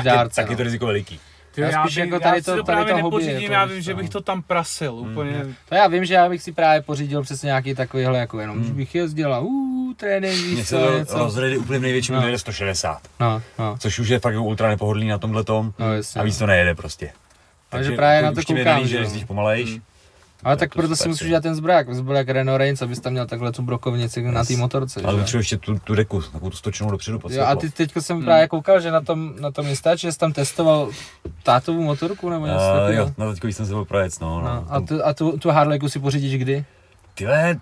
je 0.50 0.56
to 0.56 0.62
no. 0.62 0.64
riziko 0.64 0.86
veliký. 0.86 1.20
Ty, 1.54 1.60
Já 1.60 1.68
já, 1.70 1.82
spíš 1.84 1.94
bych, 1.96 2.04
jako 2.04 2.14
já 2.14 2.20
tady 2.30 2.40
si 2.40 2.44
to- 2.44 2.56
to 2.56 2.62
tady 2.62 2.76
právě 2.76 2.94
to 2.94 3.02
hobby 3.02 3.22
je 3.22 3.26
nepořídím, 3.26 3.46
to, 3.48 3.52
já 3.52 3.64
vím, 3.64 3.76
co, 3.76 3.82
že 3.82 3.94
bych 3.94 4.04
no. 4.04 4.10
to 4.10 4.20
tam 4.20 4.42
prasil, 4.42 4.94
úplně. 4.94 5.44
To 5.68 5.74
já 5.74 5.86
vím, 5.86 6.04
že 6.04 6.14
já 6.14 6.28
bych 6.28 6.42
si 6.42 6.52
právě 6.52 6.82
pořídil 6.82 7.22
přesně 7.22 7.46
nějaký 7.46 7.74
takovýhle, 7.74 8.18
jako 8.18 8.40
jenom, 8.40 8.56
Hmm. 8.56 8.66
že 8.66 8.72
bych 8.72 8.94
jezdil 8.94 9.34
a 9.34 9.38
uh, 9.38 9.77
trénink, 9.94 10.34
víš 10.46 10.68
co, 10.68 10.98
něco. 10.98 11.18
rozjede 11.18 11.58
úplně 11.58 11.78
největší, 11.78 12.12
No. 12.12 12.20
no. 12.30 12.38
160, 12.38 13.00
No, 13.20 13.42
no, 13.58 13.76
což 13.78 13.98
už 13.98 14.08
je 14.08 14.18
fakt 14.18 14.34
ultra 14.36 14.68
nepohodlný 14.68 15.08
na 15.08 15.18
tomhle 15.18 15.44
tom 15.44 15.72
no, 15.78 15.94
jasně. 15.94 16.20
a 16.20 16.24
víc 16.24 16.38
to 16.38 16.46
nejede 16.46 16.74
prostě. 16.74 17.10
Ale 17.72 17.84
že 17.84 17.92
právě 17.92 18.22
na 18.22 18.32
to 18.32 18.40
koukám, 18.46 18.64
daný, 18.64 18.88
že 18.88 18.96
jezdíš 18.98 19.24
pomalejš. 19.24 19.70
Hmm. 19.70 19.80
Ale 20.44 20.56
tak 20.56 20.60
tak 20.68 20.72
to 20.72 20.78
proto 20.78 20.96
si 20.96 21.08
musíš 21.08 21.18
ty. 21.20 21.24
udělat 21.24 21.42
ten 21.42 21.54
zbrák, 21.54 21.86
jak 22.14 22.28
Renault 22.28 22.58
Range, 22.58 22.84
abys 22.84 23.00
tam 23.00 23.12
měl 23.12 23.26
takhle 23.26 23.52
tu 23.52 23.62
brokovnici 23.62 24.22
na 24.22 24.44
té 24.44 24.52
Yes. 24.52 24.60
motorce, 24.60 25.00
Ale 25.04 25.18
potřebuješ 25.18 25.52
ještě 25.52 25.56
tu, 25.66 25.78
tu 25.78 25.94
deku, 25.94 26.22
takovou 26.22 26.50
tu 26.50 26.56
stočnou 26.56 26.90
dopředu 26.90 27.18
pod 27.18 27.32
Jo, 27.32 27.44
a 27.44 27.56
ty 27.56 27.70
teďko 27.70 28.02
jsem 28.02 28.16
Hmm. 28.16 28.24
právě 28.24 28.48
koukal, 28.48 28.80
že 28.80 28.90
na 28.90 29.00
tom, 29.00 29.34
na 29.40 29.50
tom 29.50 29.66
Instači, 29.66 30.00
že 30.06 30.12
jsi 30.12 30.18
tam 30.18 30.32
testoval 30.32 30.90
tátovou 31.42 31.82
motorku 31.82 32.30
nebo 32.30 32.46
něco 32.46 32.58
Uh, 32.58 32.62
takového. 32.78 33.06
jo, 33.06 33.12
na 33.18 33.32
teďkový 33.32 33.52
jsem 33.52 33.66
se 33.66 33.72
byl 33.72 33.84
projet, 33.84 34.20
no. 34.20 34.40
No, 34.40 34.44
no. 34.54 34.66
a, 34.68 34.80
tu, 34.80 35.06
a 35.06 35.14
tu, 35.14 35.38
tu 35.38 35.50
Harleyku 35.50 35.88
si 35.88 35.98
pořídíš 35.98 36.38
kdy? 36.38 36.64
Tyhle, 37.14 37.56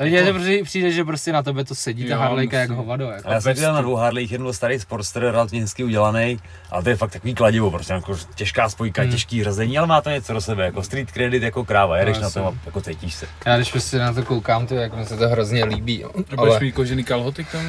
Takže 0.00 0.16
Jako- 0.16 0.26
jako... 0.28 0.38
přijde, 0.40 0.64
přijde, 0.64 0.90
že 0.92 1.04
prostě 1.04 1.32
na 1.32 1.42
tebe 1.42 1.64
to 1.64 1.74
sedí, 1.74 2.04
ta 2.04 2.14
Jo, 2.14 2.20
Harleyka 2.20 2.58
jak 2.60 2.70
hovado. 2.70 3.04
Jako. 3.10 3.26
ale 3.28 3.34
já 3.34 3.40
jsem 3.40 3.54
viděl 3.54 3.74
na 3.74 3.80
dvou 3.82 3.94
Harleyích, 3.96 4.32
jeden 4.32 4.44
byl 4.44 4.52
starý 4.52 4.80
Sportster, 4.80 5.22
relativně 5.22 5.60
hezky 5.62 5.84
udělaný, 5.84 6.38
ale 6.70 6.82
to 6.82 6.88
je 6.88 6.96
fakt 6.96 7.12
takový 7.12 7.34
kladivo, 7.34 7.70
prostě 7.70 7.92
jako 7.92 8.16
těžká 8.34 8.68
spojka, 8.68 9.02
Hmm. 9.02 9.10
těžký 9.10 9.44
řazení, 9.44 9.78
ale 9.78 9.86
má 9.86 10.00
to 10.00 10.10
něco 10.10 10.32
do 10.32 10.40
sebe, 10.40 10.64
jako 10.64 10.82
street 10.82 11.10
credit 11.12 11.42
jako 11.42 11.64
kráva, 11.64 11.98
jedeš 11.98 12.16
No, 12.16 12.22
na 12.22 12.30
tom 12.30 12.46
a 12.46 12.52
jako 12.66 12.80
cítíš 12.80 13.14
se. 13.14 13.26
Já 13.46 13.56
když 13.56 13.70
prostě 13.72 13.98
na 13.98 14.12
to 14.12 14.22
koukám, 14.22 14.66
to 14.66 14.74
jak 14.74 14.96
mi 14.96 15.04
se 15.06 15.16
to 15.16 15.28
hrozně 15.28 15.64
líbí. 15.64 16.00
Jo. 16.00 16.10
A 16.14 16.36
budeš 16.36 16.38
Ale 16.38 16.60
mít 16.60 16.72
kožený 16.72 17.04
kalhoty 17.04 17.44
tomu? 17.52 17.68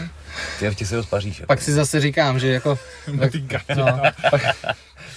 Ty 0.60 0.70
v 0.70 0.76
těch 0.76 0.88
se 0.88 0.96
rozpaříš. 0.96 1.40
Jako. 1.40 1.48
pak 1.48 1.62
si 1.62 1.72
zase 1.74 2.00
říkám, 2.02 2.40
že 2.40 2.48
jako, 2.48 2.80
tak, 3.20 3.32
Ty 3.32 3.44
no, 3.76 4.02
pak, 4.32 4.42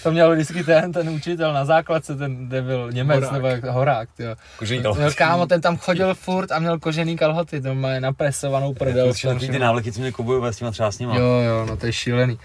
to 0.04 0.10
měl 0.10 0.32
vždycky 0.34 0.64
ten, 0.64 0.92
ten 0.92 1.08
učitel 1.08 1.52
na 1.52 1.64
základce, 1.64 2.16
ten 2.16 2.48
devil 2.48 2.92
Němec, 2.92 3.16
Horák. 3.16 3.32
nebo 3.32 3.46
jak, 3.46 3.64
Horák, 3.64 4.08
tyjo. 4.16 4.34
Kožený 4.58 4.82
Jo, 4.84 4.94
kalhoty. 4.94 5.14
kámo, 5.16 5.46
ten 5.46 5.60
tam 5.60 5.76
chodil 5.76 6.14
furt 6.14 6.52
a 6.52 6.58
měl 6.58 6.78
kožený 6.78 7.16
kalhoty, 7.16 7.60
to 7.60 7.74
má 7.74 7.88
napresovanou 8.00 8.74
prdel. 8.74 9.06
Jako 9.06 9.28
takový 9.28 9.48
ty 9.48 9.58
návleky, 9.58 9.92
co 9.92 10.00
mě 10.00 10.12
koubojové 10.12 10.52
s 10.52 10.56
těma 10.56 10.70
třásněma. 10.70 11.16
Jo, 11.16 11.24
jo, 11.26 11.66
no 11.66 11.76
to 11.76 11.86
je 11.86 11.92
šílený. 11.92 12.38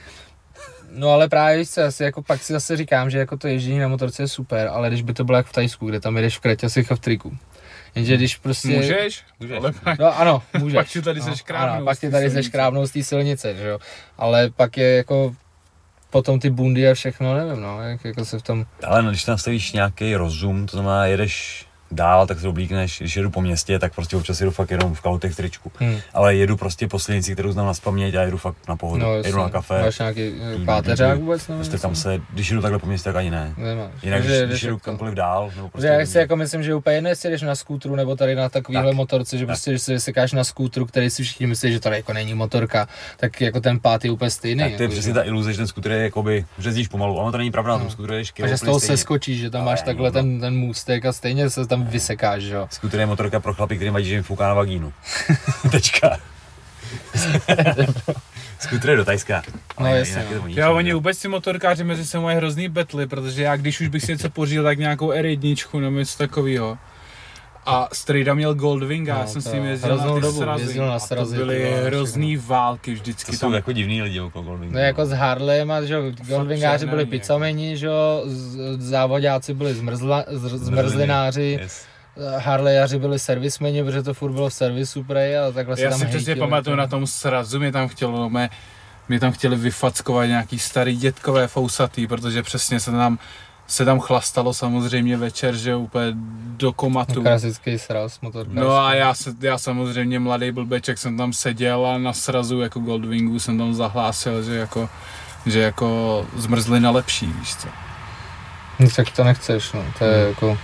No 0.92 1.10
ale 1.10 1.30
právě 1.30 1.58
víš 1.58 1.70
co, 1.70 1.84
asi 1.84 2.04
jako 2.04 2.22
pak 2.22 2.44
si 2.44 2.54
zase 2.54 2.78
říkám, 2.78 3.10
že 3.10 3.20
jako 3.20 3.38
to 3.38 3.48
ježdění 3.48 3.80
na 3.80 3.88
motorce 3.88 4.24
je 4.24 4.28
super, 4.28 4.68
ale 4.68 4.88
když 4.90 5.02
by 5.02 5.14
to 5.14 5.24
bylo 5.24 5.38
jak 5.38 5.48
v 5.48 5.52
Tajsku, 5.54 5.88
kde 5.90 6.00
tam 6.00 6.16
jedeš 6.16 6.38
v 6.38 6.42
kraťasích 6.42 6.92
a 6.92 6.96
v 6.96 7.00
triku. 7.00 7.38
Jenže 7.96 8.18
když 8.18 8.36
prostě... 8.38 8.68
Můžeš? 8.68 9.24
Můžeš. 9.40 9.58
Ale 9.58 9.72
pak, 9.84 10.00
No 10.00 10.20
ano, 10.20 10.42
můžeš. 10.60 10.76
Pak 10.80 10.88
ti 10.88 11.02
tady 11.02 11.20
no, 11.20 11.26
seškrábnou 11.26 11.76
ano, 11.76 11.86
pak 11.86 11.98
z 11.98 12.00
ti 12.00 12.08
té 12.08 12.12
tady 12.12 12.24
silnice. 12.26 12.44
seškrábnou 12.44 12.86
z 12.88 12.92
té 12.92 13.04
silnice, 13.04 13.56
že 13.56 13.68
jo. 13.68 13.80
Ale 14.18 14.50
pak 14.56 14.78
je 14.78 14.96
jako 14.96 15.36
potom 16.10 16.40
ty 16.40 16.50
bundy 16.50 16.90
a 16.90 16.94
všechno, 16.94 17.38
nevím 17.38 17.62
no, 17.62 17.82
jak 17.82 18.06
jako 18.06 18.26
se 18.26 18.40
v 18.40 18.42
tom... 18.42 18.66
Ale 18.84 19.02
no, 19.02 19.10
když 19.10 19.24
tam 19.24 19.34
nastavíš 19.34 19.74
nějaký 19.74 20.16
rozum, 20.16 20.66
to 20.66 20.78
znamená 20.78 21.06
jedeš 21.06 21.66
dál, 21.92 22.28
tak 22.28 22.40
se 22.40 22.48
oblíkneš, 22.48 23.00
když 23.00 23.16
jedu 23.16 23.30
po 23.30 23.42
městě, 23.42 23.80
tak 23.80 23.96
prostě 23.96 24.18
občas 24.18 24.40
jedu 24.42 24.52
fakt 24.52 24.72
jenom 24.72 24.96
v 24.96 25.02
kalhotech 25.02 25.36
tričku. 25.36 25.72
Hmm. 25.80 25.98
Ale 26.14 26.36
jedu 26.36 26.58
prostě 26.58 26.88
po 26.88 27.00
silnici, 27.00 27.34
kterou 27.34 27.52
znám 27.52 27.66
na 27.66 27.74
spaměť 27.74 28.16
a 28.16 28.22
jedu 28.22 28.38
fakt 28.38 28.68
na 28.68 28.76
pohodu. 28.76 29.02
No, 29.04 29.14
jedu 29.16 29.38
na 29.38 29.50
kafe. 29.50 29.82
Máš 29.82 30.00
nějaký 30.00 30.22
eh, 30.62 30.66
páteřák 30.66 31.20
vůbec? 31.20 31.48
Nebo 31.48 31.58
Prostě 31.60 31.78
kam 31.78 31.96
se, 31.96 32.22
když 32.34 32.50
jedu 32.50 32.62
takhle 32.62 32.80
po 32.80 32.88
městě, 32.88 33.04
tak 33.10 33.16
ani 33.16 33.32
ne. 33.32 33.54
Nemáš. 33.58 33.92
Jinak, 34.04 34.24
když, 34.24 34.42
když 34.42 34.64
jedu 34.64 34.76
jako- 34.76 34.84
kamkoliv 34.86 35.14
dál, 35.14 35.52
nebo 35.56 35.70
prostě... 35.70 35.88
já 35.88 36.06
si 36.06 36.18
jako 36.18 36.36
myslím, 36.36 36.64
že 36.64 36.72
je 36.72 36.76
úplně 36.76 36.96
jedno, 36.96 37.10
jestli 37.10 37.30
jdeš 37.30 37.42
na 37.42 37.56
skútru 37.56 37.96
nebo 37.96 38.16
tady 38.16 38.36
na 38.36 38.50
takovýhle 38.50 38.90
Tak. 38.92 38.96
motorce, 38.96 39.38
že 39.38 39.46
prostě, 39.46 39.72
když 39.72 39.82
se 39.82 39.94
vysekáš 39.94 40.32
na 40.32 40.44
skútru, 40.44 40.86
který 40.86 41.10
si 41.10 41.24
všichni 41.24 41.48
myslí, 41.48 41.72
že 41.72 41.80
to 41.80 41.90
jako 41.90 42.14
není 42.14 42.34
motorka, 42.34 42.88
tak 43.18 43.42
jako 43.42 43.62
ten 43.62 43.80
pát 43.80 44.06
je 44.06 44.12
úplně 44.12 44.32
stejný. 44.32 44.64
tak 44.64 44.72
to 44.76 44.84
je 44.84 44.86
jako, 44.86 44.92
přesně 44.94 45.14
ta 45.14 45.24
iluze, 45.24 45.52
že 45.52 45.58
ten 45.58 45.68
skuter 45.68 45.92
je 45.92 46.04
jakoby, 46.04 46.46
že 46.58 46.72
pomalu, 46.90 47.14
ale 47.14 47.22
ono 47.22 47.32
to 47.32 47.38
není 47.38 47.52
pravda, 47.52 47.74
na 47.74 47.80
tom 47.80 47.90
skutru 47.90 48.14
jdeš 48.14 48.34
a 48.44 48.48
že 48.48 48.58
z 48.58 48.62
toho 48.62 48.80
stejně. 48.80 48.98
seskočíš, 48.98 49.40
že 49.40 49.50
tam 49.50 49.66
máš 49.66 49.82
takhle 49.82 50.12
ten, 50.12 50.40
ten 50.40 50.56
můstek 50.56 51.06
a 51.06 51.14
stejně 51.14 51.50
se 51.50 51.68
tam 51.68 51.79
vysekáš, 51.86 52.42
že 52.42 52.54
jo. 52.56 52.68
Skuter 52.72 53.00
je 53.00 53.06
motorka 53.06 53.40
pro 53.40 53.54
chlapy, 53.54 53.76
který 53.76 53.92
mají, 53.92 54.06
že 54.06 54.14
jim 54.14 54.24
fouká 54.24 54.48
na 54.48 54.54
vagínu. 54.54 54.94
Tečka. 55.72 56.18
Skuter 58.60 58.90
je 58.90 58.96
do 58.98 59.06
Tajska. 59.06 59.42
No 59.80 59.96
jasně, 59.96 60.26
no. 60.36 60.42
o 60.44 60.48
ničem, 60.48 60.64
Já 60.64 60.72
oni 60.72 60.90
jo. 60.90 60.98
vůbec 60.98 61.22
ty 61.22 61.28
motorkáři 61.28 61.84
mezi 61.84 62.06
sebou 62.06 62.24
mají 62.24 62.38
hrozný 62.38 62.70
betly, 62.70 63.08
protože 63.08 63.44
já 63.44 63.56
když 63.58 63.82
už 63.82 63.88
bych 63.88 64.04
si 64.04 64.12
něco 64.12 64.30
pořídil, 64.30 64.64
tak 64.64 64.80
nějakou 64.80 65.12
R1 65.12 65.80
nebo 65.80 66.00
něco 66.00 66.18
takového. 66.18 66.78
A 67.70 67.88
Strejda 67.94 68.34
měl 68.34 68.54
Goldwinga, 68.56 69.14
No, 69.14 69.20
já 69.20 69.28
jsem 69.28 69.42
to 69.42 69.50
s 69.50 69.54
ním 69.54 69.66
jezdil 69.66 69.98
na 69.98 70.04
ty 70.16 70.22
dobu 70.22 70.38
srazy. 70.42 70.64
jezdil 70.64 70.88
na 70.88 70.94
a 70.96 71.00
srazy, 71.00 71.26
to 71.26 71.32
ty 71.32 71.38
byly 71.38 71.74
hrozný 71.86 72.38
války 72.38 72.94
vždycky 72.94 73.32
To 73.32 73.38
jsou 73.38 73.46
tam. 73.48 73.54
jako 73.54 73.72
divný 73.72 74.02
lidi 74.02 74.20
okolo 74.20 74.44
Goldwingu. 74.46 74.74
No 74.76 74.80
jako 74.80 75.06
s 75.06 75.12
Harleyem 75.12 75.72
a 75.72 75.82
že 75.86 75.94
jo, 75.94 76.02
Goldwingáři 76.28 76.86
byli 76.86 77.06
pizzameni, 77.06 77.78
že 77.78 77.88
závodáci 78.78 79.54
byli 79.54 79.74
zmrzla, 79.74 80.24
z- 80.32 80.60
zmrzlináři, 80.66 81.58
Yes. 81.62 81.86
Harleyaři 82.38 83.00
byli 83.00 83.20
servismeni, 83.20 83.84
protože 83.84 84.04
to 84.04 84.14
furt 84.14 84.32
bylo 84.32 84.50
v 84.50 84.54
servisu 84.54 85.04
prej 85.04 85.38
a 85.38 85.52
takhle 85.52 85.76
se 85.76 85.82
Já 85.84 85.90
tam 85.90 86.00
si 86.00 86.06
přesně 86.06 86.36
pamatuju 86.36 86.76
na 86.76 86.88
tom 86.88 87.08
srazu, 87.08 87.60
mě 87.60 87.72
tam 87.72 87.88
chtělo, 87.88 88.30
mě, 88.30 88.50
mě 89.10 89.20
tam 89.20 89.32
chtěli 89.32 89.56
vyfackovat 89.56 90.28
nějaký 90.28 90.60
starý 90.60 90.96
dětkové 90.96 91.48
fousatý, 91.48 92.08
protože 92.08 92.44
přesně 92.44 92.80
se 92.80 92.92
tam 92.92 93.20
se 93.70 93.86
tam 93.86 94.00
chlastalo 94.00 94.54
samozřejmě 94.54 95.18
večer, 95.18 95.56
že 95.56 95.76
úplně 95.76 96.12
do 96.58 96.74
komatu. 96.74 97.24
Klasický 97.24 97.80
sraz 97.80 98.22
motorkářský. 98.22 98.60
No 98.60 98.78
a 98.78 98.94
já, 98.94 99.14
se, 99.14 99.34
já 99.42 99.58
samozřejmě 99.58 100.20
mladý 100.20 100.52
blbeček 100.52 100.98
jsem 100.98 101.18
tam 101.18 101.34
seděl 101.34 101.86
a 101.86 101.98
na 101.98 102.14
srazu 102.14 102.62
jako 102.62 102.80
Goldwingu 102.80 103.40
jsem 103.40 103.58
tam 103.58 103.74
zahlásil, 103.74 104.44
že 104.44 104.56
jako, 104.56 104.90
že 105.46 105.60
jako 105.60 106.26
zmrzlina 106.36 106.92
lepší, 106.92 107.26
víš 107.26 107.56
co. 107.56 107.68
No, 108.80 108.90
tak 108.96 109.12
to 109.12 109.24
nechceš, 109.24 109.72
no, 109.72 109.86
to 109.98 110.06
je 110.06 110.18
Hmm. 110.20 110.30
jako... 110.30 110.58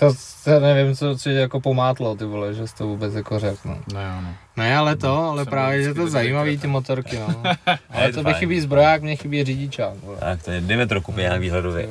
To, 0.00 0.12
to 0.44 0.60
nevím, 0.60 0.96
co, 0.96 1.16
co 1.18 1.22
tě 1.30 1.32
jako 1.34 1.60
pomátlo, 1.60 2.16
ty 2.16 2.24
vole, 2.24 2.54
že 2.54 2.66
jsi 2.68 2.74
to 2.74 2.86
vůbec 2.86 3.14
jako 3.14 3.38
řekl, 3.38 3.58
no. 3.64 3.78
No 3.94 4.00
jo, 4.00 4.20
no. 4.22 4.34
Ne, 4.56 4.76
ale 4.76 4.96
to, 4.96 5.22
ale 5.30 5.44
Jsem 5.44 5.50
právě, 5.50 5.82
že 5.82 5.94
to 5.94 6.00
je 6.00 6.10
zajímavý, 6.10 6.58
ty 6.58 6.66
motorky, 6.66 7.18
no. 7.18 7.42
ale 7.90 8.12
to 8.12 8.22
fajn. 8.22 8.34
chybí 8.34 8.60
zbroják, 8.60 9.02
mě 9.02 9.16
chybí 9.16 9.44
řidičák, 9.44 9.94
vole. 10.02 10.16
Tak 10.20 10.42
to 10.42 10.50
je, 10.50 10.60
dokupy 10.88 11.20
nějak 11.20 11.34
Ty 11.34 11.40
výhledově. 11.40 11.88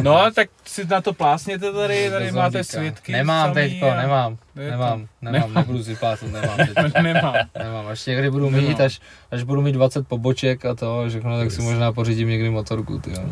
No, 0.00 0.30
tak 0.34 0.48
si 0.66 0.86
na 0.86 1.00
to 1.00 1.12
plásněte 1.12 1.72
tady, 1.72 2.10
tady 2.10 2.24
Bez 2.24 2.34
máte 2.34 2.64
svědky. 2.64 3.12
Nemám 3.12 3.54
samý 3.54 3.54
teďko, 3.54 3.90
a- 3.90 3.96
nemám, 3.96 4.36
to- 4.36 4.60
nemám, 4.60 5.06
nemám, 5.22 5.54
nebudu 5.54 5.84
si 5.84 5.94
plásnout, 5.96 6.32
nemám 6.32 6.56
teďko. 6.74 7.02
Nemám. 7.02 7.34
Nemám, 7.58 7.86
až 7.86 8.06
někdy 8.06 8.30
budu 8.30 8.50
Nemám. 8.50 8.68
mít, 8.68 8.80
až, 8.80 9.00
až 9.30 9.42
budu 9.42 9.62
mít 9.62 9.72
20 9.72 10.08
poboček 10.08 10.64
a 10.64 10.74
to, 10.74 11.04
všechno, 11.08 11.38
tak 11.38 11.50
si 11.50 11.62
možná 11.62 11.92
pořídím 11.92 12.28
někdy 12.28 12.50
motorku, 12.50 12.98
ty 12.98 13.10
jo. 13.10 13.22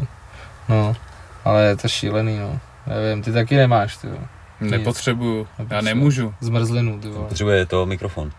No, 0.69 0.97
ale 1.44 1.65
je 1.65 1.77
to 1.77 1.89
šílený, 1.89 2.39
no. 2.39 2.59
Nevím, 2.87 3.23
ty 3.23 3.33
taky 3.33 3.57
nemáš, 3.57 3.97
ty 3.97 4.07
jo. 4.07 4.19
Nepotřebuju, 4.61 5.49
já 5.71 5.81
nemůžu. 5.81 6.35
Zmrzlinu, 6.41 7.01
ty 7.01 7.09
vole. 7.09 7.29
Potřebuje 7.29 7.67
to 7.67 7.87
mikrofon. 7.87 8.31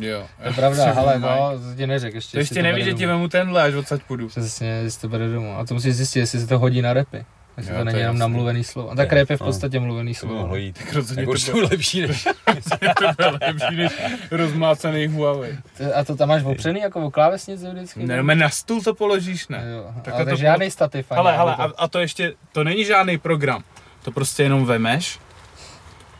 Jo. 0.00 0.26
To 0.42 0.48
je 0.48 0.54
pravda, 0.54 0.92
ale 0.96 1.18
no, 1.18 1.52
to 1.70 1.76
ti 1.76 1.86
neřek, 1.86 2.14
ještě. 2.14 2.36
To 2.36 2.38
ještě 2.38 2.62
nevíš, 2.62 2.84
že 2.84 2.94
ti 2.94 3.06
vemu 3.06 3.28
tenhle, 3.28 3.62
až 3.62 3.74
odsaď 3.74 4.02
půjdu. 4.02 4.28
Přesně, 4.28 4.68
jestli 4.68 5.00
to 5.00 5.08
bere 5.08 5.28
domů. 5.28 5.58
A 5.58 5.64
to 5.66 5.74
musíš 5.74 5.94
zjistit, 5.94 6.18
jestli 6.18 6.40
se 6.40 6.46
to 6.46 6.58
hodí 6.58 6.82
na 6.82 6.92
repy. 6.92 7.24
Jestli 7.56 7.72
Jo, 7.72 7.78
to 7.78 7.80
to 7.80 7.84
není 7.84 7.98
je 7.98 8.02
jenom 8.02 8.18
namluvený 8.18 8.64
slovo. 8.64 8.90
A 8.90 8.94
tak 8.94 9.12
rap 9.12 9.30
je 9.30 9.36
v 9.36 9.40
podstatě 9.40 9.80
mluvený 9.80 10.14
slovo. 10.14 10.34
mohlo 10.34 10.56
jít. 10.56 10.78
Tak 10.78 10.92
rozhodně 10.92 11.22
Jako 11.22 11.34
to 11.46 11.52
bylo, 11.52 11.68
lepší 11.70 12.00
než... 12.06 12.24
to 12.98 13.04
bylo 13.16 13.38
lepší 13.42 13.76
než 13.76 13.92
rozmácený 14.30 15.06
Huawei. 15.06 15.58
A 15.94 16.04
to 16.04 16.16
tam 16.16 16.28
máš 16.28 16.42
opřený 16.42 16.80
jako 16.80 17.00
o 17.00 17.10
klávesnici 17.10 17.66
vždycky? 17.66 18.06
Ne, 18.06 18.22
no, 18.22 18.34
na 18.34 18.48
stůl 18.50 18.82
to 18.82 18.94
položíš, 18.94 19.48
ne. 19.48 19.64
Jo, 19.76 19.90
Tak 20.02 20.14
ale 20.14 20.24
to 20.24 20.36
žádný 20.36 20.70
stativ. 20.70 21.06
Ale, 21.12 21.36
hele, 21.36 21.54
to- 21.56 21.62
a, 21.62 21.72
a 21.78 21.88
to 21.88 21.98
ještě, 21.98 22.32
to 22.52 22.64
není 22.64 22.84
žádný 22.84 23.18
program. 23.18 23.62
To 24.04 24.10
prostě 24.12 24.42
jenom 24.42 24.66
vemeš. 24.66 25.18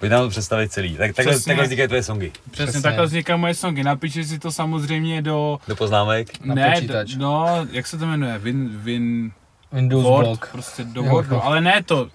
Pojď 0.01 0.13
nám 0.13 0.23
to 0.23 0.29
představit 0.29 0.73
celý. 0.73 0.97
Tak, 0.97 1.15
takhle, 1.17 1.33
Přesně. 1.35 1.51
takhle 1.51 1.65
vznikají 1.65 1.89
tvoje 1.89 2.03
songy. 2.03 2.31
Přesně, 2.51 2.65
Přesně. 2.67 2.83
Takhle 2.83 3.07
vznikají 3.07 3.41
moje 3.41 3.55
songy. 3.55 3.83
Napíšeš 3.85 4.27
si 4.29 4.39
to 4.39 4.53
samozřejmě 4.53 5.23
do... 5.23 5.59
Do 5.69 5.77
poznámek. 5.77 6.45
Na 6.45 6.55
ne, 6.55 6.73
počítač. 6.75 7.11
d- 7.15 7.19
no, 7.19 7.67
jak 7.73 7.87
se 7.87 7.99
to 7.99 8.07
jmenuje? 8.07 8.39
Win, 8.39 8.79
win, 8.79 9.33
Windows 9.73 10.05
Word, 10.05 10.27
Block. 10.27 10.49
prostě 10.53 10.85
do 10.85 11.03
Jo. 11.05 11.11
Wordu. 11.11 11.45
Ale 11.45 11.61
ne 11.61 11.83
to. 11.83 12.09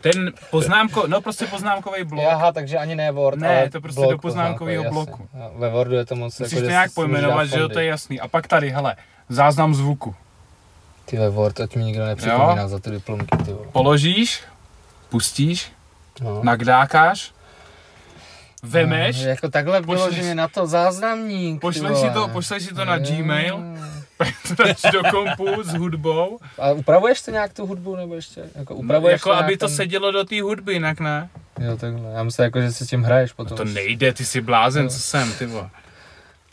Ten 0.00 0.32
poznámko, 0.50 1.06
no 1.06 1.20
prostě 1.20 1.46
poznámkový 1.46 2.04
blok. 2.04 2.24
Aha, 2.30 2.52
takže 2.52 2.78
ani 2.78 2.94
ne 2.94 3.12
Word, 3.12 3.38
Ne, 3.38 3.58
ale 3.58 3.70
to 3.70 3.80
prostě 3.80 4.00
blok 4.00 4.10
do 4.12 4.18
poznámkového 4.18 4.84
bloku. 4.90 5.28
Jo, 5.40 5.50
Ve 5.56 5.70
Wordu 5.70 5.94
je 5.94 6.06
to 6.06 6.14
moc 6.14 6.38
Musíš 6.38 6.52
jako, 6.52 6.60
to 6.60 6.64
že 6.66 6.70
nějak 6.70 6.92
pojmenovat, 6.94 7.48
že 7.48 7.58
jo, 7.60 7.68
to 7.68 7.78
je 7.78 7.86
jasný. 7.86 8.20
A 8.20 8.28
pak 8.28 8.46
tady, 8.48 8.70
hele, 8.70 8.96
záznam 9.28 9.74
zvuku. 9.74 10.14
Ty 11.04 11.16
ve 11.16 11.30
Word, 11.30 11.60
ať 11.60 11.76
mi 11.76 11.84
nikdo 11.84 12.06
nepřipomíná 12.06 12.68
za 12.68 12.78
ty 12.78 12.90
diplomky, 12.90 13.36
ty 13.44 13.52
vole. 13.52 13.66
Položíš, 13.72 14.40
pustíš, 15.14 15.72
No. 16.20 16.42
nakdákáš, 16.42 17.32
vemeš, 18.62 19.22
No, 19.22 19.28
jako 19.28 19.48
takhle 19.48 19.82
pošleš- 19.82 19.86
bylo, 19.86 20.10
že 20.12 20.22
mě 20.22 20.34
na 20.34 20.48
to 20.48 20.66
záznamník. 20.66 21.60
pošleš 21.60 21.98
si 21.98 22.10
to, 22.10 22.28
pošleš 22.28 22.62
si 22.62 22.74
to 22.74 22.84
na 22.84 22.96
Jo. 22.96 23.02
Gmail, 23.06 23.58
dáš 24.58 24.82
do 24.92 25.02
kompu 25.10 25.62
s 25.62 25.74
hudbou, 25.74 26.38
A 26.58 26.70
upravuješ 26.72 27.22
to 27.22 27.30
nějak 27.30 27.52
tu 27.52 27.66
hudbu, 27.66 27.96
nebo 27.96 28.14
ještě? 28.14 28.42
Jako, 28.54 28.74
upravuješ 28.74 29.12
jako 29.20 29.32
aby 29.32 29.46
nějak 29.48 29.60
to 29.60 29.68
sedělo 29.68 30.10
do 30.10 30.24
té 30.24 30.42
hudby, 30.42 30.72
jinak 30.72 31.00
ne. 31.00 31.28
Jo, 31.60 31.76
takhle. 31.76 32.12
Já 32.12 32.22
myslím, 32.22 32.44
jako, 32.44 32.60
že 32.60 32.72
si 32.72 32.86
s 32.86 32.88
tím 32.88 33.02
hraješ 33.02 33.32
potom. 33.32 33.56
To 33.56 33.64
nejde, 33.64 34.12
ty 34.12 34.24
jsi 34.24 34.40
blázen, 34.40 34.88
co 34.88 34.98
jsem, 34.98 35.32
ty 35.32 35.46
vole. 35.46 35.70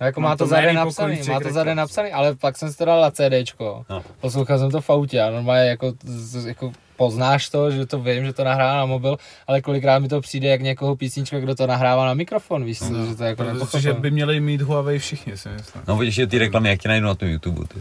No, 0.02 0.06
jako 0.06 0.22
Mám 0.22 0.30
má 0.32 0.36
to 0.36 0.44
to 0.44 0.48
zade 0.50 0.74
napsaný, 0.74 1.22
má 1.30 1.40
to 1.40 1.52
zade 1.52 1.76
napsaný, 1.76 2.12
ale 2.12 2.36
pak 2.36 2.58
jsem 2.58 2.72
si 2.72 2.78
to 2.78 2.86
dal 2.86 3.02
na 3.02 3.12
CDčko. 3.12 3.86
No. 3.90 4.04
Poslouchal 4.22 4.60
jsem 4.60 4.72
to 4.72 4.82
v 4.82 4.90
autě 4.90 5.22
a 5.22 5.30
normálně 5.30 5.70
jako, 5.70 5.94
z- 6.04 6.46
jako 6.46 6.72
poznáš 7.02 7.49
to, 7.49 7.72
že 7.72 7.86
to 7.90 7.98
vím, 7.99 8.26
že 8.26 8.34
to 8.34 8.44
nahrává 8.44 8.78
na 8.78 8.86
mobil, 8.86 9.18
ale 9.48 9.61
kolikrát 9.61 9.99
mi 9.99 10.07
to 10.07 10.22
přijde 10.22 10.48
jak 10.49 10.61
někoho 10.61 10.95
písnička, 10.95 11.40
kdo 11.40 11.56
to 11.56 11.68
nahrává 11.68 12.06
na 12.06 12.14
mikrofon, 12.14 12.65
víš 12.65 12.80
co, 12.80 13.06
že 13.10 13.15
to 13.15 13.23
jako 13.23 13.44
Protože 13.60 13.94
by 13.94 14.11
měli 14.11 14.40
mít 14.40 14.61
Huawei 14.61 14.99
všichni, 14.99 15.38
si 15.38 15.49
myslím. 15.49 15.82
No 15.88 15.98
vidíš, 15.98 16.15
že 16.15 16.28
ty 16.28 16.38
reklamy, 16.38 16.69
jak 16.69 16.80
tě 16.80 16.88
najdu 16.88 17.07
na 17.07 17.15
tom 17.15 17.30
YouTube. 17.30 17.68
Ty. 17.68 17.80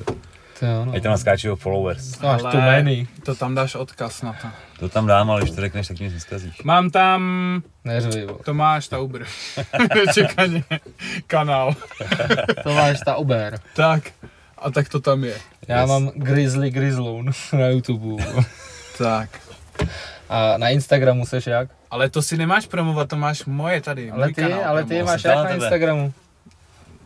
To 0.60 0.66
jo, 0.66 0.84
no. 0.84 0.92
Ať 0.94 1.02
tam 1.02 1.16
followers. 1.54 2.18
To 2.18 2.26
máš 2.26 2.42
tu. 2.42 3.22
To 3.24 3.34
tam 3.34 3.54
dáš 3.54 3.74
odkaz 3.74 4.22
na 4.22 4.32
to. 4.32 4.48
To 4.78 4.88
tam 4.88 5.06
dám, 5.06 5.30
ale 5.30 5.40
když 5.40 5.54
to 5.54 5.60
řekneš, 5.60 5.88
tak 5.88 5.98
mě 5.98 6.10
neskazíš. 6.10 6.62
Mám 6.64 6.90
tam 6.90 7.20
Neřvi, 7.84 8.26
vole. 8.26 8.38
Tomáš 8.44 8.88
Tauber. 8.88 9.26
Nečekaně. 9.94 10.64
Kanál. 11.26 11.74
to 12.62 12.74
máš 12.74 13.00
ta 13.04 13.16
Uber. 13.16 13.60
Tak. 13.76 14.02
A 14.58 14.70
tak 14.70 14.88
to 14.88 15.00
tam 15.00 15.24
je. 15.24 15.36
Já 15.68 15.80
Yes. 15.80 15.88
mám 15.88 16.10
Grizzly 16.14 16.70
Grizzloon 16.70 17.30
na 17.52 17.66
YouTube. 17.66 18.22
Tak. 19.04 19.30
A 20.28 20.54
na 20.58 20.68
Instagramu 20.68 21.26
seš 21.26 21.46
jak? 21.46 21.68
Ale 21.90 22.10
to 22.10 22.22
si 22.22 22.36
nemáš 22.36 22.66
promovat, 22.66 23.08
to 23.08 23.16
máš 23.16 23.44
moje 23.44 23.80
tady. 23.80 24.10
Ale 24.10 24.28
ty, 24.28 24.34
kanál 24.34 24.64
ale 24.66 24.84
ty 24.84 25.02
máš 25.02 25.24
jak 25.24 25.36
na 25.36 25.42
tebe. 25.42 25.54
Instagramu? 25.54 26.12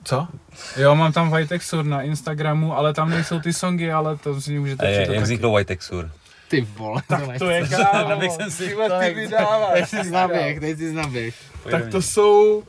Co? 0.05 0.29
Jo, 0.77 0.95
mám 0.95 1.13
tam 1.13 1.31
Vajtexur 1.31 1.85
na 1.85 2.03
Instagramu, 2.03 2.77
ale 2.77 2.95
tam 2.95 3.11
nejsou 3.11 3.41
ty 3.41 3.53
songy, 3.53 3.93
ale 3.93 4.17
to 4.17 4.41
si 4.41 4.59
můžete 4.59 4.87
je, 4.87 5.01
přidat 5.01 5.15
jak 5.15 5.23
vzniklo 5.25 5.53
White 5.53 5.69
Texur? 5.69 6.11
Ty 6.49 6.61
vole, 6.61 7.03
to, 7.09 7.17
To 7.39 7.51
je 7.51 7.69
kámo. 7.69 8.09
Abych 8.13 8.31
jsem 8.33 8.51
si- 8.51 8.75
To 8.75 8.99
ty 9.01 9.15
vydáváš. 9.15 9.73
Teď 9.81 9.89
jsi 9.89 10.09
znaběh, 10.09 10.61
teď 10.61 10.79
jsi 10.79 10.91
znaběh. 10.91 11.35
Tak 11.71 11.89
to 11.89 12.03
jsou... 12.03 12.63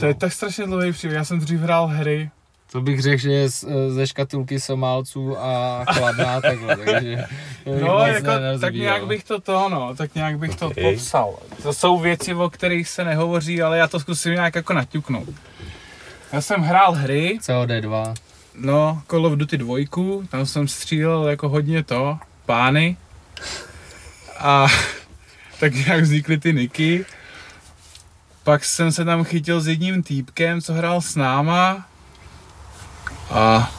To 0.00 0.06
je 0.06 0.14
tak 0.14 0.32
strašně 0.32 0.66
dlouhý 0.66 0.92
příběh. 0.92 1.16
Já 1.16 1.24
jsem 1.24 1.38
dřív 1.38 1.60
hrál 1.60 1.86
hry. 1.86 2.30
To 2.74 2.80
bych 2.80 3.02
řekl, 3.02 3.22
že 3.22 3.32
je 3.32 3.50
z, 3.50 3.64
ze 3.88 4.06
škatulky 4.06 4.60
Somálců 4.60 5.38
a 5.38 5.84
chladná 5.92 6.40
takhle, 6.40 6.76
takže... 6.84 7.24
to 7.64 7.70
No, 7.80 7.98
jako, 8.06 8.30
tak 8.60 8.74
nějak 8.74 9.06
bych 9.06 9.24
to 9.24 9.40
to, 9.40 9.68
no, 9.68 9.94
tak 9.94 10.14
nějak 10.14 10.38
bych 10.38 10.56
to 10.56 10.66
Okay. 10.66 10.84
popsal. 10.84 11.38
To 11.62 11.72
jsou 11.72 11.98
věci, 11.98 12.34
o 12.34 12.50
kterých 12.50 12.88
se 12.88 13.04
nehovoří, 13.04 13.62
ale 13.62 13.78
já 13.78 13.86
to 13.86 14.00
zkusím 14.00 14.32
nějak 14.32 14.54
jako 14.54 14.72
naťuknout. 14.72 15.28
Já 16.32 16.40
jsem 16.40 16.60
hrál 16.62 16.92
hry, 16.92 17.38
COD2. 17.42 18.14
no, 18.54 19.02
Call 19.10 19.26
of 19.26 19.32
Duty 19.32 19.58
2, 19.58 19.76
tam 20.30 20.46
jsem 20.46 20.68
střílel 20.68 21.28
jako 21.28 21.48
hodně 21.48 21.82
to, 21.82 22.18
pány. 22.46 22.96
A 24.38 24.66
tak 25.60 25.74
nějak 25.74 26.02
vznikly 26.02 26.38
ty 26.38 26.52
niky. 26.52 27.04
Pak 28.44 28.64
jsem 28.64 28.92
se 28.92 29.04
tam 29.04 29.24
chytil 29.24 29.60
s 29.60 29.68
jedním 29.68 30.02
týpkem, 30.02 30.60
co 30.60 30.72
hrál 30.72 31.00
s 31.00 31.16
náma. 31.16 31.86
A... 33.30 33.70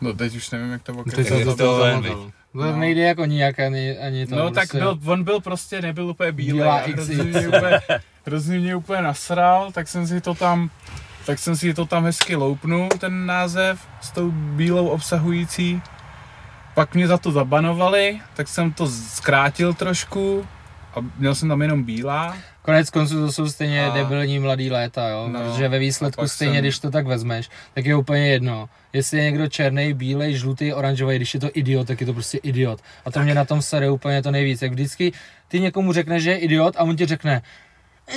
No 0.00 0.12
teď 0.12 0.36
už 0.36 0.50
nevím, 0.50 0.72
jak 0.72 0.82
to 0.82 0.92
Teď 0.92 1.04
pokračuje. 1.04 1.24
jsem 1.44 1.44
to 1.44 1.56
to 1.56 1.80
tam 1.80 2.02
ven, 2.02 2.02
zamotal. 2.02 2.30
To 2.52 2.64
No. 2.72 2.76
nejde 2.76 3.00
jako 3.02 3.24
nijak 3.24 3.58
ani, 3.60 3.98
ani 3.98 4.26
to. 4.26 4.36
No 4.36 4.50
tak 4.50 4.54
prostě. 4.68 4.78
byl, 4.78 4.98
on 5.12 5.24
byl 5.24 5.40
prostě, 5.40 5.82
nebyl 5.82 6.06
úplně 6.08 6.32
bílý. 6.32 6.52
Bílá 6.52 6.76
a 6.76 6.86
hrozně 6.88 7.22
mě, 7.24 7.48
úplně, 7.48 7.80
hrozně 8.26 8.58
mě 8.58 8.76
úplně 8.76 9.02
nasral, 9.02 9.72
tak 9.72 9.88
jsem 9.88 10.06
si 10.06 10.20
to 10.20 10.34
tam, 10.34 10.70
tak 11.26 11.38
jsem 11.38 11.56
si 11.56 11.74
to 11.74 11.86
tam 11.86 12.04
hezky 12.04 12.36
loupnul, 12.36 12.88
ten 12.98 13.26
název, 13.26 13.80
s 14.00 14.10
tou 14.10 14.30
bílou 14.30 14.88
obsahující. 14.88 15.82
Pak 16.74 16.94
mě 16.94 17.08
za 17.08 17.18
to 17.18 17.32
zabanovali, 17.32 18.20
tak 18.34 18.48
jsem 18.48 18.72
to 18.72 18.86
zkrátil 18.86 19.74
trošku 19.74 20.46
a 20.96 21.00
měl 21.18 21.34
jsem 21.34 21.48
tam 21.48 21.62
jenom 21.62 21.82
bílá. 21.82 22.36
Konec 22.62 22.90
konců 22.90 23.14
to 23.26 23.32
jsou 23.32 23.48
stejně 23.48 23.86
A- 23.86 23.94
debilní 23.94 24.38
mladý 24.38 24.70
léta, 24.70 25.08
jo? 25.08 25.28
No, 25.32 25.40
protože 25.40 25.68
ve 25.68 25.78
výsledku 25.78 26.28
stejně, 26.28 26.54
jsem- 26.54 26.60
když 26.62 26.78
to 26.78 26.90
tak 26.90 27.06
vezmeš, 27.06 27.50
tak 27.74 27.84
je 27.86 27.96
úplně 27.96 28.26
jedno. 28.28 28.68
Jestli 28.92 29.18
je 29.18 29.24
někdo 29.24 29.48
černý, 29.48 29.94
bílej, 29.94 30.34
žlutý, 30.36 30.72
oranžový, 30.72 31.16
když 31.16 31.34
je 31.34 31.40
to 31.40 31.48
idiot, 31.54 31.86
tak 31.86 32.00
je 32.00 32.06
to 32.06 32.12
prostě 32.12 32.38
idiot. 32.38 32.80
A 33.04 33.10
to 33.10 33.20
mě 33.20 33.34
na 33.34 33.44
tom 33.44 33.62
sere 33.62 33.90
úplně 33.90 34.22
to 34.22 34.30
nejvíc. 34.30 34.62
Jak 34.62 34.72
vždycky 34.72 35.12
ty 35.48 35.60
někomu 35.60 35.92
řekneš, 35.92 36.22
že 36.22 36.30
je 36.30 36.38
idiot 36.38 36.74
a 36.76 36.82
on 36.82 36.96
ti 36.96 37.06
řekne, 37.06 37.32
"E, 37.34 37.42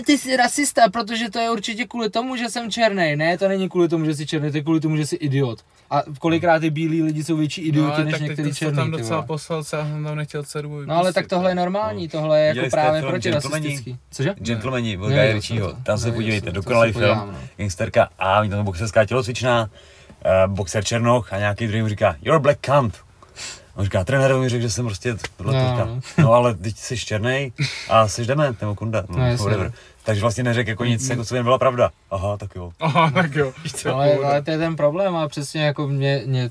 ty 0.06 0.18
jsi 0.18 0.38
rasista, 0.38 0.90
protože 0.90 1.30
to 1.30 1.40
je 1.40 1.52
určitě 1.52 1.86
kvůli 1.86 2.10
tomu, 2.10 2.36
že 2.36 2.49
jsem 2.49 2.72
černý. 2.72 3.16
Ne, 3.16 3.38
to 3.38 3.48
není 3.48 3.70
kvůli 3.70 3.88
tomu, 3.88 4.06
že 4.06 4.16
jsi 4.16 4.26
černý, 4.26 4.52
to 4.52 4.57
je 4.57 4.64
kvůli 4.64 4.80
tomu, 4.80 4.98
že 4.98 5.06
jsi 5.06 5.16
idiot. 5.16 5.60
A 5.91 6.03
kolikrát 6.20 6.60
ty 6.60 6.70
bílí 6.70 7.03
lidi 7.03 7.24
jsou 7.24 7.38
větší 7.38 7.61
idioti 7.61 7.95
ale 7.95 8.06
než 8.06 8.20
některý 8.20 8.53
černý. 8.53 8.76
tam 8.76 8.91
docela 8.91 9.22
poslal, 9.22 9.60
já 9.60 9.64
jsem 9.64 10.03
tam 10.03 10.16
nechtěl 10.16 10.44
dceru 10.44 10.86
No 10.86 10.95
ale 10.95 11.14
tak 11.14 11.28
tohle 11.28 11.52
je 11.52 11.56
no. 11.56 11.61
normální, 11.61 12.07
tohle 12.07 12.40
je 12.40 12.48
jako 12.48 12.60
jste 12.60 12.70
právě 12.70 13.02
film 13.02 13.11
protirasistický. 13.11 13.98
Cože? 14.11 14.34
Gentlemani, 14.38 14.98
od 14.98 15.10
Guy 15.10 15.34
Ritchieho. 15.34 15.74
Tam 15.84 15.98
se 15.98 16.11
podívejte, 16.11 16.52
dokonalý 16.52 16.94
film. 16.94 17.18
no. 17.18 17.34
Gangsterka 17.57 18.10
a 18.20 18.41
mít 18.41 18.49
tam 18.49 18.66
boxerská 18.66 19.06
tělocvičná, 19.06 19.70
uh, 20.45 20.53
boxer 20.53 20.84
Černoch 20.84 21.34
a 21.34 21.38
nějaký 21.38 21.68
druhý 21.68 21.82
mu 21.82 21.88
říká, 21.90 22.16
you're 22.22 22.36
a 22.36 22.40
black 22.40 22.60
cunt. 22.66 23.09
On 23.80 23.85
říká, 23.85 24.03
trenér 24.03 24.35
mi 24.35 24.49
řekl, 24.49 24.61
že 24.61 24.69
jsem 24.69 24.85
prostě 24.85 25.15
tohle 25.38 25.53
No, 25.53 25.76
no, 25.77 26.01
no. 26.18 26.34
ale 26.34 26.53
teď 26.53 26.77
jsi 26.77 26.97
černý 26.97 27.53
a 27.89 28.07
jsi 28.07 28.26
dement 28.26 28.61
nebo 28.61 28.76
kunda. 28.76 29.03
No, 29.10 29.18
No, 29.18 29.26
jasně. 29.27 29.43
whatever. 29.45 29.72
Takže 30.03 30.22
vlastně 30.22 30.43
neřekl 30.43 30.69
jako 30.69 30.85
nic, 30.85 31.10
jako 31.10 31.26
co 31.26 31.35
jen 31.35 31.43
byla 31.43 31.57
pravda. 31.57 31.91
Aha, 32.11 32.38
tak 32.38 32.56
jo. 32.56 32.72
Aha, 32.80 33.11
tak 33.11 33.35
jo. 33.35 33.53
Ale, 33.93 34.14
ale 34.15 34.41
to 34.41 34.51
je 34.51 34.57
ten 34.57 34.76
problém 34.76 35.15
a 35.15 35.27
přesně 35.27 35.61
jako 35.65 35.88
mě, 35.88 36.23
mě 36.26 36.49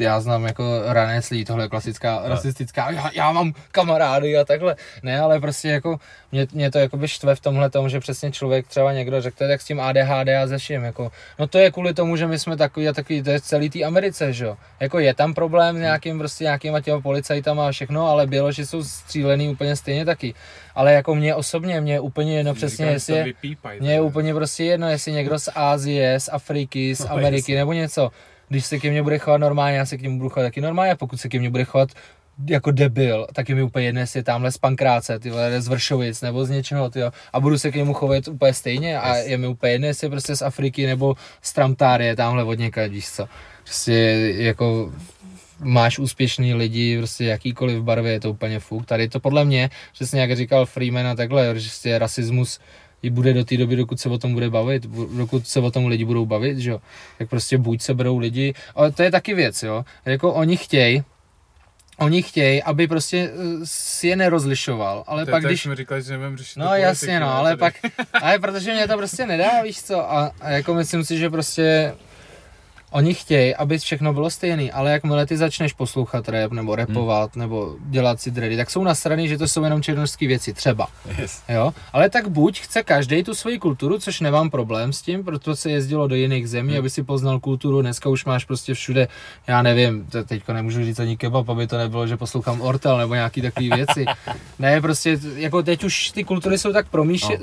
já 0.00 0.20
znám 0.20 0.44
jako 0.44 0.82
rané 0.86 1.22
slí, 1.22 1.44
tohle 1.44 1.64
je 1.64 1.68
klasická 1.68 2.20
No. 2.22 2.28
rasistická, 2.28 2.90
já, 2.90 3.10
já 3.14 3.32
mám 3.32 3.52
kamarády 3.72 4.38
a 4.38 4.44
takhle. 4.44 4.76
Ne, 5.02 5.20
ale 5.20 5.40
prostě 5.40 5.68
jako 5.68 5.98
mě, 6.32 6.46
mě 6.52 6.70
to 6.70 6.78
jako 6.78 6.98
štve 7.06 7.34
v 7.34 7.40
tomhle 7.40 7.70
tom, 7.70 7.88
že 7.88 8.00
přesně 8.00 8.30
člověk 8.30 8.66
třeba 8.68 8.92
někdo 8.92 9.20
řekne 9.20 9.48
tak 9.48 9.60
s 9.60 9.64
tím 9.64 9.80
ADHD 9.80 10.28
a 10.42 10.46
ze 10.46 10.58
vším, 10.58 10.82
jako, 10.84 11.10
no 11.38 11.46
to 11.46 11.58
je 11.58 11.70
kvůli 11.70 11.94
tomu, 11.94 12.16
že 12.16 12.26
my 12.26 12.38
jsme 12.38 12.56
takový 12.56 12.88
a 12.88 12.92
takový, 12.92 13.22
to 13.22 13.30
je 13.30 13.40
celý 13.40 13.70
té 13.70 13.84
Americe, 13.84 14.32
že 14.32 14.44
jo. 14.44 14.56
Jako 14.80 14.98
je 14.98 15.14
tam 15.14 15.34
problém 15.34 15.76
s 15.76 15.80
nějakým 15.80 16.18
prostě 16.18 16.44
nějakýma 16.44 16.80
těma 16.80 17.00
policajtama 17.00 17.68
a 17.68 17.70
všechno, 17.70 18.08
ale 18.08 18.26
Běloši 18.26 18.66
jsou 18.66 18.84
střílený 18.84 19.48
úplně 19.48 19.76
stejně 19.76 20.04
taky. 20.04 20.34
Ale 20.74 20.92
jako 20.92 21.14
mě 21.14 21.34
osobně, 21.34 21.80
mě 21.80 21.92
je 21.92 22.00
úplně 22.00 22.36
jedno 22.36 22.54
přesně, 22.54 22.76
Říkám, 22.84 22.92
jestli 22.92 23.14
je, 23.14 23.24
vypípaj, 23.24 23.80
mně 23.80 23.92
je 23.92 24.00
úplně 24.00 24.34
prostě 24.34 24.64
jedno, 24.64 24.88
jestli 24.90 25.12
někdo 25.12 25.38
z 25.38 25.48
Ázie, 25.54 26.20
z 26.20 26.28
Afriky, 26.32 26.94
z 26.94 27.00
No, 27.00 27.12
Ameriky 27.12 27.54
nebo 27.54 27.72
něco. 27.72 28.10
Když 28.48 28.66
se 28.66 28.78
ke 28.78 28.90
mně 28.90 29.02
bude 29.02 29.18
chovat 29.18 29.38
normálně, 29.38 29.76
já 29.76 29.86
se 29.86 29.96
k 29.96 30.02
němu 30.02 30.18
budu 30.18 30.30
chovat 30.30 30.46
taky 30.46 30.60
normálně, 30.60 30.92
a 30.92 30.96
pokud 30.96 31.20
se 31.20 31.28
ke 31.28 31.38
mně 31.38 31.50
bude 31.50 31.64
chovat 31.64 31.88
jako 32.46 32.70
debil, 32.70 33.26
tak 33.32 33.48
je 33.48 33.54
mi 33.54 33.62
úplně 33.62 33.86
jedno, 33.86 34.00
jestli 34.00 34.18
je 34.18 34.24
tamhle 34.24 34.52
z 34.52 34.58
Pankráce, 34.58 35.18
ty 35.18 35.30
vole, 35.30 35.60
z 35.60 35.68
Vršovic 35.68 36.22
nebo 36.22 36.44
z 36.44 36.50
něčeho, 36.50 36.90
ty 36.90 37.02
a 37.32 37.40
budu 37.40 37.58
se 37.58 37.70
k 37.70 37.74
němu 37.74 37.94
chovat 37.94 38.28
úplně 38.28 38.54
stejně 38.54 38.98
a 38.98 39.16
je 39.16 39.38
mi 39.38 39.46
úplně 39.46 39.72
jedno, 39.72 39.86
jestli 39.86 40.04
je 40.04 40.10
prostě 40.10 40.36
z 40.36 40.42
Afriky 40.42 40.86
nebo 40.86 41.14
z 41.42 41.52
Tramtárie, 41.52 42.16
tamhle 42.16 42.44
od 42.44 42.58
někaď, 42.58 42.90
víš 42.90 43.10
co. 43.10 43.28
Prostě 43.64 43.92
jako 44.36 44.92
máš 45.60 45.98
úspěšný 45.98 46.54
lidi, 46.54 46.98
prostě 46.98 47.24
jakýkoliv 47.24 47.82
barvě, 47.82 48.12
je 48.12 48.20
to 48.20 48.30
úplně 48.30 48.60
fuk. 48.60 48.86
Tady 48.86 49.08
to 49.08 49.20
podle 49.20 49.44
mě, 49.44 49.70
přesně 49.92 50.20
jak 50.20 50.36
říkal 50.36 50.66
Freeman 50.66 51.06
a 51.06 51.14
takhle, 51.14 51.46
že 51.46 51.68
prostě 51.68 51.98
rasismus 51.98 52.60
i 53.02 53.10
bude 53.10 53.32
do 53.34 53.44
té 53.44 53.56
doby, 53.56 53.76
dokud 53.76 54.00
se 54.00 54.08
o 54.08 54.18
tom 54.18 54.34
bude 54.34 54.50
bavit, 54.50 54.86
dokud 55.16 55.46
se 55.48 55.60
o 55.60 55.70
tom 55.70 55.86
lidi 55.86 56.04
budou 56.04 56.26
bavit, 56.26 56.58
že 56.58 56.70
jo. 56.70 56.80
Tak 57.18 57.28
prostě 57.28 57.58
buď 57.58 57.80
se 57.82 57.94
berou 57.94 58.18
lidi, 58.18 58.54
ale 58.74 58.92
to 58.92 59.02
je 59.02 59.10
taky 59.10 59.34
věc, 59.34 59.62
jo. 59.62 59.84
Jako 60.06 60.32
oni 60.32 60.56
chtějí, 60.56 61.02
oni 61.98 62.22
chtějí, 62.22 62.62
aby 62.62 62.86
prostě 62.86 63.30
eh, 63.32 63.36
si 63.64 64.08
je 64.08 64.16
nerozlišoval, 64.16 65.04
ale 65.06 65.24
To 65.26 65.30
pak 65.30 65.42
tak, 65.42 65.50
když... 65.50 65.62
jsme 65.62 65.76
říkali, 65.76 66.02
že 66.02 66.12
nebudeme 66.12 66.36
řešit 66.36 66.58
No 66.58 66.74
jasně, 66.74 67.20
no, 67.20 67.34
ale 67.34 67.50
tady. 67.50 67.58
pak, 67.58 67.74
ale 68.22 68.38
protože 68.38 68.72
mě 68.74 68.88
to 68.88 68.96
prostě 68.96 69.26
nedá, 69.26 69.62
víš 69.62 69.82
co, 69.82 70.12
a, 70.12 70.32
a 70.40 70.50
jako 70.50 70.74
myslím 70.74 71.04
si, 71.04 71.18
že 71.18 71.30
prostě 71.30 71.94
oni 72.90 73.14
chtějí, 73.14 73.54
aby 73.54 73.78
všechno 73.78 74.12
bylo 74.12 74.30
stejný, 74.30 74.72
ale 74.72 74.90
jakmile 74.92 75.26
ty 75.26 75.36
začneš 75.36 75.72
poslouchat 75.72 76.28
rap, 76.28 76.52
nebo 76.52 76.76
repovat, 76.76 77.34
Hmm. 77.34 77.40
nebo 77.42 77.74
dělat 77.80 78.20
si 78.20 78.30
dready, 78.30 78.56
tak 78.56 78.70
jsou 78.70 78.84
nasraný, 78.84 79.28
že 79.28 79.38
to 79.38 79.48
jsou 79.48 79.64
jenom 79.64 79.82
černožské 79.82 80.26
věci, 80.26 80.52
třeba. 80.54 80.86
Yes. 81.18 81.42
Jo, 81.48 81.74
ale 81.92 82.10
tak 82.10 82.28
buď 82.28 82.60
chce 82.60 82.82
každý 82.82 83.22
tu 83.22 83.34
svoji 83.34 83.58
kulturu, 83.58 83.98
což 83.98 84.20
nemám 84.20 84.50
problém 84.50 84.92
s 84.92 85.02
tím, 85.02 85.24
proto 85.24 85.56
se 85.56 85.70
jezdilo 85.70 86.08
do 86.08 86.14
jiných 86.14 86.48
zemí, 86.48 86.68
Hmm. 86.70 86.78
aby 86.78 86.90
si 86.90 87.02
poznal 87.02 87.40
kulturu, 87.40 87.82
dneska 87.82 88.08
už 88.08 88.24
máš 88.24 88.44
prostě 88.44 88.74
všude, 88.74 89.08
já 89.46 89.62
nevím, 89.62 90.06
to 90.06 90.24
teďko 90.24 90.52
nemůžu 90.52 90.84
říct 90.84 91.00
ani 91.00 91.16
kebab, 91.16 91.48
aby 91.48 91.66
to 91.66 91.78
nebylo, 91.78 92.06
že 92.06 92.16
poslouchám 92.16 92.60
Ortel 92.60 92.98
nebo 92.98 93.14
nějaký 93.14 93.42
takové 93.42 93.76
věci. 93.76 94.04
ne, 94.58 94.80
prostě, 94.80 95.18
jako 95.36 95.62
teď 95.62 95.84
už 95.84 96.10
ty 96.10 96.24
kultury 96.24 96.58
jsou 96.58 96.72
tak 96.72 96.88
promíš, 96.88 97.22
No. 97.28 97.36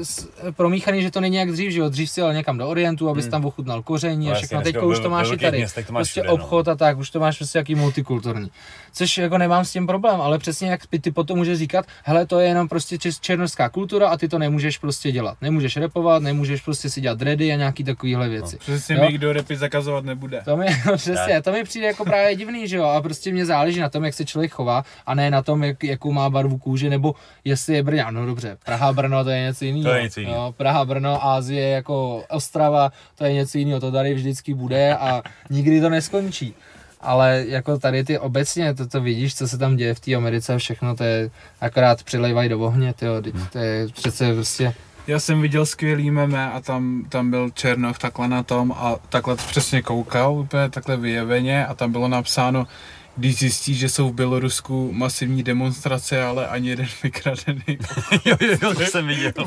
promíchaný, 0.51 1.01
že 1.01 1.11
to 1.11 1.21
není 1.21 1.35
jak 1.35 1.51
dřív, 1.51 1.71
že 1.71 1.79
jo, 1.79 1.89
dřív 1.89 2.09
si 2.09 2.19
jel 2.19 2.33
někam 2.33 2.57
do 2.57 2.67
Orientu, 2.67 3.09
abys 3.09 3.23
Hmm. 3.25 3.31
tam 3.31 3.45
ochutnal 3.45 3.81
koření 3.81 4.27
a 4.27 4.29
No, 4.29 4.35
všechno, 4.37 4.61
teďko 4.61 4.79
dneska 4.85 4.99
už 4.99 5.03
to 5.03 5.09
máš 5.09 5.31
velkých 5.35 5.47
tady. 5.47 5.57
městech 5.57 5.87
to 5.87 5.93
máš 5.93 5.99
prostě 5.99 6.21
všude, 6.21 6.27
no. 6.27 6.33
obchod 6.33 6.67
a 6.67 6.75
tak, 6.75 6.97
už 6.97 7.09
to 7.09 7.19
máš 7.19 7.37
prostě 7.37 7.57
jaký 7.57 7.75
multikulturní. 7.75 8.51
Což 8.93 9.17
jako 9.17 9.37
nemám 9.37 9.65
s 9.65 9.71
tím 9.71 9.87
problém, 9.87 10.21
ale 10.21 10.37
přesně 10.37 10.69
jak 10.69 10.81
ty 11.01 11.11
potom 11.11 11.37
můžeš 11.37 11.57
říkat, 11.57 11.85
hele, 12.03 12.25
to 12.25 12.39
je 12.39 12.47
jenom 12.47 12.67
prostě 12.67 12.97
černožská 13.21 13.69
kultura 13.69 14.09
a 14.09 14.17
ty 14.17 14.27
to 14.27 14.39
nemůžeš 14.39 14.77
prostě 14.77 15.11
dělat. 15.11 15.37
Nemůžeš 15.41 15.77
repovat, 15.77 16.23
nemůžeš 16.23 16.61
prostě 16.61 16.89
si 16.89 17.01
dělat 17.01 17.17
dready 17.17 17.53
a 17.53 17.55
nějaký 17.55 17.83
takovýhle 17.83 18.29
věci. 18.29 18.57
Přesně 18.57 18.95
Jo. 18.95 19.01
mi 19.01 19.11
kdo 19.11 19.33
repy 19.33 19.55
zakazovat 19.55 20.05
nebude. 20.05 20.41
To 20.45 20.57
mi, 20.57 20.65
no, 20.85 20.97
přesně, 20.97 21.41
to 21.41 21.51
mi 21.51 21.63
přijde 21.63 21.87
jako 21.87 22.05
právě 22.05 22.35
divný, 22.35 22.67
že 22.67 22.77
jo, 22.77 22.83
a 22.83 23.01
prostě 23.01 23.31
mě 23.31 23.45
záleží 23.45 23.79
na 23.79 23.89
tom, 23.89 24.05
jak 24.05 24.13
se 24.13 24.25
člověk 24.25 24.51
chová 24.51 24.83
a 25.05 25.15
ne 25.15 25.31
na 25.31 25.41
tom, 25.41 25.63
jak, 25.63 25.83
jakou 25.83 26.11
má 26.11 26.29
barvu 26.29 26.57
kůže, 26.57 26.89
nebo 26.89 27.15
jestli 27.45 27.75
je 27.75 27.83
Brňan, 27.83 28.13
no 28.13 28.25
dobře, 28.25 28.57
Praha, 28.65 28.93
Brno, 28.93 29.23
to 29.23 29.29
je 29.29 29.41
něco 29.41 29.65
jiného. 29.65 29.89
To 29.89 29.95
je 29.95 30.03
něco 30.03 30.19
jiného. 30.19 30.45
Jo, 30.45 30.53
Praha, 30.57 30.85
Brno, 30.85 31.25
Ázie, 31.25 31.69
jako 31.69 32.23
Ostrava, 32.29 32.91
to 33.15 33.25
je 33.25 33.33
něco 33.33 33.57
jiného, 33.57 33.79
to 33.79 33.91
tady 33.91 34.13
vždycky 34.13 34.53
bude 34.53 34.95
a 34.95 35.21
nikdy 35.49 35.81
to 35.81 35.89
neskončí. 35.89 36.53
Ale 37.01 37.45
jako 37.47 37.79
tady 37.79 38.03
ty 38.03 38.19
obecně, 38.19 38.73
to, 38.73 38.87
to 38.87 39.01
vidíš, 39.01 39.35
co 39.35 39.47
se 39.47 39.57
tam 39.57 39.75
děje 39.75 39.93
v 39.93 39.99
té 39.99 40.15
Americe 40.15 40.53
a 40.53 40.57
všechno, 40.57 40.95
to 40.95 41.03
je 41.03 41.29
akorát 41.61 42.03
přilejvají 42.03 42.49
do 42.49 42.59
ohně, 42.59 42.93
tyjo, 42.93 43.21
teď 43.21 43.35
to 43.51 43.57
je 43.57 43.87
přece 43.87 44.33
prostě, 44.33 44.73
Já 45.07 45.19
jsem 45.19 45.41
viděl 45.41 45.65
skvělý 45.65 46.11
meme 46.11 46.51
a 46.51 46.61
tam, 46.61 47.05
tam 47.09 47.31
byl 47.31 47.49
Černoch 47.49 47.97
takhle 47.97 48.27
na 48.27 48.43
tom 48.43 48.71
a 48.71 48.95
takhle 49.09 49.35
přesně 49.35 49.81
koukal, 49.81 50.33
úplně 50.33 50.69
takhle 50.69 50.97
vyjeveně 50.97 51.65
a 51.65 51.73
tam 51.73 51.91
bylo 51.91 52.07
napsáno, 52.07 52.67
když 53.17 53.39
zjistí, 53.39 53.73
že 53.75 53.89
jsou 53.89 54.09
v 54.09 54.13
Bělorusku 54.13 54.89
masivní 54.93 55.43
demonstrace, 55.43 56.23
ale 56.23 56.47
ani 56.47 56.69
jeden 56.69 56.87
vykradený. 57.03 57.63
jo, 58.25 58.35
jo, 58.41 58.57
jo, 58.61 58.73
to 58.73 58.85
jsem 58.85 59.07
viděl. 59.07 59.31
to 59.31 59.45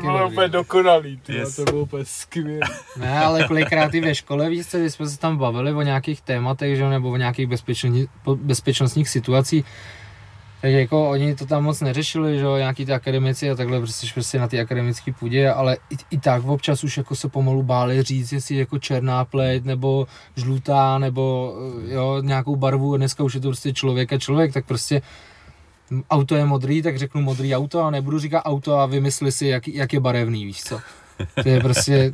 bylo 0.00 0.28
úplně 0.28 0.48
dokonalý, 0.48 1.16
ty, 1.26 1.34
Yes. 1.34 1.56
to 1.56 1.64
bylo 1.64 1.80
úplně 1.82 2.04
skvělé. 2.04 2.60
Ne, 2.96 3.18
ale 3.18 3.44
kolikrát 3.48 3.94
i 3.94 4.00
ve 4.00 4.14
škole, 4.14 4.50
víš 4.50 4.66
co, 4.66 4.78
když 4.78 4.92
jsme 4.92 5.06
se 5.08 5.18
tam 5.18 5.36
bavili 5.38 5.72
o 5.72 5.82
nějakých 5.82 6.20
tématech, 6.20 6.76
že, 6.76 6.82
jo, 6.82 6.90
nebo 6.90 7.10
o 7.10 7.16
nějakých 7.16 7.46
bezpečnostní, 7.46 8.06
po- 8.24 8.36
bezpečnostních 8.36 9.08
situacích, 9.08 9.64
tak 10.60 10.70
jako 10.70 11.10
oni 11.10 11.34
to 11.34 11.46
tam 11.46 11.64
moc 11.64 11.80
neřešili, 11.80 12.38
že 12.38 12.44
jo, 12.44 12.56
nějaký 12.56 12.86
ty 12.86 12.92
akademici 12.92 13.50
a 13.50 13.54
takhle, 13.54 13.80
prostě 13.80 14.06
prostě 14.14 14.38
na 14.38 14.48
ty 14.48 14.60
akademické 14.60 15.12
půdě, 15.12 15.50
ale 15.50 15.76
i, 15.90 15.96
i, 16.10 16.18
tak 16.18 16.44
občas 16.44 16.84
už 16.84 16.96
jako 16.96 17.16
se 17.16 17.28
pomalu 17.28 17.62
báli 17.62 18.02
říct, 18.02 18.32
jestli 18.32 18.56
jako 18.56 18.78
černá 18.78 19.24
pleť, 19.24 19.64
nebo 19.64 20.06
žlutá, 20.36 20.98
nebo 20.98 21.54
eh, 21.88 21.94
jo, 21.94 22.22
nějakou 22.22 22.56
barvu, 22.56 22.96
dneska 22.96 23.24
už 23.24 23.34
je 23.34 23.40
to 23.40 23.48
prostě 23.48 23.72
člověk 23.72 24.12
a 24.12 24.18
člověk, 24.18 24.52
tak 24.52 24.66
prostě 24.66 25.02
auto 26.10 26.36
je 26.36 26.44
modrý, 26.44 26.82
tak 26.82 26.98
řeknu 26.98 27.22
modrý 27.22 27.56
auto 27.56 27.82
a 27.82 27.90
nebudu 27.90 28.18
říkat 28.18 28.42
auto 28.44 28.78
a 28.78 28.86
vymysli 28.86 29.32
si, 29.32 29.46
jak, 29.46 29.68
jak 29.68 29.92
je 29.92 30.00
barevný, 30.00 30.44
víš 30.44 30.62
co. 30.62 30.80
To 31.42 31.48
je 31.48 31.60
prostě 31.60 32.12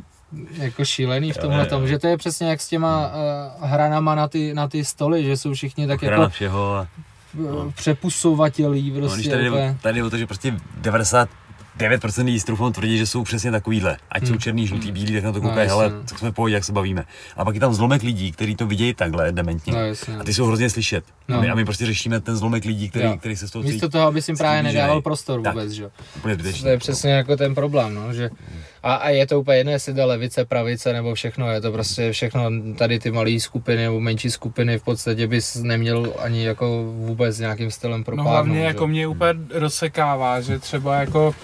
jako 0.51 0.85
šílený 0.85 1.31
v 1.31 1.37
tomhle 1.37 1.65
tom, 1.65 1.87
že 1.87 1.99
to 1.99 2.07
je 2.07 2.17
přesně 2.17 2.49
jak 2.49 2.61
s 2.61 2.67
těma 2.67 3.07
uh, 3.07 3.69
hranama 3.69 4.15
na 4.15 4.27
ty, 4.27 4.53
na 4.53 4.67
ty 4.67 4.85
stoly, 4.85 5.23
že 5.23 5.37
jsou 5.37 5.53
všichni 5.53 5.87
tak 5.87 6.01
jako 6.01 6.29
všeho 6.29 6.75
a 6.75 6.87
uh, 7.33 7.71
přepusovatělí 7.71 8.91
No, 8.91 8.99
když 8.99 9.11
prostě 9.11 9.29
tady, 9.29 9.49
úplně. 9.49 9.65
jde, 9.67 9.77
tady 9.81 9.99
jde 9.99 10.03
o 10.05 10.09
to, 10.09 10.17
že 10.17 10.27
prostě 10.27 10.53
99% 10.81 12.25
lidí 12.25 12.39
s 12.39 12.43
troufou 12.43 12.69
tvrdí, 12.69 12.97
že 12.97 13.05
jsou 13.05 13.23
přesně 13.23 13.51
takovýhle. 13.51 13.97
Ať 14.11 14.23
jsou 14.23 14.29
Hmm. 14.29 14.39
černý, 14.39 14.67
žlutý, 14.67 14.91
bílý, 14.91 15.13
tak 15.13 15.23
na 15.23 15.31
to 15.31 15.39
No, 15.39 15.41
koukají, 15.49 15.67
jasně. 15.69 15.81
hele, 15.83 16.03
tak 16.09 16.19
jsme 16.19 16.31
pohodě, 16.31 16.53
jak 16.53 16.63
se 16.63 16.71
bavíme. 16.71 17.05
A 17.37 17.45
pak 17.45 17.55
je 17.55 17.59
tam 17.61 17.73
zlomek 17.73 18.03
lidí, 18.03 18.31
kteří 18.31 18.55
to 18.55 18.67
vidějí 18.67 18.93
takhle 18.93 19.31
dementně. 19.31 19.73
No 19.73 19.79
jasně. 19.85 20.17
A 20.17 20.23
ty 20.23 20.33
jsou 20.33 20.45
hrozně 20.45 20.69
slyšet. 20.69 21.03
No. 21.27 21.37
A, 21.37 21.41
my, 21.41 21.49
a 21.49 21.55
my 21.55 21.65
prostě 21.65 21.85
řešíme 21.85 22.19
ten 22.19 22.35
zlomek 22.37 22.65
lidí, 22.65 22.89
který, 22.89 23.05
Jo. 23.05 23.17
který 23.19 23.35
se 23.35 23.47
z 23.47 23.51
toho 23.51 23.63
Místo 23.63 23.79
cítí 23.79 23.91
toho, 23.91 24.07
aby 24.07 24.21
si 24.21 24.31
jim 24.31 24.37
právě 24.37 24.63
nedával 24.63 25.01
prostor 25.01 25.41
Tak. 25.41 25.53
vůbec, 25.53 25.71
že 25.71 25.83
jo. 25.83 25.89
To 26.61 26.67
je 26.69 26.77
přesně 26.77 27.11
jako 27.11 27.37
ten 27.37 27.55
problém, 27.55 27.93
no, 27.93 28.13
že 28.13 28.29
A, 28.83 28.95
a 28.95 29.09
je 29.09 29.27
to 29.27 29.39
úplně 29.39 29.57
jedno, 29.57 29.71
jestli 29.71 29.93
to 29.93 30.05
levice, 30.07 30.45
pravice 30.45 30.93
nebo 30.93 31.13
všechno, 31.15 31.51
je 31.51 31.61
to 31.61 31.71
prostě 31.71 32.11
všechno, 32.11 32.43
tady 32.77 32.99
ty 32.99 33.11
malé 33.11 33.39
skupiny 33.39 33.83
nebo 33.83 33.99
menší 33.99 34.31
skupiny 34.31 34.79
v 34.79 34.83
podstatě 34.83 35.27
bys 35.27 35.55
neměl 35.55 36.13
ani 36.19 36.45
jako 36.45 36.83
vůbec 36.83 37.39
nějakým 37.39 37.71
stylem 37.71 37.99
No 37.99 38.05
propádnout. 38.05 38.31
hlavně 38.31 38.59
že? 38.59 38.65
jako 38.65 38.87
mě 38.87 39.07
úplně 39.07 39.33
rozsekává, 39.53 40.41
že 40.41 40.59
třeba 40.59 40.95
jako 40.99 41.35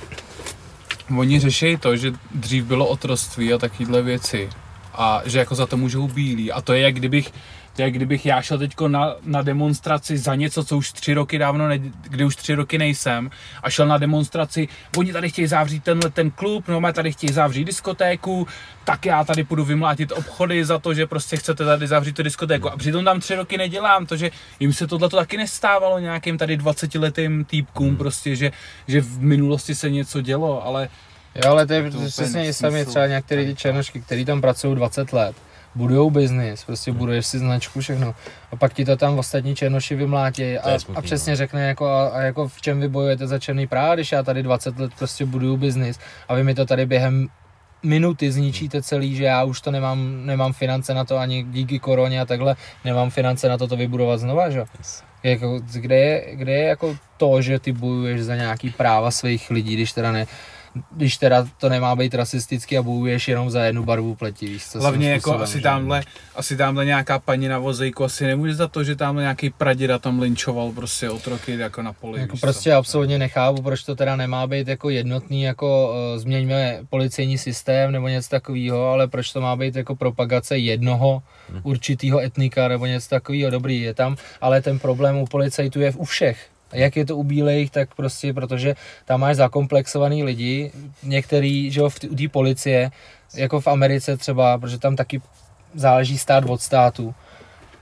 oni 1.18 1.40
řeší 1.40 1.78
to, 1.78 1.96
že 1.98 2.12
dřív 2.36 2.64
bylo 2.66 2.88
otroství 2.88 3.54
a 3.54 3.58
takovéhle 3.58 4.02
věci 4.02 4.50
a 4.94 5.22
že 5.26 5.40
jako 5.40 5.56
za 5.56 5.66
to 5.66 5.78
můžou 5.78 6.08
bílí 6.08 6.52
a 6.52 6.62
to 6.62 6.74
je 6.74 6.82
jak 6.82 6.94
kdybych 6.96 7.32
to 7.76 7.82
je 7.82 7.92
kdybych 7.92 8.26
já 8.26 8.42
šel 8.42 8.58
teďko 8.58 8.88
na, 8.88 9.16
na 9.24 9.42
demonstraci 9.42 10.18
za 10.18 10.36
něco, 10.36 10.64
co 10.64 10.78
už 10.78 10.92
tři 10.92 11.14
roky 11.14 11.38
dávno, 11.38 11.68
ne, 11.68 11.80
kdy 12.02 12.26
už 12.26 12.36
tři 12.36 12.56
roky 12.56 12.78
nejsem 12.78 13.32
a 13.64 13.70
šel 13.70 13.88
na 13.88 13.98
demonstraci, 13.98 14.68
oni 14.98 15.14
tady 15.14 15.30
chtějí 15.30 15.48
zavřít 15.48 15.84
tenhle 15.84 16.10
ten 16.10 16.32
klub, 16.32 16.68
no 16.68 16.82
má 16.82 16.92
tady 16.92 17.12
chtějí 17.12 17.34
zavřít 17.34 17.66
diskotéku, 17.66 18.48
tak 18.84 19.06
já 19.06 19.24
tady 19.24 19.44
půjdu 19.44 19.66
vymlátit 19.66 20.12
obchody 20.12 20.66
za 20.66 20.80
to, 20.80 20.94
že 20.94 21.08
prostě 21.08 21.38
chcete 21.38 21.66
tady 21.66 21.88
zavřít 21.88 22.16
tu 22.16 22.24
diskotéku. 22.24 22.70
A 22.70 22.78
přitom 22.78 23.06
tam 23.06 23.20
tři 23.20 23.36
roky 23.36 23.58
nedělám, 23.58 24.06
to, 24.06 24.18
že 24.18 24.32
jim 24.60 24.74
se 24.74 24.88
tohle 24.88 25.10
taky 25.10 25.38
nestávalo 25.38 26.00
nějakým 26.00 26.38
tady 26.38 26.58
20 26.58 26.96
letým 26.96 27.46
týpkům, 27.46 27.88
Hmm. 27.88 27.98
prostě, 27.98 28.36
že, 28.36 28.52
že 28.88 29.02
v 29.02 29.22
minulosti 29.22 29.76
se 29.76 29.90
něco 29.90 30.22
dělo, 30.22 30.66
ale 30.66 30.90
Jo, 31.36 31.52
ale 31.52 31.68
to 31.68 31.74
je 31.74 31.92
To 31.92 31.98
přesně 32.06 32.54
sami 32.54 32.86
třeba 32.86 33.08
některé 33.08 33.46
ty 33.46 33.56
černošky, 33.56 34.02
který 34.02 34.26
tam 34.26 34.42
pracují 34.42 34.76
20 34.76 35.14
let, 35.14 35.36
budujou 35.76 36.10
biznis, 36.10 36.64
prostě 36.64 36.92
Hmm. 36.92 36.98
buduješ 36.98 37.26
si 37.26 37.40
značku, 37.40 37.80
všechno. 37.80 38.16
A 38.52 38.56
pak 38.56 38.74
ti 38.74 38.86
to 38.86 38.96
tam 38.98 39.20
ostatní 39.20 39.56
černoši 39.56 39.96
vymlátí 39.96 40.58
a, 40.58 40.78
a 40.96 41.02
přesně 41.02 41.32
no. 41.32 41.38
řekne 41.38 41.68
jako, 41.68 41.86
a, 41.86 42.08
a 42.08 42.22
jako 42.22 42.48
v 42.48 42.62
čem 42.62 42.80
vy 42.80 42.88
bojujete 42.88 43.28
za 43.28 43.40
černý 43.40 43.68
práv, 43.68 43.94
když 43.94 44.12
já 44.12 44.24
tady 44.24 44.44
20 44.44 44.80
let 44.80 44.92
prostě 45.00 45.26
buduju 45.26 45.58
biznis 45.58 46.00
a 46.28 46.34
vy 46.34 46.44
mi 46.44 46.56
to 46.56 46.66
tady 46.66 46.86
během 46.86 47.28
minuty 47.84 48.32
zničíte 48.32 48.82
celý, 48.82 49.16
že 49.16 49.24
já 49.24 49.44
už 49.44 49.62
to 49.62 49.72
nemám, 49.72 50.26
nemám 50.26 50.54
finance 50.54 50.94
na 50.94 51.04
to 51.06 51.18
ani 51.18 51.44
díky 51.44 51.80
koroně 51.80 52.22
a 52.22 52.26
takhle, 52.26 52.56
nemám 52.86 53.10
finance 53.10 53.50
na 53.50 53.58
to 53.58 53.68
to 53.68 53.76
vybudovat 53.78 54.20
znova, 54.20 54.50
že? 54.50 54.64
Yes. 54.78 55.04
Jako, 55.24 55.60
kde, 55.74 55.96
je, 55.96 56.36
kde 56.36 56.52
je 56.52 56.68
jako 56.68 56.98
to, 57.18 57.42
že 57.42 57.60
ty 57.60 57.72
bojuješ 57.72 58.22
za 58.22 58.36
nějaký 58.36 58.70
práva 58.70 59.12
svých 59.12 59.50
lidí, 59.50 59.74
když 59.74 59.92
teda 59.92 60.12
ne, 60.12 60.26
když 60.92 61.18
teda 61.18 61.48
to 61.58 61.70
nemá 61.70 61.96
být 61.96 62.14
rasistický 62.16 62.78
a 62.78 62.82
bojuješ 62.82 63.28
jenom 63.28 63.50
za 63.50 63.64
jednu 63.64 63.84
barvu 63.84 64.16
pleti, 64.16 64.46
víš 64.46 64.66
co? 64.68 64.80
hlavně 64.80 65.12
jako 65.12 65.34
asi 65.40 65.58
že? 65.58 65.64
tamhle, 65.64 66.04
asi 66.36 66.58
tamhle 66.58 66.86
nějaká 66.86 67.20
paní 67.20 67.48
na 67.48 67.60
vozejku 67.60 68.04
asi 68.04 68.26
nemůže 68.26 68.56
za 68.56 68.68
to, 68.68 68.84
že 68.84 68.96
tamhle 68.96 69.24
nějaký 69.24 69.50
praděda 69.50 70.00
tam 70.00 70.20
linčoval 70.20 70.72
prostě 70.72 71.10
otroky 71.10 71.58
jako 71.58 71.82
na 71.82 71.94
poli. 71.94 72.20
Jako 72.20 72.32
víš 72.32 72.42
co? 72.42 72.48
prostě 72.48 72.74
absolutně 72.74 73.20
nechápu, 73.20 73.62
proč 73.62 73.84
to 73.84 73.96
teda 73.96 74.16
nemá 74.16 74.48
být 74.48 74.68
jako 74.68 74.90
jednotný, 74.90 75.42
jako 75.44 75.90
uh, 76.14 76.20
změňme 76.20 76.80
policejní 76.90 77.38
systém 77.38 77.92
nebo 77.92 78.08
něco 78.08 78.30
takového, 78.30 78.86
ale 78.88 79.08
proč 79.08 79.34
to 79.34 79.42
má 79.42 79.56
být 79.56 79.76
jako 79.76 79.96
propagace 79.96 80.58
jednoho 80.58 81.24
Hm. 81.50 81.60
určitého 81.64 82.20
etnika 82.20 82.68
nebo 82.68 82.86
něco 82.86 83.10
takového, 83.10 83.52
dobrý 83.52 83.82
je 83.82 83.94
tam, 83.94 84.16
ale 84.42 84.62
ten 84.62 84.80
problém 84.80 85.18
u 85.18 85.26
policajtů 85.26 85.80
je 85.80 85.92
u 85.92 86.04
všech. 86.04 86.50
A 86.74 86.78
Jak 86.78 86.96
je 86.96 87.06
to 87.06 87.18
u 87.18 87.24
bílejch, 87.24 87.72
tak 87.72 87.96
prostě, 87.96 88.34
protože 88.34 88.76
tam 89.06 89.20
máš 89.20 89.36
zakomplexovaný 89.36 90.24
lidi, 90.24 90.72
některý, 91.04 91.72
že 91.72 91.80
jo, 91.80 91.90
v 91.90 92.00
té 92.00 92.28
policie, 92.32 92.92
jako 93.34 93.62
v 93.62 93.68
Americe 93.68 94.18
třeba, 94.18 94.58
protože 94.58 94.78
tam 94.78 94.96
taky 94.96 95.22
záleží 95.76 96.18
stát 96.18 96.44
od 96.48 96.62
státu 96.62 97.16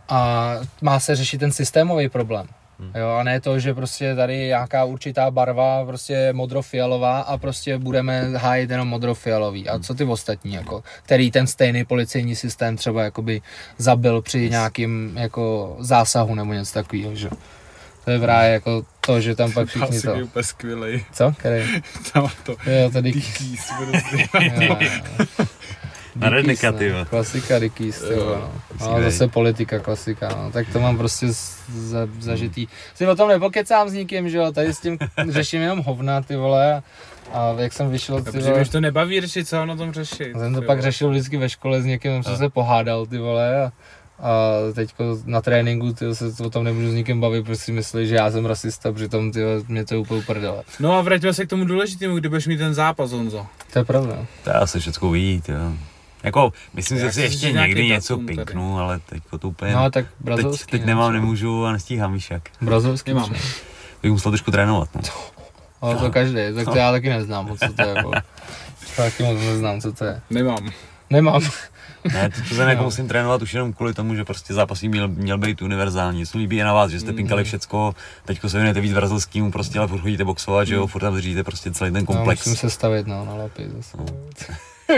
a 0.09 0.53
má 0.81 0.99
se 0.99 1.15
řešit 1.15 1.37
ten 1.37 1.51
systémový 1.51 2.09
problém. 2.09 2.47
Jo, 2.95 3.09
a 3.09 3.23
ne 3.23 3.41
to, 3.41 3.59
že 3.59 3.73
prostě 3.73 4.15
tady 4.15 4.37
je 4.37 4.47
nějaká 4.47 4.83
určitá 4.83 5.31
barva, 5.31 5.85
prostě 5.85 6.33
modrofialová 6.33 7.19
a 7.19 7.37
prostě 7.37 7.77
budeme 7.77 8.37
hájit 8.37 8.69
jenom 8.69 8.87
modrofialový. 8.87 9.69
A 9.69 9.79
co 9.79 9.93
ty 9.93 10.03
ostatní, 10.03 10.53
jako, 10.53 10.83
který 11.03 11.31
ten 11.31 11.47
stejný 11.47 11.85
policejní 11.85 12.35
systém 12.35 12.77
třeba 12.77 13.03
jakoby 13.03 13.41
zabil 13.77 14.21
při 14.21 14.49
nějakým 14.49 15.17
jako 15.17 15.75
zásahu 15.79 16.35
nebo 16.35 16.53
něco 16.53 16.73
takového, 16.73 17.15
že? 17.15 17.29
To 18.05 18.11
je 18.11 18.19
právě 18.19 18.51
jako 18.51 18.85
to, 19.05 19.21
že 19.21 19.35
tam 19.35 19.51
pak 19.51 19.67
všichni 19.67 20.01
to. 20.01 20.15
je 20.15 20.23
úplně 20.23 20.43
skvělej. 20.43 21.05
Co? 21.13 21.33
Který? 21.37 21.63
Tam 22.13 22.29
to. 22.43 22.51
Jo, 22.51 22.89
to 22.91 23.01
Dickies. 23.01 23.71
Prostě. 23.91 24.27
Jo, 24.65 24.77
jo. 24.79 25.45
Na 26.15 26.29
redneka, 26.29 26.71
ty 26.71 26.91
vole. 26.91 27.05
Klasika 27.05 27.59
Dickies, 27.59 27.99
ty 28.01 28.15
vole, 28.15 28.37
no. 28.79 28.97
no. 28.97 29.03
zase 29.03 29.27
politika, 29.27 29.79
klasika, 29.79 30.29
no. 30.29 30.51
Tak 30.51 30.67
to 30.73 30.79
mám 30.79 30.97
prostě 30.97 31.33
z- 31.33 31.55
za, 31.69 32.07
zažitý. 32.19 32.67
Si 32.95 33.07
o 33.07 33.15
tom 33.15 33.29
nepokecám 33.29 33.89
s 33.89 33.93
nikým, 33.93 34.29
že 34.29 34.37
jo, 34.37 34.51
tady 34.51 34.73
s 34.73 34.79
tím 34.79 34.97
řeším 35.29 35.61
jenom 35.61 35.79
hovna, 35.83 36.21
ty 36.21 36.35
vole. 36.35 36.83
A, 37.33 37.55
jak 37.57 37.73
jsem 37.73 37.89
vyšel, 37.89 38.21
ty 38.23 38.39
vole, 38.39 38.61
už 38.61 38.69
to 38.69 38.81
nebaví 38.81 39.21
řešit, 39.21 39.47
co 39.47 39.65
na 39.65 39.75
tom 39.75 39.93
řešit. 39.93 40.33
jsem 40.39 40.53
to 40.55 40.61
pak 40.61 40.81
řešil 40.81 41.09
vždycky 41.09 41.37
ve 41.37 41.49
škole 41.49 41.81
s 41.81 41.85
někým, 41.85 42.23
jsem 42.23 42.37
se 42.37 42.49
pohádal, 42.49 43.05
ty 43.05 43.17
vole. 43.17 43.63
A, 43.63 43.71
a 44.21 44.51
teďko 44.75 45.03
na 45.25 45.41
tréninku 45.41 45.93
ty 45.93 46.15
se 46.15 46.43
o 46.43 46.49
tom 46.49 46.63
nemůžu 46.63 46.91
s 46.91 46.93
nikým 46.93 47.21
bavit, 47.21 47.45
protože 47.45 47.57
si 47.57 47.71
myslí, 47.71 48.07
že 48.07 48.15
já 48.15 48.31
jsem 48.31 48.45
rasista, 48.45 48.91
přitom 48.91 49.31
ty 49.31 49.43
vole, 49.43 49.61
mě 49.67 49.85
to 49.85 49.93
je 49.93 49.99
úplně 49.99 50.21
uprdele. 50.21 50.63
No 50.79 50.93
a 50.93 51.01
vraťme 51.01 51.33
se 51.33 51.45
k 51.45 51.49
tomu 51.49 51.65
důležitému, 51.65 52.15
kdy 52.15 52.29
budeš 52.29 52.47
mít 52.47 52.57
ten 52.57 52.73
zápas, 52.73 53.11
Honzo. 53.11 53.45
To 53.73 53.79
je 53.79 53.85
pravda. 53.85 54.25
To 54.43 54.49
já 54.49 54.67
se 54.67 54.79
všechno 54.79 55.11
ví, 55.11 55.41
jo. 55.47 55.73
Jako, 56.23 56.53
myslím, 56.73 56.97
Já 56.97 57.05
že 57.05 57.11
si 57.11 57.21
ještě 57.21 57.51
někdy 57.51 57.85
něco 57.87 58.17
pinknu, 58.17 58.79
ale 58.79 58.99
teďko 58.99 59.37
to 59.37 59.47
úplně... 59.47 59.73
No 59.75 59.91
tak 59.91 60.05
teď, 60.05 60.13
brazilský. 60.19 60.71
teď 60.71 60.81
ne, 60.81 60.87
nemám, 60.87 61.13
nemůžu 61.13 61.65
a 61.65 61.71
nestíhám, 61.71 62.13
víš 62.13 62.31
jak. 62.31 62.49
Brazilský. 62.61 63.11
Nemám. 63.11 63.29
třeba. 63.29 63.39
Bych 64.03 64.11
musel 64.11 64.31
trošku 64.31 64.51
trénovat, 64.51 64.89
no. 64.95 65.01
Ale 65.81 65.95
to 65.95 66.11
každý, 66.11 66.35
tak 66.55 66.65
to 66.65 66.77
já 66.77 66.91
taky 66.91 67.09
neznám 67.09 67.45
moc, 67.45 67.59
co 67.59 67.73
to 67.73 67.81
je. 67.81 67.93
Jako. 67.95 68.11
Taky 68.95 69.23
moc 69.23 69.39
neznám, 69.39 69.81
co 69.81 69.93
to 69.93 70.05
je. 70.05 70.21
Nemám. 70.29 70.69
Nemám. 71.09 71.41
Ne, 72.13 72.29
to, 72.29 72.41
to 72.49 72.55
jsem 72.55 72.67
jako 72.69 72.79
No. 72.79 72.85
musím 72.85 73.07
trénovat 73.07 73.41
už 73.41 73.53
jenom 73.53 73.73
kvůli 73.73 73.93
tomu, 73.93 74.15
že 74.15 74.25
prostě 74.25 74.53
zápasník 74.53 74.91
měl, 74.91 75.07
měl 75.07 75.37
být 75.37 75.61
univerzální. 75.61 76.25
Co 76.25 76.37
líbí 76.37 76.55
je 76.55 76.63
na 76.65 76.73
vás, 76.73 76.91
že 76.91 76.99
jste 76.99 77.13
pinkali 77.13 77.43
všecko, 77.43 77.95
teďko 78.25 78.49
se 78.49 78.57
věnujete 78.57 78.81
víc 78.81 78.93
brazilskýmu, 78.93 79.51
prostě 79.51 79.79
ale 79.79 79.87
furt 79.87 80.01
chodíte 80.01 80.23
boxovat, 80.25 80.67
že 80.67 80.75
jo, 80.75 80.87
furt 80.87 81.01
tam 81.01 81.13
držíte 81.13 81.43
prostě 81.43 81.71
celý 81.71 81.91
ten 81.91 82.01
No, 82.01 82.05
komplex. 82.05 82.45
musím 82.45 82.55
se 82.59 82.69
stavit 82.69 83.07
no, 83.07 83.25
na 83.25 83.33
lapy 83.35 83.69
zase. 83.77 83.97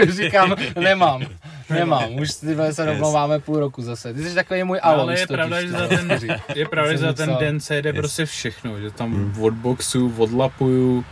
Říkám, 0.08 0.54
nemám, 0.80 1.22
nemám, 1.70 2.14
už 2.14 2.34
ty 2.34 2.54
vole 2.54 2.72
se 2.74 2.86
domlouváme 2.86 3.38
půl 3.38 3.60
roku 3.60 3.82
zase. 3.82 4.14
Ty 4.14 4.22
jsi 4.28 4.34
takový 4.34 4.64
můj 4.64 4.78
No, 4.84 4.86
Alonso. 4.90 5.02
ale 5.02 5.18
je 5.20 5.26
pravda, 5.26 5.60
že 5.62 5.68
no. 5.72 5.78
za 5.78 5.88
ten, 5.88 6.18
je 6.54 6.68
pravda, 6.68 6.92
že 6.92 6.98
za 6.98 7.12
ten 7.12 7.36
den 7.40 7.60
se 7.60 7.74
jede 7.74 7.88
Yes. 7.90 7.96
prostě 7.98 8.26
všechno, 8.26 8.80
že 8.80 8.90
tam 8.90 9.34
od 9.40 9.54
boxu, 9.54 10.14
od 10.18 10.32
lapuju, 10.32 11.04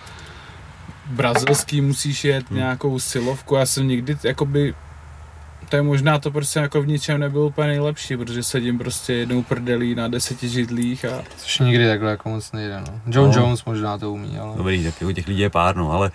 brazilský 1.07 1.81
musíš 1.81 2.25
jet 2.25 2.51
nějakou 2.51 2.99
silovku, 3.01 3.55
já 3.55 3.67
jsem 3.67 3.89
nikdy, 3.89 4.17
jakoby, 4.25 4.75
to 5.73 5.77
je 5.77 5.83
možná 5.83 6.19
to 6.19 6.31
prostě 6.31 6.59
jako 6.59 6.83
v 6.83 6.87
ničem 6.87 7.21
nebylo 7.21 7.47
úplně 7.47 7.67
nejlepší, 7.67 8.17
protože 8.17 8.43
sedím 8.43 8.79
prostě 8.79 9.13
jednou 9.13 9.43
prdelí 9.43 9.95
na 9.95 10.09
deseti 10.09 10.49
židlích 10.49 11.05
a 11.05 11.23
Což 11.37 11.59
nikdy 11.59 11.89
takhle 11.89 12.11
jako 12.11 12.29
moc 12.29 12.53
nejde, 12.53 12.81
no. 12.81 13.01
John 13.07 13.31
No. 13.31 13.41
Jones 13.41 13.65
možná 13.65 13.99
to 13.99 14.13
umí, 14.13 14.39
ale... 14.39 14.57
Dobrý, 14.57 14.85
tak 14.85 15.01
jako 15.01 15.13
těch 15.13 15.29
lidí 15.29 15.41
je 15.41 15.51
pár, 15.51 15.77
no, 15.77 15.93
ale 15.93 16.11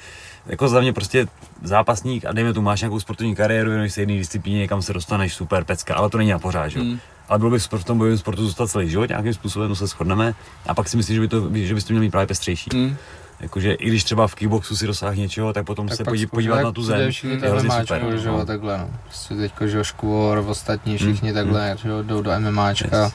jako 0.46 0.68
za 0.68 0.82
mě 0.82 0.94
prostě 0.94 1.28
zápasník 1.64 2.26
a 2.26 2.32
dejme 2.34 2.54
tu, 2.54 2.62
máš 2.62 2.82
nějakou 2.82 3.00
sportovní 3.00 3.36
kariéru, 3.36 3.70
věnuješ 3.70 3.94
se 3.94 4.02
jedné 4.02 4.16
disciplíně, 4.16 4.58
někam 4.58 4.82
se 4.82 4.94
dostaneš, 4.94 5.34
super, 5.34 5.64
pecka, 5.64 5.96
ale 5.96 6.10
to 6.10 6.18
není 6.18 6.32
na 6.32 6.40
pořád, 6.40 6.68
že 6.68 6.80
jo. 6.80 6.86
Mm. 6.86 7.00
Ale 7.30 7.40
bylo 7.40 7.52
by 7.52 7.60
v 7.60 7.84
tom 7.84 7.98
bojovém 7.98 8.18
sportu 8.18 8.44
zůstat 8.44 8.68
celý 8.68 8.90
život, 8.90 9.10
nějakým 9.10 9.34
způsobem, 9.34 9.70
to 9.70 9.76
se 9.76 9.88
shodneme. 9.88 10.34
A 10.68 10.74
pak 10.74 10.90
si 10.90 10.98
myslím, 10.98 11.16
že 11.16 11.22
by 11.22 11.28
to, 11.28 11.50
že 11.54 11.74
bys 11.74 11.84
to 11.84 11.94
měl 11.94 12.02
mít 12.02 12.12
právě 12.12 12.28
pestřejší. 12.28 12.70
Mm. 12.74 12.96
Jakože 13.40 13.74
i 13.74 13.88
když 13.88 14.04
třeba 14.04 14.28
v 14.28 14.36
kickboxu 14.36 14.76
si 14.76 14.88
dosáhne 14.88 15.18
něčeho, 15.18 15.54
tak 15.54 15.66
potom 15.66 15.90
se 15.90 16.04
pak 16.04 16.06
podí, 16.06 16.26
podívat 16.28 16.56
tak 16.56 16.64
na 16.64 16.72
tu 16.72 16.84
zem. 16.84 17.12
Všichni 17.12 17.30
je 17.30 17.38
takhle 17.38 17.52
hrozně 17.52 17.70
máčko, 17.70 17.96
super, 17.96 18.18
že 18.18 18.28
no. 18.28 18.38
jo, 18.40 18.46
takhle 18.46 18.78
no. 18.78 18.90
Prostě 19.04 19.36
teďko, 19.36 19.68
že 19.68 19.78
jo, 19.78 19.84
Škvor, 19.84 20.46
ostatní 20.48 20.98
všichni 20.98 21.30
Mm, 21.30 21.36
takhle, 21.36 21.76
že 21.82 21.90
jo, 21.90 22.04
jdou 22.04 22.22
do 22.22 22.32
MMAčka. 22.40 23.04
Yes. 23.04 23.14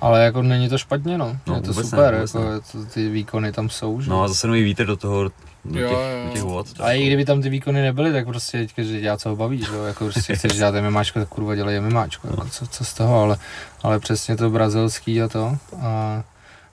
Ale 0.00 0.24
jako 0.24 0.42
není 0.42 0.68
to 0.68 0.78
špatně, 0.78 1.18
no. 1.18 1.36
No, 1.46 1.54
je 1.54 1.60
to 1.60 1.68
vůbec 1.68 1.76
ne, 1.76 1.90
super, 1.90 2.14
vůbec 2.14 2.34
jako 2.34 2.50
ne. 2.50 2.60
to, 2.60 2.84
ty 2.84 3.08
výkony 3.08 3.52
tam 3.52 3.70
jsou, 3.70 4.00
že 4.00 4.10
No 4.10 4.22
a 4.22 4.28
zase 4.28 4.46
nový 4.46 4.62
vítr 4.62 4.86
do 4.86 4.96
toho, 4.96 5.30
do 5.64 5.80
Jo, 5.80 5.88
těch, 5.88 5.98
jo, 5.98 6.24
do 6.24 6.30
těch 6.30 6.40
jo. 6.40 6.46
vod. 6.46 6.66
Ale 6.80 6.98
i 6.98 7.06
kdyby 7.06 7.24
tam 7.24 7.42
ty 7.42 7.48
výkony 7.48 7.82
nebyly, 7.82 8.12
tak 8.12 8.26
prostě 8.26 8.58
teďka, 8.58 8.82
že 8.82 9.00
já 9.00 9.16
co 9.16 9.28
ho 9.28 9.36
baví, 9.36 9.58
že 9.58 9.74
jo, 9.74 9.84
jako 9.84 10.04
prostě 10.04 10.36
chceš 10.36 10.52
dělat 10.52 10.74
MMAčko, 10.74 11.18
tak 11.18 11.28
kurva 11.28 11.54
dělej 11.54 11.80
MMAčko, 11.80 12.28
jo, 12.28 12.36
co, 12.50 12.66
co 12.66 12.84
z 12.84 12.94
toho, 12.94 13.20
ale, 13.20 13.36
ale 13.82 13.98
přesně 13.98 14.36
to 14.36 14.50
brazilský 14.50 15.22
a 15.22 15.28
to, 15.28 15.56
a 15.80 16.22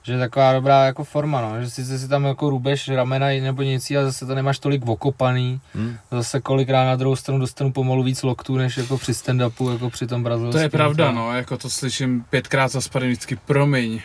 že 0.04 0.14
je 0.14 0.20
taková 0.20 0.54
dobrá 0.54 0.86
jako 0.86 1.04
forma, 1.04 1.42
no, 1.42 1.62
že 1.62 1.70
sice 1.70 2.00
si 2.00 2.08
tam 2.08 2.24
jako 2.26 2.50
rubeš 2.50 2.90
ramena 2.90 3.28
nebo 3.28 3.62
nic, 3.62 3.92
a 3.92 4.04
zase 4.04 4.26
to 4.26 4.36
nemáš 4.36 4.60
tolik 4.60 4.86
okopaný, 4.88 5.60
Hm? 5.76 5.96
zase 6.12 6.42
kolikrát 6.42 6.86
na 6.86 6.96
druhou 6.96 7.16
stranu 7.16 7.40
dostanu 7.40 7.72
pomalu 7.72 8.04
víc 8.04 8.24
loktů, 8.24 8.58
než 8.58 8.78
jako 8.78 8.98
při 8.98 9.12
stand-upu, 9.12 9.72
jako 9.72 9.90
při 9.90 10.08
tom 10.08 10.24
brazilském. 10.24 10.52
To 10.60 10.64
je 10.64 10.70
pravda, 10.70 11.08
to- 11.08 11.16
no, 11.16 11.36
jako 11.36 11.58
to 11.58 11.70
slyším 11.70 12.26
pětkrát 12.30 12.72
za 12.72 12.82
spady 12.82 13.08
vždycky, 13.08 13.36
promiň. 13.36 14.02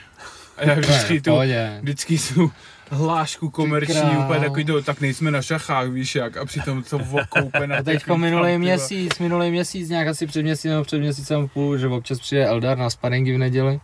A 0.57 0.65
já 0.65 0.75
vždycky 0.75 1.21
tu, 1.21 1.39
vždycky 1.83 2.19
tu 2.35 2.53
hlášku 2.91 3.51
komerční, 3.51 4.17
úplně 4.25 4.41
takový 4.41 4.65
to, 4.65 4.83
tak 4.83 5.01
nejsme 5.01 5.31
na 5.31 5.43
šachách, 5.43 5.89
víš 5.89 6.15
jak, 6.15 6.37
a 6.37 6.45
přitom 6.45 6.83
to 6.83 6.97
okoupe 7.23 7.67
na 7.67 7.77
A 7.77 7.83
teďko 7.83 8.19
minulý 8.19 8.59
měsíc, 8.59 9.19
minulý 9.19 9.51
měsíc, 9.51 9.89
nějak 9.89 10.09
asi 10.09 10.27
před 10.27 10.43
měsícem 10.43 10.71
nebo 10.71 10.85
před 10.85 10.99
měsícem 10.99 11.49
půl, 11.49 11.79
že 11.79 11.87
občas 11.89 12.19
přijde 12.21 12.47
Eldar 12.47 12.79
na 12.79 12.91
sparingy 12.91 13.35
v 13.35 13.39
neděli, 13.39 13.81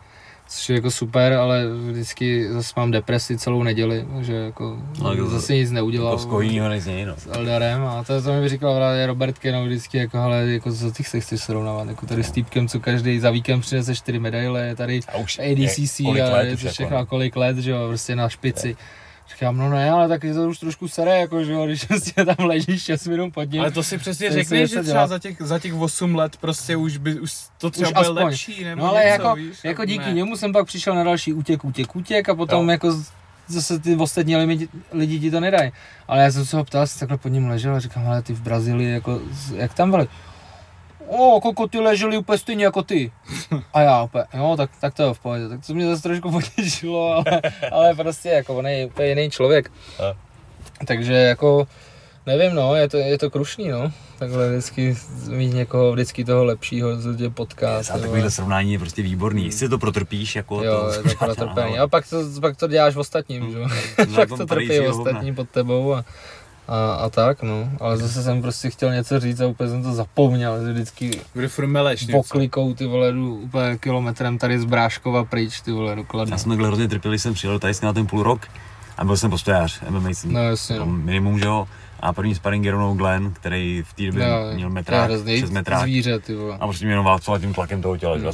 což 0.55 0.69
je 0.69 0.75
jako 0.75 0.91
super, 0.91 1.33
ale 1.33 1.65
vždycky 1.91 2.49
zase 2.53 2.73
mám 2.77 2.91
depresi 2.91 3.37
celou 3.37 3.63
neděli, 3.63 4.05
že 4.21 4.33
jako 4.33 4.77
No, 5.01 5.13
jako- 5.13 5.29
zase 5.29 5.53
nic 5.55 5.71
neudělal. 5.71 6.11
Jako 6.13 6.21
z 6.21 6.25
koho 6.25 6.41
jinýho 6.41 6.69
než 6.69 6.85
no. 7.05 7.15
s 7.17 7.27
Eldarem 7.31 7.83
a 7.85 8.03
to, 8.03 8.21
to 8.21 8.33
mi 8.41 8.49
říkal 8.49 8.75
právě 8.75 9.07
Robert 9.07 9.37
Keno 9.39 9.65
vždycky, 9.65 9.97
jako, 9.97 10.17
ale 10.17 10.45
jako 10.47 10.73
co 10.73 10.91
ty 10.91 11.03
se 11.03 11.19
chceš 11.19 11.41
srovnávat, 11.41 11.87
jako 11.87 12.05
tady 12.05 12.23
s 12.23 12.31
týpkem, 12.31 12.67
co 12.67 12.79
každý 12.79 13.19
za 13.19 13.31
víkend 13.31 13.61
přinese 13.61 13.95
čtyři 13.95 14.19
medaile, 14.19 14.65
je 14.67 14.75
tady 14.75 14.99
A 15.13 15.17
už 15.17 15.39
ADCC 15.39 15.99
je, 15.99 16.05
kolik 16.05 16.23
a 16.23 16.29
let 16.29 16.45
je 16.47 16.53
už 16.53 16.61
to 16.61 16.67
jako, 16.67 16.73
všechno, 16.73 16.97
no. 16.97 17.01
a 17.03 17.05
kolik 17.05 17.35
let, 17.35 17.57
že 17.57 17.71
jo, 17.71 17.87
prostě 17.87 18.15
na 18.15 18.29
špici. 18.29 18.75
Říkám, 19.29 19.57
no 19.57 19.69
ne, 19.69 19.91
ale 19.91 20.07
taky 20.07 20.33
to 20.33 20.49
už 20.49 20.59
trošku 20.59 20.87
sere, 20.87 21.19
jako, 21.19 21.43
že 21.43 21.51
jo, 21.53 21.65
když 21.65 21.85
prostě 21.87 22.25
tam 22.25 22.35
ležíš 22.45 22.83
6 22.83 23.07
minut 23.07 23.33
pod 23.33 23.51
ním. 23.51 23.61
Ale 23.61 23.71
to 23.71 23.83
si 23.83 23.97
přesně 23.97 24.31
řekneš, 24.31 24.69
že 24.69 24.81
třeba 24.81 24.83
dělá. 24.93 25.07
za 25.07 25.19
těch, 25.19 25.37
za 25.41 25.59
těch 25.59 25.73
8 25.73 26.15
let 26.15 26.37
prostě 26.37 26.75
už, 26.75 26.97
by, 26.97 27.19
už 27.19 27.33
to 27.57 27.69
třeba 27.69 27.89
Už 27.89 27.93
bude 27.93 28.01
aspoň. 28.09 28.23
lepší, 28.23 28.63
nebo 28.63 28.81
No 28.81 28.89
ale 28.89 28.99
něco, 29.05 29.11
jako, 29.23 29.35
víš? 29.35 29.57
jako 29.63 29.85
díky 29.85 30.05
ne. 30.05 30.13
němu 30.13 30.37
jsem 30.37 30.53
pak 30.53 30.65
přišel 30.67 30.95
na 30.95 31.03
další 31.03 31.33
útěk, 31.33 31.65
útěk, 31.65 31.95
útěk 31.95 32.29
a 32.29 32.35
potom 32.35 32.65
Jo. 32.65 32.71
jako 32.71 33.03
zase 33.47 33.79
ty 33.79 33.95
ostatní 33.95 34.35
lidi, 34.35 34.67
lidi 34.91 35.19
ti 35.19 35.31
to 35.31 35.39
nedají. 35.39 35.71
Ale 36.07 36.23
já 36.23 36.31
jsem 36.31 36.45
se 36.45 36.57
ho 36.57 36.63
ptal, 36.63 36.81
jestli 36.81 36.99
takhle 36.99 37.17
pod 37.17 37.29
ním 37.29 37.47
ležel 37.49 37.75
a 37.75 37.79
říkám, 37.79 38.07
ale 38.07 38.21
ty 38.21 38.33
v 38.33 38.41
Brazílii, 38.41 38.91
jako, 38.91 39.21
jak 39.55 39.73
tam 39.73 39.91
byli? 39.91 40.07
O, 41.07 41.41
koko, 41.41 41.67
ty 41.67 41.79
leželi 41.79 42.17
úplně 42.17 42.37
stejně 42.37 42.65
jako 42.65 42.83
ty. 42.83 43.11
A 43.73 43.81
já 43.81 44.03
úplně, 44.03 44.23
jo, 44.33 44.53
tak, 44.57 44.69
tak 44.81 44.93
to 44.93 45.03
je 45.03 45.13
v 45.13 45.19
pohodě. 45.19 45.49
Tak 45.49 45.65
to 45.67 45.73
mě 45.73 45.87
zase 45.87 46.03
trošku 46.03 46.31
potěšilo, 46.31 47.13
ale, 47.13 47.41
ale 47.71 47.95
prostě 47.95 48.29
jako 48.29 48.57
on 48.57 48.67
je 48.67 48.85
úplně 48.85 49.09
jiný 49.09 49.29
člověk. 49.29 49.71
A. 49.99 50.17
Takže 50.85 51.13
jako, 51.13 51.67
nevím 52.25 52.55
no, 52.55 52.75
je 52.75 52.89
to, 52.89 52.97
je 52.97 53.17
to 53.17 53.29
krušný 53.29 53.69
no. 53.69 53.91
Takhle 54.19 54.49
vždycky 54.49 54.97
mít 55.27 55.53
někoho 55.53 55.91
vždycky 55.91 56.25
toho 56.25 56.43
lepšího, 56.43 57.01
co 57.01 57.13
tě 57.13 57.29
potká. 57.29 57.77
A 57.77 57.99
takovýhle 57.99 58.31
srovnání 58.31 58.73
je 58.73 58.79
prostě 58.79 59.01
výborný. 59.01 59.45
Jestli 59.45 59.69
to 59.69 59.77
protrpíš, 59.77 60.35
jako 60.35 60.63
Jo, 60.63 60.79
to... 60.81 60.93
je 60.93 61.15
to 61.15 61.25
protrpený. 61.25 61.79
A 61.79 61.87
pak 61.87 62.09
to, 62.09 62.41
pak 62.41 62.57
to 62.57 62.67
děláš 62.67 62.95
v 62.95 62.99
ostatním, 62.99 63.51
že 63.51 63.59
jo? 63.59 63.67
No, 63.99 64.05
pak 64.15 64.29
to 64.29 64.45
trpí 64.45 64.79
ostatní 64.79 65.35
pod 65.35 65.49
tebou 65.49 65.93
a, 65.93 66.05
a, 66.67 66.93
a, 66.93 67.09
tak, 67.09 67.43
no. 67.43 67.69
Ale 67.79 67.97
zase 67.97 68.23
jsem 68.23 68.41
prostě 68.41 68.69
chtěl 68.69 68.91
něco 68.93 69.19
říct 69.19 69.41
a 69.41 69.47
úplně 69.47 69.69
jsem 69.69 69.83
to 69.83 69.93
zapomněl, 69.93 70.65
že 70.65 70.73
vždycky 70.73 71.11
furt 71.47 71.67
něco. 71.67 72.11
poklikou 72.11 72.73
ty 72.73 72.85
vole, 72.85 73.11
jdu 73.11 73.35
úplně 73.35 73.77
kilometrem 73.77 74.37
tady 74.37 74.59
z 74.59 74.65
Bráškova 74.65 75.23
pryč, 75.23 75.61
ty 75.61 75.71
vole, 75.71 75.95
do 75.95 76.03
Kladna. 76.03 76.33
Já 76.33 76.37
jsem 76.37 76.49
takhle 76.51 76.67
hrozně 76.67 76.87
trpěl, 76.87 77.11
když 77.11 77.21
jsem 77.21 77.33
přijel 77.33 77.53
do 77.53 77.59
Tajska 77.59 77.87
na 77.87 77.93
ten 77.93 78.07
půl 78.07 78.23
rok 78.23 78.47
a 78.97 79.05
byl 79.05 79.17
jsem 79.17 79.29
postojář 79.29 79.81
MMA 79.89 80.09
jsem 80.09 80.33
No 80.33 80.43
jasně, 80.43 80.79
no. 80.79 80.85
minimum, 80.85 81.39
že 81.39 81.45
jo. 81.45 81.67
A 81.99 82.13
první 82.13 82.35
sparring 82.35 82.65
je 82.65 82.71
rovnou 82.71 82.93
Glenn, 82.93 83.33
který 83.33 83.83
v 83.87 83.93
té 83.93 84.05
době 84.05 84.27
Jo, 84.27 84.35
měl 84.53 84.69
metrák, 84.69 85.11
přes 85.25 85.49
metrák. 85.49 85.81
zvíře, 85.81 86.19
ty 86.19 86.35
vole. 86.35 86.57
A 86.59 86.67
prostě 86.67 86.85
mě 86.85 86.91
jenom 86.93 87.05
válcoval 87.05 87.39
tím 87.39 87.53
tlakem 87.53 87.81
toho 87.81 87.97
těla, 87.97 88.17
že 88.17 88.25
jo. 88.25 88.31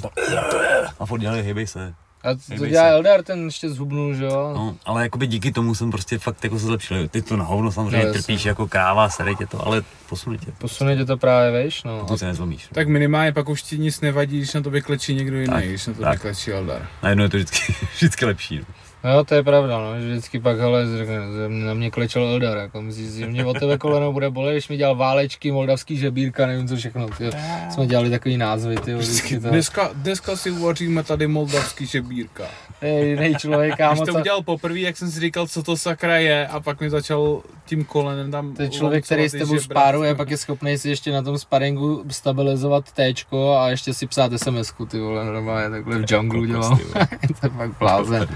A 1.00 1.06
furt 1.06 1.20
dělali, 1.20 1.44
hejbej 1.44 1.68
se. 1.68 1.94
A 2.24 2.34
to 2.34 2.40
Nejbej 2.50 2.70
dělá 2.70 2.84
se. 2.84 2.90
Eldar, 2.90 3.24
ten 3.24 3.46
ještě 3.46 3.70
zhubnul, 3.70 4.14
že 4.16 4.26
jo? 4.26 4.52
No, 4.56 4.76
ale 4.86 5.04
jakoby 5.04 5.28
díky 5.28 5.52
tomu 5.52 5.76
jsem 5.76 5.92
prostě 5.92 6.18
fakt 6.18 6.44
jako 6.44 6.60
se 6.60 6.66
zlepšil. 6.66 7.08
Ty 7.08 7.22
to 7.22 7.38
na 7.38 7.44
hovno 7.46 7.72
samozřejmě 7.72 7.98
No, 7.98 8.06
no, 8.08 8.14
trpíš 8.14 8.46
jako 8.46 8.68
kráva, 8.68 9.10
sere 9.10 9.36
tě 9.36 9.48
to, 9.48 9.68
ale 9.68 9.82
posune 10.10 10.38
tě. 10.38 10.52
Posune 10.58 10.98
tě 10.98 11.06
to 11.06 11.18
právě, 11.18 11.52
veš, 11.52 11.84
no. 11.84 12.00
Pokud 12.00 12.18
se 12.18 12.26
nezlomíš. 12.26 12.68
Tak 12.74 12.88
minimálně 12.88 13.34
pak 13.34 13.50
už 13.50 13.62
ti 13.64 13.78
nic 13.80 14.02
nevadí, 14.02 14.38
když 14.38 14.54
na 14.54 14.62
tobě 14.62 14.82
klečí 14.82 15.16
někdo 15.16 15.38
jiný, 15.38 15.54
Tak, 15.54 15.64
když 15.64 15.88
na 15.88 15.94
tobě 15.94 16.06
tak. 16.06 16.22
klečí 16.22 16.52
Eldar. 16.52 16.88
Najednou 17.04 17.24
je 17.24 17.30
to 17.30 17.38
vždycky, 17.38 17.76
vždycky 17.96 18.26
lepší. 18.26 18.58
No. 18.60 18.66
No 19.04 19.24
to 19.24 19.36
je 19.36 19.44
pravda, 19.44 19.80
no, 19.80 20.02
že 20.02 20.10
vždycky 20.10 20.40
pak, 20.40 20.60
hele, 20.60 20.98
řekne, 20.98 21.16
že 21.16 21.50
na 21.50 21.74
mě 21.74 21.92
klečel 21.92 22.24
Eldar, 22.24 22.58
jako 22.58 22.82
myslíš, 22.82 23.12
že 23.12 23.28
mě 23.28 23.46
o 23.46 23.54
tebe 23.54 23.78
koleno 23.78 24.14
bude 24.14 24.30
bolet, 24.30 24.54
když 24.54 24.70
mi 24.70 24.78
dělal 24.78 24.96
válečky, 24.96 25.52
moldavský 25.52 25.98
žebírka, 25.98 26.48
nevím 26.48 26.68
co 26.68 26.76
všechno, 26.76 27.08
tyjo. 27.18 27.32
Jsme 27.70 27.88
dělali 27.88 28.10
takový 28.10 28.38
názvy, 28.38 28.76
ty 28.76 28.94
vždycky 28.96 29.40
to, 29.40 29.50
Dneska, 29.50 29.90
dneska 29.94 30.36
si 30.36 30.52
uvaříme 30.52 31.04
tady 31.04 31.28
moldavský 31.28 31.86
žebírka. 31.86 32.44
Ej, 32.82 33.10
jiný 33.10 33.36
člověk, 33.36 33.70
Když 33.72 33.78
kámo, 33.78 34.06
to 34.06 34.12
co, 34.14 34.20
udělal 34.20 34.42
poprvé, 34.42 34.80
jak 34.80 34.98
jsem 34.98 35.12
si 35.12 35.20
říkal, 35.20 35.48
co 35.48 35.64
to 35.64 35.78
sakra 35.78 36.18
je, 36.18 36.48
a 36.48 36.60
pak 36.60 36.82
mi 36.82 36.90
začal 36.90 37.42
tím 37.66 37.86
kolenem 37.86 38.32
tam 38.32 38.54
to 38.54 38.62
je 38.62 38.70
člověk, 38.70 39.06
který 39.06 39.30
s 39.30 39.32
tebou 39.32 39.60
spáruje, 39.60 40.16
pak 40.16 40.30
je 40.30 40.38
schopný 40.38 40.78
si 40.78 40.90
ještě 40.90 41.12
na 41.12 41.22
tom 41.22 41.38
sparingu 41.38 42.04
stabilizovat 42.10 42.92
téčko 42.92 43.58
a 43.58 43.70
ještě 43.70 43.94
si 43.94 44.08
psát 44.08 44.32
SMS-ku, 44.32 44.86
ty 44.86 45.00
vole, 45.00 45.26
normálně 45.26 45.70
takhle 45.70 45.98
v 45.98 46.12
junglu 46.12 46.46
dělal. 46.46 46.78
To 47.42 47.46
je 47.46 47.50
fakt 47.50 47.80
blázen. 47.80 48.28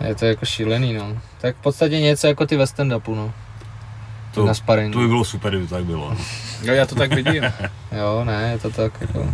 Je 0.00 0.14
to 0.14 0.26
jako 0.26 0.46
šílený, 0.46 0.92
no. 0.94 1.16
Tak 1.40 1.56
v 1.56 1.62
podstatě 1.62 2.00
něco 2.00 2.26
jako 2.26 2.46
ty 2.46 2.56
ve 2.56 2.64
stand-upu, 2.64 3.14
no. 3.16 3.32
To, 4.34 4.46
na 4.46 4.54
sparingu. 4.54 4.92
to 4.92 4.98
by 4.98 5.08
bylo 5.08 5.24
super, 5.24 5.52
kdyby 5.52 5.66
to 5.66 5.74
tak 5.74 5.84
bylo. 5.84 6.10
No. 6.10 6.16
Jo, 6.62 6.74
já 6.74 6.86
to 6.86 6.94
tak 6.94 7.14
vidím. 7.14 7.44
Jo, 7.92 8.24
ne, 8.24 8.50
je 8.52 8.58
to 8.58 8.70
tak 8.70 9.00
jako... 9.00 9.30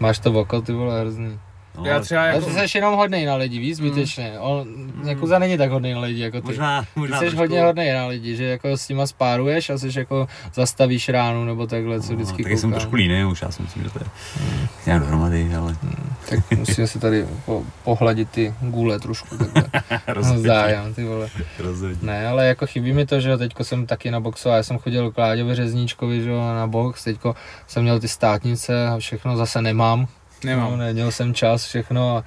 Máš 0.00 0.18
to 0.18 0.32
oko, 0.32 0.62
ty 0.62 0.72
vole, 0.72 1.00
hrozný. 1.00 1.38
No, 1.78 1.84
Já 1.86 2.00
třeba 2.00 2.24
jako... 2.24 2.46
ty 2.46 2.68
jsi 2.68 2.78
jenom 2.78 2.94
hodnej 2.94 3.26
na 3.26 3.34
lidi, 3.34 3.58
víš, 3.58 3.76
zbytečně. 3.76 4.32
On, 4.38 4.66
Jakuza 5.04 5.38
není 5.38 5.58
tak 5.58 5.70
hodnej 5.70 5.94
na 5.94 6.00
lidi 6.00 6.22
jako 6.22 6.40
ty. 6.40 6.46
Možná, 6.46 6.82
Ty 6.82 6.88
možná 7.00 7.16
jsi 7.18 7.20
trošku- 7.24 7.38
hodně 7.40 7.62
hodnej 7.62 7.92
na 7.92 8.06
lidi, 8.06 8.36
že 8.36 8.44
jako 8.44 8.76
s 8.76 8.88
nima 8.88 9.06
spáruješ 9.06 9.70
a 9.70 9.78
jsi 9.78 9.98
jako 9.98 10.26
zastavíš 10.54 11.08
ránu 11.08 11.44
nebo 11.44 11.66
takhle, 11.66 12.00
co 12.00 12.12
vždycky 12.14 12.42
no, 12.42 12.44
taky 12.44 12.58
jsem 12.58 12.70
koukám. 12.70 12.80
trošku 12.80 12.96
líný 12.96 13.24
už, 13.24 13.42
já 13.42 13.50
si 13.50 13.62
myslím, 13.62 13.82
že 13.84 13.90
to 13.90 13.98
je 13.98 14.04
nějak 14.86 15.00
dohromady, 15.02 15.54
ale 15.54 15.76
Tak 16.30 16.58
musíme 16.58 16.86
si 16.86 16.98
tady 16.98 17.26
po, 17.46 17.62
pohladit 17.84 18.30
ty 18.30 18.54
gule 18.60 18.98
trošku 18.98 19.36
takhle. 19.38 19.64
rozhodně. 20.06 20.42
Zájem, 20.48 20.94
ty 20.94 21.04
vole. 21.04 21.28
rozhodně. 21.58 21.96
Ne, 22.02 22.26
ale 22.26 22.46
jako 22.46 22.66
chybí 22.66 22.92
mi 22.92 23.06
to, 23.06 23.20
že 23.20 23.30
jo, 23.30 23.38
teďko 23.38 23.64
jsem 23.64 23.86
taky 23.86 24.10
naboxoval, 24.10 24.56
já 24.56 24.62
jsem 24.62 24.78
chodil 24.78 25.10
k 25.10 25.18
Láďovi 25.18 25.54
Řezníčkovi, 25.54 26.22
že 26.22 26.30
jo, 26.30 26.40
na 26.54 26.66
box, 26.66 27.04
teďko 27.04 27.34
jsem 27.66 27.82
měl 27.82 28.00
ty 28.00 28.08
státnice 28.08 28.88
a 28.88 28.98
všechno 28.98 29.36
zase 29.36 29.62
nemám, 29.62 30.06
Nemám. 30.44 30.70
No, 30.70 30.76
neměl 30.76 31.10
jsem 31.10 31.34
čas, 31.34 31.64
všechno 31.64 32.16
a, 32.16 32.24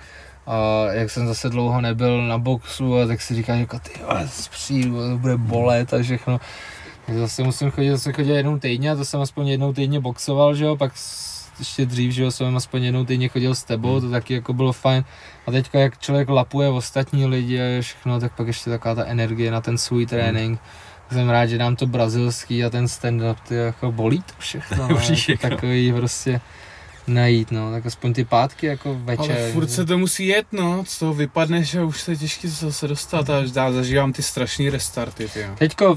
a 0.47 0.85
jak 0.91 1.11
jsem 1.11 1.27
zase 1.27 1.49
dlouho 1.49 1.81
nebyl 1.81 2.27
na 2.27 2.37
boxu, 2.37 2.99
a 2.99 3.07
tak 3.07 3.21
si 3.21 3.35
říkám, 3.35 3.59
jako 3.59 3.79
ty 3.79 3.91
přijdu, 4.49 5.09
to 5.09 5.17
bude 5.17 5.37
bolet 5.37 5.93
a 5.93 6.03
všechno. 6.03 6.39
Tak 7.05 7.15
zase 7.15 7.43
musím 7.43 7.71
chodit, 7.71 7.91
zase 7.91 8.13
chodit 8.13 8.31
jednou 8.31 8.59
týdně 8.59 8.91
a 8.91 8.95
to 8.95 9.05
jsem 9.05 9.21
aspoň 9.21 9.47
jednou 9.47 9.73
týdně 9.73 9.99
boxoval, 9.99 10.55
že 10.55 10.65
jo, 10.65 10.77
pak 10.77 10.93
ještě 11.59 11.85
dřív, 11.85 12.11
že 12.11 12.23
jo, 12.23 12.31
jsem 12.31 12.55
aspoň 12.57 12.83
jednou 12.83 13.05
týdně 13.05 13.27
chodil 13.27 13.55
s 13.55 13.63
tebou, 13.63 14.01
to 14.01 14.09
taky 14.09 14.33
jako 14.33 14.53
bylo 14.53 14.73
fajn. 14.73 15.03
A 15.47 15.51
teďka 15.51 15.79
jak 15.79 15.99
člověk 15.99 16.29
lapuje 16.29 16.69
ostatní 16.69 17.25
lidi 17.25 17.61
a 17.61 17.81
všechno, 17.81 18.19
tak 18.19 18.35
pak 18.35 18.47
ještě 18.47 18.69
taková 18.69 18.95
ta 18.95 19.05
energie 19.05 19.51
na 19.51 19.61
ten 19.61 19.77
svůj 19.77 20.05
trénink. 20.05 20.59
Jsem 21.11 21.29
rád, 21.29 21.45
že 21.45 21.57
dám 21.57 21.75
to 21.75 21.85
brazilský 21.87 22.63
a 22.63 22.69
ten 22.69 22.85
stand-up, 22.85 23.35
ty 23.47 23.55
jako 23.55 23.91
bolí 23.91 24.21
to 24.21 24.33
všechno, 24.37 24.77
no, 24.89 24.99
jako 25.29 25.49
takový 25.49 25.93
prostě 25.93 26.41
najít, 27.07 27.51
no, 27.51 27.71
tak 27.71 27.85
aspoň 27.85 28.13
ty 28.13 28.25
pátky 28.25 28.65
jako 28.65 28.95
večer. 29.03 29.37
Ale 29.41 29.51
furt 29.51 29.67
se 29.69 29.85
to 29.85 29.97
musí 29.97 30.27
jet, 30.27 30.47
no, 30.51 30.83
z 30.87 30.99
toho 30.99 31.13
vypadneš 31.13 31.75
a 31.75 31.83
už 31.83 32.01
se 32.01 32.15
těžký 32.15 32.49
se 32.49 32.65
zase 32.65 32.87
dostat 32.87 33.29
a 33.29 33.33
já 33.55 33.71
zažívám 33.71 34.13
ty 34.13 34.23
strašný 34.23 34.69
restarty, 34.69 35.27
ty 35.27 35.39
jo. 35.41 35.47
Teďko 35.57 35.95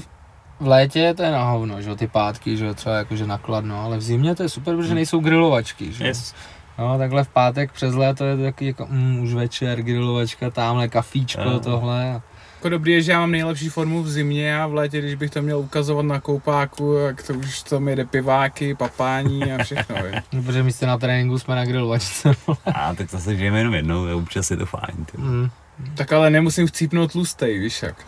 v 0.59 0.67
létě 0.67 1.13
to 1.17 1.23
je 1.23 1.31
na 1.31 1.43
hovno, 1.51 1.81
že 1.81 1.89
jo, 1.89 1.95
ty 1.95 2.07
pátky, 2.07 2.57
že 2.57 2.65
jo, 2.65 2.73
třeba 2.73 2.95
jakože 2.97 3.27
nakladno, 3.27 3.83
ale 3.83 3.97
v 3.97 4.01
zimě 4.01 4.35
to 4.35 4.43
je 4.43 4.49
super, 4.49 4.75
protože 4.75 4.95
nejsou 4.95 5.19
grilovačky, 5.19 5.93
že 5.93 6.03
jo. 6.03 6.07
Yes. 6.07 6.35
No, 6.79 6.97
takhle 6.97 7.23
v 7.23 7.27
pátek 7.27 7.71
přes 7.71 7.95
léto 7.95 8.25
je 8.25 8.37
to 8.37 8.43
taky 8.43 8.65
jako, 8.65 8.87
mm, 8.89 9.19
už 9.19 9.33
večer, 9.33 9.81
grilovačka, 9.81 10.49
tamhle 10.49 10.87
kafíčko, 10.87 11.41
Ano. 11.41 11.59
tohle. 11.59 12.21
Jako 12.59 12.69
dobrý 12.69 12.91
je, 12.91 13.01
že 13.01 13.11
já 13.11 13.19
mám 13.19 13.31
nejlepší 13.31 13.69
formu 13.69 14.03
v 14.03 14.09
zimě 14.09 14.61
a 14.61 14.67
v 14.67 14.73
létě, 14.73 14.99
když 14.99 15.15
bych 15.15 15.31
to 15.31 15.41
měl 15.41 15.59
ukazovat 15.59 16.05
na 16.05 16.19
koupáku, 16.19 16.95
tak 17.07 17.23
to 17.23 17.33
už 17.33 17.63
to 17.63 17.79
mi 17.79 17.95
jde 17.95 18.05
piváky, 18.05 18.75
papání 18.75 19.43
a 19.53 19.63
všechno, 19.63 19.95
je. 19.95 20.23
No, 20.33 20.43
Protože 20.43 20.63
místo 20.63 20.85
na 20.85 20.97
tréninku 20.97 21.39
jsme 21.39 21.55
na 21.55 21.65
grilovačce. 21.65 22.31
A 22.75 22.95
tak 22.95 23.09
zase 23.09 23.35
žijeme 23.35 23.57
jenom 23.57 23.73
jednou, 23.73 24.05
a 24.07 24.15
občas 24.15 24.51
je 24.51 24.57
to 24.57 24.65
fajn. 24.65 25.05
Ty. 25.11 25.17
mm, 25.17 25.49
Tak 25.95 26.13
ale 26.13 26.29
nemusím 26.29 26.67
chcípnout 26.67 27.11
tlustej, 27.11 27.59
víš 27.59 27.83
jak. 27.83 28.05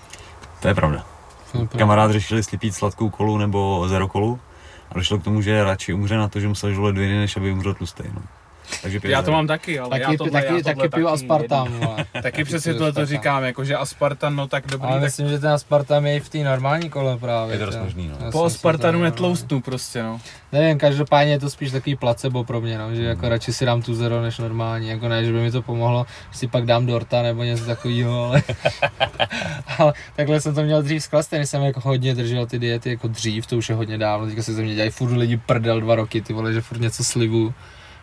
To 0.62 0.68
je 0.68 0.76
pravda. 0.76 1.06
to 1.52 1.58
je 1.58 1.66
pravda. 1.68 1.80
Kamarád 1.80 2.12
řešil, 2.12 2.38
jestli 2.38 2.58
pít 2.58 2.76
sladkou 2.76 3.10
kolu 3.10 3.38
nebo 3.38 3.86
zero 3.88 4.08
kolu 4.08 4.40
a 4.92 4.94
došlo 4.98 5.20
k 5.20 5.24
tomu, 5.24 5.42
že 5.42 5.64
radši 5.64 5.94
umře 5.94 6.18
na 6.18 6.28
to, 6.28 6.40
že 6.40 6.48
musel 6.48 6.74
žulet 6.74 6.96
dvě 6.96 7.20
než 7.20 7.38
aby 7.38 7.52
umřel 7.52 7.74
tlustý. 7.74 8.04
No. 8.14 8.22
Takže 8.82 9.00
Já 9.04 9.22
to 9.22 9.32
mám 9.32 9.48
taky, 9.48 9.80
ale 9.80 9.90
Taky, 9.90 10.02
já 10.02 10.18
tohle, 10.18 10.32
taky, 10.32 10.46
já 10.46 10.52
tohle 10.52 10.76
taky 10.76 10.90
piju 10.90 11.08
aspartam, 11.08 11.74
jedno. 11.74 11.88
vole. 11.88 12.06
Taky 12.22 12.44
přesně 12.44 12.74
tohle 12.74 12.88
to 12.94 13.00
aspartam. 13.02 13.18
říkám, 13.18 13.44
jako 13.44 13.66
že 13.66 13.76
aspartan, 13.76 14.36
no 14.36 14.48
tak 14.48 14.68
dobrý, 14.68 14.88
Ale 14.88 14.96
tak 14.96 15.04
myslím, 15.04 15.30
že 15.30 15.40
ten 15.40 15.50
aspartam 15.50 16.06
je 16.06 16.16
i 16.16 16.20
v 16.20 16.30
té 16.30 16.38
normální 16.38 16.90
kole 16.90 17.18
právě. 17.18 17.56
Je 17.56 17.60
to 17.60 17.66
dost 17.66 17.76
jo. 17.76 17.84
možný, 17.84 18.08
no. 18.08 18.26
Já 18.26 18.32
po 18.32 18.44
aspartanu 18.46 19.02
netloustnu 19.02 19.62
prostě, 19.62 20.04
no. 20.04 20.20
Nevím, 20.52 20.78
každopádně 20.78 21.34
je 21.34 21.40
to 21.40 21.50
spíš 21.50 21.72
takový 21.72 21.96
placebo 21.96 22.44
pro 22.44 22.62
mě, 22.62 22.78
no, 22.78 22.96
že 22.96 23.04
jako 23.04 23.30
radši 23.30 23.54
si 23.54 23.66
dám 23.66 23.82
tu 23.82 23.94
zero 23.94 24.22
než 24.22 24.38
normální, 24.38 24.88
jako 24.88 25.08
ne, 25.08 25.26
že 25.26 25.32
by 25.32 25.40
mi 25.42 25.52
to 25.52 25.62
pomohlo, 25.62 26.06
že 26.32 26.38
si 26.38 26.48
pak 26.48 26.66
dám 26.66 26.86
dorta 26.86 27.22
nebo 27.22 27.44
něco 27.44 27.66
takového, 27.66 28.26
ale, 28.26 28.44
ale 29.78 29.94
takhle 30.16 30.42
jsem 30.42 30.56
to 30.56 30.64
měl 30.64 30.84
dřív 30.84 31.04
s 31.04 31.08
klastem, 31.08 31.46
jsem 31.46 31.62
jako 31.62 31.80
hodně 31.84 32.16
držel 32.16 32.46
ty 32.46 32.60
diety 32.60 32.90
jako 32.90 33.08
dřív, 33.08 33.48
to 33.48 33.58
už 33.58 33.70
je 33.70 33.76
hodně 33.76 33.98
dávno, 33.98 34.28
teďka 34.28 34.44
se 34.44 34.54
ze 34.54 34.62
mě 34.62 34.74
dělají 34.76 34.92
furt 34.92 35.12
lidi 35.18 35.38
prdel 35.38 35.82
dva 35.82 35.96
roky, 35.96 36.22
ty 36.22 36.34
vole, 36.34 36.54
že 36.54 36.62
furt 36.62 36.82
něco 36.82 37.04
slibu, 37.04 37.54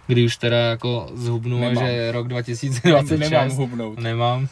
kdy 0.09 0.25
už 0.25 0.37
teda 0.37 0.57
jako 0.57 1.11
zhubnu, 1.15 1.61
Nemám. 1.61 1.87
že 1.87 2.13
rok 2.13 2.29
2026. 2.29 3.21
Nemám 3.21 3.51
hubnout. 3.51 3.99
Nemám. 3.99 4.49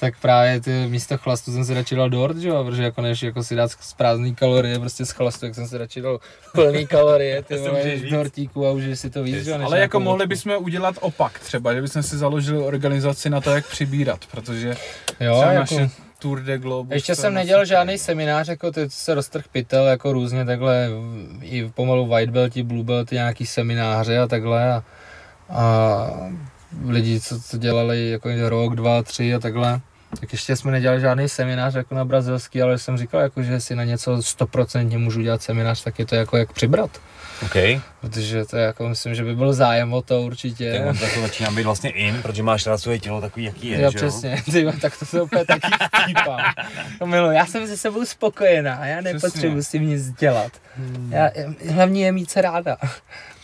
tak 0.00 0.14
právě 0.20 0.60
ty 0.60 0.86
místo 0.88 1.18
chlastu 1.18 1.52
jsem 1.52 1.64
si 1.64 1.74
radši 1.74 1.94
dal 1.94 2.10
dort, 2.10 2.36
že 2.36 2.48
jo, 2.48 2.64
protože 2.64 2.82
jako 2.82 3.02
než 3.02 3.22
jako 3.22 3.42
si 3.42 3.54
dát 3.54 3.70
z 3.70 3.92
prázdný 3.92 4.34
kalorie 4.34 4.78
prostě 4.78 5.06
z 5.06 5.10
chlastu, 5.10 5.40
tak 5.40 5.54
jsem 5.54 5.68
si 5.68 5.78
radši 5.78 6.00
dal 6.00 6.20
plný 6.52 6.86
kalorie, 6.86 7.42
ty 7.48 7.54
To 7.54 7.60
vole, 7.60 7.96
dortíku 8.10 8.66
a 8.66 8.70
už 8.70 8.84
si 8.94 9.10
to 9.10 9.22
víc, 9.22 9.44
že 9.44 9.50
jo, 9.50 9.58
Ale 9.64 9.78
jako 9.78 10.00
mohli 10.00 10.26
bychom 10.26 10.52
udělat 10.58 10.94
opak 11.00 11.38
třeba, 11.38 11.74
že 11.74 11.82
bychom 11.82 12.02
si 12.02 12.18
založili 12.18 12.58
organizaci 12.58 13.30
na 13.30 13.40
to, 13.40 13.50
jak 13.50 13.66
přibírat, 13.66 14.26
protože 14.30 14.76
jo, 15.20 15.42
jako, 15.42 15.54
naše 15.54 15.90
Tour 16.18 16.40
de 16.40 16.58
Globe. 16.58 16.96
Ještě 16.96 17.14
jsem 17.14 17.34
nedělal 17.34 17.64
žádný 17.64 17.98
seminář, 17.98 18.48
jako 18.48 18.70
teď 18.70 18.92
se 18.92 19.14
roztrh 19.14 19.44
pytel, 19.52 19.86
jako 19.86 20.12
různě 20.12 20.44
takhle, 20.44 20.88
i 21.42 21.70
pomalu 21.74 22.06
white 22.06 22.30
belti, 22.30 22.62
blue 22.62 22.84
belti, 22.84 23.14
nějaký 23.14 23.46
semináře 23.46 24.18
a 24.18 24.26
takhle 24.26 24.72
a, 24.72 24.84
a 25.48 26.06
lidi, 26.86 27.20
co 27.20 27.40
to 27.50 27.58
dělali 27.58 28.10
jako 28.10 28.28
rok, 28.48 28.74
dva, 28.74 29.02
tři 29.02 29.34
a 29.34 29.38
takhle, 29.38 29.80
tak 30.20 30.32
ještě 30.32 30.56
jsme 30.56 30.72
nedělali 30.72 31.00
žádný 31.00 31.28
seminář 31.28 31.74
jako 31.74 31.94
na 31.94 32.04
brazilský, 32.04 32.62
ale 32.62 32.78
jsem 32.78 32.96
říkal, 32.96 33.20
jako, 33.20 33.42
že 33.42 33.60
si 33.60 33.74
na 33.74 33.84
něco 33.84 34.22
stoprocentně 34.22 34.98
můžu 34.98 35.22
dělat 35.22 35.42
seminář, 35.42 35.82
tak 35.82 35.98
je 35.98 36.06
to 36.06 36.14
jako 36.14 36.36
jak 36.36 36.52
přibrat. 36.52 36.90
OK. 37.42 37.56
Protože 38.00 38.44
to 38.44 38.56
jako, 38.56 38.88
myslím, 38.88 39.14
že 39.14 39.24
by 39.24 39.36
byl 39.36 39.52
zájem 39.52 39.92
o 39.92 40.02
to 40.02 40.22
určitě. 40.22 40.72
Tak 40.78 40.86
on 40.86 40.96
to 41.14 41.20
začíná 41.20 41.50
být 41.50 41.62
vlastně 41.62 41.90
in, 41.90 42.22
protože 42.22 42.42
máš 42.42 42.66
rád 42.66 42.78
svoje 42.78 42.98
tělo 42.98 43.20
takový, 43.20 43.44
jaký 43.44 43.68
je, 43.68 43.80
Já 43.80 43.90
že 43.90 43.96
přesně, 43.96 44.42
ty, 44.52 44.66
tak 44.80 44.98
to 44.98 45.06
se 45.06 45.22
úplně 45.22 45.44
taky 45.44 45.68
vtípám. 46.02 46.40
To 46.98 47.06
miluji, 47.06 47.36
já 47.36 47.46
jsem 47.46 47.66
se 47.66 47.76
sebou 47.76 48.04
spokojená, 48.04 48.86
já 48.86 49.00
nepotřebuji 49.00 49.62
s 49.62 49.68
tím 49.68 49.86
nic 49.86 50.10
dělat. 50.10 50.52
Já, 51.10 51.30
já- 51.34 51.72
hlavní 51.74 52.00
je 52.00 52.12
mít 52.12 52.30
se 52.30 52.42
ráda. 52.42 52.76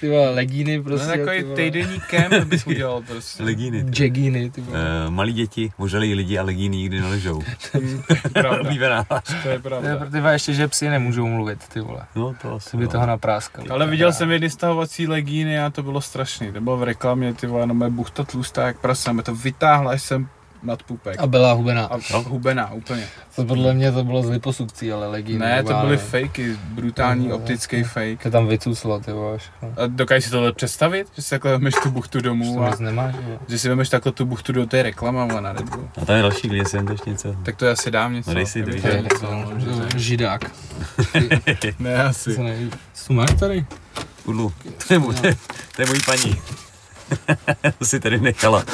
Ty 0.04 0.10
vole, 0.10 0.30
legíny 0.30 0.82
prostě. 0.82 1.06
No, 1.06 1.26
takový 1.26 1.54
týdenní 1.54 2.00
kemp 2.10 2.34
bys 2.34 2.66
udělal 2.66 3.02
prostě. 3.02 3.42
Legíny. 3.44 3.84
Jagíny, 4.00 4.50
ty 4.50 4.60
vole. 4.60 4.78
Uh, 4.78 5.10
malí 5.10 5.32
děti, 5.32 5.72
ožalí 5.76 6.14
lidi 6.14 6.38
a 6.38 6.42
legíny 6.42 6.76
nikdy 6.76 7.00
neležou. 7.00 7.42
Pravda, 8.32 8.60
Oblíbená. 8.60 9.04
to 9.04 9.14
je 9.14 9.42
To 9.42 9.48
je 9.48 9.58
pravda. 9.58 9.96
pro 9.96 10.10
ty 10.10 10.20
vole, 10.20 10.32
ještě, 10.32 10.52
že 10.52 10.68
psy 10.68 10.88
nemůžou 10.88 11.26
mluvit, 11.26 11.68
ty 11.68 11.80
vole. 11.80 12.00
No 12.16 12.34
to 12.42 12.54
asi. 12.54 12.76
By 12.76 12.84
no. 12.84 12.90
toho 12.90 13.06
napráskali. 13.06 13.68
Ale 13.68 13.86
viděl 13.86 14.12
jsem 14.12 14.30
jedny 14.30 14.50
stahovací 14.50 15.06
legíny 15.06 15.60
a 15.60 15.70
to 15.70 15.82
bylo 15.82 16.00
strašný. 16.00 16.52
To 16.52 16.60
bylo 16.60 16.76
v 16.76 16.82
reklamě, 16.82 17.34
ty 17.34 17.46
vole, 17.46 17.66
no 17.66 17.90
buchta 17.90 18.24
tlustá 18.24 18.66
jak 18.66 18.80
prasa, 18.80 19.12
mě 19.12 19.22
to 19.22 19.34
vytáhla 19.34 19.90
až 19.90 20.02
jsem 20.02 20.28
nad 20.64 20.82
pupek. 20.82 21.18
A 21.20 21.26
byla 21.26 21.52
hubená. 21.52 21.84
A 21.86 21.96
No. 22.12 22.22
hubená 22.22 22.72
úplně. 22.72 23.04
To 23.36 23.44
podle 23.44 23.74
mě 23.74 23.92
to 23.92 24.04
bylo 24.04 24.22
z 24.22 24.28
liposukcí, 24.30 24.92
ale 24.92 25.08
legíny. 25.08 25.38
Ne, 25.38 25.56
nebo 25.56 25.68
to 25.68 25.76
byly 25.80 25.96
fakey, 25.96 26.56
brutální 26.68 27.28
No, 27.28 27.36
optický 27.36 27.76
jasně. 27.78 27.88
fake. 27.88 28.22
To 28.22 28.30
tam 28.30 28.46
vycuslo, 28.46 29.00
ty 29.00 29.10
všechno. 29.36 29.68
A 29.76 29.86
dokážeš 29.86 30.24
si 30.24 30.30
tohle 30.30 30.52
představit? 30.52 31.06
Že 31.16 31.22
si 31.22 31.30
takhle 31.30 31.52
vemeš 31.52 31.74
tu 31.82 31.90
buchtu 31.90 32.20
domů 32.20 32.62
a 32.64 32.76
nemáš, 32.80 33.14
vole. 33.14 33.38
že 33.48 33.58
si 33.58 33.68
vemeš 33.68 33.88
takhle 33.88 34.12
tu 34.12 34.24
buchtu 34.26 34.52
do 34.52 34.66
té 34.66 34.82
reklama 34.82 35.24
vole, 35.26 35.40
na 35.40 35.52
Red 35.52 35.68
Bull. 35.68 35.88
A 36.02 36.04
tam 36.04 36.16
je 36.16 36.22
další 36.22 36.48
klient, 36.48 36.68
jsem 36.68 36.86
to 36.86 36.92
ještě 36.92 37.10
něco. 37.10 37.36
Tak 37.42 37.56
to 37.56 37.64
já 37.66 37.76
si 37.76 37.90
dám 37.90 38.12
něco. 38.14 38.30
No 38.30 38.34
dej 38.34 38.46
si, 38.46 38.62
dej 38.62 38.80
něco, 39.02 39.30
no, 39.30 39.60
že 39.60 39.66
to 39.66 39.82
je- 39.82 39.88
Židák. 39.96 40.40
Ne, 41.78 42.02
asi. 42.04 42.34
se 42.34 42.42
neví. 42.42 42.70
Co 42.94 43.12
máš 43.12 43.30
tady? 43.40 43.66
Udlu. 44.24 44.52
To 44.88 44.94
je, 44.94 44.98
můj, 44.98 45.14
to 45.76 45.82
je 45.82 45.86
můj 45.86 45.98
paní. 46.06 46.36
to 47.78 47.84
si 47.84 48.00
tady 48.00 48.20
nechala. 48.20 48.64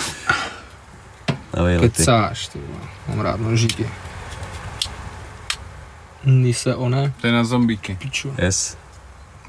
No, 1.56 1.66
ty. 1.66 1.78
Kecáš, 1.88 2.48
ty 2.48 2.58
vole. 2.58 2.80
Mám 3.08 3.20
rád 3.20 3.40
nožíky. 3.40 3.88
Nise 6.24 6.74
one. 6.76 7.12
To 7.20 7.26
je 7.26 7.32
na 7.32 7.44
zombíky. 7.44 7.96
Piču. 8.00 8.34
Yes. 8.38 8.76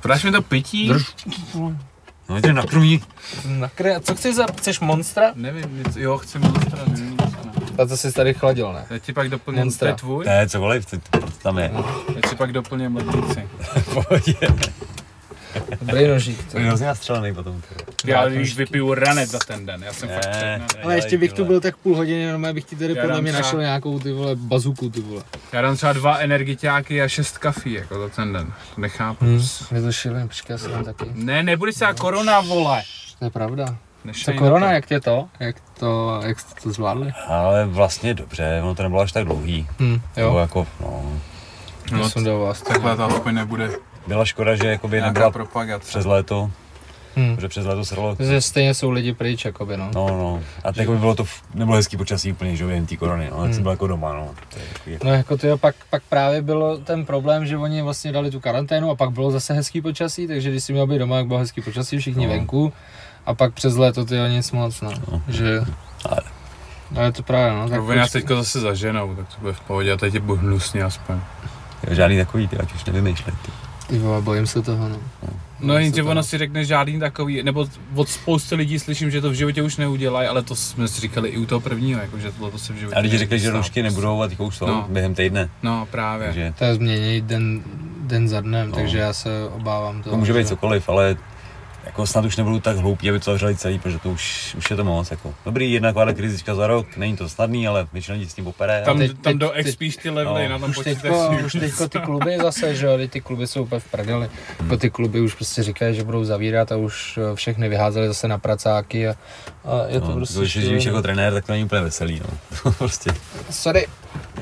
Podáš 0.01 0.23
mi 0.23 0.31
to 0.31 0.41
pití? 0.41 0.87
Drž. 0.87 1.05
No 2.29 2.37
jde 2.37 2.53
na 2.53 2.63
krví. 2.63 3.03
Nakry, 3.45 3.91
co 4.01 4.15
chceš 4.15 4.35
za, 4.35 4.45
chceš 4.57 4.79
monstra? 4.79 5.31
Nevím, 5.35 5.77
něco, 5.77 5.99
jo, 5.99 6.17
chci 6.17 6.39
monstra, 6.39 6.79
nevím, 6.87 7.17
ne. 7.17 7.31
A 7.83 7.85
to 7.85 7.97
jsi 7.97 8.11
tady 8.11 8.33
chladil, 8.33 8.73
ne? 8.73 8.85
Já 8.89 8.99
ti 8.99 9.13
pak 9.13 9.29
doplním, 9.29 9.59
to 9.59 9.65
Monstra. 9.65 9.87
je 9.89 9.95
tvůj? 9.95 10.25
Ne, 10.25 10.49
cokoliv, 10.49 10.85
to, 10.85 10.97
to 11.19 11.19
tam 11.43 11.57
je. 11.57 11.71
Já 12.15 12.29
ti 12.29 12.35
pak 12.35 12.51
doplním 12.51 12.95
lednici. 12.95 13.49
Pohodě. 13.93 14.35
Dobrý 15.81 16.07
nožík. 16.07 16.43
To. 16.45 16.51
To 16.51 16.59
je 16.59 16.65
hrozně 16.65 16.87
nastřelený 16.87 17.35
potom. 17.35 17.61
Já 18.05 18.27
když 18.29 18.57
vypiju 18.57 18.93
ranec 18.93 19.29
za 19.29 19.39
ten 19.47 19.65
den, 19.65 19.83
já 19.83 19.93
jsem 19.93 20.09
Ne. 20.09 20.15
fakt 20.15 20.29
přehnaný. 20.29 20.65
Ale 20.83 20.95
ještě 20.95 21.17
bych 21.17 21.33
tu 21.33 21.45
byl 21.45 21.61
tak 21.61 21.77
půl 21.77 21.95
hodiny, 21.95 22.19
jenom 22.21 22.53
bych 22.53 22.63
ti 22.63 22.75
tady 22.75 22.93
Já 22.95 23.01
podle 23.01 23.21
mě 23.21 23.31
třeba- 23.31 23.45
našel 23.47 23.61
nějakou 23.61 23.99
ty 23.99 24.11
vole 24.11 24.35
bazuku, 24.35 24.89
ty 24.89 25.01
vole. 25.01 25.23
Já 25.53 25.61
dám 25.61 25.75
třeba 25.75 25.93
dva 25.93 26.17
energiťáky 26.17 27.01
a 27.01 27.07
šest 27.07 27.37
kafí, 27.37 27.73
jako 27.73 27.99
za 27.99 28.09
ten 28.09 28.33
den. 28.33 28.53
To 28.75 28.81
nechápu. 28.81 29.25
Hm, 29.25 29.41
je 29.75 29.81
to 29.81 29.87
počkej, 30.27 30.53
já 30.53 30.57
si 30.57 30.69
dám 30.69 30.83
taky. 30.85 31.05
Ne, 31.13 31.43
nebude 31.43 31.73
se 31.73 31.85
korona, 31.99 32.41
vole. 32.41 32.81
To 33.19 33.25
je 33.25 33.31
pravda. 33.31 33.75
Co 34.23 34.33
korona, 34.33 34.71
jak 34.71 34.85
tě 34.85 34.99
to? 34.99 35.27
Jak 35.39 35.55
to, 35.79 36.21
jak 36.25 36.39
jste 36.39 36.61
to 36.61 36.71
zvládli? 36.71 37.11
Ale 37.27 37.65
vlastně 37.65 38.13
dobře, 38.13 38.59
ono 38.63 38.75
to 38.75 38.83
nebylo 38.83 39.01
až 39.01 39.11
tak 39.11 39.25
dlouhý. 39.25 39.67
Hm, 39.79 40.01
Bylo 40.15 40.27
jo. 40.29 40.37
jako, 40.37 40.67
no, 40.81 41.11
No, 41.91 41.97
No, 41.97 42.09
jsem 42.09 42.23
do 42.23 42.39
vás. 42.39 42.61
takhle 42.61 42.95
to 42.95 43.03
aspoň 43.03 43.33
nebude 43.33 43.69
byla 44.07 44.25
škoda, 44.25 44.55
že 44.55 44.67
jakoby 44.67 44.97
nějaká 44.97 45.09
nebyla 45.13 45.31
propagace. 45.31 45.87
přes 45.89 46.05
léto, 46.05 46.51
Hm. 47.15 47.35
protože 47.35 47.47
přes 47.47 47.65
léto 47.65 47.85
se 47.85 47.95
dalo 47.95 48.15
Že 48.19 48.41
stejně 48.41 48.73
jsou 48.73 48.89
lidi 48.89 49.13
pryč, 49.13 49.45
jakoby, 49.45 49.77
no. 49.77 49.89
No, 49.95 50.07
no. 50.07 50.41
A 50.63 50.71
tak 50.73 50.89
by 50.89 50.97
bylo 50.97 51.15
to, 51.15 51.23
v- 51.23 51.43
nebylo 51.53 51.77
hezký 51.77 51.97
počasí 51.97 52.31
úplně, 52.31 52.55
že 52.55 52.63
jo, 52.63 52.69
jen 52.69 52.85
té 52.85 52.95
korony, 52.97 53.27
no. 53.31 53.37
Hmm. 53.37 53.53
jsem 53.53 53.63
byl 53.63 53.71
jako 53.71 53.87
doma, 53.87 54.13
no. 54.13 54.29
To 54.49 54.59
je 54.59 54.65
takový, 54.73 54.97
No 55.03 55.13
jako 55.13 55.37
to 55.37 55.57
pak, 55.57 55.75
pak 55.89 56.03
právě 56.09 56.41
bylo 56.41 56.77
ten 56.77 57.05
problém, 57.05 57.45
že 57.45 57.57
oni 57.57 57.81
vlastně 57.81 58.11
dali 58.11 58.31
tu 58.31 58.39
karanténu 58.39 58.89
a 58.89 58.95
pak 58.95 59.11
bylo 59.11 59.31
zase 59.31 59.53
hezký 59.53 59.81
počasí, 59.81 60.27
takže 60.27 60.49
když 60.51 60.63
si 60.63 60.73
měl 60.73 60.87
být 60.87 60.99
doma, 60.99 61.17
jak 61.17 61.27
bylo 61.27 61.39
hezký 61.39 61.61
počasí, 61.61 61.97
všichni 61.97 62.27
No. 62.27 62.33
venku 62.33 62.73
a 63.25 63.33
pak 63.33 63.53
přes 63.53 63.75
léto 63.75 64.05
ty 64.05 64.15
nic 64.29 64.51
moc, 64.51 64.81
no. 64.81 64.91
No. 65.11 65.21
Že... 65.27 65.59
Ale- 66.05 66.21
Ale 66.95 67.05
je 67.05 67.11
to 67.11 67.23
právě, 67.23 67.59
no. 67.59 67.69
Tak 67.69 67.81
oni 67.81 67.97
nás 67.97 68.11
teďko 68.11 68.35
zase 68.35 68.59
zaženou, 68.59 69.15
tak 69.15 69.27
to 69.27 69.41
bude 69.41 69.53
v 69.53 69.59
pohodě 69.59 69.91
a 69.91 69.97
teď 69.97 70.13
je 70.13 70.19
budu 70.19 70.39
hnusně 70.41 70.83
aspoň. 70.83 71.15
jo, 71.87 71.95
žádný 71.95 72.17
takový, 72.17 72.47
ty, 72.47 72.57
ať 72.57 72.73
už 72.73 72.85
nevymýšlej, 72.85 73.35
ty. 73.45 73.51
Ty 73.91 73.97
vole, 73.99 74.21
bojím 74.21 74.47
se 74.47 74.61
toho, 74.61 74.89
no. 74.89 74.95
No 75.59 75.77
jenže 75.77 76.01
to- 76.03 76.09
ono 76.09 76.23
si 76.23 76.37
řekne 76.37 76.65
žádný 76.65 76.99
takový, 76.99 77.43
nebo 77.43 77.67
od 77.95 78.09
spousty 78.09 78.55
lidí 78.55 78.79
slyším, 78.79 79.11
že 79.11 79.21
to 79.21 79.29
v 79.29 79.33
životě 79.33 79.61
už 79.63 79.77
neudělají, 79.77 80.27
ale 80.27 80.43
to 80.43 80.55
jsme 80.55 80.87
si 80.87 81.01
říkali 81.01 81.29
i 81.29 81.37
u 81.37 81.45
toho 81.45 81.59
prvního, 81.61 82.01
jako, 82.01 82.19
že 82.19 82.31
tohle 82.31 82.51
to 82.51 82.57
se 82.57 82.73
v 82.73 82.75
životě 82.75 82.95
A 82.95 82.99
lidi 82.99 83.17
řekli, 83.17 83.39
že 83.39 83.51
roušky 83.51 83.83
nebudou 83.83 84.21
a 84.21 84.27
teďka 84.27 84.43
už 84.43 84.55
jsou 84.57 84.65
No. 84.67 84.85
během 84.89 85.15
týdne. 85.15 85.49
No 85.63 85.87
právě. 85.91 86.27
Takže 86.27 86.53
To 86.59 86.63
je 86.63 86.75
změněný 86.75 87.21
den, 87.21 87.61
den 88.01 88.27
za 88.27 88.41
dnem, 88.41 88.69
No. 88.69 88.75
takže 88.75 88.97
já 88.97 89.13
se 89.13 89.29
obávám 89.55 90.01
toho. 90.03 90.13
to 90.15 90.17
může 90.19 90.33
být 90.33 90.39
že- 90.43 90.45
cokoliv, 90.49 90.89
ale 90.89 91.17
jako 91.85 92.07
snad 92.07 92.25
už 92.25 92.37
nebudou 92.37 92.59
tak 92.59 92.77
hloupí, 92.77 93.09
aby 93.09 93.19
to 93.19 93.25
zavřeli 93.25 93.55
celý, 93.55 93.79
protože 93.79 93.99
to 93.99 94.09
už, 94.09 94.55
už 94.57 94.69
je 94.69 94.75
to 94.75 94.83
moc. 94.83 95.11
Jako. 95.11 95.33
Dobrý, 95.45 95.71
jedna 95.73 95.89
taková 95.89 96.13
krizička 96.13 96.55
za 96.55 96.67
rok, 96.67 96.97
není 96.97 97.17
to 97.17 97.29
snadný, 97.29 97.67
ale 97.67 97.87
většina 97.93 98.13
lidí 98.13 98.29
s 98.29 98.33
tím 98.33 98.45
popere. 98.45 98.81
Tam, 98.85 98.97
teď- 98.97 99.11
tam 99.11 99.19
teď- 99.23 99.37
do 99.37 99.51
expíš 99.51 99.97
ty 99.97 100.09
levely 100.09 100.43
no. 100.47 100.49
na 100.49 100.59
tom 100.59 100.69
Už 100.69 100.77
teďko, 100.79 101.29
už 101.45 101.53
teďko 101.53 101.87
ty 101.87 101.99
kluby 101.99 102.37
zase, 102.41 102.75
že 102.75 102.85
jo, 102.85 102.97
ty 103.09 103.21
kluby 103.21 103.47
jsou 103.47 103.63
úplně 103.63 103.79
v 103.79 103.91
prdeli. 103.91 104.29
Jako 104.59 104.77
ty 104.77 104.89
kluby 104.89 105.21
už 105.21 105.35
prostě 105.35 105.63
říkají, 105.63 105.95
že 105.95 106.03
budou 106.03 106.23
zavírat 106.23 106.71
a 106.71 106.77
už 106.77 107.19
eh, 107.31 107.35
všechny 107.35 107.69
vyházeli 107.69 108.07
zase 108.07 108.27
na 108.27 108.37
pracáky 108.37 109.07
a, 109.07 109.11
a 109.65 109.85
je 109.87 110.01
to 110.01 110.07
No, 110.07 110.13
prostě... 110.13 110.39
když 110.39 110.51
živíš 110.51 110.85
jako 110.85 111.01
trenér, 111.01 111.33
tak 111.33 111.45
to 111.45 111.51
není 111.51 111.63
úplně 111.63 111.81
veselý, 111.81 112.19
no. 112.19 112.71
prostě. 112.77 113.11
Sorry, 113.49 113.87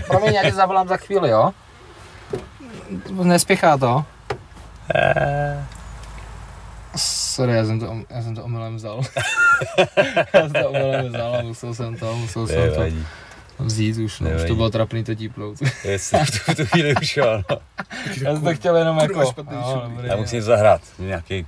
promiň, 0.08 0.34
já 0.34 0.44
tě 0.44 0.52
zavolám 0.56 0.88
za 0.88 0.98
chvíli, 0.98 1.30
jo? 1.30 1.52
Nespěchá 3.24 3.78
to? 3.78 4.06
Sorry, 6.96 7.54
já 7.54 7.66
jsem 7.66 7.80
to, 7.80 7.98
já 8.10 8.22
jsem 8.22 8.36
to 8.36 8.44
omylem 8.44 8.76
vzal. 8.76 9.02
já 10.34 10.42
jsem 10.42 10.52
to 10.52 10.70
omylem 10.70 11.08
vzal 11.08 11.36
a 11.36 11.42
musel 11.42 11.74
jsem 11.74 11.98
to, 11.98 12.16
musel 12.16 12.48
jsem 12.48 12.72
to 12.72 12.84
vzít 13.60 13.98
už, 13.98 14.20
no, 14.20 14.30
už 14.30 14.48
to 14.48 14.56
bylo 14.56 14.70
trapný 14.70 15.04
to 15.04 15.16
típnout. 15.16 15.58
Jestli 15.84 16.20
v 16.26 16.46
tu, 16.46 16.56
tu 16.56 16.66
chvíli 16.66 16.96
už 17.02 17.18
jo, 17.18 17.44
no. 17.50 17.58
já 18.24 18.34
jsem 18.34 18.44
to 18.44 18.56
chtěl 18.56 18.78
jenom 18.78 18.98
jako... 18.98 19.26
špatný 19.26 19.58
no, 19.58 19.84
dobrý, 19.90 20.08
Já 20.08 20.16
musím 20.16 20.42
zahrát, 20.42 20.82
nějaký... 21.00 21.46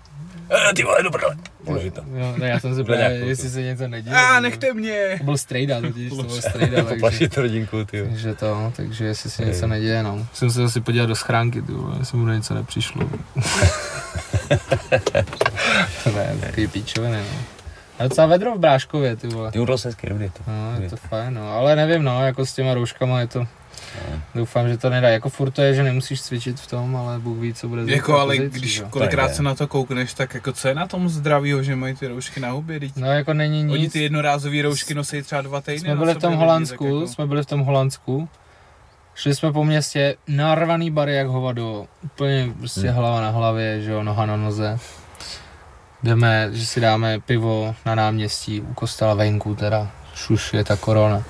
Eh, 0.53 0.73
ty 0.73 0.83
vole, 0.83 1.03
do 1.03 1.11
prdele. 1.11 1.37
Položit 1.65 1.93
to. 1.93 2.01
Jo, 2.13 2.33
ne, 2.37 2.49
já 2.49 2.59
jsem 2.59 2.75
se 2.75 2.83
nějakou 2.83 3.25
jestli 3.27 3.49
se 3.49 3.61
něco 3.61 3.87
neděje. 3.87 4.15
A 4.15 4.39
nechte 4.39 4.73
mě! 4.73 5.15
To 5.17 5.23
byl 5.23 5.37
strejda 5.37 5.81
totiž, 5.81 6.09
to 6.09 6.23
byl 6.23 6.41
strejda, 6.41 6.75
takže, 6.83 6.93
Poplašit 6.93 7.37
rodinku, 7.37 7.85
ty. 7.85 7.97
jo. 7.97 8.05
takže 8.09 8.35
to, 8.35 8.73
takže 8.75 9.05
jestli 9.05 9.29
se 9.29 9.45
něco 9.45 9.67
neděje, 9.67 10.03
no. 10.03 10.15
Musím 10.17 10.51
se 10.51 10.63
asi 10.63 10.81
podívat 10.81 11.05
do 11.05 11.15
schránky, 11.15 11.61
ty 11.61 11.71
vole, 11.71 11.95
jestli 11.99 12.17
mu 12.17 12.25
na 12.25 12.35
něco 12.35 12.53
nepřišlo. 12.53 13.09
ne, 16.15 16.37
takový 16.39 16.67
píčoviny, 16.67 17.17
no. 17.17 17.37
A 17.99 18.03
docela 18.07 18.27
vedro 18.27 18.55
v 18.55 18.59
Bráškově, 18.59 19.15
ty 19.15 19.27
vole. 19.27 19.51
Ty 19.51 19.59
udal 19.59 19.77
se 19.77 19.87
hezky, 19.87 20.09
dobrý 20.09 20.29
to. 20.29 20.39
No, 20.47 20.81
je 20.83 20.89
to 20.89 20.95
fajn, 20.95 21.33
no, 21.33 21.51
ale 21.51 21.75
nevím, 21.75 22.03
no, 22.03 22.25
jako 22.25 22.45
s 22.45 22.53
těma 22.53 22.73
rouškama 22.73 23.19
je 23.19 23.27
to, 23.27 23.47
doufám, 24.35 24.69
že 24.69 24.77
to 24.77 24.89
nedá, 24.89 25.09
jako 25.09 25.29
furt 25.29 25.51
to 25.51 25.61
je, 25.61 25.73
že 25.75 25.83
nemusíš 25.83 26.21
cvičit 26.21 26.59
v 26.59 26.67
tom, 26.67 26.95
ale 26.95 27.19
Bůh 27.19 27.37
ví, 27.37 27.53
co 27.53 27.67
bude 27.67 27.81
Jako 27.93 28.19
ale 28.19 28.35
zítra, 28.35 28.49
když 28.59 28.77
jo. 28.79 28.87
kolikrát 28.89 29.35
se 29.35 29.43
na 29.43 29.55
to 29.55 29.67
koukneš, 29.67 30.13
tak 30.13 30.33
jako 30.33 30.51
co 30.51 30.67
je 30.67 30.75
na 30.75 30.87
tom 30.87 31.09
zdravýho, 31.09 31.63
že 31.63 31.75
mají 31.75 31.95
ty 31.95 32.07
roušky 32.07 32.39
na 32.39 32.49
hubě, 32.51 32.79
teď 32.79 32.91
No, 32.95 33.07
jako 33.11 33.33
není 33.33 33.71
Oni 33.71 33.81
nic, 33.81 33.93
ty 33.93 34.03
jednorázové 34.03 34.61
roušky 34.61 34.93
nosí 34.93 35.21
třeba 35.21 35.41
dva 35.41 35.61
týdny. 35.61 35.79
jsme 35.79 35.95
byli 35.95 36.13
v 36.13 36.17
tom 36.17 36.33
Holandsku, 36.33 36.85
jako- 36.85 37.07
jsme 37.07 37.27
byli 37.27 37.43
v 37.43 37.45
tom 37.45 37.59
Holandsku, 37.61 38.29
šli 39.15 39.35
jsme 39.35 39.51
po 39.51 39.63
městě, 39.63 40.15
narvaný 40.27 40.91
bary 40.91 41.15
jak 41.15 41.27
hovado, 41.27 41.85
úplně 42.03 42.53
prostě 42.59 42.87
Hmm. 42.87 42.95
hlava 42.95 43.21
na 43.21 43.29
hlavě, 43.29 43.81
že 43.81 43.91
jo, 43.91 44.03
noha 44.03 44.25
na 44.25 44.35
noze. 44.37 44.79
Jdeme, 46.03 46.49
že 46.51 46.65
si 46.65 46.79
dáme 46.81 47.19
pivo 47.19 47.75
na 47.85 47.95
náměstí, 47.95 48.61
u 48.61 48.73
kostela 48.73 49.13
venku 49.13 49.55
teda, 49.55 49.87
šuš 50.15 50.53
je 50.53 50.63
ta 50.63 50.75
korona. 50.75 51.23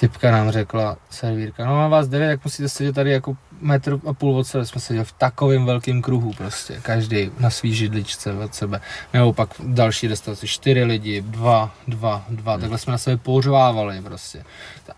Typka 0.00 0.30
nám 0.30 0.50
řekla, 0.50 0.96
servírka, 1.10 1.64
no 1.64 1.76
mám 1.76 1.90
vás 1.90 2.08
devět, 2.08 2.28
jak 2.28 2.44
musíte 2.44 2.68
sedět 2.68 2.92
tady 2.92 3.10
jako 3.10 3.36
metr 3.60 3.98
a 4.06 4.12
půl 4.12 4.36
od 4.36 4.44
sebe, 4.44 4.66
jsme 4.66 4.80
seděli 4.80 5.04
v 5.04 5.12
takovém 5.12 5.66
velkém 5.66 6.02
kruhu 6.02 6.32
prostě, 6.32 6.78
každý 6.82 7.30
na 7.40 7.50
svý 7.50 7.74
židličce 7.74 8.32
od 8.32 8.54
sebe, 8.54 8.80
nebo 9.12 9.32
pak 9.32 9.48
další 9.60 10.08
restauraci, 10.08 10.48
čtyři 10.48 10.84
lidi, 10.84 11.22
dva, 11.22 11.74
dva, 11.88 12.24
dva, 12.28 12.52
hmm. 12.52 12.60
takhle 12.60 12.78
jsme 12.78 12.90
na 12.90 12.98
sebe 12.98 13.16
pořvávali 13.16 14.00
prostě. 14.02 14.44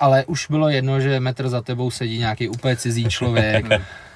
Ale 0.00 0.24
už 0.24 0.46
bylo 0.50 0.68
jedno, 0.68 1.00
že 1.00 1.20
metr 1.20 1.48
za 1.48 1.62
tebou 1.62 1.90
sedí 1.90 2.18
nějaký 2.18 2.48
úplně 2.48 2.76
cizí 2.76 3.04
člověk, 3.04 3.72
a 3.72 3.78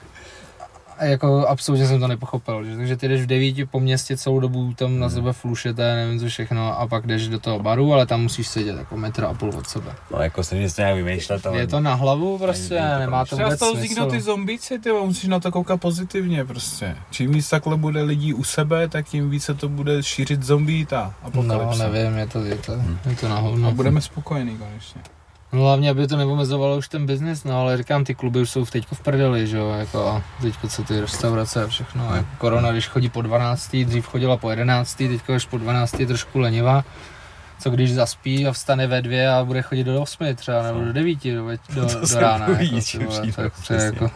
jako 1.04 1.46
absolutně 1.48 1.86
jsem 1.86 2.00
to 2.00 2.08
nepochopil, 2.08 2.64
že, 2.64 2.76
takže 2.76 2.96
ty 2.96 3.08
jdeš 3.08 3.22
v 3.22 3.26
devíti 3.26 3.64
po 3.64 3.80
městě 3.80 4.16
celou 4.16 4.40
dobu 4.40 4.74
tam 4.74 4.98
na 4.98 5.06
hmm. 5.06 5.14
sebe 5.14 5.32
flušete, 5.32 5.94
nevím 5.94 6.20
co 6.20 6.26
všechno 6.26 6.80
a 6.80 6.86
pak 6.86 7.06
jdeš 7.06 7.28
do 7.28 7.38
toho 7.38 7.58
baru, 7.58 7.92
ale 7.92 8.06
tam 8.06 8.22
musíš 8.22 8.48
sedět 8.48 8.76
jako 8.76 8.96
metr 8.96 9.24
a 9.24 9.34
půl 9.34 9.48
od 9.58 9.66
sebe. 9.66 9.94
No 10.10 10.22
jako 10.22 10.44
se 10.44 10.54
mě 10.54 10.68
nějak 10.78 10.96
vymýšlet, 10.96 11.46
ale... 11.46 11.58
Je 11.58 11.66
to 11.66 11.80
na 11.80 11.94
hlavu 11.94 12.38
prostě, 12.38 12.82
to 12.94 12.98
nemá 12.98 13.24
to 13.24 13.36
vůbec 13.36 13.58
smysl. 13.58 13.74
vzniknou 13.74 14.10
ty 14.10 14.20
zombíci, 14.20 14.78
ty 14.78 14.92
musíš 14.92 15.28
na 15.28 15.40
to 15.40 15.52
koukat 15.52 15.80
pozitivně 15.80 16.44
prostě. 16.44 16.96
Čím 17.10 17.32
víc 17.32 17.50
takhle 17.50 17.76
bude 17.76 18.02
lidí 18.02 18.34
u 18.34 18.44
sebe, 18.44 18.88
tak 18.88 19.08
tím 19.08 19.30
více 19.30 19.54
to 19.54 19.68
bude 19.68 20.02
šířit 20.02 20.42
zombíta 20.42 21.14
a 21.22 21.30
No 21.34 21.76
nevím, 21.78 22.18
je 22.18 22.26
to, 22.26 22.44
je 22.44 22.56
to, 22.56 22.72
je 23.10 23.16
to 23.16 23.28
na 23.28 23.38
hovno. 23.38 23.68
A 23.68 23.70
budeme 23.70 24.00
spokojení 24.00 24.58
konečně. 24.58 25.02
No 25.52 25.62
hlavně, 25.62 25.90
aby 25.90 26.06
to 26.06 26.16
neomezovalo 26.16 26.76
už 26.76 26.88
ten 26.88 27.06
biznis, 27.06 27.44
no 27.44 27.60
ale 27.60 27.76
říkám, 27.76 28.04
ty 28.04 28.14
kluby 28.14 28.40
už 28.40 28.50
jsou 28.50 28.66
teď 28.66 28.86
v 28.92 29.00
prdeli, 29.00 29.46
že 29.46 29.56
jo, 29.56 29.70
jako 29.70 30.08
a 30.08 30.22
teďko 30.42 30.68
co 30.68 30.84
ty 30.84 31.00
restaurace 31.00 31.64
a 31.64 31.66
všechno, 31.66 32.14
jako 32.14 32.28
korona, 32.38 32.72
když 32.72 32.88
chodí 32.88 33.08
po 33.08 33.22
12, 33.22 33.76
dřív 33.76 34.06
chodila 34.06 34.36
po 34.36 34.50
11, 34.50 34.94
teďko 34.94 35.34
už 35.34 35.46
po 35.46 35.58
12 35.58 36.00
je 36.00 36.06
trošku 36.06 36.38
lenivá, 36.38 36.84
co 37.58 37.70
když 37.70 37.94
zaspí 37.94 38.46
a 38.46 38.52
vstane 38.52 38.86
ve 38.86 39.02
dvě 39.02 39.30
a 39.30 39.44
bude 39.44 39.62
chodit 39.62 39.84
do 39.84 40.02
8 40.02 40.34
třeba, 40.34 40.62
nebo 40.62 40.84
do 40.84 40.92
9 40.92 41.24
do, 41.24 41.46
do, 41.74 42.00
do 42.12 42.20
rána, 42.20 42.46
jako, 42.48 43.04
vole, 43.04 43.32
tak 43.32 43.52
to 43.66 43.74
je 43.74 43.82
jako 43.82 44.10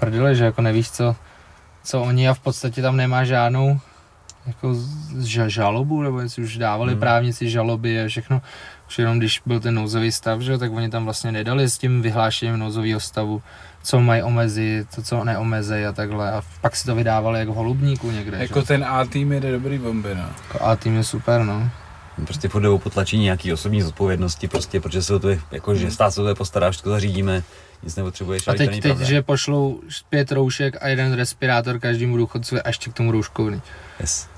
prdele, 0.00 0.34
že 0.34 0.44
jako 0.44 0.62
nevíš 0.62 0.90
co, 0.90 1.16
co 1.84 2.02
oni 2.02 2.28
a 2.28 2.34
v 2.34 2.40
podstatě 2.40 2.82
tam 2.82 2.96
nemá 2.96 3.24
žádnou 3.24 3.80
jako 4.46 4.76
žalobu, 5.46 6.02
nebo 6.02 6.20
jestli 6.20 6.42
už 6.42 6.58
dávali 6.58 6.92
hmm. 6.92 7.00
právníci 7.00 7.50
žaloby 7.50 8.02
a 8.02 8.08
všechno, 8.08 8.42
už 8.88 8.98
jenom 8.98 9.18
když 9.18 9.42
byl 9.46 9.60
ten 9.60 9.74
nouzový 9.74 10.12
stav, 10.12 10.40
že, 10.40 10.58
tak 10.58 10.72
oni 10.72 10.88
tam 10.90 11.04
vlastně 11.04 11.32
nedali 11.32 11.70
s 11.70 11.78
tím 11.78 12.02
vyhlášením 12.02 12.58
nouzového 12.58 13.00
stavu, 13.00 13.42
co 13.82 14.00
mají 14.00 14.22
omezit, 14.22 14.88
to, 14.94 15.02
co 15.02 15.24
neomezejí 15.24 15.84
a 15.84 15.92
takhle. 15.92 16.32
A 16.32 16.42
pak 16.60 16.76
si 16.76 16.86
to 16.86 16.94
vydávali 16.94 17.38
jako 17.38 17.54
holubníku 17.54 18.10
někde. 18.10 18.38
Jako 18.38 18.60
že? 18.60 18.66
ten 18.66 18.84
A-tým 18.84 19.32
je 19.32 19.40
dobrý 19.40 19.78
bomby, 19.78 20.14
no. 20.14 20.28
Jako 20.42 20.64
A-tým 20.64 20.96
je 20.96 21.04
super, 21.04 21.44
no. 21.44 21.70
Prostě 22.24 22.48
furt 22.48 22.62
jdou 22.62 22.78
potlačení 22.78 23.22
nějaký 23.22 23.52
osobní 23.52 23.82
zodpovědnosti, 23.82 24.48
prostě, 24.48 24.80
protože 24.80 25.02
se 25.02 25.18
to, 25.18 25.28
jako, 25.50 25.74
že 25.74 25.82
hmm. 25.82 25.90
stát 25.90 26.10
se 26.10 26.22
to 26.22 26.34
postará, 26.34 26.70
všechno 26.70 26.92
zařídíme, 26.92 27.42
nic 27.82 27.96
nepotřebuješ. 27.96 28.48
A 28.48 28.54
teď, 28.54 28.70
teď 28.70 28.82
pravda. 28.82 29.04
že 29.04 29.22
pošlou 29.22 29.80
pět 30.08 30.32
roušek 30.32 30.76
a 30.80 30.88
jeden 30.88 31.12
respirátor 31.12 31.78
každému 31.78 32.16
důchodci 32.16 32.62
a 32.62 32.68
ještě 32.68 32.90
k 32.90 32.94
tomu 32.94 33.12
rouškovný. 33.12 33.62
Yes. 34.00 34.28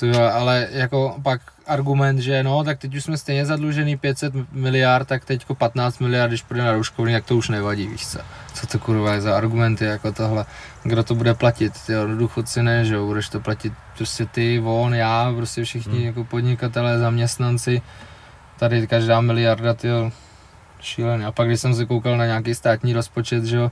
To, 0.00 0.34
ale 0.34 0.68
jako 0.70 1.16
pak 1.22 1.40
argument, 1.66 2.18
že 2.18 2.42
no, 2.42 2.64
tak 2.64 2.78
teď 2.78 2.94
už 2.94 3.04
jsme 3.04 3.18
stejně 3.18 3.46
zadlužený 3.46 3.96
500 3.96 4.32
miliard, 4.52 5.08
tak 5.08 5.24
teď 5.24 5.46
15 5.58 5.98
miliard, 5.98 6.28
když 6.28 6.42
půjde 6.42 6.62
na 6.62 6.72
rouškovní, 6.72 7.12
tak 7.14 7.24
to 7.24 7.36
už 7.36 7.48
nevadí, 7.48 7.86
víš 7.86 8.06
co. 8.06 8.18
Co 8.54 8.66
to 8.66 8.78
kurva 8.78 9.14
je 9.14 9.20
za 9.20 9.36
argumenty 9.36 9.84
jako 9.84 10.12
tohle. 10.12 10.46
Kdo 10.82 11.02
to 11.02 11.14
bude 11.14 11.34
platit? 11.34 11.72
Ty 11.86 11.92
důchodci 12.18 12.62
ne, 12.62 12.84
že 12.84 12.94
jo, 12.94 13.06
budeš 13.06 13.28
to 13.28 13.40
platit 13.40 13.72
prostě 13.96 14.26
ty, 14.26 14.62
on, 14.64 14.94
já, 14.94 15.32
prostě 15.36 15.64
všichni 15.64 15.96
hmm. 15.96 16.06
jako 16.06 16.24
podnikatelé, 16.24 16.98
zaměstnanci. 16.98 17.82
Tady 18.58 18.86
každá 18.86 19.20
miliarda, 19.20 19.74
ty 19.74 19.88
šílený. 20.80 21.24
A 21.24 21.32
pak, 21.32 21.46
když 21.46 21.60
jsem 21.60 21.74
se 21.74 21.86
koukal 21.86 22.16
na 22.16 22.26
nějaký 22.26 22.54
státní 22.54 22.92
rozpočet, 22.92 23.44
že 23.44 23.56
jo, 23.56 23.70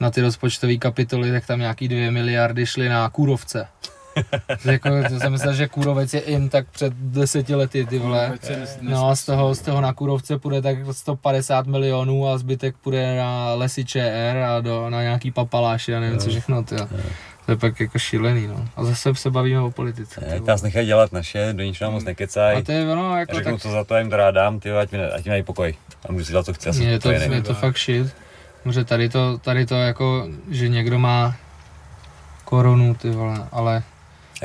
na 0.00 0.10
ty 0.10 0.20
rozpočtové 0.20 0.76
kapitoly, 0.76 1.30
tak 1.30 1.46
tam 1.46 1.60
nějaký 1.60 1.88
dvě 1.88 2.10
miliardy 2.10 2.66
šly 2.66 2.88
na 2.88 3.08
kůrovce 3.08 3.68
jako, 4.64 4.88
to 5.08 5.20
jsem 5.20 5.32
myslel, 5.32 5.54
že 5.54 5.68
kůrovec 5.68 6.14
je 6.14 6.30
jim 6.30 6.48
tak 6.48 6.66
před 6.70 6.92
deseti 6.92 7.54
lety, 7.54 7.86
ty 7.86 7.98
vole. 7.98 8.38
No 8.80 9.08
a 9.08 9.16
z 9.16 9.24
toho, 9.24 9.54
z 9.54 9.60
toho 9.60 9.80
na 9.80 9.92
kůrovce 9.92 10.38
půjde 10.38 10.62
tak 10.62 10.78
150 10.90 11.66
milionů 11.66 12.28
a 12.28 12.38
zbytek 12.38 12.76
půjde 12.76 13.16
na 13.16 13.54
lesy 13.54 13.84
ČR 13.84 14.36
a 14.48 14.60
do, 14.60 14.90
na 14.90 15.02
nějaký 15.02 15.30
papaláši 15.30 15.94
a 15.94 16.00
nevím 16.00 16.18
co 16.18 16.30
všechno, 16.30 16.62
ty. 16.62 16.76
To 17.46 17.52
je 17.52 17.56
pak 17.56 17.80
jako 17.80 17.98
šílený, 17.98 18.46
no. 18.46 18.68
A 18.76 18.84
zase 18.84 19.14
se 19.14 19.30
bavíme 19.30 19.60
o 19.60 19.70
politice. 19.70 20.20
Ne, 20.28 20.40
nás 20.46 20.62
nechají 20.62 20.86
dělat 20.86 21.12
naše, 21.12 21.52
do 21.52 21.62
ničeho 21.62 21.90
moc 21.90 22.04
nekecaj. 22.04 22.56
A 22.56 22.62
to 22.62 22.72
je 22.72 22.92
ono, 22.92 23.18
jako 23.18 23.34
řeknu, 23.34 23.52
tak... 23.52 23.60
co 23.60 23.70
za 23.70 23.84
to 23.84 23.96
jim 23.96 24.10
to 24.10 24.16
dám, 24.30 24.60
ty, 24.60 24.70
ať 24.72 24.92
mi, 24.92 25.04
ať 25.04 25.24
mi 25.24 25.30
mají 25.30 25.42
pokoj. 25.42 25.74
A 26.08 26.12
můžu 26.12 26.24
si 26.24 26.32
dělat, 26.32 26.46
co 26.46 26.52
chci. 26.52 26.84
Je 26.84 26.98
to, 26.98 27.10
je 27.10 27.42
to 27.42 27.54
fakt 27.54 27.78
shit. 27.78 28.14
Může 28.64 28.84
tady 28.84 29.08
to, 29.08 29.38
tady 29.38 29.66
to 29.66 29.74
jako, 29.74 30.28
že 30.50 30.68
někdo 30.68 30.98
má 30.98 31.36
korunu, 32.44 32.94
ty 32.94 33.10
vole, 33.10 33.48
ale 33.52 33.82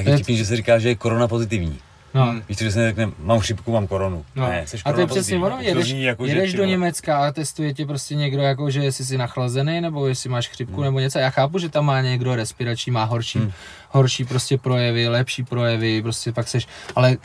jak 0.01 0.11
je 0.11 0.15
vtipný, 0.23 0.37
že 0.37 0.45
se 0.45 0.55
říká, 0.55 0.79
že 0.79 0.89
je 0.89 0.95
korona 0.95 1.27
pozitivní. 1.27 1.79
No. 2.13 2.25
Hmm. 2.25 2.41
Víš, 2.49 2.57
že 2.57 2.71
se 2.71 2.79
neřekne, 2.79 3.11
mám 3.19 3.39
chřipku, 3.39 3.71
mám 3.71 3.87
koronu. 3.87 4.25
No. 4.35 4.49
Ne, 4.49 4.63
jsi 4.67 4.77
a 4.85 4.93
to 4.93 4.99
je 4.99 5.07
přesně 5.07 5.39
ono, 5.39 5.57
jedeš, 5.61 5.89
jako, 5.89 6.25
jedeš 6.25 6.53
do 6.53 6.65
Německa 6.65 7.17
a 7.17 7.31
testuje 7.31 7.73
tě 7.73 7.85
prostě 7.85 8.15
někdo, 8.15 8.41
jako, 8.41 8.69
že 8.69 8.83
jestli 8.83 9.05
jsi 9.05 9.17
nachlazený, 9.17 9.81
nebo 9.81 10.07
jestli 10.07 10.29
máš 10.29 10.49
chřipku, 10.49 10.75
hmm. 10.75 10.83
nebo 10.83 10.99
něco. 10.99 11.19
Já 11.19 11.29
chápu, 11.29 11.59
že 11.59 11.69
tam 11.69 11.85
má 11.85 12.01
někdo 12.01 12.35
respirační, 12.35 12.91
má 12.91 13.03
horší, 13.03 13.39
hmm. 13.39 13.51
horší 13.89 14.25
prostě 14.25 14.57
projevy, 14.57 15.07
lepší 15.07 15.43
projevy, 15.43 16.01
prostě 16.01 16.31
pak 16.31 16.47
seš, 16.47 16.67
ale 16.95 17.17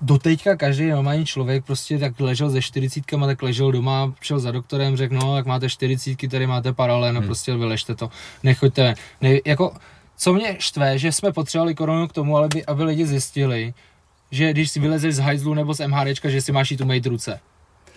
do 0.00 0.18
teďka 0.18 0.56
každý 0.56 0.88
normální 0.88 1.26
člověk 1.26 1.64
prostě 1.64 1.98
tak 1.98 2.20
ležel 2.20 2.50
ze 2.50 2.62
čtyřicítkama, 2.62 3.26
tak 3.26 3.42
ležel 3.42 3.72
doma, 3.72 4.12
šel 4.20 4.38
za 4.38 4.50
doktorem, 4.50 4.96
řekl, 4.96 5.14
no, 5.14 5.36
jak 5.36 5.46
máte 5.46 5.68
čtyřicítky, 5.68 6.28
tady 6.28 6.46
máte 6.46 6.72
paralel, 6.72 7.12
no 7.12 7.20
hmm. 7.20 7.28
prostě 7.28 7.56
vyležte 7.56 7.94
to, 7.94 8.10
nechoďte 8.42 8.94
Ne, 9.20 9.38
jako, 9.46 9.72
co 10.20 10.32
mě 10.32 10.56
štve, 10.58 10.98
že 10.98 11.12
jsme 11.12 11.32
potřebovali 11.32 11.74
koronu 11.74 12.08
k 12.08 12.12
tomu, 12.12 12.38
aby, 12.38 12.66
aby 12.66 12.84
lidi 12.84 13.06
zjistili, 13.06 13.74
že 14.30 14.50
když 14.50 14.70
si 14.70 14.80
vylezeš 14.80 15.14
z 15.14 15.18
hajzlu 15.18 15.54
nebo 15.54 15.74
z 15.74 15.86
MHDčka, 15.86 16.28
že 16.28 16.40
si 16.40 16.52
máš 16.52 16.70
jít 16.70 16.80
umýt 16.80 17.06
ruce. 17.06 17.40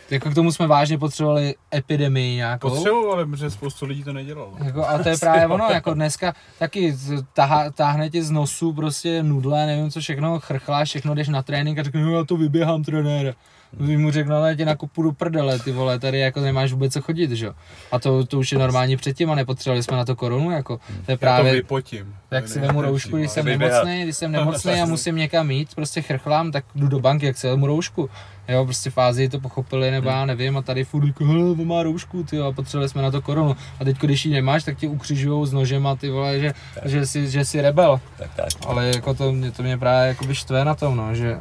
Jako 0.09 0.29
k 0.29 0.35
tomu 0.35 0.51
jsme 0.51 0.67
vážně 0.67 0.97
potřebovali 0.97 1.55
epidemii 1.75 2.35
nějakou. 2.35 2.69
Potřebovali, 2.69 3.25
protože 3.25 3.49
spoustu 3.49 3.85
lidí 3.85 4.03
to 4.03 4.13
nedělalo. 4.13 4.53
Jako, 4.63 4.87
a 4.87 5.03
to 5.03 5.09
je 5.09 5.17
právě 5.17 5.47
ono, 5.47 5.67
jako 5.69 5.93
dneska 5.93 6.33
taky 6.59 6.97
tahá, 7.33 7.71
táhne 7.71 8.09
tě 8.09 8.23
z 8.23 8.31
nosu 8.31 8.73
prostě 8.73 9.23
nudle, 9.23 9.65
nevím 9.65 9.91
co 9.91 9.99
všechno, 9.99 10.39
chrchláš, 10.39 10.89
všechno 10.89 11.15
jdeš 11.15 11.27
na 11.27 11.43
trénink 11.43 11.79
a 11.79 11.83
řekne, 11.83 12.01
no 12.01 12.11
já 12.11 12.23
to 12.23 12.37
vyběhám 12.37 12.83
trenér. 12.83 13.35
Vy 13.79 13.97
mu 13.97 14.11
řekl, 14.11 14.35
ale 14.35 14.55
tě 14.55 14.65
nakupu 14.65 15.03
do 15.03 15.11
prdele, 15.11 15.59
ty 15.59 15.71
vole, 15.71 15.99
tady 15.99 16.19
jako 16.19 16.41
nemáš 16.41 16.71
vůbec 16.71 16.93
co 16.93 17.01
chodit, 17.01 17.31
že 17.31 17.45
jo. 17.45 17.53
A 17.91 17.99
to, 17.99 18.25
to 18.25 18.39
už 18.39 18.51
je 18.51 18.59
normální 18.59 18.97
předtím 18.97 19.31
a 19.31 19.35
nepotřebovali 19.35 19.83
jsme 19.83 19.97
na 19.97 20.05
to 20.05 20.15
korunu, 20.15 20.51
jako. 20.51 20.79
To 21.05 21.11
je 21.11 21.17
právě, 21.17 21.49
Já 21.49 21.53
to 21.53 21.55
vypotím. 21.55 22.15
Tak 22.29 22.47
si 22.47 22.59
vemu 22.59 22.81
roušku, 22.81 23.17
když 23.17 23.31
jsem 23.31 23.45
nemocný, 23.45 24.03
když 24.03 24.17
jsem 24.17 24.31
nemocný 24.31 24.73
a 24.73 24.85
musím 24.93 25.15
někam 25.15 25.51
jít, 25.51 25.75
prostě 25.75 26.01
chrchlám, 26.01 26.51
tak 26.51 26.65
jdu 26.75 26.87
do 26.87 26.99
banky, 26.99 27.25
jak 27.25 27.37
se 27.37 27.49
vemu 27.49 27.67
roušku. 27.67 28.09
Jo, 28.47 28.65
prostě 28.65 28.89
fázi 28.89 29.29
to 29.29 29.39
pochopili, 29.39 29.91
nebo 29.91 30.09
já 30.09 30.25
nevím, 30.25 30.57
a 30.57 30.61
tady 30.61 30.83
furt 30.83 31.07
jako, 31.07 31.25
hele, 31.25 31.55
má 31.65 31.83
roušku, 31.83 32.23
ty 32.23 32.39
a 32.39 32.51
potřebovali 32.51 32.89
jsme 32.89 33.01
na 33.01 33.11
to 33.11 33.21
korunu. 33.21 33.55
A 33.79 33.83
teď, 33.83 33.97
když 33.99 34.25
ji 34.25 34.33
nemáš, 34.33 34.63
tak 34.63 34.77
ti 34.77 34.87
ukřižují 34.87 35.47
s 35.47 35.53
nožem 35.53 35.87
a 35.87 35.95
ty 35.95 36.09
vole, 36.09 36.39
že, 36.39 36.53
že, 36.85 37.05
jsi, 37.05 37.29
že 37.29 37.45
jsi 37.45 37.61
rebel. 37.61 38.01
Tak, 38.17 38.35
tak. 38.35 38.47
Ale 38.67 38.87
jako 38.87 39.13
to, 39.13 39.31
mě, 39.31 39.51
to 39.51 39.63
mě 39.63 39.77
právě 39.77 40.07
jako 40.07 40.33
štve 40.33 40.65
na 40.65 40.75
tom, 40.75 40.97
no, 40.97 41.15
že 41.15 41.37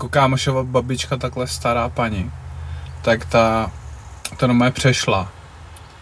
jako 0.00 0.08
kámošova 0.08 0.64
babička, 0.64 1.16
takhle 1.16 1.46
stará 1.46 1.88
paní, 1.88 2.30
tak 3.02 3.24
ta, 3.24 3.72
to 4.36 4.46
normálně 4.46 4.72
přešla. 4.72 5.32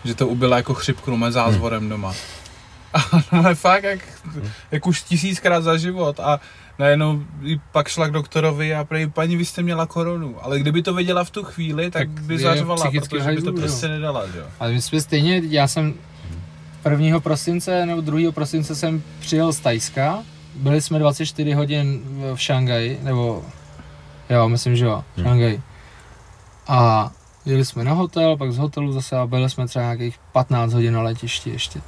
Že 0.04 0.14
to 0.14 0.28
ubila 0.28 0.56
jako 0.56 0.74
chřipku 0.74 1.10
normálně 1.10 1.32
zázvorem 1.32 1.80
hmm. 1.80 1.88
doma. 1.88 2.14
A 2.94 2.98
normálně 3.32 3.54
fakt, 3.54 3.84
jak, 3.84 4.00
jak 4.70 4.86
už 4.86 5.02
tisíckrát 5.02 5.64
za 5.64 5.76
život. 5.76 6.20
A 6.20 6.40
najednou 6.78 7.22
pak 7.72 7.88
šla 7.88 8.08
k 8.08 8.12
doktorovi 8.12 8.74
a 8.74 8.84
prej, 8.84 9.06
paní, 9.06 9.36
vy 9.36 9.44
jste 9.44 9.62
měla 9.62 9.86
koronu. 9.86 10.36
Ale 10.40 10.58
kdyby 10.58 10.82
to 10.82 10.94
věděla 10.94 11.24
v 11.24 11.30
tu 11.30 11.44
chvíli, 11.44 11.90
tak, 11.90 12.08
tak 12.08 12.22
by 12.22 12.38
zařvala, 12.38 12.90
protože 12.90 13.22
hajzlu, 13.22 13.52
by 13.52 13.52
to 13.52 13.60
prostě 13.60 13.88
nedala, 13.88 14.22
jo. 14.22 14.44
Ale 14.60 14.72
my 14.72 14.82
jsme 14.82 15.00
stejně, 15.00 15.42
já 15.48 15.68
jsem 15.68 15.94
1. 16.90 17.20
prosince 17.20 17.86
nebo 17.86 18.00
2. 18.00 18.32
prosince 18.32 18.74
jsem 18.74 19.02
přijel 19.20 19.52
z 19.52 19.60
Tajska, 19.60 20.22
byli 20.54 20.80
jsme 20.80 20.98
24 20.98 21.52
hodin 21.52 22.00
v 22.34 22.40
Šangaji, 22.40 23.00
nebo 23.02 23.44
Jo, 24.30 24.48
myslím, 24.48 24.76
že 24.76 24.84
jo, 24.84 25.04
hmm. 25.16 25.26
Šangaj. 25.26 25.60
A 26.68 27.10
jeli 27.46 27.64
jsme 27.64 27.84
na 27.84 27.92
hotel, 27.92 28.36
pak 28.36 28.52
z 28.52 28.58
hotelu 28.58 28.92
zase 28.92 29.16
a 29.16 29.26
byli 29.26 29.50
jsme 29.50 29.66
třeba 29.66 29.82
nějakých 29.82 30.18
15 30.32 30.72
hodin 30.72 30.94
na 30.94 31.02
letišti 31.02 31.50
ještě. 31.50 31.80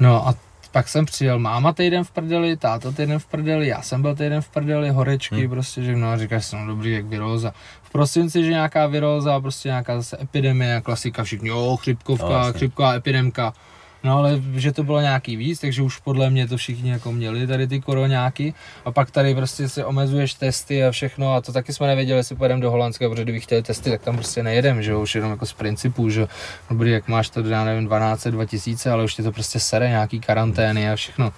No 0.00 0.28
a 0.28 0.34
pak 0.72 0.88
jsem 0.88 1.06
přijel, 1.06 1.38
máma 1.38 1.72
týden 1.72 2.04
v 2.04 2.10
prdeli, 2.10 2.56
táta 2.56 2.92
týden 2.92 3.18
v 3.18 3.26
prdeli, 3.26 3.68
já 3.68 3.82
jsem 3.82 4.02
byl 4.02 4.16
týden 4.16 4.40
v 4.40 4.48
prdeli, 4.48 4.90
horečky, 4.90 5.40
hmm. 5.40 5.50
prostě, 5.50 5.82
že 5.82 5.96
no, 5.96 6.18
říkáš 6.18 6.46
si, 6.46 6.56
no 6.56 6.66
dobrý, 6.66 6.92
jak 6.92 7.04
viróza. 7.04 7.52
V 7.82 7.90
prosinci, 7.90 8.44
že 8.44 8.50
nějaká 8.50 8.86
viróza, 8.86 9.40
prostě 9.40 9.68
nějaká 9.68 9.96
zase 9.96 10.16
epidemie, 10.22 10.80
klasika, 10.80 11.24
všichni, 11.24 11.48
jo, 11.48 11.76
chřipkovka, 11.80 12.46
no, 12.46 12.52
chřipková 12.52 12.94
epidemka. 12.94 13.52
No 14.04 14.18
ale 14.18 14.42
že 14.54 14.72
to 14.72 14.84
bylo 14.84 15.00
nějaký 15.00 15.36
víc, 15.36 15.60
takže 15.60 15.82
už 15.82 15.98
podle 15.98 16.30
mě 16.30 16.48
to 16.48 16.56
všichni 16.56 16.90
jako 16.90 17.12
měli 17.12 17.46
tady 17.46 17.66
ty 17.66 17.80
koronáky 17.80 18.54
a 18.84 18.92
pak 18.92 19.10
tady 19.10 19.34
prostě 19.34 19.68
se 19.68 19.84
omezuješ 19.84 20.34
testy 20.34 20.84
a 20.84 20.90
všechno 20.90 21.34
a 21.34 21.40
to 21.40 21.52
taky 21.52 21.72
jsme 21.72 21.86
nevěděli, 21.86 22.18
jestli 22.18 22.36
pojedeme 22.36 22.60
do 22.60 22.70
Holandska, 22.70 23.08
protože 23.08 23.22
kdybych 23.22 23.42
chtěli 23.42 23.62
testy, 23.62 23.90
tak 23.90 24.02
tam 24.02 24.14
prostě 24.14 24.42
nejedem, 24.42 24.82
že 24.82 24.90
jo, 24.90 25.00
už 25.00 25.14
jenom 25.14 25.30
jako 25.30 25.46
z 25.46 25.52
principu, 25.52 26.10
že 26.10 26.28
dobrý, 26.70 26.90
jak 26.90 27.08
máš 27.08 27.30
to, 27.30 27.40
já 27.40 27.64
nevím, 27.64 27.84
12, 27.84 28.26
2000, 28.26 28.90
ale 28.90 29.04
už 29.04 29.14
ti 29.14 29.22
to 29.22 29.32
prostě 29.32 29.60
sere, 29.60 29.88
nějaký 29.88 30.20
karantény 30.20 30.90
a 30.90 30.96
všechno. 30.96 31.32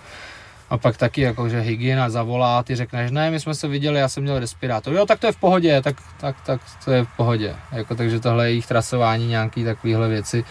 A 0.70 0.78
pak 0.78 0.96
taky 0.96 1.20
jako, 1.20 1.48
že 1.48 1.60
hygiena 1.60 2.10
zavolá, 2.10 2.62
ty 2.62 2.76
řekneš, 2.76 3.10
ne, 3.10 3.30
my 3.30 3.40
jsme 3.40 3.54
se 3.54 3.68
viděli, 3.68 3.98
já 3.98 4.08
jsem 4.08 4.22
měl 4.22 4.38
respirátor. 4.38 4.94
Jo, 4.94 5.06
tak 5.06 5.20
to 5.20 5.26
je 5.26 5.32
v 5.32 5.36
pohodě, 5.36 5.82
tak, 5.82 5.96
tak, 6.20 6.36
tak 6.46 6.60
to 6.84 6.92
je 6.92 7.04
v 7.04 7.08
pohodě. 7.16 7.56
Jako, 7.72 7.94
takže 7.94 8.20
tohle 8.20 8.46
je 8.46 8.50
jejich 8.50 8.66
trasování, 8.66 9.26
nějaký 9.26 9.64
takovéhle 9.64 10.08
věci. 10.08 10.44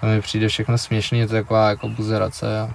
To 0.00 0.06
mi 0.06 0.20
přijde 0.20 0.48
všechno 0.48 0.78
směšný, 0.78 1.18
je 1.18 1.26
to 1.26 1.32
taková 1.32 1.68
jako 1.68 1.88
buzerace. 1.88 2.60
A, 2.60 2.74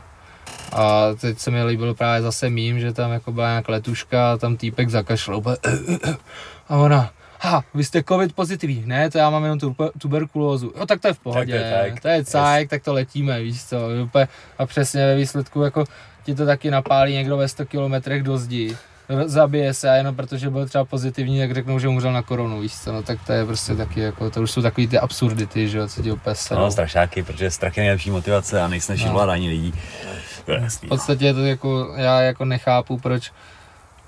a 0.72 1.14
teď 1.22 1.40
se 1.40 1.52
mi 1.52 1.64
líbilo 1.64 1.96
právě 1.96 2.22
zase 2.22 2.50
mím, 2.50 2.80
že 2.80 2.94
tam 2.94 3.12
jako 3.12 3.32
byla 3.32 3.48
nějaká 3.50 3.72
letuška 3.72 4.32
a 4.34 4.38
tam 4.38 4.58
týpek 4.58 4.90
zakašlal 4.90 5.38
úplně, 5.38 5.58
a 6.70 6.78
ona, 6.78 7.10
ha, 7.40 7.64
vy 7.74 7.84
jste 7.84 8.04
covid 8.04 8.34
pozitivní, 8.34 8.84
ne, 8.86 9.10
to 9.12 9.18
já 9.18 9.30
mám 9.30 9.44
jenom 9.44 9.60
tu, 9.60 9.76
tuberkulózu, 9.98 10.74
jo, 10.80 10.86
tak 10.86 11.02
to 11.02 11.08
je 11.08 11.14
v 11.14 11.20
pohodě, 11.20 11.54
Tak 11.54 11.62
to 11.62 11.86
je 11.86 11.92
tak. 11.92 12.02
to 12.02 12.08
je 12.08 12.26
cajk, 12.26 12.70
tak 12.70 12.84
to 12.84 12.94
letíme, 12.94 13.42
víš 13.42 13.66
co, 13.66 13.78
úplně, 14.04 14.28
a 14.58 14.66
přesně 14.66 15.06
ve 15.06 15.16
výsledku 15.16 15.62
jako 15.62 15.84
ti 16.24 16.36
to 16.36 16.46
taky 16.46 16.72
napálí 16.72 17.14
někdo 17.14 17.38
ve 17.38 17.48
100 17.48 17.66
kilometrech 17.66 18.24
do 18.24 18.38
zdi, 18.38 18.78
zabije 19.26 19.74
se 19.74 19.90
a 19.90 19.94
jenom 19.94 20.16
protože 20.16 20.50
byl 20.50 20.66
třeba 20.68 20.86
pozitivní, 20.86 21.38
jak 21.38 21.54
řeknou, 21.54 21.80
že 21.80 21.88
umřel 21.88 22.14
na 22.14 22.22
koronu, 22.22 22.60
víš 22.62 22.74
co, 22.80 22.92
no 22.94 23.04
tak 23.04 23.20
to 23.28 23.34
je 23.34 23.46
prostě 23.46 23.76
taky 23.76 24.00
jako, 24.00 24.30
to 24.30 24.42
už 24.42 24.52
jsou 24.52 24.62
takový 24.62 24.88
ty 24.88 25.00
absurdity, 25.00 25.68
že 25.70 25.78
jo, 25.78 25.88
co 25.88 26.02
ti 26.02 26.12
úplně 26.12 26.36
serou. 26.36 26.60
No, 26.62 26.72
strašáky, 26.72 27.24
protože 27.24 27.52
strach 27.52 27.78
je 27.78 27.84
nejlepší 27.84 28.12
motivace 28.12 28.62
a 28.62 28.68
nejsnažší 28.68 29.06
No. 29.06 29.12
ovládání 29.12 29.50
lidí. 29.50 29.74
To 30.46 30.52
je 30.52 30.60
jasný. 30.62 30.86
V 30.86 30.90
podstatě 30.90 31.26
je 31.26 31.34
to 31.34 31.46
jako, 31.46 31.94
já 31.96 32.22
jako 32.22 32.46
nechápu, 32.46 32.98
proč 32.98 33.32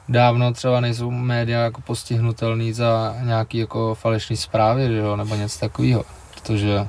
dávno 0.10 0.54
třeba 0.54 0.80
nejsou 0.80 1.12
média 1.12 1.60
jako 1.62 1.82
postihnutelný 1.82 2.74
za 2.74 3.16
nějaký 3.24 3.58
jako 3.58 3.96
falešný 3.96 4.38
zprávy, 4.38 4.88
že 4.88 4.98
jo, 4.98 5.16
nebo 5.16 5.36
něco 5.36 5.60
takového, 5.60 6.04
protože 6.36 6.88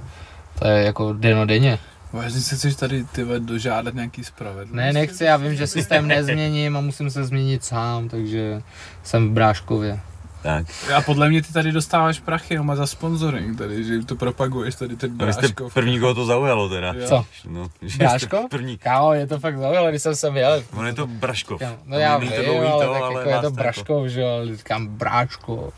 to 0.58 0.66
je 0.68 0.82
jako 0.84 1.12
denodenně. 1.12 1.78
Vážně 2.12 2.40
se 2.40 2.56
chceš 2.56 2.76
tady 2.76 3.04
ty 3.04 3.24
dožádat 3.38 3.94
nějaký 3.94 4.24
spravedlnosti? 4.24 4.76
Ne, 4.76 4.92
nechci, 4.92 5.24
já 5.24 5.36
vím, 5.36 5.54
že 5.54 5.66
systém 5.66 6.08
nezměním 6.08 6.76
a 6.76 6.80
musím 6.80 7.10
se 7.10 7.24
změnit 7.24 7.64
sám, 7.64 8.08
takže 8.08 8.62
jsem 9.02 9.28
v 9.28 9.32
Bráškově. 9.32 10.00
Tak. 10.42 10.66
A 10.96 11.00
podle 11.00 11.28
mě 11.28 11.42
ty 11.42 11.52
tady 11.52 11.72
dostáváš 11.72 12.20
prachy 12.20 12.54
jenom 12.54 12.76
za 12.76 12.86
sponsoring 12.86 13.58
tady, 13.58 13.84
že 13.84 14.04
to 14.04 14.14
propaguješ 14.16 14.74
tady 14.74 14.96
ten 14.96 15.10
vy 15.26 15.32
jste 15.32 15.40
Bráškov. 15.42 15.74
první, 15.74 16.00
koho 16.00 16.14
to 16.14 16.24
zaujalo 16.26 16.68
teda. 16.68 16.92
Jo. 16.98 17.06
Co? 17.08 17.24
No, 17.48 17.68
Bráško? 17.98 18.46
První. 18.50 18.78
Kámo, 18.78 19.12
je 19.14 19.26
to 19.26 19.38
fakt 19.38 19.58
zaujalo, 19.58 19.88
když 19.90 20.02
jsem 20.02 20.14
sem 20.16 20.36
jel. 20.36 20.62
On 20.76 20.86
je 20.86 20.92
to 20.92 21.06
Braškov. 21.06 21.62
No 21.84 21.98
já 21.98 22.14
to 22.14 22.20
vím, 22.20 22.30
dlouhý 22.44 22.68
ale 22.68 22.86
to, 22.86 22.92
tak 22.92 23.02
ale 23.02 23.14
jako 23.20 23.28
je 23.30 23.36
to 23.36 23.42
to 23.42 23.50
Braškov, 23.50 24.06
že 24.06 24.20
jo, 24.20 24.28
ale 24.28 24.56
říkám 24.56 24.86
Bráčko. 24.86 25.72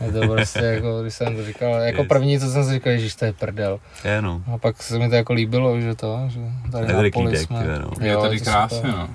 Je 0.00 0.12
to 0.12 0.20
prostě 0.28 0.58
jako, 0.58 1.02
když 1.02 1.14
jsem 1.14 1.36
to 1.36 1.44
říkal, 1.44 1.74
jako 1.74 2.00
Yes. 2.02 2.08
první, 2.08 2.40
co 2.40 2.50
jsem 2.50 2.64
si 2.64 2.70
říkal, 2.72 2.92
že 2.96 3.16
to 3.16 3.24
je 3.24 3.32
prdel. 3.32 3.80
Je 4.04 4.22
no. 4.22 4.42
A 4.54 4.58
pak 4.58 4.82
se 4.82 4.98
mi 4.98 5.08
to 5.08 5.14
jako 5.14 5.32
líbilo, 5.32 5.80
že 5.80 5.94
to, 5.94 6.20
že 6.28 6.40
tady 6.72 6.84
Je 6.84 6.92
na 6.92 6.98
tady 6.98 7.10
poli 7.10 7.36
jsme. 7.38 7.78
no. 7.78 7.90
Je 8.06 8.16
tady 8.16 8.38
to 8.38 8.44
krásně, 8.44 8.88
no. 8.90 9.08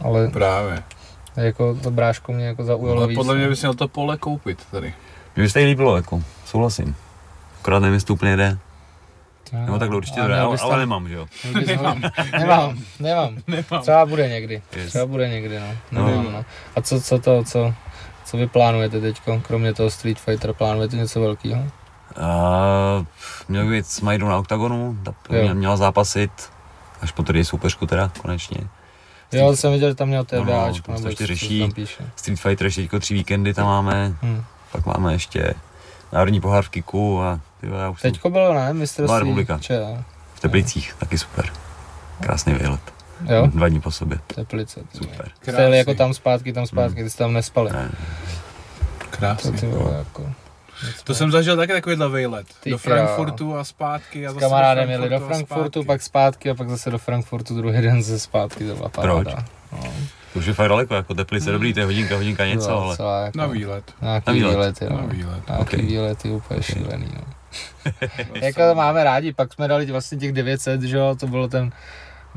Ale 0.00 0.28
Právě. 0.28 0.82
Jako 1.44 1.74
to 1.74 1.90
bráško 1.90 2.32
mě 2.32 2.46
jako 2.46 2.64
zaujalo 2.64 2.98
Ale 2.98 3.06
víc. 3.08 3.16
podle 3.18 3.34
no. 3.34 3.38
mě 3.38 3.48
bys 3.48 3.60
měl 3.62 3.74
to 3.74 3.88
pole 3.88 4.16
koupit 4.16 4.66
tady. 4.70 4.94
Mně 5.36 5.42
by 5.42 5.48
se 5.48 5.54
tady 5.54 5.66
líbilo, 5.66 5.96
jako, 5.96 6.22
souhlasím. 6.44 6.96
Akorát 7.60 7.78
nevím, 7.78 7.94
jestli 7.94 8.06
to 8.06 8.14
úplně 8.14 8.36
jde. 8.36 8.58
No, 9.52 9.60
Nebo 9.66 9.78
takhle 9.78 9.96
určitě 9.96 10.20
ale 10.20 10.28
měl 10.28 10.46
ale, 10.46 10.58
ale 10.62 10.78
nemám, 10.78 11.08
že 11.08 11.14
jo. 11.14 11.26
měl 11.64 11.78
ho- 11.78 11.94
nemám, 12.38 12.78
nemám. 13.00 13.36
Nemám. 13.46 13.82
Třeba 13.82 14.06
bude 14.06 14.28
někdy. 14.28 14.62
Yes. 14.76 14.88
Třeba 14.88 15.06
bude 15.06 15.28
někdy, 15.28 15.60
no. 15.60 15.66
No. 15.92 16.06
Nevím, 16.06 16.32
no. 16.32 16.44
A 16.76 16.80
co, 16.82 17.00
co 17.00 17.18
to, 17.18 17.44
co, 17.44 17.74
co 18.24 18.36
vy 18.36 18.46
plánujete 18.46 19.00
teď, 19.00 19.20
kromě 19.42 19.74
toho 19.74 19.90
Street 19.90 20.18
Fighter, 20.18 20.52
plánujete 20.52 20.96
něco 20.96 21.20
velkého? 21.20 21.64
A 22.20 23.06
měl 23.48 23.64
by 23.66 23.70
být 23.72 23.86
s 23.86 24.00
Majdou 24.00 24.28
na 24.28 24.36
OKTAGONu, 24.38 24.98
ta 25.04 25.14
Jo. 25.36 25.54
měla, 25.54 25.76
zápasit, 25.76 26.30
až 27.00 27.12
po 27.12 27.22
tady 27.22 27.44
soupeřku 27.44 27.86
teda, 27.86 28.10
konečně. 28.22 28.58
Jo, 29.32 29.56
jsem 29.56 29.72
viděl, 29.72 29.88
že 29.88 29.94
tam 29.94 30.08
měl 30.08 30.26
No, 30.32 30.38
no, 30.38 30.44
TBAčko, 30.44 30.86
to 30.86 30.92
nebo 30.92 31.08
ještě 31.08 31.26
řeší. 31.26 31.60
tam 31.60 31.72
píše. 31.72 32.04
Street 32.16 32.40
Fighter 32.40 32.66
ještě 32.66 32.80
teďko 32.80 32.98
tři 33.00 33.14
víkendy 33.14 33.54
tam 33.54 33.66
máme, 33.66 34.14
Hm. 34.22 34.42
pak 34.72 34.86
máme 34.86 35.12
ještě 35.12 35.54
Národní 36.12 36.40
pohár 36.40 36.64
v 36.64 36.68
Kiku 36.68 37.22
a 37.22 37.40
ty 37.60 37.66
vole, 37.68 37.82
já 37.82 37.88
už 37.90 38.00
jsem 38.00 38.12
Teďko 38.12 38.30
bylo, 38.30 38.48
ne, 38.48 38.60
Byla 38.60 38.72
mistrovství 38.72 39.18
republika. 39.18 39.58
Če, 39.58 39.80
v 40.34 40.40
Teplicích, 40.40 40.94
taky 40.98 41.18
super. 41.18 41.44
Krásný 42.20 42.54
výlet. 42.54 42.80
jo, 43.28 43.46
Dva 43.46 43.68
dní 43.68 43.80
po 43.80 43.90
sobě, 43.90 44.18
Teplice. 44.34 44.80
super. 44.98 45.28
Jste 45.42 45.76
jako 45.76 45.94
tam 45.94 46.14
zpátky, 46.14 46.52
tam 46.52 46.66
zpátky, 46.66 47.04
ty 47.04 47.10
jste 47.10 47.24
tam 47.24 47.32
nespali. 47.32 47.72
Ne, 47.72 47.90
To 48.98 49.06
Krásně. 49.10 49.52
ty 49.52 49.66
vole, 49.66 49.94
jako. 49.98 50.32
To 51.04 51.14
jsem 51.14 51.30
zažil 51.30 51.56
taky 51.56 51.72
takovýhle 51.72 52.08
vejlet. 52.08 52.46
Ty 52.60 52.70
do. 52.70 52.78
Frankfurtu 52.78 53.56
a 53.56 53.64
zpátky. 53.64 54.26
A 54.26 54.30
S 54.30 54.34
zase 54.34 54.46
kamarádem 54.46 54.90
jeli 54.90 55.08
do 55.08 55.20
Frankfurtu, 55.20 55.70
zpátky. 55.82 55.86
pak 55.86 56.02
zpátky 56.02 56.50
a 56.50 56.54
pak 56.54 56.68
zase 56.70 56.90
do 56.90 56.98
Frankfurtu 56.98 57.56
druhý 57.56 57.80
den 57.82 58.02
ze 58.02 58.18
zpátky, 58.18 58.66
to 58.68 58.74
byla 58.76 58.88
paráda. 58.88 59.44
No, 59.72 59.78
to 60.32 60.38
už 60.38 60.46
je 60.46 60.54
fakt 60.54 60.68
daleko, 60.68 60.94
jako 60.94 61.14
Teplice, 61.14 61.50
dobrý, 61.52 61.72
to 61.74 61.80
je 61.80 61.86
hodinka, 61.86 62.16
hodinka 62.16 62.46
něco, 62.46 62.78
ale 62.82 62.96
celá 62.96 63.24
jako, 63.24 63.38
Na 63.38 63.46
výlet. 63.46 63.84
Nějaký 64.02 64.24
Na 64.26 64.32
výlet. 64.32 64.50
výlety, 64.50 64.86
no. 64.90 64.96
Na 64.96 65.06
výlet. 65.06 65.48
Nějaký 65.48 65.62
Ok. 65.76 65.82
výlety 65.82 66.30
úplně 66.30 66.62
šílený, 66.62 67.08
no. 67.14 67.20
No, 67.84 67.92
Jako 68.34 68.60
to 68.68 68.74
máme 68.74 69.04
rádi, 69.04 69.32
pak 69.32 69.52
jsme 69.54 69.68
dali 69.68 69.86
vlastně 69.86 70.18
těch 70.18 70.32
900, 70.32 70.82
že 70.82 70.96
jo, 70.96 71.16
to 71.20 71.26
bylo 71.26 71.48
ten 71.48 71.72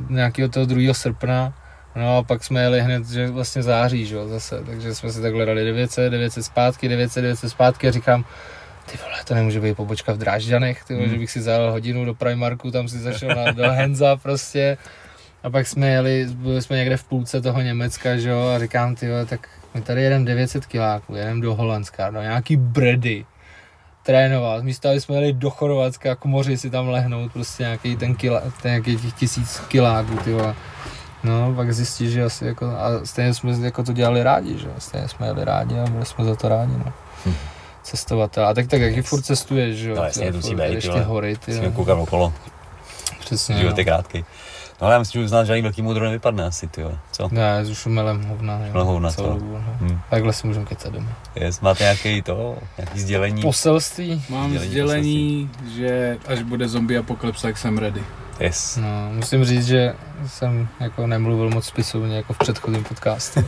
nějakého 0.09 0.49
toho 0.49 0.65
2. 0.65 0.93
srpna, 0.93 1.53
no 1.95 2.17
a 2.17 2.23
pak 2.23 2.43
jsme 2.43 2.61
jeli 2.61 2.81
hned, 2.81 3.09
že 3.09 3.27
vlastně 3.27 3.63
září, 3.63 4.05
že 4.05 4.15
jo, 4.15 4.27
zase, 4.27 4.63
takže 4.65 4.95
jsme 4.95 5.11
si 5.11 5.21
takhle 5.21 5.45
dali 5.45 5.65
900, 5.65 6.11
900 6.11 6.45
zpátky, 6.45 6.87
900, 6.89 7.21
900 7.23 7.49
zpátky 7.49 7.87
a 7.87 7.91
říkám, 7.91 8.25
ty 8.91 8.97
vole, 8.97 9.23
to 9.25 9.35
nemůže 9.35 9.59
být 9.61 9.75
pobočka 9.77 10.13
v 10.13 10.17
Drážďanech, 10.17 10.83
ty 10.83 10.93
vole, 10.93 11.05
Hmm. 11.05 11.13
že 11.15 11.19
bych 11.19 11.31
si 11.31 11.41
zajel 11.41 11.71
hodinu 11.71 12.05
do 12.05 12.13
Primarku, 12.13 12.71
tam 12.71 12.87
si 12.87 12.99
zašel 12.99 13.29
na, 13.35 13.51
do 13.51 13.71
Henza 13.71 14.15
prostě. 14.15 14.77
A 15.43 15.49
pak 15.49 15.67
jsme 15.67 15.89
jeli, 15.89 16.27
byli 16.31 16.61
jsme 16.61 16.77
někde 16.77 16.97
v 16.97 17.03
půlce 17.03 17.41
toho 17.41 17.61
Německa, 17.61 18.17
že 18.17 18.29
jo, 18.29 18.47
a 18.55 18.59
říkám, 18.59 18.95
ty 18.95 19.09
vole, 19.09 19.25
tak 19.25 19.49
my 19.73 19.81
tady 19.81 20.03
jedeme 20.03 20.25
900 20.25 20.65
kiláků, 20.65 21.15
jedeme 21.15 21.41
do 21.41 21.55
Holandska, 21.55 22.09
do 22.09 22.21
nějaký 22.21 22.55
bredy, 22.57 23.25
trénovat. 24.03 24.63
Místo, 24.63 24.89
aby 24.89 25.01
jsme 25.01 25.15
jeli 25.15 25.33
do 25.33 25.49
Chorvatska 25.49 26.15
k 26.15 26.25
moři 26.25 26.57
si 26.57 26.69
tam 26.69 26.89
lehnout, 26.89 27.33
prostě 27.33 27.63
nějaký 27.63 27.95
ten 27.95 28.15
kila, 28.15 28.41
ten 28.61 28.71
nějaký 28.71 28.97
těch 28.97 29.13
tisíc 29.13 29.59
kiláků, 29.67 30.17
ty 30.17 30.33
vole. 30.33 30.55
No, 31.23 31.53
pak 31.55 31.73
zjistíš, 31.73 32.11
že 32.11 32.23
asi 32.23 32.45
jako, 32.45 32.65
a 32.65 32.89
stejně 33.03 33.33
jsme 33.33 33.51
jako 33.51 33.83
to 33.83 33.93
dělali 33.93 34.23
rádi, 34.23 34.57
že 34.57 34.67
jo, 34.67 34.73
stejně 34.77 35.07
jsme 35.07 35.27
jeli 35.27 35.45
rádi 35.45 35.79
a 35.79 35.89
byli 35.89 36.05
jsme 36.05 36.25
za 36.25 36.35
to 36.35 36.49
rádi, 36.49 36.73
no. 36.85 36.93
Hm. 37.25 37.33
Cestovatel. 37.83 38.47
A 38.47 38.53
tak 38.53 38.67
tak, 38.67 38.81
jak 38.81 38.97
i 38.97 39.01
furt 39.01 39.21
cestuješ, 39.21 39.77
že 39.77 39.89
jo. 39.89 39.95
No, 39.95 40.03
jasně, 40.03 40.25
ty 40.25 40.31
to 40.31 40.37
musí 40.37 40.49
furt 40.49 40.57
být, 40.57 40.63
jedeš 40.63 40.83
ty 40.83 40.99
hory, 40.99 41.37
ty 41.37 41.51
musíme 41.51 41.67
jo. 41.67 41.71
koukat 41.75 41.97
okolo, 41.97 42.33
Přesně, 43.19 43.55
život 43.57 43.77
je 43.77 43.83
no. 43.85 43.91
krátký. 43.91 44.25
No 44.81 44.87
ale 44.87 44.93
já 44.95 44.99
myslím, 44.99 45.21
že 45.21 45.27
z 45.27 45.31
nás 45.31 45.47
žádný 45.47 45.61
velký 45.61 45.81
moudro 45.81 46.05
nevypadne 46.05 46.43
asi, 46.43 46.67
ty 46.67 46.81
jo. 46.81 46.91
Co? 47.11 47.29
Ne, 47.31 47.65
s 47.65 47.77
šumelem 47.77 48.23
hovna, 48.23 48.53
jo. 48.53 48.65
Šumelem 48.67 48.87
hovna, 48.87 49.11
celou 49.11 49.27
co? 49.33 49.39
dobu, 49.39 49.53
no. 49.53 49.75
Hm. 49.81 49.99
Takhle 50.09 50.33
si 50.33 50.47
můžeme 50.47 50.65
kecat 50.65 50.93
doma. 50.93 51.09
Jest, 51.35 51.61
máte 51.61 51.83
nějaký 51.83 52.21
to, 52.21 52.57
nějaký 52.77 52.99
sdělení? 52.99 53.41
Poselství? 53.41 54.23
Mám 54.29 54.49
Sdělení 54.49 54.69
sdělení, 54.69 55.49
že 55.75 56.17
až 56.27 56.41
bude 56.41 56.67
zombie 56.67 56.99
apokalypse, 56.99 57.41
tak 57.47 57.57
jsem 57.57 57.77
ready. 57.77 58.03
Yes. 58.41 58.77
No, 58.77 59.09
musím 59.13 59.45
říct, 59.45 59.65
že 59.65 59.93
jsem 60.27 60.67
jako 60.79 61.07
nemluvil 61.07 61.49
moc 61.49 61.65
spisovně 61.65 62.15
jako 62.15 62.33
v 62.33 62.37
předchozím 62.37 62.83
podcastu. 62.83 63.39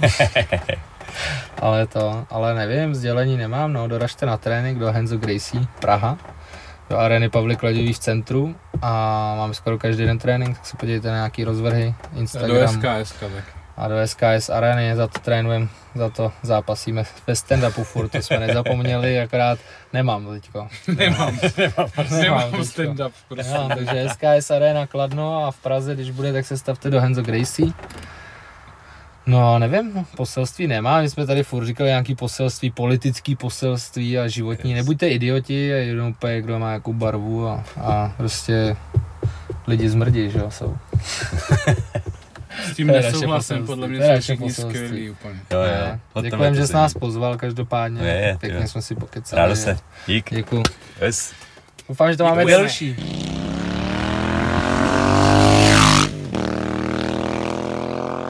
ale 1.61 1.87
to, 1.87 2.25
ale 2.29 2.53
nevím, 2.53 2.95
sdělení 2.95 3.37
nemám, 3.37 3.73
no, 3.73 3.87
doražte 3.87 4.25
na 4.25 4.37
trénink 4.37 4.79
do 4.79 4.91
Henzo 4.91 5.17
Gracie, 5.17 5.63
Praha, 5.79 6.17
do 6.89 6.97
areny 6.97 7.29
Pavlik 7.29 7.63
Ladivý 7.63 7.93
v 7.93 7.99
centru 7.99 8.55
a 8.81 8.91
máme 9.37 9.53
skoro 9.53 9.77
každý 9.77 10.05
den 10.05 10.19
trénink, 10.19 10.57
tak 10.57 10.65
se 10.65 10.77
podívejte 10.77 11.07
na 11.07 11.15
nějaký 11.15 11.43
rozvrhy, 11.43 11.95
Do 12.13 12.19
Instagram 12.19 12.67
SKS 12.67 13.11
taky. 13.19 13.62
A 13.77 13.87
do 13.87 13.95
SKS 14.07 14.49
areny, 14.49 14.95
za 14.95 15.07
to 15.07 15.19
trénujeme, 15.19 15.67
za 15.95 16.09
to 16.09 16.31
zápasíme 16.41 17.03
ve 17.27 17.33
stand-upu 17.33 17.83
furt, 17.83 18.09
to 18.09 18.17
jsme 18.17 18.39
nezapomněli, 18.39 19.19
akorát 19.21 19.59
nemám 19.93 20.27
teďko. 20.27 20.67
Nemám, 20.97 21.37
Nemám 21.57 21.89
nemám 22.21 22.51
teďko. 22.51 22.63
stand-up. 22.65 23.11
Prostě. 23.27 23.53
Jo, 23.55 23.69
takže 23.75 24.09
SKS 24.09 24.51
Arena 24.51 24.87
Kladno 24.87 25.45
a 25.45 25.51
v 25.51 25.57
Praze, 25.57 25.93
když 25.95 26.11
bude, 26.11 26.33
tak 26.33 26.45
se 26.45 26.57
stavte 26.57 26.89
do 26.89 27.01
Henzo 27.01 27.21
Gracie. 27.21 27.71
No, 29.25 29.59
nevím, 29.59 29.91
no, 29.95 30.05
poselství 30.17 30.67
nemá, 30.67 31.01
my 31.01 31.09
jsme 31.09 31.25
tady 31.27 31.43
furt 31.43 31.65
říkali 31.65 31.89
nějaký 31.89 32.15
poselství, 32.15 32.71
politický 32.71 33.35
poselství 33.35 34.19
a 34.19 34.27
životní, 34.27 34.71
Yes. 34.71 34.77
nebuďte 34.77 35.07
idioti 35.09 35.73
a 35.73 35.77
jenom 35.77 36.07
úplně, 36.07 36.41
kdo 36.41 36.59
má 36.59 36.71
jakou 36.73 36.93
barvu 36.93 37.47
a, 37.47 37.63
a 37.81 38.13
prostě 38.17 38.75
lidi 39.67 39.89
zmrdí, 39.89 40.31
že 40.31 40.39
jo, 40.39 40.51
jsou. 40.51 40.77
S 42.71 42.75
tím 42.75 42.87
To 42.87 42.93
je 42.93 43.01
naše 43.01 43.11
nesouhlasím, 43.11 43.65
podle 43.65 43.87
mě 43.87 44.07
jsou 44.15 44.21
všichni 44.21 44.53
skvělí 44.53 45.09
úplně. 45.09 45.39
Jo, 45.51 45.59
jo. 45.59 46.21
Děkujem, 46.21 46.55
že 46.55 46.67
jsi 46.67 46.73
nás 46.73 46.93
pozval 46.93 47.37
každopádně, 47.37 48.01
Je, 48.07 48.13
je, 48.13 48.37
pěkně 48.39 48.59
jo. 48.61 48.67
jsme 48.67 48.81
si 48.81 48.95
pokecali. 48.95 49.41
Rádo 49.41 49.55
se. 49.55 49.77
Dík. 50.07 50.33
Děkuju. 50.33 50.63
Yes. 51.01 51.33
Doufám, 51.89 52.11
že 52.11 52.17
to 52.17 52.23
máme 52.23 52.45
delší. 52.45 52.95